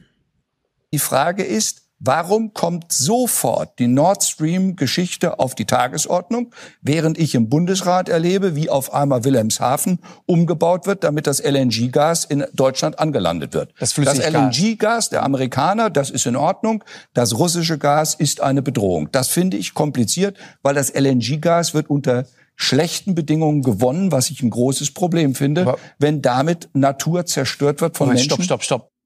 Die 0.93 0.99
Frage 0.99 1.45
ist, 1.45 1.88
Warum 2.01 2.55
kommt 2.55 2.93
sofort 2.93 3.79
die 3.81 3.89
Nord 3.89 4.23
Stream-Geschichte 4.23 5.41
auf 5.41 5.57
die 5.57 5.65
Tagesordnung, 5.65 6.55
während 6.81 7.19
ich 7.19 7.35
im 7.35 7.49
Bundesrat 7.49 8.09
erlebe, 8.09 8.55
wie 8.55 8.71
auf 8.71 8.95
einmal 8.95 9.25
Wilhelmshaven 9.25 9.99
umgebaut 10.25 10.87
wird, 10.87 11.03
damit 11.03 11.27
das 11.27 11.43
LNG-Gas 11.43 12.25
in 12.25 12.45
Deutschland 12.55 13.01
angelandet 13.01 13.53
wird? 13.53 13.75
Das, 13.81 13.95
das 13.95 14.19
LNG-Gas 14.19 15.11
der 15.11 15.25
Amerikaner, 15.25 15.91
das 15.91 16.11
ist 16.11 16.27
in 16.27 16.37
Ordnung. 16.37 16.85
Das 17.15 17.37
russische 17.37 17.79
Gas 17.79 18.15
ist 18.15 18.41
eine 18.43 18.63
Bedrohung. 18.63 19.11
Das 19.11 19.29
finde 19.29 19.57
ich 19.57 19.75
kompliziert, 19.75 20.37
weil 20.63 20.75
das 20.75 20.95
LNG-Gas 20.95 21.75
wird 21.75 21.91
unter 21.91 22.27
schlechten 22.55 23.15
Bedingungen 23.15 23.63
gewonnen, 23.63 24.13
was 24.13 24.31
ich 24.31 24.43
ein 24.43 24.51
großes 24.51 24.93
Problem 24.93 25.35
finde, 25.35 25.63
Aber 25.63 25.79
wenn 25.99 26.23
damit 26.23 26.69
Natur 26.75 27.25
zerstört 27.25 27.81
wird 27.81 27.97
von 27.97 28.09
Moment, 28.09 28.29
Menschen. 28.29 28.45
Stopp, 28.45 28.63
stopp, 28.63 28.83
stopp. 28.83 28.98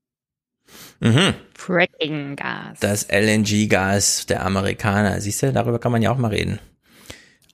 Mhm. 1.03 1.35
Fracking-Gas. 1.55 2.79
Das 2.81 3.09
LNG-Gas 3.11 4.27
der 4.27 4.47
Amerikaner. 4.47 5.21
Siehst 5.21 5.43
du, 5.43 5.53
darüber 5.53 5.81
kann 5.81 5.93
man 5.93 6.01
ja 6.01 6.13
auch 6.13 6.17
mal 6.17 6.29
reden. 6.29 6.61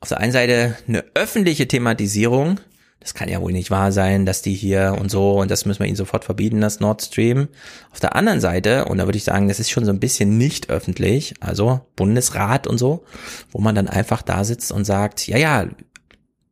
Auf 0.00 0.08
der 0.08 0.20
einen 0.20 0.32
Seite 0.32 0.76
eine 0.86 1.04
öffentliche 1.14 1.66
Thematisierung. 1.66 2.60
Das 3.00 3.14
kann 3.14 3.28
ja 3.28 3.40
wohl 3.40 3.52
nicht 3.52 3.70
wahr 3.70 3.90
sein, 3.90 4.26
dass 4.26 4.42
die 4.42 4.54
hier 4.54 4.96
und 5.00 5.10
so 5.10 5.40
und 5.40 5.50
das 5.50 5.64
müssen 5.64 5.80
wir 5.80 5.86
ihnen 5.86 5.96
sofort 5.96 6.24
verbieten, 6.24 6.60
das 6.60 6.80
Nord 6.80 7.00
Stream. 7.00 7.48
Auf 7.92 8.00
der 8.00 8.16
anderen 8.16 8.40
Seite, 8.40 8.86
und 8.86 8.98
da 8.98 9.06
würde 9.06 9.16
ich 9.16 9.24
sagen, 9.24 9.48
das 9.48 9.60
ist 9.60 9.70
schon 9.70 9.84
so 9.84 9.92
ein 9.92 10.00
bisschen 10.00 10.36
nicht 10.36 10.68
öffentlich, 10.68 11.34
also 11.40 11.80
Bundesrat 11.94 12.66
und 12.66 12.76
so, 12.76 13.04
wo 13.50 13.60
man 13.60 13.76
dann 13.76 13.88
einfach 13.88 14.20
da 14.20 14.44
sitzt 14.44 14.72
und 14.72 14.84
sagt, 14.84 15.26
ja, 15.28 15.38
ja, 15.38 15.68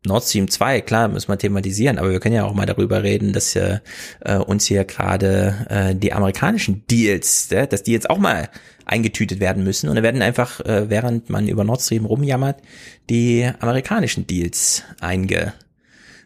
Nord 0.06 0.24
Stream 0.24 0.48
2, 0.48 0.80
klar, 0.80 1.08
müssen 1.08 1.28
wir 1.28 1.38
thematisieren, 1.38 1.98
aber 1.98 2.10
wir 2.10 2.20
können 2.20 2.34
ja 2.34 2.44
auch 2.44 2.54
mal 2.54 2.66
darüber 2.66 3.02
reden, 3.02 3.32
dass 3.32 3.54
äh, 3.56 3.80
uns 4.46 4.66
hier 4.66 4.84
gerade 4.84 5.66
äh, 5.68 5.94
die 5.94 6.12
amerikanischen 6.12 6.86
Deals, 6.86 7.50
äh, 7.52 7.66
dass 7.66 7.82
die 7.82 7.92
jetzt 7.92 8.08
auch 8.08 8.18
mal 8.18 8.48
eingetütet 8.86 9.40
werden 9.40 9.64
müssen. 9.64 9.88
Und 9.88 9.96
da 9.96 10.02
werden 10.02 10.22
einfach, 10.22 10.60
äh, 10.60 10.88
während 10.88 11.28
man 11.28 11.48
über 11.48 11.64
Nord 11.64 11.82
Stream 11.82 12.06
rumjammert, 12.06 12.60
die 13.10 13.50
amerikanischen 13.60 14.26
Deals 14.26 14.84
einge, 15.00 15.52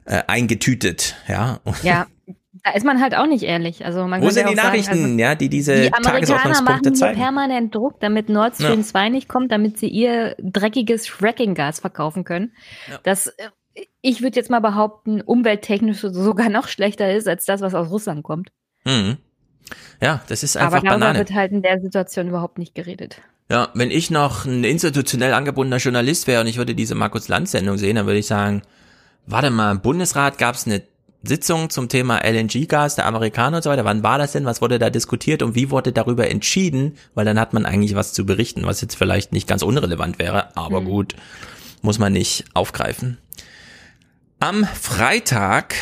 äh, 0.04 0.22
eingetütet, 0.26 1.16
ja. 1.26 1.60
Ja. 1.82 2.06
Da 2.62 2.72
ist 2.72 2.84
man 2.84 3.00
halt 3.00 3.14
auch 3.14 3.26
nicht 3.26 3.44
ehrlich. 3.44 3.86
Also 3.86 4.06
man 4.06 4.20
Wo 4.20 4.28
sind 4.28 4.48
die 4.50 4.54
Nachrichten, 4.54 4.94
sagen, 4.94 5.04
also 5.04 5.18
ja, 5.18 5.34
die 5.34 5.48
diese 5.48 5.82
die 5.82 5.94
Amerikaner 5.94 6.60
machen 6.60 6.94
zeigen? 6.94 7.18
permanent 7.18 7.74
Druck, 7.74 8.00
damit 8.00 8.28
Nord 8.28 8.56
Stream 8.56 8.80
ja. 8.80 8.84
2 8.84 9.08
nicht 9.08 9.28
kommt, 9.28 9.50
damit 9.50 9.78
sie 9.78 9.88
ihr 9.88 10.34
dreckiges 10.38 11.08
Fracking-Gas 11.08 11.80
verkaufen 11.80 12.24
können. 12.24 12.52
Ja. 12.90 12.98
Das 13.02 13.28
äh, 13.28 13.48
ich 14.02 14.22
würde 14.22 14.36
jetzt 14.36 14.50
mal 14.50 14.60
behaupten, 14.60 15.20
umwelttechnisch 15.20 16.00
sogar 16.00 16.48
noch 16.48 16.68
schlechter 16.68 17.12
ist 17.14 17.28
als 17.28 17.44
das, 17.44 17.60
was 17.60 17.74
aus 17.74 17.90
Russland 17.90 18.22
kommt. 18.22 18.50
Mhm. 18.84 19.18
Ja, 20.00 20.22
das 20.28 20.42
ist 20.42 20.56
einfach 20.56 20.78
Aber 20.78 20.86
darüber 20.86 21.00
Banane. 21.00 21.18
wird 21.18 21.32
halt 21.32 21.52
in 21.52 21.62
der 21.62 21.80
Situation 21.80 22.28
überhaupt 22.28 22.58
nicht 22.58 22.74
geredet. 22.74 23.20
Ja, 23.50 23.68
wenn 23.74 23.90
ich 23.90 24.10
noch 24.10 24.44
ein 24.46 24.64
institutionell 24.64 25.34
angebundener 25.34 25.78
Journalist 25.78 26.26
wäre 26.26 26.40
und 26.40 26.46
ich 26.46 26.56
würde 26.56 26.74
diese 26.74 26.94
Markus 26.94 27.28
Lanz 27.28 27.50
Sendung 27.50 27.78
sehen, 27.78 27.96
dann 27.96 28.06
würde 28.06 28.18
ich 28.18 28.26
sagen, 28.26 28.62
warte 29.26 29.50
mal, 29.50 29.72
im 29.72 29.80
Bundesrat 29.80 30.38
gab 30.38 30.54
es 30.54 30.66
eine 30.66 30.82
Sitzung 31.22 31.68
zum 31.68 31.88
Thema 31.88 32.24
LNG-Gas 32.24 32.94
der 32.94 33.06
Amerikaner 33.06 33.58
und 33.58 33.62
so 33.62 33.70
weiter. 33.70 33.84
Wann 33.84 34.02
war 34.02 34.18
das 34.18 34.32
denn? 34.32 34.46
Was 34.46 34.62
wurde 34.62 34.78
da 34.78 34.88
diskutiert 34.88 35.42
und 35.42 35.54
wie 35.54 35.70
wurde 35.70 35.92
darüber 35.92 36.30
entschieden? 36.30 36.96
Weil 37.14 37.26
dann 37.26 37.38
hat 37.38 37.52
man 37.52 37.66
eigentlich 37.66 37.94
was 37.94 38.12
zu 38.12 38.24
berichten, 38.24 38.64
was 38.64 38.80
jetzt 38.80 38.96
vielleicht 38.96 39.32
nicht 39.32 39.46
ganz 39.46 39.62
unrelevant 39.62 40.18
wäre, 40.18 40.56
aber 40.56 40.80
mhm. 40.80 40.86
gut, 40.86 41.16
muss 41.82 41.98
man 41.98 42.12
nicht 42.12 42.44
aufgreifen. 42.54 43.18
Am 44.42 44.64
Freitag, 44.64 45.74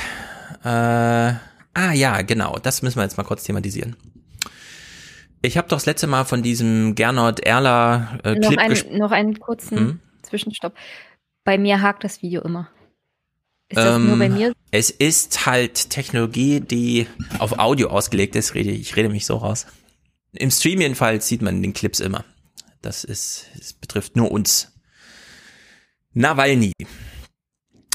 äh, 0.64 0.68
ah 0.68 1.92
ja, 1.92 2.22
genau, 2.22 2.58
das 2.58 2.82
müssen 2.82 2.96
wir 2.96 3.04
jetzt 3.04 3.16
mal 3.16 3.22
kurz 3.22 3.44
thematisieren. 3.44 3.94
Ich 5.42 5.56
habe 5.56 5.68
doch 5.68 5.76
das 5.76 5.86
letzte 5.86 6.08
Mal 6.08 6.24
von 6.24 6.42
diesem 6.42 6.96
Gernot 6.96 7.38
Erler 7.38 8.18
äh, 8.24 8.34
Clip 8.34 8.50
noch, 8.50 8.58
ein, 8.58 8.98
noch 8.98 9.10
einen 9.12 9.38
kurzen 9.38 9.78
hm? 9.78 10.00
Zwischenstopp. 10.22 10.74
Bei 11.44 11.56
mir 11.56 11.80
hakt 11.82 12.02
das 12.02 12.20
Video 12.20 12.42
immer. 12.42 12.68
Ist 13.68 13.78
das 13.78 13.94
ähm, 13.94 14.08
nur 14.08 14.18
bei 14.18 14.28
mir? 14.28 14.52
Es 14.72 14.90
ist 14.90 15.46
halt 15.46 15.90
Technologie, 15.90 16.60
die 16.60 17.06
auf 17.38 17.60
Audio 17.60 17.90
ausgelegt 17.90 18.34
ist. 18.34 18.56
Rede, 18.56 18.72
ich 18.72 18.96
rede 18.96 19.08
mich 19.08 19.24
so 19.24 19.36
raus. 19.36 19.66
Im 20.32 20.50
Stream 20.50 20.80
jedenfalls 20.80 21.28
sieht 21.28 21.42
man 21.42 21.62
den 21.62 21.74
Clips 21.74 22.00
immer. 22.00 22.24
Das 22.82 23.04
ist, 23.04 23.46
es 23.56 23.72
betrifft 23.72 24.16
nur 24.16 24.32
uns. 24.32 24.72
Nawalny 26.12 26.72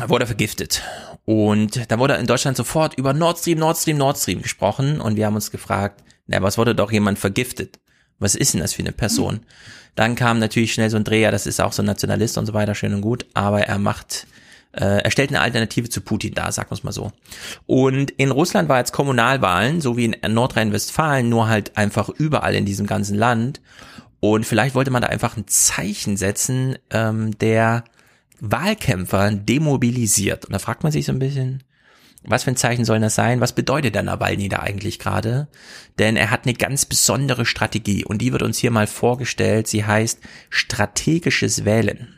wurde 0.10 0.26
vergiftet. 0.26 0.82
Und 1.26 1.92
da 1.92 2.00
wurde 2.00 2.16
in 2.16 2.28
Deutschland 2.28 2.58
sofort 2.58 2.96
über 2.98 3.14
Nord 3.14 3.40
Stream, 3.40 3.60
Nord 3.60 3.78
Stream, 3.78 3.98
Nord 3.98 4.18
Stream 4.18 4.42
gesprochen 4.42 5.00
und 5.00 5.16
wir 5.16 5.26
haben 5.26 5.36
uns 5.36 5.52
gefragt, 5.52 6.04
na, 6.28 6.42
was 6.42 6.58
wurde 6.58 6.76
doch 6.76 6.92
jemand 6.92 7.20
vergiftet? 7.20 7.80
Was 8.20 8.36
ist 8.36 8.54
denn 8.54 8.62
das 8.62 8.74
für 8.74 8.82
eine 8.82 8.92
Person? 8.92 9.42
Dann 9.96 10.16
kam 10.16 10.40
natürlich 10.40 10.74
schnell 10.74 10.90
so 10.90 10.98
ein 10.98 11.04
Dreher, 11.04 11.32
das 11.32 11.46
ist 11.46 11.62
auch 11.62 11.74
so 11.74 11.82
ein 11.82 11.86
Nationalist 11.86 12.38
und 12.38 12.46
so 12.46 12.54
weiter, 12.54 12.76
schön 12.76 12.94
und 12.94 13.02
gut, 13.02 13.26
aber 13.34 13.62
er 13.62 13.78
macht, 13.78 14.28
äh, 14.74 15.04
er 15.04 15.12
stellt 15.12 15.30
eine 15.30 15.42
Alternative 15.42 15.90
zu 15.90 16.02
Putin 16.02 16.34
dar, 16.34 16.52
sagen 16.52 16.70
wir 16.72 16.76
es 16.76 16.84
mal 16.84 16.92
so. 16.92 17.12
Und 17.66 18.12
in 18.12 18.32
Russland 18.32 18.70
war 18.70 18.80
jetzt 18.80 18.92
Kommunalwahlen, 18.92 19.82
so 19.82 19.96
wie 19.98 20.06
in 20.06 20.34
Nordrhein-Westfalen, 20.34 21.30
nur 21.30 21.48
halt 21.48 21.78
einfach 21.78 22.10
überall 22.10 22.56
in 22.56 22.66
diesem 22.66 22.88
ganzen 22.88 23.18
Land. 23.18 23.62
Und 24.20 24.46
vielleicht 24.46 24.74
wollte 24.74 24.92
man 24.92 25.02
da 25.02 25.10
einfach 25.10 25.38
ein 25.38 25.48
Zeichen 25.48 26.18
setzen, 26.18 26.78
ähm, 26.90 27.38
der 27.38 27.84
Wahlkämpfer 28.46 29.32
demobilisiert. 29.32 30.46
Und 30.46 30.52
da 30.52 30.60
fragt 30.60 30.84
man 30.84 30.92
sich 30.92 31.06
so 31.06 31.14
ein 31.14 31.20
bisschen, 31.20 31.64
was 32.26 32.44
für 32.44 32.52
ein 32.52 32.58
Zeichen 32.58 32.84
soll 32.84 33.00
das 33.00 33.16
sein? 33.16 33.40
Was 33.40 33.54
bedeutet 33.54 33.96
der 33.96 34.04
Nawalny 34.04 34.50
da 34.50 34.60
eigentlich 34.60 35.00
gerade? 35.00 35.48
Denn 35.98 36.18
er 36.18 36.30
hat 36.30 36.44
eine 36.44 36.54
ganz 36.54 36.86
besondere 36.86 37.46
Strategie 37.46 38.04
und 38.04 38.20
die 38.20 38.32
wird 38.32 38.42
uns 38.42 38.58
hier 38.58 38.72
mal 38.72 38.88
vorgestellt. 38.88 39.68
Sie 39.68 39.86
heißt 39.86 40.20
strategisches 40.50 41.64
Wählen. 41.64 42.14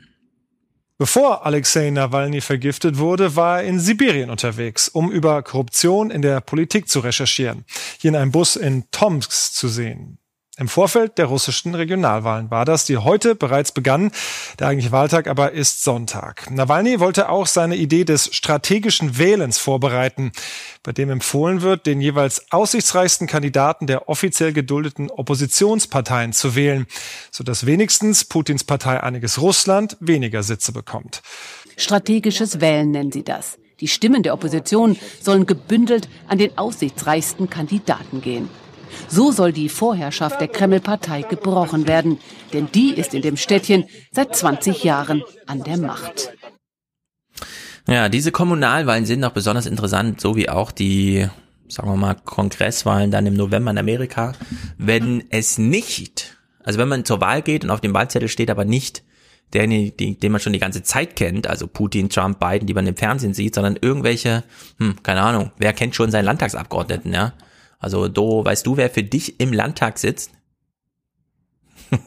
Bevor 0.97 1.45
Alexei 1.45 1.89
Nawalny 1.89 2.41
vergiftet 2.41 2.97
wurde, 2.97 3.35
war 3.35 3.61
er 3.61 3.67
in 3.67 3.79
Sibirien 3.79 4.29
unterwegs, 4.29 4.87
um 4.87 5.11
über 5.11 5.43
Korruption 5.43 6.09
in 6.09 6.21
der 6.21 6.39
Politik 6.41 6.87
zu 6.87 7.01
recherchieren. 7.01 7.65
Hier 7.99 8.09
in 8.09 8.15
einem 8.15 8.31
Bus 8.31 8.55
in 8.55 8.89
Tomsk 8.91 9.31
zu 9.31 9.67
sehen. 9.67 10.19
Im 10.57 10.69
Vorfeld 10.69 11.17
der 11.17 11.25
russischen 11.25 11.75
Regionalwahlen 11.75 12.49
war 12.49 12.63
das, 12.63 12.85
die 12.85 12.95
heute 12.95 13.35
bereits 13.35 13.73
begannen. 13.73 14.11
Der 14.57 14.67
eigentliche 14.67 14.93
Wahltag 14.93 15.27
aber 15.27 15.51
ist 15.51 15.83
Sonntag. 15.83 16.49
Nawalny 16.49 17.01
wollte 17.01 17.27
auch 17.27 17.45
seine 17.45 17.75
Idee 17.75 18.05
des 18.05 18.33
strategischen 18.33 19.17
Wählens 19.17 19.57
vorbereiten, 19.57 20.31
bei 20.81 20.93
dem 20.93 21.09
empfohlen 21.09 21.61
wird, 21.61 21.85
den 21.85 21.99
jeweils 21.99 22.53
aussichtsreichsten 22.53 23.27
Kandidaten 23.27 23.85
der 23.85 24.07
offiziell 24.07 24.53
geduldeten 24.53 25.11
Oppositionsparteien 25.11 26.31
zu 26.31 26.55
wählen, 26.55 26.87
sodass 27.31 27.65
wenigstens 27.65 28.23
Putins 28.23 28.63
Partei 28.63 29.03
Einiges 29.03 29.41
Russland 29.41 29.97
weniger 29.99 30.41
Sitze 30.41 30.71
bekommt. 30.71 31.21
Strategisches 31.75 32.61
Wählen 32.61 32.91
nennen 32.91 33.11
sie 33.11 33.23
das. 33.23 33.57
Die 33.81 33.89
Stimmen 33.89 34.23
der 34.23 34.33
Opposition 34.33 34.95
sollen 35.19 35.45
gebündelt 35.45 36.07
an 36.29 36.37
den 36.37 36.57
aussichtsreichsten 36.57 37.49
Kandidaten 37.49 38.21
gehen. 38.21 38.47
So 39.07 39.31
soll 39.31 39.51
die 39.51 39.69
Vorherrschaft 39.69 40.39
der 40.41 40.47
Kreml-Partei 40.47 41.21
gebrochen 41.23 41.87
werden, 41.87 42.19
denn 42.53 42.67
die 42.73 42.93
ist 42.93 43.13
in 43.13 43.21
dem 43.21 43.37
Städtchen 43.37 43.85
seit 44.11 44.35
20 44.35 44.83
Jahren 44.83 45.23
an 45.47 45.63
der 45.63 45.77
Macht. 45.77 46.31
Ja, 47.87 48.09
diese 48.09 48.31
Kommunalwahlen 48.31 49.05
sind 49.05 49.19
noch 49.19 49.31
besonders 49.31 49.67
interessant, 49.67 50.19
so 50.19 50.35
wie 50.35 50.49
auch 50.49 50.71
die, 50.71 51.27
sagen 51.67 51.89
wir 51.89 51.97
mal, 51.97 52.15
Kongresswahlen 52.15 53.11
dann 53.11 53.27
im 53.27 53.35
November 53.35 53.71
in 53.71 53.77
Amerika. 53.77 54.33
Wenn 54.77 55.23
es 55.29 55.57
nicht, 55.57 56.37
also 56.63 56.79
wenn 56.79 56.87
man 56.87 57.05
zur 57.05 57.21
Wahl 57.21 57.41
geht 57.41 57.63
und 57.63 57.69
auf 57.69 57.81
dem 57.81 57.93
Wahlzettel 57.93 58.27
steht 58.27 58.49
aber 58.49 58.65
nicht 58.65 59.03
der, 59.53 59.67
den 59.67 60.31
man 60.31 60.41
schon 60.41 60.53
die 60.53 60.59
ganze 60.59 60.83
Zeit 60.83 61.15
kennt, 61.15 61.47
also 61.47 61.67
Putin, 61.67 62.09
Trump, 62.09 62.39
Biden, 62.39 62.67
die 62.67 62.73
man 62.73 62.87
im 62.87 62.97
Fernsehen 62.97 63.33
sieht, 63.33 63.55
sondern 63.55 63.77
irgendwelche, 63.79 64.43
hm, 64.79 65.01
keine 65.03 65.21
Ahnung, 65.21 65.51
wer 65.57 65.73
kennt 65.73 65.95
schon 65.95 66.11
seinen 66.11 66.25
Landtagsabgeordneten, 66.25 67.13
ja? 67.13 67.33
Also, 67.79 68.07
Do, 68.07 68.43
weißt 68.45 68.65
du, 68.65 68.77
wer 68.77 68.89
für 68.89 69.03
dich 69.03 69.39
im 69.39 69.53
Landtag 69.53 69.99
sitzt? 69.99 70.31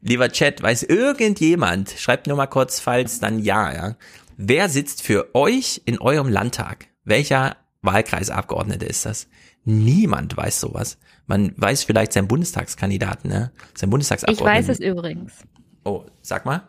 Lieber 0.00 0.28
Chat, 0.28 0.62
weiß 0.62 0.82
irgendjemand, 0.84 1.90
schreibt 1.90 2.26
nur 2.26 2.36
mal 2.36 2.46
kurz, 2.46 2.80
falls 2.80 3.20
dann 3.20 3.38
ja, 3.38 3.72
ja. 3.72 3.96
Wer 4.36 4.68
sitzt 4.68 5.02
für 5.02 5.34
euch 5.34 5.82
in 5.84 6.00
eurem 6.00 6.28
Landtag? 6.28 6.88
Welcher 7.04 7.56
Wahlkreisabgeordnete 7.82 8.84
ist 8.84 9.06
das? 9.06 9.28
Niemand 9.64 10.36
weiß 10.36 10.60
sowas. 10.60 10.98
Man 11.26 11.54
weiß 11.56 11.84
vielleicht 11.84 12.12
seinen 12.12 12.28
Bundestagskandidaten, 12.28 13.30
ne? 13.30 13.50
Sein 13.74 13.90
Bundestagsabgeordneten. 13.90 14.62
Ich 14.62 14.68
weiß 14.68 14.74
es 14.74 14.80
übrigens. 14.80 15.32
Oh, 15.84 16.04
sag 16.20 16.44
mal. 16.44 16.68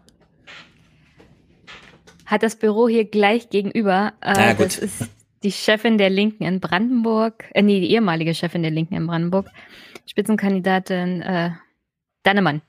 Hat 2.25 2.41
das 2.41 2.55
Büro 2.55 2.87
hier 2.87 3.05
gleich 3.05 3.49
gegenüber. 3.49 4.13
Äh, 4.21 4.33
Na, 4.33 4.53
gut. 4.53 4.67
Das 4.67 4.77
ist 4.77 5.09
die 5.45 5.51
Chefin 5.51 5.97
der 5.97 6.09
Linken 6.09 6.43
in 6.43 6.59
Brandenburg, 6.59 7.45
äh, 7.53 7.61
nee, 7.61 7.79
die 7.79 7.91
ehemalige 7.91 8.33
Chefin 8.33 8.63
der 8.63 8.71
Linken 8.71 8.95
in 8.95 9.05
Brandenburg, 9.07 9.47
Spitzenkandidatin 10.07 11.21
äh, 11.21 11.51
Dannemann. 12.23 12.61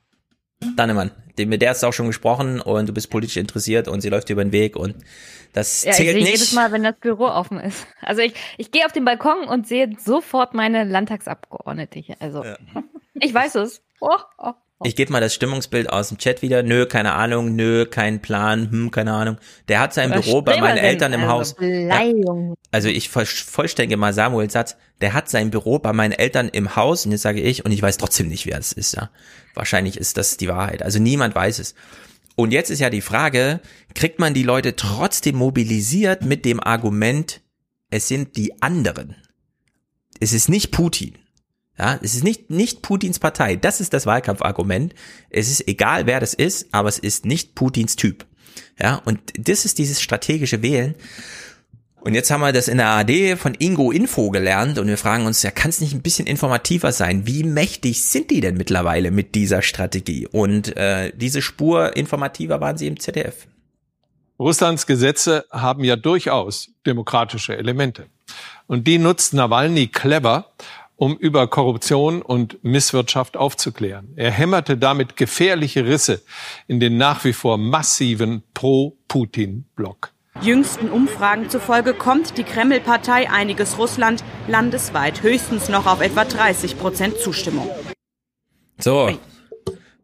Dannemann, 0.75 1.11
mit 1.37 1.61
der 1.61 1.71
hast 1.71 1.83
du 1.83 1.87
auch 1.87 1.93
schon 1.93 2.07
gesprochen 2.07 2.61
und 2.61 2.87
du 2.87 2.93
bist 2.93 3.09
politisch 3.09 3.37
interessiert 3.37 3.87
und 3.87 4.01
sie 4.01 4.09
läuft 4.09 4.29
dir 4.29 4.33
über 4.33 4.45
den 4.45 4.51
Weg 4.51 4.75
und 4.75 4.95
das 5.53 5.83
Ja, 5.83 5.91
ich 5.91 5.97
zählt 5.97 6.09
sehe 6.09 6.17
nicht. 6.17 6.31
jedes 6.31 6.53
Mal, 6.53 6.71
wenn 6.71 6.83
das 6.83 6.95
Büro 6.99 7.25
offen 7.25 7.59
ist. 7.59 7.87
Also 8.01 8.21
ich, 8.21 8.33
ich 8.57 8.71
gehe 8.71 8.85
auf 8.85 8.91
den 8.91 9.05
Balkon 9.05 9.47
und 9.47 9.67
sehe 9.67 9.89
sofort 9.97 10.53
meine 10.53 10.83
Landtagsabgeordnete 10.83 11.99
hier. 11.99 12.15
Also 12.19 12.43
ich 13.15 13.33
weiß 13.33 13.55
es. 13.55 13.81
Oh, 13.99 14.17
oh. 14.37 14.53
Ich 14.83 14.95
gebe 14.95 15.11
mal 15.11 15.21
das 15.21 15.33
Stimmungsbild 15.33 15.89
aus 15.89 16.09
dem 16.09 16.19
Chat 16.19 16.43
wieder. 16.43 16.61
Nö, 16.61 16.85
keine 16.85 17.13
Ahnung, 17.13 17.55
nö, 17.55 17.85
kein 17.85 18.21
Plan, 18.21 18.69
hm, 18.69 18.91
keine 18.91 19.13
Ahnung. 19.13 19.37
Der 19.67 19.79
hat 19.79 19.93
sein 19.93 20.11
Büro 20.11 20.43
bei 20.43 20.59
meinen 20.59 20.77
Eltern 20.77 21.13
im 21.13 21.21
also 21.21 21.31
Haus. 21.31 21.55
Beleidigung. 21.55 22.53
Also 22.71 22.87
ich 22.87 23.09
voll- 23.09 23.25
vollständige 23.25 23.97
mal 23.97 24.13
Samuels 24.13 24.53
Satz. 24.53 24.77
Der 25.01 25.13
hat 25.13 25.29
sein 25.29 25.49
Büro 25.49 25.79
bei 25.79 25.93
meinen 25.93 26.11
Eltern 26.11 26.49
im 26.49 26.75
Haus 26.75 27.05
und 27.05 27.11
jetzt 27.11 27.23
sage 27.23 27.41
ich 27.41 27.65
und 27.65 27.71
ich 27.71 27.81
weiß 27.81 27.97
trotzdem 27.97 28.27
nicht, 28.27 28.45
wer 28.45 28.59
es 28.59 28.71
ist. 28.71 28.93
Ja, 28.95 29.09
wahrscheinlich 29.55 29.97
ist 29.97 30.17
das 30.17 30.37
die 30.37 30.47
Wahrheit. 30.47 30.83
Also 30.83 30.99
niemand 30.99 31.33
weiß 31.33 31.57
es. 31.57 31.73
Und 32.35 32.51
jetzt 32.51 32.69
ist 32.69 32.79
ja 32.79 32.91
die 32.91 33.01
Frage, 33.01 33.61
kriegt 33.95 34.19
man 34.19 34.35
die 34.35 34.43
Leute 34.43 34.75
trotzdem 34.75 35.37
mobilisiert 35.37 36.23
mit 36.23 36.45
dem 36.45 36.59
Argument, 36.59 37.41
es 37.89 38.07
sind 38.07 38.37
die 38.37 38.61
anderen. 38.61 39.15
Es 40.19 40.33
ist 40.33 40.49
nicht 40.49 40.71
Putin. 40.71 41.17
Ja, 41.77 41.99
es 42.01 42.15
ist 42.15 42.23
nicht, 42.23 42.49
nicht 42.49 42.81
Putins 42.81 43.19
Partei. 43.19 43.55
Das 43.55 43.79
ist 43.81 43.93
das 43.93 44.05
Wahlkampfargument. 44.05 44.95
Es 45.29 45.49
ist 45.49 45.67
egal, 45.67 46.07
wer 46.07 46.19
das 46.19 46.33
ist, 46.33 46.67
aber 46.71 46.89
es 46.89 46.97
ist 46.97 47.25
nicht 47.25 47.53
Putins 47.53 47.95
Typ. 47.95 48.25
Ja, 48.79 48.95
und 49.05 49.19
das 49.37 49.65
ist 49.65 49.77
dieses 49.77 50.01
strategische 50.01 50.61
Wählen. 50.61 50.95
Und 51.99 52.13
jetzt 52.13 52.31
haben 52.31 52.41
wir 52.41 52.53
das 52.53 52.67
in 52.67 52.77
der 52.77 52.89
AD 52.89 53.35
von 53.35 53.53
Ingo 53.55 53.91
Info 53.91 54.29
gelernt 54.29 54.79
und 54.79 54.87
wir 54.87 54.97
fragen 54.97 55.25
uns, 55.25 55.43
ja, 55.43 55.51
kann 55.51 55.69
es 55.69 55.81
nicht 55.81 55.93
ein 55.93 56.01
bisschen 56.01 56.25
informativer 56.25 56.91
sein? 56.91 57.27
Wie 57.27 57.43
mächtig 57.43 58.03
sind 58.05 58.31
die 58.31 58.39
denn 58.39 58.55
mittlerweile 58.55 59.11
mit 59.11 59.35
dieser 59.35 59.61
Strategie? 59.61 60.25
Und 60.25 60.77
äh, 60.77 61.11
diese 61.15 61.41
Spur 61.41 61.97
informativer 61.97 62.61
waren 62.61 62.77
sie 62.77 62.87
im 62.87 62.99
ZDF. 62.99 63.47
Russlands 64.39 64.85
Gesetze 64.85 65.45
haben 65.51 65.83
ja 65.83 65.95
durchaus 65.95 66.69
demokratische 66.85 67.57
Elemente. 67.57 68.05
Und 68.67 68.87
die 68.87 68.99
nutzt 68.99 69.33
Nawalny 69.33 69.87
clever, 69.87 70.53
um 70.97 71.15
über 71.15 71.47
Korruption 71.47 72.21
und 72.21 72.63
Misswirtschaft 72.63 73.37
aufzuklären. 73.37 74.11
Er 74.15 74.31
hämmerte 74.31 74.77
damit 74.77 75.15
gefährliche 75.15 75.85
Risse 75.85 76.21
in 76.67 76.79
den 76.79 76.97
nach 76.97 77.23
wie 77.23 77.33
vor 77.33 77.57
massiven 77.57 78.43
Pro-Putin-Block. 78.53 80.11
Jüngsten 80.41 80.89
Umfragen 80.89 81.49
zufolge 81.49 81.93
kommt 81.93 82.37
die 82.37 82.43
Kreml-Partei 82.43 83.29
Einiges 83.29 83.77
Russland 83.77 84.23
landesweit 84.47 85.23
höchstens 85.23 85.69
noch 85.69 85.87
auf 85.87 86.01
etwa 86.01 86.25
30 86.25 86.77
Prozent 86.77 87.17
Zustimmung. 87.17 87.69
So. 88.77 89.09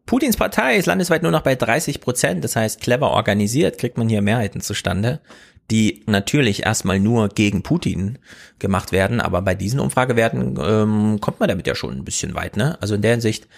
Putins 0.06 0.36
Partei 0.36 0.76
ist 0.76 0.86
landesweit 0.86 1.22
nur 1.22 1.30
noch 1.30 1.42
bei 1.42 1.54
30 1.54 2.00
Prozent. 2.00 2.44
Das 2.44 2.56
heißt, 2.56 2.80
clever 2.80 3.10
organisiert 3.10 3.78
kriegt 3.78 3.96
man 3.96 4.08
hier 4.08 4.22
Mehrheiten 4.22 4.60
zustande, 4.60 5.20
die 5.70 6.02
natürlich 6.06 6.64
erstmal 6.64 7.00
nur 7.00 7.28
gegen 7.28 7.62
Putin 7.62 8.18
gemacht 8.58 8.92
werden. 8.92 9.20
Aber 9.20 9.42
bei 9.42 9.54
diesen 9.54 9.80
Umfragewerten 9.80 10.58
ähm, 10.62 11.20
kommt 11.20 11.40
man 11.40 11.48
damit 11.48 11.66
ja 11.66 11.74
schon 11.74 11.96
ein 11.96 12.04
bisschen 12.04 12.34
weit. 12.34 12.56
Ne? 12.56 12.76
Also 12.80 12.94
in 12.94 13.02
der 13.02 13.12
Hinsicht 13.12 13.48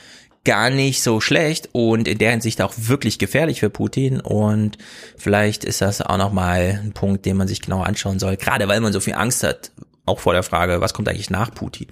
gar 0.44 0.70
nicht 0.70 1.02
so 1.02 1.20
schlecht 1.20 1.70
und 1.72 2.06
in 2.06 2.18
der 2.18 2.30
Hinsicht 2.30 2.62
auch 2.62 2.72
wirklich 2.76 3.18
gefährlich 3.18 3.60
für 3.60 3.70
Putin. 3.70 4.20
Und 4.20 4.78
vielleicht 5.16 5.64
ist 5.64 5.80
das 5.80 6.00
auch 6.00 6.16
nochmal 6.16 6.80
ein 6.82 6.92
Punkt, 6.92 7.26
den 7.26 7.36
man 7.36 7.48
sich 7.48 7.60
genauer 7.60 7.86
anschauen 7.86 8.20
soll. 8.20 8.36
Gerade 8.36 8.68
weil 8.68 8.80
man 8.80 8.92
so 8.92 9.00
viel 9.00 9.14
Angst 9.14 9.42
hat, 9.42 9.72
auch 10.06 10.20
vor 10.20 10.32
der 10.32 10.44
Frage, 10.44 10.80
was 10.80 10.94
kommt 10.94 11.08
eigentlich 11.08 11.30
nach 11.30 11.52
Putin. 11.52 11.88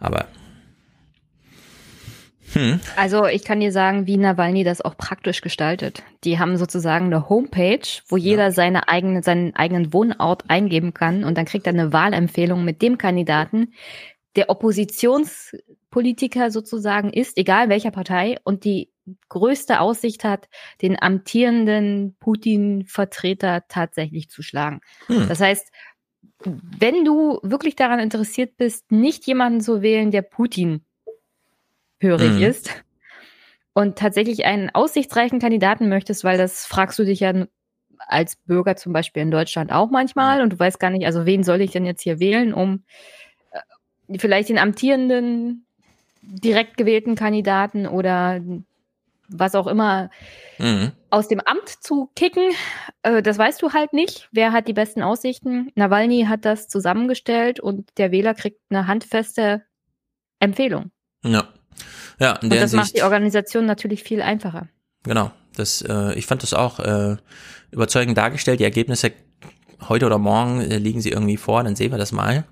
Aber 0.00 0.26
hm. 2.52 2.80
Also 2.96 3.26
ich 3.26 3.44
kann 3.44 3.60
dir 3.60 3.72
sagen, 3.72 4.06
wie 4.06 4.16
Nawalny 4.16 4.64
das 4.64 4.80
auch 4.80 4.96
praktisch 4.96 5.40
gestaltet. 5.40 6.02
Die 6.24 6.38
haben 6.38 6.56
sozusagen 6.56 7.06
eine 7.06 7.28
Homepage, 7.28 7.86
wo 8.08 8.16
jeder 8.16 8.52
seine 8.52 8.88
eigene, 8.88 9.22
seinen 9.22 9.54
eigenen 9.54 9.92
Wohnort 9.92 10.44
eingeben 10.48 10.94
kann 10.94 11.24
und 11.24 11.36
dann 11.36 11.44
kriegt 11.44 11.66
er 11.66 11.74
eine 11.74 11.92
Wahlempfehlung 11.92 12.64
mit 12.64 12.82
dem 12.82 12.98
Kandidaten, 12.98 13.74
der 14.36 14.50
Oppositionspolitiker 14.50 16.50
sozusagen 16.50 17.12
ist, 17.12 17.38
egal 17.38 17.68
welcher 17.68 17.90
Partei, 17.90 18.38
und 18.44 18.64
die 18.64 18.90
größte 19.28 19.80
Aussicht 19.80 20.24
hat, 20.24 20.48
den 20.82 21.00
amtierenden 21.00 22.16
Putin-Vertreter 22.20 23.64
tatsächlich 23.68 24.28
zu 24.28 24.42
schlagen. 24.42 24.80
Hm. 25.06 25.28
Das 25.28 25.40
heißt, 25.40 25.72
wenn 26.44 27.04
du 27.04 27.40
wirklich 27.42 27.74
daran 27.74 28.00
interessiert 28.00 28.56
bist, 28.56 28.92
nicht 28.92 29.26
jemanden 29.26 29.60
zu 29.60 29.82
wählen, 29.82 30.10
der 30.10 30.22
Putin 30.22 30.84
hörig 32.00 32.36
Mhm. 32.36 32.42
ist 32.42 32.70
und 33.74 33.98
tatsächlich 33.98 34.44
einen 34.44 34.70
aussichtsreichen 34.70 35.38
Kandidaten 35.38 35.88
möchtest, 35.88 36.24
weil 36.24 36.38
das 36.38 36.66
fragst 36.66 36.98
du 36.98 37.04
dich 37.04 37.20
ja 37.20 37.32
als 37.98 38.36
Bürger 38.36 38.76
zum 38.76 38.92
Beispiel 38.92 39.22
in 39.22 39.30
Deutschland 39.30 39.72
auch 39.72 39.90
manchmal 39.90 40.42
und 40.42 40.52
du 40.52 40.58
weißt 40.58 40.78
gar 40.80 40.90
nicht, 40.90 41.06
also 41.06 41.26
wen 41.26 41.42
soll 41.42 41.60
ich 41.60 41.72
denn 41.72 41.84
jetzt 41.84 42.02
hier 42.02 42.20
wählen, 42.20 42.54
um 42.54 42.84
äh, 44.08 44.18
vielleicht 44.18 44.48
den 44.48 44.58
amtierenden 44.58 45.66
direkt 46.22 46.76
gewählten 46.76 47.14
Kandidaten 47.14 47.86
oder 47.86 48.40
was 49.28 49.54
auch 49.54 49.66
immer 49.66 50.10
Mhm. 50.58 50.92
aus 51.10 51.28
dem 51.28 51.40
Amt 51.40 51.68
zu 51.68 52.10
kicken. 52.16 52.50
Äh, 53.02 53.22
das 53.22 53.38
weißt 53.38 53.62
du 53.62 53.72
halt 53.72 53.92
nicht. 53.92 54.28
Wer 54.32 54.52
hat 54.52 54.68
die 54.68 54.72
besten 54.72 55.02
Aussichten? 55.02 55.70
Nawalny 55.74 56.24
hat 56.28 56.44
das 56.44 56.68
zusammengestellt 56.68 57.60
und 57.60 57.90
der 57.98 58.10
Wähler 58.10 58.34
kriegt 58.34 58.60
eine 58.70 58.86
handfeste 58.86 59.62
Empfehlung. 60.40 60.90
Ja. 61.24 61.48
Ja, 62.18 62.32
in 62.32 62.44
Und 62.44 62.52
der 62.52 62.60
das 62.60 62.72
macht 62.72 62.86
Hinsicht, 62.86 62.96
die 62.98 63.02
Organisation 63.02 63.66
natürlich 63.66 64.02
viel 64.02 64.22
einfacher. 64.22 64.68
genau. 65.02 65.30
Das, 65.56 65.82
äh, 65.82 66.14
ich 66.14 66.26
fand 66.26 66.44
das 66.44 66.54
auch 66.54 66.78
äh, 66.78 67.16
überzeugend 67.72 68.16
dargestellt. 68.16 68.60
Die 68.60 68.64
Ergebnisse 68.64 69.10
heute 69.88 70.06
oder 70.06 70.18
morgen 70.18 70.60
äh, 70.60 70.78
liegen 70.78 71.00
sie 71.00 71.10
irgendwie 71.10 71.36
vor, 71.36 71.64
dann 71.64 71.74
sehen 71.74 71.90
wir 71.90 71.98
das 71.98 72.12
mal. 72.12 72.44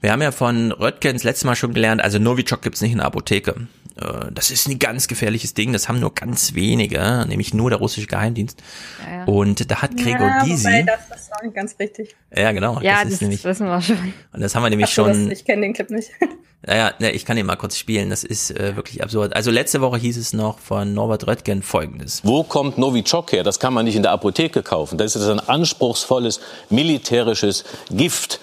Wir 0.00 0.10
haben 0.10 0.22
ja 0.22 0.32
von 0.32 0.72
Röttgens 0.72 1.22
letztes 1.22 1.44
Mal 1.44 1.54
schon 1.54 1.72
gelernt, 1.72 2.02
also 2.02 2.18
Novichok 2.18 2.60
gibt's 2.62 2.80
nicht 2.80 2.90
in 2.90 2.98
der 2.98 3.06
Apotheke. 3.06 3.68
Äh, 4.00 4.30
das 4.32 4.50
ist 4.50 4.68
ein 4.68 4.78
ganz 4.78 5.08
gefährliches 5.08 5.54
Ding, 5.54 5.72
das 5.72 5.88
haben 5.88 6.00
nur 6.00 6.14
ganz 6.14 6.54
wenige, 6.54 7.24
nämlich 7.28 7.54
nur 7.54 7.70
der 7.70 7.78
russische 7.78 8.06
Geheimdienst. 8.06 8.62
Ja, 9.06 9.16
ja. 9.18 9.24
Und 9.24 9.70
da 9.70 9.82
hat 9.82 9.96
Gregor 9.96 10.26
ja, 10.28 10.44
Gysi, 10.44 10.64
wobei, 10.66 10.82
das 10.82 11.20
ist 11.20 11.32
auch 11.32 11.42
nicht 11.42 11.54
ganz 11.54 11.74
richtig. 11.78 12.14
ja 12.34 12.52
genau, 12.52 12.80
Ja, 12.80 12.94
das 12.94 13.04
das, 13.04 13.12
ist 13.14 13.22
nämlich, 13.22 13.44
wissen 13.44 13.66
wir 13.66 13.80
schon. 13.80 13.96
und 14.32 14.40
das 14.40 14.54
haben 14.54 14.62
wir 14.62 14.70
nämlich 14.70 14.88
Ach 14.90 14.94
so, 14.94 15.06
das- 15.06 15.16
schon, 15.16 15.30
Ich 15.30 15.44
kenne 15.44 15.62
den 15.62 15.72
Clip 15.74 15.90
nicht. 15.90 16.10
Ja, 16.64 16.76
ja, 16.76 16.92
ne, 17.00 17.10
ich 17.10 17.24
kann 17.24 17.36
ihn 17.36 17.44
mal 17.46 17.56
kurz 17.56 17.76
spielen. 17.76 18.08
Das 18.10 18.22
ist 18.22 18.52
äh, 18.52 18.76
wirklich 18.76 19.02
absurd. 19.02 19.34
Also 19.34 19.50
letzte 19.50 19.80
Woche 19.80 19.98
hieß 19.98 20.16
es 20.16 20.32
noch 20.32 20.60
von 20.60 20.94
Norbert 20.94 21.26
Röttgen 21.26 21.60
folgendes. 21.60 22.20
Wo 22.22 22.44
kommt 22.44 22.78
Novichok 22.78 23.32
her? 23.32 23.42
Das 23.42 23.58
kann 23.58 23.74
man 23.74 23.84
nicht 23.84 23.96
in 23.96 24.04
der 24.04 24.12
Apotheke 24.12 24.62
kaufen. 24.62 24.96
Das 24.96 25.16
ist 25.16 25.26
ein 25.26 25.40
anspruchsvolles 25.40 26.38
militärisches 26.70 27.64
Gift. 27.90 28.40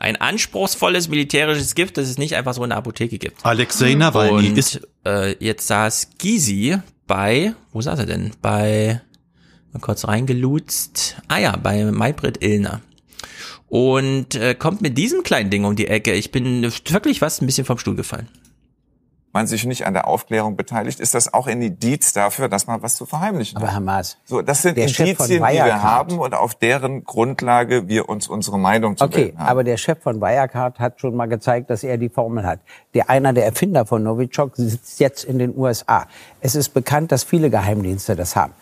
Ein 0.00 0.16
anspruchsvolles 0.16 1.08
militärisches 1.08 1.74
Gift, 1.74 1.98
das 1.98 2.08
es 2.08 2.16
nicht 2.16 2.34
einfach 2.34 2.54
so 2.54 2.64
in 2.64 2.70
der 2.70 2.78
Apotheke 2.78 3.18
gibt. 3.18 3.44
Alexei 3.44 3.92
Nawalny 3.94 4.48
Und, 4.48 4.56
ist 4.58 4.80
äh, 5.06 5.36
jetzt 5.44 5.66
saß 5.66 6.12
Gysi 6.18 6.78
bei, 7.06 7.54
wo 7.72 7.82
saß 7.82 7.98
er 7.98 8.06
denn? 8.06 8.30
Bei, 8.40 9.02
mal 9.74 9.80
kurz 9.80 10.08
reingelutzt. 10.08 11.16
Ah 11.28 11.36
ja, 11.36 11.54
bei 11.54 11.84
Maybrit 11.84 12.42
Illner. 12.42 12.80
Und 13.68 14.36
äh, 14.36 14.54
kommt 14.54 14.80
mit 14.80 14.96
diesem 14.96 15.22
kleinen 15.22 15.50
Ding 15.50 15.64
um 15.66 15.76
die 15.76 15.88
Ecke. 15.88 16.14
Ich 16.14 16.32
bin 16.32 16.62
wirklich 16.62 17.20
was 17.20 17.42
ein 17.42 17.46
bisschen 17.46 17.66
vom 17.66 17.76
Stuhl 17.76 17.94
gefallen. 17.94 18.28
Man 19.32 19.46
sich 19.46 19.64
nicht 19.64 19.86
an 19.86 19.94
der 19.94 20.08
Aufklärung 20.08 20.56
beteiligt, 20.56 20.98
ist 21.00 21.14
das 21.14 21.32
auch 21.32 21.46
ein 21.46 21.62
Indiz 21.62 22.12
dafür, 22.12 22.48
dass 22.48 22.66
man 22.66 22.82
was 22.82 22.96
zu 22.96 23.06
verheimlichen 23.06 23.56
Aber 23.58 23.68
hat. 23.68 23.74
Herr 23.74 23.80
Maas, 23.80 24.18
So, 24.24 24.42
das 24.42 24.62
sind 24.62 24.76
Indizien, 24.76 25.18
die 25.28 25.40
wir 25.40 25.82
haben 25.82 26.18
und 26.18 26.34
auf 26.34 26.54
deren 26.56 27.04
Grundlage 27.04 27.86
wir 27.88 28.08
uns 28.08 28.26
unsere 28.28 28.58
Meinung 28.58 28.96
zu 28.96 29.04
Okay, 29.04 29.24
bilden 29.26 29.38
haben. 29.38 29.46
aber 29.48 29.64
der 29.64 29.76
Chef 29.76 30.02
von 30.02 30.20
Wirecard 30.20 30.78
hat 30.80 31.00
schon 31.00 31.14
mal 31.14 31.26
gezeigt, 31.26 31.70
dass 31.70 31.84
er 31.84 31.96
die 31.98 32.08
Formel 32.08 32.44
hat. 32.44 32.60
Der 32.94 33.08
einer 33.08 33.32
der 33.32 33.44
Erfinder 33.44 33.86
von 33.86 34.02
Novichok 34.02 34.56
sitzt 34.56 34.98
jetzt 35.00 35.24
in 35.24 35.38
den 35.38 35.56
USA. 35.56 36.06
Es 36.40 36.54
ist 36.54 36.70
bekannt, 36.70 37.12
dass 37.12 37.22
viele 37.22 37.50
Geheimdienste 37.50 38.16
das 38.16 38.34
haben. 38.34 38.52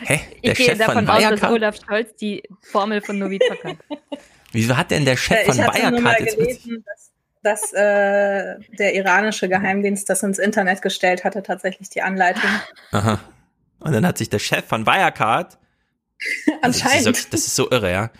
Hä? 0.00 0.20
Der 0.44 0.52
Ich 0.52 0.58
gehe 0.58 0.66
Chef 0.66 0.84
von 0.84 1.04
davon 1.06 1.08
aus, 1.08 1.20
dass 1.22 1.30
Wirecard? 1.32 1.52
Olaf 1.52 1.76
Scholz 1.84 2.14
die 2.20 2.42
Formel 2.62 3.00
von 3.00 3.18
Novitschok 3.18 3.64
hat. 3.64 3.76
Wieso 4.52 4.76
hat 4.76 4.92
denn 4.92 5.04
der 5.04 5.16
Chef 5.16 5.44
von 5.46 5.54
ich 5.56 5.60
hatte 5.62 5.90
nur 5.90 6.00
mal 6.00 6.10
Wirecard 6.12 6.20
jetzt 6.20 6.36
gelesen, 6.38 6.84
dass, 6.86 7.10
dass 7.48 7.72
äh, 7.72 8.56
der 8.78 8.94
iranische 8.94 9.48
Geheimdienst 9.48 10.08
das 10.10 10.22
ins 10.22 10.38
Internet 10.38 10.82
gestellt 10.82 11.24
hatte, 11.24 11.42
tatsächlich 11.42 11.88
die 11.88 12.02
Anleitung. 12.02 12.50
Aha. 12.92 13.18
Und 13.80 13.92
dann 13.92 14.06
hat 14.06 14.18
sich 14.18 14.28
der 14.28 14.38
Chef 14.38 14.66
von 14.66 14.86
Wirecard. 14.86 15.56
Anscheinend. 16.62 17.06
Das 17.06 17.18
ist, 17.18 17.22
so, 17.24 17.30
das 17.30 17.40
ist 17.46 17.56
so 17.56 17.70
irre, 17.70 17.90
ja. 17.90 18.10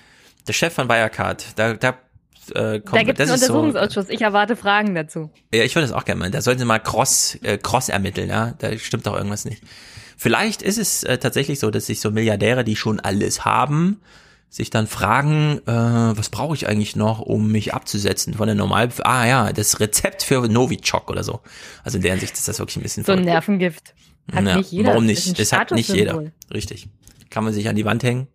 Der 0.47 0.53
Chef 0.55 0.73
von 0.73 0.89
Wirecard, 0.89 1.59
da, 1.59 1.75
da 1.75 1.99
äh, 2.55 2.81
kommt, 2.81 2.95
da 2.95 3.03
gibt 3.03 3.21
es 3.21 3.29
einen 3.29 3.41
Untersuchungsausschuss. 3.41 4.07
So, 4.07 4.13
ich 4.13 4.23
erwarte 4.23 4.57
Fragen 4.57 4.95
dazu. 4.95 5.31
Ja, 5.53 5.63
ich 5.63 5.75
würde 5.75 5.87
das 5.87 5.95
auch 5.95 6.07
gerne 6.07 6.21
mal. 6.21 6.31
Da 6.31 6.41
sollten 6.41 6.61
sie 6.61 6.65
mal 6.65 6.79
cross, 6.79 7.39
äh, 7.43 7.59
cross 7.59 7.91
ermitteln, 7.91 8.31
ja. 8.31 8.55
Da 8.59 8.79
stimmt 8.79 9.07
doch 9.07 9.15
irgendwas 9.15 9.45
nicht. 9.45 9.63
Vielleicht 10.17 10.63
ist 10.63 10.79
es 10.79 11.05
äh, 11.05 11.19
tatsächlich 11.19 11.59
so, 11.59 11.71
dass 11.71 11.87
sich 11.87 12.01
so 12.01 12.11
Milliardäre, 12.11 12.65
die 12.65 12.77
schon 12.77 12.99
alles 12.99 13.45
haben, 13.45 14.01
sich 14.49 14.71
dann 14.71 14.87
fragen, 14.87 15.61
äh, 15.67 15.73
was 15.73 16.31
brauche 16.31 16.55
ich 16.55 16.69
eigentlich 16.69 16.97
noch, 16.97 17.21
um 17.21 17.53
mich 17.53 17.75
abzusetzen 17.75 18.35
von 18.35 18.47
der 18.47 18.55
Normal... 18.55 18.89
Ah 19.05 19.27
ja, 19.27 19.53
das 19.53 19.79
Rezept 19.81 20.23
für 20.23 20.49
Novichok 20.49 21.11
oder 21.11 21.23
so. 21.23 21.41
Also 21.85 21.99
in 21.99 22.03
der 22.03 22.13
Hinsicht 22.13 22.35
ist 22.35 22.49
das 22.49 22.59
wirklich 22.59 22.77
ein 22.77 22.83
bisschen... 22.83 23.05
So 23.05 23.13
ein 23.13 23.23
Nervengift. 23.23 23.95
Hat 24.33 24.45
ja, 24.45 24.57
nicht 24.57 24.73
jeder. 24.73 24.91
Warum 24.91 25.07
nicht? 25.07 25.39
Das 25.39 25.53
hat 25.53 25.71
nicht 25.71 25.91
jeder. 25.91 26.33
Richtig. 26.53 26.89
Kann 27.31 27.45
man 27.45 27.53
sich 27.53 27.69
an 27.69 27.77
die 27.77 27.85
Wand 27.85 28.03
hängen, 28.03 28.27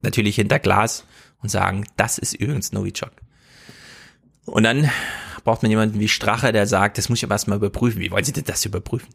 natürlich 0.00 0.36
hinter 0.36 0.58
Glas 0.58 1.04
und 1.42 1.50
sagen, 1.50 1.86
das 1.96 2.18
ist 2.18 2.34
übrigens 2.34 2.72
Novichok. 2.72 3.12
Und 4.46 4.62
dann 4.62 4.90
braucht 5.44 5.62
man 5.62 5.70
jemanden 5.70 6.00
wie 6.00 6.08
Strache, 6.08 6.52
der 6.52 6.66
sagt, 6.66 6.98
das 6.98 7.08
muss 7.08 7.18
ich 7.18 7.24
aber 7.24 7.34
erstmal 7.34 7.58
überprüfen. 7.58 8.00
Wie 8.00 8.10
wollen 8.10 8.24
Sie 8.24 8.32
denn 8.32 8.44
das 8.44 8.64
überprüfen? 8.64 9.08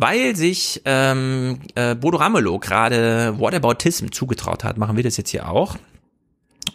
Weil 0.00 0.36
sich 0.36 0.80
ähm, 0.84 1.58
äh, 1.74 1.96
Bodo 1.96 2.18
Ramelow 2.18 2.60
gerade 2.60 3.34
Whataboutism 3.36 4.12
zugetraut 4.12 4.62
hat, 4.62 4.78
machen 4.78 4.96
wir 4.96 5.02
das 5.02 5.16
jetzt 5.16 5.30
hier 5.30 5.48
auch 5.48 5.76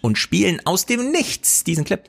und 0.02 0.18
spielen 0.18 0.60
aus 0.66 0.86
dem 0.86 1.10
Nichts 1.10 1.64
diesen 1.64 1.86
Clip. 1.86 2.02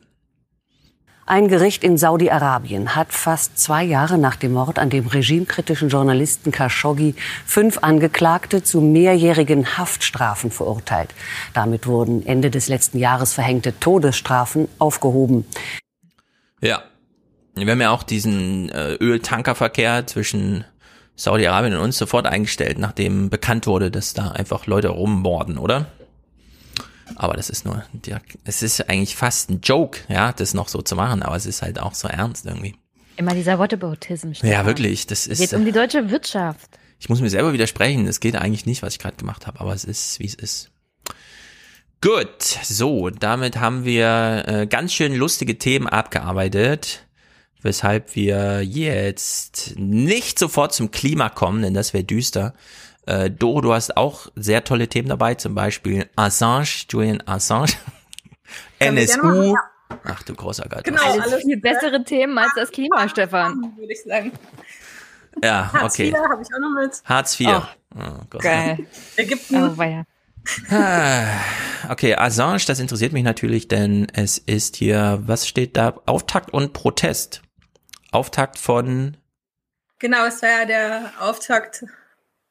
Ein 1.25 1.47
Gericht 1.47 1.85
in 1.85 1.99
Saudi-Arabien 1.99 2.97
hat 2.97 3.13
fast 3.13 3.61
zwei 3.61 3.85
Jahre 3.85 4.19
nach 4.19 4.35
dem 4.35 4.55
Mord 4.55 4.81
an 4.81 4.91
dem 4.91 5.07
regimekritischen 5.07 5.89
Journalisten 5.89 6.51
Khashoggi 6.51 7.15
fünf 7.47 7.79
Angeklagte 7.79 8.65
zu 8.65 8.81
mehrjährigen 8.81 9.79
Haftstrafen 9.79 10.51
verurteilt. 10.51 11.15
Damit 11.53 11.87
wurden 11.87 12.27
Ende 12.27 12.51
des 12.51 12.67
letzten 12.67 12.99
Jahres 12.99 13.33
verhängte 13.33 13.79
Todesstrafen 13.79 14.67
aufgehoben. 14.81 15.47
Ja, 16.61 16.83
wir 17.55 17.71
haben 17.71 17.81
ja 17.81 17.91
auch 17.91 18.03
diesen 18.03 18.69
äh, 18.71 18.95
Öltankerverkehr 18.95 20.09
zwischen 20.09 20.65
Saudi-Arabien 21.17 21.75
und 21.75 21.81
uns 21.81 21.99
sofort 21.99 22.27
eingestellt, 22.27 22.79
nachdem 22.79 23.31
bekannt 23.31 23.67
wurde, 23.67 23.91
dass 23.91 24.15
da 24.15 24.31
einfach 24.31 24.67
Leute 24.67 24.89
rummorden, 24.89 25.59
oder? 25.59 25.87
Aber 27.17 27.35
das 27.35 27.51
ist 27.51 27.65
nur, 27.65 27.85
es 28.45 28.63
ist 28.63 28.89
eigentlich 28.89 29.15
fast 29.15 29.51
ein 29.51 29.61
Joke, 29.63 30.01
ja, 30.09 30.33
das 30.33 30.55
noch 30.55 30.69
so 30.69 30.83
zu 30.83 30.97
machen, 30.97 31.23
aber 31.23 31.37
es 31.37 31.47
ist 31.47 31.63
halt 31.63 31.79
auch 31.79 31.95
so 31.95 32.09
ernst 32.09 32.47
irgendwie. 32.47 32.75
Immer 33.17 33.35
dieser 33.35 33.59
Whataboutism. 33.59 34.33
Ja, 34.43 34.67
wirklich, 34.67 35.07
das 35.07 35.27
ist. 35.27 35.41
Es 35.41 35.51
geht 35.51 35.59
um 35.59 35.65
die 35.65 35.73
deutsche 35.73 36.11
Wirtschaft. 36.11 36.79
Ich 36.99 37.09
muss 37.09 37.21
mir 37.21 37.31
selber 37.31 37.53
widersprechen, 37.53 38.07
es 38.07 38.21
geht 38.21 38.35
eigentlich 38.37 38.67
nicht, 38.67 38.83
was 38.83 38.95
ich 38.95 38.99
gerade 38.99 39.17
gemacht 39.17 39.47
habe, 39.47 39.61
aber 39.61 39.75
es 39.75 39.85
ist, 39.85 40.19
wie 40.19 40.27
es 40.27 40.35
ist. 40.35 40.71
Gut, 42.01 42.43
so, 42.63 43.11
damit 43.11 43.59
haben 43.59 43.85
wir 43.85 44.45
äh, 44.47 44.67
ganz 44.67 44.93
schön 44.93 45.15
lustige 45.15 45.59
Themen 45.59 45.87
abgearbeitet, 45.87 47.04
weshalb 47.65 48.15
wir 48.15 48.63
jetzt 48.63 49.75
nicht 49.77 50.39
sofort 50.39 50.73
zum 50.73 50.91
Klima 50.91 51.29
kommen, 51.29 51.63
denn 51.63 51.75
das 51.75 51.93
wäre 51.93 52.05
düster, 52.05 52.55
äh, 53.07 53.31
Doro, 53.31 53.61
du 53.61 53.73
hast 53.75 53.97
auch 53.97 54.29
sehr 54.35 54.65
tolle 54.65 54.89
Themen 54.89 55.09
dabei, 55.09 55.35
zum 55.35 55.55
Beispiel 55.55 56.09
Assange, 56.17 56.67
Julian 56.89 57.23
Assange, 57.27 57.73
NSU. 58.79 59.55
Ach 60.05 60.23
du 60.23 60.35
großer 60.35 60.67
Gott. 60.69 60.85
Genau, 60.85 61.03
alles, 61.03 61.25
alles 61.25 61.45
viel 61.45 61.61
bessere 61.61 62.03
Themen 62.05 62.37
als 62.39 62.53
das 62.55 62.71
Klima, 62.71 63.09
Stefan. 63.09 63.75
Würde 63.77 63.93
ich 63.93 64.03
sagen. 64.03 64.33
Ja, 65.43 65.73
Hartz 65.73 65.95
okay. 65.95 66.13
Hartz 66.13 66.23
IV 66.23 66.31
habe 66.31 66.43
ich 66.43 66.49
auch 66.55 66.61
noch 66.61 66.83
mit. 66.83 67.03
Hartz 67.05 67.41
IV. 67.41 67.49
Oh, 67.49 68.01
oh 68.01 68.39
geil. 68.39 68.79
Ägypten. 69.17 69.57
Oh, 69.57 69.77
weia. 69.77 70.05
Ah, 70.71 71.27
Okay, 71.89 72.15
Assange, 72.15 72.63
das 72.67 72.81
interessiert 72.81 73.13
mich 73.13 73.25
natürlich, 73.25 73.69
denn 73.69 74.07
es 74.13 74.39
ist 74.39 74.77
hier, 74.77 75.21
was 75.27 75.47
steht 75.47 75.77
da? 75.77 75.95
Auftakt 76.07 76.53
und 76.53 76.73
Protest. 76.73 77.43
Auftakt 78.15 78.59
von. 78.59 79.17
Genau, 79.99 80.25
es 80.27 80.43
war 80.43 80.51
ja 80.51 80.65
der 80.65 81.13
Auftakt 81.21 81.85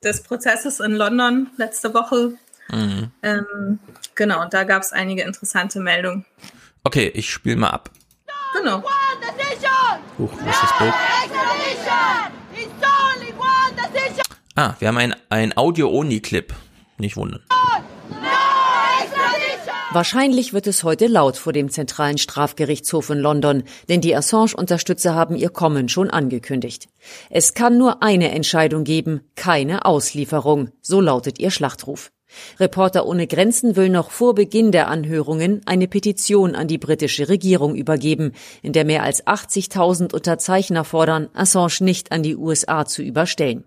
des 0.04 0.24
Prozesses 0.24 0.80
in 0.80 0.94
London 0.94 1.50
letzte 1.58 1.94
Woche. 1.94 2.34
Mhm. 2.70 3.12
Ähm, 3.22 3.80
genau, 4.16 4.42
und 4.42 4.54
da 4.54 4.64
gab 4.64 4.82
es 4.82 4.92
einige 4.92 5.24
interessante 5.24 5.80
Meldungen. 5.80 6.26
Okay, 6.84 7.08
ich 7.14 7.30
spiele 7.30 7.56
mal 7.56 7.70
ab. 7.70 7.90
Genau. 8.54 8.84
Huch, 10.20 10.34
ist 10.34 10.62
das 10.62 10.78
Bild? 10.78 10.94
Ah, 14.56 14.76
wir 14.78 14.88
haben 14.88 14.98
ein, 14.98 15.16
ein 15.30 15.58
Audio-Only-Clip. 15.58 16.54
Nicht 16.98 17.18
wundern. 17.18 17.44
Wahrscheinlich 19.94 20.54
wird 20.54 20.66
es 20.66 20.84
heute 20.84 21.06
laut 21.06 21.38
vor 21.38 21.54
dem 21.54 21.70
zentralen 21.70 22.18
Strafgerichtshof 22.18 23.12
in 23.12 23.20
London, 23.20 23.62
denn 23.90 24.02
die 24.02 24.16
Assange-Unterstützer 24.16 25.14
haben 25.14 25.36
ihr 25.36 25.52
Kommen 25.52 25.88
schon 25.88 26.10
angekündigt. 26.10 26.88
Es 27.30 27.54
kann 27.54 27.78
nur 27.78 28.02
eine 28.02 28.32
Entscheidung 28.32 28.86
geben, 28.86 29.22
keine 29.36 29.86
Auslieferung, 29.86 30.72
so 30.82 31.00
lautet 31.00 31.38
ihr 31.38 31.52
Schlachtruf. 31.52 32.12
Reporter 32.60 33.06
ohne 33.06 33.28
Grenzen 33.28 33.76
will 33.76 33.90
noch 33.90 34.10
vor 34.10 34.34
Beginn 34.34 34.72
der 34.72 34.88
Anhörungen 34.88 35.62
eine 35.68 35.88
Petition 35.88 36.56
an 36.56 36.68
die 36.68 36.80
britische 36.80 37.30
Regierung 37.30 37.76
übergeben, 37.76 38.32
in 38.64 38.74
der 38.74 38.86
mehr 38.86 39.04
als 39.04 39.28
80.000 39.28 40.12
Unterzeichner 40.12 40.86
fordern, 40.86 41.30
Assange 41.36 41.82
nicht 41.82 42.12
an 42.12 42.24
die 42.24 42.36
USA 42.36 42.86
zu 42.86 43.04
überstellen. 43.04 43.66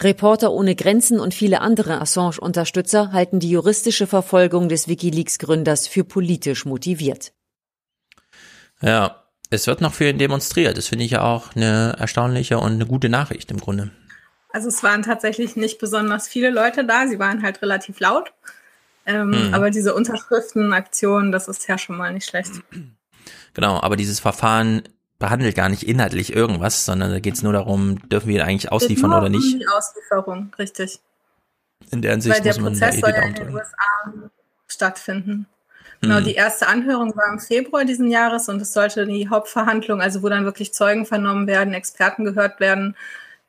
Reporter 0.00 0.52
ohne 0.52 0.74
Grenzen 0.74 1.20
und 1.20 1.34
viele 1.34 1.60
andere 1.60 2.00
Assange-Unterstützer 2.00 3.12
halten 3.12 3.40
die 3.40 3.50
juristische 3.50 4.06
Verfolgung 4.06 4.68
des 4.68 4.88
Wikileaks-Gründers 4.88 5.88
für 5.88 6.04
politisch 6.04 6.64
motiviert. 6.64 7.32
Ja, 8.82 9.24
es 9.50 9.66
wird 9.66 9.80
noch 9.80 9.94
für 9.94 10.08
ihn 10.08 10.18
demonstriert. 10.18 10.78
Das 10.78 10.86
finde 10.86 11.04
ich 11.04 11.12
ja 11.12 11.22
auch 11.22 11.54
eine 11.54 11.96
erstaunliche 11.98 12.58
und 12.58 12.72
eine 12.72 12.86
gute 12.86 13.08
Nachricht 13.08 13.50
im 13.50 13.58
Grunde. 13.58 13.90
Also 14.52 14.68
es 14.68 14.82
waren 14.82 15.02
tatsächlich 15.02 15.56
nicht 15.56 15.78
besonders 15.78 16.28
viele 16.28 16.50
Leute 16.50 16.84
da. 16.84 17.06
Sie 17.06 17.18
waren 17.18 17.42
halt 17.42 17.62
relativ 17.62 18.00
laut. 18.00 18.32
Ähm, 19.06 19.32
hm. 19.32 19.54
Aber 19.54 19.70
diese 19.70 19.94
Unterschriftenaktion, 19.94 21.32
das 21.32 21.48
ist 21.48 21.66
ja 21.68 21.78
schon 21.78 21.96
mal 21.96 22.12
nicht 22.12 22.28
schlecht. 22.28 22.52
Genau, 23.54 23.80
aber 23.80 23.96
dieses 23.96 24.20
Verfahren 24.20 24.82
behandelt 25.20 25.54
gar 25.54 25.68
nicht 25.68 25.84
inhaltlich 25.84 26.34
irgendwas, 26.34 26.84
sondern 26.84 27.12
da 27.12 27.20
geht 27.20 27.34
es 27.34 27.42
nur 27.44 27.52
darum, 27.52 28.08
dürfen 28.08 28.28
wir 28.28 28.36
ihn 28.36 28.42
eigentlich 28.42 28.72
ausliefern 28.72 29.12
oder 29.12 29.28
nicht. 29.28 29.52
Um 29.54 29.58
die 29.60 29.68
Auslieferung, 29.68 30.52
richtig. 30.58 30.98
In 31.92 32.02
der 32.02 32.12
Hinsicht 32.12 32.34
Weil 32.34 32.42
der 32.42 32.54
muss 32.54 32.62
man 32.62 32.72
Prozess 32.72 32.90
da 32.90 32.96
eh 32.96 33.00
soll 33.00 33.10
ja 33.10 33.22
in 33.22 33.34
den 33.34 33.44
drücken. 33.44 33.54
USA 33.54 34.30
stattfinden. 34.66 35.46
Genau, 36.00 36.16
Hm. 36.16 36.24
die 36.24 36.34
erste 36.34 36.66
Anhörung 36.66 37.14
war 37.14 37.30
im 37.30 37.38
Februar 37.38 37.84
diesen 37.84 38.10
Jahres 38.10 38.48
und 38.48 38.60
es 38.62 38.72
sollte 38.72 39.06
die 39.06 39.28
Hauptverhandlung, 39.28 40.00
also 40.00 40.22
wo 40.22 40.28
dann 40.28 40.44
wirklich 40.44 40.72
Zeugen 40.72 41.04
vernommen 41.04 41.46
werden, 41.46 41.74
Experten 41.74 42.24
gehört 42.24 42.58
werden, 42.58 42.96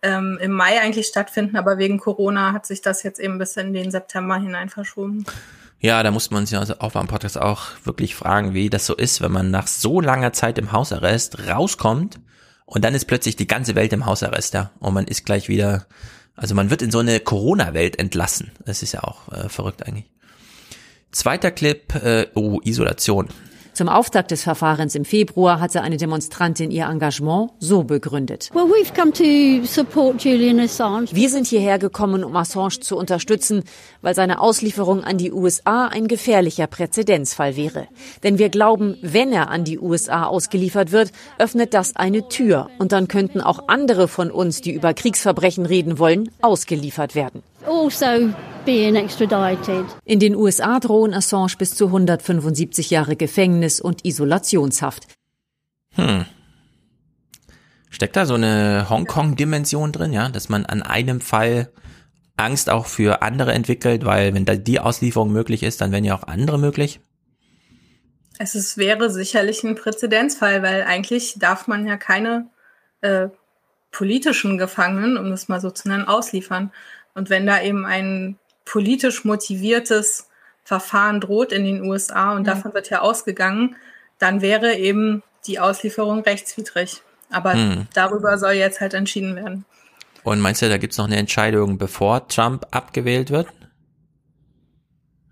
ähm, 0.02 0.38
im 0.42 0.52
Mai 0.52 0.82
eigentlich 0.82 1.08
stattfinden, 1.08 1.56
aber 1.56 1.78
wegen 1.78 2.00
Corona 2.00 2.52
hat 2.52 2.66
sich 2.66 2.82
das 2.82 3.04
jetzt 3.04 3.20
eben 3.20 3.38
bis 3.38 3.56
in 3.56 3.72
den 3.74 3.92
September 3.92 4.36
hinein 4.36 4.68
verschoben. 4.70 5.24
Ja, 5.82 6.04
da 6.04 6.12
muss 6.12 6.30
man 6.30 6.46
sich 6.46 6.58
also 6.58 6.76
auch 6.78 6.92
beim 6.92 7.08
Podcast 7.08 7.40
auch 7.40 7.64
wirklich 7.84 8.14
fragen, 8.14 8.54
wie 8.54 8.70
das 8.70 8.86
so 8.86 8.96
ist, 8.96 9.20
wenn 9.20 9.32
man 9.32 9.50
nach 9.50 9.66
so 9.66 10.00
langer 10.00 10.32
Zeit 10.32 10.60
im 10.60 10.72
Hausarrest 10.72 11.48
rauskommt 11.48 12.20
und 12.68 12.86
dann 12.86 12.94
ist 12.94 13.06
plötzlich 13.06 13.36
die 13.36 13.48
ganze 13.48 13.74
Welt 13.74 13.92
im 13.92 14.06
Hausarrest, 14.06 14.54
ja, 14.54 14.70
und 14.80 14.94
man 14.94 15.08
ist 15.08 15.26
gleich 15.26 15.50
wieder, 15.50 15.88
also 16.36 16.54
man 16.54 16.70
wird 16.70 16.84
in 16.84 16.92
so 16.92 17.00
eine 17.00 17.20
Corona-Welt 17.20 17.98
entlassen. 17.98 18.52
Das 18.64 18.84
ist 18.84 18.92
ja 18.92 19.04
auch 19.04 19.28
äh, 19.32 19.50
verrückt 19.50 19.88
eigentlich. 19.88 20.06
Zweiter 21.12 21.50
Clip, 21.50 21.96
äh, 21.96 22.28
oh, 22.36 22.62
Isolation. 22.64 23.30
Zum 23.82 23.90
Auftakt 23.90 24.30
des 24.30 24.44
Verfahrens 24.44 24.94
im 24.94 25.06
Februar 25.06 25.60
hatte 25.60 25.82
eine 25.82 25.98
Demonstrantin 25.98 26.70
ihr 26.70 26.86
Engagement 26.86 27.50
so 27.58 27.82
begründet. 27.82 28.52
Well, 28.54 28.66
we've 28.66 28.94
come 28.94 29.12
to 29.12 29.66
support 29.66 30.24
Julian 30.24 30.60
Assange. 30.60 31.08
Wir 31.14 31.32
sind 31.32 31.48
hierher 31.48 31.80
gekommen, 31.80 32.24
um 32.24 32.36
Assange 32.36 32.80
zu 32.82 32.96
unterstützen, 32.96 33.64
weil 34.04 34.14
seine 34.14 34.40
Auslieferung 34.40 35.04
an 35.04 35.18
die 35.18 35.32
USA 35.32 35.88
ein 35.88 36.08
gefährlicher 36.08 36.68
Präzedenzfall 36.68 37.56
wäre. 37.56 37.88
Denn 38.22 38.38
wir 38.38 38.50
glauben, 38.50 39.00
wenn 39.02 39.34
er 39.34 39.50
an 39.50 39.64
die 39.64 39.80
USA 39.80 40.26
ausgeliefert 40.26 40.92
wird, 40.92 41.12
öffnet 41.40 41.74
das 41.74 41.96
eine 41.96 42.30
Tür 42.30 42.70
und 42.78 42.92
dann 42.92 43.08
könnten 43.08 43.42
auch 43.42 43.68
andere 43.68 44.08
von 44.08 44.30
uns, 44.30 44.62
die 44.62 44.74
über 44.74 44.94
Kriegsverbrechen 44.94 45.66
reden 45.66 45.98
wollen, 45.98 46.30
ausgeliefert 46.44 47.16
werden. 47.16 47.42
Also 47.66 48.34
being 48.66 48.96
extradited. 48.96 49.86
In 50.06 50.20
den 50.20 50.36
USA 50.36 50.80
drohen 50.80 51.14
Assange 51.14 51.56
bis 51.58 51.76
zu 51.76 51.88
175 51.88 52.90
Jahre 52.90 53.16
Gefängnis 53.16 53.82
und 53.82 54.06
Isolationshaft. 54.06 55.08
Hm. 55.96 56.26
Steckt 57.90 58.16
da 58.16 58.26
so 58.26 58.36
eine 58.36 58.88
Hongkong-Dimension 58.90 59.92
drin, 59.92 60.14
ja, 60.14 60.30
dass 60.30 60.50
man 60.50 60.66
an 60.66 60.82
einem 60.82 61.22
Fall 61.22 61.72
Angst 62.38 62.70
auch 62.70 62.86
für 62.86 63.22
andere 63.22 63.54
entwickelt, 63.54 64.06
weil 64.06 64.34
wenn 64.34 64.46
da 64.46 64.56
die 64.56 64.80
Auslieferung 64.80 65.32
möglich 65.32 65.64
ist, 65.64 65.82
dann 65.82 65.92
werden 65.92 66.06
ja 66.06 66.16
auch 66.16 66.24
andere 66.24 66.58
möglich. 66.58 67.02
Es 68.40 68.56
ist, 68.56 68.78
wäre 68.78 69.12
sicherlich 69.12 69.64
ein 69.64 69.76
Präzedenzfall, 69.76 70.64
weil 70.64 70.84
eigentlich 70.84 71.36
darf 71.38 71.68
man 71.68 71.86
ja 71.86 71.98
keine 71.98 72.50
äh, 73.02 73.28
politischen 73.92 74.58
Gefangenen, 74.58 75.18
um 75.18 75.30
das 75.30 75.48
mal 75.48 75.62
so 75.62 75.70
zu 75.70 75.90
nennen, 75.90 76.08
ausliefern. 76.08 76.72
Und 77.14 77.30
wenn 77.30 77.46
da 77.46 77.62
eben 77.62 77.86
ein 77.86 78.38
politisch 78.66 79.26
motiviertes 79.26 80.30
Verfahren 80.64 81.20
droht 81.20 81.52
in 81.52 81.66
den 81.66 81.84
USA 81.84 82.34
und 82.34 82.42
mhm. 82.42 82.46
davon 82.46 82.74
wird 82.74 82.90
ja 82.90 83.02
ausgegangen, 83.02 83.76
dann 84.20 84.42
wäre 84.42 84.76
eben 84.76 85.24
die 85.48 85.60
Auslieferung 85.60 86.22
rechtswidrig. 86.22 87.02
Aber 87.30 87.56
mhm. 87.56 87.88
darüber 87.94 88.38
soll 88.38 88.54
jetzt 88.54 88.82
halt 88.82 88.94
entschieden 88.94 89.36
werden. 89.36 89.66
Und 90.24 90.40
meinst 90.40 90.62
du, 90.62 90.70
da 90.70 90.78
gibt 90.78 90.94
es 90.94 90.98
noch 90.98 91.06
eine 91.06 91.18
Entscheidung, 91.18 91.78
bevor 91.78 92.28
Trump 92.28 92.68
abgewählt 92.72 93.32
wird? 93.32 93.48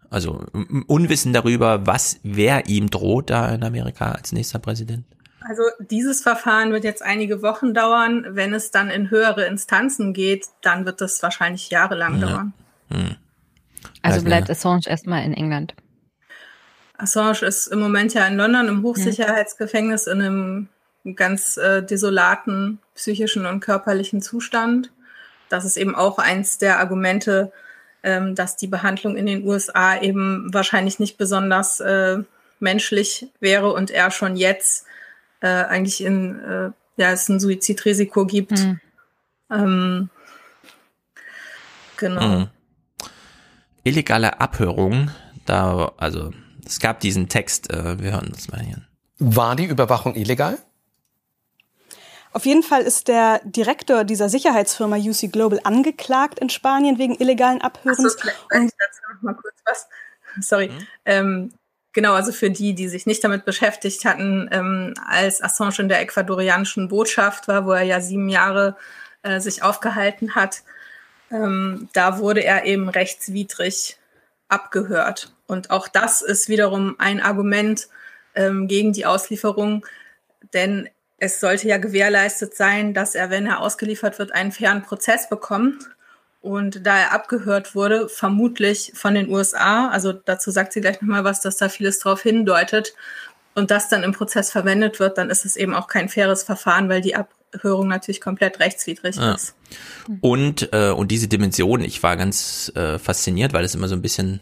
Also 0.09 0.43
Unwissen 0.87 1.33
darüber, 1.33 1.85
was, 1.85 2.19
wer 2.23 2.67
ihm 2.67 2.89
droht 2.89 3.29
da 3.29 3.49
in 3.53 3.63
Amerika 3.63 4.11
als 4.11 4.31
nächster 4.31 4.57
Präsident? 4.57 5.05
Also 5.47 5.63
dieses 5.79 6.21
Verfahren 6.21 6.71
wird 6.71 6.83
jetzt 6.83 7.01
einige 7.01 7.41
Wochen 7.41 7.73
dauern. 7.73 8.25
Wenn 8.29 8.53
es 8.53 8.71
dann 8.71 8.89
in 8.89 9.09
höhere 9.09 9.45
Instanzen 9.45 10.13
geht, 10.13 10.47
dann 10.61 10.85
wird 10.85 11.01
das 11.01 11.23
wahrscheinlich 11.23 11.69
jahrelang 11.69 12.19
ja. 12.19 12.27
dauern. 12.27 12.53
Hm. 12.89 13.15
Also 14.01 14.23
bleibt 14.23 14.49
Assange 14.49 14.81
erstmal 14.85 15.23
in 15.23 15.33
England. 15.33 15.73
Assange 16.97 17.45
ist 17.45 17.67
im 17.67 17.79
Moment 17.79 18.13
ja 18.13 18.27
in 18.27 18.35
London 18.35 18.67
im 18.67 18.83
Hochsicherheitsgefängnis 18.83 20.07
in 20.07 20.21
einem 20.21 20.69
ganz 21.15 21.57
äh, 21.57 21.81
desolaten 21.81 22.79
psychischen 22.95 23.45
und 23.45 23.61
körperlichen 23.61 24.21
Zustand. 24.21 24.91
Das 25.47 25.65
ist 25.65 25.77
eben 25.77 25.95
auch 25.95 26.19
eins 26.19 26.57
der 26.57 26.79
Argumente, 26.79 27.51
ähm, 28.03 28.35
dass 28.35 28.57
die 28.57 28.67
Behandlung 28.67 29.15
in 29.15 29.25
den 29.25 29.45
USA 29.45 29.99
eben 30.01 30.53
wahrscheinlich 30.53 30.99
nicht 30.99 31.17
besonders 31.17 31.79
äh, 31.79 32.19
menschlich 32.59 33.27
wäre 33.39 33.71
und 33.71 33.91
er 33.91 34.11
schon 34.11 34.35
jetzt 34.35 34.85
äh, 35.41 35.47
eigentlich 35.47 36.03
in, 36.03 36.39
äh, 36.39 36.71
ja, 36.97 37.11
es 37.11 37.29
ein 37.29 37.39
Suizidrisiko 37.39 38.25
gibt. 38.25 38.51
Mhm. 38.51 38.79
Ähm, 39.51 40.09
genau. 41.97 42.21
Mhm. 42.21 42.47
Illegale 43.83 44.39
Abhörung, 44.39 45.09
da, 45.45 45.91
also 45.97 46.31
es 46.65 46.79
gab 46.79 46.99
diesen 46.99 47.29
Text, 47.29 47.71
äh, 47.71 47.99
wir 47.99 48.11
hören 48.11 48.29
das 48.31 48.49
mal 48.49 48.61
hier. 48.61 48.81
War 49.17 49.55
die 49.55 49.65
Überwachung 49.65 50.15
illegal? 50.15 50.57
Auf 52.31 52.45
jeden 52.45 52.61
Fall 52.61 52.83
ist 52.83 53.07
der 53.07 53.41
Direktor 53.43 54.03
dieser 54.03 54.29
Sicherheitsfirma 54.29 54.97
UC 54.97 55.31
Global 55.31 55.59
angeklagt 55.63 56.39
in 56.39 56.49
Spanien 56.49 56.99
wegen 56.99 57.15
illegalen 57.15 57.61
Abhörens. 57.61 57.97
So, 57.97 58.19
vielleicht 58.19 58.39
dazu 58.49 59.01
noch 59.13 59.21
mal 59.21 59.33
kurz 59.33 59.55
was. 59.65 59.87
Sorry. 60.41 60.69
Mhm. 60.69 60.87
Ähm, 61.05 61.53
Genau, 61.99 62.13
also 62.13 62.31
für 62.31 62.49
die, 62.49 62.75
die 62.75 62.87
sich 62.87 63.05
nicht 63.07 63.25
damit 63.25 63.43
beschäftigt 63.43 64.05
hatten, 64.05 64.47
ähm, 64.53 64.93
als 65.05 65.43
Assange 65.43 65.79
in 65.79 65.89
der 65.89 65.99
ecuadorianischen 65.99 66.87
Botschaft 66.87 67.49
war, 67.49 67.65
wo 67.65 67.73
er 67.73 67.81
ja 67.81 67.99
sieben 67.99 68.29
Jahre 68.29 68.77
äh, 69.21 69.41
sich 69.41 69.63
aufgehalten 69.63 70.33
hat, 70.33 70.63
ähm, 71.29 71.89
da 71.91 72.19
wurde 72.19 72.41
er 72.41 72.63
eben 72.63 72.87
rechtswidrig 72.87 73.97
abgehört. 74.47 75.33
Und 75.45 75.71
auch 75.71 75.89
das 75.89 76.21
ist 76.21 76.47
wiederum 76.47 76.95
ein 76.99 77.19
Argument 77.19 77.89
ähm, 78.33 78.69
gegen 78.69 78.93
die 78.93 79.05
Auslieferung, 79.05 79.85
denn 80.53 80.87
es 81.17 81.41
sollte 81.41 81.67
ja 81.67 81.79
gewährleistet 81.79 82.55
sein, 82.55 82.93
dass 82.93 83.13
er, 83.13 83.29
wenn 83.29 83.45
er 83.45 83.59
ausgeliefert 83.59 84.19
wird, 84.19 84.31
einen 84.31 84.53
fairen 84.53 84.83
Prozess 84.83 85.27
bekommt. 85.27 85.89
Und 86.41 86.85
da 86.85 86.97
er 86.97 87.13
abgehört 87.13 87.75
wurde, 87.75 88.07
vermutlich 88.07 88.93
von 88.95 89.13
den 89.13 89.29
USA, 89.29 89.89
also 89.89 90.13
dazu 90.13 90.51
sagt 90.51 90.71
sie 90.71 90.81
gleich 90.81 91.01
nochmal 91.01 91.25
was, 91.25 91.41
dass 91.41 91.57
da 91.57 91.67
vieles 91.67 91.99
drauf 91.99 92.21
hindeutet 92.21 92.93
und 93.55 93.71
das 93.71 93.89
dann 93.89 94.03
im 94.03 94.13
Prozess 94.13 94.49
verwendet 94.49 94.99
wird, 94.99 95.17
dann 95.17 95.29
ist 95.29 95.45
es 95.45 95.57
eben 95.57 95.73
auch 95.73 95.87
kein 95.87 96.07
faires 96.07 96.43
Verfahren, 96.43 96.87
weil 96.87 97.01
die 97.01 97.15
Abhörung 97.15 97.89
natürlich 97.89 98.21
komplett 98.21 98.59
rechtswidrig 98.59 99.17
ja. 99.17 99.33
ist. 99.33 99.55
Und, 100.21 100.69
äh, 100.71 100.91
und 100.91 101.11
diese 101.11 101.27
Dimension, 101.27 101.81
ich 101.81 102.01
war 102.03 102.15
ganz 102.15 102.71
äh, 102.75 102.99
fasziniert, 102.99 103.51
weil 103.51 103.65
es 103.65 103.75
immer 103.75 103.89
so 103.89 103.95
ein 103.95 104.01
bisschen 104.01 104.39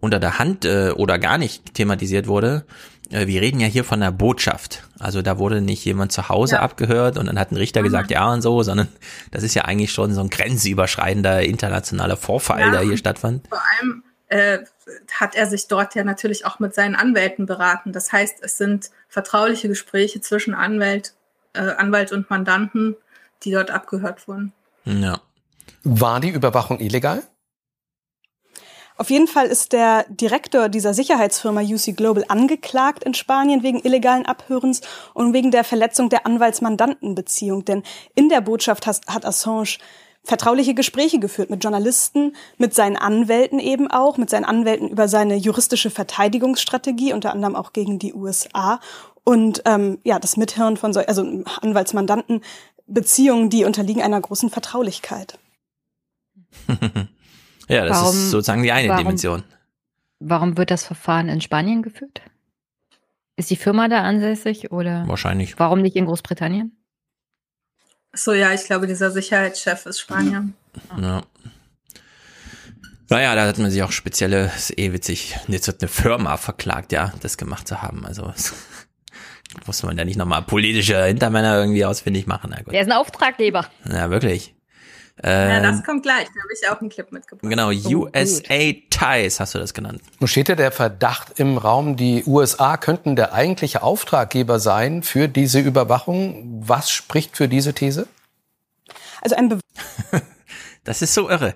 unter 0.00 0.20
der 0.20 0.38
Hand 0.38 0.64
äh, 0.64 0.90
oder 0.90 1.18
gar 1.18 1.36
nicht 1.36 1.74
thematisiert 1.74 2.26
wurde. 2.26 2.64
Äh, 3.10 3.26
wir 3.26 3.40
reden 3.40 3.60
ja 3.60 3.66
hier 3.66 3.84
von 3.84 4.00
der 4.00 4.10
Botschaft. 4.10 4.84
Also 4.98 5.22
da 5.22 5.38
wurde 5.38 5.60
nicht 5.60 5.84
jemand 5.84 6.12
zu 6.12 6.28
Hause 6.28 6.56
ja. 6.56 6.62
abgehört 6.62 7.18
und 7.18 7.26
dann 7.26 7.38
hat 7.38 7.52
ein 7.52 7.56
Richter 7.56 7.80
mhm. 7.80 7.84
gesagt, 7.84 8.10
ja 8.10 8.32
und 8.32 8.42
so, 8.42 8.62
sondern 8.62 8.88
das 9.30 9.42
ist 9.42 9.54
ja 9.54 9.64
eigentlich 9.64 9.92
schon 9.92 10.12
so 10.12 10.20
ein 10.20 10.30
grenzüberschreitender 10.30 11.42
internationaler 11.42 12.16
Vorfall, 12.16 12.60
ja, 12.60 12.70
der 12.70 12.80
hier 12.80 12.96
stattfand. 12.96 13.48
Vor 13.48 13.62
allem 13.78 14.02
äh, 14.28 14.58
hat 15.12 15.34
er 15.34 15.46
sich 15.46 15.68
dort 15.68 15.94
ja 15.94 16.04
natürlich 16.04 16.46
auch 16.46 16.58
mit 16.58 16.74
seinen 16.74 16.94
Anwälten 16.94 17.46
beraten. 17.46 17.92
Das 17.92 18.12
heißt, 18.12 18.38
es 18.42 18.58
sind 18.58 18.90
vertrauliche 19.08 19.68
Gespräche 19.68 20.20
zwischen 20.20 20.54
Anwalt, 20.54 21.14
äh, 21.52 21.60
Anwalt 21.60 22.12
und 22.12 22.30
Mandanten, 22.30 22.96
die 23.42 23.52
dort 23.52 23.70
abgehört 23.70 24.26
wurden. 24.26 24.52
Ja. 24.84 25.20
War 25.82 26.20
die 26.20 26.30
Überwachung 26.30 26.80
illegal? 26.80 27.22
Auf 28.96 29.10
jeden 29.10 29.26
Fall 29.26 29.46
ist 29.46 29.72
der 29.72 30.06
Direktor 30.08 30.68
dieser 30.68 30.94
Sicherheitsfirma 30.94 31.62
UC 31.62 31.96
Global 31.96 32.24
angeklagt 32.28 33.02
in 33.02 33.14
Spanien 33.14 33.64
wegen 33.64 33.80
illegalen 33.80 34.24
Abhörens 34.24 34.82
und 35.14 35.32
wegen 35.32 35.50
der 35.50 35.64
Verletzung 35.64 36.10
der 36.10 36.26
Anwalts-Mandanten-Beziehung. 36.26 37.64
Denn 37.64 37.82
in 38.14 38.28
der 38.28 38.40
Botschaft 38.40 38.86
hat 38.86 39.26
Assange 39.26 39.78
vertrauliche 40.22 40.74
Gespräche 40.74 41.18
geführt 41.18 41.50
mit 41.50 41.62
Journalisten, 41.62 42.36
mit 42.56 42.72
seinen 42.72 42.96
Anwälten 42.96 43.58
eben 43.58 43.90
auch, 43.90 44.16
mit 44.16 44.30
seinen 44.30 44.44
Anwälten 44.44 44.88
über 44.88 45.08
seine 45.08 45.34
juristische 45.34 45.90
Verteidigungsstrategie, 45.90 47.12
unter 47.12 47.32
anderem 47.32 47.56
auch 47.56 47.72
gegen 47.72 47.98
die 47.98 48.14
USA. 48.14 48.80
Und 49.24 49.62
ähm, 49.64 49.98
ja, 50.04 50.20
das 50.20 50.36
Mithirn 50.36 50.76
von 50.76 50.92
so, 50.92 51.00
also 51.00 51.42
Anwaltsmandanten-Beziehungen, 51.60 53.50
die 53.50 53.64
unterliegen 53.64 54.02
einer 54.02 54.20
großen 54.20 54.50
Vertraulichkeit. 54.50 55.38
Ja, 57.68 57.86
das 57.86 57.96
warum, 57.98 58.16
ist 58.16 58.30
sozusagen 58.30 58.62
die 58.62 58.72
eine 58.72 58.88
warum, 58.88 59.04
Dimension. 59.04 59.42
Warum 60.20 60.56
wird 60.56 60.70
das 60.70 60.84
Verfahren 60.84 61.28
in 61.28 61.40
Spanien 61.40 61.82
geführt? 61.82 62.22
Ist 63.36 63.50
die 63.50 63.56
Firma 63.56 63.88
da 63.88 64.02
ansässig 64.02 64.70
oder? 64.70 65.06
Wahrscheinlich. 65.08 65.58
Warum 65.58 65.82
nicht 65.82 65.96
in 65.96 66.06
Großbritannien? 66.06 66.76
So, 68.12 68.32
ja, 68.32 68.52
ich 68.52 68.64
glaube, 68.64 68.86
dieser 68.86 69.10
Sicherheitschef 69.10 69.86
ist 69.86 69.98
Spanier. 69.98 70.48
Ja. 71.00 71.22
Naja, 73.10 73.34
da 73.34 73.46
hat 73.46 73.58
man 73.58 73.70
sich 73.70 73.82
auch 73.82 73.92
spezielle, 73.92 74.50
ist 74.56 74.78
eh 74.78 74.92
witzig, 74.92 75.36
jetzt 75.48 75.66
wird 75.66 75.82
eine 75.82 75.88
Firma 75.88 76.36
verklagt, 76.36 76.92
ja, 76.92 77.12
das 77.20 77.36
gemacht 77.36 77.68
zu 77.68 77.82
haben. 77.82 78.06
Also 78.06 78.32
muss 79.66 79.82
man 79.82 79.98
ja 79.98 80.04
nicht 80.04 80.16
nochmal 80.16 80.42
politische 80.42 81.04
Hintermänner 81.04 81.58
irgendwie 81.58 81.84
ausfindig 81.84 82.26
machen. 82.26 82.50
Na 82.50 82.62
gut. 82.62 82.72
Der 82.72 82.80
ist 82.80 82.86
ein 82.90 82.96
Auftraggeber. 82.96 83.66
Ja, 83.84 84.10
wirklich. 84.10 84.54
Äh, 85.22 85.48
ja, 85.48 85.60
das 85.60 85.84
kommt 85.84 86.02
gleich. 86.02 86.24
Da 86.24 86.40
habe 86.40 86.52
ich 86.52 86.68
auch 86.68 86.80
einen 86.80 86.90
Clip 86.90 87.10
mitgebracht. 87.12 87.48
Genau, 87.48 87.70
oh, 87.70 88.06
USA 88.06 88.72
Ties 88.90 89.38
hast 89.38 89.54
du 89.54 89.58
das 89.58 89.72
genannt. 89.72 90.02
Nun 90.18 90.28
steht 90.28 90.48
ja 90.48 90.56
der 90.56 90.72
Verdacht 90.72 91.38
im 91.38 91.56
Raum, 91.56 91.96
die 91.96 92.24
USA 92.26 92.76
könnten 92.76 93.14
der 93.14 93.32
eigentliche 93.32 93.82
Auftraggeber 93.82 94.58
sein 94.58 95.02
für 95.02 95.28
diese 95.28 95.60
Überwachung. 95.60 96.62
Was 96.66 96.90
spricht 96.90 97.36
für 97.36 97.48
diese 97.48 97.74
These? 97.74 98.08
Also 99.20 99.36
ein 99.36 99.48
Be 99.48 99.60
Das 100.84 101.00
ist 101.00 101.14
so 101.14 101.30
irre. 101.30 101.54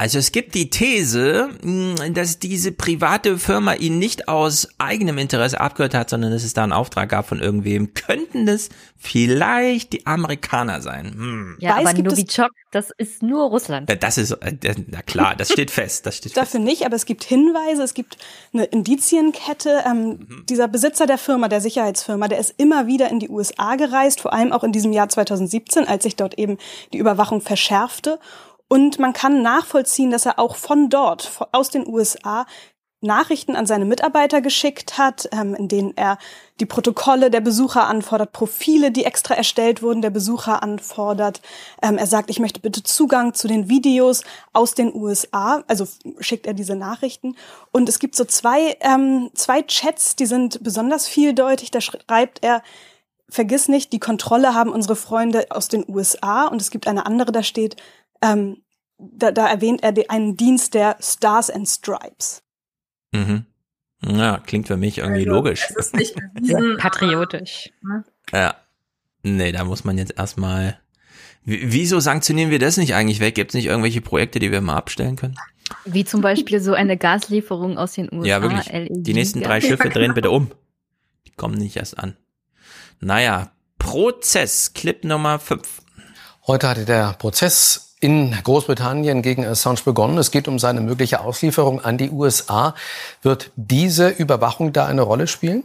Also 0.00 0.18
es 0.20 0.30
gibt 0.30 0.54
die 0.54 0.70
These, 0.70 1.50
hm, 1.60 2.14
dass 2.14 2.38
diese 2.38 2.70
private 2.70 3.36
Firma 3.36 3.74
ihn 3.74 3.98
nicht 3.98 4.28
aus 4.28 4.68
eigenem 4.78 5.18
Interesse 5.18 5.60
abgehört 5.60 5.94
hat, 5.94 6.08
sondern 6.08 6.30
dass 6.30 6.44
es 6.44 6.54
da 6.54 6.62
einen 6.62 6.72
Auftrag 6.72 7.08
gab 7.08 7.26
von 7.26 7.40
irgendwem. 7.40 7.94
Könnten 7.94 8.46
das 8.46 8.68
vielleicht 8.96 9.92
die 9.92 10.06
Amerikaner 10.06 10.80
sein? 10.82 11.14
Hm. 11.14 11.56
Ja, 11.58 11.78
Weiß, 11.78 11.88
aber 11.88 12.02
Novichok, 12.02 12.52
das 12.70 12.90
ist 12.96 13.24
nur 13.24 13.48
Russland. 13.48 13.90
Das 14.00 14.18
ist, 14.18 14.30
äh, 14.30 14.74
na 14.86 15.02
klar, 15.02 15.34
das 15.34 15.50
steht 15.50 15.72
fest. 15.72 16.06
Das 16.06 16.18
steht 16.18 16.32
Dafür 16.36 16.60
fest. 16.60 16.64
nicht, 16.64 16.86
aber 16.86 16.94
es 16.94 17.04
gibt 17.04 17.24
Hinweise, 17.24 17.82
es 17.82 17.94
gibt 17.94 18.18
eine 18.54 18.66
Indizienkette. 18.66 19.82
Ähm, 19.84 20.08
mhm. 20.10 20.44
Dieser 20.48 20.68
Besitzer 20.68 21.06
der 21.06 21.18
Firma, 21.18 21.48
der 21.48 21.60
Sicherheitsfirma, 21.60 22.28
der 22.28 22.38
ist 22.38 22.54
immer 22.56 22.86
wieder 22.86 23.10
in 23.10 23.18
die 23.18 23.28
USA 23.28 23.74
gereist, 23.74 24.20
vor 24.20 24.32
allem 24.32 24.52
auch 24.52 24.62
in 24.62 24.70
diesem 24.70 24.92
Jahr 24.92 25.08
2017, 25.08 25.88
als 25.88 26.04
sich 26.04 26.14
dort 26.14 26.38
eben 26.38 26.56
die 26.92 26.98
Überwachung 26.98 27.40
verschärfte. 27.40 28.20
Und 28.68 28.98
man 28.98 29.12
kann 29.12 29.42
nachvollziehen, 29.42 30.10
dass 30.10 30.26
er 30.26 30.38
auch 30.38 30.56
von 30.56 30.90
dort, 30.90 31.30
aus 31.52 31.70
den 31.70 31.86
USA, 31.86 32.46
Nachrichten 33.00 33.54
an 33.54 33.66
seine 33.66 33.84
Mitarbeiter 33.84 34.40
geschickt 34.40 34.98
hat, 34.98 35.28
ähm, 35.30 35.54
in 35.54 35.68
denen 35.68 35.96
er 35.96 36.18
die 36.58 36.66
Protokolle 36.66 37.30
der 37.30 37.40
Besucher 37.40 37.86
anfordert, 37.86 38.32
Profile, 38.32 38.90
die 38.90 39.04
extra 39.04 39.34
erstellt 39.34 39.82
wurden, 39.82 40.02
der 40.02 40.10
Besucher 40.10 40.64
anfordert. 40.64 41.40
Ähm, 41.80 41.96
er 41.96 42.08
sagt, 42.08 42.28
ich 42.28 42.40
möchte 42.40 42.58
bitte 42.58 42.82
Zugang 42.82 43.34
zu 43.34 43.46
den 43.46 43.68
Videos 43.68 44.24
aus 44.52 44.74
den 44.74 44.92
USA, 44.92 45.62
also 45.68 45.86
schickt 46.18 46.46
er 46.46 46.54
diese 46.54 46.74
Nachrichten. 46.74 47.36
Und 47.70 47.88
es 47.88 48.00
gibt 48.00 48.16
so 48.16 48.24
zwei, 48.24 48.76
ähm, 48.80 49.30
zwei 49.34 49.62
Chats, 49.62 50.16
die 50.16 50.26
sind 50.26 50.64
besonders 50.64 51.06
vieldeutig. 51.06 51.70
Da 51.70 51.80
schreibt 51.80 52.42
er, 52.42 52.64
vergiss 53.28 53.68
nicht, 53.68 53.92
die 53.92 54.00
Kontrolle 54.00 54.54
haben 54.54 54.72
unsere 54.72 54.96
Freunde 54.96 55.46
aus 55.50 55.68
den 55.68 55.84
USA. 55.86 56.46
Und 56.48 56.60
es 56.60 56.70
gibt 56.70 56.88
eine 56.88 57.06
andere, 57.06 57.30
da 57.30 57.44
steht, 57.44 57.76
ähm, 58.22 58.62
da, 58.98 59.30
da 59.30 59.46
erwähnt 59.48 59.82
er 59.82 59.94
einen 60.08 60.36
Dienst 60.36 60.74
der 60.74 60.96
Stars 61.00 61.50
and 61.50 61.68
Stripes. 61.68 62.42
Mhm. 63.12 63.46
Ja, 64.04 64.38
klingt 64.38 64.66
für 64.68 64.76
mich 64.76 64.98
irgendwie 64.98 65.20
Also, 65.20 65.30
logisch. 65.32 65.66
Es 65.70 65.76
ist 65.76 65.94
nicht 65.96 66.14
bewiesen, 66.34 66.76
Patriotisch. 66.78 67.70
ne? 67.82 68.04
Ja. 68.32 68.56
Nee, 69.22 69.52
da 69.52 69.64
muss 69.64 69.84
man 69.84 69.98
jetzt 69.98 70.14
erstmal. 70.16 70.78
Wieso 71.44 71.98
sanktionieren 71.98 72.50
wir 72.50 72.58
das 72.58 72.76
nicht 72.76 72.94
eigentlich 72.94 73.20
weg? 73.20 73.34
Gibt 73.34 73.50
es 73.50 73.54
nicht 73.54 73.66
irgendwelche 73.66 74.00
Projekte, 74.00 74.38
die 74.38 74.52
wir 74.52 74.60
mal 74.60 74.76
abstellen 74.76 75.16
können? 75.16 75.36
Wie 75.84 76.04
zum 76.04 76.20
Beispiel 76.20 76.60
so 76.60 76.74
eine 76.74 76.96
Gaslieferung 76.96 77.78
aus 77.78 77.92
den 77.92 78.12
USA. 78.12 78.26
ja, 78.28 78.42
wirklich. 78.42 78.70
LNG. 78.72 79.02
Die 79.02 79.14
nächsten 79.14 79.42
drei 79.42 79.60
Schiffe 79.60 79.88
drehen 79.88 80.14
bitte 80.14 80.30
um. 80.30 80.50
Die 81.26 81.30
kommen 81.32 81.56
nicht 81.56 81.76
erst 81.76 81.98
an. 81.98 82.16
Naja, 83.00 83.50
Prozess, 83.78 84.72
Clip 84.74 85.04
Nummer 85.04 85.38
5. 85.38 85.82
Heute 86.46 86.68
hatte 86.68 86.84
der 86.84 87.14
Prozess 87.14 87.87
in 88.00 88.36
Großbritannien 88.44 89.22
gegen 89.22 89.44
Assange 89.44 89.80
begonnen. 89.84 90.18
Es 90.18 90.30
geht 90.30 90.48
um 90.48 90.58
seine 90.58 90.80
mögliche 90.80 91.20
Auslieferung 91.20 91.80
an 91.80 91.98
die 91.98 92.10
USA. 92.10 92.74
Wird 93.22 93.50
diese 93.56 94.08
Überwachung 94.08 94.72
da 94.72 94.86
eine 94.86 95.02
Rolle 95.02 95.26
spielen? 95.26 95.64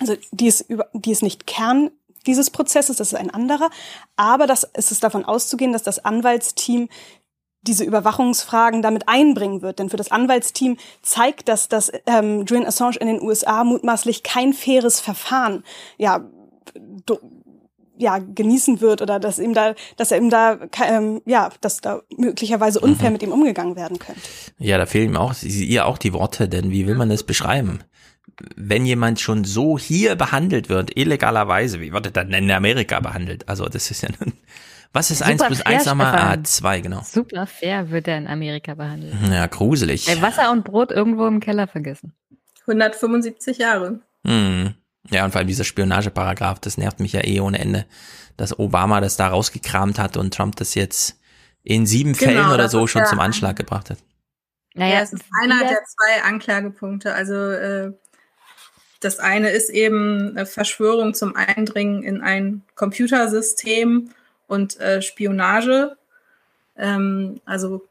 Also 0.00 0.16
die 0.32 0.46
ist, 0.46 0.62
über, 0.62 0.88
die 0.92 1.12
ist 1.12 1.22
nicht 1.22 1.46
Kern 1.46 1.90
dieses 2.26 2.50
Prozesses, 2.50 2.96
das 2.96 3.08
ist 3.08 3.18
ein 3.18 3.30
anderer. 3.30 3.70
Aber 4.16 4.46
das 4.46 4.64
ist 4.76 4.92
es 4.92 5.00
davon 5.00 5.24
auszugehen, 5.24 5.72
dass 5.72 5.82
das 5.82 6.04
Anwaltsteam 6.04 6.88
diese 7.62 7.84
Überwachungsfragen 7.84 8.82
damit 8.82 9.08
einbringen 9.08 9.62
wird. 9.62 9.78
Denn 9.78 9.88
für 9.88 9.96
das 9.96 10.10
Anwaltsteam 10.10 10.76
zeigt 11.02 11.48
das, 11.48 11.68
dass 11.68 11.92
ähm, 12.06 12.44
Julian 12.44 12.66
Assange 12.66 12.96
in 12.96 13.06
den 13.06 13.22
USA 13.22 13.62
mutmaßlich 13.62 14.24
kein 14.24 14.52
faires 14.52 15.00
Verfahren 15.00 15.62
ja, 15.96 16.24
ja 18.02 18.18
genießen 18.18 18.80
wird 18.80 19.00
oder 19.02 19.18
dass 19.20 19.38
ihm 19.38 19.54
da, 19.54 19.74
dass 19.96 20.10
er 20.12 20.18
ihm 20.18 20.28
da 20.30 20.58
ähm, 20.86 21.22
ja, 21.24 21.50
dass 21.60 21.80
da 21.80 22.02
möglicherweise 22.16 22.80
unfair 22.80 23.08
Mhm. 23.08 23.12
mit 23.14 23.22
ihm 23.22 23.32
umgegangen 23.32 23.76
werden 23.76 23.98
könnte. 23.98 24.20
Ja, 24.58 24.76
da 24.78 24.86
fehlen 24.86 25.10
ihm 25.10 25.16
auch, 25.16 25.34
ihr 25.42 25.86
auch 25.86 25.98
die 25.98 26.12
Worte, 26.12 26.48
denn 26.48 26.70
wie 26.70 26.86
will 26.86 26.94
man 26.96 27.08
das 27.08 27.22
beschreiben? 27.22 27.80
Wenn 28.56 28.86
jemand 28.86 29.20
schon 29.20 29.44
so 29.44 29.78
hier 29.78 30.14
behandelt 30.16 30.68
wird, 30.68 30.96
illegalerweise, 30.96 31.80
wie 31.80 31.92
wird 31.92 32.06
er 32.06 32.12
dann 32.12 32.32
in 32.32 32.50
Amerika 32.50 32.98
behandelt? 33.00 33.48
Also 33.48 33.66
das 33.68 33.90
ist 33.90 34.02
ja 34.02 34.08
nun, 34.20 34.32
was 34.92 35.10
ist 35.10 35.22
eins 35.22 35.42
plus 35.44 35.58
fair, 35.60 35.66
eins 35.76 35.86
nochmal? 35.86 36.14
Ah, 36.14 36.18
Stefan. 36.28 36.44
zwei, 36.44 36.80
genau. 36.80 37.02
Super 37.04 37.46
fair 37.46 37.90
wird 37.90 38.08
er 38.08 38.18
in 38.18 38.26
Amerika 38.26 38.74
behandelt. 38.74 39.14
Ja, 39.30 39.46
gruselig. 39.46 40.08
Ey, 40.08 40.20
Wasser 40.22 40.50
und 40.50 40.64
Brot 40.64 40.90
irgendwo 40.90 41.26
im 41.26 41.40
Keller 41.40 41.66
vergessen. 41.68 42.12
175 42.66 43.58
Jahre. 43.58 44.00
Hm. 44.26 44.74
Ja, 45.10 45.24
und 45.24 45.32
vor 45.32 45.40
allem 45.40 45.48
dieser 45.48 45.64
Spionageparagraph, 45.64 46.60
das 46.60 46.78
nervt 46.78 47.00
mich 47.00 47.12
ja 47.12 47.24
eh 47.24 47.40
ohne 47.40 47.58
Ende, 47.58 47.86
dass 48.36 48.58
Obama 48.58 49.00
das 49.00 49.16
da 49.16 49.28
rausgekramt 49.28 49.98
hat 49.98 50.16
und 50.16 50.32
Trump 50.34 50.56
das 50.56 50.74
jetzt 50.74 51.18
in 51.64 51.86
sieben 51.86 52.12
Genau, 52.12 52.32
Fällen 52.32 52.50
oder 52.50 52.68
so 52.68 52.86
schon 52.86 53.04
zum 53.06 53.20
Anschlag 53.20 53.56
gebracht 53.56 53.90
hat. 53.90 53.98
Naja, 54.74 54.94
ja, 54.94 55.00
es 55.02 55.12
ist 55.12 55.24
einer 55.42 55.58
der 55.60 55.84
zwei 55.84 56.22
Anklagepunkte. 56.24 57.12
Also 57.14 57.34
äh, 57.34 57.92
das 59.00 59.18
eine 59.18 59.50
ist 59.50 59.68
eben 59.70 60.30
eine 60.30 60.46
Verschwörung 60.46 61.14
zum 61.14 61.36
Eindringen 61.36 62.02
in 62.04 62.20
ein 62.22 62.62
Computersystem 62.74 64.10
und 64.46 64.80
äh, 64.80 65.02
Spionage. 65.02 65.96
Ähm, 66.76 67.40
also 67.44 67.86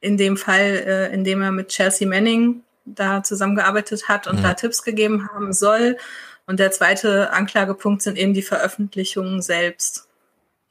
in 0.00 0.16
dem 0.16 0.36
Fall, 0.36 0.82
äh, 0.86 1.14
in 1.14 1.24
dem 1.24 1.42
er 1.42 1.52
mit 1.52 1.68
Chelsea 1.68 2.08
Manning 2.08 2.62
da 2.84 3.22
zusammengearbeitet 3.22 4.08
hat 4.08 4.26
und 4.26 4.38
Mhm. 4.38 4.42
da 4.42 4.54
Tipps 4.54 4.82
gegeben 4.82 5.28
haben 5.32 5.52
soll. 5.52 5.96
Und 6.46 6.58
der 6.60 6.70
zweite 6.70 7.32
Anklagepunkt 7.32 8.02
sind 8.02 8.18
eben 8.18 8.34
die 8.34 8.42
Veröffentlichungen 8.42 9.42
selbst. 9.42 10.08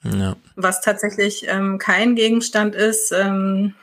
Ja. 0.03 0.35
Was 0.55 0.81
tatsächlich 0.81 1.47
ähm, 1.47 1.77
kein 1.77 2.15
Gegenstand 2.15 2.75
ist, 2.75 3.11
ähm, 3.11 3.75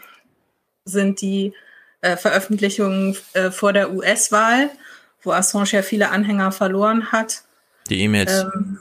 sind 0.85 1.21
die 1.21 1.55
äh, 2.01 2.17
Veröffentlichungen 2.17 3.17
äh, 3.35 3.51
vor 3.51 3.73
der 3.73 3.93
US-Wahl, 3.93 4.71
wo 5.23 5.33
Assange 5.33 5.71
ja 5.71 5.83
viele 5.83 6.11
Anhänger 6.11 6.53
verloren 6.53 7.13
hat. 7.13 7.45
Die 7.89 8.01
E-Mails, 8.03 8.45
Ähm, 8.55 8.79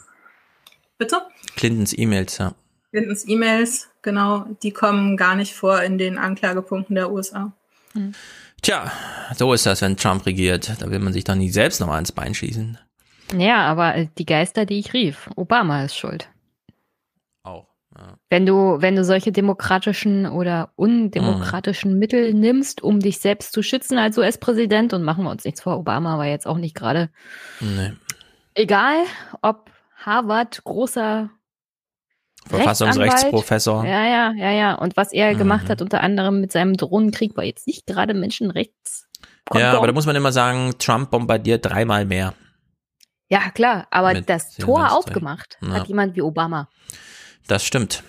bitte? 0.98 1.22
Clintons 1.56 1.98
E-Mails, 1.98 2.38
ja. 2.40 2.54
Clintons 2.92 3.28
E-Mails, 3.28 3.88
genau, 4.02 4.46
die 4.64 4.72
kommen 4.72 5.18
gar 5.18 5.36
nicht 5.36 5.54
vor 5.54 5.82
in 5.82 5.98
den 5.98 6.18
Anklagepunkten 6.18 6.96
der 6.96 7.12
USA. 7.12 7.54
Tja, 8.62 8.92
so 9.36 9.54
ist 9.54 9.66
das, 9.66 9.82
wenn 9.82 9.98
Trump 9.98 10.26
regiert. 10.26 10.74
Da 10.80 10.90
will 10.90 11.00
man 11.00 11.14
sich 11.14 11.24
doch 11.24 11.36
nie 11.36 11.50
selbst 11.50 11.80
nochmal 11.80 12.00
ins 12.00 12.12
Bein 12.12 12.34
schießen. 12.34 12.78
Ja, 13.36 13.66
aber 13.66 13.96
äh, 13.96 14.08
die 14.18 14.26
Geister, 14.26 14.66
die 14.66 14.80
ich 14.80 14.94
rief, 14.94 15.30
Obama 15.36 15.84
ist 15.84 15.96
schuld. 15.98 16.30
Auch. 17.44 17.68
Ja. 17.98 18.18
Wenn 18.30 18.46
du, 18.46 18.78
wenn 18.82 18.96
du 18.96 19.04
solche 19.04 19.32
demokratischen 19.32 20.26
oder 20.28 20.72
undemokratischen 20.76 21.94
Mhm. 21.94 22.00
Mittel 22.00 22.34
nimmst, 22.34 22.82
um 22.84 23.00
dich 23.00 23.20
selbst 23.20 23.54
zu 23.54 23.64
schützen 23.64 23.98
als 23.98 24.18
US-Präsident, 24.18 24.94
und 24.94 25.04
machen 25.04 25.24
wir 25.24 25.32
uns 25.32 25.44
nichts 25.46 25.62
vor, 25.62 25.78
Obama 25.78 26.18
war 26.18 26.26
jetzt 26.26 26.48
auch 26.48 26.58
nicht 26.58 26.76
gerade 26.76 27.10
Nee. 27.60 27.94
egal, 28.56 28.98
ob 29.42 29.72
Harvard 29.98 30.64
großer 30.64 31.30
Verfassungsrechtsprofessor. 32.46 33.86
Ja, 33.86 34.06
ja, 34.06 34.32
ja, 34.38 34.52
ja. 34.52 34.76
Und 34.76 34.96
was 34.96 35.12
er 35.12 35.36
gemacht 35.36 35.66
Mhm. 35.66 35.70
hat, 35.70 35.82
unter 35.82 36.02
anderem 36.02 36.40
mit 36.40 36.52
seinem 36.52 36.78
Drohnenkrieg, 36.78 37.36
war 37.36 37.44
jetzt 37.44 37.68
nicht 37.68 37.86
gerade 37.88 38.14
Menschenrechts. 38.14 39.08
Ja, 39.54 39.74
aber 39.74 39.88
da 39.88 39.94
muss 39.94 40.06
man 40.06 40.16
immer 40.16 40.32
sagen, 40.32 40.76
Trump 40.78 41.12
bombardiert 41.12 41.66
dreimal 41.66 42.06
mehr. 42.06 42.34
Ja, 43.30 43.50
klar, 43.52 43.88
aber 43.92 44.14
Mit 44.14 44.30
das 44.30 44.56
Tor 44.56 44.92
aufgemacht 44.94 45.58
Ja. 45.62 45.70
hat 45.74 45.88
jemand 45.88 46.16
wie 46.16 46.22
Obama. 46.22 46.70
Das 47.48 47.64
stimmt. 47.66 48.04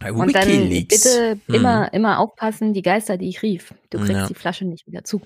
Und 0.00 0.32
dann 0.34 0.46
WikiLeaks. 0.48 1.02
bitte 1.04 1.40
Mhm. 1.46 1.54
immer, 1.54 1.92
immer 1.92 2.18
aufpassen, 2.20 2.72
die 2.72 2.82
Geister, 2.82 3.16
die 3.16 3.28
ich 3.28 3.42
rief. 3.42 3.74
Du 3.90 3.98
kriegst 3.98 4.12
Ja. 4.12 4.26
die 4.26 4.34
Flasche 4.34 4.64
nicht 4.64 4.86
wieder 4.86 5.02
zu. 5.04 5.20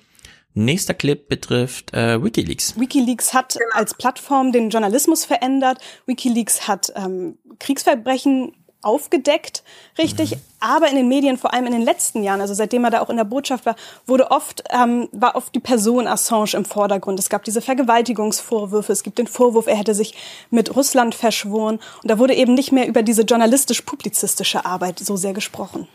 Nächster 0.55 0.93
Clip 0.93 1.27
betrifft 1.27 1.93
äh, 1.93 2.23
WikiLeaks. 2.23 2.79
WikiLeaks 2.79 3.33
hat 3.33 3.57
als 3.73 3.95
Plattform 3.95 4.51
den 4.51 4.69
Journalismus 4.69 5.25
verändert. 5.25 5.79
WikiLeaks 6.05 6.67
hat 6.67 6.91
ähm, 6.95 7.37
Kriegsverbrechen 7.59 8.53
aufgedeckt, 8.83 9.63
richtig. 9.97 10.37
Aber 10.59 10.87
in 10.89 10.95
den 10.95 11.07
Medien, 11.07 11.37
vor 11.37 11.53
allem 11.53 11.65
in 11.65 11.73
den 11.73 11.81
letzten 11.81 12.23
Jahren, 12.23 12.41
also 12.41 12.53
seitdem 12.53 12.83
er 12.83 12.91
da 12.91 13.01
auch 13.01 13.09
in 13.09 13.17
der 13.17 13.23
Botschaft 13.23 13.65
war, 13.65 13.75
wurde 14.05 14.31
oft, 14.31 14.63
ähm, 14.69 15.09
war 15.11 15.35
oft 15.35 15.53
die 15.55 15.59
Person 15.59 16.07
Assange 16.07 16.53
im 16.53 16.65
Vordergrund. 16.65 17.19
Es 17.19 17.29
gab 17.29 17.43
diese 17.43 17.61
Vergewaltigungsvorwürfe, 17.61 18.91
es 18.91 19.03
gibt 19.03 19.17
den 19.17 19.27
Vorwurf, 19.27 19.67
er 19.67 19.75
hätte 19.75 19.95
sich 19.95 20.15
mit 20.49 20.75
Russland 20.75 21.15
verschworen. 21.15 21.79
Und 22.01 22.11
da 22.11 22.19
wurde 22.19 22.35
eben 22.35 22.53
nicht 22.53 22.71
mehr 22.71 22.87
über 22.87 23.03
diese 23.03 23.23
journalistisch-publizistische 23.23 24.65
Arbeit 24.65 24.99
so 24.99 25.15
sehr 25.15 25.33
gesprochen. 25.33 25.87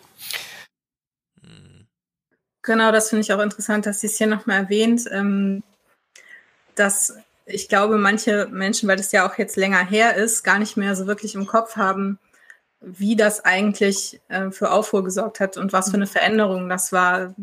Genau, 2.63 2.93
das 2.93 3.09
finde 3.09 3.23
ich 3.23 3.33
auch 3.33 3.41
interessant, 3.41 3.87
dass 3.87 4.01
sie 4.01 4.09
es 4.09 4.19
hier 4.19 4.27
nochmal 4.27 4.59
erwähnt, 4.59 5.05
ähm, 5.11 5.63
dass 6.75 7.15
ich 7.49 7.69
glaube, 7.69 7.97
manche 7.97 8.47
Menschen, 8.51 8.89
weil 8.89 8.97
das 8.97 9.13
ja 9.13 9.27
auch 9.27 9.39
jetzt 9.39 9.57
länger 9.57 9.85
her 9.85 10.17
ist, 10.17 10.43
gar 10.43 10.59
nicht 10.59 10.77
mehr 10.77 10.95
so 10.95 11.07
wirklich 11.07 11.35
im 11.35 11.47
Kopf 11.47 11.77
haben, 11.77 12.19
wie 12.81 13.17
das 13.17 13.45
eigentlich 13.45 14.21
äh, 14.29 14.51
für 14.51 14.71
Aufruhr 14.71 15.03
gesorgt 15.05 15.41
hat 15.41 15.57
und 15.57 15.73
was 15.73 15.91
für 15.91 15.97
eine 15.97 16.07
Veränderung 16.07 16.69
das 16.69 16.93
war. 16.93 17.35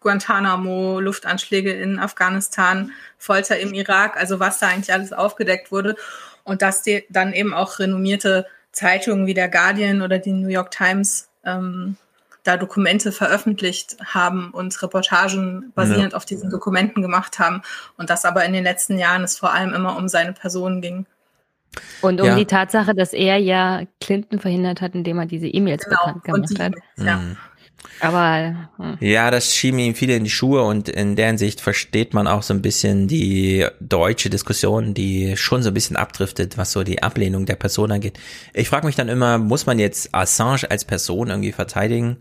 Guantanamo, 0.00 1.00
Luftanschläge 1.00 1.72
in 1.72 1.98
Afghanistan, 1.98 2.92
Folter 3.16 3.58
im 3.58 3.72
Irak, 3.72 4.16
also 4.18 4.38
was 4.38 4.58
da 4.58 4.68
eigentlich 4.68 4.92
alles 4.92 5.12
aufgedeckt 5.12 5.72
wurde. 5.72 5.96
Und 6.44 6.60
dass 6.60 6.82
die 6.82 7.04
dann 7.08 7.32
eben 7.32 7.54
auch 7.54 7.78
renommierte 7.78 8.46
Zeitungen 8.72 9.26
wie 9.26 9.34
der 9.34 9.48
Guardian 9.48 10.02
oder 10.02 10.18
die 10.18 10.32
New 10.32 10.48
York 10.48 10.70
Times 10.70 11.28
ähm, 11.44 11.96
da 12.44 12.56
Dokumente 12.56 13.12
veröffentlicht 13.12 13.96
haben 14.04 14.50
und 14.50 14.80
Reportagen 14.82 15.72
basierend 15.74 16.12
Ja. 16.12 16.16
auf 16.16 16.24
diesen 16.24 16.50
Dokumenten 16.50 17.02
gemacht 17.02 17.38
haben. 17.38 17.62
Und 17.96 18.10
das 18.10 18.24
aber 18.24 18.44
in 18.44 18.52
den 18.52 18.64
letzten 18.64 18.98
Jahren 18.98 19.22
es 19.24 19.38
vor 19.38 19.52
allem 19.52 19.72
immer 19.74 19.96
um 19.96 20.08
seine 20.08 20.32
Person 20.32 20.80
ging. 20.80 21.06
Und 22.00 22.20
um 22.20 22.26
Ja. 22.26 22.36
die 22.36 22.46
Tatsache, 22.46 22.94
dass 22.94 23.12
er 23.12 23.36
ja 23.38 23.82
Clinton 24.00 24.38
verhindert 24.38 24.80
hat, 24.80 24.94
indem 24.94 25.18
er 25.18 25.26
diese 25.26 25.46
E-Mails 25.46 25.84
Genau, 25.84 26.14
bekannt 26.14 26.48
gemacht 26.48 26.58
hat. 26.58 26.74
Ja. 27.04 27.16
Mhm. 27.18 27.36
Aber 28.00 28.68
hm. 28.76 28.96
Ja, 29.00 29.30
das 29.30 29.54
schieben 29.54 29.78
ihm 29.78 29.94
viele 29.94 30.14
in 30.16 30.24
die 30.24 30.30
Schuhe 30.30 30.62
und 30.62 30.88
in 30.88 31.16
der 31.16 31.28
Hinsicht 31.28 31.60
versteht 31.60 32.12
man 32.14 32.26
auch 32.26 32.42
so 32.42 32.52
ein 32.52 32.62
bisschen 32.62 33.08
die 33.08 33.66
deutsche 33.80 34.30
Diskussion, 34.30 34.94
die 34.94 35.36
schon 35.36 35.62
so 35.62 35.70
ein 35.70 35.74
bisschen 35.74 35.96
abdriftet, 35.96 36.58
was 36.58 36.72
so 36.72 36.82
die 36.82 37.02
Ablehnung 37.02 37.46
der 37.46 37.56
Person 37.56 37.92
angeht. 37.92 38.18
Ich 38.52 38.68
frage 38.68 38.86
mich 38.86 38.96
dann 38.96 39.08
immer, 39.08 39.38
muss 39.38 39.66
man 39.66 39.78
jetzt 39.78 40.14
Assange 40.14 40.70
als 40.70 40.84
Person 40.84 41.28
irgendwie 41.28 41.52
verteidigen 41.52 42.18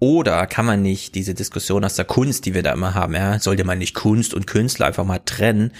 oder 0.00 0.46
kann 0.46 0.66
man 0.66 0.82
nicht 0.82 1.14
diese 1.14 1.34
Diskussion 1.34 1.84
aus 1.84 1.96
der 1.96 2.04
Kunst, 2.04 2.46
die 2.46 2.54
wir 2.54 2.62
da 2.62 2.72
immer 2.72 2.94
haben, 2.94 3.14
ja, 3.14 3.38
sollte 3.40 3.64
man 3.64 3.78
nicht 3.78 3.94
Kunst 3.94 4.32
und 4.34 4.46
Künstler 4.46 4.86
einfach 4.86 5.04
mal 5.04 5.18
trennen? 5.18 5.72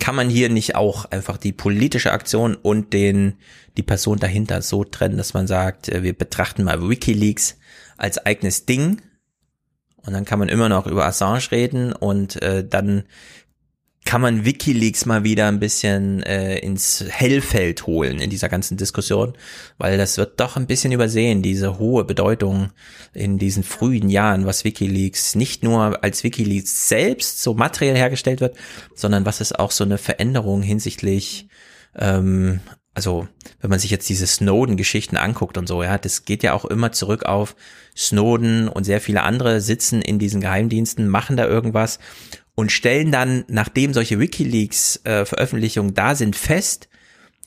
Kann 0.00 0.14
man 0.14 0.28
hier 0.28 0.48
nicht 0.48 0.74
auch 0.76 1.06
einfach 1.06 1.36
die 1.36 1.52
politische 1.52 2.12
Aktion 2.12 2.54
und 2.54 2.92
den, 2.92 3.34
die 3.76 3.82
Person 3.82 4.18
dahinter 4.18 4.62
so 4.62 4.84
trennen, 4.84 5.16
dass 5.16 5.34
man 5.34 5.46
sagt, 5.46 5.88
äh, 5.88 6.02
wir 6.02 6.12
betrachten 6.12 6.64
mal 6.64 6.88
WikiLeaks 6.88 7.56
als 7.96 8.18
eigenes 8.18 8.66
Ding 8.66 9.00
und 10.04 10.12
dann 10.12 10.24
kann 10.24 10.38
man 10.38 10.48
immer 10.48 10.68
noch 10.68 10.86
über 10.86 11.06
Assange 11.06 11.50
reden 11.50 11.92
und 11.92 12.40
äh, 12.42 12.66
dann 12.66 13.04
kann 14.04 14.20
man 14.20 14.44
WikiLeaks 14.44 15.06
mal 15.06 15.24
wieder 15.24 15.48
ein 15.48 15.60
bisschen 15.60 16.22
äh, 16.22 16.58
ins 16.58 17.04
Hellfeld 17.08 17.86
holen 17.86 18.20
in 18.20 18.30
dieser 18.30 18.48
ganzen 18.48 18.76
Diskussion, 18.76 19.34
weil 19.78 19.96
das 19.96 20.18
wird 20.18 20.40
doch 20.40 20.56
ein 20.56 20.66
bisschen 20.66 20.92
übersehen, 20.92 21.42
diese 21.42 21.78
hohe 21.78 22.04
Bedeutung 22.04 22.70
in 23.14 23.38
diesen 23.38 23.62
frühen 23.62 24.08
Jahren, 24.08 24.44
was 24.44 24.64
WikiLeaks 24.64 25.34
nicht 25.34 25.62
nur 25.62 26.02
als 26.02 26.24
WikiLeaks 26.24 26.88
selbst 26.88 27.42
so 27.42 27.54
materiell 27.54 27.96
hergestellt 27.96 28.40
wird, 28.40 28.56
sondern 28.94 29.24
was 29.24 29.40
es 29.40 29.52
auch 29.52 29.70
so 29.70 29.84
eine 29.84 29.98
Veränderung 29.98 30.62
hinsichtlich 30.62 31.48
ähm, 31.96 32.60
also 32.94 33.26
wenn 33.60 33.70
man 33.70 33.78
sich 33.78 33.90
jetzt 33.90 34.08
diese 34.08 34.26
Snowden-Geschichten 34.26 35.16
anguckt 35.16 35.56
und 35.56 35.66
so, 35.66 35.82
ja, 35.82 35.96
das 35.96 36.24
geht 36.24 36.42
ja 36.42 36.52
auch 36.52 36.64
immer 36.66 36.92
zurück 36.92 37.24
auf 37.24 37.56
Snowden 37.96 38.68
und 38.68 38.84
sehr 38.84 39.00
viele 39.00 39.22
andere 39.22 39.60
sitzen 39.60 40.02
in 40.02 40.18
diesen 40.18 40.40
Geheimdiensten, 40.40 41.08
machen 41.08 41.36
da 41.36 41.46
irgendwas 41.46 41.98
und 42.54 42.72
stellen 42.72 43.10
dann, 43.12 43.44
nachdem 43.48 43.94
solche 43.94 44.18
WikiLeaks-Veröffentlichungen 44.18 45.92
äh, 45.92 45.94
da 45.94 46.14
sind, 46.14 46.36
fest, 46.36 46.88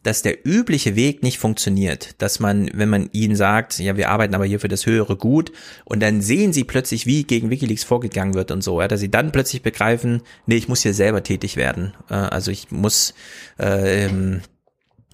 dass 0.06 0.22
der 0.22 0.45
übliche 0.45 0.95
Weg 0.95 1.24
nicht 1.24 1.40
funktioniert, 1.40 2.22
dass 2.22 2.40
man, 2.40 2.69
wenn 2.74 2.90
man 2.90 3.09
ihnen 3.11 3.35
sagt, 3.35 3.80
ja, 3.80 3.98
wir 3.98 4.09
arbeiten 4.09 4.35
aber 4.35 4.45
hier 4.45 4.59
für 4.59 4.67
das 4.67 4.85
höhere 4.85 5.17
Gut 5.17 5.51
und 5.84 6.00
dann 6.01 6.22
sehen 6.22 6.53
sie 6.53 6.64
plötzlich, 6.64 7.08
wie 7.08 7.24
gegen 7.24 7.50
WikiLeaks 7.50 7.84
vorgegangen 7.84 8.35
wird 8.35 8.51
und 8.51 8.64
so, 8.64 8.80
ja, 8.80 8.88
dass 8.88 9.00
sie 9.00 9.09
dann 9.09 9.32
plötzlich 9.32 9.64
begreifen, 9.64 10.22
nee, 10.45 10.58
ich 10.58 10.67
muss 10.67 10.84
hier 10.84 10.93
selber 10.93 11.24
tätig 11.24 11.58
werden, 11.58 11.95
äh, 12.09 12.14
also 12.14 12.51
ich 12.51 12.69
muss 12.69 13.16
äh, 13.59 14.06
ähm, 14.06 14.42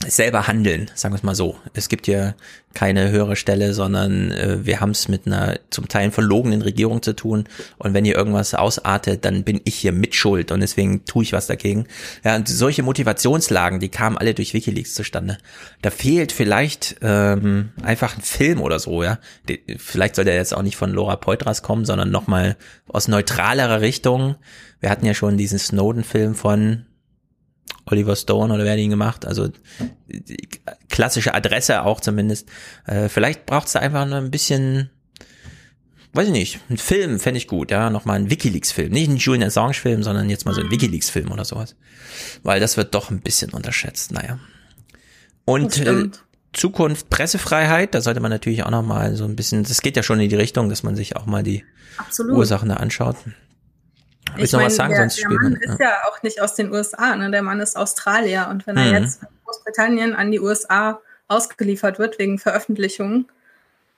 selber 0.07 0.47
handeln, 0.47 0.89
sagen 0.95 1.13
wir 1.13 1.17
es 1.17 1.23
mal 1.23 1.35
so. 1.35 1.57
Es 1.73 1.89
gibt 1.89 2.07
ja 2.07 2.33
keine 2.73 3.11
höhere 3.11 3.35
Stelle, 3.35 3.73
sondern 3.73 4.31
äh, 4.31 4.65
wir 4.65 4.79
haben 4.79 4.91
es 4.91 5.07
mit 5.07 5.27
einer 5.27 5.59
zum 5.69 5.87
Teil 5.87 6.11
verlogenen 6.11 6.61
Regierung 6.61 7.01
zu 7.01 7.13
tun. 7.13 7.45
Und 7.77 7.93
wenn 7.93 8.05
hier 8.05 8.15
irgendwas 8.15 8.53
ausartet, 8.53 9.25
dann 9.25 9.43
bin 9.43 9.61
ich 9.65 9.75
hier 9.75 9.91
mitschuld 9.91 10.51
und 10.51 10.61
deswegen 10.61 11.05
tue 11.05 11.23
ich 11.23 11.33
was 11.33 11.47
dagegen. 11.47 11.85
Ja, 12.23 12.35
und 12.35 12.47
solche 12.47 12.83
Motivationslagen, 12.83 13.79
die 13.79 13.89
kamen 13.89 14.17
alle 14.17 14.33
durch 14.33 14.53
WikiLeaks 14.53 14.93
zustande. 14.93 15.37
Da 15.81 15.89
fehlt 15.89 16.31
vielleicht 16.31 16.97
ähm, 17.01 17.71
einfach 17.83 18.15
ein 18.15 18.21
Film 18.21 18.61
oder 18.61 18.79
so, 18.79 19.03
ja. 19.03 19.19
Die, 19.49 19.61
vielleicht 19.77 20.15
soll 20.15 20.25
der 20.25 20.35
jetzt 20.35 20.55
auch 20.55 20.63
nicht 20.63 20.77
von 20.77 20.93
Laura 20.93 21.17
Poitras 21.17 21.61
kommen, 21.61 21.85
sondern 21.85 22.11
nochmal 22.11 22.55
aus 22.87 23.07
neutralerer 23.07 23.81
Richtung. 23.81 24.35
Wir 24.79 24.89
hatten 24.89 25.05
ja 25.05 25.13
schon 25.13 25.37
diesen 25.37 25.59
Snowden-Film 25.59 26.35
von 26.35 26.85
Oliver 27.85 28.15
Stone 28.15 28.53
oder 28.53 28.63
wer 28.63 28.73
hat 28.73 28.79
ihn 28.79 28.89
gemacht? 28.89 29.25
Also 29.25 29.49
klassische 30.89 31.33
Adresse 31.33 31.83
auch 31.83 31.99
zumindest. 31.99 32.47
Äh, 32.85 33.09
vielleicht 33.09 33.45
braucht 33.45 33.67
es 33.67 33.73
da 33.73 33.79
einfach 33.79 34.05
nur 34.05 34.17
ein 34.17 34.31
bisschen, 34.31 34.89
weiß 36.13 36.27
ich 36.27 36.33
nicht, 36.33 36.59
ein 36.69 36.77
Film 36.77 37.19
fände 37.19 37.37
ich 37.37 37.47
gut, 37.47 37.71
ja, 37.71 37.89
nochmal 37.89 38.17
ein 38.17 38.29
Wikileaks-Film. 38.29 38.91
Nicht 38.91 39.09
ein 39.09 39.17
Julian 39.17 39.47
Assange-Film, 39.47 40.03
sondern 40.03 40.29
jetzt 40.29 40.45
mal 40.45 40.53
so 40.53 40.61
ein 40.61 40.67
mhm. 40.67 40.71
Wikileaks-Film 40.71 41.31
oder 41.31 41.45
sowas. 41.45 41.75
Weil 42.43 42.59
das 42.59 42.77
wird 42.77 42.93
doch 42.93 43.09
ein 43.09 43.21
bisschen 43.21 43.51
unterschätzt, 43.51 44.11
naja. 44.11 44.39
Und 45.45 45.77
äh, 45.79 46.09
Zukunft 46.53 47.09
Pressefreiheit, 47.09 47.95
da 47.95 48.01
sollte 48.01 48.19
man 48.19 48.31
natürlich 48.31 48.63
auch 48.63 48.71
nochmal 48.71 49.15
so 49.15 49.25
ein 49.25 49.35
bisschen, 49.35 49.63
das 49.63 49.81
geht 49.81 49.95
ja 49.95 50.03
schon 50.03 50.19
in 50.19 50.29
die 50.29 50.35
Richtung, 50.35 50.69
dass 50.69 50.83
man 50.83 50.95
sich 50.95 51.15
auch 51.15 51.25
mal 51.25 51.43
die 51.43 51.63
Absolut. 51.97 52.37
Ursachen 52.37 52.69
da 52.69 52.75
anschaut. 52.75 53.15
Willst 54.35 54.53
ich 54.53 54.59
noch 54.59 54.65
was 54.65 54.75
sagen? 54.75 54.93
Der, 54.93 54.99
sonst 55.01 55.21
der 55.21 55.29
Mann 55.29 55.55
ist 55.55 55.79
ja 55.79 55.91
auch 56.09 56.23
nicht 56.23 56.41
aus 56.41 56.55
den 56.55 56.71
USA, 56.71 57.15
ne? 57.15 57.31
der 57.31 57.41
Mann 57.41 57.59
ist 57.59 57.77
Australier. 57.77 58.47
Und 58.49 58.67
wenn 58.67 58.77
er 58.77 58.85
mhm. 58.85 59.03
jetzt 59.03 59.21
Großbritannien 59.45 60.15
an 60.15 60.31
die 60.31 60.39
USA 60.39 60.99
ausgeliefert 61.27 61.99
wird 61.99 62.19
wegen 62.19 62.39
Veröffentlichungen, 62.39 63.27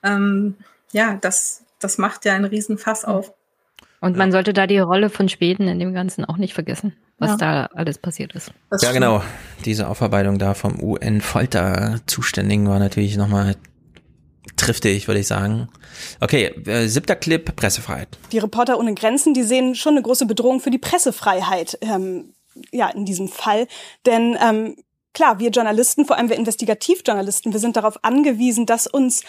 ähm, 0.04 0.56
ja, 0.92 1.18
das, 1.22 1.64
das 1.80 1.98
macht 1.98 2.26
ja 2.26 2.34
einen 2.34 2.46
Riesenfass 2.46 3.06
auf. 3.06 3.34
Und 4.00 4.18
man 4.18 4.34
sollte 4.34 4.52
da 4.52 4.68
die 4.68 4.80
Rolle 4.80 5.10
von 5.10 5.30
Schweden 5.30 5.70
in 5.70 5.80
dem 5.80 5.94
Ganzen 5.94 6.26
auch 6.26 6.36
nicht 6.36 6.54
vergessen, 6.54 6.94
was 7.20 7.32
ja. 7.32 7.38
da 7.38 7.66
alles 7.74 7.98
passiert 7.98 8.36
ist. 8.36 8.52
Das 8.70 8.82
ja, 8.82 8.92
genau. 8.92 9.24
Diese 9.64 9.88
Aufarbeitung 9.88 10.40
da 10.40 10.56
vom 10.56 10.78
UN-Folter-Zuständigen 10.84 12.68
war 12.68 12.80
natürlich 12.80 13.16
nochmal 13.16 13.56
triftig, 14.58 15.08
würde 15.08 15.20
ich 15.20 15.28
sagen. 15.28 15.70
Okay, 16.20 16.48
äh, 16.66 16.88
siebter 16.88 17.16
Clip, 17.16 17.56
Pressefreiheit. 17.56 18.18
Die 18.32 18.40
Reporter 18.40 18.78
ohne 18.80 18.94
Grenzen, 18.94 19.34
die 19.34 19.44
sehen 19.44 19.76
schon 19.76 19.94
eine 19.94 20.02
große 20.02 20.26
Bedrohung 20.26 20.60
für 20.60 20.72
die 20.72 20.78
Pressefreiheit, 20.78 21.78
ähm, 21.82 22.34
ja, 22.72 22.90
in 22.90 23.06
diesem 23.06 23.28
Fall. 23.28 23.68
Denn 24.06 24.38
ähm, 24.42 24.76
klar, 25.14 25.40
wir 25.40 25.50
Journalisten, 25.50 26.06
vor 26.06 26.18
allem 26.18 26.30
wir 26.30 26.38
Investigativjournalisten, 26.38 27.54
wir 27.54 27.60
sind 27.60 27.78
darauf 27.78 28.04
angewiesen, 28.04 28.66
dass 28.66 28.88
uns 28.88 29.24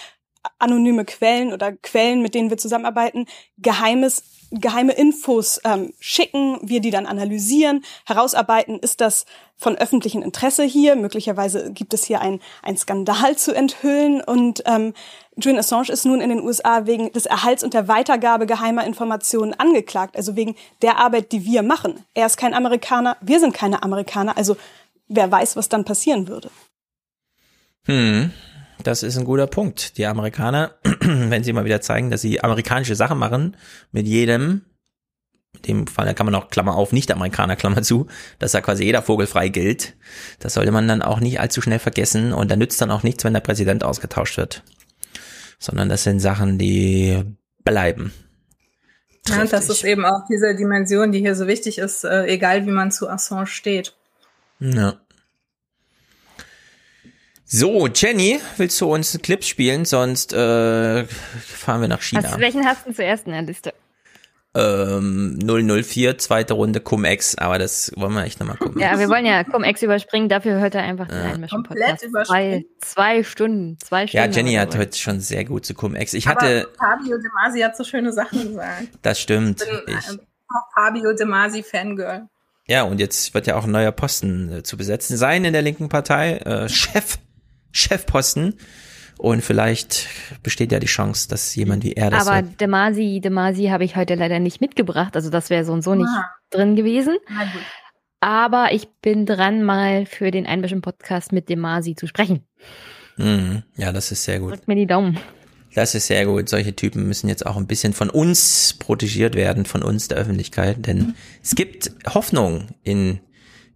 anonyme 0.58 1.04
Quellen 1.04 1.52
oder 1.52 1.72
Quellen, 1.72 2.22
mit 2.22 2.34
denen 2.34 2.50
wir 2.50 2.58
zusammenarbeiten, 2.58 3.26
geheimes 3.58 4.22
geheime 4.60 4.92
Infos 4.92 5.60
ähm, 5.64 5.92
schicken, 6.00 6.58
wir 6.62 6.80
die 6.80 6.90
dann 6.90 7.06
analysieren, 7.06 7.84
herausarbeiten, 8.06 8.78
ist 8.78 9.00
das 9.00 9.26
von 9.56 9.76
öffentlichem 9.76 10.22
Interesse 10.22 10.64
hier, 10.64 10.96
möglicherweise 10.96 11.72
gibt 11.72 11.94
es 11.94 12.04
hier 12.04 12.20
ein, 12.20 12.40
ein 12.62 12.76
Skandal 12.76 13.36
zu 13.36 13.54
enthüllen 13.54 14.20
und 14.20 14.62
ähm, 14.66 14.94
Julian 15.36 15.60
Assange 15.60 15.90
ist 15.90 16.04
nun 16.04 16.20
in 16.20 16.30
den 16.30 16.40
USA 16.40 16.86
wegen 16.86 17.12
des 17.12 17.26
Erhalts 17.26 17.64
und 17.64 17.74
der 17.74 17.88
Weitergabe 17.88 18.46
geheimer 18.46 18.84
Informationen 18.84 19.54
angeklagt, 19.54 20.16
also 20.16 20.36
wegen 20.36 20.54
der 20.82 20.98
Arbeit, 20.98 21.32
die 21.32 21.44
wir 21.44 21.62
machen. 21.62 22.04
Er 22.14 22.26
ist 22.26 22.36
kein 22.36 22.54
Amerikaner, 22.54 23.16
wir 23.20 23.40
sind 23.40 23.54
keine 23.54 23.82
Amerikaner, 23.82 24.36
also 24.36 24.56
wer 25.08 25.30
weiß, 25.30 25.56
was 25.56 25.68
dann 25.68 25.84
passieren 25.84 26.28
würde. 26.28 26.50
Hm. 27.86 28.32
Das 28.84 29.02
ist 29.02 29.16
ein 29.16 29.24
guter 29.24 29.46
Punkt. 29.46 29.96
Die 29.96 30.06
Amerikaner, 30.06 30.74
wenn 31.00 31.42
sie 31.42 31.52
mal 31.52 31.64
wieder 31.64 31.80
zeigen, 31.80 32.10
dass 32.10 32.20
sie 32.20 32.44
amerikanische 32.44 32.94
Sachen 32.94 33.18
machen, 33.18 33.56
mit 33.92 34.06
jedem, 34.06 34.62
in 35.54 35.62
dem 35.62 35.86
Fall, 35.86 36.04
da 36.04 36.12
kann 36.12 36.26
man 36.26 36.34
auch 36.34 36.50
Klammer 36.50 36.76
auf, 36.76 36.92
nicht 36.92 37.10
Amerikaner, 37.10 37.56
Klammer 37.56 37.82
zu, 37.82 38.06
dass 38.38 38.52
da 38.52 38.60
quasi 38.60 38.84
jeder 38.84 39.00
Vogel 39.00 39.26
frei 39.26 39.48
gilt. 39.48 39.96
Das 40.38 40.54
sollte 40.54 40.70
man 40.70 40.86
dann 40.86 41.00
auch 41.00 41.18
nicht 41.18 41.40
allzu 41.40 41.62
schnell 41.62 41.78
vergessen 41.78 42.34
und 42.34 42.50
da 42.50 42.56
nützt 42.56 42.80
dann 42.80 42.90
auch 42.90 43.02
nichts, 43.02 43.24
wenn 43.24 43.32
der 43.32 43.40
Präsident 43.40 43.84
ausgetauscht 43.84 44.36
wird. 44.36 44.62
Sondern 45.58 45.88
das 45.88 46.04
sind 46.04 46.20
Sachen, 46.20 46.58
die 46.58 47.24
bleiben. 47.64 48.12
Ja, 49.28 49.40
und 49.40 49.50
das 49.50 49.70
ist 49.70 49.84
eben 49.84 50.04
auch 50.04 50.26
diese 50.28 50.54
Dimension, 50.54 51.10
die 51.10 51.20
hier 51.20 51.34
so 51.34 51.46
wichtig 51.46 51.78
ist, 51.78 52.04
äh, 52.04 52.26
egal 52.26 52.66
wie 52.66 52.70
man 52.70 52.92
zu 52.92 53.08
Assange 53.08 53.46
steht. 53.46 53.96
Ja. 54.60 55.00
So, 57.46 57.86
Jenny, 57.88 58.40
willst 58.56 58.80
du 58.80 58.92
uns 58.92 59.18
Clips 59.22 59.46
spielen? 59.46 59.84
Sonst 59.84 60.32
äh, 60.32 61.04
fahren 61.04 61.80
wir 61.80 61.88
nach 61.88 62.00
China. 62.00 62.22
Hast, 62.24 62.40
welchen 62.40 62.66
hast 62.66 62.86
du 62.86 62.92
zuerst 62.92 63.26
in 63.26 63.32
der 63.32 63.42
Liste? 63.42 63.74
Ähm, 64.56 65.38
004, 65.44 66.16
zweite 66.18 66.54
Runde 66.54 66.80
Cum-Ex, 66.80 67.36
aber 67.38 67.58
das 67.58 67.92
wollen 67.96 68.14
wir 68.14 68.22
echt 68.22 68.38
nochmal 68.38 68.56
gucken. 68.56 68.80
Ja, 68.80 68.98
wir 69.00 69.08
wollen 69.08 69.26
ja 69.26 69.42
Cum-Ex 69.42 69.82
überspringen, 69.82 70.28
dafür 70.28 70.60
hört 70.60 70.76
er 70.76 70.84
einfach 70.84 71.08
den 71.08 71.18
ja. 71.18 71.32
Einmischen 71.32 71.64
Komplett 71.64 72.02
überspringen. 72.02 72.64
Zwei, 72.80 73.18
zwei 73.18 73.24
Stunden, 73.24 73.78
zwei 73.80 74.06
Stunden. 74.06 74.30
Ja, 74.30 74.32
Jenny 74.32 74.54
hat 74.54 74.76
heute 74.78 74.96
schon 74.96 75.18
sehr 75.18 75.44
gut 75.44 75.66
zu 75.66 75.74
Cum-Ex. 75.74 76.14
Ich 76.14 76.28
aber 76.28 76.40
hatte... 76.40 76.68
Fabio 76.78 77.18
De 77.18 77.30
Masi 77.34 77.60
hat 77.60 77.76
so 77.76 77.82
schöne 77.82 78.12
Sachen 78.12 78.48
gesagt. 78.48 78.88
Das 79.02 79.20
stimmt. 79.20 79.60
Ich 79.60 79.84
bin 79.86 79.98
ich. 79.98 80.18
Fabio 80.72 81.12
De 81.12 81.26
Masi 81.26 81.64
Fangirl. 81.64 82.28
Ja, 82.66 82.84
und 82.84 83.00
jetzt 83.00 83.34
wird 83.34 83.48
ja 83.48 83.56
auch 83.56 83.64
ein 83.64 83.72
neuer 83.72 83.92
Posten 83.92 84.52
äh, 84.52 84.62
zu 84.62 84.76
besetzen 84.76 85.16
sein 85.16 85.44
in 85.44 85.52
der 85.52 85.62
linken 85.62 85.88
Partei. 85.88 86.36
Äh, 86.38 86.68
Chef 86.68 87.18
Chefposten. 87.74 88.54
Und 89.16 89.42
vielleicht 89.42 90.08
besteht 90.42 90.72
ja 90.72 90.80
die 90.80 90.86
Chance, 90.86 91.28
dass 91.28 91.54
jemand 91.54 91.84
wie 91.84 91.92
er 91.92 92.10
das. 92.10 92.26
Aber 92.26 92.42
Demasi, 92.42 93.20
Demasi 93.22 93.66
habe 93.66 93.84
ich 93.84 93.96
heute 93.96 94.16
leider 94.16 94.40
nicht 94.40 94.60
mitgebracht. 94.60 95.14
Also 95.14 95.30
das 95.30 95.50
wäre 95.50 95.64
so 95.64 95.72
und 95.72 95.82
so 95.82 95.94
nicht 95.94 96.08
Aha. 96.08 96.30
drin 96.50 96.74
gewesen. 96.74 97.16
Aber 98.20 98.72
ich 98.72 98.88
bin 99.02 99.24
dran, 99.26 99.62
mal 99.62 100.06
für 100.06 100.30
den 100.30 100.46
Einmischen 100.46 100.80
Podcast 100.80 101.32
mit 101.32 101.48
Demasi 101.48 101.94
zu 101.94 102.06
sprechen. 102.06 102.44
Mhm. 103.16 103.62
Ja, 103.76 103.92
das 103.92 104.10
ist 104.10 104.24
sehr 104.24 104.40
gut. 104.40 104.52
Drückt 104.52 104.68
mir 104.68 104.76
die 104.76 104.86
Daumen. 104.86 105.18
Das 105.74 105.94
ist 105.94 106.06
sehr 106.06 106.24
gut. 106.26 106.48
Solche 106.48 106.74
Typen 106.74 107.06
müssen 107.06 107.28
jetzt 107.28 107.46
auch 107.46 107.56
ein 107.56 107.66
bisschen 107.66 107.92
von 107.92 108.10
uns 108.10 108.74
protegiert 108.78 109.34
werden, 109.34 109.64
von 109.64 109.82
uns 109.82 110.08
der 110.08 110.18
Öffentlichkeit, 110.18 110.86
denn 110.86 111.14
es 111.42 111.54
gibt 111.54 111.90
Hoffnung 112.12 112.68
in 112.82 113.20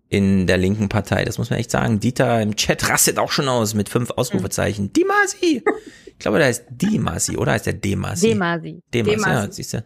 in 0.08 0.46
der 0.46 0.56
linken 0.56 0.88
Partei. 0.88 1.24
Das 1.24 1.38
muss 1.38 1.50
man 1.50 1.58
echt 1.58 1.70
sagen. 1.70 2.00
Dieter 2.00 2.40
im 2.40 2.56
Chat 2.56 2.88
rastet 2.88 3.18
auch 3.18 3.30
schon 3.30 3.48
aus 3.48 3.74
mit 3.74 3.88
fünf 3.88 4.10
Ausrufezeichen. 4.10 4.86
Mhm. 4.86 4.92
Dimasi! 4.92 5.62
Ich 6.06 6.18
glaube, 6.18 6.38
der 6.38 6.48
heißt 6.48 6.64
Dimasi, 6.70 7.36
oder 7.36 7.52
heißt 7.52 7.66
der 7.66 7.74
Demasi? 7.74 8.28
Demasi. 8.28 8.82
Demasi, 8.92 9.16
Demasi. 9.16 9.30
ja, 9.30 9.52
siehst 9.52 9.74
du. 9.74 9.84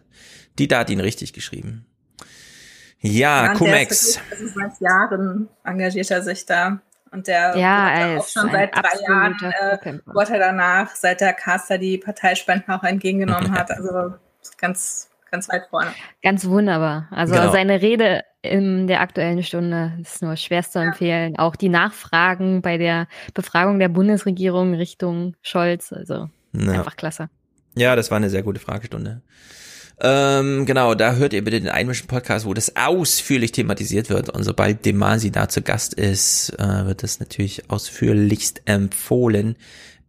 Dieter 0.57 0.79
hat 0.79 0.89
ihn 0.89 0.99
richtig 0.99 1.33
geschrieben. 1.33 1.85
Ja, 2.99 3.47
ja 3.47 3.53
Cumex. 3.53 4.19
Seit 4.55 4.79
Jahren 4.79 5.49
engagiert 5.63 6.09
er 6.09 6.21
sich 6.21 6.45
da. 6.45 6.81
Und 7.11 7.27
der 7.27 7.55
ja, 7.55 7.89
er 7.91 8.19
auch 8.19 8.27
schon 8.27 8.49
seit 8.49 8.75
drei 8.75 8.99
Jahren 9.07 9.35
äh, 9.43 9.99
wurde 10.05 10.33
er 10.33 10.39
danach, 10.39 10.95
seit 10.95 11.21
der 11.21 11.33
Caster 11.33 11.77
die 11.77 11.99
Parteispenden 11.99 12.73
auch 12.73 12.83
entgegengenommen 12.83 13.51
hat. 13.55 13.69
Also 13.69 14.15
ganz, 14.57 15.09
ganz 15.29 15.47
weit 15.49 15.67
vorne. 15.69 15.91
Ganz 16.23 16.45
wunderbar. 16.45 17.07
Also 17.11 17.35
genau. 17.35 17.51
seine 17.51 17.83
Rede 17.83 18.23
in 18.43 18.87
der 18.87 18.99
aktuellen 18.99 19.41
Stunde 19.41 19.93
ist 20.01 20.21
nur 20.21 20.35
schwerst 20.35 20.73
zu 20.73 20.79
empfehlen. 20.79 21.37
Auch 21.37 21.55
die 21.55 21.69
Nachfragen 21.69 22.61
bei 22.61 22.77
der 22.77 23.07
Befragung 23.33 23.79
der 23.79 23.89
Bundesregierung 23.89 24.73
Richtung 24.75 25.35
Scholz, 25.41 25.93
also 25.93 26.29
ja. 26.51 26.71
einfach 26.73 26.97
klasse. 26.97 27.29
Ja, 27.75 27.95
das 27.95 28.11
war 28.11 28.17
eine 28.17 28.29
sehr 28.29 28.43
gute 28.43 28.59
Fragestunde. 28.59 29.21
Ähm, 30.01 30.65
genau, 30.65 30.95
da 30.95 31.15
hört 31.15 31.33
ihr 31.33 31.43
bitte 31.43 31.61
den 31.61 31.69
Einmischen 31.69 32.07
Podcast, 32.07 32.45
wo 32.45 32.53
das 32.53 32.75
ausführlich 32.75 33.53
thematisiert 33.53 34.09
wird. 34.09 34.29
Und 34.29 34.43
sobald 34.43 34.85
Demasi 34.85 35.31
da 35.31 35.47
zu 35.47 35.61
Gast 35.61 35.93
ist, 35.93 36.49
äh, 36.59 36.85
wird 36.85 37.03
das 37.03 37.19
natürlich 37.19 37.69
ausführlichst 37.69 38.63
empfohlen. 38.65 39.55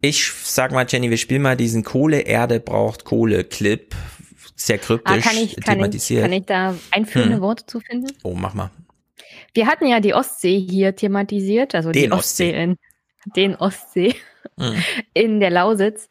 Ich 0.00 0.32
sag 0.42 0.72
mal, 0.72 0.86
Jenny, 0.88 1.10
wir 1.10 1.16
spielen 1.16 1.42
mal 1.42 1.56
diesen 1.56 1.84
Kohle, 1.84 2.20
Erde 2.20 2.60
braucht 2.60 3.04
Kohle 3.04 3.44
Clip. 3.44 3.94
Sehr 4.56 4.78
kryptisch 4.78 5.16
ah, 5.16 5.20
kann 5.20 5.36
ich, 5.36 5.56
kann 5.56 5.76
thematisiert. 5.76 6.20
Ich, 6.20 6.24
kann 6.24 6.32
ich 6.32 6.46
da 6.46 6.74
einführende 6.90 7.36
hm. 7.36 7.42
Worte 7.42 7.66
zu 7.66 7.80
finden? 7.80 8.12
Oh, 8.22 8.34
mach 8.34 8.54
mal. 8.54 8.70
Wir 9.52 9.66
hatten 9.66 9.86
ja 9.86 10.00
die 10.00 10.14
Ostsee 10.14 10.58
hier 10.58 10.94
thematisiert, 10.94 11.74
also 11.74 11.90
den 11.90 12.04
die 12.04 12.12
Ostsee, 12.12 12.50
Ostsee 12.50 12.62
in 12.62 12.78
den 13.36 13.56
Ostsee 13.56 14.14
hm. 14.58 14.84
in 15.14 15.40
der 15.40 15.50
Lausitz. 15.50 16.08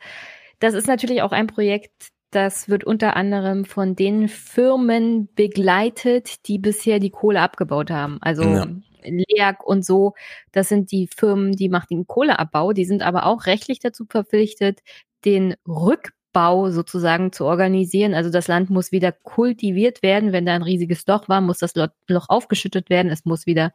Das 0.59 0.73
ist 0.73 0.87
natürlich 0.87 1.21
auch 1.21 1.31
ein 1.31 1.47
Projekt, 1.47 2.09
das 2.31 2.67
wird 2.67 2.83
unter 2.83 3.15
anderem 3.15 3.63
von 3.63 3.95
den 3.95 4.27
Firmen 4.27 5.29
begleitet, 5.35 6.47
die 6.47 6.57
bisher 6.57 6.99
die 6.99 7.11
Kohle 7.11 7.41
abgebaut 7.41 7.91
haben. 7.91 8.17
Also 8.21 8.43
ja. 8.43 8.67
LEAG 9.03 9.63
und 9.63 9.85
so, 9.85 10.13
das 10.51 10.69
sind 10.69 10.91
die 10.91 11.07
Firmen, 11.15 11.51
die 11.51 11.69
machen 11.69 11.87
den 11.91 12.07
Kohleabbau. 12.07 12.73
Die 12.73 12.85
sind 12.85 13.03
aber 13.03 13.25
auch 13.25 13.45
rechtlich 13.45 13.79
dazu 13.79 14.05
verpflichtet, 14.09 14.79
den 15.25 15.55
Rückbau 15.67 16.22
sozusagen 16.33 17.31
zu 17.31 17.45
organisieren. 17.45 18.13
Also 18.13 18.29
das 18.29 18.47
Land 18.47 18.69
muss 18.69 18.91
wieder 18.91 19.11
kultiviert 19.11 20.01
werden. 20.01 20.31
Wenn 20.31 20.45
da 20.45 20.53
ein 20.55 20.63
riesiges 20.63 21.05
Loch 21.07 21.29
war, 21.29 21.41
muss 21.41 21.59
das 21.59 21.73
Loch 21.75 22.29
aufgeschüttet 22.29 22.89
werden. 22.89 23.11
Es 23.11 23.25
muss 23.25 23.45
wieder 23.45 23.73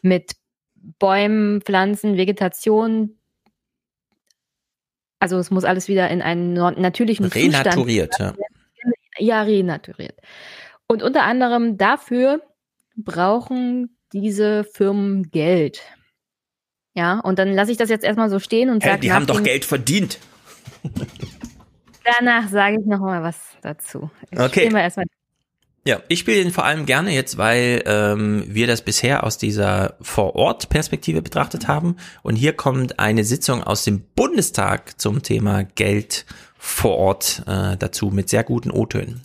mit 0.00 0.32
Bäumen, 0.98 1.60
Pflanzen, 1.60 2.16
Vegetation 2.16 3.16
also 5.22 5.38
es 5.38 5.52
muss 5.52 5.62
alles 5.62 5.86
wieder 5.86 6.10
in 6.10 6.20
einen 6.20 6.52
natürlichen 6.52 7.26
renaturiert, 7.26 8.12
Zustand. 8.12 8.38
Ja. 9.18 9.34
ja, 9.36 9.42
renaturiert. 9.42 10.18
Und 10.88 11.04
unter 11.04 11.22
anderem 11.22 11.78
dafür 11.78 12.42
brauchen 12.96 13.96
diese 14.12 14.64
Firmen 14.64 15.30
Geld. 15.30 15.80
Ja, 16.94 17.20
und 17.20 17.38
dann 17.38 17.54
lasse 17.54 17.70
ich 17.70 17.78
das 17.78 17.88
jetzt 17.88 18.04
erstmal 18.04 18.30
so 18.30 18.40
stehen 18.40 18.68
und 18.68 18.82
sage. 18.82 18.94
Hey, 18.94 19.00
die 19.00 19.12
haben 19.12 19.28
doch 19.28 19.44
Geld 19.44 19.64
verdient. 19.64 20.18
Danach 22.04 22.48
sage 22.48 22.78
ich 22.80 22.86
noch 22.86 23.00
mal 23.00 23.22
was 23.22 23.38
dazu. 23.62 24.10
Ich 24.30 24.38
okay. 24.38 24.72
Erstmal 24.72 25.06
ja, 25.84 26.00
ich 26.06 26.20
spiele 26.20 26.44
den 26.44 26.52
vor 26.52 26.64
allem 26.64 26.86
gerne 26.86 27.12
jetzt, 27.12 27.38
weil 27.38 27.82
ähm, 27.86 28.44
wir 28.46 28.68
das 28.68 28.82
bisher 28.82 29.24
aus 29.24 29.36
dieser 29.36 29.96
Vor-Ort-Perspektive 30.00 31.22
betrachtet 31.22 31.66
haben. 31.66 31.96
Und 32.22 32.36
hier 32.36 32.52
kommt 32.52 33.00
eine 33.00 33.24
Sitzung 33.24 33.64
aus 33.64 33.82
dem 33.82 34.04
Bundestag 34.14 35.00
zum 35.00 35.24
Thema 35.24 35.64
Geld 35.64 36.24
vor 36.56 36.96
Ort 36.98 37.42
äh, 37.48 37.76
dazu 37.76 38.10
mit 38.10 38.28
sehr 38.28 38.44
guten 38.44 38.70
O-Tönen. 38.70 39.22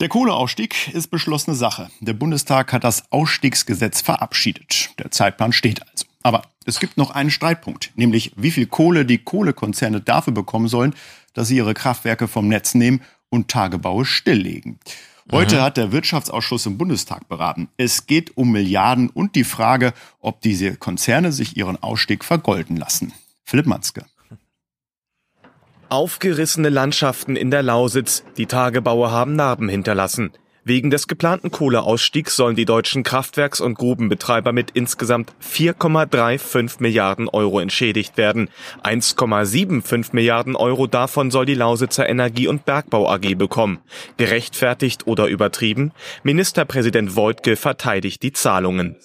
Der 0.00 0.08
Kohleausstieg 0.08 0.94
ist 0.94 1.08
beschlossene 1.08 1.56
Sache. 1.56 1.90
Der 1.98 2.12
Bundestag 2.12 2.72
hat 2.72 2.84
das 2.84 3.10
Ausstiegsgesetz 3.10 4.00
verabschiedet. 4.00 4.90
Der 5.00 5.10
Zeitplan 5.10 5.52
steht 5.52 5.82
also. 5.90 6.06
Aber 6.22 6.42
es 6.66 6.78
gibt 6.78 6.98
noch 6.98 7.10
einen 7.10 7.30
Streitpunkt, 7.30 7.90
nämlich 7.96 8.32
wie 8.36 8.52
viel 8.52 8.66
Kohle 8.66 9.04
die 9.04 9.18
Kohlekonzerne 9.18 10.00
dafür 10.00 10.32
bekommen 10.32 10.68
sollen, 10.68 10.94
dass 11.34 11.48
sie 11.48 11.56
ihre 11.56 11.74
Kraftwerke 11.74 12.28
vom 12.28 12.48
Netz 12.48 12.74
nehmen 12.74 13.02
und 13.30 13.48
Tagebaue 13.48 14.04
stilllegen. 14.04 14.78
Heute 15.30 15.56
mhm. 15.56 15.60
hat 15.60 15.76
der 15.76 15.92
Wirtschaftsausschuss 15.92 16.66
im 16.66 16.78
Bundestag 16.78 17.28
beraten. 17.28 17.68
Es 17.76 18.06
geht 18.06 18.36
um 18.36 18.50
Milliarden 18.50 19.10
und 19.10 19.34
die 19.34 19.44
Frage, 19.44 19.92
ob 20.20 20.40
diese 20.40 20.76
Konzerne 20.76 21.32
sich 21.32 21.56
ihren 21.56 21.82
Ausstieg 21.82 22.24
vergolden 22.24 22.76
lassen. 22.76 23.12
Philipp 23.44 23.66
Manske. 23.66 24.04
Aufgerissene 25.90 26.68
Landschaften 26.68 27.36
in 27.36 27.50
der 27.50 27.62
Lausitz. 27.62 28.22
Die 28.36 28.46
Tagebaue 28.46 29.10
haben 29.10 29.36
Narben 29.36 29.68
hinterlassen. 29.68 30.32
Wegen 30.68 30.90
des 30.90 31.08
geplanten 31.08 31.50
Kohleausstiegs 31.50 32.36
sollen 32.36 32.54
die 32.54 32.66
deutschen 32.66 33.02
Kraftwerks- 33.02 33.62
und 33.62 33.78
Grubenbetreiber 33.78 34.52
mit 34.52 34.72
insgesamt 34.72 35.32
4,35 35.42 36.82
Milliarden 36.82 37.26
Euro 37.26 37.58
entschädigt 37.58 38.18
werden. 38.18 38.50
1,75 38.84 40.10
Milliarden 40.12 40.56
Euro 40.56 40.86
davon 40.86 41.30
soll 41.30 41.46
die 41.46 41.54
Lausitzer 41.54 42.06
Energie- 42.06 42.48
und 42.48 42.66
Bergbau 42.66 43.08
AG 43.08 43.34
bekommen. 43.36 43.78
Gerechtfertigt 44.18 45.06
oder 45.06 45.28
übertrieben? 45.28 45.92
Ministerpräsident 46.22 47.16
Voigtke 47.16 47.56
verteidigt 47.56 48.22
die 48.22 48.34
Zahlungen. 48.34 48.96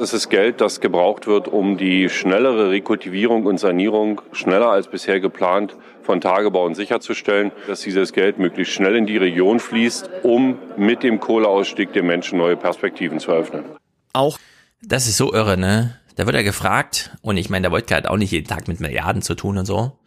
Das 0.00 0.14
ist 0.14 0.30
Geld, 0.30 0.62
das 0.62 0.80
gebraucht 0.80 1.26
wird, 1.26 1.46
um 1.46 1.76
die 1.76 2.08
schnellere 2.08 2.70
Rekultivierung 2.70 3.44
und 3.44 3.60
Sanierung 3.60 4.22
schneller 4.32 4.70
als 4.70 4.88
bisher 4.88 5.20
geplant 5.20 5.76
von 6.00 6.22
Tagebauen 6.22 6.74
sicherzustellen, 6.74 7.52
dass 7.66 7.82
dieses 7.82 8.14
Geld 8.14 8.38
möglichst 8.38 8.72
schnell 8.72 8.96
in 8.96 9.04
die 9.04 9.18
Region 9.18 9.60
fließt, 9.60 10.08
um 10.22 10.56
mit 10.78 11.02
dem 11.02 11.20
Kohleausstieg 11.20 11.92
den 11.92 12.06
Menschen 12.06 12.38
neue 12.38 12.56
Perspektiven 12.56 13.20
zu 13.20 13.30
eröffnen. 13.30 13.66
Auch 14.14 14.38
das 14.80 15.06
ist 15.06 15.18
so 15.18 15.34
irre, 15.34 15.58
ne? 15.58 15.98
Da 16.16 16.24
wird 16.24 16.34
er 16.34 16.44
gefragt 16.44 17.10
und 17.20 17.36
ich 17.36 17.50
meine, 17.50 17.64
der 17.64 17.72
Wojtka 17.72 17.96
hat 17.96 18.06
auch 18.06 18.16
nicht 18.16 18.30
jeden 18.30 18.48
Tag 18.48 18.68
mit 18.68 18.80
Milliarden 18.80 19.20
zu 19.20 19.34
tun 19.34 19.58
und 19.58 19.66
so. 19.66 19.98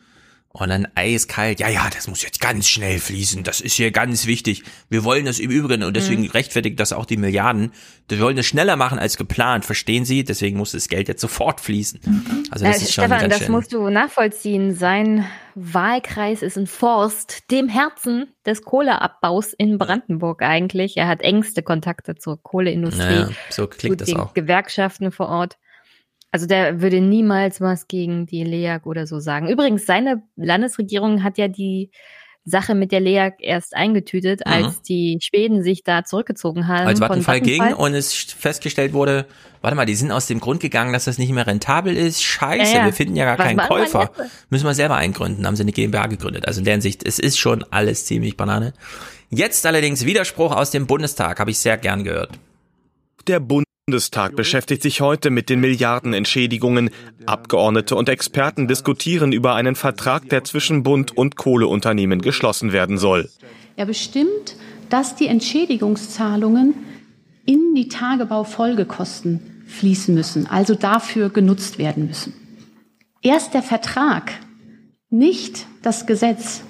Und 0.55 0.69
dann 0.69 0.87
eiskalt, 0.93 1.59
ja, 1.59 1.67
ja, 1.67 1.89
das 1.91 2.07
muss 2.07 2.21
jetzt 2.21 2.39
ganz 2.39 2.67
schnell 2.67 2.99
fließen, 2.99 3.43
das 3.43 3.59
ist 3.59 3.73
hier 3.73 3.89
ganz 3.89 4.27
wichtig. 4.27 4.61
Wir 4.87 5.03
wollen 5.03 5.25
das 5.25 5.39
im 5.39 5.49
Übrigen 5.49 5.81
und 5.81 5.95
deswegen 5.95 6.21
mhm. 6.21 6.29
rechtfertigt 6.29 6.79
das 6.79 6.93
auch 6.93 7.07
die 7.07 7.17
Milliarden. 7.17 7.71
Wir 8.07 8.19
wollen 8.19 8.37
es 8.37 8.45
schneller 8.45 8.75
machen 8.75 8.99
als 8.99 9.17
geplant, 9.17 9.65
verstehen 9.65 10.05
Sie? 10.05 10.23
Deswegen 10.23 10.59
muss 10.59 10.73
das 10.73 10.89
Geld 10.89 11.07
jetzt 11.07 11.21
sofort 11.21 11.59
fließen. 11.59 12.01
Mhm. 12.05 12.43
Also 12.51 12.65
das 12.65 12.81
äh, 12.81 12.83
ist 12.83 12.93
schon 12.93 13.05
Stefan, 13.05 13.31
das 13.31 13.49
musst 13.49 13.73
du 13.73 13.89
nachvollziehen. 13.89 14.75
Sein 14.75 15.25
Wahlkreis 15.55 16.43
ist 16.43 16.55
ein 16.55 16.67
Forst, 16.67 17.49
dem 17.49 17.67
Herzen 17.67 18.27
des 18.45 18.61
Kohleabbaus 18.61 19.53
in 19.53 19.79
Brandenburg 19.79 20.43
eigentlich. 20.43 20.97
Er 20.97 21.07
hat 21.07 21.21
engste 21.21 21.63
Kontakte 21.63 22.13
zur 22.13 22.41
Kohleindustrie, 22.43 22.99
naja, 22.99 23.29
so 23.49 23.65
klingt 23.65 24.01
zu 24.01 24.05
den 24.05 24.17
auch. 24.17 24.35
Gewerkschaften 24.35 25.11
vor 25.11 25.29
Ort. 25.29 25.57
Also 26.33 26.47
der 26.47 26.81
würde 26.81 26.99
niemals 26.99 27.61
was 27.61 27.87
gegen 27.87 28.25
die 28.25 28.43
LEAG 28.43 28.87
oder 28.87 29.05
so 29.05 29.19
sagen. 29.19 29.47
Übrigens, 29.47 29.85
seine 29.85 30.23
Landesregierung 30.35 31.23
hat 31.23 31.37
ja 31.37 31.47
die 31.47 31.91
Sache 32.43 32.73
mit 32.73 32.91
der 32.91 33.01
LEAG 33.01 33.35
erst 33.37 33.75
eingetütet, 33.75 34.41
mhm. 34.43 34.51
als 34.51 34.81
die 34.81 35.19
Schweden 35.21 35.61
sich 35.61 35.83
da 35.83 36.03
zurückgezogen 36.03 36.67
haben. 36.67 36.87
Als 36.87 36.99
Vattenfall 36.99 37.39
ging 37.39 37.61
und 37.73 37.93
es 37.93 38.15
festgestellt 38.15 38.93
wurde, 38.93 39.27
warte 39.61 39.77
mal, 39.77 39.85
die 39.85 39.93
sind 39.93 40.11
aus 40.11 40.25
dem 40.25 40.39
Grund 40.39 40.59
gegangen, 40.59 40.91
dass 40.91 41.05
das 41.05 41.19
nicht 41.19 41.31
mehr 41.31 41.45
rentabel 41.45 41.95
ist. 41.95 42.23
Scheiße, 42.23 42.73
ja, 42.73 42.79
ja. 42.79 42.85
wir 42.85 42.93
finden 42.93 43.15
ja 43.15 43.25
gar 43.25 43.37
was 43.37 43.45
keinen 43.45 43.59
Käufer. 43.59 44.09
Müssen 44.49 44.65
wir 44.65 44.73
selber 44.73 44.95
eingründen, 44.95 45.45
haben 45.45 45.55
sie 45.55 45.61
eine 45.61 45.71
GmbH 45.71 46.07
gegründet. 46.07 46.47
Also 46.47 46.61
in 46.61 46.65
der 46.65 46.73
Hinsicht, 46.73 47.05
es 47.05 47.19
ist 47.19 47.37
schon 47.37 47.63
alles 47.69 48.05
ziemlich 48.07 48.37
Banane. 48.37 48.73
Jetzt 49.29 49.67
allerdings 49.67 50.03
Widerspruch 50.03 50.55
aus 50.55 50.71
dem 50.71 50.87
Bundestag, 50.87 51.39
habe 51.39 51.51
ich 51.51 51.59
sehr 51.59 51.77
gern 51.77 52.03
gehört. 52.03 52.31
Der 53.27 53.39
Bund 53.39 53.62
Bundestag 53.85 54.37
beschäftigt 54.37 54.81
sich 54.81 55.01
heute 55.01 55.29
mit 55.29 55.49
den 55.49 55.59
Milliardenentschädigungen. 55.59 56.89
Abgeordnete 57.25 57.97
und 57.97 58.07
Experten 58.07 58.69
diskutieren 58.69 59.33
über 59.33 59.55
einen 59.55 59.75
Vertrag, 59.75 60.29
der 60.29 60.45
zwischen 60.45 60.83
Bund 60.83 61.17
und 61.17 61.35
Kohleunternehmen 61.35 62.21
geschlossen 62.21 62.71
werden 62.71 62.97
soll. 62.97 63.29
Er 63.75 63.85
bestimmt, 63.85 64.55
dass 64.89 65.17
die 65.17 65.27
Entschädigungszahlungen 65.27 66.75
in 67.45 67.75
die 67.75 67.89
Tagebaufolgekosten 67.89 69.65
fließen 69.67 70.15
müssen, 70.15 70.47
also 70.47 70.75
dafür 70.75 71.29
genutzt 71.29 71.77
werden 71.77 72.07
müssen. 72.07 72.33
Erst 73.21 73.53
der 73.53 73.63
Vertrag, 73.63 74.31
nicht 75.09 75.67
das 75.81 76.07
Gesetz, 76.07 76.63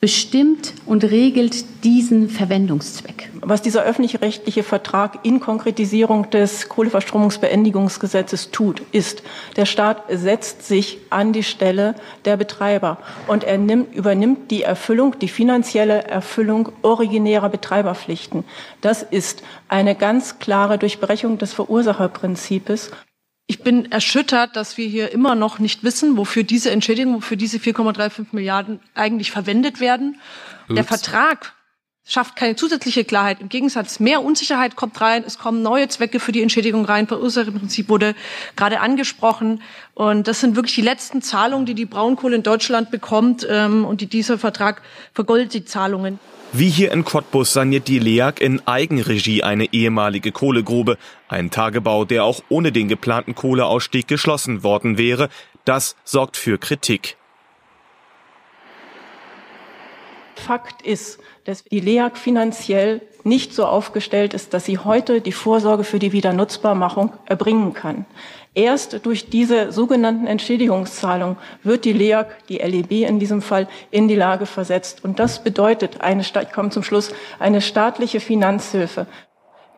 bestimmt 0.00 0.74
und 0.86 1.02
regelt 1.02 1.82
diesen 1.82 2.28
Verwendungszweck. 2.28 3.30
Was 3.40 3.62
dieser 3.62 3.82
öffentlich-rechtliche 3.82 4.62
Vertrag 4.62 5.24
in 5.24 5.40
Konkretisierung 5.40 6.30
des 6.30 6.68
Kohleverstromungsbeendigungsgesetzes 6.68 8.52
tut, 8.52 8.82
ist, 8.92 9.24
der 9.56 9.66
Staat 9.66 10.04
setzt 10.08 10.62
sich 10.62 10.98
an 11.10 11.32
die 11.32 11.42
Stelle 11.42 11.96
der 12.24 12.36
Betreiber 12.36 12.98
und 13.26 13.42
er 13.42 13.58
nimmt, 13.58 13.92
übernimmt 13.92 14.52
die 14.52 14.62
Erfüllung, 14.62 15.18
die 15.18 15.28
finanzielle 15.28 16.04
Erfüllung 16.04 16.70
originärer 16.82 17.48
Betreiberpflichten. 17.48 18.44
Das 18.80 19.02
ist 19.02 19.42
eine 19.66 19.96
ganz 19.96 20.38
klare 20.38 20.78
Durchbrechung 20.78 21.38
des 21.38 21.52
Verursacherprinzips. 21.54 22.92
Ich 23.50 23.62
bin 23.62 23.90
erschüttert, 23.90 24.56
dass 24.56 24.76
wir 24.76 24.86
hier 24.86 25.10
immer 25.10 25.34
noch 25.34 25.58
nicht 25.58 25.82
wissen, 25.82 26.18
wofür 26.18 26.42
diese 26.42 26.70
Entschädigung, 26.70 27.14
wofür 27.14 27.38
diese 27.38 27.56
4,35 27.56 28.26
Milliarden 28.32 28.78
eigentlich 28.94 29.30
verwendet 29.30 29.80
werden. 29.80 30.20
Ups. 30.68 30.74
Der 30.74 30.84
Vertrag 30.84 31.54
schafft 32.04 32.36
keine 32.36 32.56
zusätzliche 32.56 33.04
Klarheit. 33.04 33.40
Im 33.40 33.48
Gegensatz, 33.48 34.00
mehr 34.00 34.22
Unsicherheit 34.22 34.76
kommt 34.76 35.00
rein. 35.00 35.24
Es 35.26 35.38
kommen 35.38 35.62
neue 35.62 35.88
Zwecke 35.88 36.20
für 36.20 36.30
die 36.30 36.42
Entschädigung 36.42 36.84
rein. 36.84 37.06
Verursacherprinzip 37.06 37.88
wurde 37.88 38.14
gerade 38.54 38.80
angesprochen. 38.80 39.62
Und 39.94 40.28
das 40.28 40.40
sind 40.40 40.54
wirklich 40.54 40.74
die 40.74 40.82
letzten 40.82 41.22
Zahlungen, 41.22 41.64
die 41.64 41.74
die 41.74 41.86
Braunkohle 41.86 42.36
in 42.36 42.42
Deutschland 42.42 42.90
bekommt. 42.90 43.46
Ähm, 43.48 43.86
und 43.86 44.02
die, 44.02 44.08
dieser 44.08 44.36
Vertrag 44.36 44.82
vergoldet 45.14 45.54
die 45.54 45.64
Zahlungen. 45.64 46.18
Wie 46.52 46.70
hier 46.70 46.92
in 46.92 47.04
Cottbus 47.04 47.52
saniert 47.52 47.88
die 47.88 47.98
LEAG 47.98 48.40
in 48.40 48.66
Eigenregie 48.66 49.42
eine 49.42 49.70
ehemalige 49.74 50.32
Kohlegrube. 50.32 50.96
Ein 51.28 51.50
Tagebau, 51.50 52.06
der 52.06 52.24
auch 52.24 52.40
ohne 52.48 52.72
den 52.72 52.88
geplanten 52.88 53.34
Kohleausstieg 53.34 54.08
geschlossen 54.08 54.62
worden 54.62 54.96
wäre. 54.96 55.28
Das 55.66 55.94
sorgt 56.04 56.38
für 56.38 56.56
Kritik. 56.56 57.18
Fakt 60.36 60.80
ist, 60.80 61.18
dass 61.44 61.64
die 61.64 61.80
LEAG 61.80 62.16
finanziell 62.16 63.02
nicht 63.24 63.52
so 63.52 63.66
aufgestellt 63.66 64.32
ist, 64.32 64.54
dass 64.54 64.64
sie 64.64 64.78
heute 64.78 65.20
die 65.20 65.32
Vorsorge 65.32 65.84
für 65.84 65.98
die 65.98 66.12
Wiedernutzbarmachung 66.12 67.12
erbringen 67.26 67.74
kann. 67.74 68.06
Erst 68.58 69.06
durch 69.06 69.30
diese 69.30 69.70
sogenannten 69.70 70.26
Entschädigungszahlungen 70.26 71.36
wird 71.62 71.84
die 71.84 71.92
LEAG, 71.92 72.26
die 72.48 72.56
LEB 72.56 73.08
in 73.08 73.20
diesem 73.20 73.40
Fall, 73.40 73.68
in 73.92 74.08
die 74.08 74.16
Lage 74.16 74.46
versetzt. 74.46 75.04
Und 75.04 75.20
das 75.20 75.44
bedeutet 75.44 76.00
eine, 76.00 76.22
ich 76.22 76.52
komme 76.52 76.70
zum 76.70 76.82
Schluss, 76.82 77.12
eine 77.38 77.60
staatliche 77.60 78.18
Finanzhilfe. 78.18 79.06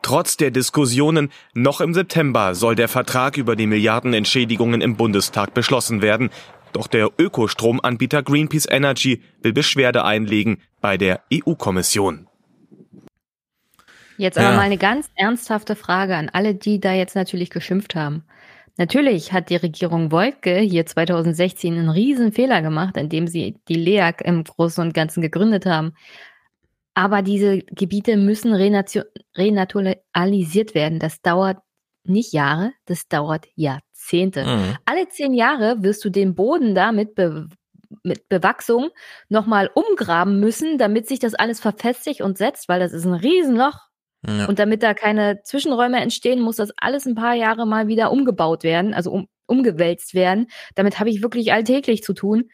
Trotz 0.01 0.39
der 0.39 0.51
Diskussionen, 0.51 1.31
noch 1.53 1.83
im 1.83 1.93
September 1.93 2.55
soll 2.55 2.75
der 2.75 2.89
Vertrag 2.89 3.37
über 3.37 3.55
die 3.55 3.67
Milliardenentschädigungen 3.67 4.81
im 4.81 4.97
Bundestag 4.97 5.53
beschlossen 5.53 6.01
werden. 6.01 6.31
Doch 6.73 6.87
der 6.87 7.11
Ökostromanbieter 7.19 8.23
Greenpeace 8.23 8.67
Energy 8.71 9.23
will 9.43 9.53
Beschwerde 9.53 10.07
einlegen 10.07 10.63
bei 10.81 10.97
der 10.97 11.21
EU-Kommission. 11.31 12.29
Jetzt 14.17 14.39
aber 14.39 14.51
ja. 14.51 14.57
mal 14.57 14.63
eine 14.63 14.79
ganz 14.79 15.11
ernsthafte 15.17 15.77
Frage 15.77 16.17
an 16.17 16.31
alle, 16.31 16.55
die 16.55 16.81
da 16.81 16.95
jetzt 16.95 17.15
natürlich 17.15 17.51
geschimpft 17.51 17.95
haben. 17.95 18.25
Natürlich 18.77 19.33
hat 19.33 19.51
die 19.51 19.57
Regierung 19.57 20.13
Wolke 20.13 20.59
hier 20.59 20.87
2016 20.87 21.75
einen 21.75 21.91
riesen 21.91 22.33
Fehler 22.33 22.63
gemacht, 22.63 22.97
indem 22.97 23.27
sie 23.27 23.59
die 23.69 23.75
LEAG 23.75 24.23
im 24.25 24.45
Großen 24.45 24.83
und 24.83 24.95
Ganzen 24.95 25.21
gegründet 25.21 25.67
haben. 25.67 25.93
Aber 26.95 27.23
diese 27.23 27.59
Gebiete 27.59 28.17
müssen 28.17 28.55
renaturalisiert 28.55 30.75
werden. 30.75 30.99
Das 30.99 31.21
dauert 31.23 31.59
nicht 32.05 32.33
Jahre, 32.33 32.73
das 32.87 33.09
dauert 33.09 33.47
Jahrzehnte. 33.55 34.45
Mhm. 34.45 34.77
Alle 34.85 35.09
zehn 35.09 35.35
Jahre 35.35 35.83
wirst 35.83 36.05
du 36.05 36.11
den 36.11 36.35
Boden 36.35 36.75
da 36.75 36.93
mit, 36.93 37.15
Be 37.15 37.49
mit 38.03 38.29
Bewachsung 38.29 38.91
nochmal 39.29 39.71
umgraben 39.75 40.41
müssen, 40.41 40.79
damit 40.79 41.09
sich 41.09 41.19
das 41.19 41.35
alles 41.35 41.61
verfestigt 41.61 42.21
und 42.21 42.39
setzt, 42.39 42.69
weil 42.69 42.81
das 42.81 42.93
ist 42.93 43.05
ein 43.05 43.15
Riesenloch. 43.15 43.90
Ja. 44.27 44.47
Und 44.47 44.59
damit 44.59 44.83
da 44.83 44.95
keine 44.95 45.43
Zwischenräume 45.43 46.01
entstehen, 46.01 46.41
muss 46.41 46.57
das 46.57 46.71
alles 46.77 47.07
ein 47.07 47.15
paar 47.15 47.35
Jahre 47.35 47.67
mal 47.67 47.89
wieder 47.89 48.13
umgebaut 48.13 48.65
werden, 48.65 48.93
also 48.93 49.11
um, 49.11 49.29
umgewälzt 49.47 50.15
werden. 50.15 50.47
Damit 50.75 51.01
habe 51.01 51.11
ich 51.11 51.23
wirklich 51.23 51.53
alltäglich 51.53 52.03
zu 52.03 52.13
tun 52.13 52.51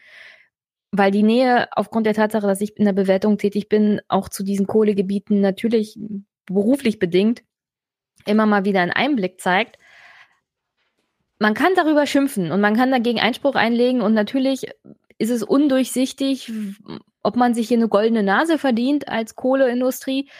weil 0.92 1.10
die 1.10 1.24
Nähe 1.24 1.68
aufgrund 1.72 2.06
der 2.06 2.14
Tatsache, 2.14 2.46
dass 2.46 2.60
ich 2.62 2.76
in 2.78 2.86
der 2.86 2.92
Bewertung 2.92 3.36
tätig 3.36 3.68
bin, 3.68 4.00
auch 4.08 4.30
zu 4.30 4.42
diesen 4.42 4.66
Kohlegebieten 4.66 5.42
natürlich 5.42 5.98
beruflich 6.46 6.98
bedingt 6.98 7.42
immer 8.24 8.46
mal 8.46 8.64
wieder 8.64 8.80
einen 8.80 8.92
Einblick 8.92 9.40
zeigt. 9.40 9.78
Man 11.38 11.54
kann 11.54 11.72
darüber 11.76 12.06
schimpfen 12.06 12.50
und 12.50 12.60
man 12.60 12.76
kann 12.76 12.90
dagegen 12.90 13.20
Einspruch 13.20 13.54
einlegen 13.54 14.00
und 14.00 14.14
natürlich 14.14 14.68
ist 15.18 15.30
es 15.30 15.42
undurchsichtig, 15.42 16.52
ob 17.22 17.36
man 17.36 17.54
sich 17.54 17.68
hier 17.68 17.76
eine 17.76 17.88
goldene 17.88 18.22
Nase 18.22 18.58
verdient 18.58 19.08
als 19.08 19.34
Kohleindustrie. 19.36 20.30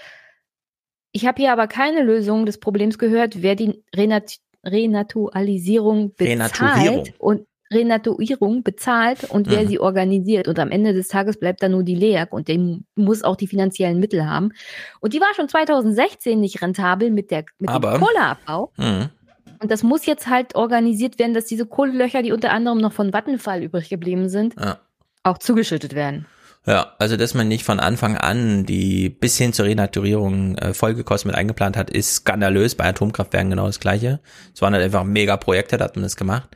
Ich 1.17 1.25
habe 1.25 1.41
hier 1.41 1.51
aber 1.51 1.67
keine 1.67 2.03
Lösung 2.03 2.45
des 2.45 2.61
Problems 2.61 2.99
gehört, 2.99 3.41
wer 3.41 3.55
die 3.55 3.83
Renat 3.95 4.37
Renaturalisierung 4.63 6.15
bezahlt 6.15 7.15
und 7.17 7.47
Renaturierung 7.73 8.63
bezahlt 8.63 9.25
und 9.25 9.49
wer 9.49 9.63
mhm. 9.63 9.69
sie 9.69 9.81
organisiert. 9.81 10.47
Und 10.47 10.59
am 10.59 10.71
Ende 10.71 10.93
des 10.93 11.09
Tages 11.09 11.41
bleibt 11.41 11.63
da 11.63 11.71
nur 11.71 11.85
die 11.85 11.95
LEAG 11.95 12.35
und 12.35 12.49
der 12.49 12.59
muss 12.97 13.23
auch 13.23 13.37
die 13.37 13.47
finanziellen 13.47 13.99
Mittel 13.99 14.29
haben. 14.29 14.51
Und 15.01 15.15
die 15.15 15.21
war 15.21 15.33
schon 15.35 15.49
2016 15.49 16.39
nicht 16.39 16.61
rentabel 16.61 17.11
mit, 17.11 17.31
der, 17.31 17.47
mit 17.61 17.71
Aber, 17.71 17.93
dem 17.93 18.03
Kohleabbau. 18.03 18.73
Mhm. 18.77 19.09
Und 19.63 19.71
das 19.71 19.83
muss 19.83 20.05
jetzt 20.05 20.27
halt 20.27 20.55
organisiert 20.55 21.19
werden, 21.19 21.33
dass 21.33 21.47
diese 21.47 21.65
Kohlelöcher, 21.65 22.23
die 22.23 22.33
unter 22.33 22.53
anderem 22.53 22.77
noch 22.77 22.93
von 22.93 23.15
Vattenfall 23.15 23.63
übrig 23.63 23.89
geblieben 23.89 24.29
sind, 24.29 24.55
ja. 24.61 24.81
auch 25.23 25.39
zugeschüttet 25.39 25.95
werden. 25.95 26.27
Ja, 26.69 26.95
also 26.99 27.17
dass 27.17 27.33
man 27.35 27.47
nicht 27.47 27.65
von 27.65 27.79
Anfang 27.79 28.17
an 28.17 28.67
die 28.67 29.09
bis 29.09 29.39
hin 29.39 29.53
zur 29.53 29.67
Renaturierung 29.67 30.59
äh, 30.59 30.75
Folgekosten 30.75 31.31
mit 31.31 31.39
eingeplant 31.39 31.77
hat, 31.77 31.91
ist 31.91 32.17
skandalös. 32.17 32.75
Bei 32.75 32.87
Atomkraftwerken 32.87 33.51
genau 33.51 33.67
das 33.67 33.79
gleiche. 33.79 34.19
Es 34.53 34.63
waren 34.63 34.75
halt 34.75 34.83
einfach 34.83 35.05
mega 35.05 35.37
Projekte, 35.37 35.77
da 35.77 35.85
hat 35.85 35.95
man 35.95 36.03
das 36.03 36.17
gemacht. 36.17 36.49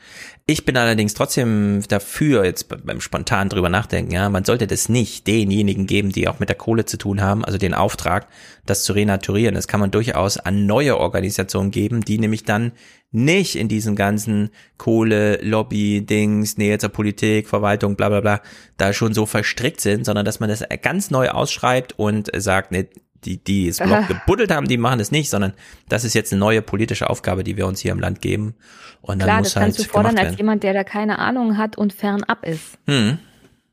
Ich 0.47 0.65
bin 0.65 0.77
allerdings 0.77 1.15
trotzdem 1.15 1.85
dafür, 1.87 2.45
jetzt 2.45 2.67
beim 2.85 3.01
spontan 3.01 3.49
drüber 3.49 3.69
nachdenken, 3.69 4.11
ja, 4.11 4.29
man 4.31 4.45
sollte 4.45 4.67
das 4.67 4.89
nicht 4.89 5.29
denjenigen 5.29 5.87
geben, 5.87 6.11
die 6.11 6.27
auch 6.27 6.41
mit 6.41 6.49
der 6.49 6.57
Kohle 6.57 6.87
zu 6.87 6.97
tun 6.97 7.21
haben, 7.21 7.45
also 7.45 7.57
den 7.57 7.73
Auftrag, 7.73 8.27
das 8.67 8.83
zu 8.83 8.93
renaturieren. 8.93 9.55
Das 9.55 9.69
kann 9.69 9.79
man 9.79 9.93
durchaus 9.93 10.39
an 10.39 10.67
neue 10.67 10.99
Organisationen 10.99 11.71
geben, 11.71 12.01
die 12.01 12.19
nämlich 12.19 12.43
dann 12.43 12.73
nicht 13.13 13.57
in 13.57 13.69
diesen 13.69 13.97
ganzen 13.97 14.51
Kohle-Lobby-Dings, 14.79 16.59
Nähe 16.59 16.79
zur 16.79 16.91
Politik, 16.91 17.49
Verwaltung, 17.49 17.97
bla 17.97 18.09
bla 18.09 18.21
bla, 18.21 18.41
da 18.77 18.93
schon 18.93 19.15
so 19.15 19.27
verstrickt 19.27 19.81
sind, 19.81 20.05
sondern 20.05 20.25
dass 20.25 20.41
man 20.41 20.49
das 20.49 20.65
ganz 20.83 21.11
neu 21.11 21.29
ausschreibt 21.29 21.99
und 21.99 22.31
sagt, 22.37 22.71
ne, 22.71 22.89
die, 23.25 23.43
die 23.43 23.69
es 23.69 23.79
Block 23.85 24.07
gebuddelt 24.09 24.51
haben, 24.53 24.69
die 24.69 24.77
machen 24.77 24.99
das 24.99 25.11
nicht, 25.11 25.29
sondern 25.29 25.55
das 25.89 26.05
ist 26.05 26.15
jetzt 26.15 26.33
eine 26.33 26.41
neue 26.41 26.63
politische 26.63 27.11
Aufgabe, 27.11 27.45
die 27.45 27.57
wir 27.57 27.67
uns 27.67 27.81
hier 27.81 27.93
im 27.93 28.01
Land 28.01 28.21
geben. 28.21 28.55
Und 29.03 29.21
dann 29.21 29.27
Klar, 29.27 29.39
muss 29.39 29.55
das 29.55 29.63
kannst 29.63 29.79
halt 29.79 29.89
du 29.89 29.93
fordern 29.93 30.19
als 30.19 30.37
jemand, 30.37 30.63
der 30.63 30.73
da 30.73 30.85
keine 30.85 31.19
Ahnung 31.19 31.57
hat 31.57 31.77
und 31.77 31.93
fernab 31.93 32.47
ist. 32.47 32.79
Hm. 32.87 33.19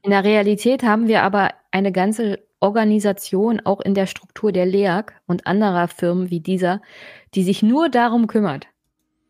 In 0.02 0.12
der 0.12 0.24
Realität 0.24 0.84
haben 0.84 1.08
wir 1.08 1.24
aber 1.24 1.52
eine 1.72 1.92
ganze 1.92 2.40
Organisation, 2.60 3.60
auch 3.64 3.82
in 3.82 3.94
der 3.94 4.08
Struktur 4.08 4.52
der 4.52 4.66
LEAG 4.66 5.14
und 5.28 5.46
anderer 5.46 5.88
Firmen 5.88 6.30
wie 6.30 6.40
dieser, 6.40 6.82
die 7.36 7.44
sich 7.44 7.62
nur 7.62 7.90
darum 7.90 8.28
kümmert. 8.28 8.68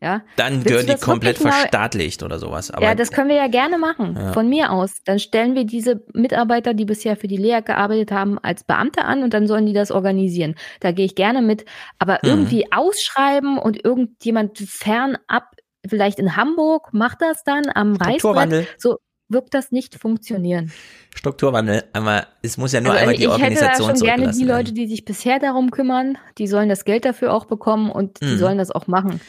Ja? 0.00 0.22
Dann 0.36 0.62
gehören 0.62 0.86
die 0.86 0.94
komplett 0.94 1.38
verstaatlicht 1.38 2.22
oder 2.22 2.38
sowas. 2.38 2.70
Aber 2.70 2.84
ja, 2.84 2.94
das 2.94 3.10
können 3.10 3.28
wir 3.28 3.36
ja 3.36 3.48
gerne 3.48 3.78
machen, 3.78 4.16
ja. 4.16 4.32
von 4.32 4.48
mir 4.48 4.70
aus. 4.70 5.02
Dann 5.04 5.18
stellen 5.18 5.56
wir 5.56 5.64
diese 5.64 6.04
Mitarbeiter, 6.14 6.72
die 6.72 6.84
bisher 6.84 7.16
für 7.16 7.26
die 7.26 7.36
Lea 7.36 7.60
gearbeitet 7.64 8.12
haben, 8.12 8.38
als 8.38 8.62
Beamte 8.62 9.04
an 9.04 9.24
und 9.24 9.34
dann 9.34 9.48
sollen 9.48 9.66
die 9.66 9.72
das 9.72 9.90
organisieren. 9.90 10.54
Da 10.80 10.92
gehe 10.92 11.04
ich 11.04 11.16
gerne 11.16 11.42
mit. 11.42 11.64
Aber 11.98 12.20
mhm. 12.22 12.28
irgendwie 12.30 12.72
ausschreiben 12.72 13.58
und 13.58 13.84
irgendjemand 13.84 14.58
fernab, 14.58 15.50
vielleicht 15.86 16.20
in 16.20 16.36
Hamburg, 16.36 16.92
macht 16.92 17.20
das 17.20 17.42
dann 17.42 17.64
am 17.74 17.96
Reichsbrett. 17.96 18.68
So 18.78 18.98
wirkt 19.28 19.54
das 19.54 19.72
nicht 19.72 19.96
funktionieren. 19.96 20.72
Strukturwandel, 21.14 21.84
aber 21.92 22.26
es 22.42 22.56
muss 22.56 22.72
ja 22.72 22.80
nur 22.80 22.92
also 22.92 23.00
einmal 23.00 23.16
die 23.16 23.26
Organisation 23.26 23.66
Ich 23.66 23.68
hätte 23.68 23.82
da 23.82 23.96
schon 23.96 24.06
gerne 24.06 24.32
die 24.32 24.44
Leute, 24.44 24.72
die 24.72 24.86
sich 24.86 25.04
bisher 25.04 25.38
darum 25.38 25.70
kümmern, 25.70 26.18
die 26.38 26.46
sollen 26.46 26.68
das 26.68 26.84
Geld 26.84 27.04
dafür 27.04 27.34
auch 27.34 27.44
bekommen 27.44 27.90
und 27.90 28.20
die 28.20 28.26
mhm. 28.26 28.38
sollen 28.38 28.58
das 28.58 28.70
auch 28.70 28.86
machen. 28.86 29.20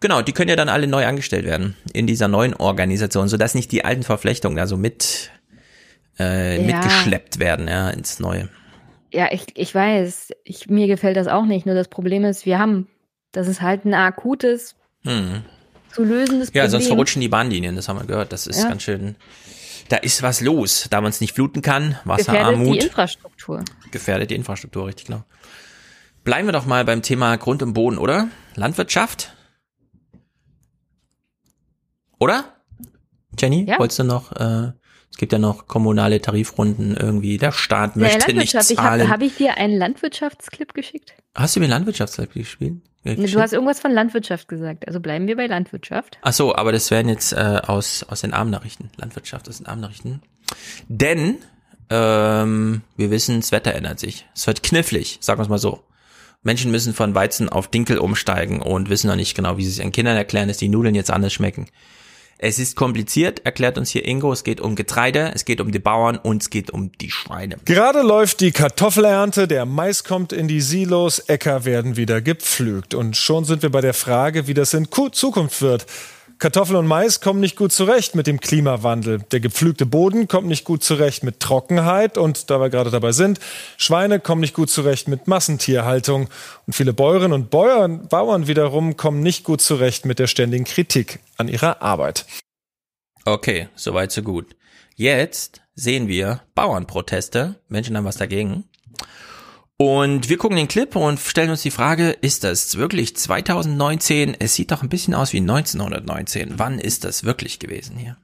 Genau, 0.00 0.22
die 0.22 0.32
können 0.32 0.48
ja 0.48 0.56
dann 0.56 0.68
alle 0.68 0.86
neu 0.86 1.06
angestellt 1.06 1.44
werden 1.44 1.76
in 1.92 2.06
dieser 2.06 2.28
neuen 2.28 2.54
Organisation, 2.54 3.28
sodass 3.28 3.54
nicht 3.54 3.72
die 3.72 3.84
alten 3.84 4.04
Verflechtungen 4.04 4.56
da 4.56 4.66
so 4.66 4.76
mit 4.76 5.30
äh, 6.18 6.56
ja. 6.56 6.62
mitgeschleppt 6.62 7.38
werden, 7.38 7.68
ja, 7.68 7.90
ins 7.90 8.20
Neue. 8.20 8.48
Ja, 9.12 9.28
ich, 9.32 9.46
ich 9.56 9.74
weiß, 9.74 10.32
ich, 10.44 10.68
mir 10.68 10.86
gefällt 10.86 11.16
das 11.16 11.28
auch 11.28 11.46
nicht. 11.46 11.64
Nur 11.64 11.74
das 11.74 11.88
Problem 11.88 12.24
ist, 12.24 12.44
wir 12.44 12.58
haben, 12.58 12.88
das 13.32 13.48
ist 13.48 13.62
halt 13.62 13.84
ein 13.84 13.94
akutes, 13.94 14.74
hm. 15.04 15.42
zu 15.92 16.04
lösendes 16.04 16.48
Problem. 16.48 16.64
Ja, 16.64 16.68
sonst 16.68 16.88
verrutschen 16.88 17.20
die 17.20 17.28
Bahnlinien, 17.28 17.74
das 17.74 17.88
haben 17.88 17.98
wir 17.98 18.06
gehört. 18.06 18.32
Das 18.32 18.46
ist 18.46 18.62
ja. 18.62 18.68
ganz 18.68 18.82
schön, 18.82 19.16
da 19.88 19.96
ist 19.96 20.22
was 20.22 20.40
los. 20.40 20.88
Da 20.90 21.00
man 21.00 21.10
es 21.10 21.20
nicht 21.20 21.34
fluten 21.34 21.62
kann, 21.62 21.98
Wasserarmut. 22.04 22.58
Gefährdet 22.58 22.82
die 22.82 22.86
Infrastruktur. 22.86 23.64
Gefährdet 23.90 24.30
die 24.30 24.34
Infrastruktur, 24.34 24.86
richtig 24.86 25.06
genau. 25.06 25.24
Bleiben 26.24 26.46
wir 26.46 26.52
doch 26.52 26.66
mal 26.66 26.84
beim 26.84 27.00
Thema 27.00 27.36
Grund 27.36 27.62
und 27.62 27.72
Boden, 27.72 27.96
oder? 27.96 28.28
Landwirtschaft. 28.54 29.32
Oder? 32.18 32.44
Jenny, 33.38 33.64
ja. 33.68 33.78
wolltest 33.78 34.00
du 34.00 34.04
noch, 34.04 34.32
äh, 34.32 34.72
es 35.10 35.16
gibt 35.16 35.32
ja 35.32 35.38
noch 35.38 35.66
kommunale 35.66 36.20
Tarifrunden 36.20 36.96
irgendwie, 36.96 37.38
der 37.38 37.52
Staat 37.52 37.96
möchte 37.96 38.32
nicht 38.34 38.50
zahlen. 38.52 39.02
Habe 39.02 39.08
hab 39.10 39.22
ich 39.22 39.36
dir 39.36 39.56
einen 39.56 39.76
Landwirtschaftsclip 39.76 40.74
geschickt? 40.74 41.14
Hast 41.34 41.56
du 41.56 41.60
mir 41.60 41.64
einen 41.64 41.72
Landwirtschaftsclip 41.72 42.32
gespielt? 42.32 42.82
Du 43.04 43.40
hast 43.40 43.52
irgendwas 43.52 43.80
von 43.80 43.92
Landwirtschaft 43.92 44.48
gesagt, 44.48 44.86
also 44.86 45.00
bleiben 45.00 45.28
wir 45.28 45.36
bei 45.36 45.46
Landwirtschaft. 45.46 46.18
Ach 46.22 46.32
so, 46.32 46.54
aber 46.54 46.72
das 46.72 46.90
wären 46.90 47.08
jetzt 47.08 47.32
äh, 47.32 47.60
aus, 47.66 48.04
aus 48.08 48.20
den 48.20 48.34
Abendnachrichten. 48.34 48.90
Landwirtschaft 48.96 49.48
aus 49.48 49.58
den 49.58 49.66
Abendnachrichten. 49.66 50.20
Denn 50.88 51.36
ähm, 51.90 52.82
wir 52.96 53.10
wissen, 53.10 53.40
das 53.40 53.52
Wetter 53.52 53.74
ändert 53.74 54.00
sich. 54.00 54.26
Es 54.34 54.46
wird 54.46 54.62
knifflig, 54.62 55.18
sagen 55.20 55.38
wir 55.38 55.44
es 55.44 55.48
mal 55.48 55.58
so. 55.58 55.84
Menschen 56.42 56.70
müssen 56.70 56.92
von 56.92 57.14
Weizen 57.14 57.48
auf 57.48 57.68
Dinkel 57.68 57.98
umsteigen 57.98 58.60
und 58.60 58.90
wissen 58.90 59.08
noch 59.08 59.16
nicht 59.16 59.34
genau, 59.34 59.56
wie 59.56 59.64
sie 59.64 59.70
es 59.70 59.78
ihren 59.78 59.92
Kindern 59.92 60.16
erklären, 60.16 60.48
dass 60.48 60.58
die 60.58 60.68
Nudeln 60.68 60.94
jetzt 60.94 61.10
anders 61.10 61.32
schmecken. 61.32 61.66
Es 62.40 62.60
ist 62.60 62.76
kompliziert, 62.76 63.44
erklärt 63.44 63.78
uns 63.78 63.90
hier 63.90 64.06
Ingo. 64.06 64.32
Es 64.32 64.44
geht 64.44 64.60
um 64.60 64.76
Getreide, 64.76 65.32
es 65.34 65.44
geht 65.44 65.60
um 65.60 65.72
die 65.72 65.80
Bauern 65.80 66.16
und 66.16 66.40
es 66.40 66.50
geht 66.50 66.70
um 66.70 66.92
die 66.92 67.10
Schweine. 67.10 67.56
Gerade 67.64 68.02
läuft 68.02 68.38
die 68.40 68.52
Kartoffelernte, 68.52 69.48
der 69.48 69.66
Mais 69.66 70.04
kommt 70.04 70.32
in 70.32 70.46
die 70.46 70.60
Silos, 70.60 71.18
Äcker 71.18 71.64
werden 71.64 71.96
wieder 71.96 72.20
gepflügt. 72.20 72.94
Und 72.94 73.16
schon 73.16 73.44
sind 73.44 73.62
wir 73.62 73.70
bei 73.70 73.80
der 73.80 73.92
Frage, 73.92 74.46
wie 74.46 74.54
das 74.54 74.72
in 74.72 74.86
Zukunft 75.10 75.62
wird. 75.62 75.86
Kartoffeln 76.38 76.76
und 76.76 76.86
Mais 76.86 77.20
kommen 77.20 77.40
nicht 77.40 77.56
gut 77.56 77.72
zurecht 77.72 78.14
mit 78.14 78.28
dem 78.28 78.38
Klimawandel. 78.38 79.18
Der 79.32 79.40
gepflügte 79.40 79.86
Boden 79.86 80.28
kommt 80.28 80.46
nicht 80.46 80.64
gut 80.64 80.84
zurecht 80.84 81.24
mit 81.24 81.40
Trockenheit 81.40 82.16
und 82.16 82.48
da 82.48 82.60
wir 82.60 82.70
gerade 82.70 82.90
dabei 82.90 83.10
sind, 83.10 83.40
Schweine 83.76 84.20
kommen 84.20 84.40
nicht 84.40 84.54
gut 84.54 84.70
zurecht 84.70 85.08
mit 85.08 85.26
Massentierhaltung 85.26 86.28
und 86.66 86.72
viele 86.72 86.92
Bäuerinnen 86.92 87.32
und 87.32 87.50
Bauern, 87.50 88.06
Bauern 88.06 88.46
wiederum 88.46 88.96
kommen 88.96 89.20
nicht 89.20 89.42
gut 89.42 89.60
zurecht 89.60 90.04
mit 90.04 90.20
der 90.20 90.28
ständigen 90.28 90.64
Kritik 90.64 91.18
an 91.38 91.48
ihrer 91.48 91.82
Arbeit. 91.82 92.24
Okay, 93.24 93.68
soweit 93.74 94.12
so 94.12 94.22
gut. 94.22 94.54
Jetzt 94.94 95.60
sehen 95.74 96.06
wir 96.06 96.42
Bauernproteste. 96.54 97.56
Menschen 97.68 97.96
haben 97.96 98.04
was 98.04 98.16
dagegen. 98.16 98.64
Und 99.80 100.28
wir 100.28 100.38
gucken 100.38 100.56
den 100.56 100.66
Clip 100.66 100.96
und 100.96 101.20
stellen 101.20 101.50
uns 101.50 101.62
die 101.62 101.70
Frage, 101.70 102.10
ist 102.10 102.42
das 102.42 102.76
wirklich 102.78 103.16
2019? 103.16 104.34
Es 104.36 104.56
sieht 104.56 104.72
doch 104.72 104.82
ein 104.82 104.88
bisschen 104.88 105.14
aus 105.14 105.32
wie 105.32 105.38
1919. 105.38 106.58
Wann 106.58 106.80
ist 106.80 107.04
das 107.04 107.22
wirklich 107.22 107.60
gewesen 107.60 107.96
hier? 107.96 108.16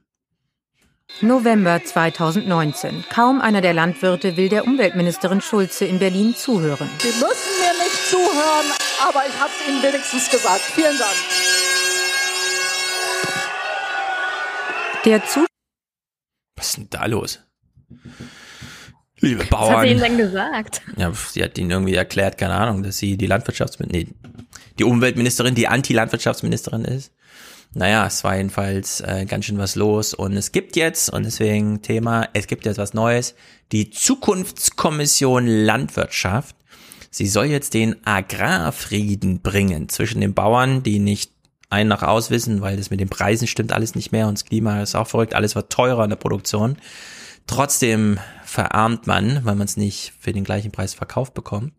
November 1.21 1.81
2019. 1.81 3.05
Kaum 3.09 3.39
einer 3.39 3.61
der 3.61 3.73
Landwirte 3.73 4.35
will 4.35 4.49
der 4.49 4.65
Umweltministerin 4.65 5.39
Schulze 5.39 5.85
in 5.85 5.97
Berlin 5.97 6.35
zuhören. 6.35 6.89
Sie 6.99 7.07
müssen 7.07 7.21
mir 7.21 7.83
nicht 7.85 8.09
zuhören, 8.09 8.65
aber 9.07 9.25
ich 9.25 9.39
habe 9.39 9.51
es 9.57 9.69
Ihnen 9.69 9.81
wenigstens 9.81 10.29
gesagt. 10.29 10.59
Vielen 10.59 10.97
Dank. 10.97 11.15
Der 15.05 15.25
Zu 15.25 15.45
Was 16.57 16.67
ist 16.67 16.77
denn 16.77 16.89
da 16.89 17.05
los? 17.05 17.39
Liebe 19.25 19.45
Bauern. 19.45 19.67
Was 19.67 19.75
hat 19.77 19.83
sie 19.83 19.91
Ihnen 19.91 20.01
denn 20.01 20.17
gesagt? 20.17 20.81
Ja, 20.97 21.11
sie 21.13 21.43
hat 21.43 21.57
ihnen 21.57 21.71
irgendwie 21.71 21.95
erklärt, 21.95 22.37
keine 22.37 22.53
Ahnung, 22.53 22.83
dass 22.83 22.97
sie 22.97 23.17
die 23.17 23.27
Landwirtschaftsministerin, 23.27 24.07
nee, 24.09 24.31
die 24.77 24.83
Umweltministerin, 24.83 25.55
die 25.55 25.67
Anti-Landwirtschaftsministerin 25.67 26.85
ist. 26.85 27.11
Naja, 27.73 28.05
es 28.07 28.23
war 28.23 28.37
jedenfalls 28.37 29.01
äh, 29.01 29.25
ganz 29.25 29.45
schön 29.45 29.57
was 29.57 29.75
los 29.75 30.13
und 30.13 30.37
es 30.37 30.51
gibt 30.51 30.75
jetzt, 30.77 31.09
und 31.09 31.23
deswegen 31.23 31.81
Thema, 31.81 32.29
es 32.33 32.47
gibt 32.47 32.65
jetzt 32.65 32.77
was 32.77 32.93
Neues, 32.93 33.35
die 33.71 33.89
Zukunftskommission 33.89 35.47
Landwirtschaft. 35.47 36.55
Sie 37.11 37.27
soll 37.27 37.47
jetzt 37.47 37.73
den 37.73 37.95
Agrarfrieden 38.05 39.41
bringen 39.41 39.89
zwischen 39.89 40.21
den 40.21 40.33
Bauern, 40.33 40.83
die 40.83 40.99
nicht 40.99 41.31
ein 41.69 41.87
nach 41.87 42.03
aus 42.03 42.29
wissen, 42.29 42.61
weil 42.61 42.77
das 42.77 42.91
mit 42.91 42.99
den 42.99 43.09
Preisen 43.09 43.47
stimmt 43.47 43.73
alles 43.73 43.95
nicht 43.95 44.11
mehr 44.11 44.27
und 44.27 44.37
das 44.37 44.45
Klima 44.45 44.81
ist 44.81 44.95
auch 44.95 45.07
verrückt, 45.07 45.33
alles 45.33 45.55
wird 45.55 45.71
teurer 45.71 46.03
in 46.03 46.11
der 46.11 46.17
Produktion. 46.17 46.77
Trotzdem 47.47 48.19
verarmt 48.55 49.05
man, 49.05 49.43
weil 49.43 49.55
man 49.55 49.65
es 49.65 49.75
nicht 49.75 50.13
für 50.17 50.31
den 50.31 50.45
gleichen 50.45 50.71
Preis 50.71 50.93
verkauft 50.93 51.33
bekommt. 51.33 51.73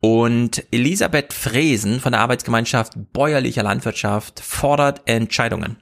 Und 0.00 0.64
Elisabeth 0.70 1.32
Fresen 1.32 2.00
von 2.00 2.12
der 2.12 2.22
Arbeitsgemeinschaft 2.22 2.94
Bäuerlicher 3.12 3.62
Landwirtschaft 3.62 4.40
fordert 4.40 5.02
Entscheidungen. 5.06 5.76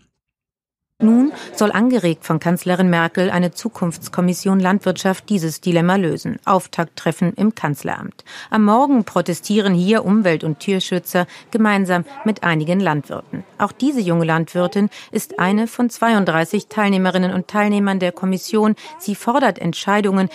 Nun 0.98 1.32
soll 1.54 1.72
angeregt 1.72 2.24
von 2.24 2.40
Kanzlerin 2.40 2.88
Merkel 2.88 3.28
eine 3.30 3.52
Zukunftskommission 3.52 4.60
Landwirtschaft 4.60 5.28
dieses 5.28 5.60
Dilemma 5.60 5.96
lösen. 5.96 6.38
Auftakttreffen 6.46 7.34
im 7.34 7.54
Kanzleramt. 7.54 8.24
Am 8.48 8.64
Morgen 8.64 9.04
protestieren 9.04 9.74
hier 9.74 10.06
Umwelt- 10.06 10.42
und 10.42 10.58
Tierschützer 10.58 11.26
gemeinsam 11.50 12.06
mit 12.24 12.44
einigen 12.44 12.80
Landwirten. 12.80 13.44
Auch 13.58 13.72
diese 13.72 14.00
junge 14.00 14.24
Landwirtin 14.24 14.88
ist 15.12 15.38
eine 15.38 15.66
von 15.66 15.90
32 15.90 16.68
Teilnehmerinnen 16.68 17.34
und 17.34 17.46
Teilnehmern 17.46 18.00
der 18.00 18.12
Kommission. 18.12 18.74
Sie 18.98 19.14
fordert 19.14 19.58
Entscheidungen. 19.58 20.30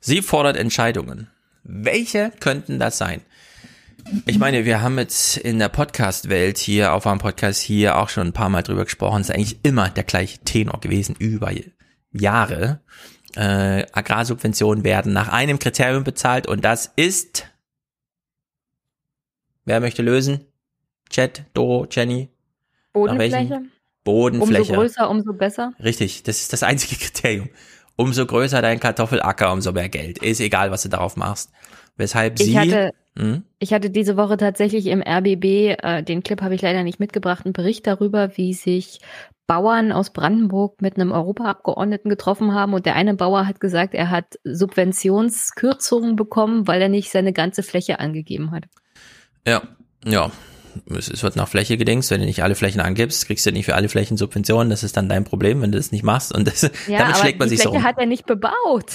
Sie 0.00 0.22
fordert 0.22 0.56
Entscheidungen. 0.56 1.30
Welche 1.62 2.32
könnten 2.40 2.80
das 2.80 2.98
sein? 2.98 3.22
Ich 4.26 4.38
meine, 4.38 4.64
wir 4.64 4.82
haben 4.82 4.98
jetzt 4.98 5.36
in 5.36 5.58
der 5.58 5.68
Podcast-Welt 5.68 6.58
hier, 6.58 6.92
auf 6.94 7.06
einem 7.06 7.18
Podcast 7.18 7.60
hier 7.60 7.98
auch 7.98 8.08
schon 8.08 8.28
ein 8.28 8.32
paar 8.32 8.48
Mal 8.48 8.62
drüber 8.62 8.84
gesprochen. 8.84 9.20
Es 9.20 9.28
ist 9.28 9.34
eigentlich 9.34 9.58
immer 9.64 9.88
der 9.90 10.04
gleiche 10.04 10.38
Tenor 10.38 10.80
gewesen 10.80 11.16
über 11.18 11.50
Jahre. 12.12 12.80
Äh, 13.34 13.86
Agrarsubventionen 13.92 14.84
werden 14.84 15.12
nach 15.12 15.28
einem 15.28 15.58
Kriterium 15.58 16.04
bezahlt 16.04 16.46
und 16.46 16.64
das 16.64 16.92
ist. 16.96 17.48
Wer 19.64 19.80
möchte 19.80 20.02
lösen? 20.02 20.46
Chat, 21.10 21.44
Doro, 21.52 21.86
Jenny? 21.90 22.30
Bodenfläche. 22.92 23.62
Bodenfläche. 24.04 24.60
Umso 24.60 24.74
größer, 24.74 25.10
umso 25.10 25.32
besser. 25.32 25.72
Richtig, 25.82 26.22
das 26.22 26.40
ist 26.42 26.52
das 26.52 26.62
einzige 26.62 26.96
Kriterium. 27.04 27.48
Umso 27.96 28.24
größer 28.24 28.62
dein 28.62 28.78
Kartoffelacker, 28.78 29.52
umso 29.52 29.72
mehr 29.72 29.88
Geld. 29.88 30.18
Ist 30.18 30.40
egal, 30.40 30.70
was 30.70 30.82
du 30.82 30.88
darauf 30.88 31.16
machst. 31.16 31.50
Weshalb 31.96 32.38
Ich 32.38 32.46
sie. 32.46 32.90
Hatte, 33.16 33.22
Hm? 33.28 33.42
ich 33.58 33.72
hatte 33.72 33.90
diese 33.90 34.16
Woche 34.16 34.36
tatsächlich 34.36 34.86
im 34.86 35.02
RBB, 35.02 35.76
äh, 35.82 36.02
den 36.02 36.22
Clip 36.22 36.40
habe 36.42 36.54
ich 36.54 36.62
leider 36.62 36.82
nicht 36.82 37.00
mitgebracht, 37.00 37.44
einen 37.44 37.52
Bericht 37.52 37.86
darüber, 37.86 38.36
wie 38.36 38.52
sich 38.54 39.00
Bauern 39.46 39.92
aus 39.92 40.10
Brandenburg 40.10 40.82
mit 40.82 40.96
einem 40.96 41.12
Europaabgeordneten 41.12 42.08
getroffen 42.10 42.52
haben 42.52 42.74
und 42.74 42.84
der 42.84 42.96
eine 42.96 43.14
Bauer 43.14 43.46
hat 43.46 43.60
gesagt, 43.60 43.94
er 43.94 44.10
hat 44.10 44.38
Subventionskürzungen 44.44 46.16
bekommen, 46.16 46.66
weil 46.66 46.82
er 46.82 46.88
nicht 46.88 47.10
seine 47.10 47.32
ganze 47.32 47.62
Fläche 47.62 48.00
angegeben 48.00 48.50
hat. 48.50 48.64
Ja, 49.46 49.62
ja. 50.04 50.30
Es, 50.94 51.22
wird 51.22 51.36
nach 51.36 51.48
Fläche 51.48 51.78
gedingst. 51.78 52.10
Wenn 52.10 52.20
du 52.20 52.26
nicht 52.26 52.42
alle 52.42 52.54
Flächen 52.54 52.82
angibst, 52.82 53.26
kriegst 53.26 53.46
du 53.46 53.50
nicht 53.50 53.64
für 53.64 53.74
alle 53.74 53.88
Flächen 53.88 54.18
Subventionen. 54.18 54.68
Das 54.68 54.82
ist 54.82 54.96
dann 54.98 55.08
dein 55.08 55.24
Problem, 55.24 55.62
wenn 55.62 55.72
du 55.72 55.78
das 55.78 55.90
nicht 55.90 56.04
machst. 56.04 56.34
Und 56.34 56.46
das, 56.48 56.70
Ja, 56.86 56.98
damit 56.98 57.16
schlägt 57.16 57.38
man 57.38 57.48
die 57.48 57.56
sich 57.56 57.62
so 57.64 57.70
Fläche 57.70 57.82
rum. 57.82 57.88
hat 57.88 57.98
er 57.98 58.04
nicht 58.04 58.26
bebaut. 58.26 58.92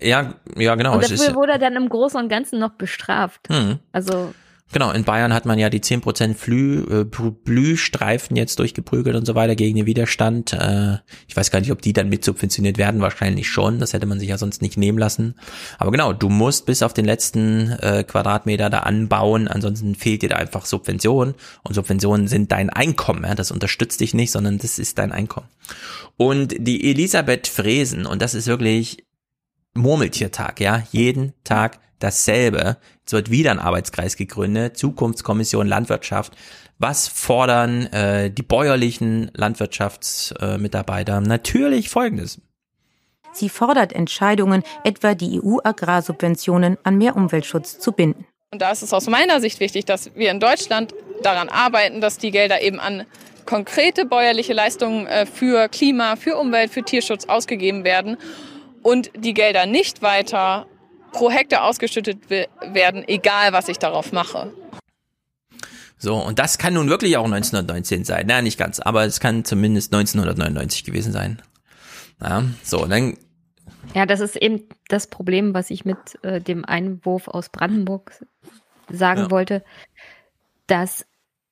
Ja, 0.00 0.34
ja, 0.56 0.74
genau. 0.74 0.94
und 0.94 1.02
dafür 1.02 1.14
ist, 1.14 1.34
wurde 1.34 1.52
er 1.52 1.58
dann 1.58 1.76
im 1.76 1.88
Großen 1.88 2.20
und 2.20 2.28
Ganzen 2.28 2.58
noch 2.58 2.72
bestraft. 2.72 3.48
hm. 3.48 3.78
Also 3.92 4.34
Genau, 4.74 4.90
in 4.90 5.04
Bayern 5.04 5.32
hat 5.32 5.46
man 5.46 5.58
ja 5.60 5.70
die 5.70 5.80
10% 5.80 6.34
Flü, 6.34 7.02
äh, 7.02 7.04
Blühstreifen 7.04 8.34
jetzt 8.34 8.58
durchgeprügelt 8.58 9.14
und 9.14 9.24
so 9.24 9.36
weiter 9.36 9.54
gegen 9.54 9.76
den 9.76 9.86
Widerstand. 9.86 10.52
Äh, 10.52 10.96
ich 11.28 11.36
weiß 11.36 11.52
gar 11.52 11.60
nicht, 11.60 11.70
ob 11.70 11.80
die 11.80 11.92
dann 11.92 12.08
mit 12.08 12.24
subventioniert 12.24 12.76
werden, 12.76 13.00
wahrscheinlich 13.00 13.48
schon. 13.48 13.78
Das 13.78 13.92
hätte 13.92 14.06
man 14.06 14.18
sich 14.18 14.30
ja 14.30 14.36
sonst 14.36 14.62
nicht 14.62 14.76
nehmen 14.76 14.98
lassen. 14.98 15.36
Aber 15.78 15.92
genau, 15.92 16.12
du 16.12 16.28
musst 16.28 16.66
bis 16.66 16.82
auf 16.82 16.92
den 16.92 17.04
letzten 17.04 17.70
äh, 17.70 18.02
Quadratmeter 18.02 18.68
da 18.68 18.80
anbauen, 18.80 19.46
ansonsten 19.46 19.94
fehlt 19.94 20.22
dir 20.22 20.30
da 20.30 20.36
einfach 20.36 20.66
Subvention. 20.66 21.34
Und 21.62 21.74
Subventionen 21.74 22.26
sind 22.26 22.50
dein 22.50 22.68
Einkommen. 22.68 23.22
Ja? 23.22 23.36
Das 23.36 23.52
unterstützt 23.52 24.00
dich 24.00 24.12
nicht, 24.12 24.32
sondern 24.32 24.58
das 24.58 24.80
ist 24.80 24.98
dein 24.98 25.12
Einkommen. 25.12 25.46
Und 26.16 26.52
die 26.58 26.90
Elisabeth 26.90 27.46
Fresen, 27.46 28.06
und 28.06 28.20
das 28.20 28.34
ist 28.34 28.48
wirklich 28.48 29.04
Murmeltiertag, 29.74 30.60
ja, 30.60 30.82
jeden 30.92 31.34
Tag 31.42 31.78
dasselbe. 31.98 32.76
Es 33.06 33.12
wird 33.12 33.30
wieder 33.30 33.50
ein 33.50 33.58
Arbeitskreis 33.58 34.16
gegründet, 34.16 34.76
Zukunftskommission 34.76 35.66
Landwirtschaft. 35.66 36.34
Was 36.78 37.08
fordern 37.08 37.86
äh, 37.86 38.30
die 38.30 38.42
bäuerlichen 38.42 39.30
Landwirtschaftsmitarbeiter? 39.34 41.20
Natürlich 41.20 41.88
Folgendes. 41.88 42.40
Sie 43.32 43.48
fordert 43.48 43.92
Entscheidungen, 43.92 44.62
etwa 44.84 45.14
die 45.14 45.40
EU-Agrarsubventionen 45.42 46.78
an 46.84 46.98
mehr 46.98 47.16
Umweltschutz 47.16 47.78
zu 47.78 47.92
binden. 47.92 48.26
Und 48.52 48.62
da 48.62 48.70
ist 48.70 48.82
es 48.82 48.92
aus 48.92 49.08
meiner 49.08 49.40
Sicht 49.40 49.58
wichtig, 49.58 49.84
dass 49.84 50.14
wir 50.14 50.30
in 50.30 50.38
Deutschland 50.38 50.94
daran 51.22 51.48
arbeiten, 51.48 52.00
dass 52.00 52.18
die 52.18 52.30
Gelder 52.30 52.62
eben 52.62 52.78
an 52.78 53.04
konkrete 53.44 54.04
bäuerliche 54.04 54.52
Leistungen 54.52 55.06
äh, 55.06 55.26
für 55.26 55.68
Klima, 55.68 56.14
für 56.14 56.36
Umwelt, 56.36 56.70
für 56.70 56.82
Tierschutz 56.82 57.26
ausgegeben 57.26 57.82
werden 57.82 58.16
und 58.84 59.10
die 59.16 59.34
Gelder 59.34 59.66
nicht 59.66 60.00
weiter 60.02 60.66
pro 61.10 61.30
Hektar 61.30 61.64
ausgeschüttet 61.64 62.30
we- 62.30 62.46
werden, 62.72 63.02
egal 63.08 63.52
was 63.52 63.68
ich 63.68 63.78
darauf 63.80 64.12
mache. 64.12 64.52
So, 65.98 66.16
und 66.16 66.38
das 66.38 66.58
kann 66.58 66.74
nun 66.74 66.88
wirklich 66.90 67.16
auch 67.16 67.24
1919 67.24 68.04
sein. 68.04 68.26
Na, 68.28 68.42
nicht 68.42 68.58
ganz, 68.58 68.78
aber 68.78 69.04
es 69.04 69.20
kann 69.20 69.44
zumindest 69.44 69.92
1999 69.94 70.84
gewesen 70.84 71.12
sein. 71.12 71.40
Ja, 72.20 72.44
so, 72.62 72.84
dann 72.86 73.16
Ja, 73.94 74.04
das 74.06 74.20
ist 74.20 74.36
eben 74.36 74.68
das 74.88 75.06
Problem, 75.06 75.54
was 75.54 75.70
ich 75.70 75.84
mit 75.84 75.98
äh, 76.22 76.40
dem 76.40 76.64
Einwurf 76.64 77.28
aus 77.28 77.48
Brandenburg 77.48 78.12
sagen 78.90 79.22
Ja. 79.22 79.30
wollte, 79.30 79.64
dass 80.66 81.06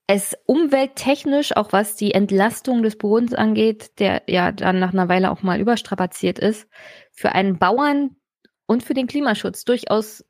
es 0.06 0.36
umwelttechnisch, 0.46 1.56
auch 1.56 1.72
was 1.72 1.96
die 1.96 2.12
Entlastung 2.12 2.82
des 2.82 2.96
Bodens 2.96 3.34
angeht, 3.34 3.98
der 3.98 4.22
ja 4.26 4.52
dann 4.52 4.78
nach 4.78 4.92
einer 4.92 5.08
Weile 5.08 5.30
auch 5.30 5.42
mal 5.42 5.60
überstrapaziert 5.60 6.38
ist, 6.38 6.68
für 7.12 7.32
einen 7.32 7.58
Bauern 7.58 8.16
und 8.66 8.82
für 8.82 8.94
den 8.94 9.06
Klimaschutz 9.06 9.64
durchaus 9.64 10.24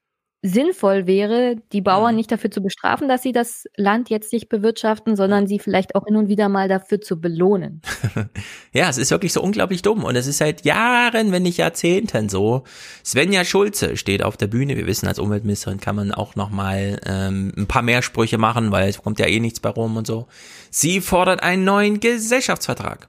sinnvoll 0.44 1.06
wäre, 1.06 1.56
die 1.72 1.80
Bauern 1.80 2.16
nicht 2.16 2.32
dafür 2.32 2.50
zu 2.50 2.60
bestrafen, 2.60 3.08
dass 3.08 3.22
sie 3.22 3.30
das 3.30 3.64
Land 3.76 4.10
jetzt 4.10 4.32
nicht 4.32 4.48
bewirtschaften, 4.48 5.14
sondern 5.14 5.46
sie 5.46 5.60
vielleicht 5.60 5.94
auch 5.94 6.04
hin 6.04 6.16
und 6.16 6.28
wieder 6.28 6.48
mal 6.48 6.68
dafür 6.68 7.00
zu 7.00 7.20
belohnen. 7.20 7.80
Ja, 8.74 8.88
es 8.88 8.96
ist 8.96 9.10
wirklich 9.10 9.34
so 9.34 9.42
unglaublich 9.42 9.82
dumm 9.82 10.02
und 10.02 10.16
es 10.16 10.26
ist 10.26 10.38
seit 10.38 10.64
Jahren, 10.64 11.30
wenn 11.30 11.42
nicht 11.42 11.58
Jahrzehnten 11.58 12.30
so. 12.30 12.64
Svenja 13.04 13.44
Schulze 13.44 13.98
steht 13.98 14.22
auf 14.22 14.38
der 14.38 14.46
Bühne. 14.46 14.76
Wir 14.76 14.86
wissen, 14.86 15.06
als 15.06 15.18
Umweltministerin 15.18 15.78
kann 15.78 15.94
man 15.94 16.10
auch 16.10 16.36
noch 16.36 16.48
mal 16.48 16.98
ähm, 17.04 17.52
ein 17.56 17.66
paar 17.66 17.82
mehr 17.82 18.00
Sprüche 18.00 18.38
machen, 18.38 18.72
weil 18.72 18.88
es 18.88 19.02
kommt 19.02 19.18
ja 19.18 19.26
eh 19.26 19.40
nichts 19.40 19.60
bei 19.60 19.68
rum 19.68 19.98
und 19.98 20.06
so. 20.06 20.26
Sie 20.70 21.02
fordert 21.02 21.42
einen 21.42 21.64
neuen 21.64 22.00
Gesellschaftsvertrag. 22.00 23.08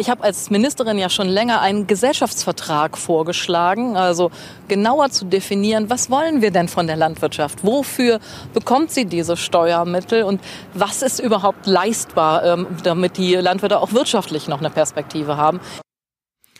Ich 0.00 0.08
habe 0.08 0.22
als 0.22 0.48
Ministerin 0.48 0.96
ja 0.96 1.10
schon 1.10 1.26
länger 1.26 1.60
einen 1.60 1.88
Gesellschaftsvertrag 1.88 2.96
vorgeschlagen, 2.96 3.96
also 3.96 4.30
genauer 4.68 5.10
zu 5.10 5.24
definieren, 5.24 5.90
was 5.90 6.08
wollen 6.08 6.40
wir 6.40 6.52
denn 6.52 6.68
von 6.68 6.86
der 6.86 6.94
Landwirtschaft? 6.94 7.64
Wofür 7.64 8.20
bekommt 8.54 8.92
sie 8.92 9.06
diese 9.06 9.36
Steuermittel 9.36 10.22
und 10.22 10.40
was 10.72 11.02
ist 11.02 11.18
überhaupt 11.18 11.66
leistbar, 11.66 12.44
ähm, 12.44 12.68
damit 12.84 13.16
die 13.16 13.34
Landwirte 13.34 13.80
auch 13.80 13.92
wirtschaftlich 13.92 14.46
noch 14.46 14.60
eine 14.60 14.70
Perspektive 14.70 15.36
haben? 15.36 15.58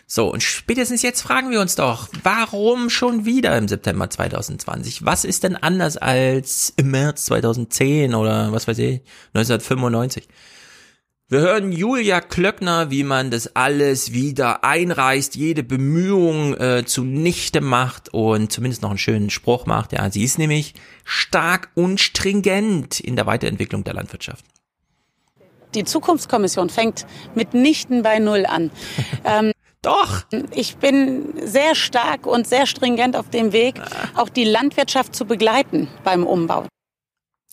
So, 0.05 0.29
und 0.29 0.43
spätestens 0.43 1.01
jetzt 1.01 1.21
fragen 1.21 1.49
wir 1.49 1.61
uns 1.61 1.75
doch, 1.75 2.09
warum 2.23 2.89
schon 2.89 3.23
wieder 3.23 3.57
im 3.57 3.69
September 3.69 4.09
2020? 4.09 5.05
Was 5.05 5.23
ist 5.23 5.43
denn 5.43 5.55
anders 5.55 5.95
als 5.95 6.73
im 6.75 6.91
März 6.91 7.23
2010 7.25 8.15
oder 8.15 8.51
was 8.51 8.67
weiß 8.67 8.79
ich, 8.79 9.01
1995? 9.33 10.27
Wir 11.31 11.41
hören 11.41 11.71
Julia 11.71 12.21
Klöckner, 12.21 12.89
wie 12.89 13.03
man 13.03 13.29
das 13.29 13.55
alles 13.55 14.13
wieder 14.13 14.63
einreißt, 14.63 15.35
jede 15.35 15.61
Bemühung 15.61 16.57
äh, 16.57 16.85
zunichte 16.87 17.61
macht 17.61 18.11
und 18.11 18.51
zumindest 18.51 18.81
noch 18.81 18.89
einen 18.89 18.97
schönen 18.97 19.29
Spruch 19.29 19.67
macht. 19.67 19.93
Ja, 19.93 20.09
sie 20.09 20.23
ist 20.23 20.39
nämlich 20.39 20.73
stark 21.03 21.69
und 21.75 21.99
stringent 21.99 22.99
in 22.99 23.15
der 23.15 23.27
Weiterentwicklung 23.27 23.83
der 23.83 23.93
Landwirtschaft. 23.93 24.43
Die 25.75 25.83
Zukunftskommission 25.83 26.71
fängt 26.71 27.05
mitnichten 27.35 28.01
bei 28.01 28.17
Null 28.17 28.47
an. 28.47 28.71
ähm, 29.23 29.51
Doch. 29.83 30.23
Ich 30.55 30.77
bin 30.77 31.35
sehr 31.45 31.75
stark 31.75 32.25
und 32.25 32.47
sehr 32.47 32.65
stringent 32.65 33.15
auf 33.15 33.29
dem 33.29 33.53
Weg, 33.53 33.75
auch 34.15 34.29
die 34.29 34.45
Landwirtschaft 34.45 35.15
zu 35.15 35.25
begleiten 35.25 35.89
beim 36.03 36.25
Umbau. 36.25 36.65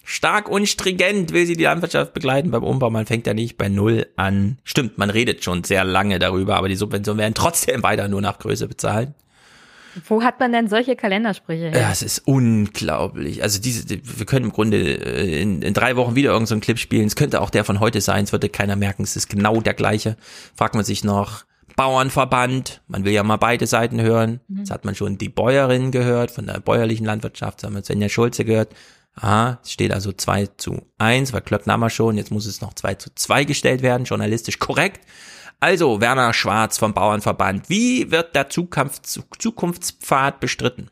Stark 0.08 0.48
und 0.48 0.68
stringent 0.68 1.32
will 1.32 1.46
sie 1.46 1.56
die 1.56 1.64
Landwirtschaft 1.64 2.14
begleiten 2.14 2.52
beim 2.52 2.62
Umbau. 2.62 2.90
Man 2.90 3.06
fängt 3.06 3.26
ja 3.26 3.34
nicht 3.34 3.58
bei 3.58 3.68
Null 3.68 4.06
an. 4.14 4.56
Stimmt, 4.62 4.98
man 4.98 5.10
redet 5.10 5.42
schon 5.42 5.64
sehr 5.64 5.82
lange 5.82 6.20
darüber, 6.20 6.54
aber 6.54 6.68
die 6.68 6.76
Subventionen 6.76 7.18
werden 7.18 7.34
trotzdem 7.36 7.82
weiter 7.82 8.06
nur 8.06 8.22
nach 8.22 8.38
Größe 8.38 8.68
bezahlt. 8.68 9.08
Wo 10.08 10.22
hat 10.22 10.38
man 10.38 10.52
denn 10.52 10.68
solche 10.68 10.94
Kalendersprüche 10.94 11.70
her? 11.70 11.80
Ja, 11.80 11.90
es 11.90 12.02
ist 12.02 12.22
unglaublich. 12.24 13.42
Also 13.42 13.60
diese, 13.60 13.88
wir 13.88 14.26
können 14.26 14.46
im 14.46 14.52
Grunde 14.52 14.76
äh, 14.78 15.42
in, 15.42 15.60
in 15.62 15.74
drei 15.74 15.96
Wochen 15.96 16.14
wieder 16.14 16.30
irgendeinen 16.30 16.60
so 16.60 16.64
Clip 16.64 16.78
spielen. 16.78 17.08
Es 17.08 17.16
könnte 17.16 17.40
auch 17.40 17.50
der 17.50 17.64
von 17.64 17.80
heute 17.80 18.00
sein, 18.00 18.22
es 18.22 18.32
würde 18.32 18.48
keiner 18.48 18.76
merken. 18.76 19.02
Es 19.02 19.16
ist 19.16 19.28
genau 19.28 19.60
der 19.60 19.74
gleiche. 19.74 20.16
Fragt 20.54 20.76
man 20.76 20.84
sich 20.84 21.02
noch, 21.02 21.44
Bauernverband, 21.74 22.80
man 22.86 23.04
will 23.04 23.12
ja 23.12 23.22
mal 23.22 23.36
beide 23.36 23.66
Seiten 23.66 24.00
hören. 24.00 24.40
Mhm. 24.46 24.58
Jetzt 24.58 24.70
hat 24.70 24.84
man 24.84 24.94
schon 24.94 25.18
die 25.18 25.28
Bäuerin 25.28 25.90
gehört, 25.90 26.30
von 26.30 26.46
der 26.46 26.60
bäuerlichen 26.60 27.04
Landwirtschaft, 27.04 27.64
haben 27.64 27.74
wir 27.74 27.84
Svenja 27.84 28.08
Schulze 28.08 28.44
gehört. 28.44 28.70
Aha, 29.18 29.58
es 29.62 29.72
steht 29.72 29.92
also 29.92 30.12
2 30.12 30.46
zu 30.58 30.82
1, 30.98 31.32
weil 31.32 31.40
Klöckner 31.40 31.88
schon, 31.88 32.16
jetzt 32.16 32.30
muss 32.30 32.46
es 32.46 32.60
noch 32.60 32.74
2 32.74 32.94
zu 32.94 33.10
2 33.14 33.44
gestellt 33.44 33.82
werden, 33.82 34.04
journalistisch 34.04 34.58
korrekt. 34.58 35.00
Also, 35.58 36.02
Werner 36.02 36.34
Schwarz 36.34 36.76
vom 36.76 36.92
Bauernverband, 36.92 37.70
wie 37.70 38.10
wird 38.10 38.36
der 38.36 38.50
Zukunfts 38.50 39.18
Zukunftspfad 39.38 40.38
bestritten? 40.38 40.90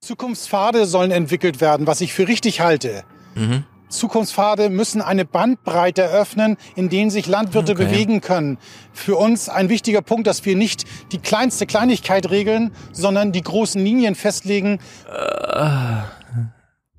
Zukunftspfade 0.00 0.86
sollen 0.86 1.10
entwickelt 1.10 1.60
werden, 1.60 1.88
was 1.88 2.00
ich 2.00 2.12
für 2.12 2.28
richtig 2.28 2.60
halte. 2.60 3.02
Mhm. 3.34 3.64
Zukunftspfade 3.88 4.68
müssen 4.68 5.00
eine 5.02 5.24
Bandbreite 5.24 6.02
eröffnen, 6.02 6.56
in 6.76 6.88
denen 6.88 7.10
sich 7.10 7.26
Landwirte 7.26 7.72
okay. 7.72 7.86
bewegen 7.86 8.20
können. 8.20 8.58
Für 8.92 9.16
uns 9.16 9.48
ein 9.48 9.68
wichtiger 9.68 10.02
Punkt, 10.02 10.26
dass 10.26 10.44
wir 10.44 10.54
nicht 10.54 10.84
die 11.10 11.18
kleinste 11.18 11.66
Kleinigkeit 11.66 12.30
regeln, 12.30 12.70
sondern 12.92 13.32
die 13.32 13.42
großen 13.42 13.82
Linien 13.82 14.14
festlegen. 14.14 14.78
Uh, 15.08 16.02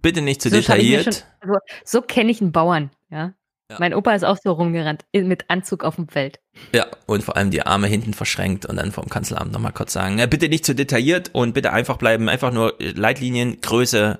bitte 0.01 0.21
nicht 0.21 0.41
zu 0.41 0.49
so 0.49 0.57
detailliert. 0.57 1.25
Schon, 1.41 1.51
also, 1.51 1.59
so 1.83 2.01
kenne 2.01 2.31
ich 2.31 2.41
einen 2.41 2.51
Bauern, 2.51 2.91
ja. 3.09 3.33
Ja. 3.71 3.77
Mein 3.79 3.93
Opa 3.93 4.15
ist 4.15 4.25
auch 4.25 4.37
so 4.43 4.51
rumgerannt, 4.51 5.05
mit 5.13 5.45
Anzug 5.47 5.83
auf 5.83 5.95
dem 5.95 6.07
Feld. 6.07 6.39
Ja, 6.73 6.87
und 7.05 7.23
vor 7.23 7.37
allem 7.37 7.51
die 7.51 7.61
Arme 7.61 7.85
hinten 7.85 8.15
verschränkt 8.15 8.65
und 8.65 8.77
dann 8.77 8.91
vom 8.91 9.09
Kanzleramt 9.09 9.51
nochmal 9.51 9.73
kurz 9.73 9.93
sagen, 9.93 10.17
ja, 10.17 10.25
bitte 10.25 10.49
nicht 10.49 10.65
zu 10.65 10.73
detailliert 10.73 11.29
und 11.33 11.53
bitte 11.53 11.71
einfach 11.71 11.97
bleiben, 11.97 12.29
einfach 12.29 12.51
nur 12.51 12.73
Leitlinien, 12.79 13.61
Größe, 13.61 14.19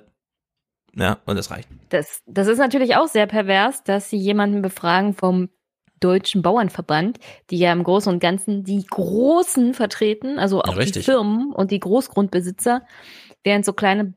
ja, 0.94 1.18
und 1.26 1.36
das 1.36 1.50
reicht. 1.50 1.68
Das, 1.88 2.22
das 2.26 2.46
ist 2.46 2.58
natürlich 2.58 2.94
auch 2.94 3.08
sehr 3.08 3.26
pervers, 3.26 3.82
dass 3.82 4.08
sie 4.08 4.18
jemanden 4.18 4.62
befragen 4.62 5.14
vom 5.14 5.48
Deutschen 5.98 6.42
Bauernverband, 6.42 7.18
die 7.50 7.58
ja 7.58 7.72
im 7.72 7.82
Großen 7.82 8.12
und 8.12 8.20
Ganzen 8.20 8.62
die 8.64 8.84
Großen 8.86 9.74
vertreten, 9.74 10.38
also 10.38 10.62
auch 10.62 10.76
ja, 10.76 10.84
die 10.84 11.02
Firmen 11.02 11.52
und 11.52 11.72
die 11.72 11.80
Großgrundbesitzer, 11.80 12.82
während 13.42 13.64
so 13.64 13.72
kleine 13.72 14.14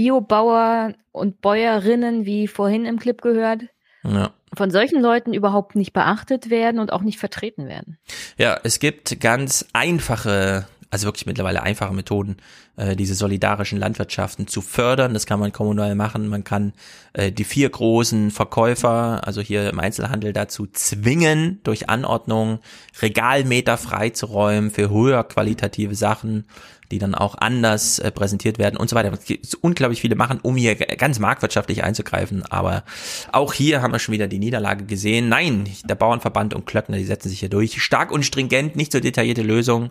Biobauer 0.00 0.94
und 1.12 1.42
Bäuerinnen, 1.42 2.24
wie 2.24 2.48
vorhin 2.48 2.86
im 2.86 2.98
Clip 2.98 3.20
gehört, 3.20 3.64
ja 4.02 4.32
von 4.56 4.70
solchen 4.70 5.00
Leuten 5.00 5.32
überhaupt 5.32 5.76
nicht 5.76 5.92
beachtet 5.92 6.50
werden 6.50 6.80
und 6.80 6.92
auch 6.92 7.02
nicht 7.02 7.18
vertreten 7.18 7.68
werden. 7.68 7.98
Ja, 8.36 8.58
es 8.64 8.80
gibt 8.80 9.20
ganz 9.20 9.66
einfache, 9.72 10.66
also 10.90 11.06
wirklich 11.06 11.26
mittlerweile 11.26 11.62
einfache 11.62 11.94
Methoden, 11.94 12.38
äh, 12.76 12.96
diese 12.96 13.14
solidarischen 13.14 13.78
Landwirtschaften 13.78 14.48
zu 14.48 14.60
fördern. 14.60 15.14
Das 15.14 15.26
kann 15.26 15.38
man 15.38 15.52
kommunal 15.52 15.94
machen. 15.94 16.26
Man 16.26 16.42
kann 16.42 16.72
äh, 17.12 17.30
die 17.30 17.44
vier 17.44 17.70
großen 17.70 18.32
Verkäufer, 18.32 19.20
also 19.24 19.40
hier 19.40 19.70
im 19.70 19.78
Einzelhandel 19.78 20.32
dazu 20.32 20.66
zwingen, 20.66 21.60
durch 21.62 21.88
Anordnung 21.88 22.58
Regalmeter 23.00 23.76
freizuräumen 23.76 24.72
für 24.72 24.90
höher 24.90 25.22
qualitative 25.22 25.94
Sachen 25.94 26.46
die 26.90 26.98
dann 26.98 27.14
auch 27.14 27.36
anders 27.36 27.98
äh, 27.98 28.10
präsentiert 28.10 28.58
werden 28.58 28.76
und 28.76 28.90
so 28.90 28.96
weiter. 28.96 29.16
Unglaublich 29.60 30.00
viele 30.00 30.16
machen, 30.16 30.40
um 30.42 30.56
hier 30.56 30.74
ganz 30.74 31.18
marktwirtschaftlich 31.18 31.84
einzugreifen. 31.84 32.44
Aber 32.50 32.84
auch 33.32 33.52
hier 33.52 33.82
haben 33.82 33.92
wir 33.92 33.98
schon 33.98 34.12
wieder 34.12 34.28
die 34.28 34.38
Niederlage 34.38 34.84
gesehen. 34.84 35.28
Nein, 35.28 35.68
der 35.84 35.94
Bauernverband 35.94 36.54
und 36.54 36.66
Klöckner, 36.66 36.96
die 36.96 37.04
setzen 37.04 37.28
sich 37.28 37.40
hier 37.40 37.48
durch. 37.48 37.82
Stark 37.82 38.10
und 38.10 38.24
stringent, 38.24 38.76
nicht 38.76 38.92
so 38.92 39.00
detaillierte 39.00 39.42
Lösungen 39.42 39.90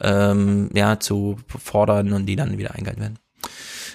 ähm, 0.00 0.70
ja, 0.74 0.98
zu 0.98 1.38
fordern 1.46 2.12
und 2.12 2.26
die 2.26 2.36
dann 2.36 2.58
wieder 2.58 2.74
eingehalten 2.74 3.02
werden. 3.02 3.18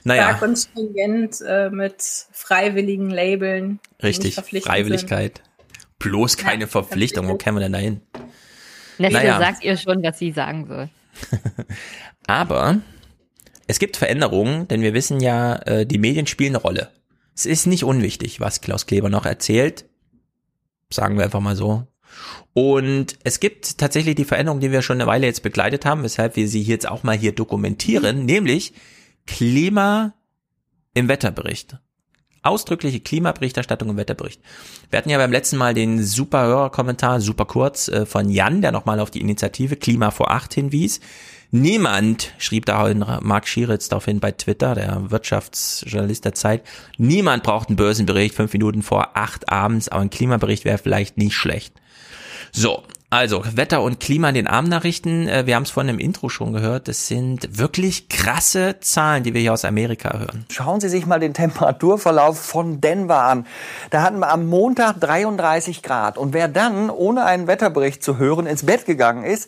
Naja. 0.03 0.29
Stark 0.29 0.41
und 0.43 0.55
stringent 0.55 1.41
äh, 1.45 1.69
mit 1.69 2.01
freiwilligen 2.31 3.09
Labeln. 3.09 3.79
Richtig, 4.01 4.35
Freiwilligkeit. 4.35 5.37
Sind. 5.37 5.55
Bloß 5.99 6.37
keine 6.37 6.61
ja, 6.61 6.67
Verpflichtung. 6.67 7.27
Wo 7.27 7.35
kämen 7.35 7.57
wir 7.57 7.61
denn 7.61 7.73
da 7.73 7.79
hin? 7.79 8.01
Nestle 8.97 9.19
naja. 9.19 9.39
sagt 9.39 9.63
ihr 9.63 9.77
schon, 9.77 10.03
was 10.03 10.19
sie 10.19 10.31
sagen 10.31 10.67
soll. 10.67 10.89
Aber 12.27 12.81
es 13.67 13.79
gibt 13.79 13.97
Veränderungen, 13.97 14.67
denn 14.67 14.81
wir 14.81 14.93
wissen 14.93 15.19
ja, 15.19 15.55
äh, 15.63 15.85
die 15.85 15.97
Medien 15.97 16.27
spielen 16.27 16.55
eine 16.55 16.61
Rolle. 16.61 16.91
Es 17.35 17.45
ist 17.45 17.65
nicht 17.67 17.83
unwichtig, 17.83 18.39
was 18.39 18.61
Klaus 18.61 18.85
Kleber 18.85 19.09
noch 19.09 19.25
erzählt. 19.25 19.85
Sagen 20.89 21.17
wir 21.17 21.25
einfach 21.25 21.41
mal 21.41 21.55
so. 21.55 21.87
Und 22.53 23.17
es 23.23 23.39
gibt 23.39 23.77
tatsächlich 23.77 24.15
die 24.15 24.25
Veränderungen, 24.25 24.61
die 24.61 24.71
wir 24.71 24.81
schon 24.81 25.01
eine 25.01 25.07
Weile 25.07 25.27
jetzt 25.27 25.43
begleitet 25.43 25.85
haben, 25.85 26.03
weshalb 26.03 26.35
wir 26.37 26.47
sie 26.47 26.61
jetzt 26.61 26.87
auch 26.87 27.03
mal 27.03 27.17
hier 27.17 27.33
dokumentieren, 27.33 28.25
nämlich 28.25 28.73
Klima 29.25 30.13
im 30.93 31.09
Wetterbericht. 31.09 31.77
Ausdrückliche 32.43 32.99
Klimaberichterstattung 32.99 33.89
im 33.89 33.97
Wetterbericht. 33.97 34.39
Wir 34.91 34.97
hatten 34.97 35.09
ja 35.09 35.17
beim 35.17 35.31
letzten 35.31 35.57
Mal 35.57 35.73
den 35.73 36.03
super 36.03 36.45
Hörerkommentar, 36.45 37.19
super 37.19 37.45
kurz, 37.45 37.87
äh, 37.87 38.05
von 38.05 38.29
Jan, 38.29 38.61
der 38.61 38.71
nochmal 38.71 38.99
auf 38.99 39.11
die 39.11 39.21
Initiative 39.21 39.75
Klima 39.75 40.11
vor 40.11 40.31
acht 40.31 40.53
hinwies. 40.53 41.01
Niemand, 41.55 42.33
schrieb 42.37 42.65
da 42.65 42.93
Mark 43.21 43.47
Schieritz 43.47 43.87
daraufhin 43.87 44.19
bei 44.19 44.33
Twitter, 44.33 44.75
der 44.75 45.09
Wirtschaftsjournalist 45.09 46.25
der 46.25 46.33
Zeit, 46.33 46.63
niemand 46.97 47.43
braucht 47.43 47.69
einen 47.69 47.77
Börsenbericht 47.77 48.35
fünf 48.35 48.51
Minuten 48.51 48.81
vor 48.81 49.11
acht 49.13 49.49
abends, 49.49 49.87
aber 49.87 50.01
ein 50.01 50.09
Klimabericht 50.09 50.65
wäre 50.65 50.77
vielleicht 50.77 51.17
nicht 51.17 51.33
schlecht. 51.33 51.73
So, 52.51 52.83
also 53.09 53.41
Wetter 53.53 53.81
und 53.83 54.01
Klima 54.01 54.27
in 54.27 54.35
den 54.35 54.47
Abendnachrichten, 54.47 55.29
äh, 55.29 55.45
wir 55.45 55.55
haben 55.55 55.63
es 55.63 55.69
vorhin 55.69 55.93
im 55.93 55.99
Intro 55.99 56.27
schon 56.27 56.51
gehört, 56.51 56.89
das 56.89 57.07
sind 57.07 57.57
wirklich 57.57 58.09
krasse 58.09 58.81
Zahlen, 58.81 59.23
die 59.23 59.33
wir 59.33 59.39
hier 59.39 59.53
aus 59.53 59.63
Amerika 59.63 60.17
hören. 60.17 60.45
Schauen 60.51 60.81
Sie 60.81 60.89
sich 60.89 61.05
mal 61.05 61.21
den 61.21 61.33
Temperaturverlauf 61.33 62.37
von 62.37 62.81
Denver 62.81 63.21
an. 63.21 63.47
Da 63.91 64.01
hatten 64.01 64.19
wir 64.19 64.29
am 64.29 64.47
Montag 64.47 64.99
33 64.99 65.83
Grad 65.83 66.17
und 66.17 66.33
wer 66.33 66.49
dann, 66.49 66.89
ohne 66.89 67.23
einen 67.23 67.47
Wetterbericht 67.47 68.03
zu 68.03 68.17
hören, 68.17 68.45
ins 68.45 68.65
Bett 68.65 68.85
gegangen 68.85 69.23
ist, 69.23 69.47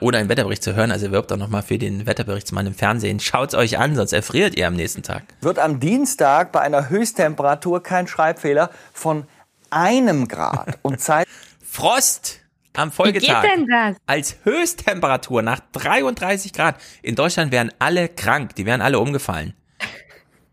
oder 0.00 0.18
einen 0.18 0.28
Wetterbericht 0.28 0.62
zu 0.62 0.74
hören, 0.74 0.90
also 0.90 1.12
wirbt 1.12 1.32
auch 1.32 1.36
nochmal 1.36 1.62
für 1.62 1.78
den 1.78 2.06
Wetterberichtsmann 2.06 2.66
im 2.66 2.74
Fernsehen. 2.74 3.20
Schaut's 3.20 3.54
euch 3.54 3.78
an, 3.78 3.94
sonst 3.94 4.12
erfriert 4.12 4.56
ihr 4.56 4.66
am 4.66 4.74
nächsten 4.74 5.02
Tag. 5.02 5.22
Wird 5.40 5.58
am 5.58 5.78
Dienstag 5.80 6.52
bei 6.52 6.60
einer 6.60 6.88
Höchsttemperatur 6.88 7.82
kein 7.82 8.06
Schreibfehler 8.08 8.70
von 8.92 9.24
einem 9.70 10.28
Grad 10.28 10.78
und 10.82 11.00
Zeit. 11.00 11.26
Frost 11.64 12.40
am 12.74 12.92
Folgetag. 12.92 13.42
Wie 13.42 13.48
geht 13.48 13.56
denn 13.56 13.66
das? 13.68 13.96
Als 14.06 14.36
Höchsttemperatur 14.42 15.42
nach 15.42 15.60
33 15.72 16.52
Grad. 16.52 16.76
In 17.02 17.14
Deutschland 17.14 17.52
wären 17.52 17.72
alle 17.78 18.08
krank, 18.08 18.54
die 18.56 18.66
wären 18.66 18.80
alle 18.80 18.98
umgefallen. 18.98 19.54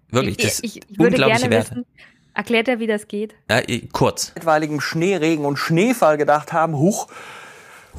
Wirklich, 0.09 0.37
das 0.37 0.59
ich, 0.59 0.77
ich, 0.77 0.89
ich 0.89 0.99
würde 0.99 1.15
unglaubliche 1.15 1.49
gerne 1.49 1.55
Werte. 1.55 1.71
Wissen, 1.71 1.85
erklärt 2.35 2.67
er, 2.67 2.79
wie 2.79 2.87
das 2.87 3.07
geht? 3.07 3.33
Ja, 3.49 3.61
kurz. 3.91 4.31
Etwaigem 4.35 4.79
Schneeregen 4.79 5.43
und 5.43 5.57
Schneefall 5.57 6.17
gedacht 6.17 6.53
haben, 6.53 6.77
huch, 6.77 7.07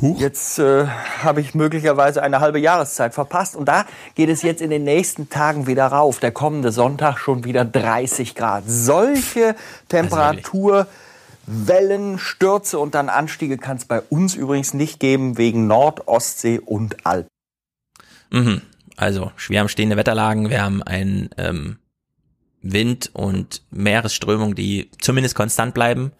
Huch. 0.01 0.21
Jetzt 0.21 0.59
äh, 0.59 0.87
habe 1.23 1.41
ich 1.41 1.55
möglicherweise 1.55 2.23
eine 2.23 2.41
halbe 2.41 2.59
Jahreszeit 2.59 3.15
verpasst. 3.15 3.55
Und 3.55 3.67
da 3.67 3.87
geht 4.15 4.29
es 4.29 4.43
jetzt 4.43 4.61
in 4.61 4.71
den 4.71 4.85
nächsten 4.85 5.29
Tagen 5.29 5.67
wieder 5.67 5.87
rauf. 5.87 6.19
Der 6.19 6.33
kommende 6.33 6.73
Sonntag 6.73 7.19
schon 7.19 7.45
wieder 7.45 7.65
30 7.65 8.35
Grad. 8.35 8.65
Solche 8.67 9.55
Temperaturwellen, 9.89 12.19
Stürze 12.19 12.79
und 12.79 12.95
dann 12.95 13.09
Anstiege 13.09 13.57
kann 13.57 13.77
es 13.77 13.85
bei 13.85 14.01
uns 14.01 14.35
übrigens 14.35 14.75
nicht 14.75 14.99
geben, 14.99 15.39
wegen 15.39 15.69
Nord-, 15.69 16.09
Ostsee 16.09 16.59
und 16.59 17.07
Alpen. 17.07 17.29
Mhm. 18.31 18.63
Also, 18.97 19.33
wir 19.49 19.61
haben 19.61 19.69
stehende 19.69 19.97
Wetterlagen, 19.97 20.51
wir 20.51 20.63
haben 20.63 20.83
einen 20.83 21.31
ähm, 21.37 21.79
Wind 22.63 23.11
und 23.13 23.63
Meeresströmung, 23.71 24.55
die 24.55 24.91
zumindest 25.01 25.35
konstant 25.35 25.75
bleiben. 25.75 26.13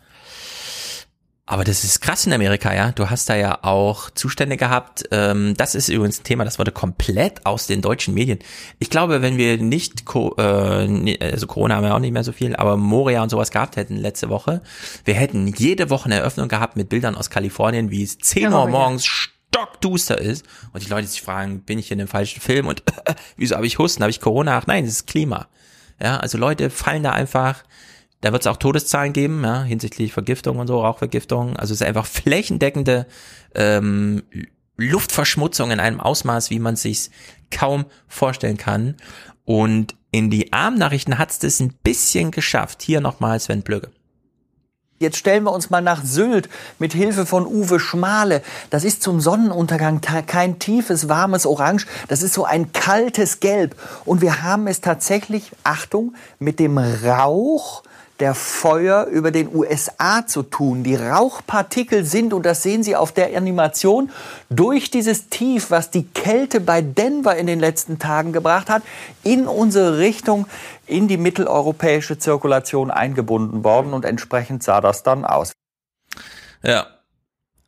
Aber 1.47 1.63
das 1.65 1.85
ist 1.85 2.01
krass 2.01 2.25
in 2.25 2.33
Amerika, 2.33 2.75
ja. 2.75 2.93
Du 2.93 3.11
hast 3.11 3.29
da 3.29 3.37
ja 3.37 3.59
auch 3.63 4.09
Zustände 4.11 4.57
gehabt. 4.57 5.05
Ähm, 5.11 5.55
das 5.59 5.75
ist 5.75 5.91
übrigens 5.91 6.21
ein 6.21 6.25
Thema, 6.25 6.45
das 6.45 6.59
wurde 6.59 6.73
komplett 6.73 7.45
aus 7.45 7.67
den 7.67 7.83
deutschen 7.83 8.15
Medien. 8.15 8.39
Ich 8.79 8.89
glaube, 8.89 9.21
wenn 9.21 9.37
wir 9.37 9.59
nicht, 9.59 10.05
äh, 10.39 11.19
also 11.21 11.47
Corona 11.47 11.77
haben 11.77 11.85
wir 11.85 11.95
auch 11.95 11.99
nicht 11.99 12.13
mehr 12.13 12.25
so 12.25 12.33
viel, 12.33 12.57
aber 12.57 12.79
Moria 12.79 13.23
und 13.23 13.29
sowas 13.29 13.51
gehabt 13.51 13.77
hätten 13.77 13.97
letzte 13.97 14.31
Woche, 14.31 14.63
wir 15.05 15.15
hätten 15.15 15.49
jede 15.49 15.91
Woche 15.91 16.07
eine 16.07 16.15
Eröffnung 16.15 16.49
gehabt 16.49 16.77
mit 16.77 16.89
Bildern 16.89 17.15
aus 17.15 17.29
Kalifornien, 17.29 17.91
wie 17.91 18.03
es 18.03 18.17
10 18.17 18.51
Uhr 18.51 18.67
morgens 18.67 19.05
stockduster 19.05 20.19
ist 20.19 20.47
und 20.73 20.83
die 20.83 20.89
Leute 20.89 21.07
sich 21.07 21.21
fragen, 21.21 21.61
bin 21.61 21.79
ich 21.79 21.91
in 21.91 21.99
dem 21.99 22.09
falschen 22.09 22.41
Film 22.41 22.69
und 22.69 22.83
wieso 23.37 23.57
habe 23.57 23.67
ich 23.67 23.79
Husten, 23.79 24.03
habe 24.03 24.11
ich 24.11 24.23
Corona? 24.23 24.57
Ach 24.57 24.67
nein, 24.67 24.85
das 24.87 24.95
ist 24.95 25.07
Klima. 25.07 25.49
Ja, 26.03 26.17
also 26.17 26.39
Leute 26.39 26.71
fallen 26.71 27.03
da 27.03 27.13
einfach 27.13 27.65
da 28.25 28.33
wird 28.33 28.43
es 28.43 28.47
auch 28.47 28.57
Todeszahlen 28.57 29.13
geben, 29.13 29.45
ja, 29.45 29.63
hinsichtlich 29.65 30.13
Vergiftung 30.15 30.59
und 30.59 30.67
so, 30.67 30.81
Rauchvergiftung. 30.81 31.57
Also 31.57 31.75
es 31.75 31.83
ist 31.83 31.87
einfach 31.87 32.07
flächendeckende 32.07 33.07
ähm, 33.55 34.23
Luftverschmutzung 34.79 35.71
in 35.71 35.79
einem 35.79 36.01
Ausmaß, 36.01 36.49
wie 36.49 36.59
man 36.59 36.77
sich 36.77 37.11
kaum 37.51 37.85
vorstellen 38.09 38.57
kann. 38.57 38.97
Und 39.45 39.95
in 40.11 40.31
die 40.31 40.55
Armnachrichten 40.55 41.19
hat 41.19 41.33
es 41.33 41.39
das 41.39 41.61
ein 41.61 41.75
bisschen 41.83 42.31
geschafft. 42.31 42.83
Hier 42.83 43.03
nochmal 43.03 43.39
Sven 43.41 43.63
Blöge. 43.63 43.91
Jetzt 44.99 45.19
stellen 45.19 45.45
wir 45.45 45.53
uns 45.53 45.69
mal 45.69 45.83
nach 45.83 46.03
Sylt 46.03 46.49
mit 46.79 46.95
Hilfe 46.95 47.27
von 47.27 47.45
Uwe 47.47 47.79
Schmale. 47.79 48.43
Das 48.71 48.85
ist 48.85 49.03
zum 49.03 49.21
Sonnenuntergang 49.21 50.01
kein 50.01 50.59
tiefes, 50.59 51.11
warmes 51.11 51.45
Orange. 51.45 51.87
Das 52.09 52.23
ist 52.23 52.33
so 52.33 52.47
ein 52.47 52.73
kaltes 52.73 53.41
Gelb. 53.41 53.77
Und 54.07 54.23
wir 54.23 54.43
haben 54.43 54.67
es 54.67 54.81
tatsächlich, 54.81 55.51
Achtung, 55.63 56.15
mit 56.39 56.59
dem 56.59 56.79
Rauch 56.79 57.83
der 58.21 58.35
Feuer 58.35 59.07
über 59.07 59.31
den 59.33 59.53
USA 59.53 60.27
zu 60.27 60.43
tun. 60.45 60.85
Die 60.85 60.95
Rauchpartikel 60.95 62.05
sind, 62.05 62.33
und 62.33 62.47
das 62.47 62.63
sehen 62.63 62.83
Sie 62.83 62.95
auf 62.95 63.13
der 63.13 63.37
Animation, 63.37 64.11
durch 64.51 64.91
dieses 64.91 65.29
Tief, 65.29 65.71
was 65.71 65.91
die 65.91 66.05
Kälte 66.05 66.61
bei 66.61 66.81
Denver 66.81 67.35
in 67.37 67.47
den 67.47 67.59
letzten 67.59 67.99
Tagen 67.99 68.33
gebracht 68.33 68.71
hat, 68.71 68.83
in 69.25 69.47
unsere 69.47 69.99
Richtung, 69.99 70.47
in 70.87 71.09
die 71.09 71.17
mitteleuropäische 71.17 72.19
Zirkulation 72.19 72.91
eingebunden 72.91 73.65
worden. 73.65 73.93
Und 73.93 74.05
entsprechend 74.05 74.63
sah 74.63 74.81
das 74.81 75.03
dann 75.03 75.25
aus. 75.25 75.53
Ja. 76.63 76.87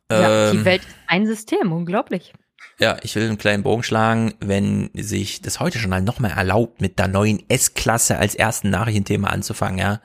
Ja, 0.09 0.51
die 0.51 0.57
ähm, 0.57 0.65
Welt 0.65 0.83
ist 0.83 0.95
ein 1.07 1.27
System, 1.27 1.73
unglaublich. 1.73 2.33
Ja, 2.79 2.95
ich 3.01 3.13
will 3.15 3.25
einen 3.25 3.37
kleinen 3.37 3.63
Bogen 3.63 3.83
schlagen, 3.83 4.35
wenn 4.39 4.89
sich 4.93 5.41
das 5.41 5.59
heute 5.59 5.79
schon 5.79 6.03
nochmal 6.05 6.31
erlaubt, 6.31 6.79
mit 6.79 6.97
der 6.97 7.09
neuen 7.09 7.43
S-Klasse 7.49 8.17
als 8.17 8.33
ersten 8.33 8.69
Nachrichtenthema 8.69 9.27
anzufangen, 9.27 9.79
ja 9.79 9.99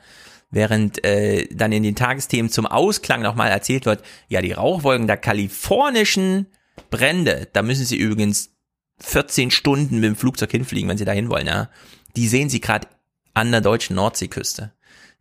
während 0.53 1.03
äh, 1.03 1.47
dann 1.51 1.71
in 1.71 1.83
den 1.83 1.95
Tagesthemen 1.95 2.49
zum 2.49 2.65
Ausklang 2.65 3.21
nochmal 3.21 3.49
erzählt 3.49 3.85
wird, 3.85 4.03
ja, 4.29 4.41
die 4.41 4.53
Rauchwolken 4.53 5.07
der 5.07 5.17
kalifornischen 5.17 6.47
Brände, 6.89 7.47
da 7.53 7.61
müssen 7.61 7.85
sie 7.85 7.97
übrigens 7.97 8.51
14 8.99 9.51
Stunden 9.51 9.95
mit 9.95 10.05
dem 10.05 10.15
Flugzeug 10.15 10.51
hinfliegen, 10.51 10.89
wenn 10.89 10.97
sie 10.97 11.05
da 11.05 11.11
hin 11.11 11.29
wollen, 11.29 11.47
ja. 11.47 11.69
Die 12.15 12.27
sehen 12.27 12.49
sie 12.49 12.61
gerade 12.61 12.87
an 13.33 13.51
der 13.51 13.61
deutschen 13.61 13.95
Nordseeküste. 13.95 14.71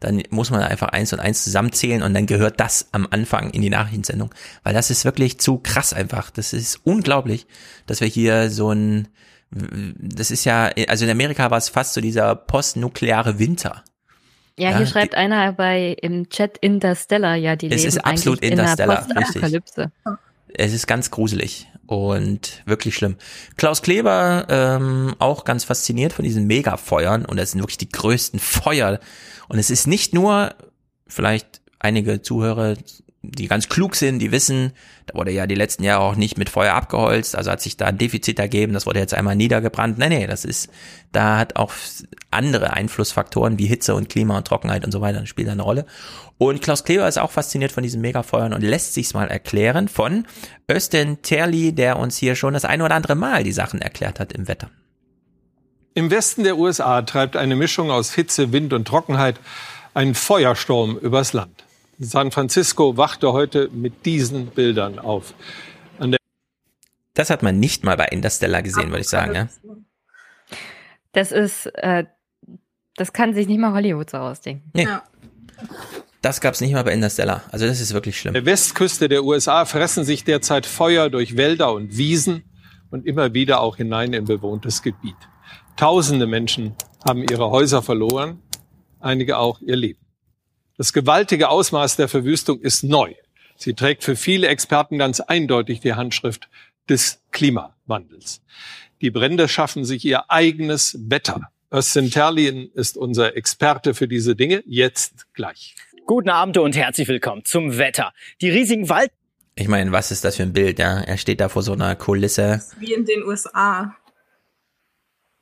Dann 0.00 0.22
muss 0.30 0.50
man 0.50 0.62
einfach 0.62 0.88
eins 0.88 1.12
und 1.12 1.20
eins 1.20 1.44
zusammenzählen 1.44 2.02
und 2.02 2.12
dann 2.12 2.26
gehört 2.26 2.60
das 2.60 2.88
am 2.92 3.06
Anfang 3.10 3.50
in 3.50 3.62
die 3.62 3.70
Nachrichtensendung. 3.70 4.34
Weil 4.64 4.74
das 4.74 4.90
ist 4.90 5.04
wirklich 5.04 5.38
zu 5.38 5.58
krass 5.58 5.92
einfach. 5.92 6.30
Das 6.30 6.52
ist 6.52 6.80
unglaublich, 6.84 7.46
dass 7.86 8.00
wir 8.00 8.08
hier 8.08 8.50
so 8.50 8.72
ein, 8.72 9.08
das 9.50 10.30
ist 10.30 10.44
ja, 10.44 10.72
also 10.88 11.04
in 11.04 11.10
Amerika 11.10 11.50
war 11.50 11.58
es 11.58 11.68
fast 11.68 11.94
so 11.94 12.00
dieser 12.00 12.34
postnukleare 12.34 13.38
Winter. 13.38 13.84
Ja, 14.58 14.70
ja 14.70 14.78
hier 14.78 14.86
schreibt 14.86 15.14
einer 15.14 15.52
bei 15.52 15.96
im 16.00 16.28
Chat 16.28 16.58
Interstellar, 16.58 17.36
ja, 17.36 17.56
die 17.56 17.66
es 17.66 17.82
leben 17.82 17.88
ist 17.88 18.04
absolut 18.04 18.40
Interstellar, 18.40 19.06
in 19.08 19.18
richtig. 19.18 19.62
Es 20.54 20.74
ist 20.74 20.86
ganz 20.86 21.10
gruselig 21.10 21.68
und 21.86 22.62
wirklich 22.66 22.94
schlimm. 22.94 23.16
Klaus 23.56 23.82
Kleber 23.82 24.46
ähm, 24.48 25.14
auch 25.18 25.44
ganz 25.44 25.64
fasziniert 25.64 26.12
von 26.12 26.24
diesen 26.24 26.46
Megafeuern 26.46 27.24
und 27.24 27.38
es 27.38 27.52
sind 27.52 27.60
wirklich 27.60 27.78
die 27.78 27.88
größten 27.88 28.38
Feuer 28.38 29.00
und 29.48 29.58
es 29.58 29.70
ist 29.70 29.86
nicht 29.86 30.12
nur 30.12 30.54
vielleicht 31.06 31.62
einige 31.78 32.22
Zuhörer 32.22 32.76
die 33.22 33.46
ganz 33.46 33.68
klug 33.68 33.94
sind, 33.94 34.18
die 34.18 34.32
wissen, 34.32 34.72
da 35.06 35.14
wurde 35.14 35.30
ja 35.30 35.46
die 35.46 35.54
letzten 35.54 35.84
Jahre 35.84 36.02
auch 36.02 36.16
nicht 36.16 36.38
mit 36.38 36.50
Feuer 36.50 36.74
abgeholzt, 36.74 37.36
also 37.36 37.52
hat 37.52 37.60
sich 37.60 37.76
da 37.76 37.86
ein 37.86 37.98
Defizit 37.98 38.38
ergeben, 38.40 38.72
das 38.72 38.84
wurde 38.84 38.98
jetzt 38.98 39.14
einmal 39.14 39.36
niedergebrannt. 39.36 39.96
Nee, 39.96 40.08
nee, 40.08 40.26
das 40.26 40.44
ist, 40.44 40.68
da 41.12 41.38
hat 41.38 41.54
auch 41.54 41.72
andere 42.32 42.72
Einflussfaktoren 42.72 43.58
wie 43.58 43.66
Hitze 43.66 43.94
und 43.94 44.08
Klima 44.08 44.36
und 44.36 44.46
Trockenheit 44.46 44.84
und 44.84 44.90
so 44.90 45.00
weiter, 45.00 45.24
spielt 45.26 45.48
eine 45.48 45.62
Rolle. 45.62 45.86
Und 46.38 46.62
Klaus 46.62 46.82
Kleber 46.82 47.06
ist 47.06 47.18
auch 47.18 47.30
fasziniert 47.30 47.70
von 47.70 47.84
diesen 47.84 48.00
Megafeuern 48.00 48.52
und 48.52 48.62
lässt 48.62 48.94
sich's 48.94 49.14
mal 49.14 49.28
erklären 49.28 49.86
von 49.86 50.26
Östen 50.68 51.22
Terli, 51.22 51.72
der 51.72 52.00
uns 52.00 52.16
hier 52.16 52.34
schon 52.34 52.54
das 52.54 52.64
ein 52.64 52.82
oder 52.82 52.96
andere 52.96 53.14
Mal 53.14 53.44
die 53.44 53.52
Sachen 53.52 53.80
erklärt 53.80 54.18
hat 54.18 54.32
im 54.32 54.48
Wetter. 54.48 54.68
Im 55.94 56.10
Westen 56.10 56.42
der 56.42 56.58
USA 56.58 57.02
treibt 57.02 57.36
eine 57.36 57.54
Mischung 57.54 57.90
aus 57.92 58.14
Hitze, 58.14 58.50
Wind 58.50 58.72
und 58.72 58.88
Trockenheit 58.88 59.38
einen 59.94 60.14
Feuersturm 60.16 60.96
übers 60.96 61.34
Land. 61.34 61.64
San 62.02 62.30
Francisco 62.30 62.96
wachte 62.96 63.32
heute 63.32 63.68
mit 63.72 64.06
diesen 64.06 64.46
Bildern 64.46 64.98
auf. 64.98 65.34
das 67.14 67.30
hat 67.30 67.42
man 67.42 67.60
nicht 67.60 67.84
mal 67.84 67.96
bei 67.96 68.06
Interstellar 68.06 68.62
gesehen, 68.62 68.88
würde 68.88 69.00
ich 69.00 69.08
sagen. 69.08 69.34
Ja? 69.34 69.48
Das 71.12 71.30
ist, 71.30 71.66
äh, 71.66 72.06
das 72.96 73.12
kann 73.12 73.34
sich 73.34 73.46
nicht 73.46 73.58
mal 73.58 73.72
Hollywood 73.72 74.10
so 74.10 74.16
ausdenken. 74.16 74.70
Nee. 74.72 74.84
Ja. 74.84 75.02
Das 76.22 76.40
gab 76.40 76.54
es 76.54 76.60
nicht 76.60 76.72
mal 76.72 76.84
bei 76.84 76.92
Interstellar. 76.92 77.42
Also 77.50 77.66
das 77.66 77.80
ist 77.80 77.92
wirklich 77.92 78.18
schlimm. 78.18 78.32
Der 78.32 78.46
Westküste 78.46 79.08
der 79.08 79.24
USA 79.24 79.64
fressen 79.64 80.04
sich 80.04 80.24
derzeit 80.24 80.66
Feuer 80.66 81.10
durch 81.10 81.36
Wälder 81.36 81.72
und 81.72 81.96
Wiesen 81.96 82.44
und 82.90 83.06
immer 83.06 83.34
wieder 83.34 83.60
auch 83.60 83.76
hinein 83.76 84.12
in 84.12 84.24
bewohntes 84.24 84.82
Gebiet. 84.82 85.16
Tausende 85.76 86.26
Menschen 86.26 86.76
haben 87.06 87.24
ihre 87.24 87.50
Häuser 87.50 87.82
verloren, 87.82 88.40
einige 89.00 89.38
auch 89.38 89.60
ihr 89.60 89.76
Leben. 89.76 90.01
Das 90.82 90.92
gewaltige 90.92 91.48
Ausmaß 91.48 91.94
der 91.94 92.08
Verwüstung 92.08 92.58
ist 92.58 92.82
neu. 92.82 93.14
Sie 93.54 93.74
trägt 93.74 94.02
für 94.02 94.16
viele 94.16 94.48
Experten 94.48 94.98
ganz 94.98 95.20
eindeutig 95.20 95.78
die 95.78 95.94
Handschrift 95.94 96.48
des 96.88 97.22
Klimawandels. 97.30 98.42
Die 99.00 99.12
Brände 99.12 99.46
schaffen 99.46 99.84
sich 99.84 100.04
ihr 100.04 100.28
eigenes 100.28 100.98
Wetter. 101.08 101.52
Östin 101.70 102.10
Terlin 102.10 102.68
ist 102.74 102.96
unser 102.96 103.36
Experte 103.36 103.94
für 103.94 104.08
diese 104.08 104.34
Dinge. 104.34 104.64
Jetzt 104.66 105.32
gleich. 105.34 105.76
Guten 106.04 106.30
Abend 106.30 106.58
und 106.58 106.74
herzlich 106.74 107.06
willkommen 107.06 107.44
zum 107.44 107.78
Wetter. 107.78 108.12
Die 108.40 108.50
riesigen 108.50 108.88
Wald 108.88 109.12
ich 109.54 109.68
meine, 109.68 109.92
was 109.92 110.10
ist 110.10 110.24
das 110.24 110.36
für 110.36 110.44
ein 110.44 110.54
Bild, 110.54 110.78
ja? 110.78 111.02
Er 111.02 111.18
steht 111.18 111.38
da 111.38 111.50
vor 111.50 111.62
so 111.62 111.74
einer 111.74 111.94
Kulisse. 111.94 112.62
Wie 112.78 112.94
in 112.94 113.04
den 113.04 113.22
USA. 113.22 113.94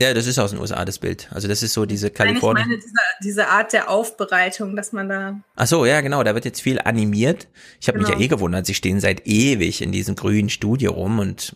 Ja, 0.00 0.14
das 0.14 0.26
ist 0.26 0.38
aus 0.38 0.50
den 0.50 0.60
USA, 0.60 0.82
das 0.84 0.98
Bild. 0.98 1.28
Also 1.30 1.46
das 1.46 1.62
ist 1.62 1.74
so 1.74 1.84
diese 1.84 2.10
Kalifornien. 2.10 2.68
Nein, 2.68 2.78
ich 2.78 2.84
meine 2.86 2.96
diese, 3.20 3.42
diese 3.42 3.48
Art 3.48 3.74
der 3.74 3.90
Aufbereitung, 3.90 4.74
dass 4.74 4.92
man 4.92 5.10
da. 5.10 5.40
Ach 5.56 5.66
so, 5.66 5.84
ja, 5.84 6.00
genau. 6.00 6.22
Da 6.22 6.34
wird 6.34 6.46
jetzt 6.46 6.62
viel 6.62 6.78
animiert. 6.78 7.48
Ich 7.80 7.88
habe 7.88 7.98
genau. 7.98 8.08
mich 8.08 8.14
ja 8.14 8.18
genau. 8.18 8.24
eh 8.24 8.28
gewundert. 8.28 8.66
Sie 8.66 8.74
stehen 8.74 8.98
seit 9.00 9.26
ewig 9.26 9.82
in 9.82 9.92
diesem 9.92 10.16
grünen 10.16 10.48
Studio 10.48 10.92
rum 10.92 11.18
und 11.18 11.54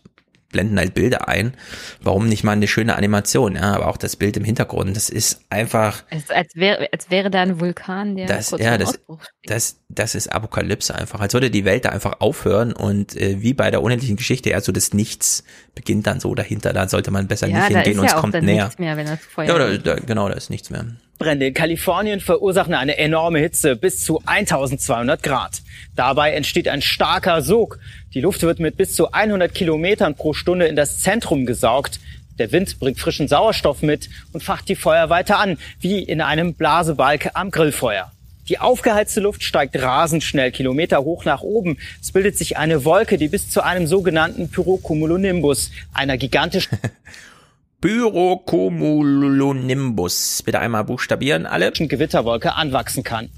blenden 0.55 0.78
halt 0.78 0.94
Bilder 0.94 1.28
ein. 1.28 1.52
Warum 2.00 2.28
nicht 2.28 2.44
mal 2.44 2.52
eine 2.52 2.68
schöne 2.68 2.94
Animation? 2.94 3.57
Ja, 3.57 3.74
aber 3.74 3.89
auch 3.89 3.97
das 3.97 4.15
Bild 4.15 4.36
im 4.36 4.44
Hintergrund, 4.44 4.97
das 4.97 5.10
ist 5.10 5.41
einfach. 5.50 6.05
Es, 6.10 6.31
als, 6.31 6.55
wäre, 6.55 6.89
als 6.92 7.10
wäre 7.10 7.28
da 7.28 7.42
ein 7.42 7.60
Vulkan, 7.60 8.15
der 8.15 8.26
das, 8.26 8.50
kurz 8.50 8.62
ja, 8.62 8.78
das, 8.78 9.00
das, 9.42 9.81
das 9.89 10.15
ist 10.15 10.33
Apokalypse 10.33 10.94
einfach. 10.94 11.20
Als 11.20 11.34
würde 11.34 11.50
die 11.50 11.65
Welt 11.65 11.84
da 11.84 11.89
einfach 11.89 12.20
aufhören 12.20 12.73
und 12.73 13.16
äh, 13.16 13.42
wie 13.42 13.52
bei 13.52 13.73
der 13.73 13.83
unendlichen 13.83 14.16
Geschichte, 14.16 14.50
ja, 14.50 14.60
so 14.60 14.70
das 14.70 14.94
Nichts 14.94 15.42
beginnt 15.74 16.07
dann 16.07 16.20
so 16.20 16.34
dahinter. 16.36 16.73
Da 16.73 16.89
sollte 16.89 17.10
man 17.10 17.26
besser 17.26 17.49
ja, 17.49 17.58
nicht 17.58 17.76
hingehen 17.76 17.99
und 17.99 18.07
es 18.07 18.15
kommt 18.15 18.41
näher. 18.41 18.70
Mehr, 18.78 18.97
wenn 18.97 19.07
das 19.07 19.18
Feuer 19.20 19.49
ja, 19.49 19.58
da, 19.58 19.76
da, 19.76 19.94
genau, 19.97 20.28
da 20.28 20.34
ist 20.34 20.50
nichts 20.50 20.70
mehr. 20.70 20.86
Brände 21.18 21.47
in 21.47 21.55
Kalifornien 21.55 22.20
verursachen 22.20 22.74
eine 22.74 22.99
enorme 22.99 23.39
Hitze 23.39 23.76
bis 23.76 24.05
zu 24.05 24.20
1200 24.26 25.23
Grad. 25.23 25.62
Dabei 25.94 26.33
entsteht 26.33 26.68
ein 26.68 26.83
starker 26.83 27.41
Sog. 27.42 27.78
Die 28.15 28.20
Luft 28.20 28.43
wird 28.43 28.60
mit 28.60 28.76
bis 28.76 28.94
zu 28.94 29.10
100 29.10 29.52
Kilometern 29.52 30.15
pro 30.15 30.34
Stunde 30.34 30.68
in 30.68 30.76
das 30.76 31.01
Zentrum 31.01 31.47
gesaugt. 31.47 31.99
Der 32.39 32.52
Wind 32.52 32.78
bringt 32.78 33.01
frischen 33.01 33.26
Sauerstoff 33.26 33.83
mit 33.83 34.09
und 34.33 34.44
facht 34.44 34.68
die 34.68 34.76
Feuer 34.76 35.10
weiter 35.10 35.41
an, 35.41 35.59
wie 35.81 35.99
in 35.99 36.20
einem 36.20 36.55
Blasebalg 36.55 37.33
am 37.34 37.51
Grillfeuer. 37.51 38.12
Die 38.49 38.60
aufgeheizte 38.60 39.20
Luft 39.20 39.43
steigt 39.43 39.75
rasend 39.83 40.23
schnell 40.23 40.52
Kilometer 40.52 41.02
hoch 41.02 41.25
nach 41.25 41.41
oben. 41.41 41.78
Es 42.01 42.12
bildet 42.12 42.39
sich 42.39 42.57
eine 42.57 42.84
Wolke, 42.84 43.18
die 43.18 43.26
bis 43.26 43.51
zu 43.51 43.65
einem 43.65 43.89
sogenannten 43.89 44.49
Pyrocumulonimbus, 44.49 45.73
einer 45.93 46.17
gigantischen 46.17 46.78
Pyrocumulonimbus. 47.81 50.44
Bitte 50.44 50.60
einmal 50.60 50.84
buchstabieren 50.84 51.47
alle. 51.47 51.73
Gewitterwolke 51.73 52.55
anwachsen 52.55 53.02
kann. 53.02 53.31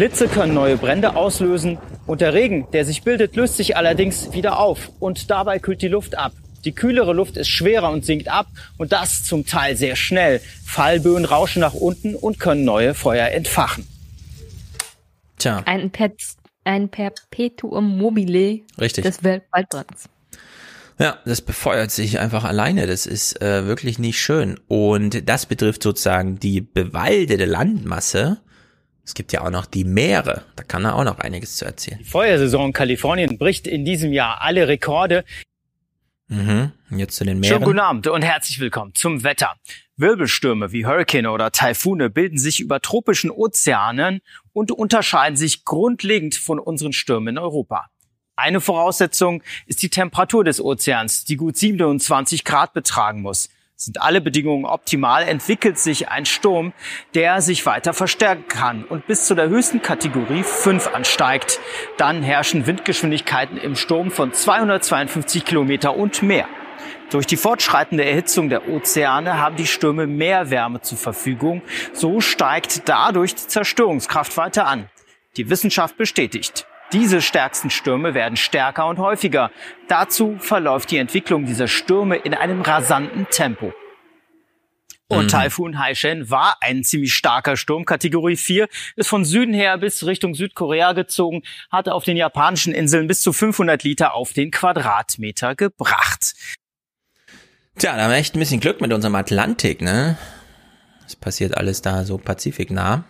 Blitze 0.00 0.28
können 0.28 0.54
neue 0.54 0.78
Brände 0.78 1.14
auslösen 1.14 1.76
und 2.06 2.22
der 2.22 2.32
Regen, 2.32 2.66
der 2.72 2.86
sich 2.86 3.02
bildet, 3.02 3.36
löst 3.36 3.58
sich 3.58 3.76
allerdings 3.76 4.32
wieder 4.32 4.58
auf 4.58 4.90
und 4.98 5.30
dabei 5.30 5.58
kühlt 5.58 5.82
die 5.82 5.88
Luft 5.88 6.16
ab. 6.16 6.32
Die 6.64 6.72
kühlere 6.72 7.12
Luft 7.12 7.36
ist 7.36 7.48
schwerer 7.48 7.90
und 7.90 8.06
sinkt 8.06 8.28
ab 8.28 8.46
und 8.78 8.92
das 8.92 9.24
zum 9.24 9.44
Teil 9.44 9.76
sehr 9.76 9.96
schnell. 9.96 10.40
Fallböen 10.64 11.26
rauschen 11.26 11.60
nach 11.60 11.74
unten 11.74 12.14
und 12.14 12.40
können 12.40 12.64
neue 12.64 12.94
Feuer 12.94 13.28
entfachen. 13.28 13.86
Tja. 15.36 15.64
Ein 15.66 15.90
per 15.90 16.12
ein 16.64 16.88
Perpetuum 16.88 17.98
mobile 17.98 18.60
Richtig. 18.80 19.04
des 19.04 19.22
Waldbrands. 19.22 20.08
Ja, 20.98 21.18
das 21.26 21.42
befeuert 21.42 21.90
sich 21.90 22.18
einfach 22.20 22.44
alleine. 22.44 22.86
Das 22.86 23.04
ist 23.04 23.42
äh, 23.42 23.66
wirklich 23.66 23.98
nicht 23.98 24.18
schön. 24.18 24.58
Und 24.66 25.28
das 25.28 25.44
betrifft 25.44 25.82
sozusagen 25.82 26.40
die 26.40 26.62
bewaldete 26.62 27.44
Landmasse. 27.44 28.40
Es 29.10 29.14
gibt 29.14 29.32
ja 29.32 29.40
auch 29.40 29.50
noch 29.50 29.66
die 29.66 29.82
Meere. 29.82 30.44
Da 30.54 30.62
kann 30.62 30.84
er 30.84 30.94
auch 30.94 31.02
noch 31.02 31.18
einiges 31.18 31.56
zu 31.56 31.64
erzählen. 31.64 31.98
Die 31.98 32.04
Feuersaison 32.04 32.66
in 32.66 32.72
Kalifornien 32.72 33.38
bricht 33.38 33.66
in 33.66 33.84
diesem 33.84 34.12
Jahr 34.12 34.40
alle 34.40 34.68
Rekorde. 34.68 35.24
Mhm. 36.28 36.70
Jetzt 36.90 37.16
zu 37.16 37.24
den 37.24 37.40
Meeren. 37.40 37.54
Schönen 37.54 37.64
guten 37.64 37.80
Abend 37.80 38.06
und 38.06 38.22
herzlich 38.22 38.60
willkommen 38.60 38.94
zum 38.94 39.24
Wetter. 39.24 39.56
Wirbelstürme 39.96 40.70
wie 40.70 40.86
Hurricane 40.86 41.26
oder 41.26 41.50
Taifune 41.50 42.08
bilden 42.08 42.38
sich 42.38 42.60
über 42.60 42.80
tropischen 42.80 43.32
Ozeanen 43.32 44.20
und 44.52 44.70
unterscheiden 44.70 45.36
sich 45.36 45.64
grundlegend 45.64 46.36
von 46.36 46.60
unseren 46.60 46.92
Stürmen 46.92 47.34
in 47.34 47.38
Europa. 47.38 47.90
Eine 48.36 48.60
Voraussetzung 48.60 49.42
ist 49.66 49.82
die 49.82 49.90
Temperatur 49.90 50.44
des 50.44 50.60
Ozeans, 50.60 51.24
die 51.24 51.34
gut 51.34 51.56
27 51.56 52.44
Grad 52.44 52.74
betragen 52.74 53.22
muss. 53.22 53.48
Sind 53.82 54.02
alle 54.02 54.20
Bedingungen 54.20 54.66
optimal, 54.66 55.26
entwickelt 55.26 55.78
sich 55.78 56.10
ein 56.10 56.26
Sturm, 56.26 56.74
der 57.14 57.40
sich 57.40 57.64
weiter 57.64 57.94
verstärken 57.94 58.46
kann 58.46 58.84
und 58.84 59.06
bis 59.06 59.24
zu 59.24 59.34
der 59.34 59.48
höchsten 59.48 59.80
Kategorie 59.80 60.42
5 60.42 60.88
ansteigt. 60.88 61.58
Dann 61.96 62.22
herrschen 62.22 62.66
Windgeschwindigkeiten 62.66 63.56
im 63.56 63.76
Sturm 63.76 64.10
von 64.10 64.34
252 64.34 65.46
Kilometer 65.46 65.96
und 65.96 66.22
mehr. 66.22 66.46
Durch 67.08 67.26
die 67.26 67.38
fortschreitende 67.38 68.04
Erhitzung 68.04 68.50
der 68.50 68.68
Ozeane 68.68 69.38
haben 69.38 69.56
die 69.56 69.66
Stürme 69.66 70.06
mehr 70.06 70.50
Wärme 70.50 70.82
zur 70.82 70.98
Verfügung. 70.98 71.62
So 71.94 72.20
steigt 72.20 72.86
dadurch 72.86 73.34
die 73.34 73.46
Zerstörungskraft 73.46 74.36
weiter 74.36 74.66
an. 74.66 74.90
Die 75.38 75.48
Wissenschaft 75.48 75.96
bestätigt. 75.96 76.66
Diese 76.92 77.22
stärksten 77.22 77.70
Stürme 77.70 78.14
werden 78.14 78.36
stärker 78.36 78.86
und 78.86 78.98
häufiger. 78.98 79.50
Dazu 79.88 80.36
verläuft 80.38 80.90
die 80.90 80.98
Entwicklung 80.98 81.46
dieser 81.46 81.68
Stürme 81.68 82.16
in 82.16 82.34
einem 82.34 82.62
rasanten 82.62 83.26
Tempo. 83.30 83.72
Und 85.06 85.24
Mhm. 85.24 85.28
Taifun 85.28 85.78
Haishen 85.78 86.30
war 86.30 86.56
ein 86.60 86.84
ziemlich 86.84 87.14
starker 87.14 87.56
Sturm, 87.56 87.84
Kategorie 87.84 88.36
4, 88.36 88.68
ist 88.94 89.08
von 89.08 89.24
Süden 89.24 89.52
her 89.52 89.76
bis 89.78 90.06
Richtung 90.06 90.34
Südkorea 90.34 90.92
gezogen, 90.92 91.42
hatte 91.70 91.94
auf 91.94 92.04
den 92.04 92.16
japanischen 92.16 92.72
Inseln 92.72 93.08
bis 93.08 93.20
zu 93.20 93.32
500 93.32 93.82
Liter 93.82 94.14
auf 94.14 94.32
den 94.32 94.52
Quadratmeter 94.52 95.56
gebracht. 95.56 96.34
Tja, 97.76 97.96
da 97.96 98.02
haben 98.04 98.10
wir 98.10 98.18
echt 98.18 98.36
ein 98.36 98.38
bisschen 98.38 98.60
Glück 98.60 98.80
mit 98.80 98.92
unserem 98.92 99.14
Atlantik, 99.16 99.80
ne? 99.80 100.16
Es 101.06 101.16
passiert 101.16 101.56
alles 101.56 101.82
da 101.82 102.04
so 102.04 102.18
pazifiknah. 102.18 103.04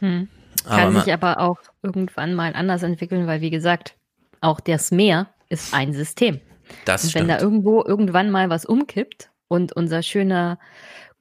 Hm. 0.00 0.28
Aber 0.64 0.76
Kann 0.76 0.92
ma- 0.92 1.00
sich 1.00 1.12
aber 1.12 1.40
auch 1.40 1.58
irgendwann 1.82 2.34
mal 2.34 2.52
anders 2.54 2.82
entwickeln, 2.82 3.26
weil 3.26 3.40
wie 3.40 3.50
gesagt, 3.50 3.96
auch 4.40 4.60
das 4.60 4.90
Meer 4.90 5.28
ist 5.48 5.74
ein 5.74 5.92
System. 5.92 6.40
Das 6.84 7.04
und 7.04 7.14
wenn 7.14 7.28
da 7.28 7.38
irgendwo 7.38 7.84
irgendwann 7.84 8.30
mal 8.30 8.48
was 8.50 8.64
umkippt 8.64 9.30
und 9.48 9.72
unser 9.72 10.02
schöner 10.02 10.58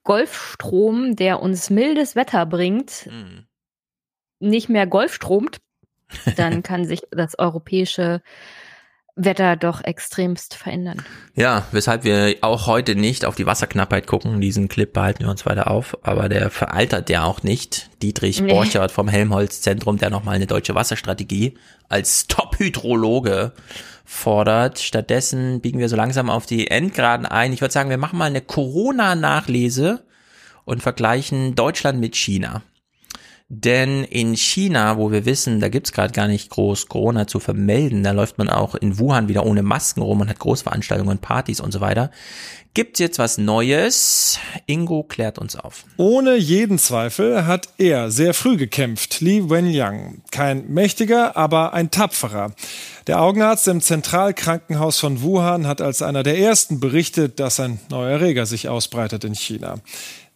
Golfstrom, 0.03 1.15
der 1.15 1.41
uns 1.41 1.69
mildes 1.69 2.15
Wetter 2.15 2.45
bringt, 2.45 3.07
Mhm. 3.11 3.45
nicht 4.39 4.69
mehr 4.69 4.87
Golfstromt, 4.87 5.57
dann 6.35 6.63
kann 6.63 6.85
sich 6.85 7.01
das 7.11 7.37
europäische 7.37 8.21
Wetter 9.15 9.55
doch 9.55 9.83
extremst 9.83 10.55
verändern. 10.55 11.01
Ja, 11.35 11.65
weshalb 11.71 12.03
wir 12.03 12.35
auch 12.41 12.67
heute 12.67 12.95
nicht 12.95 13.25
auf 13.25 13.35
die 13.35 13.45
Wasserknappheit 13.45 14.07
gucken. 14.07 14.39
Diesen 14.41 14.69
Clip 14.69 14.91
behalten 14.91 15.23
wir 15.25 15.29
uns 15.29 15.45
weiter 15.45 15.69
auf. 15.69 15.97
Aber 16.03 16.29
der 16.29 16.49
veraltert 16.49 17.09
ja 17.09 17.23
auch 17.23 17.43
nicht. 17.43 17.89
Dietrich 18.01 18.41
Nee. 18.41 18.53
Borchert 18.53 18.91
vom 18.91 19.07
Helmholtz-Zentrum, 19.07 19.97
der 19.97 20.09
nochmal 20.09 20.35
eine 20.35 20.47
deutsche 20.47 20.75
Wasserstrategie 20.75 21.57
als 21.89 22.27
Top-Hydrologe 22.27 23.53
fordert. 24.05 24.79
Stattdessen 24.79 25.61
biegen 25.61 25.79
wir 25.79 25.89
so 25.89 25.95
langsam 25.95 26.29
auf 26.29 26.45
die 26.45 26.69
Endgraden 26.69 27.25
ein. 27.25 27.53
Ich 27.53 27.61
würde 27.61 27.73
sagen, 27.73 27.89
wir 27.89 27.97
machen 27.97 28.17
mal 28.17 28.25
eine 28.25 28.41
Corona-Nachlese 28.41 30.03
und 30.65 30.81
vergleichen 30.81 31.55
Deutschland 31.55 31.99
mit 31.99 32.15
China. 32.15 32.61
Denn 33.53 34.05
in 34.05 34.37
China, 34.37 34.95
wo 34.95 35.11
wir 35.11 35.25
wissen, 35.25 35.59
da 35.59 35.67
gibt's 35.67 35.91
gerade 35.91 36.13
gar 36.13 36.29
nicht 36.29 36.49
groß 36.51 36.87
Corona 36.87 37.27
zu 37.27 37.41
vermelden, 37.41 38.01
da 38.01 38.11
läuft 38.11 38.37
man 38.37 38.47
auch 38.47 38.75
in 38.75 38.97
Wuhan 38.97 39.27
wieder 39.27 39.45
ohne 39.45 39.61
Masken 39.61 40.01
rum 40.01 40.21
und 40.21 40.29
hat 40.29 40.39
Großveranstaltungen 40.39 41.17
Partys 41.17 41.59
und 41.59 41.73
so 41.73 41.81
weiter. 41.81 42.11
Gibt's 42.73 43.01
jetzt 43.01 43.19
was 43.19 43.37
Neues? 43.37 44.39
Ingo 44.67 45.03
klärt 45.03 45.37
uns 45.37 45.57
auf. 45.57 45.83
Ohne 45.97 46.37
jeden 46.37 46.79
Zweifel 46.79 47.45
hat 47.45 47.67
er 47.77 48.09
sehr 48.09 48.33
früh 48.33 48.55
gekämpft, 48.55 49.19
Li 49.19 49.49
Wenliang. 49.49 50.21
Kein 50.31 50.69
mächtiger, 50.69 51.35
aber 51.35 51.73
ein 51.73 51.91
tapferer. 51.91 52.53
Der 53.07 53.21
Augenarzt 53.21 53.67
im 53.67 53.81
Zentralkrankenhaus 53.81 54.97
von 54.97 55.21
Wuhan 55.21 55.67
hat 55.67 55.81
als 55.81 56.01
einer 56.01 56.23
der 56.23 56.39
ersten 56.39 56.79
berichtet, 56.79 57.41
dass 57.41 57.59
ein 57.59 57.81
neuer 57.89 58.11
Erreger 58.11 58.45
sich 58.45 58.69
ausbreitet 58.69 59.25
in 59.25 59.35
China. 59.35 59.79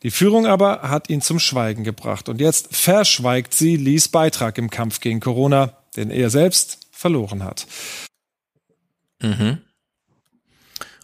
Die 0.06 0.12
Führung 0.12 0.46
aber 0.46 0.84
hat 0.84 1.10
ihn 1.10 1.20
zum 1.20 1.40
Schweigen 1.40 1.84
gebracht. 1.84 2.30
Und 2.30 2.40
jetzt 2.40 2.76
verschweigt 2.76 3.56
sie 3.56 3.76
Lis 3.76 4.08
Beitrag 4.08 4.60
im 4.60 4.70
Kampf 4.70 5.00
gegen 5.00 5.20
Corona, 5.20 5.80
den 5.96 6.12
er 6.12 6.30
selbst 6.30 6.78
verloren 6.92 7.44
hat. 7.44 7.66
Mhm. 9.20 9.58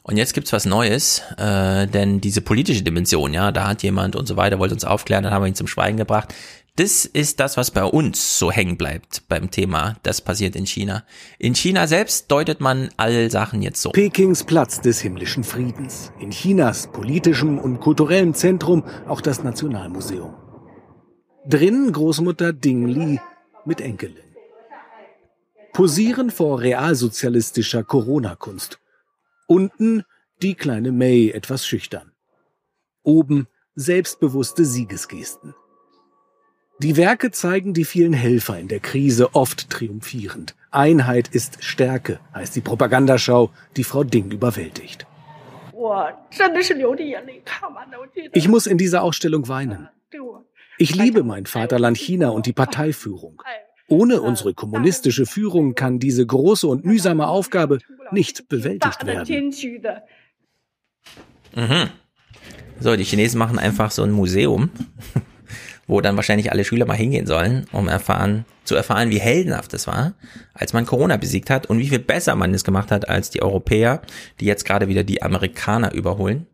Und 0.04 0.18
jetzt 0.18 0.36
gibt's 0.36 0.54
was 0.54 0.66
Neues, 0.66 1.24
äh, 1.40 1.88
denn 1.88 2.22
diese 2.22 2.42
politische 2.42 2.84
Dimension, 2.84 3.34
ja, 3.34 3.52
da 3.52 3.70
hat 3.70 3.82
jemand 3.82 4.16
und 4.16 4.28
so 4.28 4.38
weiter, 4.38 4.60
wollte 4.60 4.76
uns 4.76 4.86
aufklären, 4.86 5.24
dann 5.24 5.34
haben 5.34 5.42
wir 5.42 5.48
ihn 5.48 5.56
zum 5.56 5.68
Schweigen 5.68 5.98
gebracht. 5.98 6.36
Das 6.78 7.06
ist 7.06 7.42
das, 7.42 7.58
was 7.58 7.70
bei 7.72 7.84
uns 7.84 8.40
so 8.40 8.50
hängen 8.50 8.78
bleibt 8.78 9.28
beim 9.28 9.52
Thema, 9.52 9.98
das 10.04 10.22
passiert 10.22 10.56
in 10.56 10.66
China. 10.66 11.04
In 11.38 11.54
China 11.54 11.86
selbst 11.86 12.32
deutet 12.32 12.62
man 12.62 12.90
all 12.96 13.30
Sachen 13.30 13.62
jetzt 13.62 13.82
so. 13.82 13.90
Pekings 13.90 14.46
Platz 14.46 14.80
des 14.80 15.02
himmlischen 15.02 15.44
Friedens. 15.44 16.14
In 16.20 16.32
Chinas 16.32 16.88
politischem 16.88 17.60
und 17.60 17.82
kulturellem 17.82 18.34
Zentrum 18.34 18.86
auch 19.06 19.20
das 19.20 19.44
Nationalmuseum. 19.44 20.34
Drin 21.46 21.92
Großmutter 21.92 22.54
Ding 22.54 22.88
Li 22.88 23.20
mit 23.66 23.82
Enkelin. 23.82 24.24
Posieren 25.74 26.32
vor 26.32 26.62
realsozialistischer 26.62 27.84
Corona-Kunst. 27.84 28.80
Unten 29.48 30.04
die 30.42 30.56
kleine 30.56 30.94
May 30.94 31.32
etwas 31.32 31.66
schüchtern. 31.68 32.14
Oben 33.04 33.48
selbstbewusste 33.76 34.64
Siegesgesten. 34.64 35.54
Die 36.82 36.98
Werke 36.98 37.30
zeigen 37.30 37.76
die 37.76 37.86
vielen 37.86 38.12
Helfer 38.12 38.58
in 38.58 38.68
der 38.68 38.80
Krise 38.80 39.36
oft 39.36 39.70
triumphierend. 39.70 40.56
Einheit 40.72 41.28
ist 41.28 41.64
Stärke, 41.64 42.20
heißt 42.34 42.56
die 42.56 42.62
Propagandaschau, 42.62 43.52
die 43.78 43.84
Frau 43.84 44.04
Ding 44.04 44.32
überwältigt. 44.32 45.06
Ich 48.34 48.48
muss 48.48 48.66
in 48.66 48.80
dieser 48.80 49.04
Ausstellung 49.04 49.48
weinen. 49.48 49.90
Ich 50.80 50.96
liebe 50.96 51.22
mein 51.22 51.46
Vaterland 51.46 51.98
China 51.98 52.30
und 52.30 52.48
die 52.48 52.54
Parteiführung. 52.54 53.44
Ohne 53.88 54.20
unsere 54.24 54.56
kommunistische 54.56 55.28
Führung 55.28 55.76
kann 55.76 56.00
diese 56.00 56.26
große 56.26 56.66
und 56.66 56.84
mühsame 56.84 57.28
Aufgabe 57.28 57.78
nicht 58.10 58.50
bewältigt 58.50 59.06
werden. 59.06 59.54
Mhm. 61.56 61.90
So, 62.80 62.96
die 62.96 63.04
Chinesen 63.04 63.38
machen 63.38 63.60
einfach 63.60 63.92
so 63.92 64.02
ein 64.02 64.12
Museum 64.12 64.72
wo 65.92 66.00
dann 66.00 66.16
wahrscheinlich 66.16 66.54
alle 66.54 66.64
Schüler 66.64 66.86
mal 66.86 66.96
hingehen 66.96 67.28
sollen, 67.28 67.66
um 67.74 67.90
erfahren, 67.90 68.46
zu 68.64 68.76
erfahren, 68.76 69.10
wie 69.10 69.20
heldenhaft 69.20 69.74
es 69.74 69.88
war, 69.88 70.14
als 70.54 70.72
man 70.72 70.86
Corona 70.86 71.18
besiegt 71.18 71.50
hat 71.50 71.66
und 71.66 71.80
wie 71.80 71.90
viel 71.90 72.00
besser 72.00 72.34
man 72.36 72.54
es 72.54 72.64
gemacht 72.64 72.92
hat 72.92 73.10
als 73.10 73.30
die 73.30 73.42
Europäer, 73.42 74.02
die 74.40 74.46
jetzt 74.46 74.64
gerade 74.64 74.88
wieder 74.88 75.04
die 75.04 75.22
Amerikaner 75.22 75.94
überholen. 75.94 76.48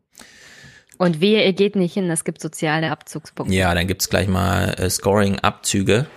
Und 0.98 1.22
wehe, 1.22 1.46
ihr 1.46 1.54
geht 1.54 1.76
nicht 1.76 1.94
hin, 1.94 2.10
es 2.10 2.24
gibt 2.24 2.42
soziale 2.42 2.90
Abzugspunkte. 2.90 3.54
Ja, 3.54 3.76
dann 3.76 3.86
gibt's 3.86 4.10
gleich 4.10 4.28
mal 4.28 4.74
äh, 4.80 4.90
Scoring-Abzüge. 4.90 6.08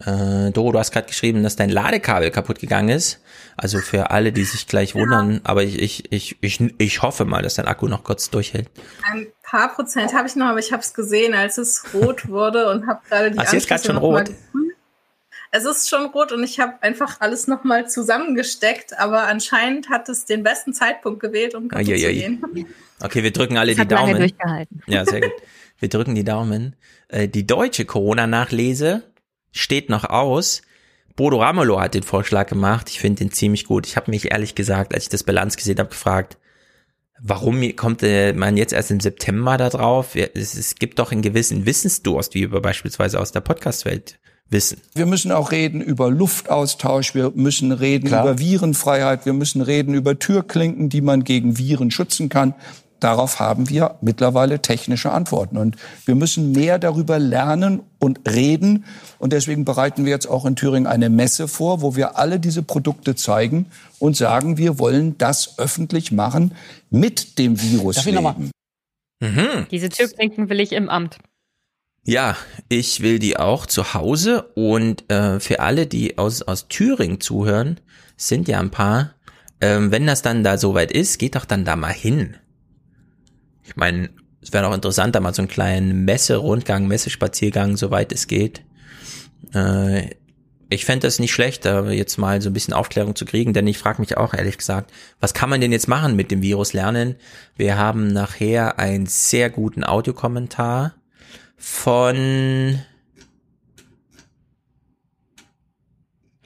Äh, 0.00 0.50
Doro, 0.52 0.72
du 0.72 0.78
hast 0.78 0.90
gerade 0.90 1.06
geschrieben, 1.06 1.42
dass 1.42 1.56
dein 1.56 1.68
Ladekabel 1.68 2.30
kaputt 2.30 2.60
gegangen 2.60 2.88
ist. 2.88 3.20
Also 3.56 3.78
für 3.78 4.10
alle, 4.10 4.32
die 4.32 4.44
sich 4.44 4.66
gleich 4.66 4.94
wundern, 4.94 5.40
aber 5.44 5.62
ich, 5.62 5.80
ich, 5.80 6.12
ich, 6.12 6.36
ich, 6.40 6.60
ich 6.78 7.02
hoffe 7.02 7.24
mal, 7.24 7.42
dass 7.42 7.54
dein 7.54 7.66
Akku 7.66 7.86
noch 7.86 8.02
kurz 8.02 8.30
durchhält. 8.30 8.68
Ein 9.02 9.28
paar 9.42 9.72
Prozent 9.74 10.12
habe 10.12 10.26
ich 10.26 10.34
noch, 10.34 10.46
aber 10.46 10.58
ich 10.58 10.72
habe 10.72 10.82
es 10.82 10.92
gesehen, 10.92 11.34
als 11.34 11.58
es 11.58 11.84
rot 11.94 12.28
wurde 12.28 12.68
und 12.70 12.86
habe 12.86 13.00
gerade 13.08 13.30
die 13.30 13.38
Ach, 13.38 13.46
sie 13.46 13.56
ist 13.58 13.70
Anschlüsse 13.70 13.92
schon 13.92 13.96
rot? 13.98 14.30
Es 15.56 15.64
ist 15.64 15.88
schon 15.88 16.06
rot 16.06 16.32
und 16.32 16.42
ich 16.42 16.58
habe 16.58 16.82
einfach 16.82 17.20
alles 17.20 17.46
nochmal 17.46 17.88
zusammengesteckt, 17.88 18.98
aber 18.98 19.28
anscheinend 19.28 19.88
hat 19.88 20.08
es 20.08 20.24
den 20.24 20.42
besten 20.42 20.74
Zeitpunkt 20.74 21.20
gewählt, 21.20 21.54
um 21.54 21.68
kaputt 21.68 21.86
zu 21.86 21.92
gehen. 21.92 22.66
Okay, 23.00 23.22
wir 23.22 23.30
drücken 23.30 23.56
alle 23.56 23.70
Es 23.70 23.76
die 23.76 23.82
hat 23.82 23.90
lange 23.92 24.06
Daumen. 24.12 24.18
durchgehalten. 24.18 24.82
Ja, 24.88 25.04
sehr 25.04 25.20
gut. 25.20 25.32
Wir 25.78 25.88
drücken 25.88 26.16
die 26.16 26.24
Daumen. 26.24 26.74
Äh, 27.06 27.28
die 27.28 27.46
deutsche 27.46 27.84
Corona-Nachlese 27.84 29.04
steht 29.52 29.90
noch 29.90 30.04
aus. 30.04 30.62
Bodo 31.16 31.40
Ramelow 31.40 31.80
hat 31.80 31.94
den 31.94 32.02
Vorschlag 32.02 32.48
gemacht. 32.48 32.90
Ich 32.90 32.98
finde 32.98 33.24
den 33.24 33.32
ziemlich 33.32 33.64
gut. 33.66 33.86
Ich 33.86 33.96
habe 33.96 34.10
mich 34.10 34.32
ehrlich 34.32 34.54
gesagt, 34.54 34.94
als 34.94 35.04
ich 35.04 35.08
das 35.10 35.22
Bilanz 35.22 35.56
gesehen 35.56 35.78
habe, 35.78 35.90
gefragt, 35.90 36.38
warum 37.20 37.62
kommt 37.76 38.02
man 38.02 38.56
jetzt 38.56 38.72
erst 38.72 38.90
im 38.90 39.00
September 39.00 39.56
da 39.56 39.70
drauf? 39.70 40.16
Es 40.16 40.74
gibt 40.74 40.98
doch 40.98 41.12
einen 41.12 41.22
gewissen 41.22 41.66
Wissensdurst, 41.66 42.34
wie 42.34 42.50
wir 42.50 42.60
beispielsweise 42.60 43.20
aus 43.20 43.32
der 43.32 43.40
Podcast-Welt 43.40 44.18
wissen. 44.50 44.80
Wir 44.94 45.06
müssen 45.06 45.32
auch 45.32 45.52
reden 45.52 45.80
über 45.80 46.10
Luftaustausch, 46.10 47.14
wir 47.14 47.32
müssen 47.34 47.72
reden 47.72 48.08
Klar. 48.08 48.24
über 48.24 48.38
Virenfreiheit, 48.38 49.24
wir 49.24 49.32
müssen 49.32 49.62
reden 49.62 49.94
über 49.94 50.18
Türklinken, 50.18 50.88
die 50.88 51.00
man 51.00 51.24
gegen 51.24 51.56
Viren 51.56 51.90
schützen 51.90 52.28
kann. 52.28 52.54
Darauf 53.04 53.38
haben 53.38 53.68
wir 53.68 53.98
mittlerweile 54.00 54.62
technische 54.62 55.12
Antworten. 55.12 55.58
Und 55.58 55.76
wir 56.06 56.14
müssen 56.14 56.52
mehr 56.52 56.78
darüber 56.78 57.18
lernen 57.18 57.82
und 57.98 58.26
reden. 58.26 58.86
Und 59.18 59.34
deswegen 59.34 59.66
bereiten 59.66 60.06
wir 60.06 60.10
jetzt 60.10 60.26
auch 60.26 60.46
in 60.46 60.56
Thüringen 60.56 60.86
eine 60.86 61.10
Messe 61.10 61.46
vor, 61.46 61.82
wo 61.82 61.96
wir 61.96 62.16
alle 62.16 62.40
diese 62.40 62.62
Produkte 62.62 63.14
zeigen 63.14 63.66
und 63.98 64.16
sagen, 64.16 64.56
wir 64.56 64.78
wollen 64.78 65.18
das 65.18 65.58
öffentlich 65.58 66.12
machen 66.12 66.52
mit 66.88 67.38
dem 67.38 67.60
Virus. 67.60 67.96
Darf 67.96 68.06
ich 68.06 68.14
leben. 68.14 68.50
Mhm. 69.20 69.66
Diese 69.70 69.90
Türklinken 69.90 70.48
will 70.48 70.60
ich 70.60 70.72
im 70.72 70.88
Amt. 70.88 71.18
Ja, 72.06 72.38
ich 72.70 73.02
will 73.02 73.18
die 73.18 73.36
auch 73.36 73.66
zu 73.66 73.92
Hause 73.92 74.44
und 74.54 75.10
äh, 75.12 75.40
für 75.40 75.60
alle, 75.60 75.86
die 75.86 76.16
aus, 76.16 76.40
aus 76.40 76.68
Thüringen 76.68 77.20
zuhören, 77.20 77.80
sind 78.16 78.48
ja 78.48 78.60
ein 78.60 78.70
paar. 78.70 79.12
Ähm, 79.60 79.90
wenn 79.90 80.06
das 80.06 80.22
dann 80.22 80.42
da 80.42 80.56
soweit 80.56 80.90
ist, 80.90 81.18
geht 81.18 81.36
doch 81.36 81.44
dann 81.44 81.66
da 81.66 81.76
mal 81.76 81.92
hin. 81.92 82.38
Ich 83.64 83.76
meine, 83.76 84.10
es 84.40 84.52
wäre 84.52 84.66
auch 84.66 84.74
interessant, 84.74 85.14
da 85.14 85.20
mal 85.20 85.34
so 85.34 85.42
einen 85.42 85.48
kleinen 85.48 86.04
Messe-Rundgang, 86.04 86.86
Messespaziergang, 86.86 87.76
soweit 87.76 88.12
es 88.12 88.26
geht. 88.26 88.62
Äh, 89.54 90.10
ich 90.68 90.84
fände 90.84 91.06
das 91.06 91.18
nicht 91.18 91.32
schlecht, 91.32 91.64
da 91.64 91.90
jetzt 91.90 92.18
mal 92.18 92.42
so 92.42 92.50
ein 92.50 92.52
bisschen 92.52 92.74
Aufklärung 92.74 93.14
zu 93.14 93.24
kriegen, 93.24 93.52
denn 93.52 93.66
ich 93.66 93.78
frage 93.78 94.00
mich 94.00 94.16
auch 94.16 94.34
ehrlich 94.34 94.58
gesagt, 94.58 94.92
was 95.20 95.34
kann 95.34 95.48
man 95.48 95.60
denn 95.60 95.72
jetzt 95.72 95.88
machen 95.88 96.16
mit 96.16 96.30
dem 96.30 96.42
Virus 96.42 96.72
lernen? 96.72 97.16
Wir 97.56 97.78
haben 97.78 98.08
nachher 98.08 98.78
einen 98.78 99.06
sehr 99.06 99.50
guten 99.50 99.84
Audiokommentar 99.84 100.94
von 101.56 102.80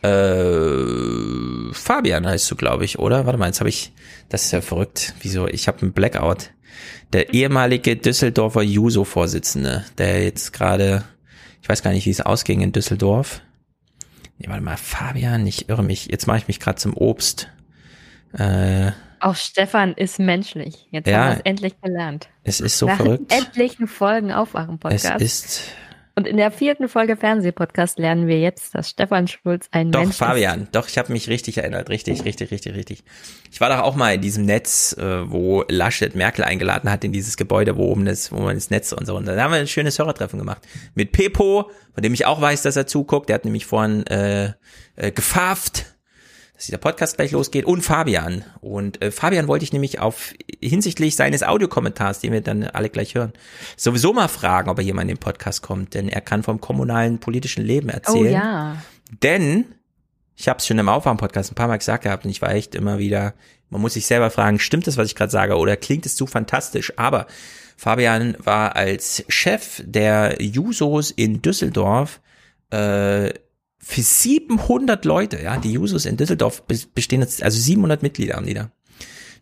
äh, 0.02 1.72
Fabian 1.72 2.26
heißt 2.26 2.50
du, 2.50 2.56
glaube 2.56 2.84
ich, 2.84 2.98
oder? 2.98 3.26
Warte 3.26 3.38
mal, 3.38 3.47
jetzt 3.47 3.60
habe 3.60 3.68
ich, 3.68 3.92
das 4.28 4.44
ist 4.44 4.52
ja 4.52 4.60
verrückt. 4.60 5.14
Wieso? 5.20 5.48
Ich 5.48 5.68
habe 5.68 5.82
einen 5.82 5.92
Blackout. 5.92 6.50
Der 7.12 7.32
ehemalige 7.32 7.97
Düsseldorfer 7.97 8.62
Juso-Vorsitzende, 8.62 9.84
der 9.97 10.24
jetzt 10.24 10.52
gerade, 10.52 11.05
ich 11.62 11.68
weiß 11.68 11.82
gar 11.82 11.92
nicht, 11.92 12.07
wie 12.07 12.10
es 12.10 12.20
ausging 12.20 12.60
in 12.60 12.73
Düsseldorf. 12.73 13.40
Nee, 14.39 14.48
warte 14.48 14.62
mal, 14.62 14.76
Fabian, 14.76 15.47
ich 15.47 15.68
irre 15.68 15.82
mich. 15.82 16.07
Jetzt 16.07 16.26
mache 16.26 16.39
ich 16.39 16.48
mich 16.48 16.60
gerade 16.60 16.76
zum 16.76 16.94
Obst. 16.94 17.48
Äh, 18.32 18.92
auch 19.20 19.34
Stefan 19.34 19.94
ist 19.94 20.18
menschlich. 20.18 20.86
Jetzt 20.90 21.08
ja, 21.08 21.18
haben 21.18 21.28
wir 21.31 21.36
es 21.36 21.40
endlich 21.44 21.81
gelernt. 21.81 22.28
Es 22.44 22.60
ist 22.60 22.78
so 22.78 22.86
Nach 22.86 22.97
verrückt. 22.97 23.32
etlichen 23.32 23.89
Folgen 23.89 24.32
Aufwachen-Podcast. 24.32 25.20
Es 25.20 25.23
ist. 25.23 25.62
Und 26.18 26.26
in 26.26 26.36
der 26.36 26.50
vierten 26.50 26.88
Folge 26.88 27.16
Fernsehpodcast 27.16 28.00
lernen 28.00 28.26
wir 28.26 28.40
jetzt, 28.40 28.74
dass 28.74 28.90
Stefan 28.90 29.28
Schulz 29.28 29.68
ein 29.70 29.92
doch, 29.92 30.00
Mensch 30.00 30.16
Fabian, 30.16 30.62
ist. 30.62 30.74
Doch, 30.74 30.88
ich 30.88 30.98
habe 30.98 31.12
mich 31.12 31.28
richtig 31.28 31.58
erinnert. 31.58 31.90
Richtig, 31.90 32.24
richtig, 32.24 32.50
richtig, 32.50 32.74
richtig. 32.74 33.05
Ich 33.52 33.60
war 33.60 33.68
doch 33.68 33.84
auch 33.84 33.94
mal 33.94 34.16
in 34.16 34.20
diesem 34.20 34.44
Netz, 34.44 34.97
äh, 34.98 35.30
wo 35.30 35.62
Laschet 35.68 36.16
Merkel 36.16 36.42
eingeladen 36.42 36.90
hat, 36.90 37.05
in 37.05 37.12
dieses 37.12 37.36
Gebäude, 37.36 37.76
wo 37.76 37.84
oben 37.84 38.05
das, 38.05 38.32
wo 38.32 38.40
man 38.40 38.56
das 38.56 38.68
Netz 38.68 38.90
und 38.90 39.06
so. 39.06 39.14
Und 39.14 39.28
da 39.28 39.40
haben 39.40 39.52
wir 39.52 39.60
ein 39.60 39.68
schönes 39.68 39.97
Hörertreffen 40.00 40.40
gemacht. 40.40 40.66
Mit 40.97 41.12
Pepo, 41.12 41.70
von 41.94 42.02
dem 42.02 42.14
ich 42.14 42.26
auch 42.26 42.40
weiß, 42.40 42.62
dass 42.62 42.74
er 42.74 42.88
zuguckt. 42.88 43.28
Der 43.28 43.34
hat 43.34 43.44
nämlich 43.44 43.66
vorhin 43.66 44.05
äh, 44.08 44.55
äh, 44.97 45.12
gefafft 45.12 45.86
dass 46.58 46.66
dieser 46.66 46.78
Podcast 46.78 47.16
gleich 47.16 47.30
losgeht 47.30 47.64
und 47.66 47.82
Fabian. 47.82 48.44
Und 48.60 49.00
äh, 49.00 49.12
Fabian 49.12 49.46
wollte 49.46 49.62
ich 49.62 49.72
nämlich 49.72 50.00
auf 50.00 50.34
hinsichtlich 50.60 51.14
seines 51.14 51.44
Audiokommentars, 51.44 52.18
den 52.18 52.32
wir 52.32 52.40
dann 52.40 52.64
alle 52.64 52.90
gleich 52.90 53.14
hören, 53.14 53.32
sowieso 53.76 54.12
mal 54.12 54.26
fragen, 54.26 54.68
ob 54.68 54.78
er 54.78 54.82
hier 54.82 54.92
mal 54.92 55.02
in 55.02 55.08
den 55.08 55.18
Podcast 55.18 55.62
kommt, 55.62 55.94
denn 55.94 56.08
er 56.08 56.20
kann 56.20 56.42
vom 56.42 56.60
kommunalen 56.60 57.20
politischen 57.20 57.64
Leben 57.64 57.90
erzählen. 57.90 58.26
Oh 58.26 58.28
ja. 58.28 58.82
Denn 59.22 59.66
ich 60.34 60.48
habe 60.48 60.58
es 60.58 60.66
schon 60.66 60.80
im 60.80 60.88
Aufwärm-Podcast 60.88 61.52
ein 61.52 61.54
paar 61.54 61.68
Mal 61.68 61.76
gesagt 61.76 62.02
gehabt 62.02 62.24
und 62.24 62.30
ich 62.32 62.42
war 62.42 62.50
echt 62.50 62.74
immer 62.74 62.98
wieder, 62.98 63.34
man 63.70 63.80
muss 63.80 63.94
sich 63.94 64.06
selber 64.06 64.28
fragen, 64.28 64.58
stimmt 64.58 64.88
das, 64.88 64.96
was 64.96 65.06
ich 65.06 65.14
gerade 65.14 65.30
sage, 65.30 65.58
oder 65.58 65.76
klingt 65.76 66.06
es 66.06 66.16
zu 66.16 66.26
fantastisch? 66.26 66.92
Aber 66.96 67.28
Fabian 67.76 68.36
war 68.40 68.74
als 68.74 69.24
Chef 69.28 69.80
der 69.86 70.42
Jusos 70.42 71.12
in 71.12 71.40
Düsseldorf 71.40 72.20
äh, 72.72 73.30
für 73.78 74.02
700 74.02 75.05
Leute, 75.05 75.42
ja, 75.42 75.57
die 75.57 75.73
Jusos 75.73 76.05
in 76.05 76.16
Düsseldorf 76.16 76.62
bestehen 76.94 77.20
jetzt, 77.20 77.42
also 77.42 77.58
700 77.58 78.02
Mitglieder 78.02 78.34
haben 78.36 78.47
die 78.47 78.55
da. 78.55 78.70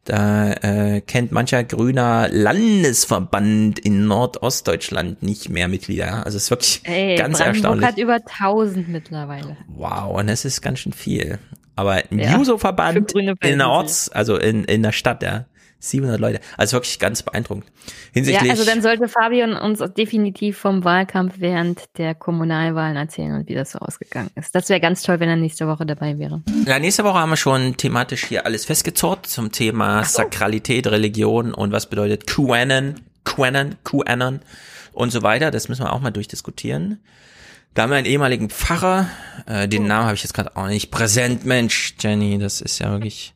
Da 0.05 0.53
äh, 0.53 1.01
kennt 1.01 1.33
mancher 1.33 1.65
grüner 1.65 2.29
Landesverband 2.31 3.81
in 3.81 4.07
Nordostdeutschland 4.07 5.21
nicht 5.25 5.49
mehr 5.49 5.67
Mitglieder. 5.67 6.07
Ja? 6.07 6.23
Also 6.23 6.37
es 6.37 6.45
ist 6.45 6.51
wirklich 6.51 6.81
Ey, 6.85 7.17
ganz 7.17 7.39
Brandenburg 7.39 7.83
erstaunlich. 7.83 7.89
hat 7.89 7.99
über 7.99 8.15
1000 8.15 8.89
mittlerweile. 8.89 9.57
Wow, 9.67 10.17
und 10.17 10.29
das 10.29 10.45
ist 10.45 10.63
ganz 10.63 10.79
schön 10.79 10.93
viel. 10.93 11.41
Aber 11.75 12.03
ein 12.11 12.21
ja, 12.21 12.39
Juso-Verband 12.39 13.13
in 13.15 13.59
der 13.59 13.69
Orts, 13.69 14.09
also 14.09 14.37
in, 14.37 14.63
in 14.65 14.85
der 14.85 14.93
Stadt, 14.93 15.25
ja, 15.25 15.47
700 15.79 16.21
Leute. 16.21 16.41
Also 16.57 16.77
wirklich 16.77 16.99
ganz 16.99 17.23
beeindruckend. 17.23 17.67
Hinsichtlich 18.13 18.47
ja, 18.47 18.51
also 18.51 18.65
dann 18.65 18.83
sollte 18.83 19.09
Fabian 19.09 19.55
uns 19.57 19.79
definitiv 19.97 20.59
vom 20.59 20.85
Wahlkampf 20.85 21.35
während 21.39 21.85
der 21.99 22.15
Kommunalwahlen 22.15 22.97
erzählen 22.97 23.35
und 23.35 23.49
wie 23.49 23.55
das 23.55 23.73
so 23.73 23.79
ausgegangen 23.79 24.31
ist. 24.35 24.55
Das 24.55 24.69
wäre 24.69 24.81
ganz 24.81 25.03
toll, 25.03 25.21
wenn 25.21 25.29
er 25.29 25.37
nächste 25.37 25.67
Woche 25.67 25.87
dabei 25.87 26.19
wäre. 26.19 26.43
Ja, 26.67 26.79
nächste 26.79 27.05
Woche 27.05 27.19
haben 27.19 27.31
wir 27.31 27.37
schon 27.37 27.77
thematisch 27.77 28.25
hier 28.25 28.47
alles 28.47 28.65
festgezurrt 28.65 29.27
zum 29.27 29.53
Thema 29.53 30.05
so. 30.05 30.23
Sakralität, 30.23 30.87
Religion 30.87 31.55
und 31.55 31.73
was 31.73 31.89
bedeutet 31.89 32.27
QAnon, 32.27 32.97
QAnon, 33.25 33.77
QAnon 33.85 34.41
und 34.93 35.11
so 35.11 35.23
weiter. 35.23 35.51
Das 35.51 35.69
müssen 35.69 35.85
wir 35.85 35.93
auch 35.93 36.01
mal 36.01 36.11
durchdiskutieren. 36.11 37.01
Da 37.77 37.83
haben 37.83 37.91
wir 37.91 37.99
einen 37.99 38.07
ehemaligen 38.07 38.49
Pfarrer, 38.49 39.07
äh, 39.47 39.69
den 39.69 39.85
oh. 39.85 39.87
Namen 39.87 40.07
habe 40.07 40.15
ich 40.15 40.23
jetzt 40.23 40.33
gerade 40.33 40.57
auch 40.57 40.67
nicht 40.67 40.91
präsent. 40.91 41.45
Mensch, 41.45 41.95
Jenny, 42.01 42.39
das 42.39 42.63
ist 42.63 42.79
ja 42.79 42.91
wirklich 42.91 43.35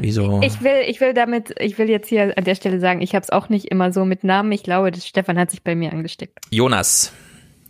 wie 0.00 0.10
so. 0.10 0.40
Ich 0.42 0.60
will, 0.62 0.82
ich 0.88 1.00
will 1.00 1.14
damit, 1.14 1.54
ich 1.60 1.78
will 1.78 1.88
jetzt 1.88 2.08
hier 2.08 2.36
an 2.36 2.42
der 2.42 2.56
Stelle 2.56 2.80
sagen, 2.80 3.00
ich 3.00 3.14
habe 3.14 3.22
es 3.22 3.30
auch 3.30 3.48
nicht 3.48 3.66
immer 3.66 3.92
so 3.92 4.04
mit 4.04 4.24
Namen. 4.24 4.50
Ich 4.50 4.64
glaube, 4.64 4.90
das 4.90 5.06
Stefan 5.06 5.38
hat 5.38 5.52
sich 5.52 5.62
bei 5.62 5.76
mir 5.76 5.92
angesteckt. 5.92 6.40
Jonas. 6.50 7.12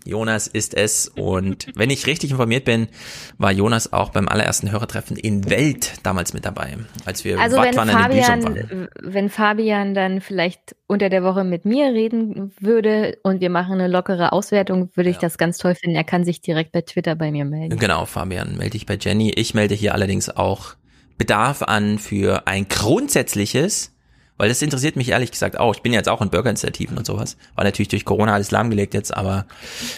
Jonas 0.09 0.47
ist 0.47 0.75
es. 0.75 1.09
Und 1.09 1.69
wenn 1.75 1.91
ich 1.91 2.07
richtig 2.07 2.31
informiert 2.31 2.65
bin, 2.65 2.89
war 3.37 3.53
Jonas 3.53 3.93
auch 3.93 4.11
beim 4.11 4.27
allerersten 4.27 4.71
Hörertreffen 4.71 5.17
in 5.17 5.49
Welt 5.51 5.95
damals 6.03 6.33
mit 6.33 6.45
dabei, 6.45 6.79
als 7.05 7.25
wir 7.25 7.39
also 7.39 7.59
wenn 7.59 7.75
Fabian, 7.75 8.43
waren. 8.43 8.89
Wenn 9.03 9.29
Fabian 9.29 9.95
dann 9.95 10.21
vielleicht 10.21 10.75
unter 10.87 11.11
der 11.11 11.23
Woche 11.23 11.45
mit 11.45 11.65
mir 11.65 11.93
reden 11.93 12.53
würde 12.59 13.19
und 13.23 13.41
wir 13.41 13.51
machen 13.51 13.75
eine 13.75 13.89
lockere 13.89 14.33
Auswertung, 14.33 14.91
würde 14.95 15.11
ja. 15.11 15.15
ich 15.15 15.19
das 15.19 15.37
ganz 15.37 15.59
toll 15.59 15.75
finden. 15.75 15.97
Er 15.97 16.05
kann 16.05 16.25
sich 16.25 16.41
direkt 16.41 16.73
bei 16.73 16.81
Twitter 16.81 17.15
bei 17.15 17.31
mir 17.31 17.45
melden. 17.45 17.79
Genau, 17.79 18.07
Fabian, 18.07 18.57
melde 18.57 18.71
dich 18.71 18.87
bei 18.87 18.97
Jenny. 18.99 19.33
Ich 19.37 19.55
melde 19.55 19.75
hier 19.75 19.95
allerdings 19.95 20.31
auch 20.31 20.75
Bedarf 21.19 21.63
an 21.63 21.99
für 21.99 22.47
ein 22.47 22.69
grundsätzliches 22.69 23.95
weil 24.39 24.49
das 24.49 24.63
interessiert 24.63 24.97
mich 24.97 25.11
ehrlich 25.11 25.31
gesagt 25.31 25.59
auch. 25.59 25.75
Ich 25.75 25.83
bin 25.83 25.93
jetzt 25.93 26.09
auch 26.09 26.23
in 26.23 26.31
Bürgerinitiativen 26.31 26.97
und 26.97 27.05
sowas. 27.07 27.37
War 27.55 27.65
natürlich 27.65 27.89
durch 27.89 28.05
Corona 28.05 28.33
alles 28.33 28.51
lahmgelegt 28.51 28.95
jetzt, 28.95 29.15
aber 29.15 29.47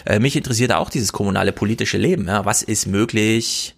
äh, 0.05 0.19
mich 0.19 0.35
interessiert 0.35 0.73
auch 0.73 0.89
dieses 0.89 1.13
kommunale 1.13 1.53
politische 1.53 1.97
Leben. 1.97 2.27
Ja? 2.27 2.43
Was 2.43 2.63
ist 2.63 2.87
möglich? 2.87 3.75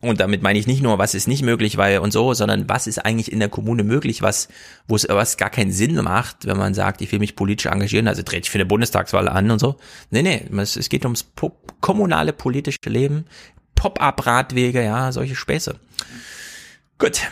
Und 0.00 0.20
damit 0.20 0.42
meine 0.42 0.60
ich 0.60 0.68
nicht 0.68 0.80
nur, 0.80 0.98
was 0.98 1.14
ist 1.14 1.26
nicht 1.26 1.42
möglich, 1.42 1.76
weil 1.76 1.98
und 1.98 2.12
so, 2.12 2.32
sondern 2.32 2.68
was 2.68 2.86
ist 2.86 2.98
eigentlich 2.98 3.32
in 3.32 3.40
der 3.40 3.48
Kommune 3.48 3.82
möglich, 3.82 4.22
was, 4.22 4.48
wo 4.86 4.94
es 4.94 5.08
was 5.08 5.36
gar 5.36 5.50
keinen 5.50 5.72
Sinn 5.72 5.96
macht, 5.96 6.46
wenn 6.46 6.56
man 6.56 6.72
sagt, 6.72 7.00
ich 7.00 7.10
will 7.10 7.18
mich 7.18 7.34
politisch 7.34 7.66
engagieren, 7.66 8.06
also 8.06 8.22
trete 8.22 8.42
ich 8.42 8.50
für 8.50 8.58
eine 8.58 8.66
Bundestagswahl 8.66 9.28
an 9.28 9.50
und 9.50 9.58
so. 9.58 9.76
Nee, 10.10 10.22
nee, 10.22 10.44
es, 10.56 10.76
es 10.76 10.88
geht 10.88 11.04
ums 11.04 11.26
kommunale 11.80 12.32
politische 12.32 12.78
Leben, 12.86 13.24
Pop-up-Radwege, 13.74 14.84
ja, 14.84 15.10
solche 15.10 15.34
Späße. 15.34 15.74
Gut, 16.98 17.22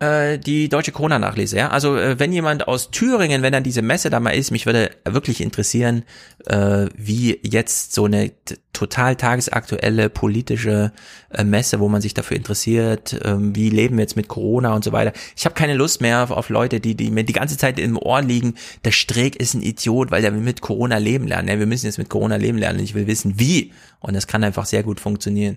äh, 0.00 0.38
die 0.38 0.68
deutsche 0.68 0.92
Corona-Nachlese. 0.92 1.56
Ja? 1.56 1.68
Also 1.70 1.96
äh, 1.96 2.18
wenn 2.18 2.32
jemand 2.32 2.68
aus 2.68 2.90
Thüringen, 2.90 3.42
wenn 3.42 3.52
dann 3.52 3.64
diese 3.64 3.82
Messe 3.82 4.10
da 4.10 4.20
mal 4.20 4.30
ist, 4.30 4.50
mich 4.50 4.66
würde 4.66 4.90
wirklich 5.04 5.40
interessieren, 5.40 6.04
äh, 6.46 6.86
wie 6.96 7.38
jetzt 7.42 7.94
so 7.94 8.04
eine 8.04 8.30
total 8.72 9.16
tagesaktuelle 9.16 10.08
politische 10.08 10.92
äh, 11.30 11.42
Messe, 11.42 11.80
wo 11.80 11.88
man 11.88 12.00
sich 12.00 12.14
dafür 12.14 12.36
interessiert, 12.36 13.12
äh, 13.12 13.34
wie 13.38 13.70
leben 13.70 13.96
wir 13.96 14.02
jetzt 14.02 14.16
mit 14.16 14.28
Corona 14.28 14.74
und 14.74 14.84
so 14.84 14.92
weiter. 14.92 15.12
Ich 15.36 15.44
habe 15.44 15.56
keine 15.56 15.74
Lust 15.74 16.00
mehr 16.00 16.22
auf, 16.22 16.30
auf, 16.30 16.48
Leute, 16.48 16.78
die, 16.78 16.94
die 16.94 17.10
mir 17.10 17.24
die 17.24 17.32
ganze 17.32 17.56
Zeit 17.56 17.78
im 17.80 17.96
Ohr 17.96 18.22
liegen, 18.22 18.54
der 18.84 18.92
Streeck 18.92 19.34
ist 19.34 19.54
ein 19.54 19.62
Idiot, 19.62 20.12
weil 20.12 20.22
der 20.22 20.32
will 20.32 20.40
mit 20.40 20.60
Corona 20.60 20.98
leben 20.98 21.26
lernen. 21.26 21.48
Ja, 21.48 21.58
wir 21.58 21.66
müssen 21.66 21.86
jetzt 21.86 21.98
mit 21.98 22.08
Corona 22.08 22.36
leben 22.36 22.58
lernen. 22.58 22.78
Ich 22.78 22.94
will 22.94 23.08
wissen, 23.08 23.40
wie. 23.40 23.72
Und 23.98 24.14
das 24.14 24.28
kann 24.28 24.44
einfach 24.44 24.66
sehr 24.66 24.84
gut 24.84 25.00
funktionieren. 25.00 25.56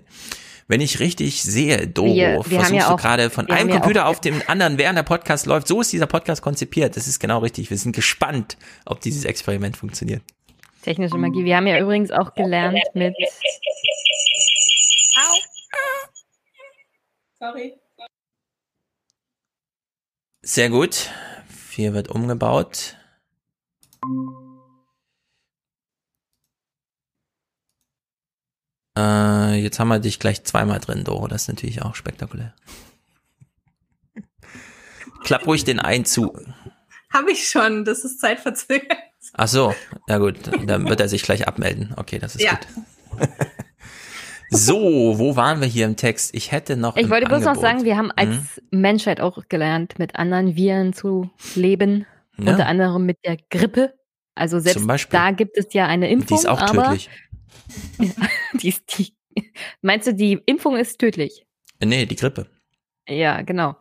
Wenn 0.72 0.80
ich 0.80 1.00
richtig 1.00 1.42
sehe, 1.42 1.86
Doro, 1.86 2.14
wir, 2.14 2.36
wir 2.46 2.60
versuchst 2.60 2.72
ja 2.72 2.88
du 2.88 2.96
gerade 2.96 3.28
von 3.28 3.46
einem 3.50 3.68
Computer 3.68 4.00
ja 4.00 4.06
auf 4.06 4.22
dem 4.22 4.40
anderen, 4.46 4.78
während 4.78 4.96
der 4.96 5.02
Podcast 5.02 5.44
läuft. 5.44 5.68
So 5.68 5.82
ist 5.82 5.92
dieser 5.92 6.06
Podcast 6.06 6.40
konzipiert. 6.40 6.96
Das 6.96 7.06
ist 7.06 7.18
genau 7.20 7.40
richtig. 7.40 7.68
Wir 7.68 7.76
sind 7.76 7.94
gespannt, 7.94 8.56
ob 8.86 9.02
dieses 9.02 9.26
Experiment 9.26 9.76
funktioniert. 9.76 10.22
Technische 10.80 11.18
Magie. 11.18 11.44
Wir 11.44 11.58
haben 11.58 11.66
ja 11.66 11.78
übrigens 11.78 12.10
auch 12.10 12.32
gelernt 12.32 12.78
mit. 12.94 13.14
Au. 15.14 15.34
Sorry. 17.38 17.74
Sehr 20.40 20.70
gut. 20.70 21.10
Hier 21.72 21.92
wird 21.92 22.08
umgebaut. 22.08 22.96
Äh, 28.96 29.62
jetzt 29.62 29.78
haben 29.78 29.88
wir 29.88 29.98
dich 29.98 30.18
gleich 30.18 30.44
zweimal 30.44 30.80
drin, 30.80 31.04
Doro. 31.04 31.28
Das 31.28 31.42
ist 31.42 31.48
natürlich 31.48 31.82
auch 31.82 31.94
spektakulär. 31.94 32.54
Klapp 35.24 35.46
ruhig 35.46 35.64
den 35.64 35.80
einen 35.80 36.04
zu. 36.04 36.36
Habe 37.12 37.32
ich 37.32 37.48
schon, 37.48 37.84
das 37.84 38.04
ist 38.04 38.20
zeitverzögert. 38.20 38.98
Ach 39.34 39.48
so, 39.48 39.74
ja 40.08 40.18
gut, 40.18 40.36
dann 40.66 40.88
wird 40.88 41.00
er 41.00 41.08
sich 41.08 41.22
gleich 41.22 41.46
abmelden. 41.46 41.94
Okay, 41.96 42.18
das 42.18 42.34
ist 42.34 42.42
ja. 42.42 42.52
gut. 42.52 43.28
So, 44.54 45.18
wo 45.18 45.34
waren 45.34 45.62
wir 45.62 45.66
hier 45.66 45.86
im 45.86 45.96
Text? 45.96 46.34
Ich 46.34 46.52
hätte 46.52 46.76
noch. 46.76 46.96
Ich 46.98 47.08
wollte 47.08 47.26
bloß 47.26 47.42
noch 47.44 47.54
sagen, 47.54 47.84
wir 47.84 47.96
haben 47.96 48.10
als 48.10 48.36
hm? 48.70 48.80
Menschheit 48.80 49.18
auch 49.18 49.38
gelernt, 49.48 49.98
mit 49.98 50.16
anderen 50.16 50.56
Viren 50.56 50.92
zu 50.92 51.30
leben. 51.54 52.04
Ja. 52.36 52.52
Unter 52.52 52.66
anderem 52.66 53.06
mit 53.06 53.16
der 53.24 53.38
Grippe. 53.50 53.94
Also 54.34 54.60
selbst 54.60 54.86
da 55.10 55.30
gibt 55.30 55.56
es 55.56 55.72
ja 55.72 55.86
eine 55.86 56.10
Impfung. 56.10 56.36
Die 56.36 56.42
ist 56.42 56.46
auch 56.46 56.60
tödlich. 56.66 57.08
Die 58.60 58.74
die. 58.90 59.14
Meinst 59.80 60.06
du, 60.06 60.14
die 60.14 60.40
Impfung 60.44 60.76
ist 60.76 60.98
tödlich? 60.98 61.46
Nee, 61.82 62.04
die 62.04 62.16
Grippe. 62.16 62.46
Ja, 63.08 63.42
genau. 63.42 63.76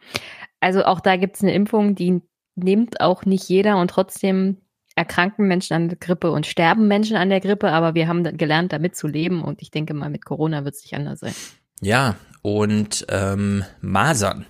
Also 0.62 0.86
auch 0.86 1.02
da 1.02 1.18
gibt 1.18 1.36
es 1.36 1.42
eine 1.42 1.54
Impfung, 1.54 1.96
die 1.96 2.22
nimmt 2.56 3.02
auch 3.02 3.26
nicht 3.26 3.50
jeder 3.50 3.78
und 3.78 3.90
trotzdem 3.90 4.58
erkranken 4.96 5.48
Menschen 5.48 5.74
an 5.74 5.90
der 5.90 5.98
Grippe 5.98 6.32
und 6.32 6.46
sterben 6.46 6.88
Menschen 6.88 7.18
an 7.18 7.30
der 7.30 7.40
Grippe, 7.40 7.72
aber 7.72 7.96
wir 7.96 8.08
haben 8.08 8.24
gelernt, 8.38 8.74
damit 8.74 8.96
zu 8.96 9.08
leben 9.08 9.44
und 9.44 9.62
ich 9.62 9.72
denke 9.72 9.94
mal, 9.94 10.10
mit 10.10 10.26
Corona 10.26 10.64
wird 10.64 10.76
es 10.76 10.84
nicht 10.84 10.96
anders 10.96 11.20
sein. 11.20 11.34
Ja, 11.82 12.16
und 12.42 13.06
ähm, 13.10 13.64
Masern. 13.82 14.46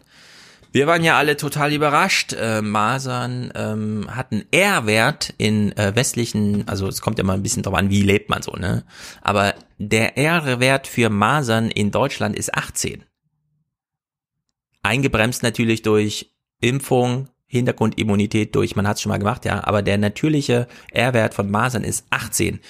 Wir 0.73 0.87
waren 0.87 1.03
ja 1.03 1.17
alle 1.17 1.35
total 1.35 1.73
überrascht. 1.73 2.33
Äh, 2.33 2.61
Masern 2.61 3.51
ähm, 3.55 4.07
hatten 4.09 4.45
R-Wert 4.51 5.33
in 5.37 5.75
äh, 5.77 5.93
westlichen, 5.95 6.67
also 6.67 6.87
es 6.87 7.01
kommt 7.01 7.17
ja 7.17 7.25
mal 7.25 7.33
ein 7.33 7.43
bisschen 7.43 7.63
drauf 7.63 7.73
an, 7.73 7.89
wie 7.89 8.03
lebt 8.03 8.29
man 8.29 8.41
so, 8.41 8.53
ne? 8.53 8.85
Aber 9.21 9.53
der 9.77 10.17
R-Wert 10.17 10.87
für 10.87 11.09
Masern 11.09 11.69
in 11.69 11.91
Deutschland 11.91 12.37
ist 12.37 12.55
18. 12.55 13.03
Eingebremst 14.81 15.43
natürlich 15.43 15.81
durch 15.81 16.31
Impfung, 16.61 17.27
Hintergrundimmunität 17.47 18.55
durch, 18.55 18.77
man 18.77 18.87
hat 18.87 18.95
es 18.95 19.01
schon 19.01 19.09
mal 19.09 19.17
gemacht, 19.17 19.43
ja, 19.43 19.65
aber 19.65 19.81
der 19.81 19.97
natürliche 19.97 20.67
R-Wert 20.91 21.33
von 21.33 21.51
Masern 21.51 21.83
ist 21.83 22.05
18. 22.11 22.61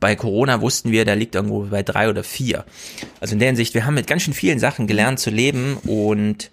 Bei 0.00 0.16
Corona 0.16 0.60
wussten 0.60 0.90
wir, 0.90 1.04
der 1.04 1.14
liegt 1.16 1.36
irgendwo 1.36 1.62
bei 1.66 1.84
drei 1.84 2.10
oder 2.10 2.24
vier. 2.24 2.64
Also 3.20 3.34
in 3.34 3.38
der 3.38 3.48
Hinsicht, 3.48 3.72
wir 3.72 3.86
haben 3.86 3.94
mit 3.94 4.08
ganz 4.08 4.22
schön 4.22 4.34
vielen 4.34 4.58
Sachen 4.58 4.88
gelernt 4.88 5.20
zu 5.20 5.30
leben 5.30 5.76
und 5.84 6.50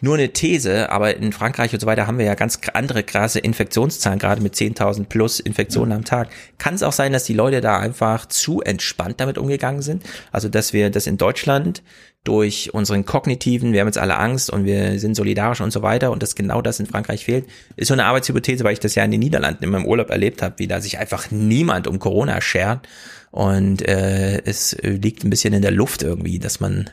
nur 0.00 0.14
eine 0.14 0.32
These, 0.32 0.90
aber 0.90 1.16
in 1.16 1.32
Frankreich 1.32 1.72
und 1.72 1.80
so 1.80 1.86
weiter 1.86 2.06
haben 2.06 2.18
wir 2.18 2.24
ja 2.24 2.34
ganz 2.34 2.58
andere 2.72 3.02
krasse 3.02 3.38
Infektionszahlen, 3.38 4.18
gerade 4.18 4.42
mit 4.42 4.54
10.000 4.54 5.04
plus 5.04 5.40
Infektionen 5.40 5.92
am 5.92 6.04
Tag. 6.04 6.28
Kann 6.58 6.74
es 6.74 6.82
auch 6.82 6.92
sein, 6.92 7.12
dass 7.12 7.24
die 7.24 7.34
Leute 7.34 7.60
da 7.60 7.78
einfach 7.78 8.26
zu 8.26 8.60
entspannt 8.60 9.20
damit 9.20 9.38
umgegangen 9.38 9.82
sind? 9.82 10.02
Also, 10.32 10.48
dass 10.48 10.72
wir 10.72 10.90
das 10.90 11.06
in 11.06 11.18
Deutschland 11.18 11.82
durch 12.24 12.74
unseren 12.74 13.06
kognitiven, 13.06 13.72
wir 13.72 13.80
haben 13.80 13.88
jetzt 13.88 13.98
alle 13.98 14.18
Angst 14.18 14.50
und 14.50 14.66
wir 14.66 14.98
sind 14.98 15.14
solidarisch 15.14 15.62
und 15.62 15.70
so 15.70 15.82
weiter 15.82 16.10
und 16.10 16.22
dass 16.22 16.34
genau 16.34 16.60
das 16.60 16.78
in 16.78 16.86
Frankreich 16.86 17.24
fehlt, 17.24 17.46
ist 17.76 17.88
so 17.88 17.94
eine 17.94 18.04
Arbeitshypothese, 18.04 18.62
weil 18.62 18.74
ich 18.74 18.80
das 18.80 18.94
ja 18.94 19.04
in 19.04 19.10
den 19.10 19.20
Niederlanden 19.20 19.64
in 19.64 19.70
meinem 19.70 19.86
Urlaub 19.86 20.10
erlebt 20.10 20.42
habe, 20.42 20.54
wie 20.58 20.66
da 20.66 20.80
sich 20.80 20.98
einfach 20.98 21.30
niemand 21.30 21.86
um 21.86 21.98
Corona 21.98 22.40
schert 22.42 22.86
und 23.30 23.86
äh, 23.86 24.42
es 24.44 24.76
liegt 24.82 25.24
ein 25.24 25.30
bisschen 25.30 25.54
in 25.54 25.62
der 25.62 25.70
Luft 25.70 26.02
irgendwie, 26.02 26.38
dass 26.38 26.60
man 26.60 26.90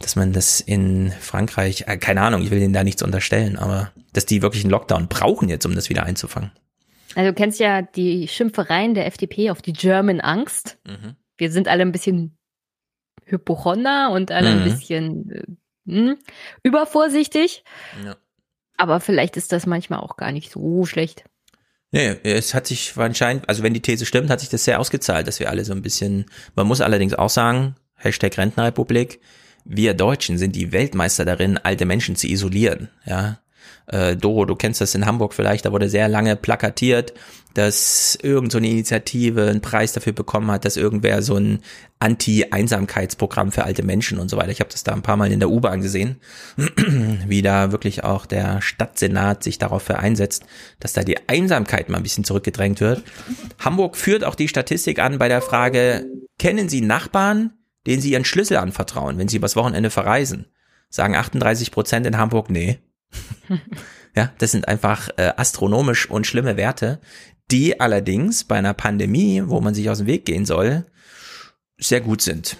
dass 0.00 0.16
man 0.16 0.32
das 0.32 0.60
in 0.60 1.12
Frankreich, 1.12 1.84
äh, 1.86 1.96
keine 1.96 2.22
Ahnung, 2.22 2.42
ich 2.42 2.50
will 2.50 2.60
denen 2.60 2.74
da 2.74 2.84
nichts 2.84 3.02
unterstellen, 3.02 3.56
aber 3.56 3.92
dass 4.12 4.26
die 4.26 4.42
wirklich 4.42 4.64
einen 4.64 4.70
Lockdown 4.70 5.08
brauchen 5.08 5.48
jetzt, 5.48 5.66
um 5.66 5.74
das 5.74 5.88
wieder 5.88 6.04
einzufangen. 6.04 6.50
Also 7.14 7.30
du 7.30 7.34
kennst 7.34 7.60
ja 7.60 7.82
die 7.82 8.28
Schimpfereien 8.28 8.94
der 8.94 9.06
FDP 9.06 9.50
auf 9.50 9.62
die 9.62 9.72
German 9.72 10.20
Angst. 10.20 10.78
Mhm. 10.86 11.14
Wir 11.36 11.50
sind 11.50 11.68
alle 11.68 11.82
ein 11.82 11.92
bisschen 11.92 12.36
Hypochonder 13.24 14.10
und 14.10 14.32
alle 14.32 14.52
mhm. 14.52 14.58
ein 14.58 14.64
bisschen 14.64 15.30
äh, 15.30 15.42
hm, 15.86 16.16
übervorsichtig. 16.62 17.64
Ja. 18.04 18.16
Aber 18.76 19.00
vielleicht 19.00 19.36
ist 19.36 19.52
das 19.52 19.66
manchmal 19.66 20.00
auch 20.00 20.16
gar 20.16 20.32
nicht 20.32 20.50
so 20.50 20.84
schlecht. 20.84 21.24
Nee, 21.94 22.16
es 22.24 22.54
hat 22.54 22.66
sich 22.66 22.94
anscheinend, 22.96 23.48
also 23.48 23.62
wenn 23.62 23.72
die 23.72 23.80
These 23.80 24.04
stimmt, 24.04 24.28
hat 24.28 24.40
sich 24.40 24.48
das 24.48 24.64
sehr 24.64 24.80
ausgezahlt, 24.80 25.28
dass 25.28 25.38
wir 25.38 25.48
alle 25.48 25.64
so 25.64 25.72
ein 25.72 25.80
bisschen, 25.80 26.26
man 26.56 26.66
muss 26.66 26.80
allerdings 26.80 27.14
auch 27.14 27.30
sagen, 27.30 27.76
Hashtag 27.94 28.36
Rentenrepublik, 28.36 29.20
wir 29.64 29.94
Deutschen 29.94 30.36
sind 30.36 30.56
die 30.56 30.72
Weltmeister 30.72 31.24
darin, 31.24 31.56
alte 31.56 31.84
Menschen 31.84 32.16
zu 32.16 32.26
isolieren, 32.26 32.90
ja. 33.06 33.38
Äh, 33.86 34.16
Doro, 34.16 34.44
du 34.44 34.56
kennst 34.56 34.80
das 34.80 34.96
in 34.96 35.06
Hamburg 35.06 35.34
vielleicht, 35.34 35.66
da 35.66 35.72
wurde 35.72 35.88
sehr 35.88 36.08
lange 36.08 36.34
plakatiert, 36.34 37.14
dass 37.54 38.18
irgend 38.20 38.52
so 38.52 38.58
eine 38.58 38.68
Initiative 38.68 39.48
einen 39.48 39.60
Preis 39.60 39.92
dafür 39.92 40.12
bekommen 40.12 40.50
hat, 40.50 40.64
dass 40.64 40.76
irgendwer 40.76 41.22
so 41.22 41.36
ein 41.36 41.60
Anti-Einsamkeitsprogramm 42.00 43.52
für 43.52 43.64
alte 43.64 43.82
Menschen 43.82 44.18
und 44.18 44.28
so 44.28 44.36
weiter. 44.36 44.50
Ich 44.50 44.60
habe 44.60 44.70
das 44.70 44.82
da 44.82 44.92
ein 44.92 45.02
paar 45.02 45.16
Mal 45.16 45.32
in 45.32 45.40
der 45.40 45.50
U-Bahn 45.50 45.80
gesehen, 45.80 46.20
wie 47.26 47.42
da 47.42 47.72
wirklich 47.72 48.04
auch 48.04 48.26
der 48.26 48.60
Stadtsenat 48.60 49.42
sich 49.44 49.58
dafür 49.58 50.00
einsetzt, 50.00 50.44
dass 50.80 50.92
da 50.92 51.02
die 51.02 51.28
Einsamkeit 51.28 51.88
mal 51.88 51.98
ein 51.98 52.02
bisschen 52.02 52.24
zurückgedrängt 52.24 52.80
wird. 52.80 53.02
Hamburg 53.58 53.96
führt 53.96 54.24
auch 54.24 54.34
die 54.34 54.48
Statistik 54.48 54.98
an 54.98 55.18
bei 55.18 55.28
der 55.28 55.40
Frage, 55.40 56.06
kennen 56.38 56.68
Sie 56.68 56.80
Nachbarn, 56.80 57.52
denen 57.86 58.02
Sie 58.02 58.12
Ihren 58.12 58.24
Schlüssel 58.24 58.56
anvertrauen, 58.56 59.16
wenn 59.16 59.28
Sie 59.28 59.36
übers 59.36 59.56
Wochenende 59.56 59.90
verreisen? 59.90 60.46
Sagen 60.90 61.16
38 61.16 61.70
Prozent 61.70 62.06
in 62.06 62.18
Hamburg, 62.18 62.50
nee. 62.50 62.78
ja, 64.16 64.32
das 64.38 64.52
sind 64.52 64.68
einfach 64.68 65.08
äh, 65.16 65.32
astronomisch 65.36 66.08
und 66.10 66.26
schlimme 66.26 66.56
Werte, 66.56 67.00
die 67.50 67.80
allerdings 67.80 68.44
bei 68.44 68.56
einer 68.56 68.74
Pandemie, 68.74 69.42
wo 69.46 69.60
man 69.60 69.74
sich 69.74 69.90
aus 69.90 69.98
dem 69.98 70.06
Weg 70.06 70.24
gehen 70.24 70.46
soll, 70.46 70.86
sehr 71.78 72.00
gut 72.00 72.22
sind. 72.22 72.56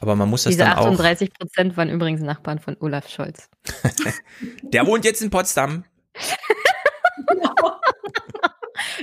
Aber 0.00 0.16
man 0.16 0.28
muss 0.28 0.44
das 0.44 0.52
Diese 0.52 0.64
dann 0.64 0.74
auch. 0.74 0.86
38 0.86 1.32
Prozent 1.32 1.76
waren 1.76 1.88
übrigens 1.88 2.20
Nachbarn 2.20 2.58
von 2.58 2.76
Olaf 2.80 3.08
Scholz. 3.08 3.48
Der 4.62 4.86
wohnt 4.86 5.04
jetzt 5.04 5.22
in 5.22 5.30
Potsdam. 5.30 5.84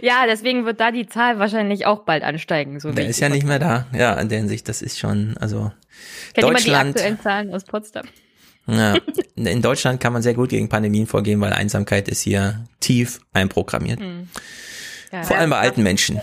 ja, 0.02 0.26
deswegen 0.28 0.66
wird 0.66 0.80
da 0.80 0.92
die 0.92 1.08
Zahl 1.08 1.40
wahrscheinlich 1.40 1.86
auch 1.86 2.06
bald 2.06 2.24
ansteigen. 2.24 2.80
So 2.80 2.92
der 2.92 3.08
ist 3.08 3.20
ja 3.20 3.30
nicht 3.30 3.46
mehr 3.46 3.60
da. 3.60 3.88
Ja, 3.94 4.14
in 4.14 4.30
der 4.30 4.40
Hinsicht, 4.40 4.68
das 4.70 4.82
ist 4.82 5.00
schon, 5.00 5.38
also 5.38 5.72
Kennt 6.34 6.48
Deutschland. 6.48 6.66
die 6.66 7.00
aktuellen 7.00 7.20
Zahlen 7.20 7.54
aus 7.54 7.64
Potsdam? 7.64 8.06
Ja, 8.68 8.96
in 9.36 9.62
Deutschland 9.62 10.00
kann 10.00 10.14
man 10.14 10.22
sehr 10.22 10.36
gut 10.36 10.50
gegen 10.50 10.70
Pandemien 10.70 11.08
vorgehen, 11.08 11.42
weil 11.42 11.52
Einsamkeit 11.52 12.08
ist 12.08 12.22
hier 12.22 12.64
tief 12.80 13.20
einprogrammiert. 13.34 14.00
Hm. 14.00 14.30
Ja, 15.12 15.24
Vor 15.24 15.38
allem 15.38 15.50
bei 15.50 15.60
alten 15.60 15.84
Menschen. 15.84 16.22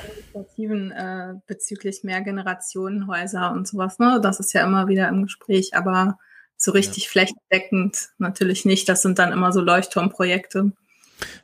Äh, 0.57 1.35
bezüglich 1.47 2.05
Mehrgenerationenhäuser 2.05 3.53
und 3.53 3.67
sowas, 3.67 3.99
ne? 3.99 4.21
Das 4.23 4.41
ist 4.41 4.53
ja 4.53 4.65
immer 4.65 4.89
wieder 4.89 5.09
im 5.09 5.25
Gespräch, 5.25 5.75
aber 5.75 6.19
so 6.57 6.73
richtig 6.73 7.05
ja. 7.05 7.11
flächendeckend 7.11 8.11
natürlich 8.19 8.65
nicht. 8.65 8.89
Das 8.89 9.03
sind 9.03 9.19
dann 9.19 9.33
immer 9.33 9.53
so 9.53 9.61
Leuchtturmprojekte. 9.61 10.73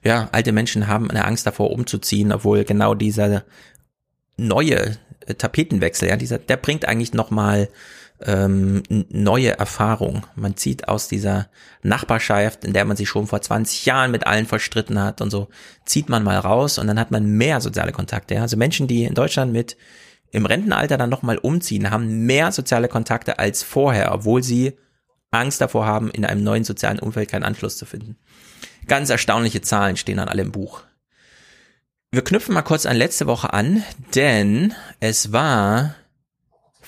Ja, 0.03 0.29
alte 0.33 0.53
Menschen 0.53 0.87
haben 0.87 1.11
eine 1.11 1.25
Angst 1.25 1.47
davor 1.47 1.71
umzuziehen, 1.71 2.33
obwohl 2.33 2.65
genau 2.65 2.95
dieser 2.95 3.45
neue 4.37 4.97
Tapetenwechsel, 5.39 6.09
ja, 6.09 6.17
dieser, 6.17 6.39
der 6.39 6.57
bringt 6.57 6.87
eigentlich 6.87 7.15
nochmal 7.15 7.69
ähm, 8.25 8.83
neue 8.89 9.59
Erfahrung. 9.59 10.27
Man 10.35 10.57
zieht 10.57 10.89
aus 10.89 11.09
dieser 11.09 11.49
Nachbarschaft, 11.83 12.65
in 12.65 12.73
der 12.73 12.85
man 12.85 12.97
sich 12.97 13.09
schon 13.09 13.27
vor 13.27 13.41
20 13.41 13.87
Jahren 13.87 14.11
mit 14.11 14.27
allen 14.27 14.47
verstritten 14.47 15.01
hat 15.01 15.21
und 15.21 15.31
so, 15.31 15.49
zieht 15.85 16.09
man 16.09 16.25
mal 16.25 16.39
raus 16.39 16.79
und 16.79 16.87
dann 16.87 16.99
hat 16.99 17.11
man 17.11 17.27
mehr 17.27 17.61
soziale 17.61 17.93
Kontakte. 17.93 18.35
Ja? 18.35 18.43
Also 18.43 18.57
Menschen, 18.57 18.87
die 18.87 19.05
in 19.05 19.15
Deutschland 19.15 19.53
mit 19.53 19.77
im 20.31 20.47
Rentenalter 20.47 20.99
dann 20.99 21.11
nochmal 21.11 21.39
umziehen, 21.39 21.91
haben 21.91 22.27
mehr 22.27 22.51
soziale 22.51 22.89
Kontakte 22.89 23.39
als 23.39 23.63
vorher, 23.63 24.13
obwohl 24.13 24.43
sie 24.43 24.77
Angst 25.31 25.61
davor 25.61 25.87
haben, 25.87 26.11
in 26.11 26.25
einem 26.25 26.43
neuen 26.43 26.65
sozialen 26.65 26.99
Umfeld 26.99 27.31
keinen 27.31 27.45
Anschluss 27.45 27.77
zu 27.77 27.87
finden. 27.87 28.17
Ganz 28.89 29.11
erstaunliche 29.11 29.61
Zahlen 29.61 29.97
stehen 29.97 30.19
alle 30.19 30.43
im 30.43 30.53
Buch. 30.53 30.83
Wir 32.11 32.23
knüpfen 32.23 32.55
mal 32.55 32.63
kurz 32.63 32.87
an 32.87 32.97
letzte 32.97 33.27
Woche 33.27 33.53
an, 33.53 33.83
denn 34.15 34.75
es 35.01 35.33
war 35.33 35.95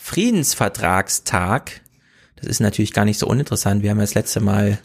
Friedensvertragstag. 0.07 1.81
Das 2.36 2.47
ist 2.47 2.60
natürlich 2.60 2.93
gar 2.93 3.05
nicht 3.05 3.18
so 3.18 3.26
uninteressant. 3.26 3.83
Wir 3.83 3.91
haben 3.91 3.99
ja 3.99 4.05
das 4.05 4.15
letzte 4.15 4.39
Mal 4.39 4.78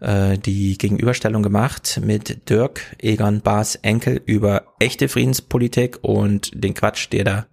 äh, 0.00 0.38
die 0.38 0.78
Gegenüberstellung 0.78 1.42
gemacht 1.42 2.00
mit 2.02 2.48
Dirk 2.48 2.80
Egon 2.98 3.42
Bas 3.42 3.74
Enkel 3.74 4.22
über 4.24 4.72
echte 4.78 5.10
Friedenspolitik 5.10 5.98
und 6.00 6.52
den 6.54 6.72
Quatsch, 6.72 7.08
der 7.12 7.24
da 7.24 7.46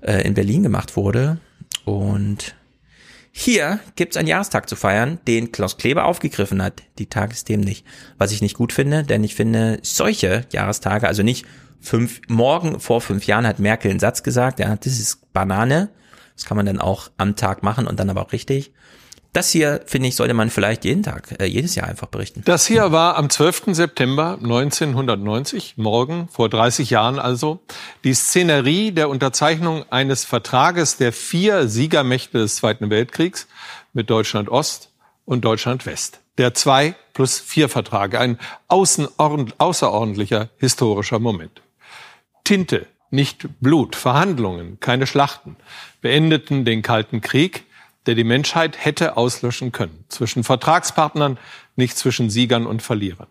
äh, 0.00 0.22
in 0.24 0.34
Berlin 0.34 0.62
gemacht 0.62 0.96
wurde. 0.96 1.40
Und 1.86 2.54
hier 3.32 3.80
gibt's 3.96 4.16
einen 4.16 4.28
Jahrestag 4.28 4.68
zu 4.68 4.76
feiern, 4.76 5.18
den 5.26 5.50
Klaus 5.50 5.76
Kleber 5.76 6.04
aufgegriffen 6.04 6.62
hat. 6.62 6.84
Die 6.98 7.06
Tagesthemen 7.06 7.64
nicht. 7.64 7.84
Was 8.16 8.30
ich 8.30 8.42
nicht 8.42 8.56
gut 8.56 8.72
finde, 8.72 9.02
denn 9.02 9.24
ich 9.24 9.34
finde 9.34 9.80
solche 9.82 10.46
Jahrestage, 10.52 11.08
also 11.08 11.24
nicht 11.24 11.46
fünf, 11.80 12.20
morgen 12.28 12.78
vor 12.78 13.00
fünf 13.00 13.26
Jahren 13.26 13.48
hat 13.48 13.58
Merkel 13.58 13.90
einen 13.90 13.98
Satz 13.98 14.22
gesagt, 14.22 14.60
ja, 14.60 14.76
das 14.76 15.00
ist 15.00 15.32
Banane. 15.32 15.90
Das 16.40 16.46
kann 16.46 16.56
man 16.56 16.64
dann 16.64 16.80
auch 16.80 17.10
am 17.18 17.36
Tag 17.36 17.62
machen 17.62 17.86
und 17.86 18.00
dann 18.00 18.08
aber 18.08 18.22
auch 18.22 18.32
richtig. 18.32 18.72
Das 19.34 19.50
hier, 19.50 19.82
finde 19.84 20.08
ich, 20.08 20.16
sollte 20.16 20.32
man 20.32 20.48
vielleicht 20.48 20.86
jeden 20.86 21.02
Tag, 21.02 21.38
äh, 21.38 21.44
jedes 21.44 21.74
Jahr 21.74 21.86
einfach 21.86 22.06
berichten. 22.06 22.40
Das 22.46 22.66
hier 22.66 22.92
war 22.92 23.16
am 23.16 23.28
12. 23.28 23.74
September 23.74 24.38
1990, 24.40 25.74
morgen, 25.76 26.28
vor 26.32 26.48
30 26.48 26.88
Jahren 26.88 27.18
also, 27.18 27.60
die 28.04 28.14
Szenerie 28.14 28.90
der 28.90 29.10
Unterzeichnung 29.10 29.84
eines 29.90 30.24
Vertrages 30.24 30.96
der 30.96 31.12
vier 31.12 31.68
Siegermächte 31.68 32.38
des 32.38 32.56
Zweiten 32.56 32.88
Weltkriegs 32.88 33.46
mit 33.92 34.08
Deutschland 34.08 34.48
Ost 34.48 34.90
und 35.26 35.44
Deutschland 35.44 35.84
West. 35.84 36.20
Der 36.38 36.54
zwei 36.54 36.94
plus 37.12 37.38
vier 37.38 37.68
Vertrag, 37.68 38.14
ein 38.14 38.38
außerordentlicher 38.68 40.48
historischer 40.56 41.18
Moment. 41.18 41.60
Tinte, 42.44 42.86
nicht 43.10 43.48
Blut, 43.60 43.96
Verhandlungen, 43.96 44.78
keine 44.80 45.06
Schlachten, 45.06 45.56
beendeten 46.00 46.64
den 46.64 46.82
Kalten 46.82 47.20
Krieg, 47.20 47.64
der 48.06 48.14
die 48.14 48.24
Menschheit 48.24 48.82
hätte 48.84 49.16
auslöschen 49.16 49.72
können. 49.72 50.04
Zwischen 50.08 50.44
Vertragspartnern, 50.44 51.38
nicht 51.76 51.96
zwischen 51.98 52.30
Siegern 52.30 52.66
und 52.66 52.82
Verlierern. 52.82 53.28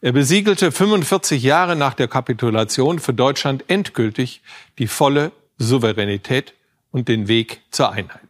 Er 0.00 0.12
besiegelte 0.12 0.70
45 0.70 1.42
Jahre 1.42 1.76
nach 1.76 1.94
der 1.94 2.08
Kapitulation 2.08 2.98
für 2.98 3.14
Deutschland 3.14 3.64
endgültig 3.68 4.42
die 4.78 4.86
volle 4.86 5.32
Souveränität 5.56 6.52
und 6.90 7.08
den 7.08 7.26
Weg 7.26 7.62
zur 7.70 7.90
Einheit. 7.90 8.20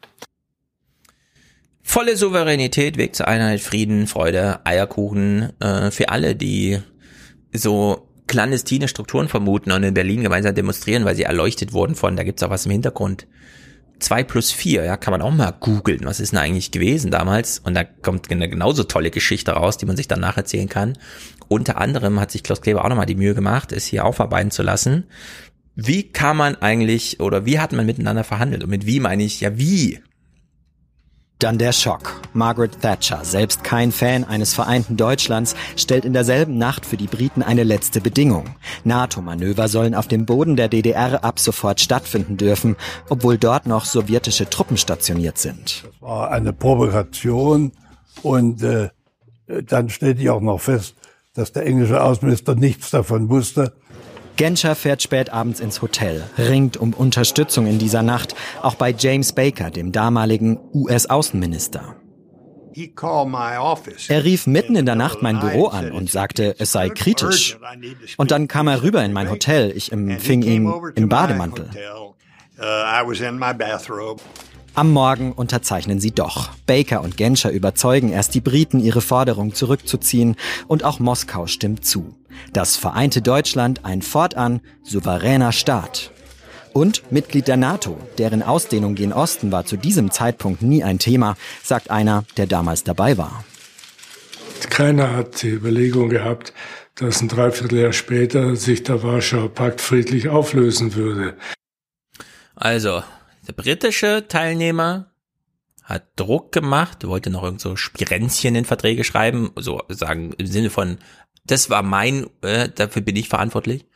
Volle 1.82 2.16
Souveränität, 2.16 2.96
Weg 2.96 3.14
zur 3.14 3.28
Einheit, 3.28 3.60
Frieden, 3.60 4.06
Freude, 4.06 4.64
Eierkuchen 4.64 5.52
äh, 5.60 5.90
für 5.90 6.08
alle, 6.08 6.34
die 6.34 6.78
so 7.52 8.08
clandestine 8.26 8.88
Strukturen 8.88 9.28
vermuten 9.28 9.70
und 9.70 9.82
in 9.82 9.94
Berlin 9.94 10.22
gemeinsam 10.22 10.54
demonstrieren, 10.54 11.04
weil 11.04 11.14
sie 11.14 11.24
erleuchtet 11.24 11.72
wurden 11.72 11.94
von, 11.94 12.16
da 12.16 12.24
gibt's 12.24 12.42
auch 12.42 12.50
was 12.50 12.64
im 12.64 12.72
Hintergrund. 12.72 13.26
2 13.98 14.24
plus 14.24 14.50
4, 14.50 14.84
ja, 14.84 14.96
kann 14.96 15.12
man 15.12 15.22
auch 15.22 15.30
mal 15.30 15.52
googeln, 15.58 16.00
was 16.04 16.20
ist 16.20 16.32
denn 16.32 16.40
eigentlich 16.40 16.70
gewesen 16.70 17.10
damals? 17.10 17.58
Und 17.58 17.74
da 17.74 17.84
kommt 17.84 18.30
eine 18.30 18.48
genauso 18.48 18.84
tolle 18.84 19.10
Geschichte 19.10 19.52
raus, 19.52 19.78
die 19.78 19.86
man 19.86 19.96
sich 19.96 20.08
dann 20.08 20.20
nacherzählen 20.20 20.68
kann. 20.68 20.98
Unter 21.48 21.78
anderem 21.78 22.20
hat 22.20 22.30
sich 22.30 22.42
Klaus 22.42 22.60
Kleber 22.60 22.84
auch 22.84 22.88
nochmal 22.88 23.06
die 23.06 23.14
Mühe 23.14 23.34
gemacht, 23.34 23.72
es 23.72 23.86
hier 23.86 24.04
aufarbeiten 24.04 24.50
zu 24.50 24.62
lassen. 24.62 25.04
Wie 25.76 26.04
kann 26.04 26.36
man 26.36 26.56
eigentlich 26.56 27.20
oder 27.20 27.46
wie 27.46 27.58
hat 27.58 27.72
man 27.72 27.86
miteinander 27.86 28.24
verhandelt? 28.24 28.62
Und 28.62 28.70
mit 28.70 28.86
wie 28.86 29.00
meine 29.00 29.22
ich, 29.22 29.40
ja 29.40 29.58
wie? 29.58 30.00
Dann 31.38 31.58
der 31.58 31.72
Schock. 31.72 32.20
Margaret 32.32 32.80
Thatcher, 32.80 33.24
selbst 33.24 33.64
kein 33.64 33.92
Fan 33.92 34.24
eines 34.24 34.54
vereinten 34.54 34.96
Deutschlands, 34.96 35.56
stellt 35.76 36.04
in 36.04 36.12
derselben 36.12 36.58
Nacht 36.58 36.86
für 36.86 36.96
die 36.96 37.06
Briten 37.06 37.42
eine 37.42 37.64
letzte 37.64 38.00
Bedingung. 38.00 38.54
NATO-Manöver 38.84 39.68
sollen 39.68 39.94
auf 39.94 40.06
dem 40.06 40.26
Boden 40.26 40.56
der 40.56 40.68
DDR 40.68 41.24
ab 41.24 41.40
sofort 41.40 41.80
stattfinden 41.80 42.36
dürfen, 42.36 42.76
obwohl 43.08 43.36
dort 43.36 43.66
noch 43.66 43.84
sowjetische 43.84 44.48
Truppen 44.48 44.76
stationiert 44.76 45.38
sind. 45.38 45.84
Das 45.84 46.02
war 46.02 46.30
eine 46.30 46.52
Provokation 46.52 47.72
und 48.22 48.62
äh, 48.62 48.90
dann 49.46 49.90
stellte 49.90 50.22
ich 50.22 50.30
auch 50.30 50.40
noch 50.40 50.60
fest, 50.60 50.94
dass 51.34 51.52
der 51.52 51.66
englische 51.66 52.02
Außenminister 52.02 52.54
nichts 52.54 52.90
davon 52.90 53.28
wusste 53.28 53.72
Genscher 54.36 54.74
fährt 54.74 55.02
spät 55.02 55.30
abends 55.30 55.60
ins 55.60 55.80
Hotel, 55.80 56.24
ringt 56.38 56.76
um 56.76 56.92
Unterstützung 56.92 57.66
in 57.66 57.78
dieser 57.78 58.02
Nacht, 58.02 58.34
auch 58.62 58.74
bei 58.74 58.94
James 58.96 59.32
Baker, 59.32 59.70
dem 59.70 59.92
damaligen 59.92 60.58
US-Außenminister. 60.72 61.96
Er 64.08 64.24
rief 64.24 64.46
mitten 64.48 64.74
in 64.74 64.84
der 64.84 64.96
Nacht 64.96 65.22
mein 65.22 65.38
Büro 65.38 65.66
an 65.66 65.92
und 65.92 66.10
sagte, 66.10 66.56
es 66.58 66.72
sei 66.72 66.88
kritisch. 66.88 67.56
Und 68.16 68.32
dann 68.32 68.48
kam 68.48 68.66
er 68.66 68.82
rüber 68.82 69.04
in 69.04 69.12
mein 69.12 69.30
Hotel. 69.30 69.72
Ich 69.76 69.92
empfing 69.92 70.42
ihn 70.42 70.72
im 70.96 71.08
Bademantel. 71.08 71.70
Uh, 72.58 72.62
Am 74.76 74.90
Morgen 74.90 75.32
unterzeichnen 75.32 76.00
sie 76.00 76.10
doch. 76.10 76.50
Baker 76.66 77.02
und 77.02 77.16
Genscher 77.16 77.52
überzeugen 77.52 78.10
erst 78.10 78.34
die 78.34 78.40
Briten, 78.40 78.80
ihre 78.80 79.00
Forderung 79.00 79.54
zurückzuziehen, 79.54 80.34
und 80.66 80.82
auch 80.82 80.98
Moskau 80.98 81.46
stimmt 81.46 81.86
zu. 81.86 82.16
Das 82.52 82.76
vereinte 82.76 83.22
Deutschland 83.22 83.84
ein 83.84 84.02
fortan 84.02 84.60
souveräner 84.82 85.52
Staat. 85.52 86.10
Und 86.72 87.10
Mitglied 87.12 87.46
der 87.46 87.56
NATO, 87.56 87.96
deren 88.18 88.42
Ausdehnung 88.42 88.96
gen 88.96 89.12
Osten 89.12 89.52
war 89.52 89.64
zu 89.64 89.76
diesem 89.76 90.10
Zeitpunkt 90.10 90.62
nie 90.62 90.82
ein 90.82 90.98
Thema, 90.98 91.36
sagt 91.62 91.90
einer, 91.90 92.24
der 92.36 92.46
damals 92.46 92.82
dabei 92.82 93.16
war. 93.16 93.44
Keiner 94.70 95.14
hat 95.14 95.42
die 95.42 95.50
Überlegung 95.50 96.08
gehabt, 96.08 96.52
dass 96.96 97.20
ein 97.20 97.28
Dreivierteljahr 97.28 97.92
später 97.92 98.56
sich 98.56 98.82
der 98.82 99.02
Warschauer 99.02 99.48
Pakt 99.48 99.80
friedlich 99.80 100.28
auflösen 100.28 100.94
würde. 100.94 101.36
Also, 102.56 103.02
der 103.46 103.52
britische 103.52 104.26
Teilnehmer 104.28 105.12
hat 105.82 106.04
Druck 106.16 106.50
gemacht, 106.52 107.06
wollte 107.06 107.30
noch 107.30 107.42
irgend 107.42 107.60
so 107.60 107.76
Spirenzchen 107.76 108.54
in 108.54 108.64
Verträge 108.64 109.04
schreiben, 109.04 109.52
so 109.56 109.82
sagen 109.88 110.32
im 110.38 110.46
Sinne 110.46 110.70
von 110.70 110.98
das 111.46 111.70
war 111.70 111.82
mein, 111.82 112.26
äh, 112.42 112.68
dafür 112.68 113.02
bin 113.02 113.16
ich 113.16 113.28
verantwortlich. 113.28 113.86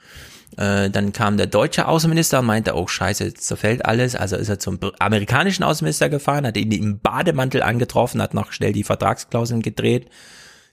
Äh, 0.56 0.90
dann 0.90 1.12
kam 1.12 1.36
der 1.36 1.46
deutsche 1.46 1.86
Außenminister 1.86 2.40
und 2.40 2.46
meinte, 2.46 2.74
oh 2.74 2.86
scheiße, 2.86 3.24
jetzt 3.24 3.46
zerfällt 3.46 3.84
alles. 3.86 4.14
Also 4.14 4.36
ist 4.36 4.48
er 4.48 4.58
zum 4.58 4.78
amerikanischen 4.98 5.62
Außenminister 5.62 6.08
gefahren, 6.08 6.46
hat 6.46 6.56
ihn 6.56 6.72
im 6.72 7.00
Bademantel 7.00 7.62
angetroffen, 7.62 8.22
hat 8.22 8.34
noch 8.34 8.52
schnell 8.52 8.72
die 8.72 8.84
Vertragsklauseln 8.84 9.62
gedreht. 9.62 10.08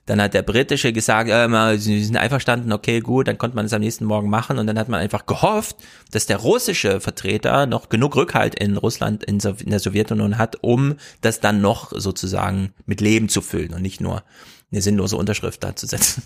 Dann 0.06 0.22
hat 0.22 0.34
der 0.34 0.42
britische 0.42 0.92
gesagt, 0.92 1.28
äh, 1.28 1.78
sie 1.78 2.04
sind 2.04 2.16
einverstanden, 2.16 2.72
okay, 2.72 3.00
gut, 3.00 3.26
dann 3.26 3.38
konnte 3.38 3.56
man 3.56 3.66
es 3.66 3.72
am 3.72 3.80
nächsten 3.80 4.04
Morgen 4.04 4.30
machen 4.30 4.58
und 4.58 4.66
dann 4.68 4.78
hat 4.78 4.88
man 4.88 5.00
einfach 5.00 5.26
gehofft, 5.26 5.76
dass 6.12 6.26
der 6.26 6.36
russische 6.36 7.00
Vertreter 7.00 7.66
noch 7.66 7.88
genug 7.88 8.14
Rückhalt 8.14 8.54
in 8.54 8.76
Russland, 8.76 9.24
in, 9.24 9.40
in 9.40 9.70
der 9.70 9.80
Sowjetunion 9.80 10.38
hat, 10.38 10.58
um 10.62 10.94
das 11.22 11.40
dann 11.40 11.60
noch 11.60 11.92
sozusagen 11.92 12.72
mit 12.86 13.00
Leben 13.00 13.28
zu 13.28 13.40
füllen 13.40 13.74
und 13.74 13.82
nicht 13.82 14.00
nur 14.00 14.22
eine 14.70 14.82
sinnlose 14.82 15.16
Unterschrift 15.16 15.62
da 15.62 15.76
zu 15.76 15.86
setzen. 15.86 16.22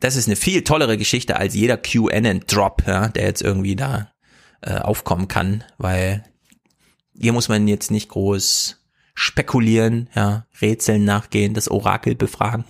Das 0.00 0.16
ist 0.16 0.26
eine 0.26 0.36
viel 0.36 0.64
tollere 0.64 0.98
Geschichte 0.98 1.36
als 1.36 1.54
jeder 1.54 1.78
QAnon-Drop, 1.78 2.82
ja, 2.86 3.08
der 3.08 3.24
jetzt 3.24 3.42
irgendwie 3.42 3.76
da 3.76 4.12
äh, 4.60 4.74
aufkommen 4.74 5.28
kann, 5.28 5.64
weil 5.78 6.24
hier 7.18 7.32
muss 7.32 7.48
man 7.48 7.68
jetzt 7.68 7.90
nicht 7.90 8.08
groß 8.10 8.84
spekulieren, 9.14 10.10
ja, 10.14 10.46
Rätseln 10.60 11.04
nachgehen, 11.04 11.54
das 11.54 11.70
Orakel 11.70 12.16
befragen 12.16 12.64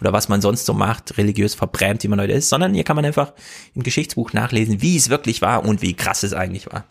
oder 0.00 0.12
was 0.12 0.30
man 0.30 0.40
sonst 0.40 0.64
so 0.64 0.72
macht, 0.72 1.18
religiös 1.18 1.54
verbrämt, 1.54 2.02
wie 2.02 2.08
man 2.08 2.20
heute 2.20 2.32
ist, 2.32 2.48
sondern 2.48 2.72
hier 2.72 2.84
kann 2.84 2.96
man 2.96 3.04
einfach 3.04 3.34
im 3.74 3.82
Geschichtsbuch 3.82 4.32
nachlesen, 4.32 4.80
wie 4.80 4.96
es 4.96 5.10
wirklich 5.10 5.42
war 5.42 5.64
und 5.64 5.82
wie 5.82 5.94
krass 5.94 6.22
es 6.22 6.32
eigentlich 6.32 6.66
war. 6.66 6.86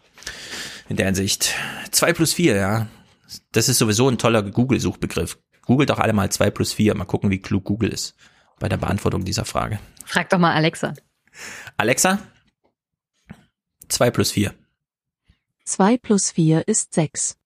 In 0.89 0.95
der 0.95 1.07
Hinsicht. 1.07 1.55
Zwei 1.91 2.13
plus 2.13 2.33
vier, 2.33 2.55
ja. 2.55 2.87
Das 3.51 3.69
ist 3.69 3.79
sowieso 3.79 4.07
ein 4.09 4.17
toller 4.17 4.43
Google-Suchbegriff. 4.43 5.39
Googelt 5.69 5.91
doch 5.91 5.99
alle 5.99 6.13
mal 6.13 6.31
2 6.31 6.49
plus 6.49 6.73
4. 6.73 6.95
Mal 6.95 7.05
gucken, 7.05 7.29
wie 7.29 7.43
klug 7.43 7.63
Google 7.65 7.93
ist 7.93 8.15
bei 8.57 8.67
der 8.67 8.77
Beantwortung 8.77 9.23
dieser 9.23 9.45
Frage. 9.45 9.77
Frag 10.03 10.27
doch 10.31 10.39
mal 10.39 10.55
Alexa. 10.55 10.95
Alexa? 11.77 12.17
2 13.87 14.09
plus 14.09 14.31
4. 14.31 14.51
2 15.65 15.97
plus 15.97 16.31
4 16.31 16.67
ist 16.67 16.95
6. 16.95 17.37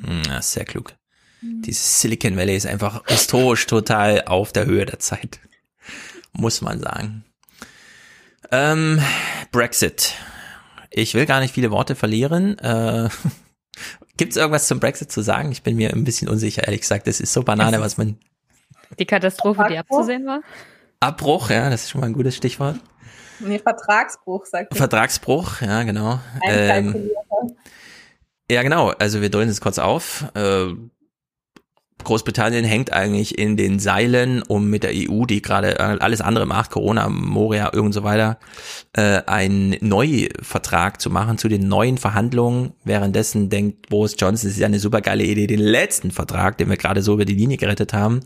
Hm, 0.00 0.22
ja, 0.26 0.42
sehr 0.42 0.64
klug. 0.64 0.96
Dieses 1.42 2.00
Silicon 2.00 2.36
Valley 2.36 2.56
ist 2.56 2.66
einfach 2.66 3.04
historisch 3.06 3.66
total 3.66 4.22
auf 4.22 4.50
der 4.50 4.66
Höhe 4.66 4.84
der 4.84 4.98
Zeit. 4.98 5.38
Muss 6.32 6.60
man 6.60 6.80
sagen. 6.80 7.24
Ähm, 8.50 9.00
Brexit. 9.52 10.14
Ich 10.90 11.14
will 11.14 11.26
gar 11.26 11.38
nicht 11.38 11.54
viele 11.54 11.70
Worte 11.70 11.94
verlieren. 11.94 12.58
Äh, 12.58 13.10
Gibt 14.16 14.32
es 14.32 14.36
irgendwas 14.36 14.66
zum 14.66 14.80
Brexit 14.80 15.10
zu 15.10 15.22
sagen? 15.22 15.50
Ich 15.50 15.62
bin 15.62 15.76
mir 15.76 15.90
ein 15.90 16.04
bisschen 16.04 16.28
unsicher, 16.28 16.64
ehrlich 16.64 16.82
gesagt. 16.82 17.06
Das 17.06 17.20
ist 17.20 17.32
so 17.32 17.42
Banane, 17.42 17.80
was 17.80 17.96
man. 17.96 18.18
Die 18.98 19.06
Katastrophe, 19.06 19.66
die 19.68 19.78
abzusehen 19.78 20.26
war? 20.26 20.40
Abbruch, 21.00 21.50
ja, 21.50 21.68
das 21.68 21.84
ist 21.84 21.90
schon 21.90 22.00
mal 22.00 22.06
ein 22.06 22.12
gutes 22.12 22.36
Stichwort. 22.36 22.76
Nee, 23.40 23.58
Vertragsbruch, 23.58 24.46
sagt 24.46 24.72
ich. 24.72 24.78
Vertragsbruch, 24.78 25.60
ja, 25.60 25.82
genau. 25.82 26.20
Ähm, 26.48 27.10
ja, 28.50 28.62
genau. 28.62 28.90
Also 28.90 29.20
wir 29.20 29.30
drehen 29.30 29.48
es 29.48 29.60
kurz 29.60 29.78
auf. 29.78 30.26
Äh, 30.34 30.68
Großbritannien 32.04 32.64
hängt 32.64 32.92
eigentlich 32.92 33.38
in 33.38 33.56
den 33.56 33.78
Seilen, 33.78 34.42
um 34.42 34.70
mit 34.70 34.82
der 34.82 34.92
EU, 34.94 35.24
die 35.24 35.42
gerade 35.42 35.78
äh, 35.78 35.96
alles 36.00 36.20
andere 36.20 36.46
macht, 36.46 36.70
Corona, 36.70 37.08
Moria, 37.08 37.70
irgend 37.72 37.94
so 37.94 38.04
weiter, 38.04 38.38
äh, 38.92 39.22
einen 39.26 39.76
Neuvertrag 39.80 41.00
zu 41.00 41.10
machen 41.10 41.38
zu 41.38 41.48
den 41.48 41.66
neuen 41.66 41.98
Verhandlungen. 41.98 42.72
Währenddessen 42.84 43.50
denkt 43.50 43.88
Boris 43.88 44.16
Johnson, 44.18 44.48
es 44.48 44.54
ist 44.54 44.60
ja 44.60 44.66
eine 44.66 44.78
super 44.78 45.00
geile 45.00 45.24
Idee, 45.24 45.46
den 45.46 45.60
letzten 45.60 46.10
Vertrag, 46.10 46.58
den 46.58 46.70
wir 46.70 46.76
gerade 46.76 47.02
so 47.02 47.14
über 47.14 47.24
die 47.24 47.34
Linie 47.34 47.56
gerettet 47.56 47.92
haben, 47.92 48.20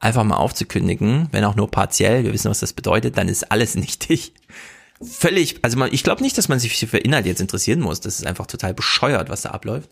einfach 0.00 0.24
mal 0.24 0.36
aufzukündigen, 0.36 1.28
wenn 1.30 1.44
auch 1.44 1.56
nur 1.56 1.70
partiell. 1.70 2.24
Wir 2.24 2.32
wissen, 2.32 2.50
was 2.50 2.60
das 2.60 2.72
bedeutet, 2.72 3.16
dann 3.16 3.28
ist 3.28 3.52
alles 3.52 3.74
nichtig. 3.76 4.32
Völlig, 5.00 5.60
also 5.62 5.78
man, 5.78 5.92
ich 5.92 6.02
glaube 6.02 6.22
nicht, 6.22 6.36
dass 6.38 6.48
man 6.48 6.58
sich 6.58 6.74
für 6.76 6.98
Inhalt 6.98 7.26
jetzt 7.26 7.40
interessieren 7.40 7.80
muss. 7.80 8.00
Das 8.00 8.18
ist 8.18 8.26
einfach 8.26 8.46
total 8.46 8.74
bescheuert, 8.74 9.30
was 9.30 9.42
da 9.42 9.50
abläuft. 9.50 9.88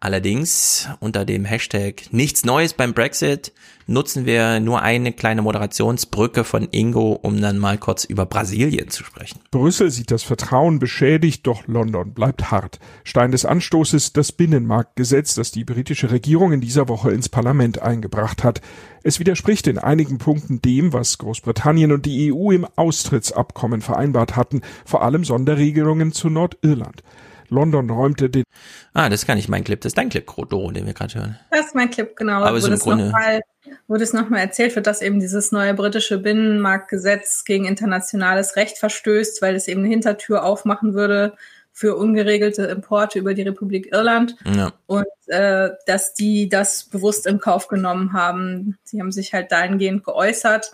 Allerdings 0.00 0.88
unter 1.00 1.24
dem 1.24 1.46
Hashtag 1.46 2.12
nichts 2.12 2.44
Neues 2.44 2.74
beim 2.74 2.92
Brexit 2.92 3.52
nutzen 3.86 4.26
wir 4.26 4.60
nur 4.60 4.82
eine 4.82 5.12
kleine 5.12 5.42
Moderationsbrücke 5.42 6.44
von 6.44 6.68
Ingo, 6.70 7.12
um 7.12 7.40
dann 7.40 7.58
mal 7.58 7.78
kurz 7.78 8.04
über 8.04 8.26
Brasilien 8.26 8.90
zu 8.90 9.04
sprechen. 9.04 9.40
Brüssel 9.50 9.90
sieht 9.90 10.10
das 10.10 10.22
Vertrauen 10.22 10.78
beschädigt, 10.78 11.46
doch 11.46 11.66
London 11.66 12.12
bleibt 12.12 12.50
hart. 12.50 12.80
Stein 13.02 13.30
des 13.30 13.44
Anstoßes 13.44 14.12
das 14.12 14.32
Binnenmarktgesetz, 14.32 15.34
das 15.34 15.52
die 15.52 15.64
britische 15.64 16.10
Regierung 16.10 16.52
in 16.52 16.60
dieser 16.60 16.88
Woche 16.88 17.10
ins 17.10 17.28
Parlament 17.28 17.80
eingebracht 17.80 18.44
hat. 18.44 18.60
Es 19.02 19.20
widerspricht 19.20 19.66
in 19.66 19.78
einigen 19.78 20.18
Punkten 20.18 20.60
dem, 20.60 20.92
was 20.92 21.18
Großbritannien 21.18 21.92
und 21.92 22.06
die 22.06 22.32
EU 22.32 22.50
im 22.50 22.66
Austrittsabkommen 22.76 23.80
vereinbart 23.80 24.36
hatten, 24.36 24.62
vor 24.84 25.02
allem 25.02 25.24
Sonderregelungen 25.24 26.12
zu 26.12 26.30
Nordirland. 26.30 27.02
London 27.48 27.90
räumte 27.90 28.30
den. 28.30 28.44
Ah, 28.92 29.08
das 29.08 29.22
ist 29.22 29.26
gar 29.26 29.34
nicht 29.34 29.48
mein 29.48 29.64
Clip, 29.64 29.80
das 29.80 29.90
ist 29.90 29.98
dein 29.98 30.08
Clip, 30.08 30.26
Doro, 30.26 30.70
den 30.70 30.86
wir 30.86 30.94
gerade 30.94 31.14
hören. 31.14 31.38
Das 31.50 31.66
ist 31.66 31.74
mein 31.74 31.90
Clip, 31.90 32.14
genau. 32.16 32.42
Aber 32.42 32.62
wo, 32.62 32.66
das 32.66 32.84
nochmal, 32.84 33.40
wo 33.88 33.96
das 33.96 34.12
nochmal 34.12 34.40
erzählt 34.40 34.74
wird, 34.76 34.86
dass 34.86 35.02
eben 35.02 35.20
dieses 35.20 35.52
neue 35.52 35.74
britische 35.74 36.18
Binnenmarktgesetz 36.18 37.44
gegen 37.44 37.64
internationales 37.64 38.56
Recht 38.56 38.78
verstößt, 38.78 39.42
weil 39.42 39.54
es 39.54 39.68
eben 39.68 39.80
eine 39.80 39.90
Hintertür 39.90 40.44
aufmachen 40.44 40.94
würde 40.94 41.34
für 41.72 41.96
ungeregelte 41.96 42.66
Importe 42.66 43.18
über 43.18 43.34
die 43.34 43.42
Republik 43.42 43.92
Irland 43.92 44.36
ja. 44.44 44.72
und 44.86 45.06
äh, 45.26 45.70
dass 45.86 46.14
die 46.14 46.48
das 46.48 46.84
bewusst 46.84 47.26
in 47.26 47.40
Kauf 47.40 47.66
genommen 47.66 48.12
haben. 48.12 48.78
Sie 48.84 49.00
haben 49.00 49.10
sich 49.10 49.34
halt 49.34 49.50
dahingehend 49.50 50.04
geäußert 50.04 50.72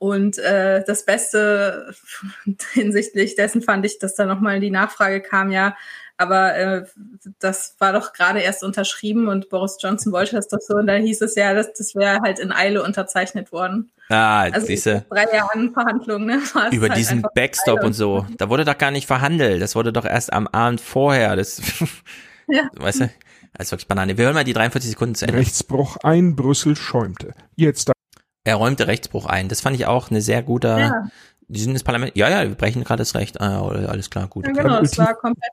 und 0.00 0.38
äh, 0.38 0.82
das 0.84 1.04
Beste 1.04 1.94
hinsichtlich 2.72 3.36
dessen 3.36 3.60
fand 3.60 3.84
ich, 3.84 3.98
dass 3.98 4.14
da 4.14 4.24
nochmal 4.24 4.58
die 4.58 4.70
Nachfrage 4.70 5.20
kam, 5.20 5.52
ja, 5.52 5.76
aber 6.20 6.54
äh, 6.54 6.84
das 7.38 7.76
war 7.78 7.94
doch 7.94 8.12
gerade 8.12 8.40
erst 8.40 8.62
unterschrieben 8.62 9.28
und 9.28 9.48
Boris 9.48 9.78
Johnson 9.80 10.12
wollte 10.12 10.36
das 10.36 10.48
doch 10.48 10.60
so. 10.60 10.74
Und 10.74 10.86
da 10.86 10.94
hieß 10.94 11.22
es 11.22 11.34
ja, 11.34 11.54
dass 11.54 11.72
das 11.72 11.94
wäre 11.94 12.20
halt 12.20 12.38
in 12.38 12.52
Eile 12.52 12.82
unterzeichnet 12.82 13.52
worden. 13.52 13.90
Ah, 14.10 14.40
also 14.42 14.66
diese 14.66 15.06
drei 15.08 15.24
Jahren 15.34 15.72
Verhandlungen. 15.72 16.26
Ne, 16.26 16.42
über 16.72 16.88
halt 16.88 16.98
diesen 16.98 17.24
Backstop 17.34 17.82
und 17.82 17.94
so. 17.94 18.26
Da 18.36 18.50
wurde 18.50 18.66
doch 18.66 18.76
gar 18.76 18.90
nicht 18.90 19.06
verhandelt. 19.06 19.62
Das 19.62 19.74
wurde 19.74 19.94
doch 19.94 20.04
erst 20.04 20.32
am 20.32 20.46
Abend 20.48 20.82
vorher. 20.82 21.36
Das, 21.36 21.62
ja. 22.48 22.68
weißt 22.74 23.00
du, 23.00 23.10
das 23.54 23.68
ist 23.68 23.72
wirklich 23.72 23.88
Banane. 23.88 24.18
Wir 24.18 24.26
hören 24.26 24.34
mal 24.34 24.44
die 24.44 24.52
43 24.52 24.90
Sekunden 24.90 25.14
zu 25.14 25.26
Ende. 25.26 25.38
Rechtsbruch 25.38 25.96
ein, 26.02 26.36
Brüssel 26.36 26.76
schäumte. 26.76 27.32
Jetzt. 27.56 27.92
Er 28.44 28.56
räumte 28.56 28.88
Rechtsbruch 28.88 29.24
ein. 29.24 29.48
Das 29.48 29.62
fand 29.62 29.76
ich 29.76 29.86
auch 29.86 30.10
eine 30.10 30.20
sehr 30.20 30.42
gute 30.42 30.68
ja 30.68 31.10
die 31.50 31.60
sind 31.60 31.72
ins 31.72 31.82
Parlament. 31.82 32.12
Ja, 32.14 32.30
ja, 32.30 32.48
wir 32.48 32.54
brechen 32.54 32.84
gerade 32.84 33.00
das 33.00 33.14
Recht. 33.14 33.40
Ah, 33.40 33.66
alles 33.66 34.10
klar, 34.10 34.28
gut. 34.28 34.46
Ja, 34.46 34.52
genau, 34.52 34.80
es 34.80 34.96
war 34.96 35.14
komplett 35.14 35.52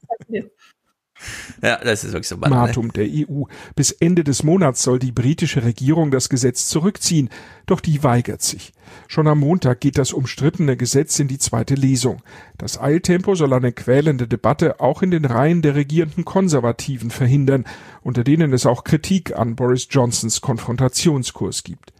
ja, 1.63 1.77
das 1.77 2.03
ist 2.03 2.13
wirklich 2.13 2.27
so 2.27 2.37
Matum 2.37 2.93
der 2.93 3.07
EU. 3.07 3.43
Bis 3.75 3.91
Ende 3.91 4.23
des 4.23 4.43
Monats 4.43 4.83
soll 4.83 4.99
die 4.99 5.11
britische 5.11 5.63
Regierung 5.63 6.11
das 6.11 6.29
Gesetz 6.29 6.67
zurückziehen, 6.67 7.29
doch 7.65 7.79
die 7.79 8.03
weigert 8.03 8.41
sich. 8.41 8.73
Schon 9.07 9.27
am 9.27 9.39
Montag 9.39 9.81
geht 9.81 9.97
das 9.97 10.13
umstrittene 10.13 10.77
Gesetz 10.77 11.17
in 11.19 11.27
die 11.27 11.39
zweite 11.39 11.75
Lesung. 11.75 12.21
Das 12.57 12.79
Eiltempo 12.79 13.35
soll 13.35 13.53
eine 13.53 13.71
quälende 13.71 14.27
Debatte 14.27 14.79
auch 14.79 15.01
in 15.01 15.11
den 15.11 15.25
Reihen 15.25 15.61
der 15.61 15.75
regierenden 15.75 16.23
Konservativen 16.23 17.09
verhindern, 17.09 17.65
unter 18.01 18.23
denen 18.23 18.53
es 18.53 18.65
auch 18.65 18.83
Kritik 18.83 19.35
an 19.35 19.55
Boris 19.55 19.87
Johnsons 19.89 20.41
Konfrontationskurs 20.41 21.63
gibt. 21.63 21.93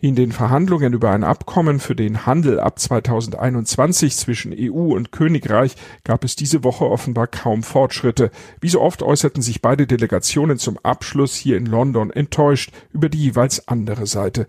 In 0.00 0.14
den 0.14 0.32
Verhandlungen 0.32 0.92
über 0.92 1.10
ein 1.10 1.24
Abkommen 1.24 1.80
für 1.80 1.94
den 1.94 2.26
Handel 2.26 2.60
ab 2.60 2.78
2021 2.78 4.16
zwischen 4.16 4.54
EU 4.56 4.94
und 4.94 5.12
Königreich 5.12 5.74
gab 6.04 6.24
es 6.24 6.36
diese 6.36 6.64
Woche 6.64 6.88
offenbar 6.88 7.26
kaum 7.26 7.62
Fortschritte. 7.62 8.30
Wie 8.60 8.68
so 8.68 8.80
oft 8.80 9.02
äußerten 9.02 9.42
sich 9.42 9.62
beide 9.62 9.86
Delegationen 9.86 10.58
zum 10.58 10.78
Abschluss 10.82 11.34
hier 11.34 11.56
in 11.56 11.66
London 11.66 12.10
enttäuscht 12.10 12.70
über 12.92 13.08
die 13.08 13.22
jeweils 13.22 13.68
andere 13.68 14.06
Seite. 14.06 14.46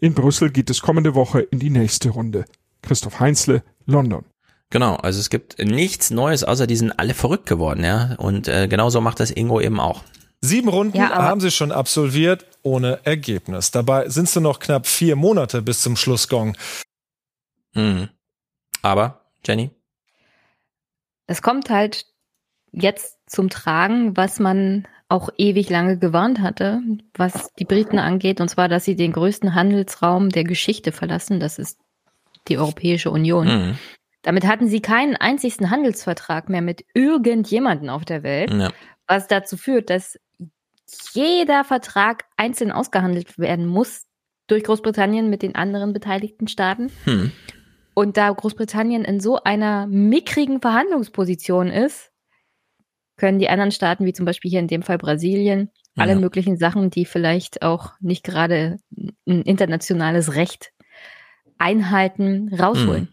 In 0.00 0.14
Brüssel 0.14 0.50
geht 0.50 0.70
es 0.70 0.82
kommende 0.82 1.14
Woche 1.14 1.40
in 1.40 1.58
die 1.58 1.70
nächste 1.70 2.10
Runde. 2.10 2.44
Christoph 2.82 3.20
Heinzle, 3.20 3.62
London. 3.86 4.24
Genau, 4.70 4.96
also 4.96 5.20
es 5.20 5.30
gibt 5.30 5.58
nichts 5.58 6.10
Neues, 6.10 6.42
außer 6.44 6.66
die 6.66 6.76
sind 6.76 6.92
alle 6.98 7.14
verrückt 7.14 7.46
geworden, 7.46 7.84
ja. 7.84 8.14
Und 8.18 8.48
äh, 8.48 8.66
genauso 8.68 9.00
macht 9.00 9.20
das 9.20 9.30
Ingo 9.30 9.60
eben 9.60 9.78
auch. 9.78 10.02
Sieben 10.40 10.68
Runden 10.68 10.98
ja, 10.98 11.10
haben 11.10 11.40
sie 11.40 11.50
schon 11.50 11.72
absolviert, 11.72 12.46
ohne 12.66 12.98
Ergebnis. 13.04 13.70
Dabei 13.70 14.08
sind 14.08 14.24
es 14.24 14.34
nur 14.34 14.42
noch 14.42 14.58
knapp 14.58 14.86
vier 14.86 15.14
Monate 15.14 15.62
bis 15.62 15.80
zum 15.80 15.96
Schlussgong. 15.96 16.56
Mhm. 17.74 18.08
Aber, 18.82 19.20
Jenny? 19.46 19.70
Es 21.28 21.42
kommt 21.42 21.70
halt 21.70 22.06
jetzt 22.72 23.18
zum 23.26 23.48
Tragen, 23.50 24.16
was 24.16 24.40
man 24.40 24.86
auch 25.08 25.30
ewig 25.38 25.70
lange 25.70 25.98
gewarnt 25.98 26.40
hatte, 26.40 26.82
was 27.14 27.52
die 27.54 27.64
Briten 27.64 28.00
angeht, 28.00 28.40
und 28.40 28.48
zwar, 28.48 28.68
dass 28.68 28.84
sie 28.84 28.96
den 28.96 29.12
größten 29.12 29.54
Handelsraum 29.54 30.30
der 30.30 30.42
Geschichte 30.42 30.90
verlassen. 30.90 31.38
Das 31.38 31.58
ist 31.60 31.78
die 32.48 32.58
Europäische 32.58 33.12
Union. 33.12 33.46
Mhm. 33.46 33.78
Damit 34.22 34.44
hatten 34.44 34.66
sie 34.66 34.80
keinen 34.80 35.14
einzigen 35.14 35.70
Handelsvertrag 35.70 36.48
mehr 36.48 36.62
mit 36.62 36.84
irgendjemanden 36.94 37.88
auf 37.88 38.04
der 38.04 38.24
Welt, 38.24 38.50
ja. 38.50 38.72
was 39.06 39.28
dazu 39.28 39.56
führt, 39.56 39.88
dass 39.88 40.18
jeder 41.12 41.64
Vertrag 41.64 42.24
einzeln 42.36 42.72
ausgehandelt 42.72 43.38
werden 43.38 43.66
muss 43.66 44.06
durch 44.46 44.64
Großbritannien 44.64 45.28
mit 45.28 45.42
den 45.42 45.54
anderen 45.54 45.92
beteiligten 45.92 46.48
Staaten. 46.48 46.90
Hm. 47.04 47.32
Und 47.94 48.16
da 48.16 48.30
Großbritannien 48.30 49.04
in 49.04 49.20
so 49.20 49.42
einer 49.42 49.86
mickrigen 49.86 50.60
Verhandlungsposition 50.60 51.68
ist, 51.68 52.12
können 53.16 53.38
die 53.38 53.48
anderen 53.48 53.72
Staaten, 53.72 54.04
wie 54.04 54.12
zum 54.12 54.26
Beispiel 54.26 54.50
hier 54.50 54.60
in 54.60 54.68
dem 54.68 54.82
Fall 54.82 54.98
Brasilien, 54.98 55.70
ja. 55.96 56.04
alle 56.04 56.16
möglichen 56.16 56.58
Sachen, 56.58 56.90
die 56.90 57.06
vielleicht 57.06 57.62
auch 57.62 57.92
nicht 58.00 58.22
gerade 58.22 58.76
ein 59.26 59.42
internationales 59.42 60.34
Recht 60.34 60.72
einhalten, 61.58 62.54
rausholen. 62.54 63.08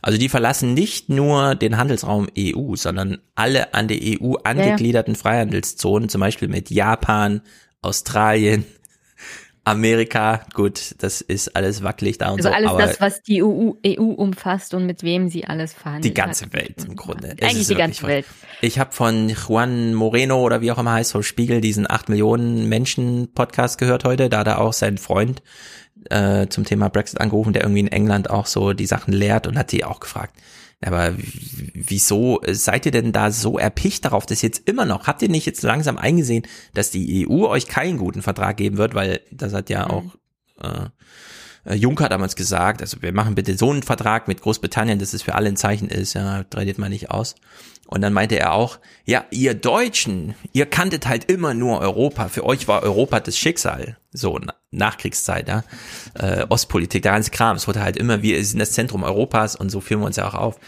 Also 0.00 0.18
die 0.18 0.28
verlassen 0.28 0.74
nicht 0.74 1.08
nur 1.08 1.54
den 1.54 1.76
Handelsraum 1.76 2.28
EU, 2.38 2.74
sondern 2.76 3.18
alle 3.34 3.74
an 3.74 3.88
die 3.88 4.20
EU 4.20 4.34
angegliederten 4.42 5.14
ja, 5.14 5.18
ja. 5.18 5.22
Freihandelszonen, 5.22 6.08
zum 6.08 6.20
Beispiel 6.20 6.48
mit 6.48 6.70
Japan, 6.70 7.42
Australien, 7.80 8.64
Amerika, 9.64 10.44
gut, 10.54 10.96
das 10.98 11.20
ist 11.20 11.54
alles 11.54 11.84
wackelig 11.84 12.18
da 12.18 12.30
und 12.30 12.44
also 12.44 12.48
so. 12.48 12.54
Also 12.54 12.68
alles 12.76 12.90
das, 12.90 13.00
was 13.00 13.22
die 13.22 13.44
EU, 13.44 13.74
EU 13.86 14.02
umfasst 14.02 14.74
und 14.74 14.86
mit 14.86 15.04
wem 15.04 15.28
sie 15.28 15.44
alles 15.44 15.72
verhandelt 15.72 16.04
Die 16.04 16.14
ganze 16.14 16.46
hat. 16.46 16.54
Welt 16.54 16.84
im 16.84 16.96
Grunde. 16.96 17.34
Es 17.36 17.48
Eigentlich 17.48 17.68
die 17.68 17.76
ganze 17.76 18.06
Welt. 18.08 18.26
Ich 18.60 18.80
habe 18.80 18.90
von 18.90 19.28
Juan 19.28 19.94
Moreno 19.94 20.40
oder 20.40 20.62
wie 20.62 20.72
auch 20.72 20.78
immer 20.78 20.92
heißt, 20.92 21.12
vom 21.12 21.22
Spiegel 21.22 21.60
diesen 21.60 21.88
8 21.88 22.08
Millionen 22.08 22.68
Menschen 22.68 23.32
Podcast 23.34 23.78
gehört 23.78 24.04
heute. 24.04 24.28
Da 24.28 24.40
hat 24.40 24.48
er 24.48 24.60
auch 24.60 24.72
seinen 24.72 24.98
Freund 24.98 25.42
äh, 26.10 26.46
zum 26.48 26.64
Thema 26.64 26.88
Brexit 26.88 27.20
angerufen, 27.20 27.52
der 27.52 27.62
irgendwie 27.62 27.80
in 27.80 27.88
England 27.88 28.30
auch 28.30 28.46
so 28.46 28.72
die 28.72 28.86
Sachen 28.86 29.12
lehrt 29.12 29.46
und 29.46 29.58
hat 29.58 29.72
die 29.72 29.84
auch 29.84 30.00
gefragt. 30.00 30.34
Aber 30.84 31.14
wieso 31.74 32.40
seid 32.48 32.86
ihr 32.86 32.92
denn 32.92 33.12
da 33.12 33.30
so 33.30 33.56
erpicht 33.56 34.04
darauf, 34.04 34.26
dass 34.26 34.42
jetzt 34.42 34.68
immer 34.68 34.84
noch, 34.84 35.06
habt 35.06 35.22
ihr 35.22 35.28
nicht 35.28 35.46
jetzt 35.46 35.62
langsam 35.62 35.96
eingesehen, 35.96 36.44
dass 36.74 36.90
die 36.90 37.28
EU 37.28 37.46
euch 37.46 37.68
keinen 37.68 37.98
guten 37.98 38.20
Vertrag 38.20 38.56
geben 38.56 38.78
wird, 38.78 38.94
weil 38.94 39.20
das 39.30 39.52
hat 39.52 39.70
ja 39.70 39.84
mhm. 39.84 39.90
auch 39.90 40.04
äh, 40.60 41.74
Juncker 41.74 42.08
damals 42.08 42.34
gesagt, 42.34 42.80
also 42.80 43.00
wir 43.02 43.12
machen 43.12 43.36
bitte 43.36 43.56
so 43.56 43.70
einen 43.70 43.84
Vertrag 43.84 44.26
mit 44.26 44.42
Großbritannien, 44.42 44.98
dass 44.98 45.12
es 45.12 45.22
für 45.22 45.36
alle 45.36 45.48
ein 45.48 45.56
Zeichen 45.56 45.88
ist, 45.88 46.14
ja, 46.14 46.42
tradiert 46.44 46.78
man 46.78 46.90
nicht 46.90 47.10
aus. 47.10 47.36
Und 47.92 48.00
dann 48.00 48.14
meinte 48.14 48.38
er 48.38 48.54
auch, 48.54 48.78
ja, 49.04 49.26
ihr 49.30 49.52
Deutschen, 49.52 50.34
ihr 50.54 50.64
kanntet 50.64 51.06
halt 51.06 51.30
immer 51.30 51.52
nur 51.52 51.80
Europa. 51.80 52.28
Für 52.28 52.44
euch 52.46 52.66
war 52.66 52.82
Europa 52.82 53.20
das 53.20 53.36
Schicksal. 53.36 53.98
So, 54.12 54.40
Nachkriegszeit, 54.70 55.46
ja. 55.46 55.62
Äh, 56.14 56.46
Ostpolitik, 56.48 57.02
der 57.02 57.12
ganze 57.12 57.30
Kram. 57.30 57.56
Es 57.56 57.68
wurde 57.68 57.82
halt 57.82 57.98
immer, 57.98 58.22
wir 58.22 58.42
sind 58.46 58.60
das 58.60 58.72
Zentrum 58.72 59.02
Europas 59.02 59.56
und 59.56 59.68
so 59.68 59.82
führen 59.82 60.00
wir 60.00 60.06
uns 60.06 60.16
ja 60.16 60.26
auch 60.26 60.34
auf. 60.34 60.58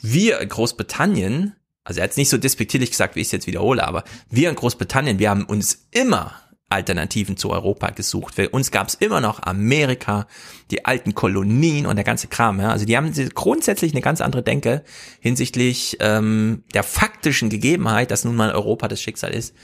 Wir 0.00 0.40
in 0.40 0.48
Großbritannien, 0.48 1.54
also 1.84 2.00
er 2.00 2.04
hat 2.04 2.12
es 2.12 2.16
nicht 2.16 2.30
so 2.30 2.38
despektierlich 2.38 2.90
gesagt, 2.90 3.14
wie 3.14 3.20
ich 3.20 3.28
es 3.28 3.32
jetzt 3.32 3.46
wiederhole, 3.46 3.86
aber 3.86 4.04
wir 4.30 4.48
in 4.48 4.56
Großbritannien, 4.56 5.18
wir 5.18 5.28
haben 5.28 5.44
uns 5.44 5.86
immer 5.90 6.32
Alternativen 6.70 7.36
zu 7.36 7.50
Europa 7.50 7.90
gesucht. 7.90 8.36
Für 8.36 8.48
uns 8.48 8.70
gab 8.70 8.88
es 8.88 8.94
immer 8.94 9.20
noch 9.20 9.42
Amerika, 9.42 10.26
die 10.70 10.84
alten 10.86 11.14
Kolonien 11.14 11.84
und 11.84 11.96
der 11.96 12.04
ganze 12.04 12.28
Kram. 12.28 12.60
Ja? 12.60 12.70
Also 12.70 12.86
die 12.86 12.96
haben 12.96 13.12
grundsätzlich 13.34 13.92
eine 13.92 14.00
ganz 14.00 14.20
andere 14.20 14.42
Denke 14.42 14.82
hinsichtlich 15.20 15.98
ähm, 16.00 16.62
der 16.72 16.84
faktischen 16.84 17.50
Gegebenheit, 17.50 18.10
dass 18.10 18.24
nun 18.24 18.36
mal 18.36 18.52
Europa 18.52 18.88
das 18.88 19.02
Schicksal 19.02 19.32
ist, 19.32 19.54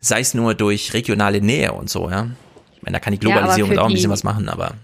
sei 0.00 0.20
es 0.20 0.34
nur 0.34 0.54
durch 0.54 0.92
regionale 0.94 1.40
Nähe 1.40 1.72
und 1.72 1.88
so. 1.88 2.10
Ja, 2.10 2.28
ich 2.76 2.82
meine, 2.82 2.96
da 2.96 3.00
kann 3.00 3.12
die 3.12 3.20
Globalisierung 3.20 3.72
ja, 3.72 3.80
auch 3.80 3.86
ein 3.86 3.92
bisschen 3.92 4.10
was 4.10 4.24
machen, 4.24 4.48
aber 4.48 4.74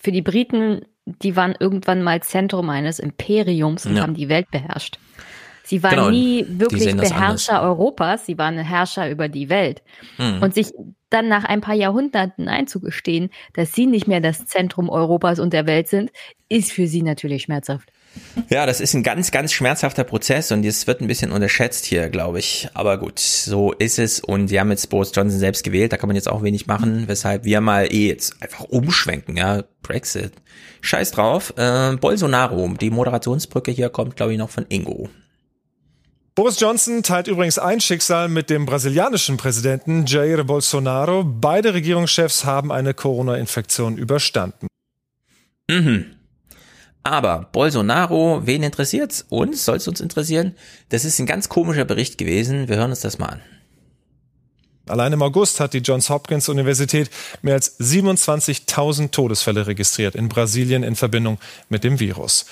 für 0.00 0.12
die 0.12 0.22
Briten, 0.22 0.80
die 1.04 1.36
waren 1.36 1.54
irgendwann 1.60 2.02
mal 2.02 2.22
Zentrum 2.22 2.70
eines 2.70 2.98
Imperiums 2.98 3.86
und 3.86 3.96
ja. 3.96 4.02
haben 4.02 4.14
die 4.14 4.28
Welt 4.28 4.50
beherrscht. 4.50 4.98
Sie 5.64 5.82
waren 5.82 5.90
genau, 5.90 6.10
nie 6.10 6.44
wirklich 6.48 6.94
Beherrscher 6.96 7.62
Europas, 7.62 8.26
sie 8.26 8.36
waren 8.38 8.58
Herrscher 8.58 9.08
über 9.10 9.28
die 9.28 9.48
Welt. 9.48 9.82
Hm. 10.16 10.42
Und 10.42 10.54
sich 10.54 10.72
dann 11.10 11.28
nach 11.28 11.44
ein 11.44 11.60
paar 11.60 11.74
Jahrhunderten 11.74 12.48
einzugestehen, 12.48 13.30
dass 13.54 13.72
sie 13.72 13.86
nicht 13.86 14.08
mehr 14.08 14.20
das 14.20 14.46
Zentrum 14.46 14.88
Europas 14.88 15.38
und 15.38 15.52
der 15.52 15.66
Welt 15.66 15.88
sind, 15.88 16.10
ist 16.48 16.72
für 16.72 16.86
sie 16.86 17.02
natürlich 17.02 17.42
schmerzhaft. 17.42 17.92
Ja, 18.50 18.66
das 18.66 18.80
ist 18.80 18.94
ein 18.94 19.02
ganz, 19.02 19.30
ganz 19.30 19.52
schmerzhafter 19.52 20.04
Prozess 20.04 20.52
und 20.52 20.64
es 20.66 20.86
wird 20.86 21.00
ein 21.00 21.06
bisschen 21.06 21.32
unterschätzt 21.32 21.86
hier, 21.86 22.10
glaube 22.10 22.40
ich. 22.40 22.68
Aber 22.74 22.98
gut, 22.98 23.18
so 23.18 23.72
ist 23.72 23.98
es 23.98 24.20
und 24.20 24.48
sie 24.48 24.60
haben 24.60 24.70
jetzt 24.70 24.90
Boris 24.90 25.12
Johnson 25.14 25.38
selbst 25.38 25.64
gewählt, 25.64 25.92
da 25.92 25.96
kann 25.96 26.08
man 26.08 26.16
jetzt 26.16 26.30
auch 26.30 26.42
wenig 26.42 26.66
machen, 26.66 27.04
weshalb 27.06 27.44
wir 27.44 27.60
mal 27.60 27.92
eh 27.92 28.08
jetzt 28.08 28.42
einfach 28.42 28.64
umschwenken, 28.64 29.36
ja, 29.36 29.62
Brexit. 29.82 30.32
Scheiß 30.82 31.12
drauf. 31.12 31.54
Äh, 31.56 31.96
Bolsonaro, 31.96 32.68
die 32.80 32.90
Moderationsbrücke 32.90 33.70
hier 33.70 33.88
kommt, 33.88 34.16
glaube 34.16 34.32
ich, 34.32 34.38
noch 34.38 34.50
von 34.50 34.66
Ingo. 34.68 35.08
Boris 36.34 36.58
Johnson 36.58 37.02
teilt 37.02 37.28
übrigens 37.28 37.58
ein 37.58 37.78
Schicksal 37.78 38.28
mit 38.28 38.48
dem 38.48 38.64
brasilianischen 38.64 39.36
Präsidenten 39.36 40.06
Jair 40.06 40.44
Bolsonaro. 40.44 41.24
Beide 41.24 41.74
Regierungschefs 41.74 42.46
haben 42.46 42.72
eine 42.72 42.94
Corona-Infektion 42.94 43.98
überstanden. 43.98 44.66
Mhm. 45.68 46.16
Aber 47.02 47.50
Bolsonaro, 47.52 48.46
wen 48.46 48.62
interessiert's? 48.62 49.26
Uns? 49.28 49.66
Soll 49.66 49.76
es 49.76 49.88
uns 49.88 50.00
interessieren? 50.00 50.56
Das 50.88 51.04
ist 51.04 51.18
ein 51.18 51.26
ganz 51.26 51.50
komischer 51.50 51.84
Bericht 51.84 52.16
gewesen. 52.16 52.66
Wir 52.66 52.76
hören 52.76 52.90
uns 52.90 53.00
das 53.00 53.18
mal 53.18 53.26
an. 53.26 53.42
Allein 54.88 55.12
im 55.12 55.22
August 55.22 55.60
hat 55.60 55.74
die 55.74 55.78
Johns 55.78 56.10
Hopkins 56.10 56.48
Universität 56.48 57.10
mehr 57.42 57.54
als 57.54 57.78
27.000 57.78 59.10
Todesfälle 59.10 59.66
registriert 59.66 60.14
in 60.14 60.28
Brasilien 60.28 60.82
in 60.82 60.96
Verbindung 60.96 61.38
mit 61.68 61.84
dem 61.84 62.00
Virus. 62.00 62.46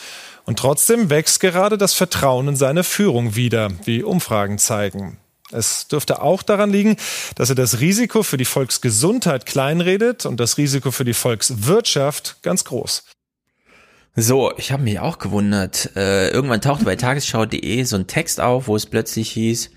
Und 0.45 0.59
trotzdem 0.59 1.11
wächst 1.11 1.41
gerade 1.41 1.79
das 1.79 1.95
Vertrauen 1.95 2.49
in 2.49 2.57
seine 2.57 2.85
Führung 2.85 3.35
wieder, 3.37 3.71
wie 3.85 4.03
Umfragen 4.03 4.59
zeigen. 4.59 5.19
Es 5.53 5.89
dürfte 5.89 6.23
auch 6.23 6.43
daran 6.43 6.71
liegen, 6.71 6.97
dass 7.35 7.49
er 7.49 7.57
das 7.57 7.81
Risiko 7.81 8.23
für 8.23 8.37
die 8.37 8.45
Volksgesundheit 8.45 9.47
kleinredet 9.47 10.27
und 10.27 10.39
das 10.39 10.59
Risiko 10.59 10.91
für 10.91 11.05
die 11.05 11.15
Volkswirtschaft 11.15 12.37
ganz 12.43 12.65
groß. 12.65 13.05
So, 14.17 14.53
ich 14.57 14.73
habe 14.73 14.83
mich 14.83 14.99
auch 14.99 15.19
gewundert. 15.19 15.91
Äh, 15.97 16.31
irgendwann 16.31 16.61
tauchte 16.61 16.85
bei 16.85 16.97
tagesschau.de 16.97 17.85
so 17.85 17.97
ein 17.97 18.07
Text 18.07 18.41
auf, 18.41 18.67
wo 18.67 18.77
es 18.77 18.87
plötzlich 18.87 19.31
hieß, 19.31 19.71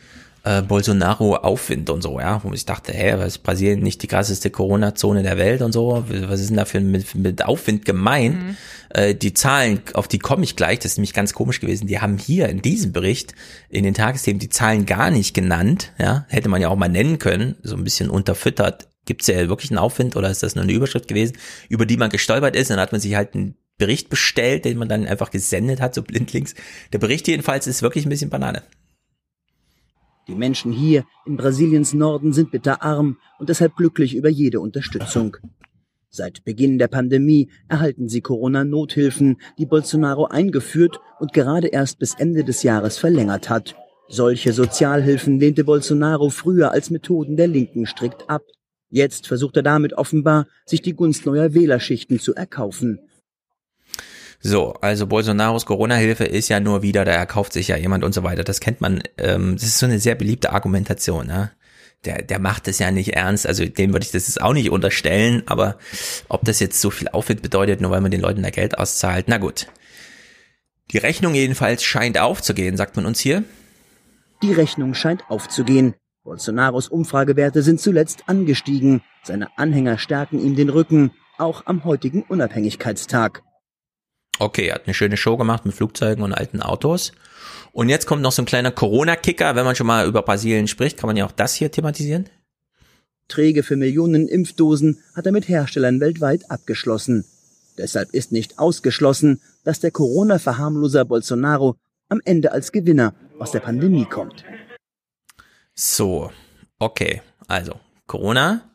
äh, 0.44 0.62
Bolsonaro 0.62 1.38
Aufwind 1.38 1.90
und 1.90 2.02
so, 2.02 2.20
ja, 2.20 2.44
wo 2.44 2.54
ich 2.54 2.66
dachte, 2.66 2.92
hä, 2.92 3.14
was 3.18 3.28
ist 3.28 3.44
Brasilien 3.44 3.80
nicht 3.80 4.04
die 4.04 4.08
krasseste 4.08 4.50
Corona-Zone 4.50 5.24
der 5.24 5.38
Welt 5.38 5.62
und 5.62 5.72
so? 5.72 6.04
Was 6.08 6.42
ist 6.42 6.50
denn 6.50 6.58
da 6.58 6.66
für 6.66 6.82
mit, 6.82 7.16
mit 7.16 7.46
Aufwind 7.46 7.86
gemeint? 7.86 8.36
Mhm. 8.36 8.58
Äh, 8.90 9.16
die 9.16 9.34
Zahlen, 9.34 9.82
auf 9.94 10.10
die 10.10 10.20
komme 10.20 10.44
ich 10.44 10.58
gleich, 10.58 10.80
das 10.80 10.94
ist 10.94 10.98
nämlich 10.98 11.14
ganz 11.14 11.34
komisch 11.34 11.62
gewesen. 11.62 11.88
Die 11.88 12.02
haben 12.02 12.18
hier 12.18 12.50
in 12.50 12.62
diesem 12.62 12.92
Bericht 12.92 13.34
in 13.70 13.86
den 13.86 13.94
Tagesthemen 13.94 14.40
die 14.40 14.50
Zahlen 14.50 14.86
gar 14.86 15.12
nicht 15.12 15.34
genannt, 15.34 15.94
ja, 15.98 16.26
hätte 16.28 16.50
man 16.50 16.62
ja 16.62 16.68
auch 16.68 16.76
mal 16.76 16.90
nennen 16.90 17.20
können, 17.20 17.56
so 17.64 17.76
ein 17.76 17.84
bisschen 17.86 18.10
unterfüttert. 18.10 18.90
Gibt 19.06 19.22
es 19.22 19.28
ja 19.28 19.48
wirklich 19.48 19.72
einen 19.72 19.80
Aufwind 19.80 20.16
oder 20.16 20.30
ist 20.30 20.44
das 20.44 20.56
nur 20.56 20.64
eine 20.64 20.74
Überschrift 20.74 21.08
gewesen, 21.08 21.38
über 21.70 21.86
die 21.86 21.98
man 21.98 22.10
gestolpert 22.10 22.56
ist? 22.56 22.70
Dann 22.70 22.80
hat 22.80 22.92
man 22.92 23.02
sich 23.02 23.16
halt 23.16 23.34
einen 23.34 23.56
Bericht 23.78 24.10
bestellt, 24.10 24.66
den 24.66 24.78
man 24.78 24.88
dann 24.88 25.08
einfach 25.08 25.32
gesendet 25.32 25.82
hat, 25.82 25.96
so 25.96 26.04
blindlings. 26.04 26.54
Der 26.92 27.00
Bericht 27.00 27.28
jedenfalls 27.28 27.68
ist 27.68 27.82
wirklich 27.82 28.06
ein 28.06 28.10
bisschen 28.10 28.30
Banane. 28.30 28.64
Die 30.27 30.35
Menschen 30.35 30.72
hier 30.72 31.03
in 31.26 31.35
Brasiliens 31.35 31.93
Norden 31.93 32.32
sind 32.32 32.52
bitterarm 32.52 33.18
und 33.40 33.50
deshalb 33.50 33.76
glücklich 33.76 34.16
über 34.16 34.30
jede 34.30 34.61
Unterstützung. 34.61 35.38
Seit 36.10 36.43
Beginn 36.45 36.77
der 36.77 36.88
Pandemie 36.88 37.50
erhalten 37.68 38.08
sie 38.08 38.22
Corona-Nothilfen, 38.22 39.38
die 39.58 39.66
Bolsonaro 39.66 40.26
eingeführt 40.26 41.00
und 41.19 41.34
gerade 41.34 41.68
erst 41.68 42.00
bis 42.00 42.14
Ende 42.14 42.43
des 42.43 42.64
Jahres 42.64 42.98
verlängert 42.98 43.50
hat. 43.50 43.76
Solche 44.08 44.53
Sozialhilfen 44.53 45.40
lehnte 45.40 45.64
Bolsonaro 45.64 46.30
früher 46.30 46.72
als 46.72 46.90
Methoden 46.90 47.35
der 47.35 47.48
Linken 47.48 47.85
strikt 47.85 48.30
ab. 48.30 48.43
Jetzt 48.90 49.27
versucht 49.27 49.58
er 49.58 49.64
damit 49.64 49.93
offenbar, 49.93 50.48
sich 50.66 50.84
die 50.84 50.93
Gunst 50.93 51.26
neuer 51.26 51.56
Wählerschichten 51.56 52.19
zu 52.19 52.35
erkaufen. 52.35 53.00
So, 54.46 54.74
also 54.82 55.08
Bolsonaros 55.08 55.66
Corona-Hilfe 55.66 56.26
ist 56.26 56.50
ja 56.50 56.60
nur 56.60 56.82
wieder, 56.82 57.06
da 57.06 57.14
erkauft 57.14 57.54
sich 57.54 57.70
ja 57.70 57.78
jemand 57.78 58.04
und 58.04 58.14
so 58.14 58.24
weiter. 58.24 58.44
Das 58.44 58.60
kennt 58.60 58.82
man. 58.82 59.02
Ähm, 59.18 59.54
das 59.56 59.64
ist 59.64 59.80
so 59.80 59.86
eine 59.86 60.00
sehr 60.00 60.16
beliebte 60.16 60.52
Argumentation. 60.52 61.28
Ne? 61.28 61.52
Der, 62.04 62.22
der 62.24 62.40
macht 62.40 62.68
es 62.68 62.78
ja 62.78 62.92
nicht 62.92 63.14
ernst. 63.14 63.48
Also 63.48 63.66
dem 63.66 63.94
würde 63.94 64.06
ich 64.06 64.12
das 64.12 64.28
jetzt 64.28 64.42
auch 64.42 64.52
nicht 64.52 64.70
unterstellen. 64.70 65.44
Aber 65.46 65.78
ob 66.28 66.44
das 66.44 66.60
jetzt 66.60 66.82
so 66.82 66.90
viel 66.90 67.08
Aufwand 67.08 67.42
bedeutet, 67.42 67.80
nur 67.80 67.92
weil 67.92 68.02
man 68.02 68.12
den 68.12 68.20
Leuten 68.20 68.44
da 68.44 68.50
Geld 68.50 68.78
auszahlt, 68.78 69.28
na 69.30 69.38
gut. 69.38 69.68
Die 70.92 70.98
Rechnung 70.98 71.34
jedenfalls 71.36 71.82
scheint 71.82 72.18
aufzugehen, 72.18 72.76
sagt 72.76 72.98
man 72.98 73.06
uns 73.06 73.22
hier. 73.22 73.46
Die 74.42 74.52
Rechnung 74.52 74.94
scheint 74.94 75.24
aufzugehen. 75.30 75.96
Bolsonaros 76.26 76.90
Umfragewerte 76.90 77.62
sind 77.62 77.80
zuletzt 77.80 78.28
angestiegen. 78.28 79.04
Seine 79.24 79.58
Anhänger 79.58 79.98
stärken 79.98 80.44
ihm 80.44 80.58
den 80.58 80.68
Rücken, 80.68 81.12
auch 81.38 81.66
am 81.66 81.86
heutigen 81.86 82.24
Unabhängigkeitstag. 82.24 83.42
Okay, 84.40 84.68
er 84.68 84.76
hat 84.76 84.86
eine 84.86 84.94
schöne 84.94 85.18
Show 85.18 85.38
gemacht 85.38 85.66
mit 85.66 85.76
Flugzeugen 85.76 86.24
und 86.24 86.34
alten 86.34 86.62
Autos. 86.62 87.12
Und 87.72 87.90
jetzt 87.90 88.06
kommt 88.06 88.22
noch 88.22 88.32
so 88.32 88.42
ein 88.42 88.45
kleiner 88.45 88.72
Corona-Kicker. 88.72 89.56
Wenn 89.56 89.66
man 89.66 89.76
schon 89.76 89.88
mal 89.88 90.08
über 90.08 90.22
Brasilien 90.22 90.68
spricht, 90.68 90.98
kann 90.98 91.08
man 91.08 91.18
ja 91.18 91.26
auch 91.26 91.32
das 91.32 91.53
hier 91.53 91.72
thematisieren. 91.72 92.30
Träge 93.28 93.64
für 93.64 93.76
Millionen 93.76 94.28
Impfdosen 94.28 95.00
hat 95.16 95.26
er 95.26 95.32
mit 95.32 95.48
Herstellern 95.48 96.00
weltweit 96.00 96.52
abgeschlossen. 96.52 97.26
Deshalb 97.78 98.14
ist 98.14 98.32
nicht 98.32 98.60
ausgeschlossen, 98.60 99.42
dass 99.64 99.80
der 99.80 99.92
Corona-Verharmloser 99.92 101.06
Bolsonaro 101.06 101.76
am 102.10 102.22
Ende 102.26 102.52
als 102.52 102.72
Gewinner 102.72 103.16
aus 103.40 103.52
der 103.52 103.62
Pandemie 103.62 104.06
kommt. 104.06 104.44
So, 105.74 106.32
okay. 106.78 107.22
Also, 107.48 107.80
Corona, 108.06 108.70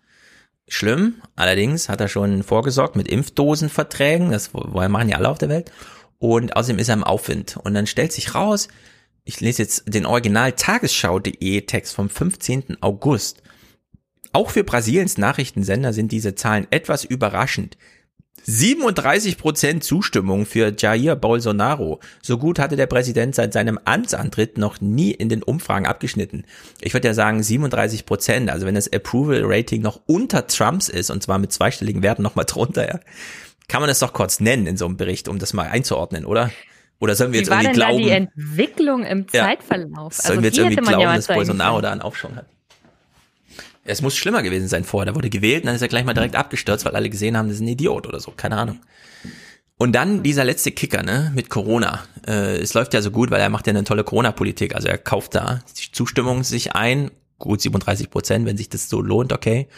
schlimm. 0.68 1.22
Allerdings 1.36 1.88
hat 1.88 2.00
er 2.00 2.08
schon 2.08 2.42
vorgesorgt 2.42 2.96
mit 2.96 3.08
Impfdosenverträgen. 3.08 4.30
Das 4.30 4.52
machen 4.52 5.08
ja 5.08 5.16
alle 5.16 5.28
auf 5.28 5.38
der 5.38 5.48
Welt. 5.48 5.72
Und 6.18 6.56
außerdem 6.56 6.78
ist 6.78 6.88
er 6.88 6.94
im 6.94 7.04
Aufwind. 7.04 7.56
Und 7.56 7.74
dann 7.74 7.86
stellt 7.86 8.12
sich 8.12 8.34
raus, 8.34 8.68
ich 9.24 9.40
lese 9.40 9.62
jetzt 9.62 9.84
den 9.86 10.06
Original 10.06 10.52
Tagesschau.de 10.52 11.60
Text 11.62 11.94
vom 11.94 12.08
15. 12.08 12.78
August. 12.80 13.42
Auch 14.32 14.50
für 14.50 14.64
Brasiliens 14.64 15.18
Nachrichtensender 15.18 15.92
sind 15.92 16.12
diese 16.12 16.34
Zahlen 16.34 16.66
etwas 16.70 17.04
überraschend. 17.04 17.76
37% 18.48 19.80
Zustimmung 19.80 20.46
für 20.46 20.72
Jair 20.76 21.16
Bolsonaro. 21.16 22.00
So 22.22 22.38
gut 22.38 22.58
hatte 22.58 22.76
der 22.76 22.86
Präsident 22.86 23.34
seit 23.34 23.52
seinem 23.52 23.78
Amtsantritt 23.84 24.56
noch 24.56 24.80
nie 24.80 25.10
in 25.10 25.28
den 25.28 25.42
Umfragen 25.42 25.86
abgeschnitten. 25.86 26.44
Ich 26.80 26.94
würde 26.94 27.08
ja 27.08 27.14
sagen 27.14 27.40
37%. 27.40 28.48
Also 28.48 28.64
wenn 28.64 28.74
das 28.74 28.90
Approval 28.90 29.42
Rating 29.44 29.82
noch 29.82 30.00
unter 30.06 30.46
Trumps 30.46 30.88
ist, 30.88 31.10
und 31.10 31.22
zwar 31.22 31.38
mit 31.38 31.52
zweistelligen 31.52 32.02
Werten 32.02 32.22
noch 32.22 32.36
mal 32.36 32.44
drunter, 32.44 32.88
ja, 32.88 33.00
kann 33.68 33.82
man 33.82 33.88
das 33.88 33.98
doch 33.98 34.14
kurz 34.14 34.40
nennen 34.40 34.66
in 34.66 34.78
so 34.78 34.86
einem 34.86 34.96
Bericht, 34.96 35.28
um 35.28 35.38
das 35.38 35.52
mal 35.52 35.68
einzuordnen, 35.68 36.24
oder? 36.24 36.50
Oder 37.00 37.14
sollen 37.14 37.32
wir 37.32 37.40
Wie 37.40 37.44
jetzt 37.44 37.50
irgendwie 37.52 37.72
glauben? 37.72 37.98
die 37.98 38.08
Entwicklung 38.08 39.04
im 39.04 39.26
Ja. 39.32 39.44
Zeitverlauf. 39.44 40.14
Sollen 40.14 40.38
also 40.38 40.42
wir 40.42 40.48
jetzt 40.48 40.58
irgendwie 40.58 40.76
glauben, 40.84 41.00
ja 41.02 41.14
dass 41.16 41.26
Bolsonaro 41.26 41.80
da 41.82 41.92
einen 41.92 42.00
Aufschwung 42.00 42.34
hat? 42.34 42.46
Es 43.88 44.02
muss 44.02 44.16
schlimmer 44.16 44.42
gewesen 44.42 44.68
sein 44.68 44.84
vorher. 44.84 45.06
Der 45.06 45.14
wurde 45.14 45.30
gewählt 45.30 45.62
und 45.62 45.66
dann 45.66 45.76
ist 45.76 45.82
er 45.82 45.88
gleich 45.88 46.04
mal 46.04 46.14
direkt 46.14 46.36
abgestürzt, 46.36 46.84
weil 46.84 46.94
alle 46.94 47.10
gesehen 47.10 47.36
haben, 47.36 47.48
das 47.48 47.56
ist 47.56 47.62
ein 47.62 47.68
Idiot 47.68 48.06
oder 48.06 48.20
so. 48.20 48.32
Keine 48.36 48.56
Ahnung. 48.56 48.80
Und 49.78 49.92
dann 49.92 50.22
dieser 50.24 50.44
letzte 50.44 50.72
Kicker, 50.72 51.02
ne, 51.02 51.32
mit 51.34 51.50
Corona. 51.50 52.04
Äh, 52.26 52.58
es 52.58 52.74
läuft 52.74 52.94
ja 52.94 53.00
so 53.00 53.10
gut, 53.10 53.30
weil 53.30 53.40
er 53.40 53.48
macht 53.48 53.66
ja 53.66 53.72
eine 53.72 53.84
tolle 53.84 54.04
Corona-Politik. 54.04 54.74
Also 54.74 54.88
er 54.88 54.98
kauft 54.98 55.36
da 55.36 55.60
die 55.78 55.92
Zustimmung 55.92 56.42
sich 56.42 56.74
ein, 56.74 57.12
gut 57.38 57.60
37 57.60 58.10
Prozent, 58.10 58.44
wenn 58.44 58.56
sich 58.56 58.68
das 58.68 58.88
so 58.88 59.00
lohnt, 59.00 59.32
okay. 59.32 59.68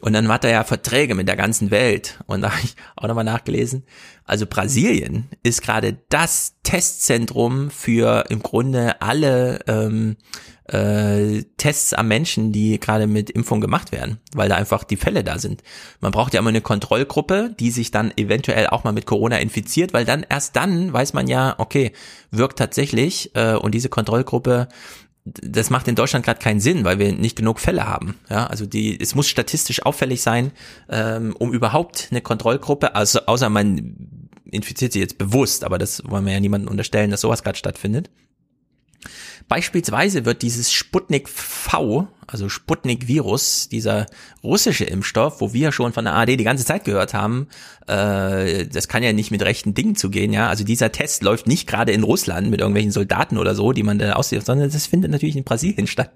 Und 0.00 0.14
dann 0.14 0.26
hat 0.28 0.44
er 0.44 0.50
ja 0.50 0.64
Verträge 0.64 1.14
mit 1.14 1.28
der 1.28 1.36
ganzen 1.36 1.70
Welt. 1.70 2.18
Und 2.26 2.40
da 2.40 2.50
habe 2.52 2.62
ich 2.64 2.74
auch 2.96 3.06
nochmal 3.06 3.24
nachgelesen. 3.24 3.84
Also 4.24 4.46
Brasilien 4.46 5.28
ist 5.42 5.62
gerade 5.62 5.98
das 6.08 6.54
Testzentrum 6.62 7.70
für 7.70 8.24
im 8.30 8.42
Grunde 8.42 9.02
alle 9.02 9.60
ähm, 9.66 10.16
äh, 10.68 11.42
Tests 11.56 11.92
am 11.92 12.08
Menschen, 12.08 12.52
die 12.52 12.78
gerade 12.78 13.06
mit 13.06 13.30
Impfung 13.30 13.60
gemacht 13.60 13.92
werden, 13.92 14.18
weil 14.34 14.48
da 14.48 14.56
einfach 14.56 14.84
die 14.84 14.96
Fälle 14.96 15.24
da 15.24 15.38
sind. 15.38 15.62
Man 16.00 16.12
braucht 16.12 16.34
ja 16.34 16.40
immer 16.40 16.50
eine 16.50 16.60
Kontrollgruppe, 16.60 17.54
die 17.58 17.70
sich 17.70 17.90
dann 17.90 18.12
eventuell 18.16 18.68
auch 18.68 18.84
mal 18.84 18.92
mit 18.92 19.06
Corona 19.06 19.38
infiziert, 19.38 19.92
weil 19.92 20.04
dann 20.04 20.24
erst 20.28 20.56
dann 20.56 20.92
weiß 20.92 21.12
man 21.12 21.26
ja, 21.26 21.54
okay, 21.58 21.92
wirkt 22.30 22.58
tatsächlich 22.58 23.34
äh, 23.34 23.54
und 23.54 23.74
diese 23.74 23.88
Kontrollgruppe 23.88 24.68
das 25.24 25.70
macht 25.70 25.86
in 25.86 25.94
Deutschland 25.94 26.24
gerade 26.24 26.40
keinen 26.40 26.58
Sinn, 26.58 26.84
weil 26.84 26.98
wir 26.98 27.12
nicht 27.12 27.36
genug 27.36 27.60
Fälle 27.60 27.86
haben. 27.86 28.16
Ja, 28.28 28.46
also 28.48 28.66
die, 28.66 28.98
es 29.00 29.14
muss 29.14 29.28
statistisch 29.28 29.82
auffällig 29.82 30.20
sein, 30.20 30.50
ähm, 30.88 31.36
um 31.38 31.52
überhaupt 31.52 32.08
eine 32.10 32.20
Kontrollgruppe, 32.20 32.96
also 32.96 33.20
außer 33.26 33.48
man 33.48 34.28
infiziert 34.50 34.92
sie 34.92 35.00
jetzt 35.00 35.18
bewusst, 35.18 35.64
aber 35.64 35.78
das 35.78 36.02
wollen 36.06 36.26
wir 36.26 36.32
ja 36.32 36.40
niemandem 36.40 36.70
unterstellen, 36.70 37.10
dass 37.10 37.20
sowas 37.20 37.44
gerade 37.44 37.56
stattfindet. 37.56 38.10
Beispielsweise 39.48 40.24
wird 40.24 40.42
dieses 40.42 40.72
Sputnik 40.72 41.28
V, 41.28 42.08
also 42.26 42.48
Sputnik-Virus, 42.48 43.68
dieser 43.68 44.06
russische 44.42 44.84
Impfstoff, 44.84 45.40
wo 45.40 45.52
wir 45.52 45.72
schon 45.72 45.92
von 45.92 46.04
der 46.04 46.14
ARD 46.14 46.30
die 46.30 46.44
ganze 46.44 46.64
Zeit 46.64 46.84
gehört 46.84 47.14
haben, 47.14 47.48
äh, 47.86 48.66
das 48.66 48.88
kann 48.88 49.02
ja 49.02 49.12
nicht 49.12 49.30
mit 49.30 49.42
rechten 49.42 49.74
Dingen 49.74 49.96
zugehen, 49.96 50.32
ja. 50.32 50.48
Also 50.48 50.64
dieser 50.64 50.92
Test 50.92 51.22
läuft 51.22 51.46
nicht 51.46 51.66
gerade 51.66 51.92
in 51.92 52.02
Russland 52.02 52.50
mit 52.50 52.60
irgendwelchen 52.60 52.92
Soldaten 52.92 53.38
oder 53.38 53.54
so, 53.54 53.72
die 53.72 53.82
man 53.82 53.98
da 53.98 54.14
aussieht, 54.14 54.46
sondern 54.46 54.70
das 54.70 54.86
findet 54.86 55.10
natürlich 55.10 55.36
in 55.36 55.44
Brasilien 55.44 55.86
statt. 55.86 56.12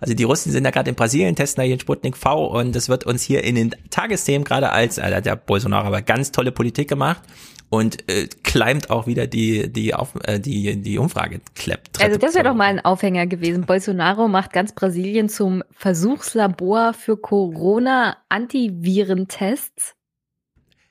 Also 0.00 0.14
die 0.14 0.24
Russen 0.24 0.52
sind 0.52 0.64
da 0.64 0.70
gerade 0.70 0.90
in 0.90 0.96
Brasilien, 0.96 1.36
testen 1.36 1.62
da 1.62 1.66
hier 1.66 1.76
den 1.76 1.80
Sputnik 1.80 2.16
V 2.16 2.46
und 2.46 2.74
das 2.74 2.88
wird 2.88 3.04
uns 3.04 3.22
hier 3.22 3.44
in 3.44 3.54
den 3.54 3.74
Tagesthemen 3.90 4.44
gerade 4.44 4.70
als, 4.70 4.98
äh, 4.98 5.22
der 5.22 5.36
Bolsonaro 5.36 5.86
aber 5.86 6.02
ganz 6.02 6.32
tolle 6.32 6.52
Politik 6.52 6.88
gemacht 6.88 7.22
und 7.70 8.08
äh, 8.10 8.28
climbt 8.42 8.90
auch 8.90 9.06
wieder 9.06 9.26
die 9.26 9.72
die 9.72 9.94
auf, 9.94 10.14
äh, 10.24 10.40
die 10.40 10.80
die 10.80 10.98
Umfrage 10.98 11.40
klappt. 11.54 12.02
Also 12.02 12.18
das 12.18 12.34
wäre 12.34 12.44
doch 12.44 12.54
mal 12.54 12.64
ein 12.64 12.84
Aufhänger 12.84 13.26
gewesen. 13.26 13.66
Bolsonaro 13.66 14.28
macht 14.28 14.52
ganz 14.52 14.72
Brasilien 14.72 15.28
zum 15.28 15.62
Versuchslabor 15.72 16.94
für 16.94 17.16
Corona 17.16 18.16
Antivirentests 18.28 19.94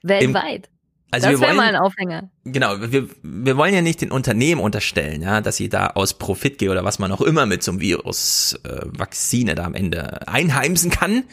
weltweit. 0.04 0.68
Im 0.68 0.78
also 1.10 1.32
das 1.32 1.40
wäre 1.40 1.54
mal 1.54 1.70
ein 1.70 1.78
Aufhänger. 1.78 2.30
Genau, 2.44 2.76
wir, 2.92 3.08
wir 3.24 3.56
wollen 3.56 3.74
ja 3.74 3.82
nicht 3.82 4.02
den 4.02 4.12
Unternehmen 4.12 4.60
unterstellen, 4.60 5.22
ja, 5.22 5.40
dass 5.40 5.56
sie 5.56 5.70
da 5.70 5.88
aus 5.88 6.16
Profit 6.16 6.58
gehen 6.58 6.70
oder 6.70 6.84
was 6.84 7.00
man 7.00 7.14
auch 7.14 7.22
immer 7.22 7.46
mit 7.46 7.64
so 7.64 7.72
einem 7.72 7.80
Virus 7.80 8.60
äh, 8.66 8.82
Vakzine 8.86 9.56
da 9.56 9.64
am 9.64 9.74
Ende 9.74 10.28
einheimsen 10.28 10.92
kann. 10.92 11.24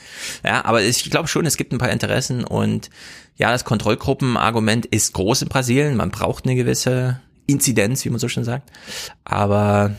Ja, 0.45 0.65
aber 0.65 0.83
ich 0.83 1.11
glaube 1.11 1.27
schon, 1.27 1.45
es 1.45 1.57
gibt 1.57 1.73
ein 1.73 1.79
paar 1.79 1.91
Interessen 1.91 2.45
und 2.45 2.89
ja, 3.37 3.51
das 3.51 3.65
Kontrollgruppenargument 3.65 4.87
ist 4.87 5.15
groß 5.15 5.43
in 5.43 5.49
Brasilien. 5.49 5.97
Man 5.97 6.11
braucht 6.11 6.45
eine 6.45 6.55
gewisse 6.55 7.21
Inzidenz, 7.47 8.05
wie 8.05 8.11
man 8.11 8.19
so 8.19 8.29
schön 8.29 8.45
sagt. 8.45 8.71
Aber 9.25 9.95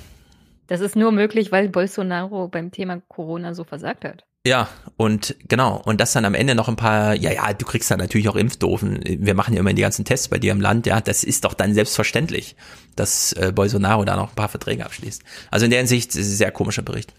das 0.68 0.82
ist 0.82 0.96
nur 0.96 1.12
möglich, 1.12 1.52
weil 1.52 1.70
Bolsonaro 1.70 2.48
beim 2.48 2.72
Thema 2.72 3.02
Corona 3.08 3.54
so 3.54 3.64
versagt 3.64 4.04
hat. 4.04 4.24
Ja, 4.48 4.70
und 4.96 5.36
genau, 5.48 5.82
und 5.86 6.00
das 6.00 6.14
dann 6.14 6.24
am 6.24 6.36
Ende 6.36 6.54
noch 6.54 6.68
ein 6.68 6.76
paar, 6.76 7.16
ja, 7.16 7.32
ja, 7.32 7.54
du 7.54 7.66
kriegst 7.66 7.90
dann 7.90 7.98
natürlich 7.98 8.30
auch 8.30 8.36
Impfdofen. 8.36 9.00
Wir 9.04 9.34
machen 9.34 9.56
ja 9.56 9.60
immer 9.60 9.74
die 9.74 9.82
ganzen 9.82 10.06
Tests 10.06 10.28
bei 10.28 10.38
dir 10.38 10.52
im 10.52 10.62
Land, 10.62 10.86
ja, 10.86 11.02
das 11.02 11.24
ist 11.24 11.46
doch 11.46 11.56
dann 11.56 11.74
selbstverständlich, 11.74 12.56
dass 12.96 13.34
äh, 13.34 13.52
Bolsonaro 13.54 14.06
da 14.06 14.16
noch 14.16 14.30
ein 14.30 14.36
paar 14.36 14.50
Verträge 14.50 14.86
abschließt. 14.86 15.24
Also 15.50 15.66
in 15.66 15.72
der 15.72 15.80
Hinsicht 15.80 16.10
ist 16.10 16.28
es 16.28 16.34
ein 16.34 16.38
sehr 16.38 16.52
komischer 16.52 16.84
Bericht. 16.84 17.12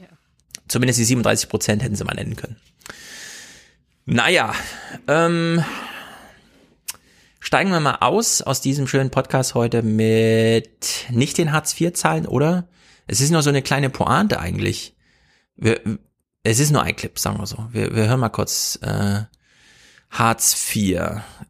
Ja. 0.00 0.08
Zumindest 0.66 0.98
die 0.98 1.04
37 1.04 1.48
Prozent 1.48 1.84
hätten 1.84 1.94
sie 1.94 2.04
mal 2.04 2.14
nennen 2.14 2.34
können. 2.34 2.56
Naja, 4.04 4.52
ähm, 5.06 5.62
steigen 7.38 7.70
wir 7.70 7.78
mal 7.78 7.98
aus 8.00 8.42
aus 8.42 8.60
diesem 8.60 8.88
schönen 8.88 9.10
Podcast 9.10 9.54
heute 9.54 9.82
mit 9.82 11.06
nicht 11.10 11.38
den 11.38 11.52
Hartz-IV-Zahlen, 11.52 12.26
oder? 12.26 12.66
Es 13.06 13.20
ist 13.20 13.30
nur 13.30 13.42
so 13.42 13.50
eine 13.50 13.62
kleine 13.62 13.90
Pointe 13.90 14.40
eigentlich. 14.40 14.96
Wir, 15.54 15.80
es 16.42 16.58
ist 16.58 16.72
nur 16.72 16.82
ein 16.82 16.96
Clip, 16.96 17.16
sagen 17.16 17.38
wir 17.38 17.46
so. 17.46 17.68
Wir, 17.70 17.94
wir 17.94 18.08
hören 18.08 18.18
mal 18.18 18.28
kurz 18.28 18.76
äh, 18.82 19.20
Hartz 20.10 20.56
IV. 20.74 21.00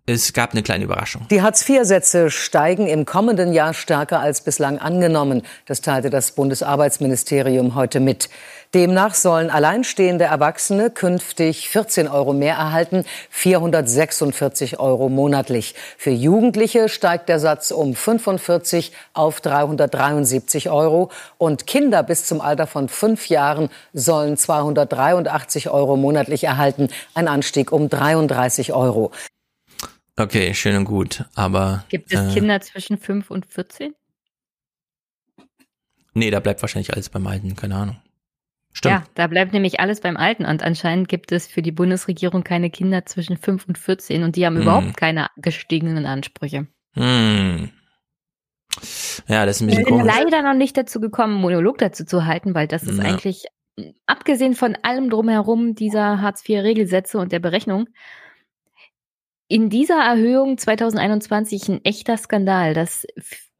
Es 0.04 0.34
gab 0.34 0.52
eine 0.52 0.62
kleine 0.62 0.84
Überraschung. 0.84 1.26
Die 1.30 1.40
Hartz-IV-Sätze 1.40 2.30
steigen 2.30 2.86
im 2.86 3.06
kommenden 3.06 3.52
Jahr 3.54 3.72
stärker 3.72 4.20
als 4.20 4.42
bislang 4.42 4.78
angenommen. 4.78 5.42
Das 5.64 5.80
teilte 5.80 6.10
das 6.10 6.32
Bundesarbeitsministerium 6.32 7.74
heute 7.74 7.98
mit. 7.98 8.28
Demnach 8.74 9.14
sollen 9.14 9.50
alleinstehende 9.50 10.24
Erwachsene 10.24 10.90
künftig 10.90 11.68
14 11.68 12.08
Euro 12.08 12.32
mehr 12.32 12.54
erhalten, 12.54 13.04
446 13.28 14.80
Euro 14.80 15.10
monatlich. 15.10 15.74
Für 15.98 16.10
Jugendliche 16.10 16.88
steigt 16.88 17.28
der 17.28 17.38
Satz 17.38 17.70
um 17.70 17.94
45 17.94 18.92
auf 19.12 19.42
373 19.42 20.70
Euro 20.70 21.10
und 21.36 21.66
Kinder 21.66 22.02
bis 22.02 22.24
zum 22.24 22.40
Alter 22.40 22.66
von 22.66 22.88
fünf 22.88 23.28
Jahren 23.28 23.68
sollen 23.92 24.38
283 24.38 25.68
Euro 25.68 25.96
monatlich 25.96 26.44
erhalten, 26.44 26.88
ein 27.12 27.28
Anstieg 27.28 27.72
um 27.72 27.90
33 27.90 28.72
Euro. 28.72 29.12
Okay, 30.16 30.54
schön 30.54 30.76
und 30.76 30.84
gut, 30.84 31.26
aber. 31.34 31.84
Gibt 31.90 32.12
es 32.12 32.20
äh, 32.20 32.32
Kinder 32.32 32.60
zwischen 32.62 32.96
5 32.96 33.30
und 33.30 33.46
14? 33.46 33.94
Nee, 36.14 36.30
da 36.30 36.40
bleibt 36.40 36.62
wahrscheinlich 36.62 36.92
alles 36.92 37.08
beim 37.10 37.26
Alten, 37.26 37.56
keine 37.56 37.76
Ahnung. 37.76 37.96
Stimmt. 38.72 38.94
Ja, 38.94 39.04
da 39.14 39.26
bleibt 39.26 39.52
nämlich 39.52 39.80
alles 39.80 40.00
beim 40.00 40.16
Alten 40.16 40.46
und 40.46 40.62
anscheinend 40.62 41.08
gibt 41.08 41.30
es 41.30 41.46
für 41.46 41.60
die 41.60 41.72
Bundesregierung 41.72 42.42
keine 42.42 42.70
Kinder 42.70 43.04
zwischen 43.04 43.36
5 43.36 43.68
und 43.68 43.78
14 43.78 44.22
und 44.22 44.36
die 44.36 44.46
haben 44.46 44.56
hm. 44.56 44.62
überhaupt 44.62 44.96
keine 44.96 45.28
gestiegenen 45.36 46.06
Ansprüche. 46.06 46.66
Hm. 46.94 47.70
Ja, 49.28 49.44
das 49.44 49.56
ist 49.56 49.62
ein 49.62 49.66
bisschen 49.66 49.82
Ich 49.82 49.88
bin 49.88 50.04
leider 50.04 50.42
noch 50.42 50.54
nicht 50.54 50.76
dazu 50.76 51.00
gekommen, 51.00 51.34
einen 51.34 51.42
Monolog 51.42 51.78
dazu 51.78 52.04
zu 52.04 52.24
halten, 52.24 52.54
weil 52.54 52.66
das 52.66 52.84
ist 52.84 52.98
ja. 52.98 53.04
eigentlich, 53.04 53.44
abgesehen 54.06 54.54
von 54.54 54.76
allem 54.82 55.10
drumherum 55.10 55.74
dieser 55.74 56.22
Hartz-IV-Regelsätze 56.22 57.18
und 57.18 57.32
der 57.32 57.40
Berechnung, 57.40 57.88
in 59.48 59.68
dieser 59.68 60.02
Erhöhung 60.02 60.56
2021 60.56 61.68
ein 61.68 61.84
echter 61.84 62.16
Skandal, 62.16 62.72
dass 62.72 63.06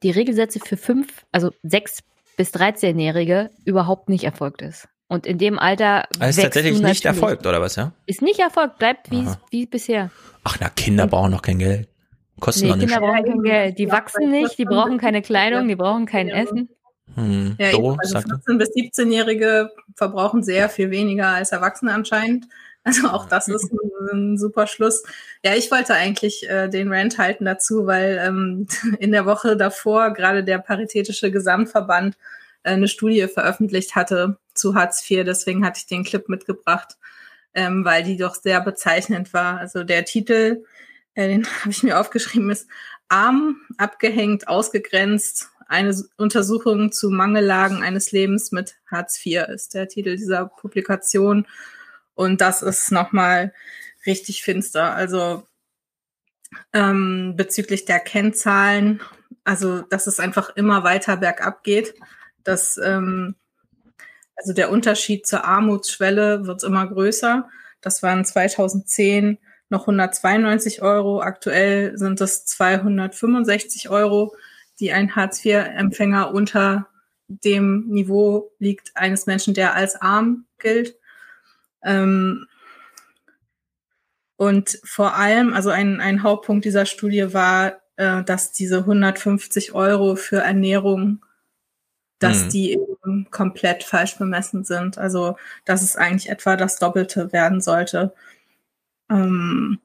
die 0.02 0.10
Regelsätze 0.10 0.58
für 0.58 0.78
fünf, 0.78 1.26
also 1.32 1.50
sechs 1.62 2.02
bis 2.39 2.55
13-Jährige 2.55 3.50
überhaupt 3.66 4.08
nicht 4.08 4.24
erfolgt 4.24 4.62
ist. 4.62 4.89
Und 5.12 5.26
in 5.26 5.36
dem 5.36 5.58
Alter. 5.58 6.08
Also 6.20 6.41
ist 6.41 6.44
tatsächlich 6.44 6.81
nicht 6.81 7.05
erfolgt, 7.05 7.47
oder 7.47 7.60
was, 7.60 7.76
ja? 7.76 7.92
Ist 8.07 8.23
nicht 8.23 8.41
erfolgt, 8.41 8.78
bleibt 8.78 9.10
wie, 9.10 9.28
wie 9.50 9.66
bisher. 9.66 10.10
Ach, 10.42 10.57
na, 10.58 10.70
Kinder 10.70 11.07
brauchen 11.07 11.32
noch 11.32 11.42
kein 11.42 11.58
Geld. 11.58 11.86
Kosten 12.41 12.65
nee, 12.65 12.70
noch 12.70 12.76
nicht. 12.76 12.89
Kinder 12.89 13.07
brauchen 13.07 13.23
kein 13.23 13.42
Geld. 13.42 13.78
Die 13.78 13.91
wachsen 13.91 14.31
nicht, 14.31 14.57
die 14.57 14.65
brauchen 14.65 14.97
keine 14.97 15.20
Kleidung, 15.20 15.68
die 15.68 15.76
brauchen 15.76 16.07
kein 16.07 16.31
Essen. 16.31 16.70
Hm. 17.15 17.57
Ja, 17.58 17.73
so, 17.73 17.94
also 17.99 18.18
14- 18.20 18.57
bis 18.57 18.70
17-Jährige 18.70 19.70
verbrauchen 19.94 20.42
sehr 20.42 20.70
viel 20.70 20.91
weniger 20.91 21.28
als 21.28 21.52
Erwachsene 21.52 21.92
anscheinend. 21.92 22.47
Also 22.84 23.07
auch 23.10 23.28
das 23.28 23.47
ist 23.47 23.70
ein, 23.73 23.78
ein 24.12 24.39
super 24.39 24.66
Schluss. 24.66 25.05
Ja, 25.44 25.55
ich 25.55 25.70
wollte 25.70 25.94
eigentlich 25.94 26.50
äh, 26.50 26.66
den 26.66 26.92
Rant 26.92 27.16
halten 27.16 27.44
dazu, 27.44 27.86
weil 27.86 28.20
ähm, 28.26 28.66
in 28.99 29.12
der 29.12 29.24
Woche 29.24 29.57
davor 29.57 30.12
gerade 30.12 30.42
der 30.42 30.58
Paritätische 30.58 31.31
Gesamtverband 31.31 32.16
eine 32.65 32.89
Studie 32.89 33.26
veröffentlicht 33.28 33.94
hatte 33.94 34.39
zu 34.55 34.74
Hartz 34.74 35.08
IV. 35.08 35.24
Deswegen 35.24 35.65
hatte 35.65 35.78
ich 35.78 35.86
den 35.86 36.05
Clip 36.05 36.28
mitgebracht, 36.28 36.97
ähm, 37.55 37.84
weil 37.84 38.02
die 38.02 38.16
doch 38.16 38.34
sehr 38.34 38.60
bezeichnend 38.60 39.32
war. 39.32 39.58
Also 39.58 39.84
der 39.84 40.05
Titel, 40.05 40.65
äh, 41.15 41.28
den 41.28 41.47
habe 41.60 41.70
ich 41.70 41.82
mir 41.82 41.99
aufgeschrieben, 41.99 42.50
ist 42.50 42.68
Arm, 43.08 43.60
abgehängt, 43.76 44.49
ausgegrenzt. 44.49 45.49
Eine 45.68 45.97
Untersuchung 46.16 46.92
zu 46.92 47.10
Mangellagen 47.10 47.82
eines 47.82 48.12
Lebens 48.12 48.52
mit 48.52 48.76
Hartz 48.91 49.24
IV 49.24 49.49
ist 49.49 49.74
der 49.74 49.89
Titel 49.89 50.16
dieser 50.16 50.47
Publikation. 50.47 51.47
Und 52.15 52.41
das 52.41 52.62
ist 52.62 52.92
nochmal 52.92 53.55
richtig 54.05 54.42
finster. 54.42 54.94
Also 54.94 55.47
ähm, 56.74 57.34
bezüglich 57.36 57.86
der 57.86 58.00
Kennzahlen, 58.00 59.00
also 59.44 59.81
dass 59.82 60.07
es 60.07 60.20
einfach 60.20 60.55
immer 60.57 60.84
weiter 60.84 61.16
bergab 61.16 61.65
geht 61.65 61.94
dass 62.44 62.78
ähm, 62.78 63.36
also 64.36 64.52
der 64.52 64.70
Unterschied 64.70 65.26
zur 65.26 65.44
Armutsschwelle 65.44 66.46
wird 66.46 66.64
immer 66.64 66.86
größer. 66.86 67.48
Das 67.80 68.02
waren 68.02 68.24
2010 68.24 69.38
noch 69.68 69.82
192 69.82 70.82
Euro. 70.82 71.22
Aktuell 71.22 71.96
sind 71.96 72.20
es 72.20 72.44
265 72.46 73.88
Euro, 73.88 74.34
die 74.80 74.92
ein 74.92 75.14
Hartz-IV-Empfänger 75.14 76.34
unter 76.34 76.88
dem 77.28 77.86
Niveau 77.88 78.52
liegt 78.58 78.96
eines 78.96 79.26
Menschen, 79.26 79.54
der 79.54 79.74
als 79.74 80.00
arm 80.00 80.46
gilt. 80.58 80.96
Ähm, 81.82 82.46
und 84.36 84.80
vor 84.84 85.14
allem, 85.14 85.54
also 85.54 85.70
ein, 85.70 86.00
ein 86.00 86.22
Hauptpunkt 86.22 86.64
dieser 86.64 86.84
Studie 86.84 87.32
war, 87.32 87.80
äh, 87.96 88.22
dass 88.24 88.52
diese 88.52 88.78
150 88.78 89.72
Euro 89.72 90.16
für 90.16 90.38
Ernährung 90.38 91.24
dass 92.23 92.44
mhm. 92.44 92.49
die 92.51 92.73
eben 92.73 93.26
komplett 93.31 93.84
falsch 93.84 94.17
bemessen 94.17 94.65
sind. 94.65 94.99
Also, 94.99 95.36
dass 95.65 95.83
es 95.83 95.97
eigentlich 95.97 96.31
etwa 96.31 96.57
das 96.57 96.78
Doppelte 96.78 97.33
werden 97.33 97.60
sollte. 97.60 98.15
Ähm, 99.10 99.78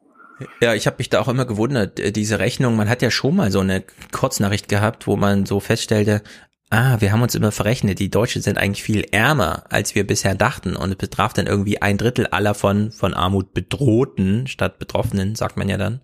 ja, 0.62 0.74
ich 0.74 0.86
habe 0.86 0.98
mich 1.00 1.10
da 1.10 1.20
auch 1.20 1.28
immer 1.28 1.46
gewundert, 1.46 2.00
äh, 2.00 2.12
diese 2.12 2.40
Rechnung, 2.40 2.76
man 2.76 2.90
hat 2.90 3.02
ja 3.02 3.12
schon 3.12 3.36
mal 3.36 3.52
so 3.52 3.60
eine 3.60 3.84
Kurznachricht 4.12 4.70
gehabt, 4.70 5.08
wo 5.08 5.16
man 5.16 5.46
so 5.46 5.60
feststellte, 5.60 6.22
ah, 6.70 6.98
wir 7.00 7.12
haben 7.12 7.22
uns 7.22 7.36
immer 7.36 7.52
verrechnet, 7.52 8.00
die 8.00 8.12
Deutschen 8.12 8.42
sind 8.42 8.58
eigentlich 8.58 8.84
viel 8.84 9.06
ärmer, 9.12 9.64
als 9.70 9.96
wir 9.96 10.06
bisher 10.06 10.36
dachten 10.36 10.76
und 10.76 10.92
es 10.92 10.98
betraf 10.98 11.34
dann 11.34 11.48
irgendwie 11.48 11.82
ein 11.82 11.98
Drittel 11.98 12.28
aller 12.28 12.54
von, 12.54 12.92
von 12.92 13.14
Armut 13.14 13.54
bedrohten 13.54 14.48
statt 14.48 14.78
Betroffenen, 14.80 15.36
sagt 15.36 15.58
man 15.58 15.70
ja 15.70 15.78
dann. 15.78 16.02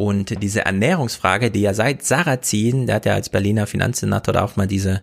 Und 0.00 0.42
diese 0.42 0.64
Ernährungsfrage, 0.64 1.50
die 1.50 1.60
ja 1.60 1.74
seit 1.74 2.02
Sarrazin, 2.02 2.86
der 2.86 2.96
hat 2.96 3.04
ja 3.04 3.12
als 3.12 3.28
Berliner 3.28 3.66
Finanzsenator 3.66 4.32
da 4.32 4.42
auch 4.42 4.56
mal 4.56 4.66
diese 4.66 5.02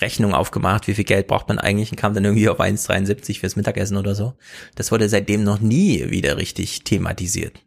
Rechnung 0.00 0.32
aufgemacht, 0.32 0.88
wie 0.88 0.94
viel 0.94 1.04
Geld 1.04 1.26
braucht 1.26 1.48
man 1.48 1.58
eigentlich 1.58 1.90
und 1.90 1.98
kam 1.98 2.14
dann 2.14 2.24
irgendwie 2.24 2.48
auf 2.48 2.58
1,73 2.58 3.40
fürs 3.40 3.56
Mittagessen 3.56 3.98
oder 3.98 4.14
so. 4.14 4.32
Das 4.74 4.90
wurde 4.90 5.10
seitdem 5.10 5.44
noch 5.44 5.60
nie 5.60 6.08
wieder 6.08 6.38
richtig 6.38 6.82
thematisiert. 6.82 7.60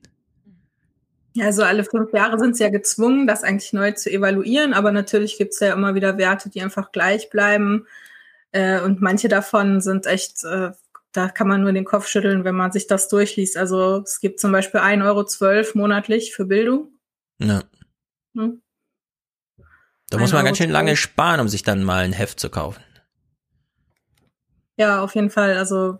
Ja, 1.33 1.45
also 1.45 1.61
alle 1.61 1.83
fünf 1.83 2.11
Jahre 2.13 2.39
sind 2.39 2.57
sie 2.57 2.63
ja 2.63 2.71
gezwungen, 2.71 3.27
das 3.27 3.43
eigentlich 3.43 3.73
neu 3.73 3.91
zu 3.91 4.09
evaluieren, 4.09 4.73
aber 4.73 4.91
natürlich 4.91 5.37
gibt 5.37 5.53
es 5.53 5.59
ja 5.59 5.73
immer 5.73 5.93
wieder 5.93 6.17
Werte, 6.17 6.49
die 6.49 6.63
einfach 6.63 6.91
gleich 6.91 7.29
bleiben. 7.29 7.85
Äh, 8.53 8.81
und 8.81 9.01
manche 9.01 9.27
davon 9.27 9.81
sind 9.81 10.07
echt 10.07 10.43
äh, 10.45 10.71
da 11.11 11.29
kann 11.29 11.47
man 11.47 11.61
nur 11.61 11.73
den 11.73 11.85
Kopf 11.85 12.07
schütteln, 12.07 12.43
wenn 12.43 12.55
man 12.55 12.71
sich 12.71 12.87
das 12.87 13.09
durchliest. 13.09 13.57
Also 13.57 14.01
es 14.03 14.19
gibt 14.19 14.39
zum 14.39 14.51
Beispiel 14.51 14.79
1,12 14.79 15.45
Euro 15.45 15.77
monatlich 15.77 16.33
für 16.33 16.45
Bildung. 16.45 16.89
Ja. 17.39 17.63
Hm? 18.35 18.61
Da 20.09 20.17
muss 20.17 20.33
man 20.33 20.45
ganz 20.45 20.57
schön 20.57 20.69
lange 20.69 20.95
sparen, 20.95 21.39
um 21.39 21.47
sich 21.47 21.63
dann 21.63 21.83
mal 21.83 22.03
ein 22.03 22.13
Heft 22.13 22.39
zu 22.39 22.49
kaufen. 22.49 22.83
Ja, 24.77 25.01
auf 25.01 25.15
jeden 25.15 25.29
Fall. 25.29 25.57
Also 25.57 25.97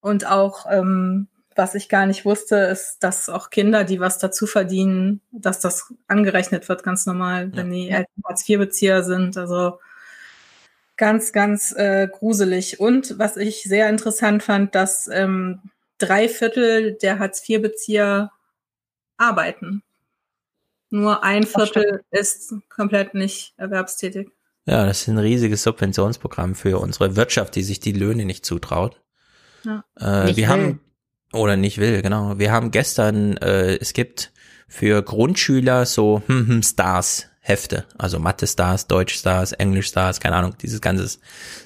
und 0.00 0.26
auch 0.26 0.66
ähm, 0.70 1.28
was 1.58 1.74
ich 1.74 1.88
gar 1.88 2.06
nicht 2.06 2.24
wusste, 2.24 2.56
ist, 2.56 2.98
dass 3.00 3.28
auch 3.28 3.50
Kinder, 3.50 3.82
die 3.82 3.98
was 3.98 4.18
dazu 4.18 4.46
verdienen, 4.46 5.20
dass 5.32 5.58
das 5.58 5.92
angerechnet 6.06 6.68
wird, 6.68 6.84
ganz 6.84 7.04
normal, 7.04 7.50
wenn 7.54 7.70
die 7.72 7.90
Eltern 7.90 8.22
Hartz-IV-Bezieher 8.24 9.02
sind. 9.02 9.36
Also 9.36 9.80
ganz, 10.98 11.32
ganz 11.32 11.72
äh, 11.72 12.08
gruselig. 12.12 12.78
Und 12.78 13.18
was 13.18 13.36
ich 13.36 13.62
sehr 13.62 13.88
interessant 13.88 14.42
fand, 14.42 14.74
dass 14.74 15.08
ähm, 15.10 15.60
drei 15.96 16.28
Viertel 16.28 16.94
der 16.94 17.18
Hartz-IV-Bezieher 17.18 18.30
arbeiten. 19.16 19.82
Nur 20.90 21.24
ein 21.24 21.44
Viertel 21.44 22.02
ist 22.10 22.54
komplett 22.68 23.14
nicht 23.14 23.54
erwerbstätig. 23.56 24.30
Ja, 24.66 24.86
das 24.86 25.02
ist 25.02 25.08
ein 25.08 25.18
riesiges 25.18 25.62
Subventionsprogramm 25.62 26.54
für 26.54 26.78
unsere 26.78 27.16
Wirtschaft, 27.16 27.56
die 27.56 27.62
sich 27.62 27.80
die 27.80 27.92
Löhne 27.92 28.24
nicht 28.24 28.44
zutraut. 28.44 29.00
Ja. 29.64 29.84
Äh, 29.96 30.28
wir 30.28 30.36
will. 30.36 30.48
haben 30.48 30.80
oder 31.32 31.56
nicht 31.56 31.78
will, 31.78 32.00
genau. 32.02 32.38
Wir 32.38 32.52
haben 32.52 32.70
gestern, 32.70 33.36
äh, 33.38 33.76
es 33.76 33.92
gibt 33.92 34.32
für 34.66 35.02
Grundschüler 35.02 35.86
so 35.86 36.22
hm, 36.26 36.48
hm, 36.48 36.62
Stars 36.62 37.28
Hefte, 37.48 37.84
also 37.96 38.18
Mathe 38.18 38.46
Stars, 38.46 38.86
Deutsch 38.86 39.14
Stars, 39.14 39.52
Englisch 39.52 39.88
Stars, 39.88 40.20
keine 40.20 40.36
Ahnung, 40.36 40.54
dieses 40.60 40.80
ganze 40.80 41.18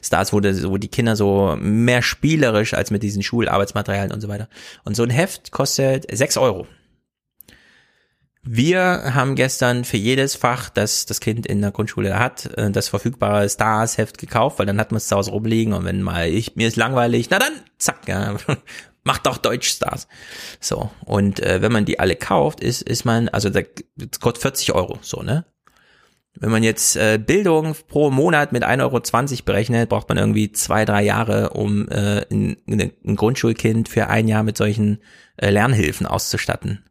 Stars, 0.03 0.33
wo, 0.33 0.41
das, 0.41 0.65
wo 0.65 0.79
die 0.79 0.89
Kinder 0.89 1.17
so 1.17 1.57
mehr 1.61 2.03
spielerisch 2.03 2.75
als 2.75 2.91
mit 2.91 3.03
diesen 3.03 3.23
Schularbeitsmaterialien 3.23 4.13
und 4.13 4.21
so 4.21 4.29
weiter. 4.29 4.49
Und 4.85 4.97
so 4.97 5.03
ein 5.03 5.11
Heft 5.11 5.51
kostet 5.51 6.07
sechs 6.17 6.37
Euro. 6.37 6.67
Wir 8.45 9.15
haben 9.15 9.37
gestern 9.37 9.85
für 9.85 9.97
jedes 9.97 10.35
Fach, 10.35 10.69
das 10.69 11.07
das 11.07 11.21
Kind 11.21 11.47
in 11.47 11.61
der 11.61 11.71
Grundschule 11.71 12.19
hat, 12.19 12.47
äh, 12.57 12.71
das 12.71 12.89
verfügbare 12.89 13.49
Stars-Heft 13.49 14.19
gekauft, 14.19 14.59
weil 14.59 14.67
dann 14.67 14.81
hat 14.81 14.91
man 14.91 14.97
es 14.97 15.07
zu 15.07 15.17
Hause 15.17 15.31
rumliegen 15.31 15.73
und 15.73 15.85
wenn 15.85 16.03
mal 16.03 16.29
ich, 16.29 16.57
mir 16.57 16.67
ist 16.67 16.77
langweilig, 16.77 17.29
na 17.31 17.39
dann, 17.39 17.53
zack, 17.79 18.09
ja, 18.09 18.37
macht 19.05 19.27
doch 19.27 19.39
Deutsch-Stars. 19.39 20.09
So, 20.61 20.91
und 21.05 21.41
äh, 21.41 21.63
wenn 21.63 21.71
man 21.71 21.85
die 21.85 22.01
alle 22.01 22.17
kauft, 22.17 22.61
ist, 22.61 22.83
ist 22.83 23.05
man, 23.05 23.29
also 23.29 23.49
das 23.49 23.65
kostet 24.21 24.43
40 24.43 24.75
Euro, 24.75 24.99
so, 25.03 25.23
ne? 25.23 25.45
Wenn 26.35 26.51
man 26.51 26.63
jetzt 26.63 26.97
äh, 26.97 27.19
Bildung 27.19 27.77
pro 27.89 28.11
Monat 28.11 28.53
mit 28.53 28.65
1,20 28.65 28.81
Euro 28.83 29.43
berechnet, 29.45 29.89
braucht 29.89 30.09
man 30.09 30.19
irgendwie 30.19 30.51
zwei, 30.53 30.85
drei 30.85 31.03
Jahre, 31.03 31.51
um 31.51 31.89
äh, 31.89 32.25
ein, 32.31 32.57
ein 32.67 33.17
Grundschulkind 33.17 33.89
für 33.89 34.09
ein 34.09 34.29
Jahr 34.29 34.43
mit 34.43 34.57
solchen 34.57 34.99
äh, 35.37 35.51
Lernhilfen 35.51 36.07
auszustatten. 36.07 36.85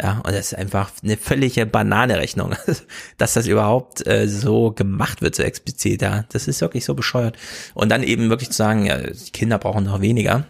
Ja, 0.00 0.18
und 0.24 0.28
das 0.28 0.52
ist 0.52 0.54
einfach 0.54 0.92
eine 1.02 1.16
völlige 1.16 1.66
Banane-Rechnung, 1.66 2.54
dass 3.18 3.34
das 3.34 3.46
überhaupt 3.46 4.06
äh, 4.06 4.28
so 4.28 4.70
gemacht 4.70 5.22
wird, 5.22 5.34
so 5.34 5.42
explizit, 5.42 6.02
ja. 6.02 6.24
Das 6.30 6.46
ist 6.46 6.60
wirklich 6.60 6.84
so 6.84 6.94
bescheuert. 6.94 7.36
Und 7.74 7.90
dann 7.90 8.04
eben 8.04 8.30
wirklich 8.30 8.50
zu 8.50 8.56
sagen, 8.56 8.86
ja, 8.86 8.98
die 8.98 9.32
Kinder 9.32 9.58
brauchen 9.58 9.84
noch 9.84 10.00
weniger. 10.00 10.46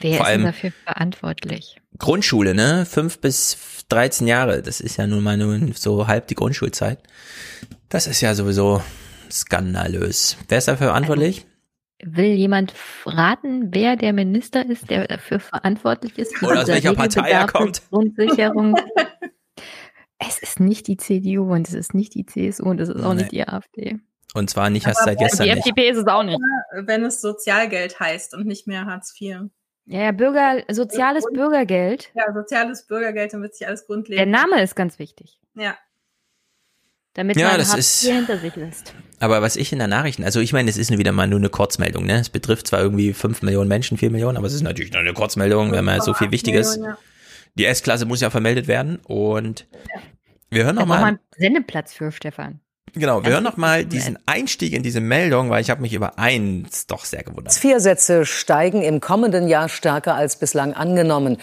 Wer 0.00 0.18
Vor 0.18 0.26
ist 0.26 0.32
denn 0.32 0.44
dafür 0.44 0.72
verantwortlich? 0.84 1.77
Grundschule, 1.96 2.54
ne? 2.54 2.86
Fünf 2.86 3.20
bis 3.20 3.56
13 3.88 4.26
Jahre, 4.26 4.62
das 4.62 4.80
ist 4.80 4.98
ja 4.98 5.06
nun 5.06 5.22
mal 5.22 5.36
nur 5.36 5.58
so 5.74 6.06
halb 6.06 6.26
die 6.26 6.34
Grundschulzeit. 6.34 6.98
Das 7.88 8.06
ist 8.06 8.20
ja 8.20 8.34
sowieso 8.34 8.82
skandalös. 9.30 10.36
Wer 10.48 10.58
ist 10.58 10.68
dafür 10.68 10.88
verantwortlich? 10.88 11.46
Will 12.04 12.34
jemand 12.34 12.74
raten, 13.06 13.74
wer 13.74 13.96
der 13.96 14.12
Minister 14.12 14.64
ist, 14.68 14.88
der 14.88 15.08
dafür 15.08 15.40
verantwortlich 15.40 16.16
ist? 16.18 16.40
Oder 16.42 16.62
aus 16.62 16.68
welcher 16.68 16.94
Partei 16.94 17.30
er 17.30 17.46
kommt? 17.46 17.82
Grundsicherung. 17.90 18.76
es 20.18 20.38
ist 20.38 20.60
nicht 20.60 20.86
die 20.86 20.96
CDU 20.96 21.52
und 21.52 21.66
es 21.66 21.74
ist 21.74 21.94
nicht 21.94 22.14
die 22.14 22.26
CSU 22.26 22.64
und 22.64 22.80
es 22.80 22.88
ist 22.88 23.02
auch 23.02 23.14
nee. 23.14 23.22
nicht 23.22 23.32
die 23.32 23.48
AfD. 23.48 23.98
Und 24.34 24.50
zwar 24.50 24.70
nicht 24.70 24.86
erst 24.86 25.04
seit 25.04 25.18
gestern. 25.18 25.46
Die 25.46 25.50
FDP 25.50 25.88
ist 25.88 25.96
es 25.96 26.06
auch 26.06 26.22
nicht. 26.22 26.38
Wenn 26.72 27.04
es 27.04 27.20
Sozialgeld 27.20 27.98
heißt 27.98 28.34
und 28.34 28.46
nicht 28.46 28.66
mehr 28.66 28.84
Hartz 28.84 29.14
IV. 29.18 29.50
Ja, 29.88 30.04
ja 30.04 30.12
Bürger, 30.12 30.62
soziales 30.70 31.24
Grund, 31.24 31.36
Bürgergeld. 31.36 32.10
Ja, 32.14 32.32
soziales 32.32 32.86
Bürgergeld, 32.86 33.32
wird 33.32 33.54
sich 33.54 33.66
alles 33.66 33.86
grundlegend. 33.86 34.18
Der 34.18 34.26
Name 34.26 34.62
ist 34.62 34.76
ganz 34.76 34.98
wichtig. 34.98 35.40
Ja 35.54 35.76
damit 37.18 37.36
ja, 37.36 37.48
man 37.48 37.58
das 37.58 37.76
ist, 37.76 38.02
hinter 38.02 38.38
sich 38.38 38.54
lässt. 38.54 38.94
Aber 39.18 39.42
was 39.42 39.56
ich 39.56 39.72
in 39.72 39.80
der 39.80 39.88
Nachrichten, 39.88 40.22
also 40.22 40.38
ich 40.38 40.52
meine, 40.52 40.70
es 40.70 40.76
ist 40.76 40.96
wieder 40.96 41.10
mal 41.10 41.26
nur 41.26 41.40
eine 41.40 41.48
Kurzmeldung, 41.48 42.06
ne? 42.06 42.20
Es 42.20 42.28
betrifft 42.28 42.68
zwar 42.68 42.80
irgendwie 42.80 43.12
fünf 43.12 43.42
Millionen 43.42 43.66
Menschen, 43.66 43.98
vier 43.98 44.10
Millionen, 44.10 44.36
aber 44.36 44.46
es 44.46 44.54
ist 44.54 44.62
natürlich 44.62 44.92
nur 44.92 45.00
eine 45.00 45.14
Kurzmeldung, 45.14 45.72
wenn 45.72 45.84
man 45.84 46.00
so 46.00 46.14
viel 46.14 46.30
Wichtiges. 46.30 46.76
Millionen, 46.76 46.92
ja. 46.92 46.98
Die 47.56 47.64
S-Klasse 47.64 48.06
muss 48.06 48.20
ja 48.20 48.30
vermeldet 48.30 48.68
werden 48.68 49.00
und 49.04 49.66
ja. 49.72 50.00
wir 50.50 50.64
hören 50.64 50.76
noch 50.76 50.86
mal. 50.86 51.02
einen 51.02 51.18
Sendeplatz 51.36 51.92
für 51.92 52.12
Stefan. 52.12 52.60
Genau, 52.98 53.24
wir 53.24 53.32
hören 53.32 53.44
noch 53.44 53.56
mal 53.56 53.84
diesen 53.84 54.18
Einstieg 54.26 54.72
in 54.72 54.82
diese 54.82 55.00
Meldung, 55.00 55.50
weil 55.50 55.60
ich 55.60 55.70
habe 55.70 55.80
mich 55.80 55.92
über 55.92 56.18
eins 56.18 56.86
doch 56.86 57.04
sehr 57.04 57.22
gewundert. 57.22 57.54
Hartz-IV-Sätze 57.54 58.26
steigen 58.26 58.82
im 58.82 59.00
kommenden 59.00 59.48
Jahr 59.48 59.68
stärker 59.68 60.14
als 60.14 60.38
bislang 60.38 60.74
angenommen. 60.74 61.38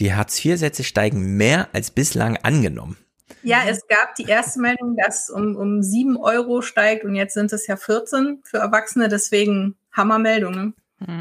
Die 0.00 0.14
Hartz-IV-Sätze 0.14 0.84
steigen 0.84 1.36
mehr 1.36 1.68
als 1.72 1.90
bislang 1.90 2.36
angenommen. 2.38 2.96
Ja, 3.42 3.62
es 3.68 3.86
gab 3.88 4.14
die 4.16 4.24
erste 4.24 4.60
Meldung, 4.60 4.96
dass 4.96 5.28
um, 5.30 5.54
um 5.56 5.82
7 5.82 6.16
Euro 6.16 6.62
steigt 6.62 7.04
und 7.04 7.14
jetzt 7.14 7.34
sind 7.34 7.52
es 7.52 7.66
ja 7.66 7.76
14 7.76 8.40
für 8.42 8.58
Erwachsene, 8.58 9.08
deswegen 9.08 9.76
Hammermeldungen. 9.92 10.74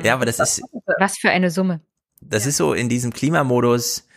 Ja, 0.03 0.13
aber 0.13 0.25
das 0.25 0.39
ist. 0.39 0.61
Was 0.99 1.17
für 1.17 1.29
eine 1.29 1.51
Summe. 1.51 1.81
Das 2.21 2.43
ja. 2.43 2.49
ist 2.49 2.57
so 2.57 2.73
in 2.73 2.89
diesem 2.89 3.11
Klimamodus. 3.11 4.07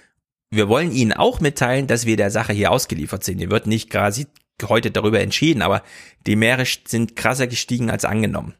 Wir 0.50 0.68
wollen 0.68 0.92
Ihnen 0.92 1.12
auch 1.12 1.40
mitteilen, 1.40 1.86
dass 1.88 2.06
wir 2.06 2.16
der 2.16 2.30
Sache 2.30 2.52
hier 2.52 2.70
ausgeliefert 2.70 3.24
sind. 3.24 3.38
Hier 3.38 3.50
wird 3.50 3.66
nicht 3.66 3.90
quasi 3.90 4.26
heute 4.62 4.90
darüber 4.90 5.20
entschieden, 5.20 5.62
aber 5.62 5.82
die 6.26 6.36
Meere 6.36 6.64
sind 6.86 7.16
krasser 7.16 7.46
gestiegen 7.46 7.90
als 7.90 8.04
angenommen. 8.04 8.54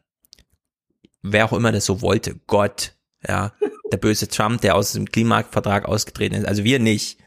Wer 1.21 1.45
auch 1.45 1.53
immer 1.53 1.71
das 1.71 1.85
so 1.85 2.01
wollte. 2.01 2.35
Gott, 2.47 2.95
ja. 3.27 3.53
Der 3.91 3.97
böse 3.97 4.27
Trump, 4.27 4.61
der 4.61 4.75
aus 4.75 4.93
dem 4.93 5.09
Klimavertrag 5.09 5.85
ausgetreten 5.85 6.35
ist. 6.35 6.45
Also 6.45 6.63
wir 6.63 6.79
nicht. 6.79 7.17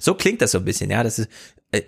So 0.00 0.14
klingt 0.14 0.42
das 0.42 0.52
so 0.52 0.58
ein 0.58 0.64
bisschen, 0.64 0.90
ja. 0.90 1.02
Das 1.02 1.18
ist, 1.18 1.28
äh, 1.70 1.82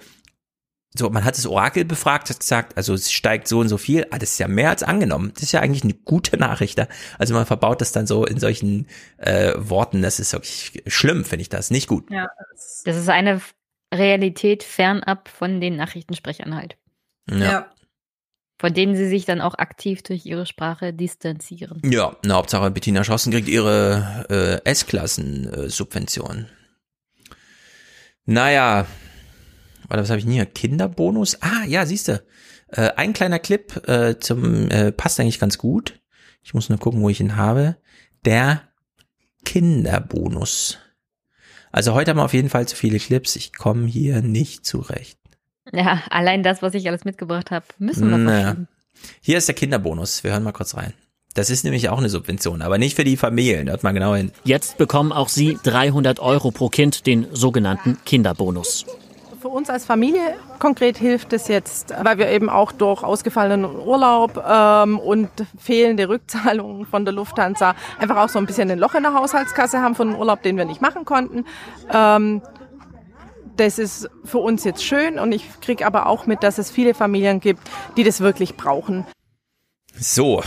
so, 0.97 1.11
man 1.11 1.25
hat 1.25 1.37
das 1.37 1.47
Orakel 1.47 1.85
befragt, 1.85 2.31
hat 2.31 2.39
gesagt, 2.39 2.77
also 2.77 2.95
es 2.95 3.11
steigt 3.11 3.49
so 3.49 3.59
und 3.59 3.69
so 3.69 3.79
viel, 3.79 4.07
ah, 4.11 4.19
das 4.19 4.33
ist 4.33 4.39
ja 4.39 4.47
mehr 4.47 4.71
als 4.71 4.85
angenommen. 4.85 5.33
Das 5.35 5.43
ist 5.43 5.53
ja 5.53 5.61
eigentlich 5.61 5.83
eine 5.83 5.95
gute 5.95 6.37
Nachricht. 6.37 6.79
Ja? 6.79 6.87
Also 7.19 7.35
man 7.35 7.47
verbaut 7.47 7.81
das 7.81 7.91
dann 7.91 8.07
so 8.07 8.25
in 8.25 8.39
solchen 8.39 8.87
äh, 9.17 9.55
Worten, 9.57 10.03
das 10.03 10.21
ist 10.21 10.33
wirklich 10.33 10.85
schlimm, 10.87 11.25
finde 11.25 11.43
ich 11.43 11.49
das, 11.49 11.71
nicht 11.73 11.89
gut. 11.89 12.09
Ja, 12.11 12.29
das 12.85 12.97
ist 12.97 13.09
eine 13.09 13.41
Realität 13.97 14.63
fernab 14.63 15.29
von 15.29 15.61
den 15.61 15.77
Nachrichtensprechern 15.77 16.55
halt. 16.55 16.77
Ja. 17.29 17.37
ja. 17.39 17.71
Von 18.59 18.73
denen 18.73 18.95
sie 18.95 19.09
sich 19.09 19.25
dann 19.25 19.41
auch 19.41 19.55
aktiv 19.57 20.03
durch 20.03 20.25
ihre 20.27 20.47
Sprache 20.47 20.93
distanzieren. 20.93 21.83
Ja, 21.85 22.17
na, 22.25 22.35
Hauptsache 22.35 22.71
Bettina 22.71 23.03
Schossen 23.03 23.33
kriegt 23.33 23.49
ihre 23.49 24.27
äh, 24.65 24.71
S-Klassen-Subvention. 24.71 26.47
Naja, 28.27 28.87
oder 29.91 30.03
was 30.03 30.11
habe 30.11 30.19
ich 30.19 30.25
denn 30.25 30.33
hier? 30.33 30.47
Kinderbonus? 30.47 31.43
Ah, 31.43 31.65
ja, 31.67 31.85
siehst 31.85 32.09
du. 32.09 32.23
Äh, 32.69 32.91
ein 32.97 33.13
kleiner 33.13 33.39
Clip 33.39 33.87
äh, 33.89 34.19
zum 34.19 34.71
äh, 34.71 34.93
passt 34.93 35.21
eigentlich 35.21 35.41
ganz 35.41 35.59
gut. 35.59 36.01
Ich 36.43 36.55
muss 36.55 36.69
nur 36.69 36.79
gucken, 36.79 37.03
wo 37.03 37.09
ich 37.09 37.21
ihn 37.21 37.37
habe. 37.37 37.77
Der 38.25 38.63
Kinderbonus. 39.45 40.79
Also 41.75 41.93
heute 41.93 42.13
haben 42.13 42.19
wir 42.19 42.25
auf 42.25 42.35
jeden 42.35 42.51
Fall 42.51 42.69
zu 42.69 42.77
viele 42.77 43.01
Clips. 43.01 43.35
Ich 43.35 43.53
komme 43.53 43.89
hier 43.89 44.23
nicht 44.23 44.65
zurecht. 44.65 45.19
Ja, 45.73 46.05
allein 46.09 46.45
das, 46.45 46.63
was 46.63 46.73
ich 46.75 46.87
alles 46.87 47.05
mitgebracht 47.05 47.51
habe, 47.51 47.65
müssen 47.79 48.11
wir 48.11 48.17
naja. 48.17 48.57
Hier 49.21 49.39
ist 49.39 49.49
der 49.49 49.57
Kinderbonus. 49.57 50.23
Wir 50.23 50.31
hören 50.31 50.45
mal 50.45 50.53
kurz 50.53 50.77
rein. 50.77 50.93
Das 51.35 51.51
ist 51.51 51.65
nämlich 51.65 51.89
auch 51.89 51.99
eine 51.99 52.11
Subvention, 52.11 52.63
aber 52.63 52.79
nicht 52.79 52.95
für 52.95 53.03
die 53.03 53.17
Familien. 53.17 53.69
Hört 53.69 53.83
mal 53.83 53.91
genau 53.91 54.15
hin. 54.15 54.31
Jetzt 54.45 54.79
bekommen 54.79 55.11
auch 55.11 55.29
Sie 55.29 55.59
300 55.65 56.21
Euro 56.21 56.53
pro 56.53 56.69
Kind, 56.69 57.09
den 57.09 57.27
sogenannten 57.33 57.99
Kinderbonus. 58.05 58.87
Für 59.45 59.51
uns 59.51 59.69
als 59.69 59.85
Familie 59.85 60.37
konkret 60.59 60.97
hilft 60.97 61.35
es 61.35 61.49
jetzt, 61.49 61.93
weil 62.03 62.17
wir 62.17 62.29
eben 62.31 62.49
auch 62.49 62.73
durch 62.73 63.03
ausgefallenen 63.03 63.67
Urlaub 63.67 64.43
ähm, 64.43 64.99
und 64.99 65.29
fehlende 65.59 66.09
Rückzahlungen 66.09 66.87
von 66.87 67.05
der 67.05 67.13
Lufthansa 67.13 67.75
einfach 67.99 68.17
auch 68.17 68.31
so 68.31 68.39
ein 68.39 68.47
bisschen 68.47 68.71
ein 68.71 68.79
Loch 68.79 68.95
in 68.95 69.03
der 69.03 69.13
Haushaltskasse 69.13 69.83
haben 69.83 69.97
von 69.97 70.09
einem 70.09 70.19
Urlaub, 70.19 70.43
den 70.43 70.57
wir 70.57 70.65
nicht 70.65 70.81
machen 70.81 71.05
konnten. 71.05 71.45
Ähm, 71.93 72.41
das 73.59 73.79
ist 73.79 74.09
für 74.25 74.39
uns 74.39 74.65
jetzt 74.65 74.83
schön 74.83 75.19
und 75.19 75.33
ich 75.33 75.45
kriege 75.61 75.85
aber 75.85 76.07
auch 76.07 76.25
mit, 76.25 76.43
dass 76.43 76.57
es 76.57 76.71
viele 76.71 76.95
Familien 76.95 77.39
gibt, 77.41 77.61
die 77.99 78.03
das 78.03 78.21
wirklich 78.21 78.57
brauchen. 78.57 79.07
So, 79.95 80.43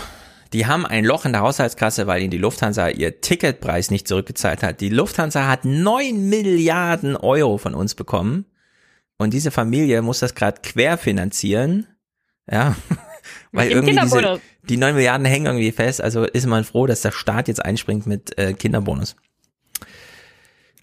die 0.53 0.65
haben 0.65 0.87
ein 0.87 1.05
Loch 1.05 1.25
in 1.25 1.33
der 1.33 1.41
Haushaltskasse, 1.41 2.07
weil 2.07 2.23
ihnen 2.23 2.31
die 2.31 2.39
Lufthansa 2.39 2.89
ihr 2.89 3.21
Ticketpreis 3.21 3.91
nicht 3.91 4.07
zurückgezahlt 4.07 4.63
hat. 4.63 4.81
Die 4.81 4.89
Lufthansa 4.89 5.47
hat 5.47 5.65
neun 5.65 6.29
Milliarden 6.29 7.15
Euro 7.15 7.59
von 7.59 7.75
uns 7.75 7.93
bekommen. 7.93 8.47
Und 9.17 9.33
diese 9.33 9.51
Familie 9.51 10.01
muss 10.01 10.19
das 10.19 10.35
gerade 10.35 10.61
querfinanzieren. 10.61 11.87
Ja, 12.49 12.75
weil 13.51 13.71
irgendwie 13.71 13.95
diese, 13.95 14.39
die 14.63 14.77
neun 14.77 14.95
Milliarden 14.95 15.25
hängen 15.25 15.47
irgendwie 15.47 15.71
fest. 15.71 16.01
Also 16.01 16.23
ist 16.23 16.45
man 16.45 16.63
froh, 16.63 16.85
dass 16.85 17.01
der 17.01 17.11
Staat 17.11 17.47
jetzt 17.47 17.63
einspringt 17.63 18.05
mit 18.05 18.37
äh, 18.37 18.53
Kinderbonus. 18.53 19.15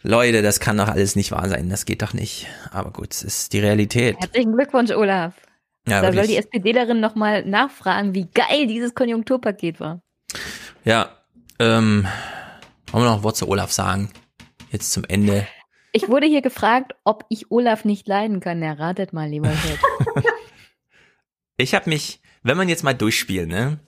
Leute, 0.02 0.42
das 0.42 0.60
kann 0.60 0.76
doch 0.76 0.88
alles 0.88 1.16
nicht 1.16 1.32
wahr 1.32 1.48
sein. 1.48 1.70
Das 1.70 1.86
geht 1.86 2.02
doch 2.02 2.12
nicht. 2.12 2.46
Aber 2.70 2.90
gut, 2.90 3.12
es 3.12 3.22
ist 3.22 3.52
die 3.54 3.60
Realität. 3.60 4.16
Herzlichen 4.18 4.52
Glückwunsch, 4.52 4.90
Olaf. 4.90 5.34
Ja, 5.88 6.02
da 6.02 6.12
soll 6.12 6.26
die 6.26 6.36
SPDlerin 6.36 7.00
nochmal 7.00 7.44
nachfragen, 7.44 8.14
wie 8.14 8.26
geil 8.34 8.66
dieses 8.66 8.94
Konjunkturpaket 8.94 9.80
war. 9.80 10.02
Ja, 10.84 11.10
ähm, 11.58 12.06
Wollen 12.94 13.06
wir 13.06 13.10
noch 13.10 13.16
ein 13.16 13.22
Wort 13.24 13.36
zu 13.36 13.48
Olaf 13.48 13.72
sagen? 13.72 14.08
Jetzt 14.70 14.92
zum 14.92 15.02
Ende. 15.02 15.48
Ich 15.96 16.08
wurde 16.08 16.26
hier 16.26 16.42
gefragt, 16.42 16.96
ob 17.04 17.24
ich 17.28 17.52
Olaf 17.52 17.84
nicht 17.84 18.08
leiden 18.08 18.40
kann. 18.40 18.60
Er 18.62 18.80
ratet 18.80 19.12
mal, 19.12 19.28
lieber 19.28 19.50
Hirt. 19.50 19.78
ich 21.56 21.72
habe 21.72 21.88
mich, 21.88 22.20
wenn 22.42 22.56
man 22.56 22.68
jetzt 22.68 22.82
mal 22.82 22.94
durchspielt, 22.94 23.48
ne? 23.48 23.78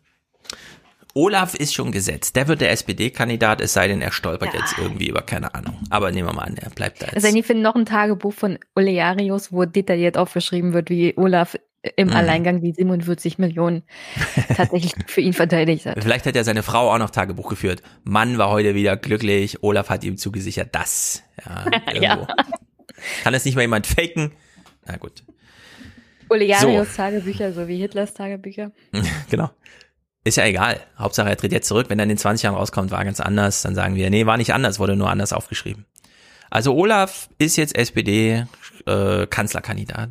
Olaf 1.15 1.57
ist 1.57 1.75
schon 1.75 1.91
gesetzt. 1.91 2.37
Der 2.37 2.47
wird 2.47 2.61
der 2.61 2.71
SPD-Kandidat, 2.71 3.61
es 3.61 3.73
sei 3.73 3.89
denn, 3.89 4.01
er 4.03 4.13
stolpert 4.13 4.55
ja. 4.55 4.61
jetzt 4.61 4.79
irgendwie 4.79 5.09
über 5.09 5.23
keine 5.23 5.53
Ahnung. 5.53 5.79
Aber 5.91 6.13
nehmen 6.13 6.29
wir 6.29 6.33
mal 6.33 6.45
an, 6.45 6.57
er 6.57 6.71
bleibt 6.71 7.03
da 7.03 7.07
jetzt. 7.07 7.25
Also 7.25 7.37
ich 7.37 7.45
finde 7.45 7.65
noch 7.65 7.75
ein 7.75 7.87
Tagebuch 7.87 8.35
von 8.35 8.61
Olearius, 8.77 9.51
wo 9.51 9.65
detailliert 9.65 10.17
aufgeschrieben 10.17 10.75
wird, 10.75 10.91
wie 10.91 11.13
Olaf 11.17 11.59
im 11.97 12.09
mhm. 12.09 12.15
Alleingang 12.15 12.61
die 12.61 12.73
47 12.73 13.39
Millionen 13.39 13.83
tatsächlich 14.57 14.93
für 15.07 15.21
ihn 15.21 15.33
verteidigt 15.33 15.87
hat. 15.87 16.03
Vielleicht 16.03 16.27
hat 16.27 16.37
ja 16.37 16.45
seine 16.45 16.63
Frau 16.63 16.93
auch 16.93 16.99
noch 16.99 17.11
Tagebuch 17.11 17.49
geführt. 17.49 17.83
Mann 18.05 18.39
war 18.39 18.51
heute 18.51 18.75
wieder 18.75 18.97
glücklich. 18.97 19.63
Olaf 19.63 19.89
hat 19.91 20.05
ihm 20.05 20.17
zugesichert, 20.17 20.71
das. 20.73 21.23
Ja, 21.45 21.93
ja. 22.01 22.27
Kann 23.23 23.35
es 23.35 23.45
nicht 23.45 23.55
mal 23.55 23.63
jemand 23.63 23.87
faken? 23.87 24.33
Na 24.87 24.97
gut. 24.97 25.23
Olearius 26.29 26.91
so. 26.91 26.97
Tagebücher, 26.97 27.53
so 27.53 27.69
wie 27.69 27.79
Hitlers 27.79 28.15
Tagebücher. 28.15 28.73
genau. 29.31 29.51
Ist 30.25 30.37
ja 30.37 30.45
egal. 30.45 30.81
Hauptsache 30.99 31.29
er 31.29 31.37
tritt 31.37 31.53
jetzt 31.53 31.69
zurück. 31.69 31.89
Wenn 31.89 32.01
er 32.01 32.03
in 32.03 32.09
den 32.09 32.19
20 32.19 32.43
Jahren 32.43 32.57
rauskommt, 32.57 32.91
war 32.91 33.05
ganz 33.05 33.21
anders. 33.21 33.63
Dann 33.63 33.77
sagen 33.77 33.95
wir, 33.95 34.11
nee, 34.11 34.27
war 34.27 34.37
nicht 34.37 34.53
anders, 34.53 34.81
wurde 34.81 34.97
nur 34.97 35.09
anders 35.09 35.33
aufgeschrieben. 35.33 35.87
Also 36.51 36.75
Olaf 36.75 37.29
ist 37.39 37.57
jetzt 37.57 37.77
SPD 37.77 38.47
äh, 38.87 39.27
Kanzlerkandidat. 39.27 40.11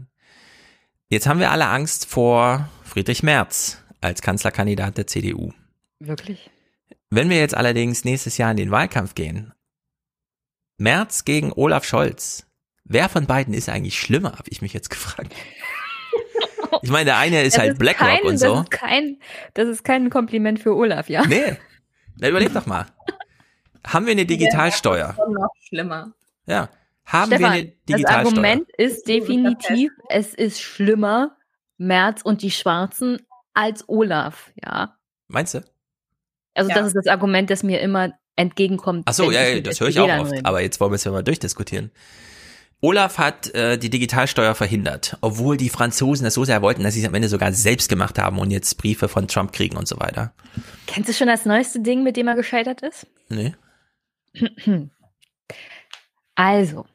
Jetzt 1.07 1.27
haben 1.27 1.39
wir 1.39 1.51
alle 1.51 1.67
Angst 1.67 2.07
vor 2.07 2.67
Friedrich 2.83 3.21
Merz 3.21 3.83
als 4.01 4.23
Kanzlerkandidat 4.23 4.97
der 4.97 5.05
CDU. 5.05 5.51
Wirklich? 5.99 6.49
Wenn 7.11 7.29
wir 7.29 7.37
jetzt 7.37 7.55
allerdings 7.55 8.05
nächstes 8.05 8.37
Jahr 8.37 8.51
in 8.51 8.57
den 8.57 8.71
Wahlkampf 8.71 9.13
gehen, 9.13 9.53
Merz 10.77 11.23
gegen 11.23 11.53
Olaf 11.53 11.85
Scholz, 11.85 12.47
wer 12.83 13.07
von 13.07 13.27
beiden 13.27 13.53
ist 13.53 13.69
eigentlich 13.69 13.99
schlimmer, 13.99 14.33
habe 14.33 14.49
ich 14.49 14.61
mich 14.61 14.73
jetzt 14.73 14.89
gefragt. 14.89 15.33
Ich 16.81 16.91
meine, 16.91 17.05
der 17.05 17.17
eine 17.17 17.41
ist 17.41 17.55
das 17.55 17.61
halt 17.61 17.71
ist 17.73 17.79
BlackRock 17.79 18.07
kein, 18.07 18.23
und 18.23 18.37
so. 18.37 18.55
Das 18.55 18.63
ist, 18.63 18.71
kein, 18.71 19.17
das 19.53 19.67
ist 19.69 19.83
kein 19.83 20.09
Kompliment 20.09 20.59
für 20.59 20.75
Olaf, 20.75 21.09
ja? 21.09 21.25
Nee. 21.25 21.55
Na, 22.19 22.27
überleg 22.27 22.53
doch 22.53 22.65
mal. 22.65 22.85
Haben 23.87 24.05
wir 24.05 24.11
eine 24.11 24.25
Digitalsteuer? 24.25 25.15
Ja, 25.17 25.29
noch 25.29 25.53
schlimmer. 25.61 26.11
Ja. 26.47 26.69
Haben 27.05 27.27
Stefan, 27.27 27.41
wir 27.41 27.49
eine 27.49 27.65
Digitalsteuer? 27.87 28.23
Das 28.23 28.25
Argument 28.25 28.69
ist 28.77 29.07
definitiv, 29.07 29.91
es 30.09 30.33
ist 30.33 30.61
schlimmer, 30.61 31.37
Merz 31.77 32.21
und 32.21 32.41
die 32.41 32.51
Schwarzen 32.51 33.21
als 33.53 33.87
Olaf, 33.87 34.51
ja. 34.63 34.97
Meinst 35.27 35.53
du? 35.53 35.63
Also 36.53 36.69
ja. 36.69 36.75
das 36.75 36.87
ist 36.87 36.95
das 36.95 37.07
Argument, 37.07 37.49
das 37.49 37.63
mir 37.63 37.79
immer 37.81 38.13
entgegenkommt. 38.35 39.03
Ach 39.05 39.13
so, 39.13 39.31
ja, 39.31 39.43
ja 39.43 39.59
das 39.61 39.79
höre 39.79 39.89
ich 39.89 39.99
auch 39.99 40.09
oft. 40.19 40.45
Aber 40.45 40.61
jetzt 40.61 40.79
wollen 40.79 40.91
wir 40.91 40.95
es 40.95 41.03
ja 41.03 41.11
mal 41.11 41.23
durchdiskutieren. 41.23 41.91
Olaf 42.81 43.17
hat 43.17 43.53
äh, 43.55 43.77
die 43.77 43.89
Digitalsteuer 43.89 44.53
verhindert, 44.53 45.17
obwohl 45.21 45.57
die 45.57 45.69
Franzosen 45.69 46.25
das 46.25 46.33
so 46.33 46.43
sehr 46.43 46.61
wollten, 46.61 46.83
dass 46.83 46.93
sie 46.93 47.01
es 47.01 47.07
am 47.07 47.15
Ende 47.15 47.29
sogar 47.29 47.51
selbst 47.53 47.89
gemacht 47.89 48.19
haben 48.19 48.37
und 48.37 48.51
jetzt 48.51 48.77
Briefe 48.77 49.07
von 49.07 49.27
Trump 49.27 49.53
kriegen 49.53 49.77
und 49.77 49.87
so 49.87 49.99
weiter. 49.99 50.33
Kennst 50.85 51.09
du 51.09 51.13
schon 51.13 51.27
das 51.27 51.45
neueste 51.45 51.79
Ding, 51.79 52.03
mit 52.03 52.17
dem 52.17 52.27
er 52.27 52.35
gescheitert 52.35 52.81
ist? 52.81 53.07
Nee. 53.29 53.55
Also, 56.37 56.85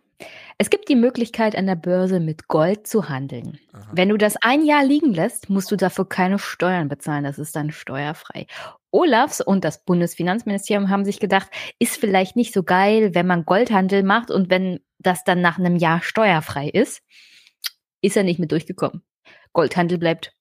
es 0.60 0.68
gibt 0.68 0.90
die 0.90 0.94
Möglichkeit, 0.94 1.56
an 1.56 1.64
der 1.64 1.74
Börse 1.74 2.20
mit 2.20 2.46
Gold 2.46 2.86
zu 2.86 3.08
handeln. 3.08 3.58
Aha. 3.72 3.92
Wenn 3.92 4.10
du 4.10 4.18
das 4.18 4.36
ein 4.42 4.62
Jahr 4.62 4.84
liegen 4.84 5.14
lässt, 5.14 5.48
musst 5.48 5.70
du 5.70 5.76
dafür 5.76 6.06
keine 6.06 6.38
Steuern 6.38 6.88
bezahlen. 6.88 7.24
Das 7.24 7.38
ist 7.38 7.56
dann 7.56 7.72
steuerfrei. 7.72 8.46
Olafs 8.90 9.40
und 9.40 9.64
das 9.64 9.82
Bundesfinanzministerium 9.86 10.90
haben 10.90 11.06
sich 11.06 11.18
gedacht, 11.18 11.48
ist 11.78 11.96
vielleicht 11.96 12.36
nicht 12.36 12.52
so 12.52 12.62
geil, 12.62 13.14
wenn 13.14 13.26
man 13.26 13.46
Goldhandel 13.46 14.02
macht 14.02 14.30
und 14.30 14.50
wenn 14.50 14.80
das 14.98 15.24
dann 15.24 15.40
nach 15.40 15.58
einem 15.58 15.76
Jahr 15.76 16.02
steuerfrei 16.02 16.68
ist. 16.68 17.00
Ist 18.02 18.18
er 18.18 18.24
nicht 18.24 18.38
mit 18.38 18.52
durchgekommen. 18.52 19.00
Goldhandel 19.54 19.96
bleibt 19.96 20.34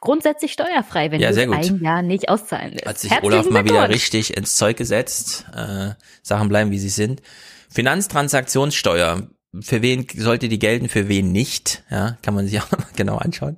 grundsätzlich 0.00 0.50
steuerfrei, 0.50 1.12
wenn 1.12 1.20
ja, 1.20 1.30
du 1.30 1.48
ein 1.48 1.80
Jahr 1.80 2.02
nicht 2.02 2.28
auszahlen 2.28 2.72
lässt. 2.72 2.86
Hat 2.86 2.98
sich 2.98 3.12
Herzlichen 3.12 3.34
Olaf 3.34 3.50
mal 3.50 3.64
wieder 3.64 3.88
richtig 3.88 4.36
ins 4.36 4.56
Zeug 4.56 4.76
gesetzt. 4.76 5.46
Äh, 5.54 5.90
Sachen 6.24 6.48
bleiben, 6.48 6.72
wie 6.72 6.80
sie 6.80 6.88
sind. 6.88 7.22
Finanztransaktionssteuer 7.68 9.28
für 9.58 9.82
wen 9.82 10.06
sollte 10.16 10.48
die 10.48 10.60
gelten, 10.60 10.88
für 10.88 11.08
wen 11.08 11.32
nicht, 11.32 11.82
ja, 11.90 12.16
kann 12.22 12.34
man 12.34 12.46
sich 12.46 12.60
auch 12.60 12.70
nochmal 12.70 12.90
genau 12.94 13.16
anschauen. 13.16 13.56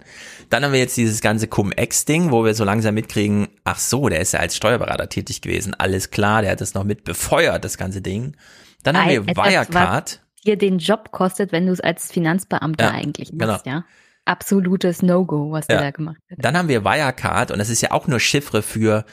Dann 0.48 0.64
haben 0.64 0.72
wir 0.72 0.80
jetzt 0.80 0.96
dieses 0.96 1.20
ganze 1.20 1.48
Cum-Ex-Ding, 1.48 2.30
wo 2.30 2.44
wir 2.44 2.54
so 2.54 2.64
langsam 2.64 2.94
mitkriegen, 2.94 3.48
ach 3.64 3.78
so, 3.78 4.08
der 4.08 4.20
ist 4.20 4.32
ja 4.32 4.40
als 4.40 4.56
Steuerberater 4.56 5.08
tätig 5.08 5.42
gewesen, 5.42 5.74
alles 5.74 6.10
klar, 6.10 6.42
der 6.42 6.52
hat 6.52 6.60
das 6.60 6.74
noch 6.74 6.84
mit 6.84 7.04
befeuert, 7.04 7.64
das 7.64 7.76
ganze 7.76 8.00
Ding. 8.00 8.36
Dann 8.82 8.96
haben 8.96 9.10
wir 9.10 9.26
Wirecard. 9.26 10.20
Dir 10.44 10.56
den 10.56 10.78
Job 10.78 11.12
kostet, 11.12 11.52
wenn 11.52 11.66
du 11.66 11.72
es 11.72 11.80
als 11.80 12.10
Finanzbeamter 12.10 12.86
ja, 12.86 12.90
eigentlich 12.90 13.32
machst, 13.32 13.64
genau. 13.64 13.76
ja. 13.76 13.84
Absolutes 14.24 15.02
No-Go, 15.02 15.50
was 15.52 15.66
ja. 15.68 15.76
der 15.76 15.84
da 15.86 15.90
gemacht 15.90 16.18
hat. 16.30 16.38
Dann 16.44 16.56
haben 16.56 16.68
wir 16.68 16.84
Wirecard 16.84 17.50
und 17.50 17.58
das 17.58 17.68
ist 17.68 17.80
ja 17.80 17.90
auch 17.90 18.06
nur 18.06 18.18
Chiffre 18.18 18.62
für 18.62 19.04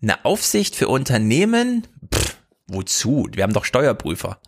eine 0.00 0.24
Aufsicht 0.24 0.76
für 0.76 0.88
Unternehmen. 0.88 1.86
Pff, 2.14 2.36
wozu? 2.68 3.28
Wir 3.32 3.42
haben 3.42 3.52
doch 3.52 3.64
Steuerprüfer. 3.64 4.38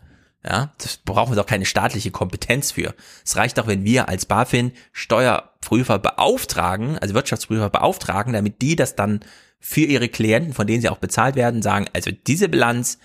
Ja, 0.43 0.71
das 0.79 0.97
brauchen 0.97 1.31
wir 1.31 1.35
doch 1.35 1.45
keine 1.45 1.65
staatliche 1.65 2.09
Kompetenz 2.09 2.71
für. 2.71 2.95
Es 3.23 3.35
reicht 3.35 3.59
doch, 3.59 3.67
wenn 3.67 3.83
wir 3.83 4.09
als 4.09 4.25
BaFin 4.25 4.71
Steuerprüfer 4.91 5.99
beauftragen, 5.99 6.97
also 6.97 7.13
Wirtschaftsprüfer 7.13 7.69
beauftragen, 7.69 8.33
damit 8.33 8.61
die 8.61 8.75
das 8.75 8.95
dann 8.95 9.19
für 9.59 9.81
ihre 9.81 10.09
Klienten, 10.09 10.53
von 10.53 10.65
denen 10.65 10.81
sie 10.81 10.89
auch 10.89 10.97
bezahlt 10.97 11.35
werden, 11.35 11.61
sagen, 11.61 11.85
also 11.93 12.09
diese 12.09 12.49
Bilanz, 12.49 12.97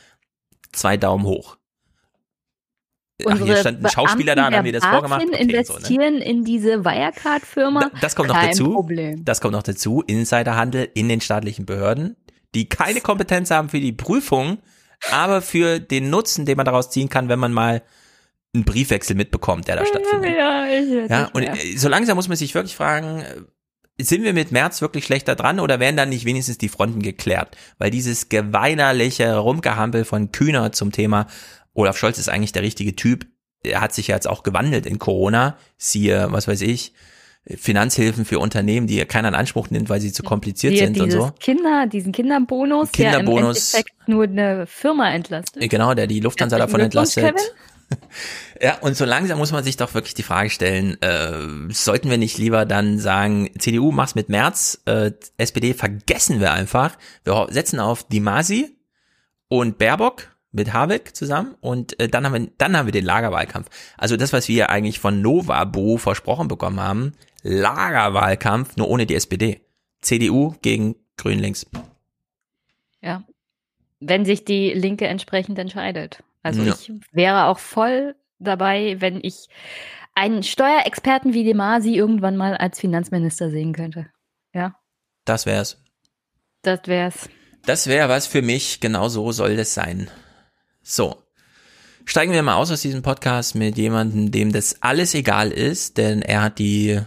zwei 0.73 0.97
Daumen 0.97 1.27
hoch. 1.27 1.59
Ach, 3.27 3.39
hier 3.39 3.57
stand 3.57 3.85
ein 3.85 3.91
Schauspieler 3.91 4.35
da 4.35 4.49
und 4.49 4.55
haben 4.55 4.65
mir 4.65 4.73
das 4.73 4.85
vorgemacht. 4.85 5.23
Okay, 5.23 5.43
investieren 5.43 6.15
so, 6.15 6.19
ne? 6.19 6.25
in 6.25 6.45
diese 6.45 6.85
Wirecard-Firma. 6.85 7.91
Das 8.01 8.15
kommt 8.15 8.29
noch 8.29 8.41
dazu. 8.41 8.73
Problem. 8.73 9.25
Das 9.25 9.41
kommt 9.41 9.53
noch 9.53 9.63
dazu. 9.63 10.03
Insiderhandel 10.07 10.91
in 10.95 11.09
den 11.09 11.21
staatlichen 11.21 11.65
Behörden, 11.65 12.17
die 12.55 12.69
keine 12.69 13.01
Kompetenz 13.01 13.51
haben 13.51 13.71
für 13.71 13.81
die 13.81 13.93
Prüfung 13.93 14.59
aber 15.11 15.43
für 15.43 15.79
den 15.79 16.11
Nutzen, 16.11 16.47
den 16.47 16.57
man 16.57 16.67
daraus 16.67 16.91
ziehen 16.91 17.09
kann, 17.09 17.29
wenn 17.29 17.39
man 17.39 17.53
mal 17.53 17.83
einen 18.55 18.65
Briefwechsel 18.65 19.17
mitbekommt, 19.17 19.69
der 19.69 19.77
da 19.77 19.87
stattfindet. 19.87 20.37
Ja, 20.37 20.67
ich 20.67 21.11
ja 21.11 21.27
und 21.33 21.43
mehr. 21.43 21.57
so 21.77 21.89
langsam 21.89 22.17
muss 22.17 22.29
man 22.29 22.37
sich 22.37 22.55
wirklich 22.55 22.75
fragen, 22.75 23.25
sind 23.99 24.25
wir 24.25 24.33
mit 24.33 24.53
März 24.53 24.81
wirklich 24.81 25.05
schlechter 25.05 25.35
dran 25.35 25.61
oder 25.61 25.81
werden 25.81 25.97
dann 25.97 26.11
nicht 26.11 26.25
wenigstens 26.25 26.59
die 26.59 26.69
Fronten 26.69 27.01
geklärt? 27.01 27.57
Weil 27.79 27.91
dieses 27.91 28.29
geweinerliche 28.29 29.37
Rumgehampel 29.37 30.05
von 30.05 30.33
Kühner 30.33 30.73
zum 30.73 30.93
Thema 30.93 31.27
Olaf 31.73 31.97
Scholz 31.97 32.19
ist 32.19 32.29
eigentlich 32.29 32.53
der 32.53 32.63
richtige 32.63 32.97
Typ. 32.97 33.27
Er 33.63 33.81
hat 33.81 33.95
sich 33.95 34.09
ja 34.09 34.15
jetzt 34.15 34.29
auch 34.29 34.43
gewandelt 34.43 34.87
in 34.87 34.99
Corona. 34.99 35.57
Siehe, 35.77 36.29
was 36.31 36.49
weiß 36.49 36.61
ich, 36.63 36.93
Finanzhilfen 37.49 38.25
für 38.25 38.39
Unternehmen, 38.41 38.87
die 38.87 39.05
keiner 39.05 39.29
in 39.29 39.35
Anspruch 39.35 39.71
nimmt, 39.71 39.89
weil 39.89 40.01
sie 40.01 40.13
zu 40.13 40.23
kompliziert 40.23 40.73
die, 40.73 40.79
sind 40.79 41.01
und 41.01 41.11
so. 41.11 41.31
Kinder, 41.39 41.87
diesen 41.87 42.13
Kinderbonus, 42.13 42.91
Kinderbonus, 42.93 43.71
der 43.71 43.83
im 43.83 43.87
Endeffekt 43.87 44.09
nur 44.09 44.25
eine 44.25 44.67
Firma 44.67 45.11
entlastet. 45.11 45.63
Äh, 45.63 45.69
genau, 45.69 45.95
der 45.95 46.07
die 46.07 46.21
Lufthansa 46.21 46.59
davon 46.59 46.81
entlastet. 46.81 47.35
Ja, 48.61 48.79
und 48.79 48.97
so 48.97 49.05
langsam 49.05 49.39
muss 49.39 49.53
man 49.53 49.63
sich 49.63 49.77
doch 49.77 49.95
wirklich 49.95 50.15
die 50.15 50.23
Frage 50.23 50.51
stellen, 50.51 51.01
äh, 51.03 51.73
sollten 51.73 52.11
wir 52.11 52.19
nicht 52.19 52.39
lieber 52.39 52.65
dann 52.65 52.99
sagen, 52.99 53.51
CDU 53.59 53.93
mach's 53.93 54.15
mit 54.15 54.29
März, 54.29 54.81
äh, 54.87 55.13
SPD 55.37 55.75
vergessen 55.75 56.41
wir 56.41 56.53
einfach, 56.53 56.97
wir 57.25 57.47
setzen 57.51 57.79
auf 57.81 58.05
die 58.05 58.21
Masi 58.21 58.77
und 59.49 59.79
Baerbock 59.79 60.35
mit 60.53 60.73
Habeck 60.73 61.15
zusammen 61.15 61.55
und 61.61 62.01
äh, 62.01 62.09
dann 62.09 62.25
haben 62.25 62.33
wir 62.33 62.51
dann 62.57 62.77
haben 62.77 62.87
wir 62.87 62.93
den 62.93 63.05
Lagerwahlkampf. 63.05 63.69
Also 63.99 64.17
das, 64.17 64.33
was 64.33 64.49
wir 64.49 64.71
eigentlich 64.71 65.01
von 65.01 65.21
Novabo 65.21 65.99
versprochen 65.99 66.49
bekommen 66.49 66.81
haben, 66.81 67.13
Lagerwahlkampf, 67.47 68.77
nur 68.77 68.89
ohne 68.89 69.07
die 69.07 69.15
SPD. 69.15 69.61
CDU 70.01 70.55
gegen 70.63 70.97
Grün-Links. 71.17 71.67
Ja. 73.01 73.25
Wenn 74.01 74.25
sich 74.25 74.45
die 74.45 74.73
Linke 74.73 75.07
entsprechend 75.07 75.59
entscheidet. 75.59 76.23
Also 76.43 76.63
ja. 76.63 76.75
ich 76.75 76.93
wäre 77.13 77.47
auch 77.47 77.59
voll 77.59 78.15
dabei, 78.39 78.97
wenn 79.01 79.21
ich 79.23 79.49
einen 80.15 80.43
Steuerexperten 80.43 81.35
wie 81.35 81.45
Demasi 81.45 81.95
irgendwann 81.95 82.37
mal 82.37 82.57
als 82.57 82.81
Finanzminister 82.81 83.51
sehen 83.51 83.73
könnte. 83.73 84.07
Ja. 84.53 84.77
Das 85.25 85.47
wär's. 85.47 85.83
Das 86.63 86.81
wär's. 86.87 87.29
Das 87.65 87.87
wäre 87.87 88.09
was 88.09 88.27
für 88.27 88.43
mich, 88.43 88.81
genau 88.81 89.09
so 89.09 89.33
soll 89.33 89.57
das 89.57 89.75
sein. 89.75 90.11
So. 90.83 91.23
Steigen 92.05 92.33
wir 92.33 92.43
mal 92.43 92.55
aus 92.55 92.71
aus 92.71 92.83
diesem 92.83 93.03
Podcast 93.03 93.57
mit 93.57 93.77
jemandem, 93.77 94.31
dem 94.31 94.53
das 94.53 94.81
alles 94.83 95.15
egal 95.15 95.51
ist, 95.51 95.99
denn 95.99 96.23
er 96.23 96.43
hat 96.43 96.61
die 96.61 97.01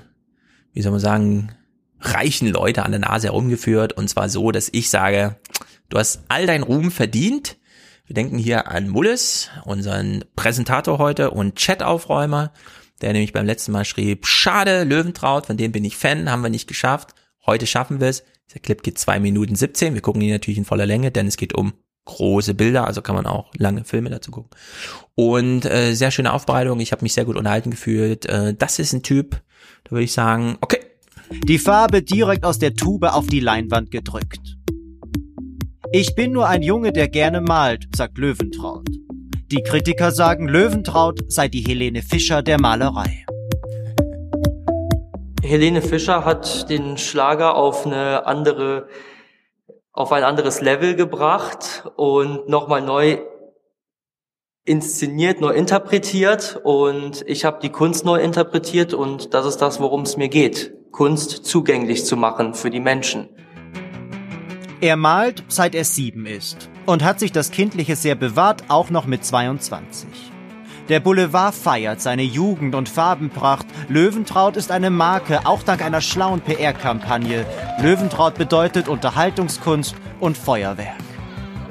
wie 0.79 0.81
soll 0.81 0.93
man 0.93 1.01
sagen, 1.01 1.51
reichen 1.99 2.47
Leute 2.47 2.83
an 2.83 2.91
der 2.91 3.01
Nase 3.01 3.27
herumgeführt 3.27 3.91
und 3.91 4.07
zwar 4.07 4.29
so, 4.29 4.49
dass 4.53 4.69
ich 4.71 4.89
sage, 4.89 5.35
du 5.89 5.97
hast 5.97 6.21
all 6.29 6.45
deinen 6.45 6.63
Ruhm 6.63 6.89
verdient. 6.89 7.57
Wir 8.05 8.13
denken 8.13 8.37
hier 8.37 8.71
an 8.71 8.87
Mullis, 8.87 9.49
unseren 9.65 10.23
Präsentator 10.37 10.97
heute 10.97 11.31
und 11.31 11.59
Chataufräumer, 11.59 12.53
der 13.01 13.11
nämlich 13.11 13.33
beim 13.33 13.45
letzten 13.45 13.73
Mal 13.73 13.83
schrieb, 13.83 14.25
schade, 14.25 14.85
Löwentraut, 14.85 15.47
von 15.47 15.57
dem 15.57 15.73
bin 15.73 15.83
ich 15.83 15.97
Fan, 15.97 16.31
haben 16.31 16.43
wir 16.43 16.49
nicht 16.49 16.69
geschafft. 16.69 17.13
Heute 17.45 17.67
schaffen 17.67 17.99
wir 17.99 18.07
es. 18.07 18.23
Der 18.53 18.61
Clip 18.61 18.81
geht 18.81 18.97
zwei 18.97 19.19
Minuten 19.19 19.57
17. 19.57 19.95
Wir 19.95 20.01
gucken 20.01 20.21
ihn 20.21 20.31
natürlich 20.31 20.59
in 20.59 20.63
voller 20.63 20.85
Länge, 20.85 21.11
denn 21.11 21.27
es 21.27 21.35
geht 21.35 21.55
um 21.55 21.73
große 22.05 22.53
Bilder, 22.53 22.87
also 22.87 23.01
kann 23.01 23.15
man 23.15 23.25
auch 23.25 23.51
lange 23.57 23.83
Filme 23.83 24.09
dazu 24.09 24.31
gucken. 24.31 24.51
Und 25.15 25.65
äh, 25.65 25.93
sehr 25.93 26.11
schöne 26.11 26.31
Aufbereitung, 26.31 26.79
ich 26.79 26.93
habe 26.93 27.03
mich 27.03 27.11
sehr 27.11 27.25
gut 27.25 27.35
unterhalten 27.35 27.69
gefühlt. 27.69 28.27
Äh, 28.27 28.53
das 28.53 28.79
ist 28.79 28.93
ein 28.93 29.03
Typ, 29.03 29.41
da 29.83 29.91
würde 29.91 30.03
ich 30.03 30.13
sagen, 30.13 30.57
okay. 30.61 30.79
Die 31.43 31.59
Farbe 31.59 32.01
direkt 32.01 32.43
aus 32.43 32.57
der 32.57 32.73
Tube 32.73 33.13
auf 33.13 33.27
die 33.27 33.39
Leinwand 33.39 33.91
gedrückt. 33.91 34.57
Ich 35.91 36.15
bin 36.15 36.31
nur 36.31 36.47
ein 36.47 36.63
Junge, 36.63 36.91
der 36.91 37.07
gerne 37.07 37.41
malt, 37.41 37.87
sagt 37.95 38.17
Löwentraut. 38.17 38.87
Die 39.51 39.63
Kritiker 39.63 40.11
sagen, 40.11 40.47
Löwentraut 40.47 41.31
sei 41.31 41.47
die 41.47 41.61
Helene 41.61 42.01
Fischer 42.03 42.43
der 42.43 42.59
Malerei. 42.59 43.25
Helene 45.41 45.81
Fischer 45.81 46.25
hat 46.25 46.69
den 46.69 46.99
Schlager 46.99 47.55
auf 47.55 47.87
eine 47.87 48.27
andere, 48.27 48.87
auf 49.91 50.11
ein 50.11 50.23
anderes 50.23 50.61
Level 50.61 50.95
gebracht 50.95 51.85
und 51.95 52.47
nochmal 52.47 52.81
neu 52.81 53.17
inszeniert, 54.65 55.41
neu 55.41 55.51
interpretiert 55.51 56.59
und 56.63 57.23
ich 57.27 57.45
habe 57.45 57.59
die 57.61 57.69
Kunst 57.69 58.05
neu 58.05 58.19
interpretiert 58.19 58.93
und 58.93 59.33
das 59.33 59.45
ist 59.45 59.57
das, 59.57 59.79
worum 59.79 60.03
es 60.03 60.17
mir 60.17 60.29
geht, 60.29 60.73
Kunst 60.91 61.45
zugänglich 61.45 62.05
zu 62.05 62.15
machen 62.17 62.53
für 62.53 62.69
die 62.69 62.79
Menschen. 62.79 63.29
Er 64.81 64.95
malt, 64.95 65.43
seit 65.47 65.75
er 65.75 65.83
sieben 65.83 66.25
ist 66.25 66.69
und 66.85 67.03
hat 67.03 67.19
sich 67.19 67.31
das 67.31 67.51
Kindliche 67.51 67.95
sehr 67.95 68.15
bewahrt, 68.15 68.63
auch 68.69 68.89
noch 68.89 69.05
mit 69.05 69.25
22. 69.25 70.07
Der 70.87 70.99
Boulevard 70.99 71.53
feiert 71.53 72.01
seine 72.01 72.23
Jugend 72.23 72.73
und 72.73 72.89
Farbenpracht. 72.89 73.67
Löwentraut 73.89 74.57
ist 74.57 74.71
eine 74.71 74.89
Marke, 74.89 75.45
auch 75.45 75.61
dank 75.61 75.83
einer 75.83 76.01
schlauen 76.01 76.41
PR-Kampagne. 76.41 77.45
Löwentraut 77.79 78.35
bedeutet 78.35 78.87
Unterhaltungskunst 78.87 79.95
und 80.19 80.35
Feuerwerk. 80.35 81.08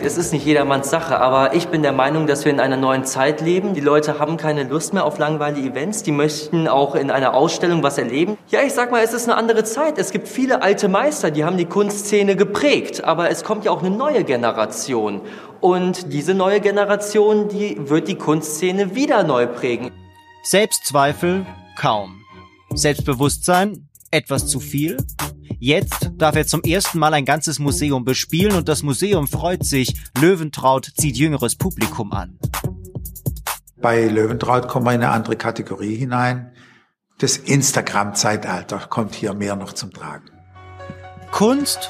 Es 0.01 0.17
ist 0.17 0.33
nicht 0.33 0.47
jedermanns 0.47 0.91
Sache, 0.91 1.19
aber 1.19 1.55
ich 1.55 1.69
bin 1.69 1.83
der 1.83 1.91
Meinung, 1.91 2.29
dass 2.29 2.45
wir 2.45 2.53
in 2.53 2.61
einer 2.61 2.77
neuen 2.77 3.05
Zeit 3.05 3.41
leben. 3.41 3.75
Die 3.75 3.81
Leute 3.81 4.21
haben 4.21 4.37
keine 4.37 4.63
Lust 4.63 4.95
mehr 4.95 5.05
auf 5.05 5.19
langweilige 5.19 5.71
Events. 5.71 6.05
Die 6.05 6.13
möchten 6.13 6.69
auch 6.69 6.95
in 6.95 7.11
einer 7.11 7.35
Ausstellung 7.35 7.83
was 7.83 7.99
erleben. 7.99 8.39
Ja, 8.49 8.61
ich 8.63 8.75
sag 8.75 8.93
mal, 8.93 9.03
es 9.03 9.13
ist 9.13 9.25
eine 9.29 9.37
andere 9.37 9.65
Zeit. 9.65 9.99
Es 9.99 10.13
gibt 10.13 10.29
viele 10.29 10.63
alte 10.63 10.87
Meister, 10.87 11.33
die 11.33 11.45
haben 11.45 11.57
die 11.57 11.65
Kunstszene 11.65 12.37
geprägt. 12.37 13.03
Aber 13.03 13.29
es 13.29 13.43
kommt 13.43 13.65
ja 13.65 13.73
auch 13.73 13.83
eine 13.83 13.91
neue 13.91 14.23
Generation. 14.23 15.21
Und 15.61 16.13
diese 16.13 16.33
neue 16.33 16.61
Generation, 16.61 17.49
die 17.49 17.77
wird 17.91 18.07
die 18.07 18.15
Kunstszene 18.15 18.95
wieder 18.95 19.25
neu 19.25 19.49
prägen. 19.49 19.91
Selbstzweifel? 20.45 21.45
Kaum. 21.77 22.21
Selbstbewusstsein? 22.73 23.89
Etwas 24.13 24.47
zu 24.47 24.61
viel? 24.61 24.99
Jetzt 25.61 26.13
darf 26.17 26.37
er 26.37 26.47
zum 26.47 26.63
ersten 26.63 27.01
Mal 27.01 27.15
ein 27.15 27.25
ganzes 27.25 27.59
Museum 27.59 28.05
bespielen 28.05 28.55
und 28.55 28.69
das 28.69 28.85
Museum 28.85 29.27
freut 29.27 29.65
sich. 29.65 29.95
Löwentraut 30.17 30.93
zieht 30.97 31.17
jüngeres 31.17 31.57
Publikum 31.57 32.13
an. 32.13 32.39
Bei 33.81 34.07
Löwentraut 34.07 34.69
kommen 34.69 34.87
wir 34.87 34.93
in 34.93 35.03
eine 35.03 35.11
andere 35.11 35.37
Kategorie 35.37 35.97
hinein. 35.97 36.53
Das 37.19 37.37
Instagram-Zeitalter 37.37 38.79
kommt 38.89 39.17
hier 39.17 39.35
mehr 39.35 39.57
noch 39.57 39.73
zum 39.73 39.93
Tragen. 39.93 40.31
Kunst 41.33 41.89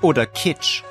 oder 0.00 0.24
Kitsch? 0.24 0.82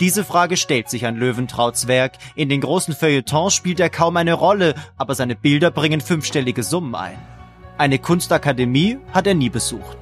Diese 0.00 0.24
Frage 0.24 0.56
stellt 0.56 0.88
sich 0.88 1.04
an 1.04 1.16
Löwentrauts 1.16 1.88
Werk. 1.88 2.12
In 2.34 2.48
den 2.48 2.62
großen 2.62 2.94
Feuilletons 2.94 3.52
spielt 3.52 3.80
er 3.80 3.90
kaum 3.90 4.16
eine 4.16 4.32
Rolle, 4.32 4.74
aber 4.96 5.14
seine 5.14 5.36
Bilder 5.36 5.70
bringen 5.70 6.00
fünfstellige 6.00 6.62
Summen 6.62 6.94
ein. 6.94 7.18
Eine 7.76 7.98
Kunstakademie 7.98 8.98
hat 9.12 9.26
er 9.26 9.34
nie 9.34 9.50
besucht. 9.50 9.98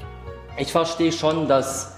Ich 0.60 0.72
verstehe 0.72 1.12
schon, 1.12 1.46
dass 1.46 1.92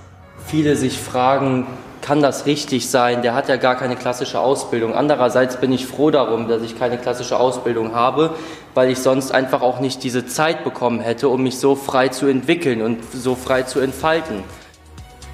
viele 0.47 0.77
sich 0.77 0.99
fragen, 0.99 1.67
kann 2.03 2.21
das 2.21 2.45
richtig 2.45 2.91
sein? 2.91 3.23
Der 3.23 3.35
hat 3.35 3.49
ja 3.49 3.57
gar 3.57 3.75
keine 3.75 3.97
klassische 3.97 4.39
Ausbildung. 4.39 4.95
Andererseits 4.95 5.59
bin 5.59 5.73
ich 5.73 5.87
froh 5.87 6.11
darum, 6.11 6.47
dass 6.47 6.61
ich 6.61 6.79
keine 6.79 6.99
klassische 6.99 7.39
Ausbildung 7.39 7.95
habe, 7.95 8.35
weil 8.75 8.91
ich 8.91 8.99
sonst 8.99 9.33
einfach 9.33 9.63
auch 9.63 9.81
nicht 9.81 10.03
diese 10.03 10.27
Zeit 10.27 10.63
bekommen 10.63 11.01
hätte, 11.01 11.31
um 11.31 11.43
mich 11.43 11.59
so 11.59 11.75
frei 11.75 12.09
zu 12.09 12.27
entwickeln 12.27 12.83
und 12.83 12.99
so 13.15 13.35
frei 13.35 13.63
zu 13.63 13.81
entfalten. 13.81 14.45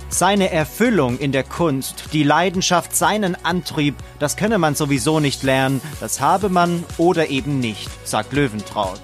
Seine 0.09 0.53
Erfüllung 0.53 1.19
in 1.19 1.33
der 1.33 1.43
Kunst, 1.43 2.05
die 2.13 2.23
Leidenschaft, 2.23 2.95
seinen 2.95 3.37
Antrieb, 3.45 3.97
das 4.21 4.37
könne 4.37 4.59
man 4.59 4.77
sowieso 4.77 5.19
nicht 5.19 5.43
lernen, 5.43 5.81
das 5.99 6.21
habe 6.21 6.49
man 6.49 6.85
oder 6.97 7.29
eben 7.29 7.59
nicht, 7.59 7.91
sagt 8.07 8.33
Löwentraut. 8.33 9.01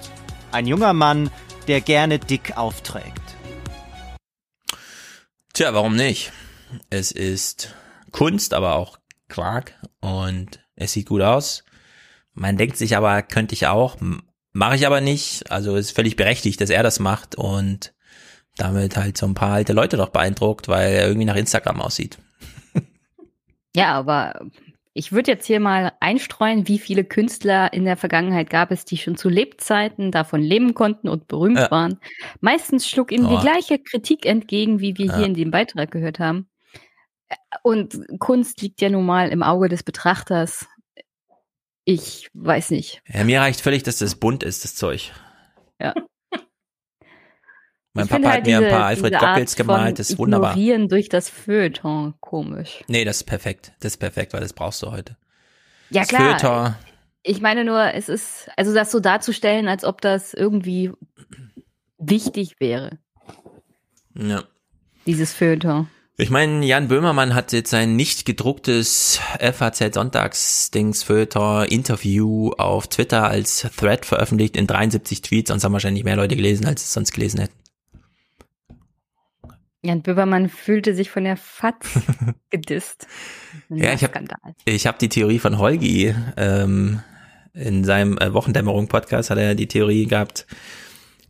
Ein 0.53 0.65
junger 0.65 0.93
Mann, 0.93 1.29
der 1.67 1.81
gerne 1.81 2.19
dick 2.19 2.55
aufträgt. 2.55 3.22
Tja, 5.53 5.71
warum 5.75 5.95
nicht? 5.95 6.31
Es 6.89 7.11
ist 7.11 7.75
Kunst, 8.11 8.55
aber 8.55 8.73
auch 8.73 8.97
Quark 9.29 9.79
und 9.99 10.59
es 10.75 10.93
sieht 10.93 11.09
gut 11.09 11.21
aus. 11.21 11.63
Man 12.33 12.57
denkt 12.57 12.75
sich 12.75 12.97
aber, 12.97 13.21
könnte 13.21 13.53
ich 13.53 13.67
auch, 13.67 13.97
mache 14.51 14.75
ich 14.75 14.87
aber 14.87 14.99
nicht. 14.99 15.51
Also 15.51 15.75
ist 15.75 15.91
völlig 15.91 16.15
berechtigt, 16.15 16.59
dass 16.59 16.71
er 16.71 16.81
das 16.81 16.97
macht 16.97 17.35
und 17.35 17.93
damit 18.57 18.97
halt 18.97 19.15
so 19.15 19.27
ein 19.27 19.35
paar 19.35 19.53
alte 19.53 19.73
Leute 19.73 19.95
doch 19.95 20.09
beeindruckt, 20.09 20.69
weil 20.69 20.91
er 20.91 21.05
irgendwie 21.05 21.25
nach 21.25 21.35
Instagram 21.35 21.81
aussieht. 21.81 22.17
Ja, 23.75 23.93
aber 23.93 24.47
ich 24.93 25.11
würde 25.11 25.31
jetzt 25.31 25.47
hier 25.47 25.59
mal 25.59 25.93
einstreuen, 25.99 26.67
wie 26.67 26.77
viele 26.77 27.03
Künstler 27.03 27.73
in 27.73 27.83
der 27.83 27.97
Vergangenheit 27.97 28.49
gab 28.49 28.71
es, 28.71 28.85
die 28.85 28.97
schon 28.97 29.17
zu 29.17 29.27
Lebzeiten 29.27 30.11
davon 30.11 30.41
leben 30.41 30.75
konnten 30.75 31.09
und 31.09 31.27
berühmt 31.27 31.57
ja. 31.57 31.71
waren. 31.71 31.99
Meistens 32.41 32.87
schlug 32.87 33.11
ihnen 33.11 33.25
oh. 33.25 33.35
die 33.35 33.41
gleiche 33.41 33.79
Kritik 33.79 34.25
entgegen, 34.25 34.79
wie 34.79 34.97
wir 34.97 35.07
ja. 35.07 35.17
hier 35.17 35.25
in 35.25 35.33
dem 35.33 35.49
Beitrag 35.49 35.89
gehört 35.89 36.19
haben. 36.19 36.47
Und 37.63 38.05
Kunst 38.19 38.61
liegt 38.61 38.81
ja 38.81 38.89
nun 38.89 39.05
mal 39.05 39.29
im 39.29 39.41
Auge 39.41 39.67
des 39.67 39.81
Betrachters. 39.81 40.67
Ich 41.85 42.29
weiß 42.33 42.69
nicht. 42.69 43.01
Ja, 43.07 43.23
mir 43.23 43.41
reicht 43.41 43.61
völlig, 43.61 43.81
dass 43.83 43.97
das 43.97 44.15
bunt 44.15 44.43
ist, 44.43 44.63
das 44.63 44.75
Zeug. 44.75 45.11
Ja. 45.79 45.93
Mein 47.93 48.05
ich 48.05 48.11
Papa 48.11 48.23
hat 48.23 48.33
halt 48.33 48.45
mir 48.47 48.57
diese, 48.57 48.69
ein 48.69 48.75
paar 48.75 48.85
Alfred 48.85 49.19
Gockels 49.19 49.55
gemalt, 49.55 49.99
das 49.99 50.09
ist 50.09 50.17
wunderbar. 50.17 50.51
Ignorieren 50.51 50.89
durch 50.89 51.09
das 51.09 51.29
Feuilleton, 51.29 52.15
komisch. 52.19 52.83
Nee, 52.87 53.05
das 53.05 53.17
ist 53.17 53.25
perfekt. 53.25 53.73
Das 53.81 53.93
ist 53.93 53.97
perfekt, 53.97 54.33
weil 54.33 54.41
das 54.41 54.53
brauchst 54.53 54.81
du 54.81 54.91
heute. 54.91 55.15
Ja, 55.91 56.01
das 56.01 56.09
klar. 56.09 56.39
Feuilleton. 56.39 56.75
Ich 57.21 57.39
meine 57.39 57.63
nur, 57.63 57.93
es 57.93 58.09
ist, 58.09 58.49
also 58.57 58.73
das 58.73 58.91
so 58.91 58.99
darzustellen, 58.99 59.67
als 59.67 59.83
ob 59.85 60.01
das 60.01 60.33
irgendwie 60.33 60.91
wichtig 61.99 62.55
wäre. 62.59 62.97
Ja. 64.15 64.43
Dieses 65.05 65.31
Feuilleton. 65.33 65.87
Ich 66.17 66.29
meine, 66.29 66.65
Jan 66.65 66.87
Böhmermann 66.87 67.35
hat 67.35 67.53
jetzt 67.53 67.69
sein 67.69 67.95
nicht 67.95 68.25
gedrucktes 68.25 69.19
FAZ 69.39 69.93
Sonntagsdings 69.93 71.03
Feuilleton 71.03 71.65
Interview 71.65 72.51
auf 72.57 72.87
Twitter 72.87 73.27
als 73.27 73.67
Thread 73.77 74.05
veröffentlicht 74.05 74.57
in 74.57 74.67
73 74.67 75.21
Tweets, 75.21 75.49
sonst 75.49 75.63
haben 75.63 75.73
wahrscheinlich 75.73 76.03
mehr 76.03 76.15
Leute 76.15 76.35
gelesen, 76.35 76.65
als 76.65 76.83
es 76.83 76.93
sonst 76.93 77.13
gelesen 77.13 77.39
hätten. 77.39 77.62
Jan 79.83 80.01
Böbermann 80.01 80.47
fühlte 80.47 80.95
sich 80.95 81.11
von 81.11 81.25
der 81.25 81.35
FATS 81.35 81.99
gedisst. 82.49 83.07
ja, 83.69 83.93
ich 83.93 84.03
habe 84.03 84.27
ich 84.65 84.87
hab 84.87 84.97
die 84.97 85.09
Theorie 85.09 85.39
von 85.39 85.57
Holgi 85.57 86.15
ähm, 86.37 87.01
in 87.53 87.83
seinem 87.83 88.17
äh, 88.17 88.33
Wochendämmerung-Podcast 88.33 89.29
hat 89.29 89.37
er 89.37 89.55
die 89.55 89.67
Theorie 89.67 90.07
gehabt. 90.07 90.47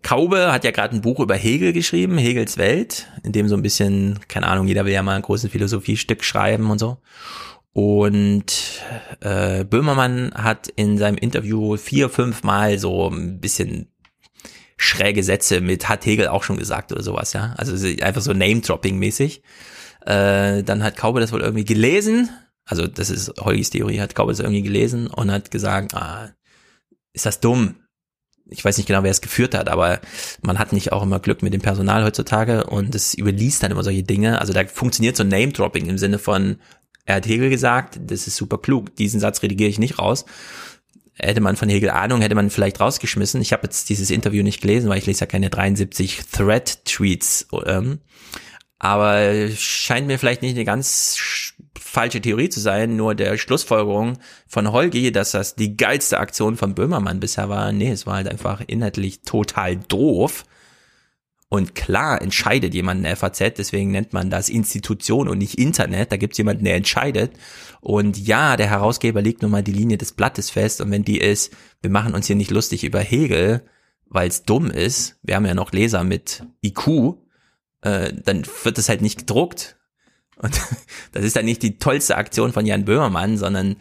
Kaube 0.04 0.52
hat 0.52 0.64
ja 0.66 0.72
gerade 0.72 0.96
ein 0.96 1.02
Buch 1.02 1.20
über 1.20 1.36
Hegel 1.36 1.74
geschrieben, 1.74 2.18
Hegels 2.18 2.58
Welt, 2.58 3.08
in 3.24 3.32
dem 3.32 3.48
so 3.48 3.56
ein 3.56 3.62
bisschen, 3.62 4.20
keine 4.28 4.48
Ahnung, 4.48 4.68
jeder 4.68 4.86
will 4.86 4.94
ja 4.94 5.02
mal 5.02 5.16
ein 5.16 5.22
großes 5.22 5.50
Philosophiestück 5.50 6.24
schreiben 6.24 6.70
und 6.70 6.78
so. 6.78 6.98
Und 7.72 8.82
äh, 9.22 9.64
Böhmermann 9.64 10.32
hat 10.36 10.68
in 10.68 11.00
seinem 11.00 11.18
Interview 11.18 11.76
vier, 11.78 12.10
fünf 12.10 12.44
Mal 12.44 12.78
so 12.78 13.10
ein 13.10 13.40
bisschen 13.40 13.88
schräge 14.78 15.24
Sätze 15.24 15.62
mit 15.62 15.90
hat 15.90 16.06
Hegel 16.06 16.28
auch 16.28 16.44
schon 16.44 16.58
gesagt 16.58 16.92
oder 16.92 17.04
sowas, 17.04 17.34
ja. 17.34 17.54
Also 17.58 17.74
einfach 18.02 18.22
so 18.22 18.34
Name-Dropping-mäßig. 18.34 19.42
Äh, 20.06 20.64
dann 20.64 20.84
hat 20.84 20.98
Kaube 20.98 21.20
das 21.20 21.32
wohl 21.32 21.42
irgendwie 21.42 21.66
gelesen. 21.66 22.30
Also 22.66 22.88
das 22.88 23.10
ist 23.10 23.34
Holgis 23.40 23.70
Theorie, 23.70 24.00
hat 24.00 24.16
Kaube 24.16 24.32
das 24.32 24.40
irgendwie 24.40 24.62
gelesen 24.62 25.08
und 25.08 25.32
hat 25.32 25.52
gesagt, 25.52 25.94
ah, 25.94 26.32
ist 27.14 27.26
das 27.26 27.40
dumm? 27.40 27.76
Ich 28.46 28.64
weiß 28.64 28.78
nicht 28.78 28.88
genau, 28.88 29.04
wer 29.04 29.12
es 29.12 29.22
geführt 29.22 29.56
hat, 29.56 29.70
aber 29.70 30.02
man 30.42 30.60
hat 30.60 30.74
nicht 30.74 30.92
auch 30.92 31.04
immer 31.04 31.20
Glück 31.20 31.42
mit 31.42 31.54
dem 31.54 31.62
Personal 31.62 32.04
heutzutage 32.04 32.66
und 32.66 32.94
es 32.94 33.14
überliest 33.14 33.64
dann 33.64 33.72
immer 33.72 33.84
solche 33.84 34.04
Dinge. 34.04 34.40
Also 34.42 34.54
da 34.54 34.66
funktioniert 34.66 35.16
so 35.16 35.24
Name-Dropping 35.24 35.88
im 35.88 35.98
Sinne 35.98 36.20
von, 36.20 36.58
er 37.06 37.16
hat 37.16 37.28
Hegel 37.28 37.50
gesagt, 37.50 38.00
das 38.06 38.28
ist 38.28 38.36
super 38.36 38.58
klug, 38.58 38.96
diesen 38.96 39.20
Satz 39.20 39.42
redigiere 39.42 39.70
ich 39.70 39.80
nicht 39.80 40.00
raus 40.00 40.26
hätte 41.16 41.42
man 41.42 41.56
von 41.56 41.70
Hegel 41.70 41.90
Ahnung, 41.90 42.22
hätte 42.22 42.36
man 42.36 42.50
vielleicht 42.50 42.80
rausgeschmissen. 42.80 43.42
Ich 43.42 43.54
habe 43.54 43.64
jetzt 43.64 43.90
dieses 43.90 44.10
Interview 44.10 44.44
nicht 44.44 44.62
gelesen, 44.62 44.90
weil 44.90 44.98
ich 44.98 45.06
lese 45.06 45.22
ja 45.22 45.28
keine 45.28 45.50
73 45.50 46.22
Thread-Tweets. 46.32 47.48
Ähm, 47.66 48.00
aber 48.80 49.50
scheint 49.56 50.08
mir 50.08 50.20
vielleicht 50.20 50.42
nicht 50.42 50.56
eine 50.56 50.66
ganz 50.66 51.54
falsche 51.80 52.20
Theorie 52.20 52.50
zu 52.50 52.60
sein, 52.60 52.96
nur 52.96 53.16
der 53.16 53.38
Schlussfolgerung 53.38 54.18
von 54.48 54.72
Holgi, 54.72 55.12
dass 55.12 55.32
das 55.32 55.56
die 55.56 55.78
geilste 55.78 56.20
Aktion 56.20 56.58
von 56.58 56.76
Böhmermann 56.76 57.20
bisher 57.20 57.50
war. 57.50 57.72
Nee, 57.72 57.92
es 57.92 58.08
war 58.08 58.16
halt 58.16 58.28
einfach 58.28 58.62
inhaltlich 58.66 59.22
total 59.22 59.78
doof. 59.78 60.44
Und 61.54 61.76
klar 61.76 62.20
entscheidet 62.20 62.74
jemand 62.74 63.06
eine 63.06 63.16
FAZ, 63.16 63.54
deswegen 63.60 63.92
nennt 63.92 64.12
man 64.12 64.32
das 64.32 64.50
Institution 64.50 65.30
und 65.30 65.38
nicht 65.38 65.60
Internet. 65.60 66.12
Da 66.12 66.18
gibt 66.18 66.34
es 66.34 66.40
jemanden, 66.40 66.66
der 66.66 66.74
entscheidet. 66.74 67.34
Und 67.80 68.18
ja, 68.18 68.58
der 68.58 68.72
Herausgeber 68.72 69.22
legt 69.22 69.44
nun 69.44 69.52
mal 69.52 69.62
die 69.62 69.72
Linie 69.72 70.00
des 70.00 70.14
Blattes 70.14 70.50
fest. 70.50 70.82
Und 70.82 70.90
wenn 70.90 71.04
die 71.04 71.20
ist, 71.20 71.56
wir 71.84 71.92
machen 71.92 72.16
uns 72.16 72.26
hier 72.26 72.36
nicht 72.36 72.50
lustig 72.50 72.84
über 72.84 73.02
Hegel, 73.02 73.62
weil 74.08 74.30
es 74.30 74.46
dumm 74.46 74.72
ist, 74.72 75.20
wir 75.22 75.36
haben 75.36 75.46
ja 75.46 75.54
noch 75.54 75.72
Leser 75.72 76.04
mit 76.04 76.44
IQ, 76.66 77.18
äh, 77.82 78.12
dann 78.12 78.48
wird 78.64 78.80
es 78.80 78.90
halt 78.90 79.04
nicht 79.04 79.20
gedruckt. 79.20 79.78
Und 80.38 80.60
das 81.12 81.24
ist 81.24 81.36
dann 81.36 81.46
nicht 81.46 81.62
die 81.62 81.78
tollste 81.78 82.18
Aktion 82.18 82.52
von 82.52 82.66
Jan 82.66 82.86
Böhmermann, 82.86 83.38
sondern 83.38 83.76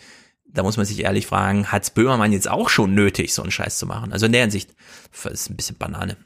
da 0.45 0.63
muss 0.63 0.77
man 0.77 0.85
sich 0.85 1.03
ehrlich 1.05 1.27
fragen, 1.27 1.73
hat's 1.73 1.89
Böhmermann 1.89 2.33
jetzt 2.33 2.51
auch 2.51 2.69
schon 2.69 2.95
nötig, 2.95 3.33
so 3.33 3.41
einen 3.41 3.51
Scheiß 3.51 3.79
zu 3.79 3.87
machen? 3.87 4.13
Also 4.13 4.27
in 4.27 4.33
der 4.33 4.43
Hinsicht 4.43 4.75
ist 5.25 5.49
ein 5.49 5.57
bisschen 5.57 5.79
Banane. 5.79 6.19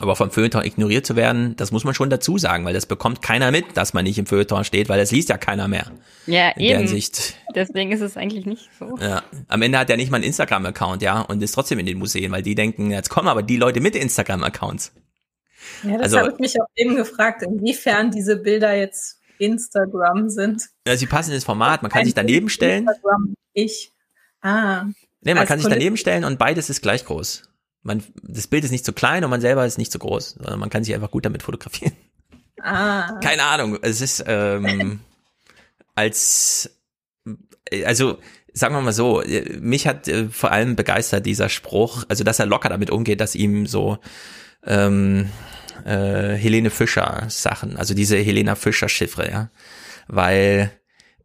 Aber 0.00 0.16
vom 0.16 0.30
Feuilleton 0.30 0.64
ignoriert 0.64 1.06
zu 1.06 1.16
werden, 1.16 1.56
das 1.56 1.72
muss 1.72 1.84
man 1.84 1.94
schon 1.94 2.10
dazu 2.10 2.38
sagen, 2.38 2.64
weil 2.64 2.74
das 2.74 2.86
bekommt 2.86 3.22
keiner 3.22 3.50
mit, 3.50 3.76
dass 3.76 3.94
man 3.94 4.04
nicht 4.04 4.18
im 4.18 4.26
Feuilleton 4.26 4.64
steht, 4.64 4.88
weil 4.88 4.98
das 4.98 5.10
liest 5.10 5.28
ja 5.28 5.38
keiner 5.38 5.68
mehr. 5.68 5.90
Ja, 6.26 6.50
in 6.50 6.62
eben. 6.62 6.78
Hinsicht, 6.80 7.34
Deswegen 7.54 7.92
ist 7.92 8.02
es 8.02 8.16
eigentlich 8.16 8.44
nicht 8.44 8.68
so. 8.78 8.96
Ja. 9.00 9.22
Am 9.48 9.62
Ende 9.62 9.78
hat 9.78 9.88
er 9.88 9.96
nicht 9.96 10.10
mal 10.10 10.16
einen 10.16 10.24
Instagram-Account, 10.24 11.02
ja, 11.02 11.22
und 11.22 11.42
ist 11.42 11.52
trotzdem 11.52 11.78
in 11.78 11.86
den 11.86 11.98
Museen, 11.98 12.30
weil 12.32 12.42
die 12.42 12.54
denken, 12.54 12.90
jetzt 12.90 13.08
kommen 13.08 13.28
aber 13.28 13.42
die 13.42 13.56
Leute 13.56 13.80
mit 13.80 13.96
Instagram-Accounts. 13.96 14.92
Ja, 15.82 15.92
das 15.92 16.02
also, 16.02 16.18
habe 16.18 16.32
ich 16.32 16.38
mich 16.38 16.60
auch 16.60 16.68
eben 16.76 16.96
gefragt, 16.96 17.42
inwiefern 17.42 18.10
diese 18.10 18.36
Bilder 18.36 18.74
jetzt 18.74 19.20
Instagram 19.38 20.28
sind. 20.28 20.68
Ja, 20.86 20.96
sie 20.96 21.06
passen 21.06 21.32
ins 21.32 21.44
Format, 21.44 21.82
man 21.82 21.90
kann 21.90 22.04
sich 22.04 22.14
daneben 22.14 22.48
stellen. 22.48 22.86
Instagram, 22.86 23.34
ich. 23.54 23.92
Ah. 24.42 24.84
Nee, 25.22 25.34
man 25.34 25.46
kann 25.46 25.58
sich 25.58 25.68
daneben 25.68 25.96
stellen 25.96 26.24
und 26.24 26.38
beides 26.38 26.70
ist 26.70 26.82
gleich 26.82 27.04
groß 27.04 27.48
man, 27.86 28.02
das 28.22 28.46
Bild 28.46 28.64
ist 28.64 28.72
nicht 28.72 28.84
zu 28.84 28.92
klein 28.92 29.24
und 29.24 29.30
man 29.30 29.40
selber 29.40 29.64
ist 29.64 29.78
nicht 29.78 29.92
zu 29.92 29.98
groß, 29.98 30.36
sondern 30.38 30.58
man 30.58 30.70
kann 30.70 30.84
sich 30.84 30.94
einfach 30.94 31.10
gut 31.10 31.24
damit 31.24 31.42
fotografieren. 31.42 31.92
Ah. 32.60 33.20
Keine 33.20 33.44
Ahnung, 33.44 33.78
es 33.82 34.00
ist 34.00 34.24
ähm, 34.26 35.00
als, 35.94 36.70
also 37.84 38.18
sagen 38.52 38.74
wir 38.74 38.80
mal 38.80 38.92
so, 38.92 39.22
mich 39.60 39.86
hat 39.86 40.08
äh, 40.08 40.28
vor 40.30 40.50
allem 40.50 40.74
begeistert 40.74 41.26
dieser 41.26 41.48
Spruch, 41.48 42.04
also 42.08 42.24
dass 42.24 42.38
er 42.38 42.46
locker 42.46 42.68
damit 42.68 42.90
umgeht, 42.90 43.20
dass 43.20 43.34
ihm 43.34 43.66
so 43.66 43.98
ähm, 44.64 45.28
äh, 45.84 46.34
Helene 46.34 46.70
Fischer 46.70 47.26
Sachen, 47.28 47.76
also 47.76 47.94
diese 47.94 48.16
Helena 48.16 48.54
Fischer 48.56 48.88
Chiffre, 48.88 49.30
ja, 49.30 49.50
weil 50.08 50.72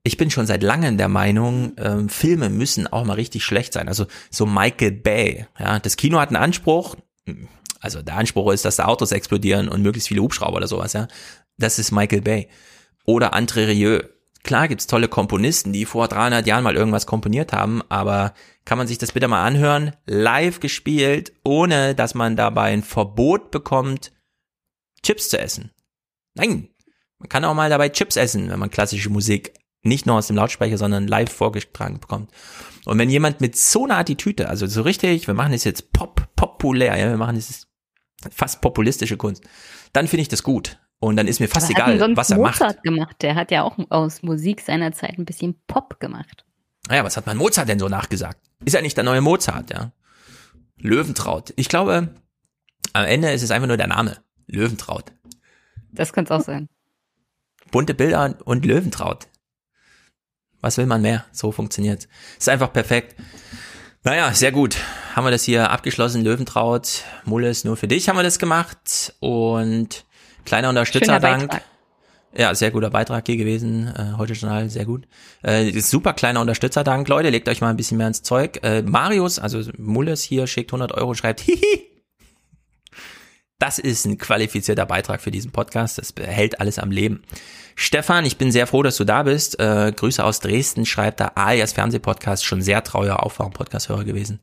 ich 0.04 0.18
bin 0.18 0.32
schon 0.32 0.48
seit 0.48 0.64
langem 0.64 0.98
der 0.98 1.10
Meinung, 1.10 1.74
ähm, 1.78 2.10
Filme 2.10 2.50
müssen 2.50 2.88
auch 2.88 3.06
mal 3.06 3.14
richtig 3.14 3.44
schlecht 3.44 3.74
sein. 3.74 3.88
Also 3.88 4.08
so 4.30 4.46
Michael 4.46 4.92
Bay. 4.92 5.46
Ja, 5.60 5.80
das 5.80 5.96
Kino 5.96 6.20
hat 6.20 6.30
einen 6.30 6.44
Anspruch. 6.44 6.96
Also 7.80 8.02
der 8.02 8.16
Anspruch 8.16 8.52
ist, 8.52 8.66
dass 8.66 8.78
da 8.78 8.86
Autos 8.86 9.12
explodieren 9.12 9.70
und 9.70 9.82
möglichst 9.82 10.08
viele 10.08 10.22
Hubschrauber 10.22 10.58
oder 10.58 10.68
sowas. 10.68 10.94
Ja, 10.94 11.08
das 11.58 11.78
ist 11.78 11.92
Michael 11.92 12.22
Bay 12.22 12.50
oder 13.06 13.36
André 13.36 13.68
Rieu. 13.68 14.02
Klar 14.44 14.68
gibt's 14.68 14.88
tolle 14.88 15.08
Komponisten, 15.08 15.72
die 15.72 15.86
vor 15.86 16.08
300 16.08 16.48
Jahren 16.48 16.64
mal 16.64 16.76
irgendwas 16.76 17.06
komponiert 17.06 17.54
haben, 17.54 17.84
aber 17.90 18.34
kann 18.66 18.80
man 18.80 18.88
sich 18.88 18.98
das 18.98 19.12
bitte 19.12 19.28
mal 19.28 19.46
anhören? 19.46 19.96
Live 20.08 20.60
gespielt, 20.60 21.32
ohne 21.44 21.94
dass 21.94 22.16
man 22.16 22.36
dabei 22.36 22.74
ein 22.74 22.82
Verbot 22.82 23.52
bekommt, 23.52 24.12
Chips 25.04 25.30
zu 25.30 25.40
essen. 25.40 25.72
Nein, 26.34 26.70
man 27.20 27.30
kann 27.30 27.46
auch 27.46 27.54
mal 27.54 27.70
dabei 27.70 27.90
Chips 27.90 28.16
essen, 28.16 28.50
wenn 28.50 28.58
man 28.58 28.72
klassische 28.72 29.12
Musik 29.12 29.54
nicht 29.84 30.06
nur 30.06 30.18
aus 30.18 30.28
dem 30.28 30.36
Lautsprecher, 30.36 30.78
sondern 30.78 31.08
live 31.08 31.32
vorgetragen 31.32 32.00
bekommt. 32.00 32.30
Und 32.86 32.98
wenn 32.98 33.10
jemand 33.10 33.42
mit 33.42 33.56
so 33.56 33.86
einer 33.86 33.98
Attitüde, 33.98 34.48
also 34.48 34.68
so 34.68 34.82
richtig, 34.82 35.28
wir 35.28 35.34
machen 35.34 35.54
es 35.54 35.64
jetzt 35.64 35.92
pop, 35.94 36.28
populär, 36.36 36.98
ja, 36.98 37.10
wir 37.10 37.18
machen 37.18 37.36
es 37.36 37.68
fast 38.32 38.62
populistische 38.62 39.18
Kunst, 39.18 39.44
dann 39.94 40.08
finde 40.08 40.22
ich 40.22 40.28
das 40.28 40.44
gut. 40.44 40.80
Und 41.00 41.16
dann 41.16 41.28
ist 41.28 41.40
mir 41.40 41.48
fast 41.48 41.70
egal, 41.72 42.16
was 42.16 42.30
er 42.30 42.38
Mozart 42.38 42.76
macht. 42.76 42.84
gemacht. 42.84 43.16
Der 43.22 43.34
hat 43.34 43.50
ja 43.50 43.64
auch 43.64 43.78
aus 43.90 44.22
Musik 44.22 44.62
seiner 44.62 44.92
Zeit 44.92 45.18
ein 45.18 45.26
bisschen 45.26 45.60
Pop 45.66 46.00
gemacht. 46.00 46.46
Naja, 46.88 47.04
was 47.04 47.18
hat 47.18 47.26
man 47.26 47.38
Mozart 47.38 47.70
denn 47.70 47.80
so 47.80 47.90
nachgesagt? 47.90 48.40
Ist 48.64 48.74
ja 48.74 48.82
nicht 48.82 48.98
der 48.98 49.04
neue 49.04 49.22
Mozart, 49.22 49.72
ja. 49.72 49.94
Löwentraut. 50.78 51.54
Ich 51.56 51.70
glaube, 51.70 52.14
am 52.94 53.06
Ende 53.06 53.32
ist 53.32 53.42
es 53.42 53.50
einfach 53.50 53.68
nur 53.68 53.78
der 53.78 53.88
Name. 53.88 54.18
Löwentraut. 54.46 55.12
Das 55.92 56.14
könnte 56.14 56.34
es 56.34 56.40
auch 56.40 56.46
sein. 56.46 56.70
Bunte 57.72 57.94
Bilder 57.94 58.38
und 58.46 58.66
Löwentraut. 58.66 59.28
Was 60.62 60.78
will 60.78 60.86
man 60.86 61.02
mehr? 61.02 61.26
So 61.32 61.52
funktioniert's. 61.52 62.08
Ist 62.38 62.50
einfach 62.50 62.72
perfekt. 62.72 63.16
Naja, 64.04 64.34
sehr 64.34 64.52
gut. 64.52 64.78
Haben 65.16 65.26
wir 65.26 65.32
das 65.32 65.44
hier 65.44 65.70
abgeschlossen. 65.70 66.24
Löwentraut, 66.24 67.04
Mulles, 67.26 67.64
nur 67.66 67.78
für 67.78 67.88
dich 67.88 68.10
haben 68.10 68.16
wir 68.16 68.24
das 68.24 68.40
gemacht. 68.40 69.14
Und 69.20 70.06
kleiner 70.46 70.70
Unterstützerdank. 70.70 71.62
Ja, 72.36 72.56
sehr 72.56 72.72
guter 72.72 72.90
Beitrag 72.90 73.26
hier 73.28 73.36
gewesen. 73.36 73.88
Äh, 73.88 74.18
heute 74.18 74.34
Journal, 74.34 74.70
sehr 74.70 74.86
gut. 74.86 75.06
Äh, 75.44 75.78
super 75.82 76.14
kleiner 76.14 76.40
Unterstützerdank. 76.40 77.08
Leute, 77.10 77.30
legt 77.30 77.50
euch 77.50 77.60
mal 77.60 77.70
ein 77.70 77.76
bisschen 77.76 77.98
mehr 77.98 78.08
ins 78.08 78.24
Zeug. 78.24 78.60
Äh, 78.64 78.84
Marius, 78.84 79.38
also 79.38 79.62
Mulles 79.78 80.24
hier, 80.24 80.48
schickt 80.48 80.72
100 80.72 80.94
Euro, 80.94 81.14
schreibt, 81.14 81.40
hihi. 81.42 81.92
Das 83.60 83.78
ist 83.78 84.06
ein 84.06 84.18
qualifizierter 84.18 84.86
Beitrag 84.86 85.22
für 85.22 85.30
diesen 85.30 85.52
Podcast. 85.52 85.98
Das 85.98 86.14
behält 86.14 86.60
alles 86.60 86.80
am 86.80 86.90
Leben. 86.90 87.22
Stefan, 87.82 88.26
ich 88.26 88.38
bin 88.38 88.52
sehr 88.52 88.68
froh, 88.68 88.84
dass 88.84 88.98
du 88.98 89.06
da 89.06 89.24
bist. 89.24 89.60
Äh, 89.60 89.92
Grüße 89.96 90.24
aus 90.24 90.40
Dresden, 90.40 90.86
schreibt 90.86 91.20
da 91.20 91.32
alias 91.34 91.74
Fernsehpodcast, 91.74 92.46
schon 92.46 92.62
sehr 92.62 92.84
treuer 92.84 93.24
Aufwachen-Podcast-Hörer 93.24 94.04
gewesen. 94.04 94.40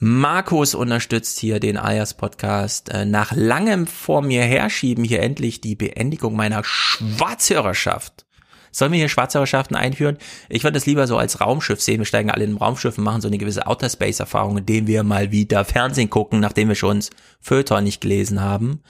Markus 0.00 0.74
unterstützt 0.74 1.38
hier 1.38 1.60
den 1.60 1.76
alias 1.76 2.14
Podcast. 2.14 2.88
Äh, 2.88 3.04
nach 3.04 3.30
langem 3.30 3.86
vor 3.86 4.20
mir 4.20 4.42
herschieben 4.42 5.04
hier 5.04 5.22
endlich 5.22 5.60
die 5.60 5.76
Beendigung 5.76 6.34
meiner 6.34 6.64
Schwarzhörerschaft. 6.64 8.26
Sollen 8.72 8.90
wir 8.90 8.98
hier 8.98 9.08
Schwarzhörerschaften 9.08 9.76
einführen? 9.76 10.18
Ich 10.48 10.64
würde 10.64 10.74
das 10.74 10.86
lieber 10.86 11.06
so 11.06 11.18
als 11.18 11.40
Raumschiff 11.40 11.80
sehen. 11.80 11.98
Wir 11.98 12.04
steigen 12.04 12.32
alle 12.32 12.44
in 12.44 12.54
ein 12.54 12.58
Raumschiff 12.58 12.98
und 12.98 13.04
machen 13.04 13.20
so 13.20 13.28
eine 13.28 13.38
gewisse 13.38 13.68
Outer 13.68 13.88
Space 13.88 14.18
Erfahrung, 14.18 14.58
indem 14.58 14.88
wir 14.88 15.04
mal 15.04 15.30
wieder 15.30 15.64
Fernsehen 15.64 16.10
gucken, 16.10 16.40
nachdem 16.40 16.66
wir 16.66 16.74
schon 16.74 17.00
Feuilleton 17.40 17.84
nicht 17.84 18.00
gelesen 18.00 18.40
haben. 18.40 18.82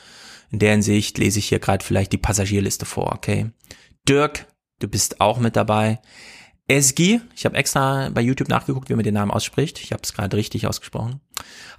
In 0.50 0.58
der 0.58 0.73
Hinsicht 0.73 1.18
lese 1.18 1.39
ich 1.39 1.49
hier 1.49 1.58
gerade 1.58 1.84
vielleicht 1.84 2.12
die 2.12 2.18
Passagierliste 2.18 2.86
vor, 2.86 3.12
okay? 3.12 3.50
Dirk, 4.08 4.47
du 4.78 4.89
bist 4.89 5.20
auch 5.20 5.39
mit 5.39 5.57
dabei. 5.57 6.00
Esgi, 6.68 7.20
ich 7.34 7.44
habe 7.44 7.57
extra 7.57 8.10
bei 8.10 8.20
YouTube 8.20 8.49
nachgeguckt, 8.49 8.89
wie 8.89 8.94
man 8.94 9.05
den 9.05 9.15
Namen 9.15 9.31
ausspricht. 9.31 9.81
Ich 9.81 9.92
habe 9.92 10.02
es 10.02 10.12
gerade 10.12 10.36
richtig 10.36 10.66
ausgesprochen. 10.66 11.20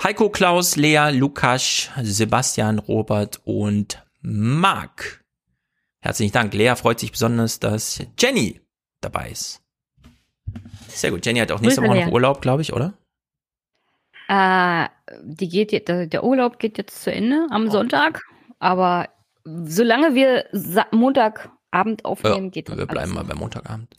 Heiko, 0.02 0.30
Klaus, 0.30 0.78
Lea, 0.78 1.10
Lukas, 1.12 1.90
Sebastian, 2.02 2.80
Robert 2.80 3.42
und 3.44 4.06
Marc. 4.22 5.26
Herzlichen 6.00 6.32
Dank. 6.32 6.54
Lea 6.54 6.76
freut 6.76 7.00
sich 7.00 7.12
besonders, 7.12 7.60
dass 7.60 8.02
Jenny 8.18 8.62
dabei 9.02 9.30
ist. 9.30 9.62
Sehr 10.88 11.12
gut. 11.12 11.26
Jenny 11.26 11.40
hat 11.40 11.52
auch 11.52 11.60
nächste 11.60 11.82
Woche 11.82 12.06
noch 12.06 12.12
Urlaub, 12.12 12.42
glaube 12.42 12.62
ich, 12.62 12.72
oder? 12.72 12.94
Äh, 14.30 14.88
die 15.24 15.50
geht 15.50 15.88
der 15.88 16.24
Urlaub 16.24 16.60
geht 16.60 16.78
jetzt 16.78 17.04
zu 17.04 17.12
Ende 17.12 17.48
am 17.50 17.68
oh. 17.68 17.72
Sonntag. 17.72 18.24
Aber 18.60 19.10
solange 19.46 20.16
wir 20.16 20.46
Montagabend 20.92 22.06
aufnehmen, 22.06 22.46
ja, 22.46 22.50
geht 22.52 22.70
das. 22.70 22.78
Wir 22.78 22.86
bleiben 22.86 23.14
mal 23.14 23.24
beim 23.24 23.38
Montagabend. 23.38 23.94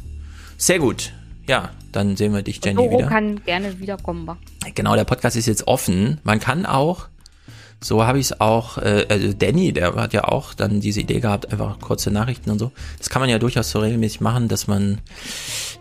Sehr 0.56 0.78
gut. 0.78 1.12
Ja, 1.46 1.70
dann 1.92 2.16
sehen 2.16 2.34
wir 2.34 2.42
dich, 2.42 2.60
Jenny, 2.62 2.76
Doro 2.76 2.98
wieder. 2.98 3.08
kann 3.08 3.42
gerne 3.44 3.78
wiederkommen. 3.78 4.36
Genau, 4.74 4.94
der 4.96 5.04
Podcast 5.04 5.36
ist 5.36 5.46
jetzt 5.46 5.66
offen. 5.66 6.20
Man 6.22 6.40
kann 6.40 6.66
auch, 6.66 7.08
so 7.80 8.04
habe 8.04 8.18
ich 8.18 8.26
es 8.26 8.40
auch, 8.40 8.78
äh, 8.78 9.06
also 9.08 9.32
Danny, 9.32 9.72
der 9.72 9.94
hat 9.94 10.12
ja 10.12 10.24
auch 10.24 10.54
dann 10.54 10.80
diese 10.80 11.00
Idee 11.00 11.20
gehabt, 11.20 11.52
einfach 11.52 11.78
kurze 11.78 12.10
Nachrichten 12.10 12.50
und 12.50 12.58
so. 12.58 12.72
Das 12.98 13.08
kann 13.08 13.20
man 13.20 13.30
ja 13.30 13.38
durchaus 13.38 13.70
so 13.70 13.78
regelmäßig 13.78 14.20
machen, 14.20 14.48
dass 14.48 14.66
man 14.66 15.00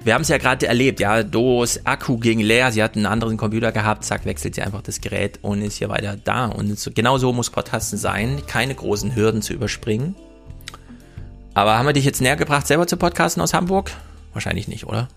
wir 0.04 0.14
haben 0.14 0.22
es 0.22 0.30
ja 0.30 0.38
gerade 0.38 0.68
erlebt, 0.68 1.00
ja, 1.00 1.24
Dos 1.24 1.86
Akku 1.86 2.18
ging 2.18 2.40
leer, 2.40 2.72
sie 2.72 2.82
hat 2.82 2.96
einen 2.96 3.06
anderen 3.06 3.36
Computer 3.36 3.72
gehabt, 3.72 4.06
zack, 4.06 4.26
wechselt 4.26 4.56
sie 4.56 4.62
einfach 4.62 4.82
das 4.82 5.02
Gerät 5.02 5.40
und 5.42 5.62
ist 5.62 5.78
hier 5.78 5.90
weiter 5.90 6.16
da. 6.16 6.46
Und 6.46 6.80
so, 6.80 6.92
genau 6.94 7.18
so 7.18 7.34
muss 7.34 7.50
Podcasten 7.50 7.98
sein, 7.98 8.42
keine 8.48 8.76
großen 8.76 9.16
Hürden 9.16 9.42
zu 9.42 9.54
überspringen. 9.54 10.16
Aber 11.54 11.78
haben 11.78 11.88
wir 11.88 11.94
dich 11.94 12.06
jetzt 12.06 12.22
näher 12.22 12.36
gebracht, 12.36 12.68
selber 12.68 12.88
zu 12.88 12.98
podcasten 12.98 13.42
aus 13.42 13.54
Hamburg? 13.54 13.92
Wahrscheinlich 14.34 14.68
nicht, 14.68 14.86
oder? 14.86 15.08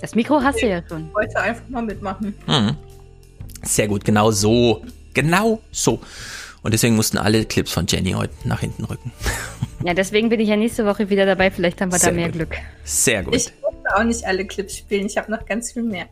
Das 0.00 0.14
Mikro 0.14 0.40
hast 0.42 0.60
du 0.62 0.68
ja 0.68 0.82
schon. 0.86 1.08
Ich 1.08 1.14
wollte 1.14 1.40
einfach 1.40 1.68
mal 1.68 1.82
mitmachen. 1.82 2.34
Mhm. 2.46 2.76
Sehr 3.62 3.88
gut, 3.88 4.04
genau 4.04 4.30
so. 4.30 4.82
Genau 5.14 5.60
so. 5.70 6.00
Und 6.62 6.72
deswegen 6.74 6.96
mussten 6.96 7.18
alle 7.18 7.44
Clips 7.46 7.72
von 7.72 7.86
Jenny 7.88 8.12
heute 8.12 8.34
nach 8.44 8.60
hinten 8.60 8.84
rücken. 8.84 9.12
Ja, 9.84 9.94
deswegen 9.94 10.28
bin 10.28 10.40
ich 10.40 10.48
ja 10.48 10.56
nächste 10.56 10.84
Woche 10.84 11.08
wieder 11.08 11.24
dabei. 11.24 11.50
Vielleicht 11.50 11.80
haben 11.80 11.90
wir 11.90 11.98
Sehr 11.98 12.10
da 12.10 12.16
mehr 12.16 12.26
gut. 12.26 12.34
Glück. 12.34 12.56
Sehr 12.84 13.22
gut. 13.22 13.34
Ich 13.34 13.50
musste 13.62 13.96
auch 13.96 14.04
nicht 14.04 14.26
alle 14.26 14.46
Clips 14.46 14.76
spielen. 14.76 15.06
Ich 15.06 15.16
habe 15.16 15.30
noch 15.30 15.46
ganz 15.46 15.72
viel 15.72 15.84
mehr. 15.84 16.06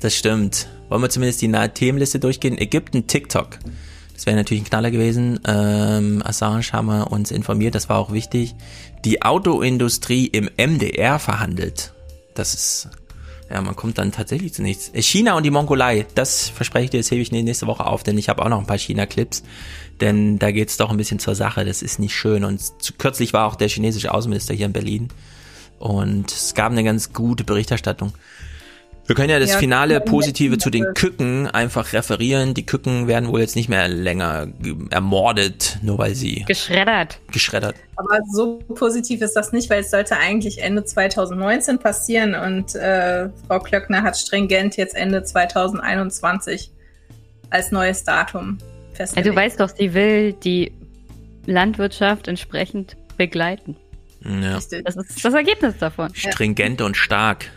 Das 0.00 0.14
stimmt. 0.14 0.68
Wollen 0.90 1.02
wir 1.02 1.08
zumindest 1.08 1.40
die 1.40 1.48
nahe 1.48 1.72
Themenliste 1.72 2.18
durchgehen? 2.18 2.58
Ägypten, 2.58 3.06
TikTok. 3.06 3.58
Das 4.20 4.26
wäre 4.26 4.36
natürlich 4.36 4.64
ein 4.64 4.66
Knaller 4.66 4.90
gewesen. 4.90 5.40
Ähm, 5.46 6.22
Assange 6.22 6.72
haben 6.72 6.88
wir 6.88 7.10
uns 7.10 7.30
informiert, 7.30 7.74
das 7.74 7.88
war 7.88 7.98
auch 7.98 8.12
wichtig. 8.12 8.54
Die 9.06 9.22
Autoindustrie 9.22 10.26
im 10.26 10.50
MDR 10.58 11.18
verhandelt. 11.18 11.94
Das 12.34 12.52
ist 12.52 12.88
Ja, 13.50 13.60
man 13.60 13.74
kommt 13.74 13.98
dann 13.98 14.12
tatsächlich 14.12 14.54
zu 14.54 14.62
nichts. 14.62 14.92
China 14.94 15.34
und 15.34 15.42
die 15.42 15.50
Mongolei, 15.50 16.06
das 16.14 16.48
verspreche 16.48 16.84
ich 16.84 16.90
dir, 16.90 17.00
das 17.00 17.10
hebe 17.10 17.20
ich 17.20 17.32
nächste 17.32 17.66
Woche 17.66 17.84
auf, 17.84 18.04
denn 18.04 18.16
ich 18.16 18.28
habe 18.28 18.44
auch 18.44 18.48
noch 18.48 18.60
ein 18.60 18.66
paar 18.66 18.78
China-Clips. 18.78 19.42
Denn 20.00 20.38
da 20.38 20.52
geht's 20.52 20.76
doch 20.76 20.90
ein 20.90 20.96
bisschen 20.96 21.18
zur 21.18 21.34
Sache, 21.34 21.64
das 21.64 21.82
ist 21.82 21.98
nicht 21.98 22.14
schön. 22.14 22.44
Und 22.44 22.62
kürzlich 22.98 23.32
war 23.32 23.46
auch 23.46 23.56
der 23.56 23.68
chinesische 23.68 24.14
Außenminister 24.14 24.54
hier 24.54 24.66
in 24.66 24.72
Berlin. 24.72 25.08
Und 25.80 26.30
es 26.30 26.54
gab 26.54 26.70
eine 26.70 26.84
ganz 26.84 27.12
gute 27.12 27.42
Berichterstattung. 27.42 28.12
Wir 29.10 29.16
können 29.16 29.30
ja 29.30 29.40
das 29.40 29.50
ja, 29.50 29.58
finale 29.58 30.00
Positive 30.00 30.56
zu 30.56 30.70
den 30.70 30.94
Küken 30.94 31.48
einfach 31.48 31.92
referieren. 31.94 32.54
Die 32.54 32.64
Küken 32.64 33.08
werden 33.08 33.28
wohl 33.28 33.40
jetzt 33.40 33.56
nicht 33.56 33.68
mehr 33.68 33.88
länger 33.88 34.46
ermordet, 34.90 35.78
nur 35.82 35.98
weil 35.98 36.14
sie 36.14 36.44
geschreddert. 36.46 37.18
Geschreddert. 37.32 37.74
Aber 37.96 38.20
so 38.32 38.60
positiv 38.72 39.20
ist 39.20 39.32
das 39.32 39.50
nicht, 39.50 39.68
weil 39.68 39.80
es 39.80 39.90
sollte 39.90 40.16
eigentlich 40.16 40.62
Ende 40.62 40.84
2019 40.84 41.80
passieren 41.80 42.36
und 42.36 42.76
äh, 42.76 43.30
Frau 43.48 43.58
Klöckner 43.58 44.04
hat 44.04 44.16
stringent 44.16 44.76
jetzt 44.76 44.94
Ende 44.94 45.24
2021 45.24 46.70
als 47.50 47.72
neues 47.72 48.04
Datum 48.04 48.58
festgelegt. 48.92 49.26
Ja, 49.26 49.32
du 49.32 49.36
weißt 49.36 49.58
doch, 49.58 49.70
sie 49.76 49.92
will 49.92 50.34
die 50.34 50.70
Landwirtschaft 51.46 52.28
entsprechend 52.28 52.96
begleiten. 53.16 53.74
Ja. 54.24 54.52
Das 54.52 54.66
ist 54.66 55.24
das 55.24 55.34
Ergebnis 55.34 55.78
davon. 55.78 56.14
Stringent 56.14 56.78
ja. 56.78 56.86
und 56.86 56.96
stark. 56.96 57.50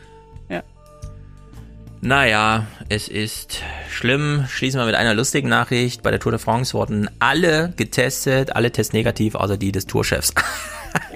Naja, 2.06 2.68
es 2.90 3.08
ist 3.08 3.62
schlimm. 3.90 4.46
Schließen 4.50 4.78
wir 4.78 4.86
mit 4.86 4.96
einer 4.96 5.14
lustigen 5.14 5.48
Nachricht. 5.48 6.04
Bei 6.04 6.12
der 6.12 6.20
Tour 6.20 6.34
de 6.34 6.40
France 6.40 6.74
wurden 6.74 7.10
alle 7.20 7.72
getestet, 7.78 8.58
alle 8.58 8.74
Tests 8.74 8.92
negativ, 8.92 9.36
außer 9.36 9.56
die 9.56 9.72
des 9.72 9.88
Tourchefs. 9.88 10.34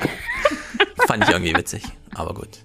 Fand 1.06 1.26
ich 1.26 1.30
irgendwie 1.30 1.54
witzig, 1.54 1.84
aber 2.16 2.34
gut. 2.34 2.60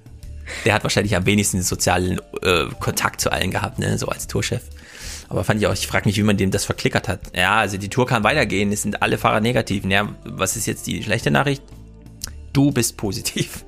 Der 0.64 0.72
hat 0.72 0.84
wahrscheinlich 0.84 1.16
am 1.16 1.26
wenigsten 1.26 1.62
sozialen 1.62 2.20
äh, 2.42 2.66
Kontakt 2.78 3.20
zu 3.20 3.32
allen 3.32 3.50
gehabt, 3.50 3.80
ne, 3.80 3.98
so 3.98 4.06
als 4.06 4.28
Tourchef. 4.28 4.62
Aber 5.28 5.42
fand 5.42 5.60
ich 5.60 5.66
auch, 5.66 5.72
ich 5.72 5.88
frage 5.88 6.08
mich, 6.08 6.16
wie 6.16 6.22
man 6.22 6.36
dem 6.36 6.52
das 6.52 6.64
verklickert 6.64 7.08
hat. 7.08 7.36
Ja, 7.36 7.56
also 7.56 7.76
die 7.76 7.88
Tour 7.88 8.06
kann 8.06 8.22
weitergehen, 8.22 8.70
es 8.70 8.82
sind 8.82 9.02
alle 9.02 9.18
Fahrer 9.18 9.40
negativ. 9.40 9.84
Ja, 9.84 10.08
was 10.24 10.54
ist 10.54 10.66
jetzt 10.66 10.86
die 10.86 11.02
schlechte 11.02 11.32
Nachricht? 11.32 11.64
Du 12.52 12.70
bist 12.70 12.96
positiv. 12.96 13.64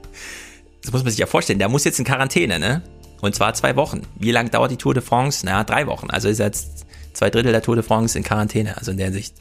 Das 0.81 0.93
muss 0.93 1.03
man 1.03 1.11
sich 1.11 1.19
ja 1.19 1.27
vorstellen. 1.27 1.59
Der 1.59 1.69
muss 1.69 1.83
jetzt 1.83 1.99
in 1.99 2.05
Quarantäne, 2.05 2.61
ne? 2.61 2.83
Und 3.25 3.35
zwar 3.35 3.55
zwei 3.55 3.75
Wochen. 3.75 4.03
Wie 4.17 4.33
lange 4.33 4.51
dauert 4.51 4.71
die 4.71 4.77
Tour 4.77 4.93
de 4.93 5.03
France? 5.03 5.47
Naja, 5.47 5.65
drei 5.65 5.87
Wochen. 5.87 6.11
Also 6.11 6.29
ist 6.29 6.41
jetzt 6.41 6.85
zwei 7.15 7.31
Drittel 7.31 7.53
der 7.53 7.63
Tour 7.63 7.75
de 7.75 7.83
France 7.83 8.19
in 8.19 8.23
Quarantäne. 8.23 8.77
Also 8.77 8.91
in 8.91 8.99
der 8.99 9.13
Sicht 9.13 9.37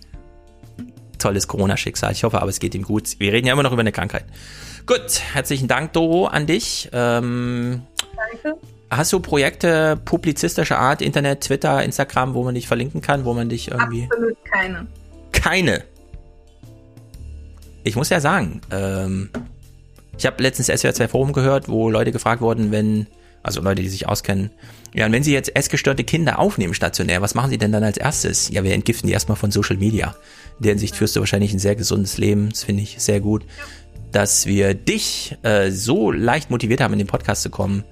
tolles 1.19 1.49
Corona-Schicksal. 1.49 2.13
Ich 2.13 2.23
hoffe 2.23 2.41
aber, 2.41 2.49
es 2.49 2.59
geht 2.59 2.75
ihm 2.75 2.83
gut. 2.83 3.19
Wir 3.19 3.33
reden 3.33 3.45
ja 3.45 3.51
immer 3.51 3.63
noch 3.63 3.73
über 3.73 3.81
eine 3.81 3.91
Krankheit. 3.91 4.23
Gut, 4.85 5.19
herzlichen 5.33 5.67
Dank, 5.67 5.91
Doro, 5.91 6.27
an 6.27 6.47
dich. 6.47 6.89
Ähm, 6.93 7.81
Danke. 8.15 8.57
Hast 8.89 9.11
du 9.11 9.19
Projekte 9.19 9.99
publizistischer 10.05 10.79
Art, 10.79 11.01
Internet, 11.01 11.41
Twitter, 11.41 11.83
Instagram, 11.83 12.35
wo 12.35 12.43
man 12.43 12.55
dich 12.55 12.69
verlinken 12.69 13.01
kann, 13.01 13.25
wo 13.25 13.33
man 13.33 13.49
dich 13.49 13.69
irgendwie. 13.69 14.05
Absolut 14.09 14.37
keine. 14.45 14.87
Keine. 15.33 15.83
Ich 17.83 17.97
muss 17.97 18.07
ja 18.07 18.21
sagen, 18.21 18.61
ähm, 18.71 19.29
ich 20.17 20.25
habe 20.25 20.41
letztens 20.41 20.67
SWR 20.67 20.93
2 20.93 21.09
Forum 21.09 21.33
gehört, 21.33 21.67
wo 21.67 21.89
Leute 21.89 22.13
gefragt 22.13 22.39
wurden, 22.39 22.71
wenn 22.71 23.07
also 23.43 23.61
Leute, 23.61 23.81
die 23.81 23.89
sich 23.89 24.07
auskennen. 24.07 24.49
Ja, 24.93 25.05
und 25.05 25.11
wenn 25.11 25.23
Sie 25.23 25.33
jetzt 25.33 25.55
essgestörte 25.55 26.03
Kinder 26.03 26.39
aufnehmen 26.39 26.73
stationär, 26.73 27.21
was 27.21 27.35
machen 27.35 27.49
Sie 27.49 27.57
denn 27.57 27.71
dann 27.71 27.83
als 27.83 27.97
erstes? 27.97 28.49
Ja, 28.49 28.63
wir 28.63 28.73
entgiften 28.73 29.07
die 29.07 29.13
erstmal 29.13 29.37
von 29.37 29.51
Social 29.51 29.77
Media. 29.77 30.15
In 30.59 30.63
der 30.63 30.71
Hinsicht 30.71 30.95
führst 30.95 31.15
du 31.15 31.19
wahrscheinlich 31.19 31.53
ein 31.53 31.59
sehr 31.59 31.75
gesundes 31.75 32.17
Leben, 32.17 32.49
das 32.49 32.63
finde 32.63 32.83
ich 32.83 32.95
sehr 32.99 33.19
gut. 33.19 33.43
Dass 34.11 34.45
wir 34.45 34.73
dich 34.73 35.35
äh, 35.41 35.71
so 35.71 36.11
leicht 36.11 36.51
motiviert 36.51 36.81
haben, 36.81 36.93
in 36.93 36.99
den 36.99 37.07
Podcast 37.07 37.41
zu 37.41 37.49
kommen, 37.49 37.83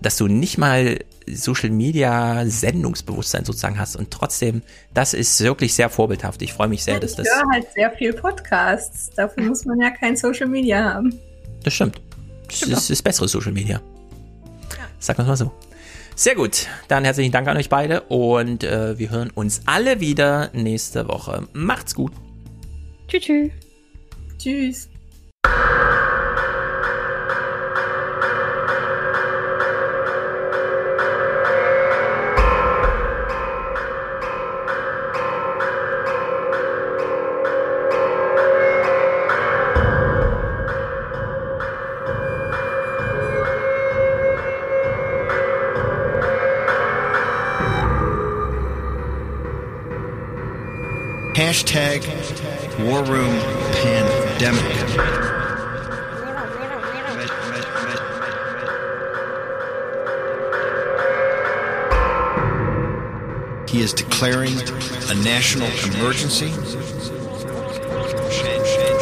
dass 0.00 0.16
du 0.16 0.26
nicht 0.26 0.58
mal 0.58 0.98
Social 1.28 1.70
Media 1.70 2.44
Sendungsbewusstsein 2.44 3.44
sozusagen 3.44 3.78
hast 3.78 3.94
und 3.94 4.10
trotzdem, 4.10 4.62
das 4.92 5.14
ist 5.14 5.40
wirklich 5.40 5.74
sehr 5.74 5.88
vorbildhaft. 5.88 6.42
Ich 6.42 6.52
freue 6.52 6.66
mich 6.66 6.82
sehr, 6.82 6.98
dass 6.98 7.14
das. 7.14 7.28
Ich 7.28 7.32
höre 7.32 7.50
halt 7.52 7.66
sehr 7.72 7.90
viel 7.92 8.12
Podcasts. 8.12 9.10
Dafür 9.14 9.44
muss 9.44 9.64
man 9.64 9.80
ja 9.80 9.90
kein 9.90 10.16
Social 10.16 10.48
Media 10.48 10.82
haben. 10.82 11.16
Das 11.62 11.74
stimmt. 11.74 12.00
Das 12.48 12.56
stimmt 12.56 12.72
ist, 12.72 12.90
ist 12.90 13.02
bessere 13.02 13.28
Social 13.28 13.52
Media. 13.52 13.80
Sagen 15.02 15.18
wir 15.18 15.24
mal 15.24 15.36
so. 15.36 15.50
Sehr 16.14 16.36
gut. 16.36 16.68
Dann 16.86 17.04
herzlichen 17.04 17.32
Dank 17.32 17.48
an 17.48 17.56
euch 17.56 17.68
beide 17.68 18.02
und 18.02 18.62
äh, 18.62 18.98
wir 18.98 19.10
hören 19.10 19.30
uns 19.30 19.62
alle 19.66 19.98
wieder 19.98 20.50
nächste 20.52 21.08
Woche. 21.08 21.48
Macht's 21.52 21.94
gut. 21.94 22.12
Tschüss. 23.08 23.50
Tschüss. 24.38 24.88
He 63.72 63.80
is 63.80 63.94
declaring 63.94 64.52
a 64.52 65.14
national 65.24 65.66
emergency 65.94 66.52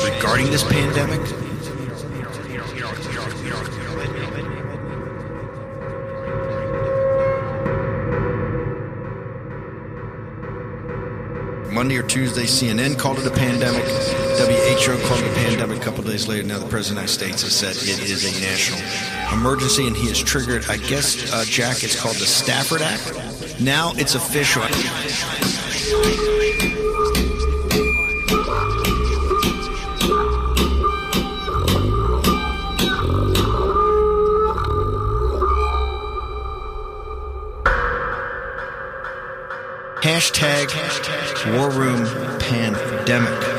regarding 0.09 0.49
this 0.49 0.63
pandemic. 0.63 1.21
Monday 11.73 11.97
or 11.97 12.05
Tuesday, 12.05 12.45
CNN 12.45 12.97
called 12.97 13.19
it 13.19 13.27
a 13.27 13.31
pandemic. 13.31 13.83
WHO 13.83 15.09
called 15.09 15.21
it 15.21 15.33
a 15.33 15.35
pandemic 15.35 15.79
a 15.79 15.81
couple 15.81 16.05
days 16.05 16.29
later. 16.29 16.47
Now 16.47 16.61
the 16.61 16.69
President 16.69 17.05
of 17.05 17.11
the 17.11 17.25
United 17.25 17.41
States 17.41 17.43
has 17.43 17.57
said 17.57 17.71
it 17.71 18.09
is 18.09 18.25
a 18.25 18.41
national 18.41 18.79
emergency, 19.37 19.89
and 19.89 19.97
he 19.97 20.07
has 20.07 20.23
triggered, 20.23 20.67
I 20.71 20.77
guess, 20.77 21.33
uh, 21.33 21.45
Jack, 21.45 21.83
it's 21.83 22.01
called 22.01 22.15
the 22.15 22.27
Stafford 22.27 22.83
Act. 22.83 23.30
Now 23.63 23.93
it's 23.97 24.15
official. 24.15 24.63
Hashtag 40.03 40.71
War 41.59 41.71
Room 41.71 42.07
Pandemic. 42.39 43.50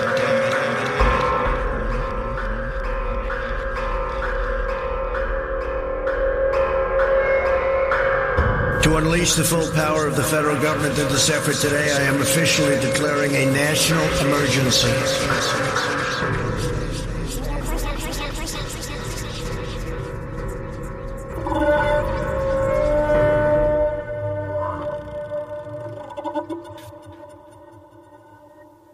Unleash 9.22 9.36
the 9.36 9.44
full 9.44 9.72
power 9.74 10.08
of 10.08 10.16
the 10.16 10.24
federal 10.24 10.60
government 10.64 10.98
in 10.98 11.08
this 11.10 11.30
effort 11.30 11.56
today, 11.56 11.94
I 11.94 12.02
am 12.06 12.20
officially 12.22 12.80
declaring 12.80 13.36
a 13.36 13.46
national 13.54 14.02
emergency. 14.26 14.88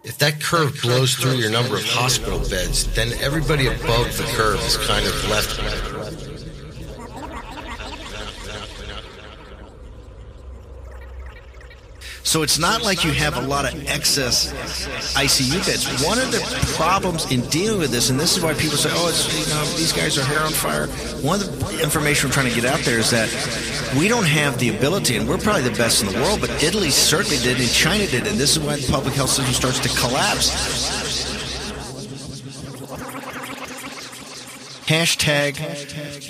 If 0.04 0.18
that 0.18 0.42
curve 0.42 0.78
blows 0.82 1.16
through 1.16 1.36
your 1.36 1.52
number 1.52 1.78
of 1.78 1.86
hospital 1.86 2.40
beds, 2.40 2.94
then 2.96 3.14
everybody 3.22 3.68
above 3.68 4.18
the 4.18 4.30
curve 4.36 4.60
is 4.60 4.76
kind 4.76 5.06
of 5.06 5.30
left. 5.30 5.77
So 12.28 12.44
it's 12.44 12.60
not 12.60 12.82
like 12.82 13.06
you 13.06 13.14
have 13.14 13.38
a 13.38 13.42
lot 13.48 13.64
of 13.64 13.88
excess 13.88 14.52
ICU 15.16 15.66
beds. 15.66 16.04
One 16.04 16.20
of 16.20 16.30
the 16.30 16.42
problems 16.76 17.32
in 17.32 17.40
dealing 17.48 17.80
with 17.80 17.90
this, 17.90 18.10
and 18.10 18.20
this 18.20 18.36
is 18.36 18.44
why 18.44 18.54
people 18.54 18.76
say, 18.76 18.90
"Oh, 18.92 19.08
you 19.32 19.46
know 19.48 19.64
these 19.78 19.94
guys 19.94 20.18
are 20.18 20.26
hair 20.26 20.42
on 20.42 20.52
fire." 20.52 20.88
One 21.24 21.40
of 21.40 21.48
the 21.58 21.82
information 21.82 22.28
we're 22.28 22.34
trying 22.34 22.50
to 22.50 22.54
get 22.54 22.66
out 22.66 22.82
there 22.82 23.00
is 23.00 23.12
that 23.12 23.30
we 23.98 24.10
don't 24.10 24.26
have 24.26 24.60
the 24.60 24.76
ability, 24.76 25.16
and 25.16 25.26
we're 25.26 25.38
probably 25.38 25.62
the 25.62 25.78
best 25.78 26.04
in 26.04 26.12
the 26.12 26.20
world, 26.20 26.42
but 26.42 26.50
Italy 26.62 26.90
certainly 26.90 27.38
did, 27.38 27.62
and 27.62 27.72
China 27.72 28.06
did, 28.06 28.28
and 28.28 28.38
this 28.38 28.58
is 28.58 28.60
why 28.60 28.76
the 28.76 28.92
public 28.92 29.14
health 29.14 29.30
system 29.30 29.54
starts 29.54 29.80
to 29.80 29.90
collapse. 29.98 30.52
Hashtag 34.86 35.56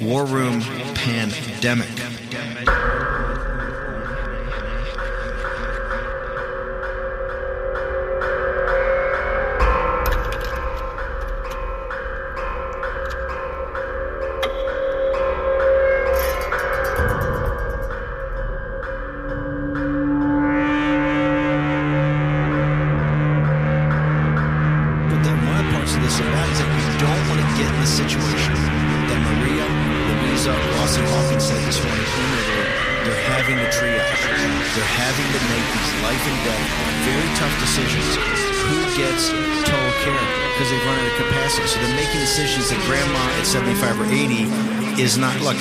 War 0.05 0.25
Room 0.25 0.61
Pandemic. 0.93 2.06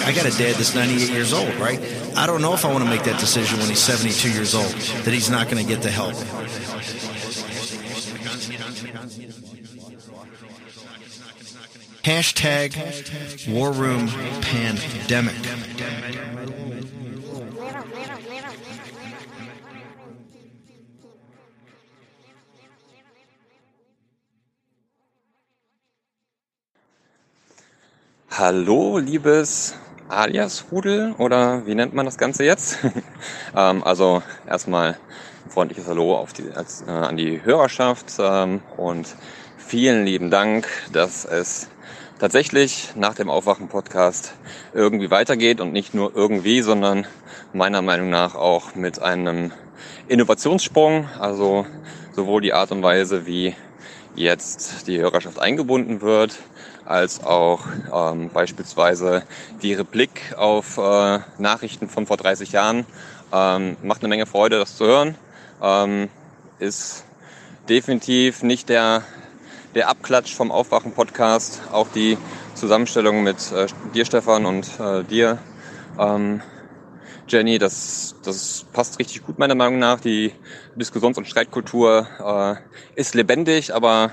I 0.07 0.12
got 0.12 0.25
a 0.25 0.31
dad 0.39 0.55
that's 0.55 0.73
98 0.73 1.10
years 1.10 1.33
old, 1.33 1.52
right? 1.57 1.81
I 2.17 2.28
don't 2.28 2.41
know 2.41 2.55
if 2.55 2.65
I 2.65 2.70
want 2.70 2.85
to 2.85 2.89
make 2.89 3.02
that 3.02 3.18
decision 3.18 3.59
when 3.59 3.68
he's 3.68 3.81
72 3.81 4.31
years 4.31 4.55
old, 4.55 4.70
that 4.70 5.12
he's 5.12 5.28
not 5.28 5.51
going 5.51 5.60
to 5.60 5.68
get 5.68 5.83
the 5.83 5.91
help. 5.91 6.15
Hashtag 12.05 13.52
War 13.52 13.73
Room 13.73 14.07
Pandemic. 14.43 15.35
Hallo, 28.28 29.01
liebes 29.01 29.75
alias 30.09 30.67
Rudel 30.70 31.15
oder 31.18 31.67
wie 31.67 31.75
nennt 31.75 31.94
man 31.94 32.07
das 32.07 32.18
Ganze 32.18 32.44
jetzt? 32.44 32.78
ähm, 33.57 33.83
also 33.83 34.23
erstmal 34.47 34.99
freundliches 35.49 35.86
Hallo 35.86 36.26
die, 36.36 36.51
als, 36.52 36.85
äh, 36.86 36.91
an 36.91 37.17
die 37.17 37.43
Hörerschaft 37.44 38.12
ähm, 38.18 38.60
und 38.76 39.15
vielen 39.57 40.05
lieben 40.05 40.31
Dank, 40.31 40.68
dass 40.93 41.25
es 41.25 41.68
tatsächlich 42.18 42.91
nach 42.94 43.15
dem 43.15 43.28
Aufwachen-Podcast 43.28 44.35
irgendwie 44.75 45.10
weitergeht 45.10 45.60
und 45.60 45.73
nicht 45.73 45.94
nur 45.94 46.15
irgendwie, 46.15 46.62
sondern 46.62 47.07
meiner 47.52 47.83
Meinung 47.83 48.10
nach 48.10 48.35
auch 48.35 48.75
mit 48.75 49.02
einem 49.02 49.52
Innovationssprung, 50.09 51.09
also 51.18 51.67
sowohl 52.12 52.41
die 52.41 52.52
Art 52.52 52.70
und 52.73 52.83
Weise, 52.83 53.26
wie 53.26 53.55
jetzt 54.15 54.86
die 54.86 54.99
Hörerschaft 54.99 55.39
eingebunden 55.39 56.01
wird, 56.01 56.39
als 56.87 57.23
auch 57.25 57.67
ähm, 57.93 58.31
beispielsweise 58.33 59.23
die 59.63 59.75
Replik 59.75 60.35
auf 60.37 60.79
äh, 60.79 61.19
Nachrichten 61.39 61.89
von 61.89 62.07
vor 62.07 62.17
30 62.17 62.53
Jahren. 62.53 62.87
Ähm, 63.33 63.77
macht 63.83 64.01
eine 64.01 64.09
Menge 64.09 64.27
Freude, 64.27 64.59
das 64.59 64.77
zu 64.77 64.87
hören. 64.87 65.17
Ähm, 65.63 66.09
ist 66.59 67.05
definitiv 67.69 68.43
nicht 68.43 68.69
der, 68.69 69.03
der 69.75 69.89
Abklatsch 69.89 70.35
vom 70.35 70.51
Aufwachen-Podcast. 70.51 71.61
Auch 71.73 71.89
die 71.95 72.17
Zusammenstellung 72.55 73.23
mit 73.23 73.53
äh, 73.53 73.67
dir, 73.95 74.05
Stefan, 74.05 74.47
und 74.47 74.69
äh, 74.81 75.03
dir, 75.05 75.39
ähm, 75.99 76.41
Jenny, 77.29 77.59
das, 77.59 78.15
das 78.23 78.65
passt 78.73 79.01
richtig 79.01 79.27
gut 79.27 79.39
meiner 79.39 79.57
Meinung 79.57 79.81
nach. 79.81 79.99
Die 79.99 80.33
Diskussions- 80.77 81.19
und 81.19 81.27
Streitkultur 81.27 82.07
äh, 82.21 83.01
ist 83.01 83.17
lebendig, 83.17 83.75
aber 83.75 84.13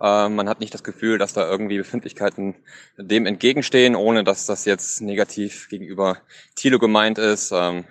äh, 0.00 0.28
man 0.28 0.48
hat 0.48 0.60
nicht 0.60 0.74
das 0.74 0.84
Gefühl, 0.84 1.18
dass 1.18 1.32
da 1.32 1.48
irgendwie 1.48 1.78
Befindlichkeiten 1.78 2.54
dem 2.96 3.26
entgegenstehen, 3.26 3.96
ohne 3.96 4.24
dass 4.24 4.46
das 4.46 4.64
jetzt 4.64 5.00
negativ 5.00 5.68
gegenüber 5.68 6.18
Thilo 6.54 6.78
gemeint 6.78 7.18
ist. 7.18 7.52
Ähm, 7.52 7.84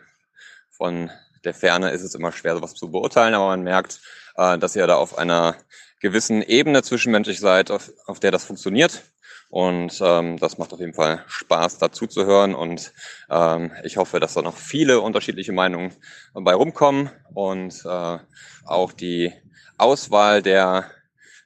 von 0.69 1.09
der 1.43 1.53
Ferne 1.53 1.91
ist 1.91 2.03
es 2.03 2.15
immer 2.15 2.31
schwer, 2.31 2.55
sowas 2.55 2.73
zu 2.73 2.91
beurteilen, 2.91 3.33
aber 3.33 3.47
man 3.47 3.63
merkt, 3.63 4.01
äh, 4.35 4.57
dass 4.57 4.75
ihr 4.75 4.87
da 4.87 4.95
auf 4.95 5.17
einer 5.17 5.55
gewissen 5.99 6.41
Ebene 6.41 6.83
zwischenmenschlich 6.83 7.39
seid, 7.39 7.71
auf, 7.71 7.91
auf 8.05 8.19
der 8.19 8.31
das 8.31 8.45
funktioniert. 8.45 9.03
Und 9.49 10.01
ähm, 10.01 10.37
das 10.37 10.57
macht 10.57 10.73
auf 10.73 10.79
jeden 10.79 10.93
Fall 10.93 11.23
Spaß, 11.27 11.77
dazu 11.77 12.05
zu 12.05 12.25
hören. 12.25 12.53
Und 12.53 12.91
ähm, 13.29 13.71
ich 13.83 13.97
hoffe, 13.97 14.19
dass 14.19 14.33
da 14.33 14.41
noch 14.41 14.57
viele 14.57 14.99
unterschiedliche 14.99 15.53
Meinungen 15.53 15.95
bei 16.33 16.53
rumkommen 16.53 17.09
und 17.33 17.81
äh, 17.85 18.17
auch 18.65 18.91
die 18.91 19.31
Auswahl 19.77 20.41
der 20.41 20.91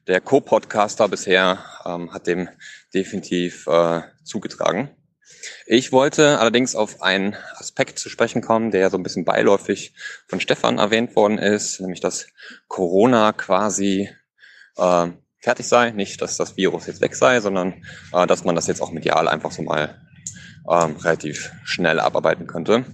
der 0.08 0.22
Co-Podcaster 0.22 1.08
bisher 1.08 1.64
ähm, 1.86 2.14
hat 2.14 2.28
dem 2.28 2.50
definitiv 2.94 3.68
äh, 3.68 4.02
zugetragen. 4.24 4.90
Ich 5.66 5.92
wollte 5.92 6.40
allerdings 6.40 6.76
auf 6.76 7.02
einen 7.02 7.36
Aspekt 7.56 7.98
zu 8.00 8.10
sprechen 8.10 8.42
kommen, 8.42 8.72
der 8.72 8.90
so 8.90 8.98
ein 8.98 9.04
bisschen 9.04 9.26
beiläufig 9.26 9.94
von 10.28 10.40
Stefan 10.40 10.78
erwähnt 10.78 11.16
worden 11.16 11.38
ist, 11.38 11.80
nämlich 11.80 12.00
dass 12.00 12.28
Corona 12.68 13.32
quasi 13.32 14.10
äh, 14.78 15.08
fertig 15.40 15.68
sei. 15.68 15.92
Nicht, 15.92 16.22
dass 16.22 16.38
das 16.38 16.58
Virus 16.58 16.88
jetzt 16.88 17.02
weg 17.02 17.16
sei, 17.16 17.40
sondern 17.40 17.84
äh, 18.14 18.28
dass 18.28 18.44
man 18.44 18.56
das 18.56 18.68
jetzt 18.68 18.82
auch 18.82 18.92
medial 18.92 19.28
einfach 19.28 19.52
so 19.52 19.62
mal 19.62 20.02
ähm, 20.70 20.96
relativ 20.98 21.52
schnell 21.64 22.00
abarbeiten 22.00 22.48
könnte. 22.48 22.86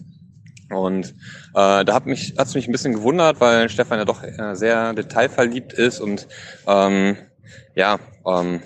Und 0.70 1.16
äh, 1.54 1.86
da 1.86 1.94
hat 1.94 2.06
mich 2.06 2.36
hat's 2.38 2.56
mich 2.56 2.68
ein 2.68 2.72
bisschen 2.72 2.94
gewundert, 2.94 3.40
weil 3.40 3.70
Stefan 3.70 4.00
ja 4.00 4.06
doch 4.06 4.24
äh, 4.24 4.56
sehr 4.56 4.94
detailverliebt 4.94 5.74
ist 5.74 6.00
und 6.00 6.28
ähm, 6.68 7.18
ja 7.76 8.00
ähm, 8.26 8.62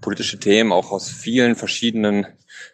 politische 0.00 0.38
Themen 0.38 0.72
auch 0.72 0.90
aus 0.90 1.08
vielen 1.08 1.54
verschiedenen 1.54 2.26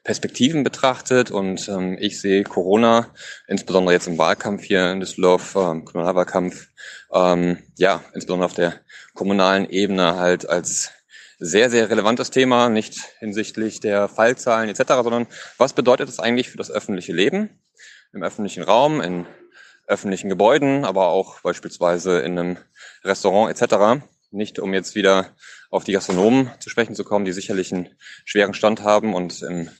Perspektiven 0.04 0.64
betrachtet. 0.64 1.30
Und 1.30 1.68
ähm, 1.68 1.96
ich 2.00 2.20
sehe 2.20 2.44
Corona, 2.44 3.08
insbesondere 3.46 3.94
jetzt 3.94 4.08
im 4.08 4.18
Wahlkampf 4.18 4.64
hier 4.64 4.90
in 4.90 5.00
Düsseldorf, 5.00 5.56
ähm, 5.56 5.84
Kommunalwahlkampf, 5.84 6.68
ähm, 7.12 7.58
ja, 7.76 8.02
insbesondere 8.14 8.46
auf 8.46 8.54
der 8.54 8.74
kommunalen 9.14 9.68
Ebene 9.68 10.16
halt 10.16 10.48
als 10.48 10.90
sehr, 11.38 11.70
sehr 11.70 11.90
relevantes 11.90 12.30
Thema, 12.30 12.68
nicht 12.68 13.00
hinsichtlich 13.18 13.80
der 13.80 14.08
Fallzahlen 14.08 14.68
etc., 14.68 14.92
sondern 15.02 15.26
was 15.58 15.72
bedeutet 15.72 16.08
das 16.08 16.20
eigentlich 16.20 16.50
für 16.50 16.58
das 16.58 16.70
öffentliche 16.70 17.12
Leben? 17.12 17.61
Im 18.12 18.22
öffentlichen 18.22 18.62
Raum, 18.62 19.00
in 19.00 19.26
öffentlichen 19.86 20.28
Gebäuden, 20.28 20.84
aber 20.84 21.08
auch 21.08 21.40
beispielsweise 21.40 22.20
in 22.20 22.38
einem 22.38 22.58
Restaurant 23.04 23.50
etc. 23.50 24.04
Nicht 24.30 24.58
um 24.58 24.72
jetzt 24.72 24.94
wieder 24.94 25.30
auf 25.70 25.84
die 25.84 25.92
Gastronomen 25.92 26.50
zu 26.60 26.70
sprechen 26.70 26.94
zu 26.94 27.04
kommen, 27.04 27.24
die 27.24 27.32
sicherlich 27.32 27.72
einen 27.72 27.88
schweren 28.24 28.54
Stand 28.54 28.82
haben 28.82 29.14
und 29.14 29.42
im 29.42 29.70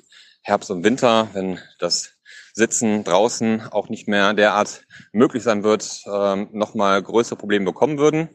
Herbst 0.43 0.71
und 0.71 0.85
Winter, 0.85 1.29
wenn 1.35 1.59
das 1.79 2.13
Sitzen 2.55 3.05
draußen 3.05 3.63
auch 3.71 3.89
nicht 3.89 4.09
mehr 4.09 4.35
derart 4.35 4.85
möglich 5.13 5.43
sein 5.43 5.63
wird, 5.63 6.03
ähm, 6.07 6.49
nochmal 6.53 7.03
größere 7.03 7.37
Probleme 7.37 7.65
bekommen 7.65 7.99
würden, 7.99 8.29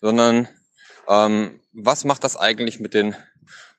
sondern 0.00 0.48
ähm, 1.08 1.60
was 1.72 2.04
macht 2.04 2.24
das 2.24 2.36
eigentlich 2.36 2.80
mit 2.80 2.94
den 2.94 3.14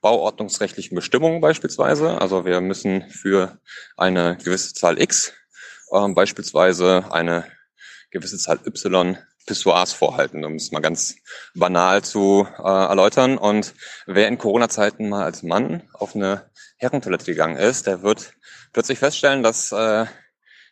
bauordnungsrechtlichen 0.02 0.96
Bestimmungen 0.96 1.42
beispielsweise? 1.42 2.22
Also 2.22 2.46
wir 2.46 2.62
müssen 2.62 3.04
für 3.10 3.60
eine 3.98 4.38
gewisse 4.44 4.74
Zahl 4.74 5.02
X 5.02 5.34
ähm, 5.92 6.16
beispielsweise 6.16 7.06
eine 7.12 7.46
gewisse 8.12 8.38
Zahl 8.38 8.60
Y 8.66 9.18
Pissoirs 9.46 9.94
vorhalten, 9.94 10.46
um 10.46 10.56
es 10.56 10.72
mal 10.72 10.82
ganz 10.82 11.16
banal 11.56 12.04
zu 12.04 12.48
äh, 12.58 12.62
erläutern. 12.62 13.38
Und 13.38 13.74
wer 14.06 14.28
in 14.28 14.38
Corona-Zeiten 14.38 15.10
mal 15.10 15.24
als 15.24 15.44
Mann 15.44 15.84
auf 15.94 16.16
eine 16.16 16.50
Herrentoilette 16.78 17.26
gegangen 17.26 17.58
ist, 17.58 17.88
der 17.88 18.04
wird 18.04 18.34
plötzlich 18.74 19.00
feststellen, 19.00 19.44
dass, 19.44 19.72
äh, 19.72 20.06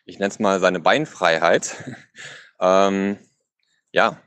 ich 0.04 0.18
nenne 0.18 0.30
es 0.30 0.38
mal 0.38 0.60
seine 0.60 0.80
Beinfreiheit, 0.80 1.74
ähm, 2.60 3.18
ja, 3.92 4.22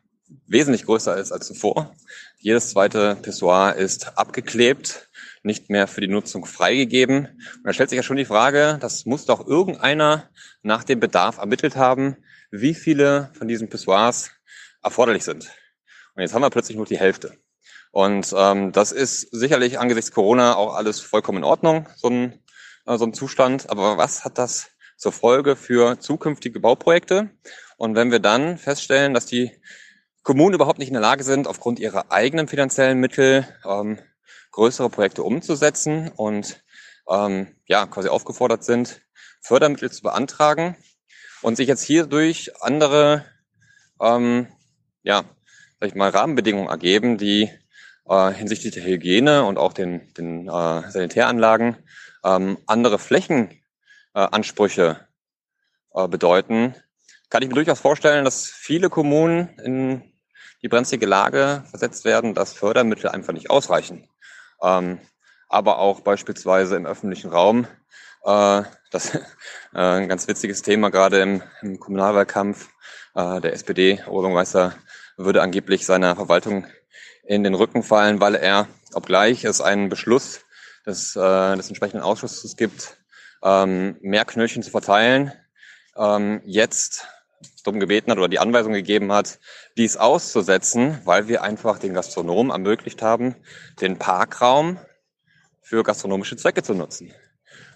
wesentlich 0.47 0.85
größer 0.85 1.15
ist 1.17 1.31
als 1.31 1.47
zuvor. 1.47 1.95
Jedes 2.39 2.69
zweite 2.69 3.15
Pissoir 3.15 3.75
ist 3.75 4.17
abgeklebt, 4.17 5.09
nicht 5.43 5.69
mehr 5.69 5.87
für 5.87 6.01
die 6.01 6.07
Nutzung 6.07 6.45
freigegeben. 6.45 7.27
Und 7.27 7.63
da 7.63 7.73
stellt 7.73 7.89
sich 7.89 7.97
ja 7.97 8.03
schon 8.03 8.17
die 8.17 8.25
Frage, 8.25 8.77
das 8.81 9.05
muss 9.05 9.25
doch 9.25 9.45
irgendeiner 9.45 10.29
nach 10.61 10.83
dem 10.83 10.99
Bedarf 10.99 11.37
ermittelt 11.37 11.75
haben, 11.75 12.17
wie 12.51 12.73
viele 12.73 13.31
von 13.37 13.47
diesen 13.47 13.69
Pissoirs 13.69 14.31
erforderlich 14.81 15.23
sind. 15.23 15.51
Und 16.15 16.21
jetzt 16.21 16.33
haben 16.33 16.41
wir 16.41 16.49
plötzlich 16.49 16.77
nur 16.77 16.85
die 16.85 16.97
Hälfte. 16.97 17.37
Und 17.91 18.33
ähm, 18.35 18.71
das 18.71 18.91
ist 18.91 19.21
sicherlich 19.31 19.79
angesichts 19.79 20.11
Corona 20.11 20.55
auch 20.55 20.75
alles 20.75 20.99
vollkommen 20.99 21.39
in 21.39 21.43
Ordnung, 21.43 21.87
so 21.95 22.09
ein, 22.09 22.39
äh, 22.85 22.97
so 22.97 23.05
ein 23.05 23.13
Zustand. 23.13 23.69
Aber 23.69 23.97
was 23.97 24.25
hat 24.25 24.37
das 24.37 24.71
zur 24.97 25.11
Folge 25.11 25.55
für 25.55 25.99
zukünftige 25.99 26.59
Bauprojekte? 26.59 27.29
Und 27.77 27.95
wenn 27.95 28.11
wir 28.11 28.19
dann 28.19 28.57
feststellen, 28.57 29.13
dass 29.13 29.25
die 29.25 29.51
Kommunen 30.23 30.55
überhaupt 30.55 30.79
nicht 30.79 30.87
in 30.87 30.93
der 30.93 31.01
Lage 31.01 31.23
sind, 31.23 31.47
aufgrund 31.47 31.79
ihrer 31.79 32.11
eigenen 32.11 32.47
finanziellen 32.47 32.99
Mittel 32.99 33.45
ähm, 33.65 33.99
größere 34.53 34.89
Projekte 34.89 35.23
umzusetzen 35.23 36.09
und 36.15 36.63
ähm, 37.09 37.53
ja 37.67 37.85
quasi 37.85 38.07
aufgefordert 38.07 38.63
sind, 38.63 39.01
Fördermittel 39.41 39.91
zu 39.91 40.01
beantragen 40.01 40.77
und 41.41 41.57
sich 41.57 41.67
jetzt 41.67 41.83
hierdurch 41.83 42.53
andere 42.61 43.25
ähm, 44.01 44.47
ja, 45.03 45.23
sag 45.79 45.89
ich 45.89 45.95
mal, 45.95 46.09
Rahmenbedingungen 46.09 46.69
ergeben, 46.69 47.17
die 47.17 47.49
äh, 48.07 48.31
hinsichtlich 48.31 48.73
der 48.73 48.85
Hygiene 48.85 49.43
und 49.43 49.57
auch 49.57 49.73
den, 49.73 50.13
den 50.13 50.47
äh, 50.47 50.89
Sanitäranlagen 50.89 51.77
ähm, 52.23 52.57
andere 52.65 52.99
Flächenansprüche 52.99 55.07
äh, 55.93 56.07
bedeuten, 56.07 56.75
kann 57.29 57.43
ich 57.43 57.49
mir 57.49 57.55
durchaus 57.55 57.79
vorstellen, 57.79 58.25
dass 58.25 58.47
viele 58.47 58.89
Kommunen 58.89 59.49
in 59.63 60.01
die 60.61 60.69
brenzlige 60.69 61.05
Lage 61.05 61.63
versetzt 61.69 62.05
werden, 62.05 62.33
dass 62.33 62.53
Fördermittel 62.53 63.09
einfach 63.09 63.33
nicht 63.33 63.49
ausreichen. 63.49 64.07
Ähm, 64.63 64.99
aber 65.49 65.77
auch 65.77 65.99
beispielsweise 66.01 66.75
im 66.75 66.85
öffentlichen 66.85 67.29
Raum. 67.29 67.67
Äh, 68.23 68.63
das 68.89 69.15
äh, 69.15 69.19
ein 69.73 70.09
ganz 70.09 70.27
witziges 70.27 70.61
Thema 70.61 70.89
gerade 70.89 71.21
im, 71.21 71.43
im 71.61 71.79
Kommunalwahlkampf. 71.79 72.69
Äh, 73.13 73.41
der 73.41 73.53
SPD-Oberbürgermeister 73.53 74.73
würde 75.17 75.41
angeblich 75.41 75.85
seiner 75.85 76.15
Verwaltung 76.15 76.65
in 77.25 77.43
den 77.43 77.53
Rücken 77.53 77.83
fallen, 77.83 78.19
weil 78.19 78.35
er, 78.35 78.67
obgleich 78.93 79.43
es 79.43 79.61
einen 79.61 79.89
Beschluss 79.89 80.41
des, 80.85 81.15
äh, 81.15 81.55
des 81.55 81.67
entsprechenden 81.67 82.03
Ausschusses 82.03 82.57
gibt, 82.57 82.97
ähm, 83.43 83.97
mehr 84.01 84.25
Knöllchen 84.25 84.63
zu 84.63 84.71
verteilen, 84.71 85.31
ähm, 85.95 86.41
jetzt 86.45 87.07
darum 87.63 87.79
gebeten 87.79 88.11
hat 88.11 88.17
oder 88.17 88.27
die 88.27 88.39
Anweisung 88.39 88.73
gegeben 88.73 89.11
hat, 89.11 89.39
dies 89.77 89.97
auszusetzen, 89.97 90.99
weil 91.05 91.27
wir 91.27 91.43
einfach 91.43 91.79
den 91.79 91.93
Gastronomen 91.93 92.51
ermöglicht 92.51 93.01
haben, 93.01 93.35
den 93.81 93.97
Parkraum 93.97 94.79
für 95.61 95.83
gastronomische 95.83 96.37
Zwecke 96.37 96.63
zu 96.63 96.73
nutzen. 96.73 97.13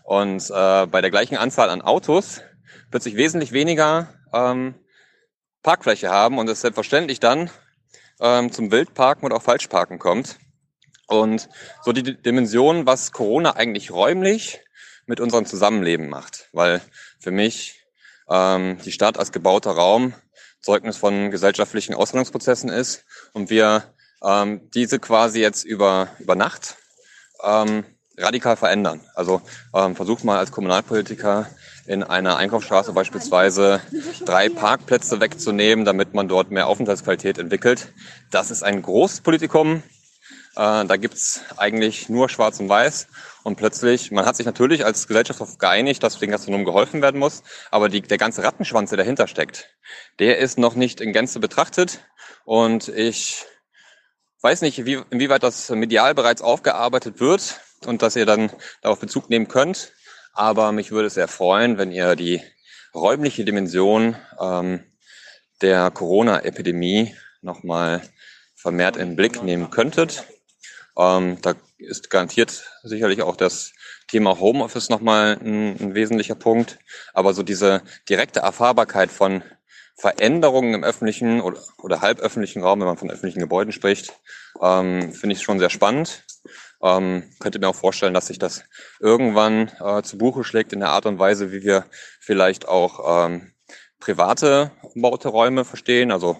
Und 0.04 0.50
äh, 0.50 0.86
bei 0.88 1.02
der 1.02 1.12
gleichen 1.12 1.38
Anzahl 1.38 1.70
an 1.70 1.82
Autos 1.82 2.42
wird 2.92 3.04
sich 3.04 3.16
wesentlich 3.16 3.52
weniger 3.52 4.14
ähm, 4.34 4.76
Parkfläche 5.64 6.10
haben 6.10 6.38
und 6.38 6.50
es 6.50 6.62
selbstverständlich 6.62 7.20
dann 7.20 7.50
ähm, 8.20 8.52
zum 8.52 8.72
Wildparken 8.72 9.26
oder 9.26 9.36
auch 9.36 9.42
Falschparken 9.42 10.00
kommt. 10.00 10.40
Und 11.08 11.50
so 11.84 11.92
die 11.92 12.22
Dimension, 12.22 12.86
was 12.86 13.12
Corona 13.12 13.56
eigentlich 13.56 13.92
räumlich 13.92 14.60
mit 15.06 15.20
unserem 15.20 15.46
Zusammenleben 15.46 16.10
macht. 16.10 16.50
Weil 16.52 16.82
für 17.20 17.32
mich 17.32 17.77
ähm, 18.30 18.78
die 18.84 18.92
Stadt 18.92 19.18
als 19.18 19.32
gebauter 19.32 19.72
Raum 19.72 20.14
Zeugnis 20.62 20.98
von 20.98 21.32
gesellschaftlichen 21.32 21.94
Aushandlungsprozessen 21.94 22.70
ist 22.70 23.06
und 23.34 23.50
wir 23.50 23.84
ähm, 24.24 24.70
diese 24.74 25.00
quasi 25.00 25.40
jetzt 25.40 25.64
über, 25.64 26.10
über 26.20 26.36
Nacht 26.36 26.76
ähm, 27.44 27.86
radikal 28.18 28.58
verändern. 28.58 29.02
Also 29.14 29.42
ähm, 29.74 29.96
versucht 29.96 30.24
mal 30.24 30.40
als 30.40 30.52
Kommunalpolitiker 30.52 31.48
in 31.86 32.04
einer 32.04 32.36
Einkaufsstraße 32.36 32.92
beispielsweise 32.92 33.80
drei 34.26 34.50
Parkplätze 34.50 35.22
wegzunehmen, 35.22 35.86
damit 35.86 36.14
man 36.14 36.28
dort 36.28 36.52
mehr 36.52 36.68
Aufenthaltsqualität 36.68 37.38
entwickelt. 37.38 37.94
Das 38.32 38.52
ist 38.52 38.64
ein 38.64 38.82
großes 38.82 39.22
Politikum. 39.22 39.84
Äh, 40.56 40.86
da 40.86 40.98
gibt's 40.98 41.42
eigentlich 41.56 42.10
nur 42.10 42.28
Schwarz 42.28 42.60
und 42.60 42.68
Weiß. 42.68 43.08
Und 43.48 43.56
plötzlich, 43.56 44.11
man 44.11 44.26
hat 44.26 44.35
sich 44.35 44.45
natürlich 44.45 44.84
als 44.84 45.08
Gesellschaft 45.08 45.40
darauf 45.40 45.58
geeinigt, 45.58 46.03
dass 46.03 46.19
den 46.19 46.32
Gastronomen 46.32 46.66
geholfen 46.66 47.01
werden 47.01 47.17
muss, 47.17 47.43
aber 47.72 47.88
die, 47.88 48.01
der 48.01 48.17
ganze 48.17 48.43
Rattenschwanz, 48.43 48.90
der 48.90 48.98
dahinter 48.98 49.26
steckt, 49.26 49.74
der 50.19 50.40
ist 50.40 50.58
noch 50.58 50.76
nicht 50.76 51.00
in 51.00 51.14
Gänze 51.14 51.40
betrachtet. 51.40 52.01
Und 52.43 52.90
ich 52.90 53.45
weiß 54.42 54.64
nicht, 54.64 54.85
wie, 54.85 55.01
inwieweit 55.11 55.43
das 55.43 55.69
medial 55.69 56.14
bereits 56.14 56.42
aufgearbeitet 56.42 57.22
wird 57.22 57.61
und 57.85 58.01
dass 58.01 58.17
ihr 58.17 58.26
dann 58.26 58.51
darauf 58.82 59.00
Bezug 59.00 59.30
nehmen 59.30 59.48
könnt. 59.48 59.93
Aber 60.34 60.74
mich 60.74 60.92
würde 60.92 61.08
es 61.08 61.14
sehr 61.14 61.30
freuen, 61.30 61.77
wenn 61.77 61.93
ihr 61.93 62.17
die 62.17 62.42
räumliche 62.93 63.45
Dimension 63.45 64.17
ähm, 64.42 64.84
der 65.61 65.90
Corona-Epidemie 65.90 67.16
nochmal 67.42 68.01
vermehrt 68.58 68.98
in 68.98 69.11
den 69.11 69.16
Blick 69.16 69.42
nehmen 69.42 69.69
könntet. 69.69 70.26
Ähm, 70.98 71.38
da 71.42 71.53
ist 71.78 72.10
garantiert 72.10 72.66
sicherlich 72.84 73.22
auch 73.22 73.36
das 73.36 73.74
Thema 74.08 74.40
Homeoffice 74.40 74.90
nochmal 74.90 75.38
ein, 75.42 75.78
ein 75.80 75.96
wesentlicher 75.96 76.36
Punkt. 76.36 76.80
Aber 77.14 77.34
so 77.34 77.44
diese 77.44 77.82
direkte 78.10 78.40
Erfahrbarkeit 78.40 79.12
von 79.12 79.44
Veränderungen 79.96 80.76
im 80.76 80.84
öffentlichen 80.84 81.42
oder, 81.42 81.60
oder 81.80 82.02
halböffentlichen 82.02 82.62
Raum, 82.62 82.80
wenn 82.80 82.88
man 82.88 82.98
von 82.98 83.10
öffentlichen 83.10 83.40
Gebäuden 83.40 83.74
spricht, 83.74 84.14
ähm, 84.62 85.12
finde 85.14 85.36
ich 85.36 85.42
schon 85.42 85.60
sehr 85.60 85.72
spannend. 85.72 86.24
Ähm, 86.84 87.24
könnte 87.40 87.58
mir 87.58 87.68
auch 87.68 87.76
vorstellen, 87.76 88.14
dass 88.14 88.28
sich 88.28 88.38
das 88.38 88.64
irgendwann 89.00 89.72
äh, 89.80 90.04
zu 90.04 90.20
Buche 90.20 90.44
schlägt 90.44 90.74
in 90.74 90.80
der 90.80 90.90
Art 90.90 91.08
und 91.08 91.18
Weise, 91.18 91.52
wie 91.52 91.64
wir 91.64 91.86
vielleicht 92.20 92.68
auch 92.68 93.26
ähm, 93.26 93.54
private 94.00 94.72
umbaute 94.94 95.30
Räume 95.30 95.66
verstehen. 95.66 96.12
Also 96.12 96.38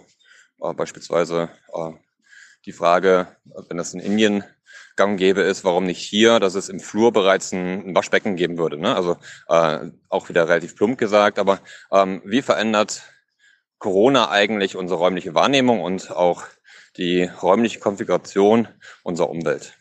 äh, 0.62 0.74
beispielsweise 0.74 1.50
äh, 1.74 1.92
die 2.66 2.74
Frage, 2.74 3.36
wenn 3.70 3.78
das 3.78 3.96
in 3.96 4.00
Indien 4.00 4.44
gang 4.98 5.17
gäbe 5.17 5.42
ist, 5.42 5.64
warum 5.64 5.85
nicht 5.85 6.01
hier, 6.01 6.40
dass 6.40 6.56
es 6.56 6.69
im 6.69 6.80
Flur 6.80 7.14
bereits 7.14 7.53
ein, 7.53 7.90
ein 7.90 7.95
Waschbecken 7.95 8.35
geben 8.35 8.58
würde. 8.58 8.77
Ne? 8.77 8.95
Also 8.95 9.17
äh, 9.48 9.92
auch 10.09 10.27
wieder 10.27 10.50
relativ 10.50 10.76
plump 10.76 10.98
gesagt, 10.98 11.40
aber 11.40 11.59
ähm, 11.92 12.22
wie 12.26 12.42
verändert 12.42 13.03
Corona 13.80 14.30
eigentlich 14.30 14.76
unsere 14.76 15.00
räumliche 15.00 15.35
Wahrnehmung 15.35 15.82
und 15.82 16.11
auch 16.11 16.43
die 16.98 17.24
räumliche 17.24 17.80
Konfiguration 17.80 18.67
unserer 19.03 19.30
Umwelt? 19.30 19.77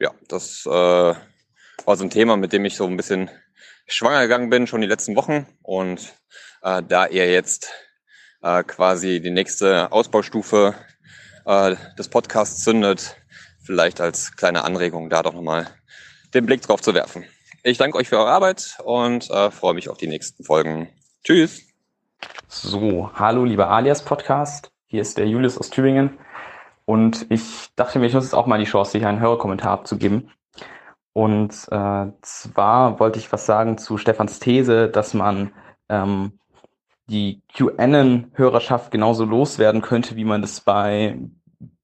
ja, 0.00 0.12
das 0.28 0.64
äh, 0.66 0.70
war 0.70 1.96
so 1.96 2.02
ein 2.02 2.10
Thema, 2.10 2.36
mit 2.36 2.52
dem 2.52 2.64
ich 2.64 2.74
so 2.74 2.86
ein 2.86 2.96
bisschen 2.96 3.30
schwanger 3.86 4.22
gegangen 4.22 4.50
bin, 4.50 4.66
schon 4.66 4.80
die 4.80 4.86
letzten 4.86 5.14
Wochen. 5.14 5.46
Und 5.62 6.14
äh, 6.62 6.82
da 6.82 7.06
ihr 7.06 7.30
jetzt 7.30 7.70
äh, 8.42 8.64
quasi 8.64 9.20
die 9.20 9.30
nächste 9.30 9.92
Ausbaustufe 9.92 10.74
äh, 11.44 11.76
des 11.98 12.08
Podcasts 12.08 12.64
zündet, 12.64 13.16
vielleicht 13.70 14.00
als 14.00 14.34
kleine 14.34 14.64
Anregung 14.64 15.10
da 15.10 15.22
doch 15.22 15.32
nochmal 15.32 15.68
den 16.34 16.44
Blick 16.44 16.60
drauf 16.60 16.82
zu 16.82 16.92
werfen. 16.92 17.24
Ich 17.62 17.78
danke 17.78 17.98
euch 17.98 18.08
für 18.08 18.18
eure 18.18 18.30
Arbeit 18.30 18.76
und 18.82 19.30
äh, 19.30 19.52
freue 19.52 19.74
mich 19.74 19.88
auf 19.88 19.96
die 19.96 20.08
nächsten 20.08 20.42
Folgen. 20.42 20.88
Tschüss. 21.22 21.62
So, 22.48 23.12
hallo 23.14 23.44
lieber 23.44 23.70
Alias 23.70 24.04
Podcast. 24.04 24.72
Hier 24.86 25.00
ist 25.00 25.18
der 25.18 25.28
Julius 25.28 25.56
aus 25.56 25.70
Tübingen. 25.70 26.18
Und 26.84 27.26
ich 27.30 27.68
dachte 27.76 28.00
mir, 28.00 28.06
ich 28.06 28.12
nutze 28.12 28.26
jetzt 28.26 28.34
auch 28.34 28.46
mal 28.46 28.58
die 28.58 28.64
Chance, 28.64 28.98
hier 28.98 29.08
einen 29.08 29.20
Hörerkommentar 29.20 29.70
abzugeben. 29.70 30.32
Und 31.12 31.52
äh, 31.70 32.06
zwar 32.22 32.98
wollte 32.98 33.20
ich 33.20 33.30
was 33.30 33.46
sagen 33.46 33.78
zu 33.78 33.98
Stefans 33.98 34.40
These, 34.40 34.88
dass 34.88 35.14
man 35.14 35.52
ähm, 35.88 36.40
die 37.06 37.40
QAnon-Hörerschaft 37.54 38.90
genauso 38.90 39.24
loswerden 39.24 39.80
könnte, 39.80 40.16
wie 40.16 40.24
man 40.24 40.40
das 40.40 40.60
bei, 40.60 41.18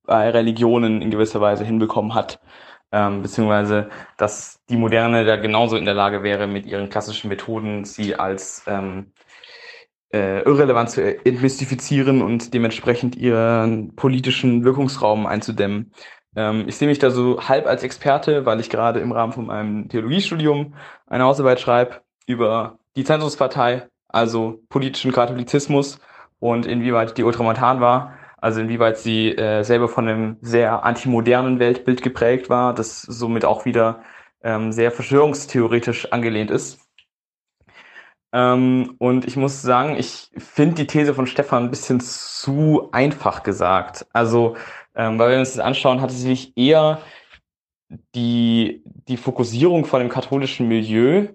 bei 0.06 0.30
Religionen 0.30 1.02
in 1.02 1.10
gewisser 1.10 1.40
Weise 1.40 1.64
hinbekommen 1.64 2.14
hat. 2.14 2.40
Ähm, 2.92 3.22
beziehungsweise, 3.22 3.90
dass 4.16 4.60
die 4.70 4.76
Moderne 4.76 5.24
da 5.24 5.36
genauso 5.36 5.76
in 5.76 5.84
der 5.84 5.94
Lage 5.94 6.22
wäre, 6.22 6.46
mit 6.46 6.66
ihren 6.66 6.88
klassischen 6.88 7.28
Methoden 7.28 7.84
sie 7.84 8.14
als 8.14 8.64
ähm, 8.66 9.12
äh, 10.12 10.42
irrelevant 10.42 10.90
zu 10.90 11.02
entmystifizieren 11.02 12.22
und 12.22 12.54
dementsprechend 12.54 13.16
ihren 13.16 13.94
politischen 13.96 14.64
Wirkungsraum 14.64 15.26
einzudämmen. 15.26 15.92
Ähm, 16.36 16.64
ich 16.68 16.76
sehe 16.76 16.88
mich 16.88 16.98
da 16.98 17.10
so 17.10 17.40
halb 17.48 17.66
als 17.66 17.82
Experte, 17.82 18.46
weil 18.46 18.60
ich 18.60 18.70
gerade 18.70 19.00
im 19.00 19.12
Rahmen 19.12 19.32
von 19.32 19.46
meinem 19.46 19.88
Theologiestudium 19.88 20.74
eine 21.06 21.24
Hausarbeit 21.24 21.60
schreibe 21.60 22.02
über 22.26 22.78
die 22.94 23.04
Zensuspartei, 23.04 23.88
also 24.08 24.60
politischen 24.68 25.12
Katholizismus 25.12 25.98
und 26.38 26.66
inwieweit 26.66 27.18
die 27.18 27.24
ultramontan 27.24 27.80
war, 27.80 28.15
also 28.36 28.60
inwieweit 28.60 28.98
sie 28.98 29.31
äh, 29.36 29.62
selber 29.62 29.89
von 29.89 30.08
einem 30.08 30.36
sehr 30.40 30.84
antimodernen 30.84 31.58
Weltbild 31.58 32.02
geprägt 32.02 32.48
war, 32.50 32.74
das 32.74 33.02
somit 33.02 33.44
auch 33.44 33.65
wieder 33.65 34.02
ähm, 34.42 34.73
sehr 34.73 34.92
verschwörungstheoretisch 34.92 36.12
angelehnt 36.12 36.50
ist. 36.50 36.81
Ähm, 38.32 38.97
und 38.98 39.26
ich 39.26 39.36
muss 39.36 39.62
sagen, 39.62 39.97
ich 39.98 40.31
finde 40.36 40.76
die 40.76 40.86
These 40.86 41.15
von 41.15 41.26
Stefan 41.26 41.65
ein 41.65 41.70
bisschen 41.70 42.00
zu 42.00 42.89
einfach 42.92 43.42
gesagt. 43.42 44.06
Also, 44.12 44.56
ähm, 44.94 45.18
weil 45.18 45.31
wir 45.31 45.39
uns 45.39 45.55
das 45.55 45.65
anschauen, 45.65 46.00
hatte 46.00 46.12
sie 46.12 46.28
sich 46.28 46.56
eher 46.56 47.00
die, 48.15 48.82
die 49.08 49.16
Fokussierung 49.16 49.84
von 49.84 50.00
dem 50.00 50.08
katholischen 50.08 50.68
Milieu 50.68 51.28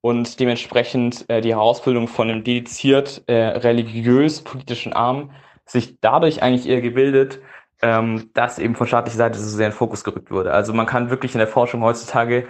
und 0.00 0.40
dementsprechend 0.40 1.28
äh, 1.28 1.40
die 1.40 1.54
Herausbildung 1.54 2.08
von 2.08 2.30
einem 2.30 2.44
dediziert 2.44 3.22
äh, 3.26 3.34
religiös-politischen 3.34 4.92
Arm 4.92 5.30
sich 5.68 6.00
dadurch 6.00 6.42
eigentlich 6.42 6.68
eher 6.68 6.80
gebildet, 6.80 7.40
ähm, 7.82 8.30
dass 8.34 8.58
eben 8.58 8.74
von 8.74 8.86
staatlicher 8.86 9.18
Seite 9.18 9.38
so 9.38 9.48
sehr 9.48 9.66
in 9.66 9.72
Fokus 9.72 10.02
gerückt 10.02 10.30
wurde. 10.30 10.52
Also 10.52 10.72
man 10.72 10.86
kann 10.86 11.10
wirklich 11.10 11.34
in 11.34 11.38
der 11.38 11.46
Forschung 11.46 11.82
heutzutage 11.82 12.48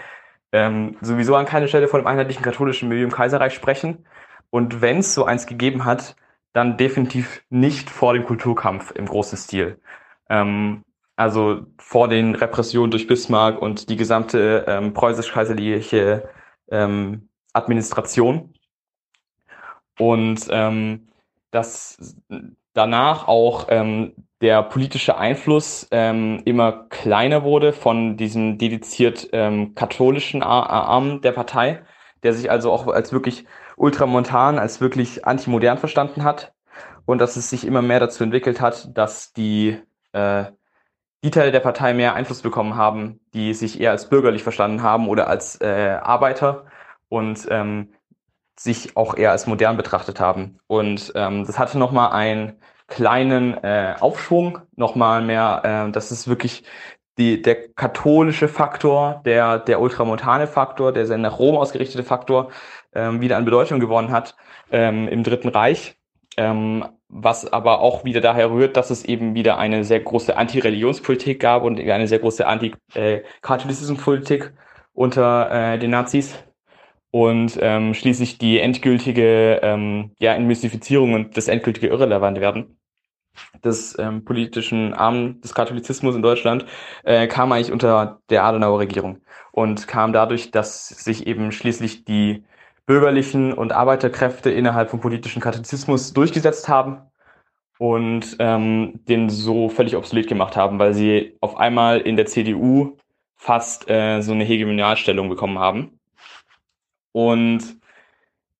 ähm, 0.53 0.97
sowieso 1.03 1.35
an 1.37 1.45
keiner 1.45 1.69
Stelle 1.69 1.89
von 1.89 2.01
dem 2.01 2.07
einheitlichen 2.07 2.43
katholischen 2.43 2.89
Milieu 2.89 3.05
im 3.05 3.13
Kaiserreich 3.13 3.53
sprechen. 3.53 4.07
Und 4.51 4.81
wenn 4.81 4.99
es 4.99 5.15
so 5.15 5.25
eins 5.25 5.47
gegeben 5.47 5.85
hat, 5.85 6.17
dann 6.55 6.79
definitiv 6.79 7.43
nicht 7.51 7.91
vor 7.91 8.15
dem 8.15 8.25
Kulturkampf 8.25 8.93
im 8.93 9.07
großen 9.07 9.37
Stil. 9.37 9.79
Ähm, 10.31 10.85
also 11.17 11.67
vor 11.79 12.09
den 12.09 12.35
Repressionen 12.35 12.91
durch 12.91 13.07
Bismarck 13.07 13.61
und 13.61 13.91
die 13.91 13.97
gesamte 13.97 14.65
ähm, 14.69 14.95
preußisch-kaiserliche 14.95 16.29
ähm, 16.71 17.29
Administration. 17.53 18.55
Und 19.99 20.47
ähm, 20.51 21.09
dass 21.51 22.17
danach 22.79 23.27
auch 23.27 23.67
ähm, 23.69 24.15
der 24.41 24.63
politische 24.63 25.19
Einfluss 25.19 25.89
ähm, 25.91 26.41
immer 26.45 26.87
kleiner 26.91 27.43
wurde 27.43 27.73
von 27.73 28.17
diesem 28.17 28.57
dediziert 28.57 29.29
ähm, 29.33 29.75
katholischen 29.75 30.45
Arm 30.45 31.21
der 31.21 31.33
Partei, 31.33 31.83
der 32.23 32.33
sich 32.33 32.51
also 32.51 32.71
auch 32.71 32.87
als 32.87 33.13
wirklich 33.13 33.47
ultramontan, 33.77 34.61
als 34.61 34.81
wirklich 34.81 35.27
antimodern 35.27 35.79
verstanden 35.79 36.23
hat. 36.23 36.53
Und 37.05 37.19
dass 37.21 37.37
es 37.37 37.51
sich 37.51 37.67
immer 37.67 37.83
mehr 37.83 38.01
dazu 38.01 38.23
entwickelt 38.23 38.61
hat, 38.61 38.97
dass 38.97 39.33
die 39.33 39.79
äh, 40.13 40.45
die 41.25 41.31
Teile 41.33 41.51
der 41.51 41.61
Partei 41.61 41.95
mehr 41.95 42.15
Einfluss 42.15 42.43
bekommen 42.43 42.77
haben, 42.77 43.19
die 43.35 43.55
sich 43.55 43.81
eher 43.81 43.91
als 43.91 44.09
bürgerlich 44.09 44.45
verstanden 44.45 44.83
haben 44.85 45.09
oder 45.09 45.27
als 45.27 45.61
äh, 45.61 45.99
Arbeiter. 46.01 46.67
Und 47.09 47.49
ähm, 47.51 47.93
sich 48.59 48.97
auch 48.97 49.17
eher 49.17 49.31
als 49.31 49.47
modern 49.47 49.77
betrachtet 49.77 50.21
haben. 50.21 50.59
Und 50.67 51.13
ähm, 51.15 51.47
das 51.47 51.59
hatte 51.59 51.79
nochmal 51.79 52.13
einen 52.13 52.55
kleinen 52.89 53.55
äh, 53.63 53.95
Aufschwung, 54.01 54.61
nochmal 54.77 55.23
mehr, 55.23 55.87
äh, 55.89 55.93
das 55.93 56.11
ist 56.11 56.29
wirklich 56.29 56.65
die, 57.19 57.43
der 57.43 57.69
katholische 57.75 58.49
Faktor, 58.49 59.21
der, 59.25 59.59
der 59.59 59.81
ultramontane 59.81 60.47
Faktor, 60.47 60.93
der 60.93 61.07
sehr 61.07 61.19
nach 61.19 61.39
Rom 61.39 61.57
ausgerichtete 61.57 62.05
Faktor, 62.05 62.51
ähm, 62.95 63.21
wieder 63.21 63.37
an 63.37 63.45
Bedeutung 63.45 63.81
gewonnen 63.81 64.13
hat 64.13 64.37
ähm, 64.71 65.09
im 65.09 65.25
Dritten 65.25 65.49
Reich. 65.49 65.97
Ähm, 66.37 66.85
was 67.09 67.53
aber 67.53 67.81
auch 67.81 68.05
wieder 68.05 68.21
daher 68.21 68.51
rührt, 68.51 68.77
dass 68.77 68.91
es 68.91 69.05
eben 69.05 69.35
wieder 69.35 69.59
eine 69.59 69.83
sehr 69.83 70.01
große 70.01 70.37
Anti-Religionspolitik 70.37 71.41
gab 71.41 71.65
und 71.65 71.81
eine 71.81 72.07
sehr 72.07 72.19
große 72.19 72.47
Anti-Katholizismuspolitik 72.47 74.53
unter 74.93 75.51
äh, 75.51 75.79
den 75.79 75.91
Nazis 75.91 76.35
und 77.11 77.59
ähm, 77.61 77.95
schließlich 77.95 78.39
die 78.39 78.61
endgültige 78.61 79.61
ähm, 79.63 80.13
ja, 80.19 80.35
Entmystifizierung 80.35 81.15
und 81.15 81.37
das 81.37 81.49
endgültige 81.49 81.89
irrelevant 81.89 82.41
werden 82.41 82.79
des 83.65 83.97
ähm, 83.99 84.25
politischen 84.25 84.95
Armen 84.95 85.41
des 85.41 85.55
Katholizismus 85.55 86.15
in 86.15 86.23
Deutschland 86.23 86.67
äh, 87.05 87.27
kam 87.27 87.53
eigentlich 87.53 87.73
unter 87.73 88.21
der 88.31 88.45
Adenauer 88.45 88.81
Regierung 88.81 89.21
und 89.53 89.89
kam 89.89 90.13
dadurch, 90.13 90.51
dass 90.51 90.89
sich 90.89 91.27
eben 91.27 91.53
schließlich 91.53 92.05
die 92.05 92.45
bürgerlichen 92.87 93.53
und 93.53 93.73
Arbeiterkräfte 93.73 94.51
innerhalb 94.51 94.91
vom 94.91 95.01
politischen 95.01 95.43
Katholizismus 95.43 96.13
durchgesetzt 96.13 96.69
haben 96.69 97.03
und 97.79 98.37
ähm, 98.39 99.01
den 99.09 99.29
so 99.29 99.69
völlig 99.69 99.97
obsolet 99.97 100.27
gemacht 100.27 100.57
haben, 100.57 100.79
weil 100.79 100.95
sie 100.95 101.37
auf 101.41 101.57
einmal 101.59 102.01
in 102.01 102.17
der 102.17 102.27
CDU 102.27 102.97
fast 103.37 103.89
äh, 103.89 104.21
so 104.21 104.33
eine 104.33 104.45
Hegemonialstellung 104.45 105.29
bekommen 105.29 105.59
haben. 105.59 105.98
Und 107.13 107.79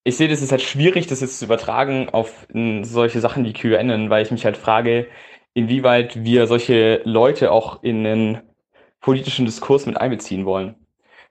ich 0.05 0.17
sehe, 0.17 0.29
das 0.29 0.43
ist 0.43 0.53
halt 0.53 0.63
schwierig, 0.63 1.07
das 1.07 1.21
jetzt 1.21 1.39
zu 1.39 1.45
übertragen 1.45 2.09
auf 2.11 2.47
solche 2.83 3.21
Sachen 3.21 3.45
wie 3.45 3.53
QAnon, 3.53 4.11
weil 4.11 4.25
ich 4.25 4.31
mich 4.31 4.45
halt 4.45 4.57
frage, 4.57 5.07
inwieweit 5.55 6.25
wir 6.25 6.47
solche 6.47 7.03
Leute 7.05 7.53
auch 7.53 7.83
in 7.83 8.05
den 8.05 8.41
politischen 9.01 9.45
Diskurs 9.45 9.87
mit 9.87 10.01
einbeziehen 10.01 10.47
wollen. 10.47 10.77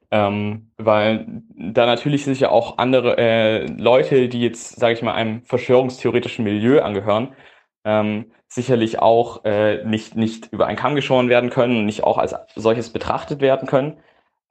Ähm, 0.09 0.71
weil 0.77 1.25
da 1.57 1.85
natürlich 1.85 2.23
sind 2.23 2.39
ja 2.39 2.49
auch 2.49 2.77
andere 2.77 3.17
äh, 3.17 3.65
Leute, 3.65 4.29
die 4.29 4.41
jetzt, 4.41 4.79
sage 4.79 4.93
ich 4.93 5.01
mal, 5.01 5.13
einem 5.13 5.43
verschwörungstheoretischen 5.43 6.45
Milieu 6.45 6.81
angehören, 6.81 7.35
ähm, 7.83 8.31
sicherlich 8.47 8.99
auch 8.99 9.43
äh, 9.43 9.83
nicht, 9.85 10.15
nicht 10.15 10.47
über 10.53 10.67
einen 10.67 10.77
Kamm 10.77 10.95
geschoren 10.95 11.29
werden 11.29 11.49
können 11.49 11.85
nicht 11.85 12.03
auch 12.03 12.17
als 12.17 12.35
solches 12.55 12.91
betrachtet 12.91 13.41
werden 13.41 13.67
können. 13.67 13.97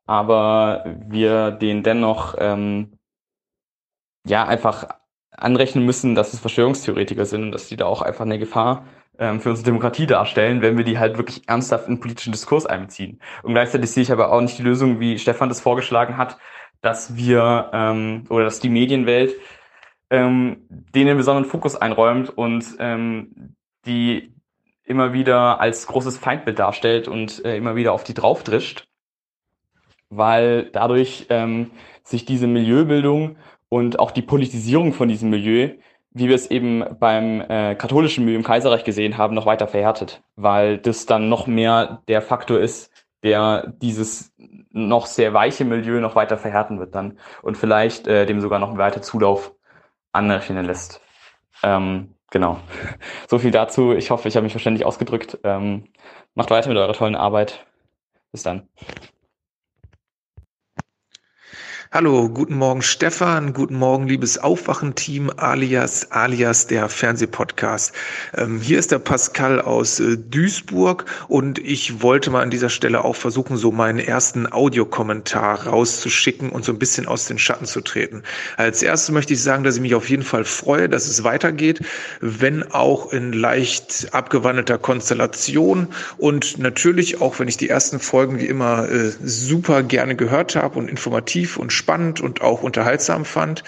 Aber 0.07 0.85
wir 1.07 1.51
den 1.51 1.83
dennoch 1.83 2.37
ähm, 2.39 2.99
ja 4.27 4.47
einfach 4.47 4.89
anrechnen 5.31 5.85
müssen, 5.85 6.15
dass 6.15 6.33
es 6.33 6.41
Verschwörungstheoretiker 6.41 7.27
sind 7.27 7.43
und 7.45 7.53
dass 7.53 7.69
die 7.69 7.77
da 7.77 7.87
auch 7.87 8.03
einfach 8.03 8.25
eine 8.25 8.39
Gefahr 8.39 8.87
ähm, 9.19 9.41
für 9.41 9.51
unsere 9.51 9.67
Demokratie 9.67 10.07
darstellen, 10.07 10.63
wenn 10.63 10.77
wir 10.77 10.85
die 10.85 10.99
halt 10.99 11.19
wirklich 11.19 11.49
ernsthaft 11.49 11.89
in 11.89 11.97
den 11.97 12.01
politischen 12.01 12.33
Diskurs 12.33 12.67
einbeziehen. 12.67 13.21
Und 13.43 13.53
gleichzeitig 13.53 13.91
sehe 13.91 14.03
ich 14.03 14.13
aber 14.13 14.33
auch 14.33 14.41
nicht 14.41 14.59
die 14.59 14.63
Lösung, 14.63 15.01
wie 15.01 15.19
Stefan 15.19 15.49
das 15.49 15.61
vorgeschlagen 15.61 16.17
hat, 16.17 16.39
dass 16.81 17.17
wir 17.17 17.71
ähm, 17.73 18.25
oder 18.29 18.45
dass 18.45 18.61
die 18.61 18.69
Medienwelt 18.69 19.35
ähm, 20.11 20.67
denen 20.69 21.17
besonderen 21.17 21.49
Fokus 21.49 21.77
einräumt 21.77 22.31
und 22.31 22.65
ähm, 22.79 23.57
die 23.87 24.35
immer 24.85 25.13
wieder 25.13 25.61
als 25.61 25.87
großes 25.87 26.19
Feindbild 26.19 26.59
darstellt 26.59 27.09
und 27.09 27.45
äh, 27.45 27.57
immer 27.57 27.75
wieder 27.75 27.93
auf 27.93 28.05
die 28.05 28.15
draufdrischt, 28.15 28.87
weil 30.11 30.71
dadurch 30.73 31.27
ähm, 31.31 31.71
sich 32.03 32.25
diese 32.25 32.47
Milieubildung 32.47 33.37
und 33.69 33.99
auch 33.99 34.11
die 34.11 34.23
Politisierung 34.23 34.93
von 34.93 35.09
diesem 35.09 35.31
Milieu 35.31 35.71
wie 36.17 36.29
wir 36.29 36.35
es 36.35 36.51
eben 36.51 36.83
beim 36.99 37.43
äh, 37.43 37.75
katholischen 37.75 38.25
Milieu 38.25 38.39
im 38.39 38.43
Kaiserreich 38.43 38.85
gesehen 38.85 39.19
haben, 39.19 39.35
noch 39.35 39.45
weiter 39.45 39.69
verhärtet, 39.69 40.23
weil 40.35 40.79
das 40.79 41.05
dann 41.05 41.29
noch 41.29 41.47
mehr 41.47 42.03
der 42.09 42.23
Faktor 42.23 42.59
ist, 42.59 42.91
der 43.23 43.75
dieses 43.83 44.33
noch 44.71 45.05
sehr 45.05 45.35
weiche 45.35 45.67
Milieu 45.67 46.01
noch 46.01 46.17
weiter 46.17 46.39
verhärten 46.39 46.79
wird 46.79 46.95
dann 46.95 47.19
und 47.43 47.59
vielleicht 47.59 48.07
äh, 48.07 48.25
dem 48.25 48.41
sogar 48.41 48.59
noch 48.59 48.79
weiter 48.79 49.03
Zulauf 49.03 49.53
anrechnen 50.13 50.65
lässt. 50.65 51.03
Ähm, 51.63 52.15
genau. 52.31 52.61
So 53.29 53.39
viel 53.39 53.51
dazu. 53.51 53.93
Ich 53.93 54.11
hoffe, 54.11 54.27
ich 54.29 54.37
habe 54.37 54.45
mich 54.45 54.53
verständlich 54.55 54.87
ausgedrückt. 54.87 55.39
Ähm, 55.45 55.85
macht 56.35 56.51
weiter 56.51 56.71
mit 56.71 56.79
eurer 56.79 56.95
tollen 56.95 57.17
Arbeit. 57.17 57.67
Bis 58.33 58.43
dann. 58.43 58.69
Hallo, 61.97 62.29
guten 62.29 62.57
Morgen 62.57 62.83
Stefan, 62.83 63.55
guten 63.55 63.77
Morgen 63.77 64.07
liebes 64.07 64.37
Aufwachenteam 64.37 65.31
alias 65.35 66.13
alias 66.13 66.67
der 66.67 66.91
Fernsehpodcast. 66.91 67.95
Ähm, 68.37 68.61
hier 68.61 68.79
ist 68.79 68.93
der 68.93 68.99
Pascal 68.99 69.63
aus 69.63 69.99
äh, 69.99 70.19
Duisburg 70.19 71.07
und 71.29 71.59
ich 71.59 72.03
wollte 72.03 72.29
mal 72.29 72.43
an 72.43 72.51
dieser 72.51 72.69
Stelle 72.69 73.03
auch 73.03 73.17
versuchen, 73.17 73.57
so 73.57 73.73
meinen 73.73 73.99
ersten 73.99 74.47
Audiokommentar 74.53 75.69
rauszuschicken 75.69 76.51
und 76.51 76.67
so 76.67 76.73
ein 76.73 76.79
bisschen 76.79 77.07
aus 77.07 77.25
den 77.25 77.39
Schatten 77.39 77.65
zu 77.65 77.81
treten. 77.81 78.25
Als 78.59 78.83
erstes 78.83 79.11
möchte 79.11 79.33
ich 79.33 79.43
sagen, 79.43 79.65
dass 79.65 79.77
ich 79.77 79.81
mich 79.81 79.95
auf 79.95 80.11
jeden 80.11 80.23
Fall 80.23 80.45
freue, 80.45 80.91
dass 80.91 81.09
es 81.09 81.25
weitergeht, 81.25 81.81
wenn 82.21 82.63
auch 82.73 83.11
in 83.11 83.33
leicht 83.33 84.09
abgewandelter 84.13 84.77
Konstellation 84.77 85.89
und 86.19 86.59
natürlich 86.59 87.23
auch, 87.23 87.39
wenn 87.39 87.49
ich 87.49 87.57
die 87.57 87.71
ersten 87.71 88.01
Folgen 88.01 88.39
wie 88.39 88.45
immer 88.49 88.87
äh, 88.87 89.13
super 89.25 89.83
gerne 89.83 90.15
gehört 90.15 90.57
habe 90.57 90.79
und 90.79 90.91
informativ 90.91 91.57
und 91.57 91.73
spannend 91.73 91.86
und 92.21 92.41
auch 92.41 92.63
unterhaltsam 92.63 93.25
fand 93.25 93.65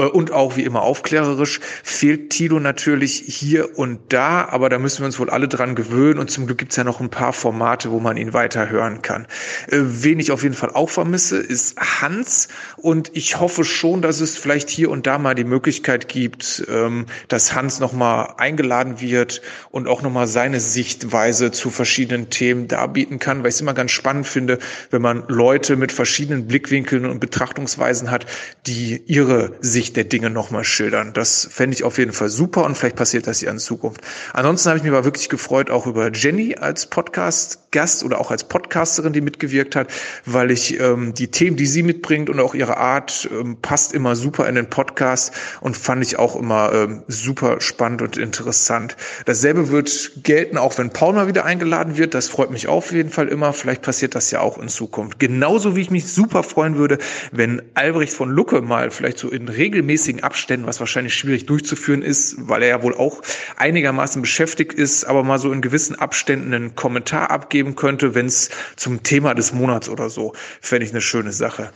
und 0.00 0.32
auch 0.32 0.56
wie 0.56 0.64
immer 0.64 0.82
aufklärerisch, 0.82 1.60
fehlt 1.82 2.30
Tilo 2.30 2.58
natürlich 2.58 3.22
hier 3.26 3.78
und 3.78 4.00
da, 4.12 4.48
aber 4.48 4.68
da 4.68 4.78
müssen 4.78 5.00
wir 5.00 5.06
uns 5.06 5.18
wohl 5.18 5.30
alle 5.30 5.46
dran 5.46 5.74
gewöhnen 5.74 6.18
und 6.18 6.30
zum 6.30 6.46
Glück 6.46 6.58
gibt's 6.58 6.76
ja 6.76 6.84
noch 6.84 7.00
ein 7.00 7.10
paar 7.10 7.32
Formate, 7.32 7.90
wo 7.90 8.00
man 8.00 8.16
ihn 8.16 8.32
weiter 8.32 8.68
hören 8.68 9.02
kann. 9.02 9.26
Äh, 9.68 9.78
wen 9.80 10.18
ich 10.18 10.32
auf 10.32 10.42
jeden 10.42 10.54
Fall 10.54 10.70
auch 10.70 10.90
vermisse, 10.90 11.38
ist 11.38 11.78
Hans 11.78 12.48
und 12.76 13.10
ich 13.14 13.38
hoffe 13.38 13.64
schon, 13.64 14.02
dass 14.02 14.20
es 14.20 14.36
vielleicht 14.36 14.68
hier 14.68 14.90
und 14.90 15.06
da 15.06 15.18
mal 15.18 15.34
die 15.34 15.44
Möglichkeit 15.44 16.08
gibt, 16.08 16.64
ähm, 16.68 17.06
dass 17.28 17.54
Hans 17.54 17.78
nochmal 17.78 18.34
eingeladen 18.38 19.00
wird 19.00 19.42
und 19.70 19.86
auch 19.86 20.02
nochmal 20.02 20.26
seine 20.26 20.58
Sichtweise 20.58 21.52
zu 21.52 21.70
verschiedenen 21.70 22.30
Themen 22.30 22.66
darbieten 22.66 23.20
kann, 23.20 23.42
weil 23.42 23.50
ich 23.50 23.54
es 23.54 23.60
immer 23.60 23.74
ganz 23.74 23.92
spannend 23.92 24.26
finde, 24.26 24.58
wenn 24.90 25.02
man 25.02 25.24
Leute 25.28 25.76
mit 25.76 25.92
verschiedenen 25.92 26.48
Blickwinkeln 26.48 27.06
und 27.06 27.20
Betrachtungsweisen 27.20 28.10
hat, 28.10 28.26
die 28.66 29.00
ihre 29.06 29.56
Sicht 29.60 29.83
Sicht 29.84 29.96
der 29.96 30.04
Dinge 30.04 30.30
nochmal 30.30 30.64
schildern. 30.64 31.12
Das 31.12 31.46
fände 31.50 31.76
ich 31.76 31.84
auf 31.84 31.98
jeden 31.98 32.12
Fall 32.12 32.30
super 32.30 32.64
und 32.64 32.74
vielleicht 32.74 32.96
passiert 32.96 33.26
das 33.26 33.42
ja 33.42 33.50
in 33.50 33.58
Zukunft. 33.58 34.00
Ansonsten 34.32 34.70
habe 34.70 34.78
ich 34.78 34.82
mich 34.82 34.92
aber 34.92 35.04
wirklich 35.04 35.28
gefreut, 35.28 35.70
auch 35.70 35.86
über 35.86 36.10
Jenny 36.10 36.56
als 36.56 36.86
Podcast-Gast 36.86 38.02
oder 38.02 38.18
auch 38.18 38.30
als 38.30 38.44
Podcasterin, 38.44 39.12
die 39.12 39.20
mitgewirkt 39.20 39.76
hat, 39.76 39.88
weil 40.24 40.50
ich 40.50 40.80
ähm, 40.80 41.12
die 41.12 41.28
Themen, 41.28 41.58
die 41.58 41.66
sie 41.66 41.82
mitbringt 41.82 42.30
und 42.30 42.40
auch 42.40 42.54
ihre 42.54 42.78
Art 42.78 43.28
ähm, 43.30 43.58
passt 43.60 43.92
immer 43.92 44.16
super 44.16 44.48
in 44.48 44.54
den 44.54 44.70
Podcast 44.70 45.34
und 45.60 45.76
fand 45.76 46.02
ich 46.02 46.18
auch 46.18 46.34
immer 46.34 46.72
ähm, 46.72 47.02
super 47.08 47.60
spannend 47.60 48.00
und 48.00 48.16
interessant. 48.16 48.96
Dasselbe 49.26 49.68
wird 49.68 50.12
gelten, 50.22 50.56
auch 50.56 50.78
wenn 50.78 50.88
Paul 50.90 51.12
mal 51.12 51.28
wieder 51.28 51.44
eingeladen 51.44 51.98
wird. 51.98 52.14
Das 52.14 52.28
freut 52.28 52.50
mich 52.50 52.68
auf 52.68 52.90
jeden 52.90 53.10
Fall 53.10 53.28
immer. 53.28 53.52
Vielleicht 53.52 53.82
passiert 53.82 54.14
das 54.14 54.30
ja 54.30 54.40
auch 54.40 54.56
in 54.56 54.68
Zukunft. 54.68 55.18
Genauso 55.18 55.76
wie 55.76 55.82
ich 55.82 55.90
mich 55.90 56.06
super 56.06 56.42
freuen 56.42 56.78
würde, 56.78 56.96
wenn 57.32 57.60
Albrecht 57.74 58.14
von 58.14 58.30
Lucke 58.30 58.62
mal 58.62 58.90
vielleicht 58.90 59.18
so 59.18 59.28
in 59.28 59.48
Regeln 59.48 59.73
regelmäßigen 59.74 60.22
Abständen, 60.22 60.66
was 60.66 60.78
wahrscheinlich 60.78 61.14
schwierig 61.14 61.46
durchzuführen 61.46 62.02
ist, 62.02 62.36
weil 62.48 62.62
er 62.62 62.68
ja 62.68 62.82
wohl 62.82 62.94
auch 62.94 63.22
einigermaßen 63.56 64.22
beschäftigt 64.22 64.72
ist, 64.72 65.04
aber 65.04 65.24
mal 65.24 65.38
so 65.38 65.52
in 65.52 65.62
gewissen 65.62 65.96
Abständen 65.96 66.54
einen 66.54 66.74
Kommentar 66.76 67.30
abgeben 67.30 67.74
könnte, 67.74 68.14
wenn 68.14 68.26
es 68.26 68.50
zum 68.76 69.02
Thema 69.02 69.34
des 69.34 69.52
Monats 69.52 69.88
oder 69.88 70.10
so, 70.10 70.34
fände 70.60 70.86
ich 70.86 70.92
eine 70.92 71.00
schöne 71.00 71.32
Sache. 71.32 71.72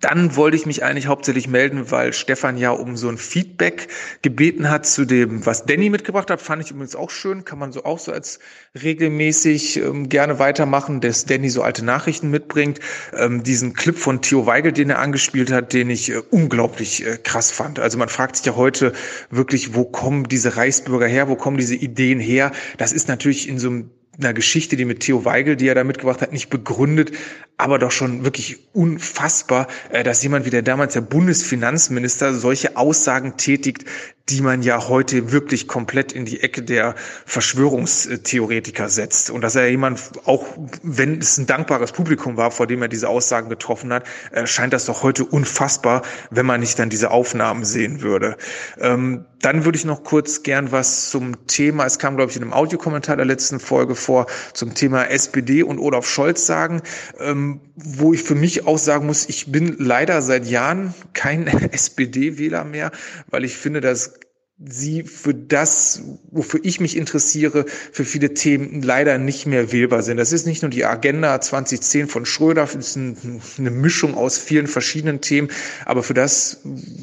Dann 0.00 0.34
wollte 0.34 0.56
ich 0.56 0.66
mich 0.66 0.82
eigentlich 0.82 1.06
hauptsächlich 1.06 1.46
melden, 1.46 1.92
weil 1.92 2.12
Stefan 2.12 2.58
ja 2.58 2.70
um 2.72 2.96
so 2.96 3.08
ein 3.08 3.18
Feedback 3.18 3.86
gebeten 4.20 4.68
hat 4.68 4.84
zu 4.84 5.04
dem, 5.04 5.46
was 5.46 5.64
Danny 5.64 5.90
mitgebracht 5.90 6.28
hat. 6.28 6.42
Fand 6.42 6.64
ich 6.64 6.72
übrigens 6.72 6.96
auch 6.96 7.08
schön, 7.08 7.44
kann 7.44 7.60
man 7.60 7.70
so 7.70 7.84
auch 7.84 8.00
so 8.00 8.10
als 8.10 8.40
regelmäßig 8.82 9.76
ähm, 9.76 10.08
gerne 10.08 10.40
weitermachen, 10.40 11.00
dass 11.00 11.24
Danny 11.24 11.50
so 11.50 11.62
alte 11.62 11.84
Nachrichten 11.84 12.30
mitbringt. 12.30 12.80
Ähm, 13.16 13.44
diesen 13.44 13.74
Clip 13.74 13.96
von 13.96 14.22
Theo 14.22 14.44
Weigel, 14.44 14.72
den 14.72 14.90
er 14.90 14.98
angespielt 14.98 15.52
hat, 15.52 15.72
den 15.72 15.88
ich 15.88 16.10
äh, 16.10 16.20
unglaublich 16.30 17.06
äh, 17.06 17.16
krass 17.22 17.52
fand. 17.52 17.78
Also 17.78 17.96
man 17.96 18.08
fragt 18.08 18.36
sich 18.36 18.46
ja 18.46 18.56
heute 18.56 18.92
wirklich, 19.30 19.74
wo 19.74 19.84
kommen 19.84 20.24
diese 20.24 20.56
Reichsbürger 20.56 21.06
her, 21.06 21.28
wo 21.28 21.36
kommen 21.36 21.58
diese 21.58 21.76
Ideen 21.76 22.18
her? 22.18 22.50
Das 22.76 22.92
ist 22.92 23.06
natürlich 23.06 23.48
in 23.48 23.60
so 23.60 23.68
einem 23.68 23.90
einer 24.18 24.32
Geschichte, 24.32 24.76
die 24.76 24.84
mit 24.84 25.00
Theo 25.00 25.24
Weigel, 25.24 25.56
die 25.56 25.68
er 25.68 25.74
da 25.74 25.84
mitgebracht 25.84 26.22
hat, 26.22 26.32
nicht 26.32 26.48
begründet, 26.48 27.12
aber 27.58 27.78
doch 27.78 27.90
schon 27.90 28.24
wirklich 28.24 28.58
unfassbar, 28.72 29.66
äh, 29.90 30.02
dass 30.02 30.22
jemand 30.22 30.44
wie 30.44 30.50
der 30.50 30.62
damals 30.62 30.94
der 30.94 31.00
Bundesfinanzminister 31.00 32.34
solche 32.34 32.76
Aussagen 32.76 33.36
tätigt, 33.36 33.84
die 34.28 34.40
man 34.40 34.62
ja 34.62 34.88
heute 34.88 35.30
wirklich 35.30 35.68
komplett 35.68 36.12
in 36.12 36.24
die 36.24 36.40
Ecke 36.40 36.62
der 36.62 36.96
Verschwörungstheoretiker 37.26 38.88
setzt. 38.88 39.30
Und 39.30 39.42
dass 39.42 39.54
er 39.54 39.70
jemand, 39.70 40.00
auch 40.24 40.44
wenn 40.82 41.18
es 41.20 41.38
ein 41.38 41.46
dankbares 41.46 41.92
Publikum 41.92 42.36
war, 42.36 42.50
vor 42.50 42.66
dem 42.66 42.82
er 42.82 42.88
diese 42.88 43.08
Aussagen 43.08 43.48
getroffen 43.48 43.92
hat, 43.92 44.04
äh, 44.32 44.46
scheint 44.46 44.72
das 44.72 44.86
doch 44.86 45.02
heute 45.02 45.24
unfassbar, 45.24 46.02
wenn 46.30 46.44
man 46.44 46.60
nicht 46.60 46.78
dann 46.78 46.90
diese 46.90 47.12
Aufnahmen 47.12 47.64
sehen 47.64 48.02
würde. 48.02 48.36
Ähm, 48.80 49.26
dann 49.42 49.64
würde 49.64 49.78
ich 49.78 49.84
noch 49.84 50.02
kurz 50.02 50.42
gern 50.42 50.72
was 50.72 51.10
zum 51.10 51.46
Thema, 51.46 51.84
es 51.84 52.00
kam, 52.00 52.16
glaube 52.16 52.30
ich, 52.30 52.36
in 52.36 52.42
einem 52.42 52.52
Audiokommentar 52.52 53.16
der 53.16 53.26
letzten 53.26 53.60
Folge 53.60 53.94
vor, 53.94 54.26
zum 54.54 54.74
Thema 54.74 55.04
SPD 55.04 55.62
und 55.62 55.78
Olaf 55.78 56.06
Scholz 56.08 56.46
sagen. 56.46 56.82
Ähm, 57.20 57.45
ähm, 57.46 57.60
wo 57.74 58.12
ich 58.12 58.22
für 58.22 58.34
mich 58.34 58.66
auch 58.66 58.78
sagen 58.78 59.06
muss, 59.06 59.28
ich 59.28 59.52
bin 59.52 59.76
leider 59.78 60.22
seit 60.22 60.46
Jahren 60.46 60.94
kein 61.12 61.46
SPD-Wähler 61.72 62.64
mehr, 62.64 62.90
weil 63.30 63.44
ich 63.44 63.56
finde, 63.56 63.80
dass 63.80 64.14
sie 64.58 65.02
für 65.02 65.34
das, 65.34 66.00
wofür 66.30 66.60
ich 66.62 66.80
mich 66.80 66.96
interessiere, 66.96 67.66
für 67.92 68.06
viele 68.06 68.32
Themen 68.32 68.80
leider 68.80 69.18
nicht 69.18 69.44
mehr 69.44 69.70
wählbar 69.70 70.02
sind. 70.02 70.16
Das 70.16 70.32
ist 70.32 70.46
nicht 70.46 70.62
nur 70.62 70.70
die 70.70 70.86
Agenda 70.86 71.38
2010 71.42 72.08
von 72.08 72.24
Schröder, 72.24 72.62
das 72.62 72.96
ist 72.96 72.96
eine 72.96 73.70
Mischung 73.70 74.14
aus 74.14 74.38
vielen 74.38 74.66
verschiedenen 74.66 75.20
Themen, 75.20 75.48
aber 75.84 76.02
für 76.02 76.14
das, 76.14 76.60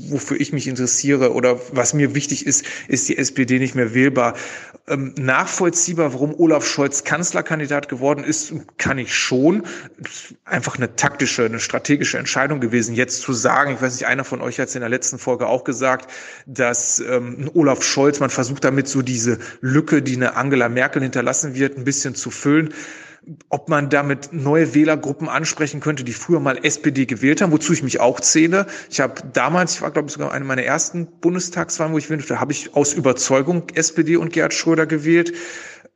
wofür 0.09 0.41
ich 0.41 0.51
mich 0.51 0.67
interessiere 0.67 1.33
oder 1.33 1.61
was 1.71 1.93
mir 1.93 2.15
wichtig 2.15 2.47
ist, 2.47 2.65
ist 2.87 3.07
die 3.07 3.19
SPD 3.19 3.59
nicht 3.59 3.75
mehr 3.75 3.93
wählbar. 3.93 4.35
Ähm, 4.85 5.13
nachvollziehbar, 5.17 6.13
warum 6.13 6.37
Olaf 6.37 6.67
Scholz 6.67 7.05
Kanzlerkandidat 7.05 7.87
geworden 7.87 8.25
ist, 8.25 8.53
kann 8.77 8.97
ich 8.97 9.15
schon. 9.15 9.63
Einfach 10.43 10.75
eine 10.75 10.97
taktische, 10.97 11.45
eine 11.45 11.61
strategische 11.61 12.17
Entscheidung 12.17 12.59
gewesen, 12.59 12.93
jetzt 12.93 13.21
zu 13.21 13.31
sagen, 13.31 13.75
ich 13.75 13.81
weiß 13.81 13.93
nicht, 13.93 14.07
einer 14.07 14.25
von 14.25 14.41
euch 14.41 14.59
hat 14.59 14.67
es 14.67 14.75
in 14.75 14.81
der 14.81 14.89
letzten 14.89 15.19
Folge 15.19 15.47
auch 15.47 15.63
gesagt, 15.63 16.11
dass 16.47 16.99
ähm, 16.99 17.49
Olaf 17.53 17.81
Scholz, 17.81 18.19
man 18.19 18.29
versucht 18.29 18.65
damit 18.65 18.89
so 18.89 19.01
diese 19.01 19.39
Lücke, 19.61 20.01
die 20.01 20.17
eine 20.17 20.35
Angela 20.35 20.67
Merkel 20.67 21.01
hinterlassen 21.01 21.55
wird, 21.55 21.77
ein 21.77 21.85
bisschen 21.85 22.13
zu 22.13 22.29
füllen 22.29 22.73
ob 23.49 23.69
man 23.69 23.89
damit 23.89 24.33
neue 24.33 24.73
Wählergruppen 24.73 25.29
ansprechen 25.29 25.79
könnte, 25.79 26.03
die 26.03 26.13
früher 26.13 26.39
mal 26.39 26.59
SPD 26.63 27.05
gewählt 27.05 27.41
haben, 27.41 27.51
wozu 27.51 27.73
ich 27.73 27.83
mich 27.83 27.99
auch 27.99 28.19
zähle. 28.19 28.67
Ich 28.89 28.99
habe 28.99 29.21
damals, 29.31 29.75
ich 29.75 29.81
war 29.81 29.91
glaube 29.91 30.07
ich 30.07 30.13
sogar 30.13 30.31
eine 30.31 30.45
meiner 30.45 30.63
ersten 30.63 31.07
Bundestagswahlen, 31.07 31.93
wo 31.93 31.97
ich 31.97 32.09
wählte, 32.09 32.39
habe 32.39 32.51
ich 32.51 32.75
aus 32.75 32.93
Überzeugung 32.93 33.63
SPD 33.73 34.17
und 34.17 34.33
Gerhard 34.33 34.53
Schröder 34.53 34.85
gewählt 34.85 35.33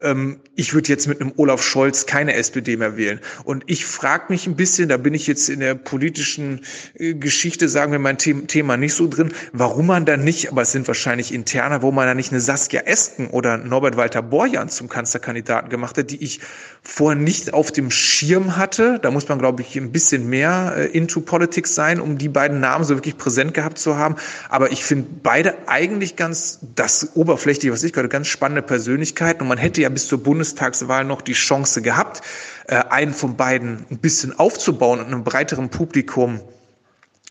ähm, 0.02 0.40
ich 0.56 0.74
würde 0.74 0.90
jetzt 0.90 1.08
mit 1.08 1.22
einem 1.22 1.34
Olaf 1.38 1.64
Scholz 1.64 2.06
keine 2.06 2.34
SPD 2.36 2.78
mehr 2.78 2.98
wählen. 2.98 3.20
Und 3.44 3.64
ich 3.68 3.86
frage 3.86 4.26
mich 4.30 4.46
ein 4.46 4.56
bisschen, 4.56 4.90
da 4.90 4.98
bin 4.98 5.14
ich 5.14 5.26
jetzt 5.26 5.50
in 5.50 5.60
der 5.60 5.76
politischen 5.76 6.62
äh, 6.96 7.14
Geschichte, 7.14 7.68
sagen 7.68 7.92
wir 7.92 8.00
mein 8.00 8.20
The 8.20 8.34
Thema 8.46 8.78
nicht 8.78 8.94
so 8.94 9.08
drin, 9.08 9.34
warum 9.54 9.88
man 9.88 10.06
dann 10.06 10.24
nicht, 10.24 10.52
aber 10.52 10.62
es 10.62 10.72
sind 10.72 10.88
wahrscheinlich 10.88 11.34
interner, 11.34 11.82
wo 11.82 11.92
man 11.92 12.06
dann 12.06 12.18
nicht 12.18 12.32
eine 12.32 12.42
Saskia 12.42 12.82
Esken 12.82 13.28
oder 13.28 13.58
Norbert 13.58 13.98
Walter 13.98 14.22
Borjan 14.22 14.70
zum 14.70 14.90
Kanzlerkandidaten 14.90 15.70
gemacht 15.70 15.98
hat, 15.98 16.12
die 16.12 16.24
ich 16.24 16.42
vorher 16.84 17.20
nicht 17.20 17.54
auf 17.54 17.72
dem 17.72 17.92
Schirm 17.92 18.56
hatte. 18.56 19.00
Da 19.02 19.12
muss 19.12 19.28
man, 19.28 19.40
glaube 19.40 19.62
ich, 19.62 19.76
ein 19.76 19.92
bisschen 19.92 20.30
mehr 20.30 20.76
äh, 20.78 20.86
into 20.86 21.22
Politics 21.22 21.74
sein, 21.76 22.00
um 22.00 22.18
die 22.18 22.30
beiden 22.30 22.60
Namen 22.60 22.86
so 22.86 22.96
wirklich 22.96 23.18
präsent 23.18 23.54
gehabt 23.54 23.78
zu 23.78 23.98
haben. 23.98 24.16
Aber 24.50 24.72
ich 24.72 24.86
finde 24.86 25.08
beide 25.24 25.68
eigentlich 25.68 26.16
ganz, 26.16 26.60
das 26.76 27.16
oberflächliche, 27.16 27.74
was 27.74 27.84
ich 27.84 27.94
gerade, 27.94 28.10
ganz 28.10 28.28
spannende 28.28 28.62
Persönlichkeiten. 28.62 29.42
Und 29.42 29.48
man 29.48 29.58
hätte 29.58 29.82
ja 29.82 29.87
bis 29.90 30.08
zur 30.08 30.24
Bundestagswahl 30.24 31.04
noch 31.06 31.22
die 31.22 31.34
Chance 31.34 31.82
gehabt, 31.82 32.22
äh, 32.68 32.76
einen 32.90 33.14
von 33.14 33.36
beiden 33.38 33.86
ein 33.90 34.00
bisschen 34.00 34.38
aufzubauen 34.38 35.00
und 35.00 35.08
einem 35.08 35.24
breiteren 35.24 35.70
Publikum 35.70 36.42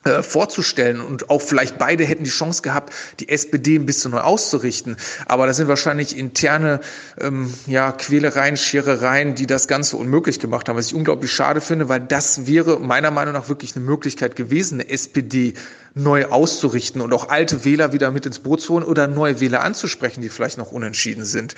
äh, 0.06 0.22
vorzustellen 0.22 1.00
und 1.00 1.30
auch 1.30 1.42
vielleicht 1.42 1.78
beide 1.78 2.04
hätten 2.04 2.24
die 2.24 2.30
Chance 2.30 2.62
gehabt, 2.62 2.92
die 3.20 3.28
SPD 3.28 3.76
ein 3.76 3.86
bisschen 3.86 4.12
neu 4.12 4.20
auszurichten. 4.20 4.96
Aber 5.26 5.46
das 5.46 5.56
sind 5.56 5.68
wahrscheinlich 5.68 6.16
interne 6.16 6.80
ähm, 7.20 7.52
ja, 7.66 7.92
Quälereien, 7.92 8.56
Scherereien, 8.56 9.34
die 9.34 9.46
das 9.46 9.68
Ganze 9.68 9.96
unmöglich 9.96 10.38
gemacht 10.38 10.68
haben, 10.68 10.76
was 10.76 10.86
ich 10.86 10.94
unglaublich 10.94 11.32
schade 11.32 11.60
finde, 11.60 11.88
weil 11.88 12.00
das 12.00 12.46
wäre 12.46 12.78
meiner 12.78 13.10
Meinung 13.10 13.34
nach 13.34 13.48
wirklich 13.48 13.74
eine 13.74 13.84
Möglichkeit 13.84 14.36
gewesen, 14.36 14.80
eine 14.80 14.88
SPD 14.88 15.54
neu 15.96 16.26
auszurichten 16.26 17.00
und 17.00 17.12
auch 17.14 17.30
alte 17.30 17.64
Wähler 17.64 17.92
wieder 17.94 18.10
mit 18.10 18.26
ins 18.26 18.38
Boot 18.38 18.60
zu 18.60 18.74
holen 18.74 18.84
oder 18.84 19.08
neue 19.08 19.40
Wähler 19.40 19.62
anzusprechen, 19.62 20.20
die 20.20 20.28
vielleicht 20.28 20.58
noch 20.58 20.70
unentschieden 20.70 21.24
sind. 21.24 21.54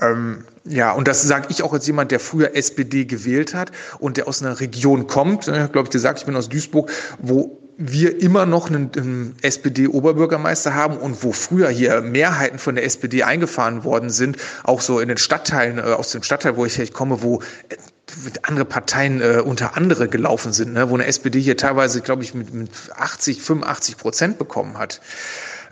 Ähm, 0.00 0.46
ja, 0.64 0.92
und 0.92 1.06
das 1.08 1.22
sage 1.22 1.48
ich 1.50 1.62
auch 1.62 1.74
als 1.74 1.86
jemand, 1.86 2.10
der 2.10 2.18
früher 2.18 2.56
SPD 2.56 3.04
gewählt 3.04 3.54
hat 3.54 3.70
und 3.98 4.16
der 4.16 4.28
aus 4.28 4.42
einer 4.42 4.58
Region 4.60 5.06
kommt, 5.06 5.46
äh, 5.46 5.68
glaube 5.70 5.88
ich 5.88 5.90
gesagt, 5.90 6.20
ich 6.20 6.24
bin 6.24 6.34
aus 6.36 6.48
Duisburg, 6.48 6.90
wo 7.18 7.58
wir 7.76 8.20
immer 8.20 8.46
noch 8.46 8.68
einen, 8.68 8.90
einen 8.96 9.36
SPD-Oberbürgermeister 9.42 10.74
haben 10.74 10.96
und 10.96 11.22
wo 11.22 11.32
früher 11.32 11.68
hier 11.68 12.00
Mehrheiten 12.00 12.58
von 12.58 12.74
der 12.74 12.84
SPD 12.84 13.22
eingefahren 13.22 13.84
worden 13.84 14.10
sind, 14.10 14.36
auch 14.64 14.80
so 14.80 15.00
in 15.00 15.08
den 15.08 15.18
Stadtteilen, 15.18 15.78
äh, 15.78 15.82
aus 15.82 16.10
dem 16.10 16.22
Stadtteil, 16.22 16.56
wo 16.56 16.64
ich, 16.64 16.78
ich 16.78 16.92
komme, 16.92 17.22
wo 17.22 17.40
äh, 17.68 17.76
andere 18.42 18.64
Parteien 18.64 19.20
äh, 19.20 19.42
unter 19.44 19.76
andere 19.76 20.08
gelaufen 20.08 20.52
sind, 20.52 20.74
ne, 20.74 20.90
wo 20.90 20.94
eine 20.94 21.06
SPD 21.06 21.40
hier 21.40 21.56
teilweise, 21.56 22.02
glaube 22.02 22.22
ich, 22.22 22.34
mit, 22.34 22.52
mit 22.52 22.70
80, 22.94 23.40
85 23.40 23.96
Prozent 23.96 24.38
bekommen 24.38 24.78
hat. 24.78 25.00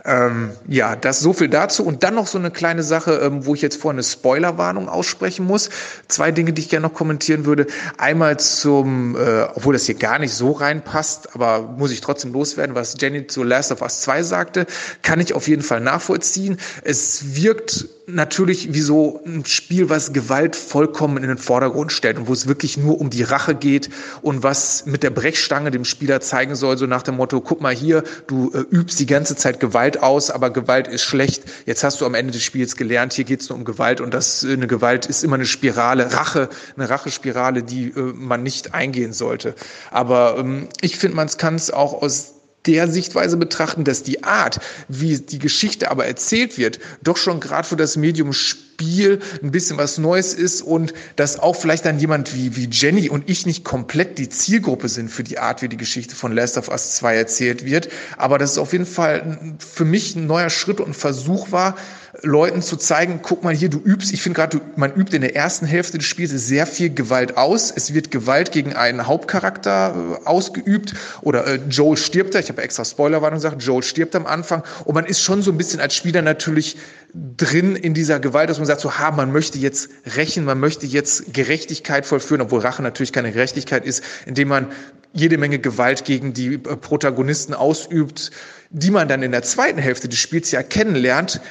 Ähm, 0.03 0.51
ja, 0.67 0.95
das 0.95 1.19
so 1.19 1.33
viel 1.33 1.47
dazu. 1.47 1.83
Und 1.85 2.03
dann 2.03 2.15
noch 2.15 2.27
so 2.27 2.37
eine 2.37 2.49
kleine 2.49 2.81
Sache, 2.81 3.13
ähm, 3.23 3.45
wo 3.45 3.53
ich 3.53 3.61
jetzt 3.61 3.79
vor 3.79 3.91
eine 3.91 4.03
Spoilerwarnung 4.03 4.89
aussprechen 4.89 5.45
muss. 5.45 5.69
Zwei 6.07 6.31
Dinge, 6.31 6.53
die 6.53 6.61
ich 6.61 6.69
gerne 6.69 6.87
noch 6.87 6.93
kommentieren 6.93 7.45
würde. 7.45 7.67
Einmal 7.97 8.39
zum, 8.39 9.15
äh, 9.15 9.43
obwohl 9.53 9.73
das 9.73 9.85
hier 9.85 9.95
gar 9.95 10.17
nicht 10.17 10.33
so 10.33 10.51
reinpasst, 10.51 11.35
aber 11.35 11.61
muss 11.77 11.91
ich 11.91 12.01
trotzdem 12.01 12.33
loswerden, 12.33 12.75
was 12.75 12.95
Jenny 12.99 13.27
zu 13.27 13.43
Last 13.43 13.71
of 13.71 13.81
Us 13.81 14.01
2 14.01 14.23
sagte, 14.23 14.65
kann 15.03 15.19
ich 15.19 15.33
auf 15.33 15.47
jeden 15.47 15.61
Fall 15.61 15.81
nachvollziehen. 15.81 16.57
Es 16.83 17.35
wirkt 17.35 17.87
natürlich 18.07 18.73
wie 18.73 18.81
so 18.81 19.21
ein 19.25 19.45
Spiel, 19.45 19.89
was 19.89 20.13
Gewalt 20.13 20.55
vollkommen 20.55 21.17
in 21.17 21.29
den 21.29 21.37
Vordergrund 21.37 21.91
stellt 21.91 22.17
und 22.17 22.27
wo 22.27 22.33
es 22.33 22.47
wirklich 22.47 22.77
nur 22.77 22.99
um 22.99 23.09
die 23.09 23.23
Rache 23.23 23.55
geht 23.55 23.89
und 24.21 24.43
was 24.43 24.85
mit 24.85 25.03
der 25.03 25.09
Brechstange 25.09 25.71
dem 25.71 25.85
Spieler 25.85 26.21
zeigen 26.21 26.55
soll, 26.55 26.77
so 26.77 26.85
nach 26.85 27.03
dem 27.03 27.15
Motto, 27.15 27.41
guck 27.41 27.61
mal 27.61 27.73
hier, 27.73 28.03
du 28.27 28.51
äh, 28.53 28.59
übst 28.75 28.99
die 28.99 29.05
ganze 29.05 29.35
Zeit 29.35 29.59
Gewalt 29.59 29.90
aus, 29.97 30.29
aber 30.31 30.49
Gewalt 30.49 30.87
ist 30.87 31.03
schlecht. 31.03 31.43
Jetzt 31.65 31.83
hast 31.83 32.01
du 32.01 32.05
am 32.05 32.13
Ende 32.13 32.33
des 32.33 32.43
Spiels 32.43 32.75
gelernt, 32.75 33.13
hier 33.13 33.25
geht 33.25 33.41
es 33.41 33.49
nur 33.49 33.57
um 33.57 33.65
Gewalt 33.65 34.01
und 34.01 34.13
das 34.13 34.43
äh, 34.43 34.53
eine 34.53 34.67
Gewalt 34.67 35.05
ist 35.05 35.23
immer 35.23 35.35
eine 35.35 35.45
Spirale, 35.45 36.13
Rache, 36.13 36.49
eine 36.75 36.89
Rachespirale, 36.89 37.63
die 37.63 37.89
äh, 37.89 38.13
man 38.15 38.43
nicht 38.43 38.73
eingehen 38.73 39.13
sollte. 39.13 39.55
Aber 39.91 40.37
ähm, 40.37 40.69
ich 40.81 40.97
finde, 40.97 41.15
man 41.15 41.27
kann 41.27 41.55
es 41.55 41.71
auch 41.71 42.01
aus 42.01 42.40
der 42.65 42.87
Sichtweise 42.87 43.37
betrachten, 43.37 43.83
dass 43.83 44.03
die 44.03 44.23
Art, 44.23 44.59
wie 44.87 45.17
die 45.17 45.39
Geschichte 45.39 45.89
aber 45.89 46.05
erzählt 46.05 46.57
wird, 46.57 46.79
doch 47.01 47.17
schon 47.17 47.39
gerade 47.39 47.67
für 47.67 47.75
das 47.75 47.97
Medium 47.97 48.33
Spiel 48.33 49.19
ein 49.43 49.51
bisschen 49.51 49.77
was 49.77 49.97
Neues 49.97 50.33
ist 50.33 50.61
und 50.61 50.93
dass 51.15 51.39
auch 51.39 51.55
vielleicht 51.55 51.85
dann 51.85 51.99
jemand 51.99 52.35
wie, 52.35 52.55
wie 52.55 52.67
Jenny 52.71 53.09
und 53.09 53.29
ich 53.29 53.45
nicht 53.45 53.63
komplett 53.63 54.17
die 54.17 54.29
Zielgruppe 54.29 54.89
sind 54.89 55.09
für 55.09 55.23
die 55.23 55.39
Art, 55.39 55.61
wie 55.61 55.69
die 55.69 55.77
Geschichte 55.77 56.15
von 56.15 56.33
Last 56.33 56.57
of 56.57 56.69
Us 56.69 56.95
2 56.95 57.15
erzählt 57.15 57.65
wird. 57.65 57.89
Aber 58.17 58.37
das 58.37 58.53
ist 58.53 58.57
auf 58.57 58.73
jeden 58.73 58.85
Fall 58.85 59.55
für 59.59 59.85
mich 59.85 60.15
ein 60.15 60.27
neuer 60.27 60.49
Schritt 60.49 60.79
und 60.79 60.95
Versuch 60.95 61.51
war, 61.51 61.75
Leuten 62.23 62.61
zu 62.61 62.75
zeigen, 62.75 63.21
guck 63.21 63.43
mal 63.43 63.55
hier, 63.55 63.69
du 63.69 63.79
übst, 63.79 64.11
ich 64.11 64.21
finde 64.21 64.35
gerade, 64.35 64.59
man 64.75 64.93
übt 64.93 65.15
in 65.15 65.21
der 65.21 65.35
ersten 65.35 65.65
Hälfte 65.65 65.97
des 65.97 66.07
Spiels 66.07 66.31
sehr 66.31 66.67
viel 66.67 66.93
Gewalt 66.93 67.37
aus. 67.37 67.71
Es 67.73 67.93
wird 67.93 68.11
Gewalt 68.11 68.51
gegen 68.51 68.73
einen 68.73 69.07
Hauptcharakter 69.07 70.19
äh, 70.21 70.27
ausgeübt. 70.27 70.93
Oder 71.21 71.47
äh, 71.47 71.59
Joel 71.69 71.95
stirbt 71.95 72.35
da, 72.35 72.39
ich 72.39 72.49
habe 72.49 72.61
extra 72.61 72.83
Spoilerwarnung 72.83 73.37
gesagt, 73.37 73.63
Joel 73.63 73.83
stirbt 73.83 74.15
am 74.15 74.25
Anfang. 74.25 74.63
Und 74.83 74.95
man 74.95 75.05
ist 75.05 75.21
schon 75.21 75.41
so 75.41 75.51
ein 75.51 75.57
bisschen 75.57 75.79
als 75.79 75.95
Spieler 75.95 76.21
natürlich 76.21 76.77
drin 77.13 77.77
in 77.77 77.93
dieser 77.93 78.19
Gewalt, 78.19 78.49
dass 78.49 78.57
man 78.57 78.67
sagt, 78.67 78.81
so, 78.81 78.97
ha, 78.97 79.11
man 79.11 79.31
möchte 79.31 79.57
jetzt 79.57 79.89
rächen, 80.15 80.43
man 80.43 80.59
möchte 80.59 80.85
jetzt 80.85 81.33
Gerechtigkeit 81.33 82.05
vollführen, 82.05 82.41
obwohl 82.41 82.59
Rache 82.59 82.83
natürlich 82.83 83.13
keine 83.13 83.31
Gerechtigkeit 83.31 83.85
ist, 83.85 84.03
indem 84.25 84.49
man 84.49 84.67
jede 85.13 85.37
Menge 85.37 85.59
Gewalt 85.59 86.05
gegen 86.05 86.33
die 86.33 86.55
äh, 86.55 86.57
Protagonisten 86.59 87.53
ausübt, 87.53 88.31
die 88.69 88.91
man 88.91 89.07
dann 89.07 89.23
in 89.23 89.31
der 89.31 89.43
zweiten 89.43 89.79
Hälfte 89.79 90.07
des 90.07 90.19
Spiels 90.19 90.51
ja 90.51 90.63
kennenlernt, 90.63 91.41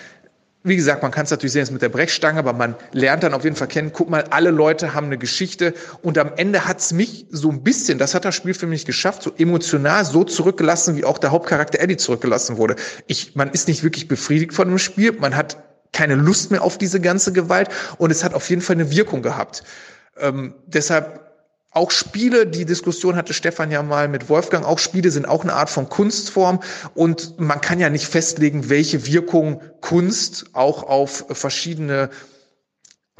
wie 0.62 0.76
gesagt, 0.76 1.02
man 1.02 1.10
kann 1.10 1.24
es 1.24 1.30
natürlich 1.30 1.52
sehen 1.52 1.60
jetzt 1.60 1.70
mit 1.70 1.80
der 1.80 1.88
Brechstange, 1.88 2.38
aber 2.38 2.52
man 2.52 2.74
lernt 2.92 3.22
dann 3.22 3.32
auf 3.32 3.44
jeden 3.44 3.56
Fall 3.56 3.68
kennen, 3.68 3.92
guck 3.94 4.10
mal, 4.10 4.24
alle 4.30 4.50
Leute 4.50 4.92
haben 4.92 5.06
eine 5.06 5.16
Geschichte 5.16 5.72
und 6.02 6.18
am 6.18 6.32
Ende 6.36 6.66
hat's 6.66 6.92
mich 6.92 7.26
so 7.30 7.50
ein 7.50 7.62
bisschen, 7.62 7.98
das 7.98 8.14
hat 8.14 8.26
das 8.26 8.34
Spiel 8.34 8.52
für 8.52 8.66
mich 8.66 8.84
geschafft, 8.84 9.22
so 9.22 9.32
emotional 9.38 10.04
so 10.04 10.22
zurückgelassen, 10.22 10.96
wie 10.96 11.04
auch 11.04 11.16
der 11.16 11.30
Hauptcharakter 11.30 11.80
Eddie 11.80 11.96
zurückgelassen 11.96 12.58
wurde. 12.58 12.76
Ich, 13.06 13.34
man 13.36 13.50
ist 13.50 13.68
nicht 13.68 13.82
wirklich 13.82 14.06
befriedigt 14.06 14.52
von 14.52 14.68
dem 14.68 14.78
Spiel, 14.78 15.12
man 15.12 15.34
hat 15.34 15.56
keine 15.92 16.14
Lust 16.14 16.50
mehr 16.50 16.62
auf 16.62 16.76
diese 16.76 17.00
ganze 17.00 17.32
Gewalt 17.32 17.68
und 17.96 18.10
es 18.10 18.22
hat 18.22 18.34
auf 18.34 18.48
jeden 18.50 18.62
Fall 18.62 18.76
eine 18.76 18.90
Wirkung 18.90 19.22
gehabt. 19.22 19.62
Ähm, 20.18 20.54
deshalb 20.66 21.29
auch 21.72 21.90
Spiele, 21.92 22.46
die 22.46 22.64
Diskussion 22.64 23.14
hatte 23.14 23.32
Stefan 23.32 23.70
ja 23.70 23.82
mal 23.82 24.08
mit 24.08 24.28
Wolfgang, 24.28 24.64
auch 24.66 24.78
Spiele 24.78 25.10
sind 25.10 25.26
auch 25.26 25.44
eine 25.44 25.52
Art 25.52 25.70
von 25.70 25.88
Kunstform 25.88 26.60
und 26.94 27.38
man 27.38 27.60
kann 27.60 27.78
ja 27.78 27.90
nicht 27.90 28.06
festlegen, 28.06 28.68
welche 28.68 29.06
Wirkung 29.06 29.62
Kunst 29.80 30.46
auch 30.52 30.82
auf 30.82 31.26
verschiedene 31.30 32.10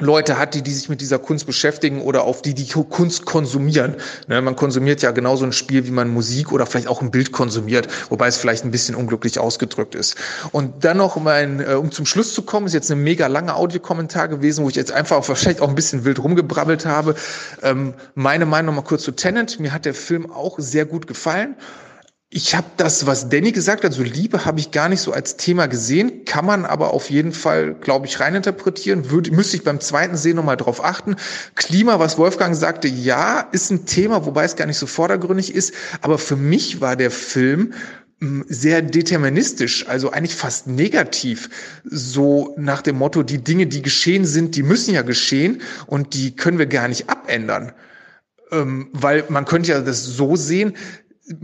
Leute 0.01 0.37
hat, 0.37 0.53
die, 0.55 0.61
die 0.61 0.73
sich 0.73 0.89
mit 0.89 0.99
dieser 0.99 1.19
Kunst 1.19 1.45
beschäftigen 1.45 2.01
oder 2.01 2.23
auf 2.23 2.41
die, 2.41 2.53
die 2.53 2.67
Kunst 2.67 3.25
konsumieren. 3.25 3.95
Ne, 4.27 4.41
man 4.41 4.55
konsumiert 4.55 5.01
ja 5.01 5.11
genauso 5.11 5.45
ein 5.45 5.53
Spiel, 5.53 5.85
wie 5.85 5.91
man 5.91 6.09
Musik 6.09 6.51
oder 6.51 6.65
vielleicht 6.65 6.87
auch 6.87 7.01
ein 7.01 7.11
Bild 7.11 7.31
konsumiert, 7.31 7.87
wobei 8.09 8.27
es 8.27 8.37
vielleicht 8.37 8.65
ein 8.65 8.71
bisschen 8.71 8.95
unglücklich 8.95 9.39
ausgedrückt 9.39 9.95
ist. 9.95 10.15
Und 10.51 10.83
dann 10.83 10.97
noch, 10.97 11.15
mein, 11.17 11.59
äh, 11.59 11.75
um 11.75 11.91
zum 11.91 12.05
Schluss 12.05 12.33
zu 12.33 12.41
kommen, 12.41 12.67
ist 12.67 12.73
jetzt 12.73 12.91
eine 12.91 12.99
mega 12.99 13.27
lange 13.27 13.55
Audiokommentar 13.55 14.27
gewesen, 14.27 14.63
wo 14.63 14.69
ich 14.69 14.75
jetzt 14.75 14.91
einfach 14.91 15.27
wahrscheinlich 15.27 15.61
auch 15.61 15.69
ein 15.69 15.75
bisschen 15.75 16.03
wild 16.03 16.19
rumgebrabbelt 16.19 16.85
habe. 16.85 17.15
Ähm, 17.61 17.93
meine 18.15 18.45
Meinung 18.45 18.75
mal 18.75 18.81
kurz 18.81 19.03
zu 19.03 19.11
Tenant. 19.11 19.59
Mir 19.59 19.71
hat 19.71 19.85
der 19.85 19.93
Film 19.93 20.31
auch 20.31 20.57
sehr 20.59 20.85
gut 20.85 21.07
gefallen. 21.07 21.55
Ich 22.33 22.55
habe 22.55 22.67
das, 22.77 23.05
was 23.05 23.27
Danny 23.27 23.51
gesagt 23.51 23.83
hat, 23.83 23.91
so 23.91 24.03
Liebe 24.03 24.45
habe 24.45 24.57
ich 24.61 24.71
gar 24.71 24.87
nicht 24.87 25.01
so 25.01 25.11
als 25.11 25.35
Thema 25.35 25.65
gesehen, 25.65 26.23
kann 26.23 26.45
man 26.45 26.63
aber 26.65 26.93
auf 26.93 27.09
jeden 27.09 27.33
Fall, 27.33 27.73
glaube 27.73 28.05
ich, 28.05 28.21
reininterpretieren. 28.21 29.11
Würde, 29.11 29.31
müsste 29.31 29.57
ich 29.57 29.65
beim 29.65 29.81
zweiten 29.81 30.15
Sehen 30.15 30.37
nochmal 30.37 30.55
drauf 30.55 30.81
achten. 30.81 31.17
Klima, 31.55 31.99
was 31.99 32.17
Wolfgang 32.17 32.55
sagte, 32.55 32.87
ja, 32.87 33.41
ist 33.51 33.69
ein 33.69 33.85
Thema, 33.85 34.25
wobei 34.25 34.45
es 34.45 34.55
gar 34.55 34.65
nicht 34.65 34.77
so 34.77 34.87
vordergründig 34.87 35.53
ist. 35.53 35.73
Aber 35.99 36.17
für 36.17 36.37
mich 36.37 36.79
war 36.79 36.95
der 36.95 37.11
Film 37.11 37.73
hm, 38.21 38.45
sehr 38.47 38.81
deterministisch, 38.81 39.89
also 39.89 40.11
eigentlich 40.11 40.35
fast 40.35 40.67
negativ, 40.67 41.49
so 41.83 42.55
nach 42.57 42.81
dem 42.81 42.95
Motto, 42.95 43.23
die 43.23 43.43
Dinge, 43.43 43.67
die 43.67 43.81
geschehen 43.81 44.23
sind, 44.23 44.55
die 44.55 44.63
müssen 44.63 44.93
ja 44.93 45.01
geschehen 45.01 45.61
und 45.85 46.13
die 46.13 46.33
können 46.33 46.59
wir 46.59 46.67
gar 46.67 46.87
nicht 46.87 47.09
abändern. 47.09 47.73
Ähm, 48.53 48.89
weil 48.93 49.25
man 49.29 49.45
könnte 49.45 49.71
ja 49.71 49.81
das 49.81 50.03
so 50.03 50.35
sehen, 50.35 50.73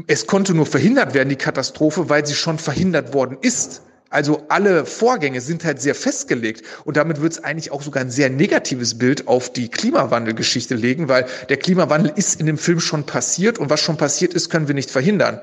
es 0.07 0.27
konnte 0.27 0.53
nur 0.53 0.65
verhindert 0.65 1.13
werden, 1.13 1.29
die 1.29 1.35
Katastrophe, 1.35 2.09
weil 2.09 2.25
sie 2.25 2.35
schon 2.35 2.59
verhindert 2.59 3.13
worden 3.13 3.37
ist. 3.41 3.81
Also 4.09 4.45
alle 4.47 4.85
Vorgänge 4.85 5.41
sind 5.41 5.65
halt 5.65 5.81
sehr 5.81 5.93
festgelegt 5.93 6.63
und 6.85 6.95
damit 6.95 7.21
wird 7.21 7.33
es 7.33 7.43
eigentlich 7.43 7.71
auch 7.71 7.81
sogar 7.81 8.01
ein 8.01 8.09
sehr 8.09 8.29
negatives 8.29 8.97
Bild 8.97 9.27
auf 9.27 9.51
die 9.51 9.67
Klimawandelgeschichte 9.67 10.75
legen, 10.75 11.09
weil 11.09 11.25
der 11.49 11.57
Klimawandel 11.57 12.13
ist 12.15 12.39
in 12.39 12.45
dem 12.45 12.57
Film 12.57 12.79
schon 12.79 13.05
passiert 13.05 13.59
und 13.59 13.69
was 13.69 13.81
schon 13.81 13.97
passiert 13.97 14.33
ist, 14.33 14.49
können 14.49 14.69
wir 14.69 14.75
nicht 14.75 14.91
verhindern. 14.91 15.41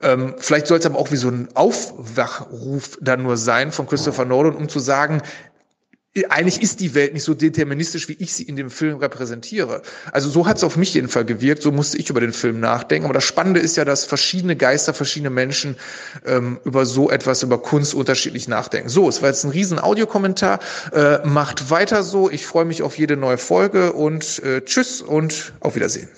Ähm, 0.00 0.36
vielleicht 0.38 0.68
soll 0.68 0.78
es 0.78 0.86
aber 0.86 0.98
auch 0.98 1.10
wie 1.10 1.16
so 1.16 1.28
ein 1.28 1.48
Aufwachruf 1.54 2.98
dann 3.02 3.24
nur 3.24 3.36
sein 3.36 3.72
von 3.72 3.86
Christopher 3.86 4.24
Nolan, 4.24 4.54
um 4.54 4.68
zu 4.68 4.78
sagen, 4.78 5.20
eigentlich 6.28 6.62
ist 6.62 6.80
die 6.80 6.94
Welt 6.94 7.12
nicht 7.12 7.22
so 7.22 7.34
deterministisch, 7.34 8.08
wie 8.08 8.16
ich 8.18 8.32
sie 8.32 8.42
in 8.42 8.56
dem 8.56 8.70
Film 8.70 8.96
repräsentiere. 8.98 9.82
Also 10.10 10.30
so 10.30 10.46
hat 10.46 10.56
es 10.56 10.64
auf 10.64 10.76
mich 10.76 10.94
jeden 10.94 11.08
Fall 11.08 11.24
gewirkt, 11.24 11.62
so 11.62 11.70
musste 11.70 11.98
ich 11.98 12.10
über 12.10 12.20
den 12.20 12.32
Film 12.32 12.60
nachdenken. 12.60 13.04
Aber 13.04 13.14
das 13.14 13.24
Spannende 13.24 13.60
ist 13.60 13.76
ja, 13.76 13.84
dass 13.84 14.04
verschiedene 14.04 14.56
Geister, 14.56 14.94
verschiedene 14.94 15.30
Menschen 15.30 15.76
ähm, 16.26 16.58
über 16.64 16.86
so 16.86 17.10
etwas, 17.10 17.42
über 17.42 17.58
Kunst 17.58 17.94
unterschiedlich 17.94 18.48
nachdenken. 18.48 18.88
So, 18.88 19.08
es 19.08 19.22
war 19.22 19.28
jetzt 19.28 19.44
ein 19.44 19.50
riesen 19.50 19.78
Audiokommentar. 19.78 20.60
Äh, 20.92 21.26
macht 21.26 21.70
weiter 21.70 22.02
so. 22.02 22.30
Ich 22.30 22.46
freue 22.46 22.64
mich 22.64 22.82
auf 22.82 22.98
jede 22.98 23.16
neue 23.16 23.38
Folge 23.38 23.92
und 23.92 24.42
äh, 24.42 24.62
tschüss 24.62 25.02
und 25.02 25.52
auf 25.60 25.76
Wiedersehen. 25.76 26.08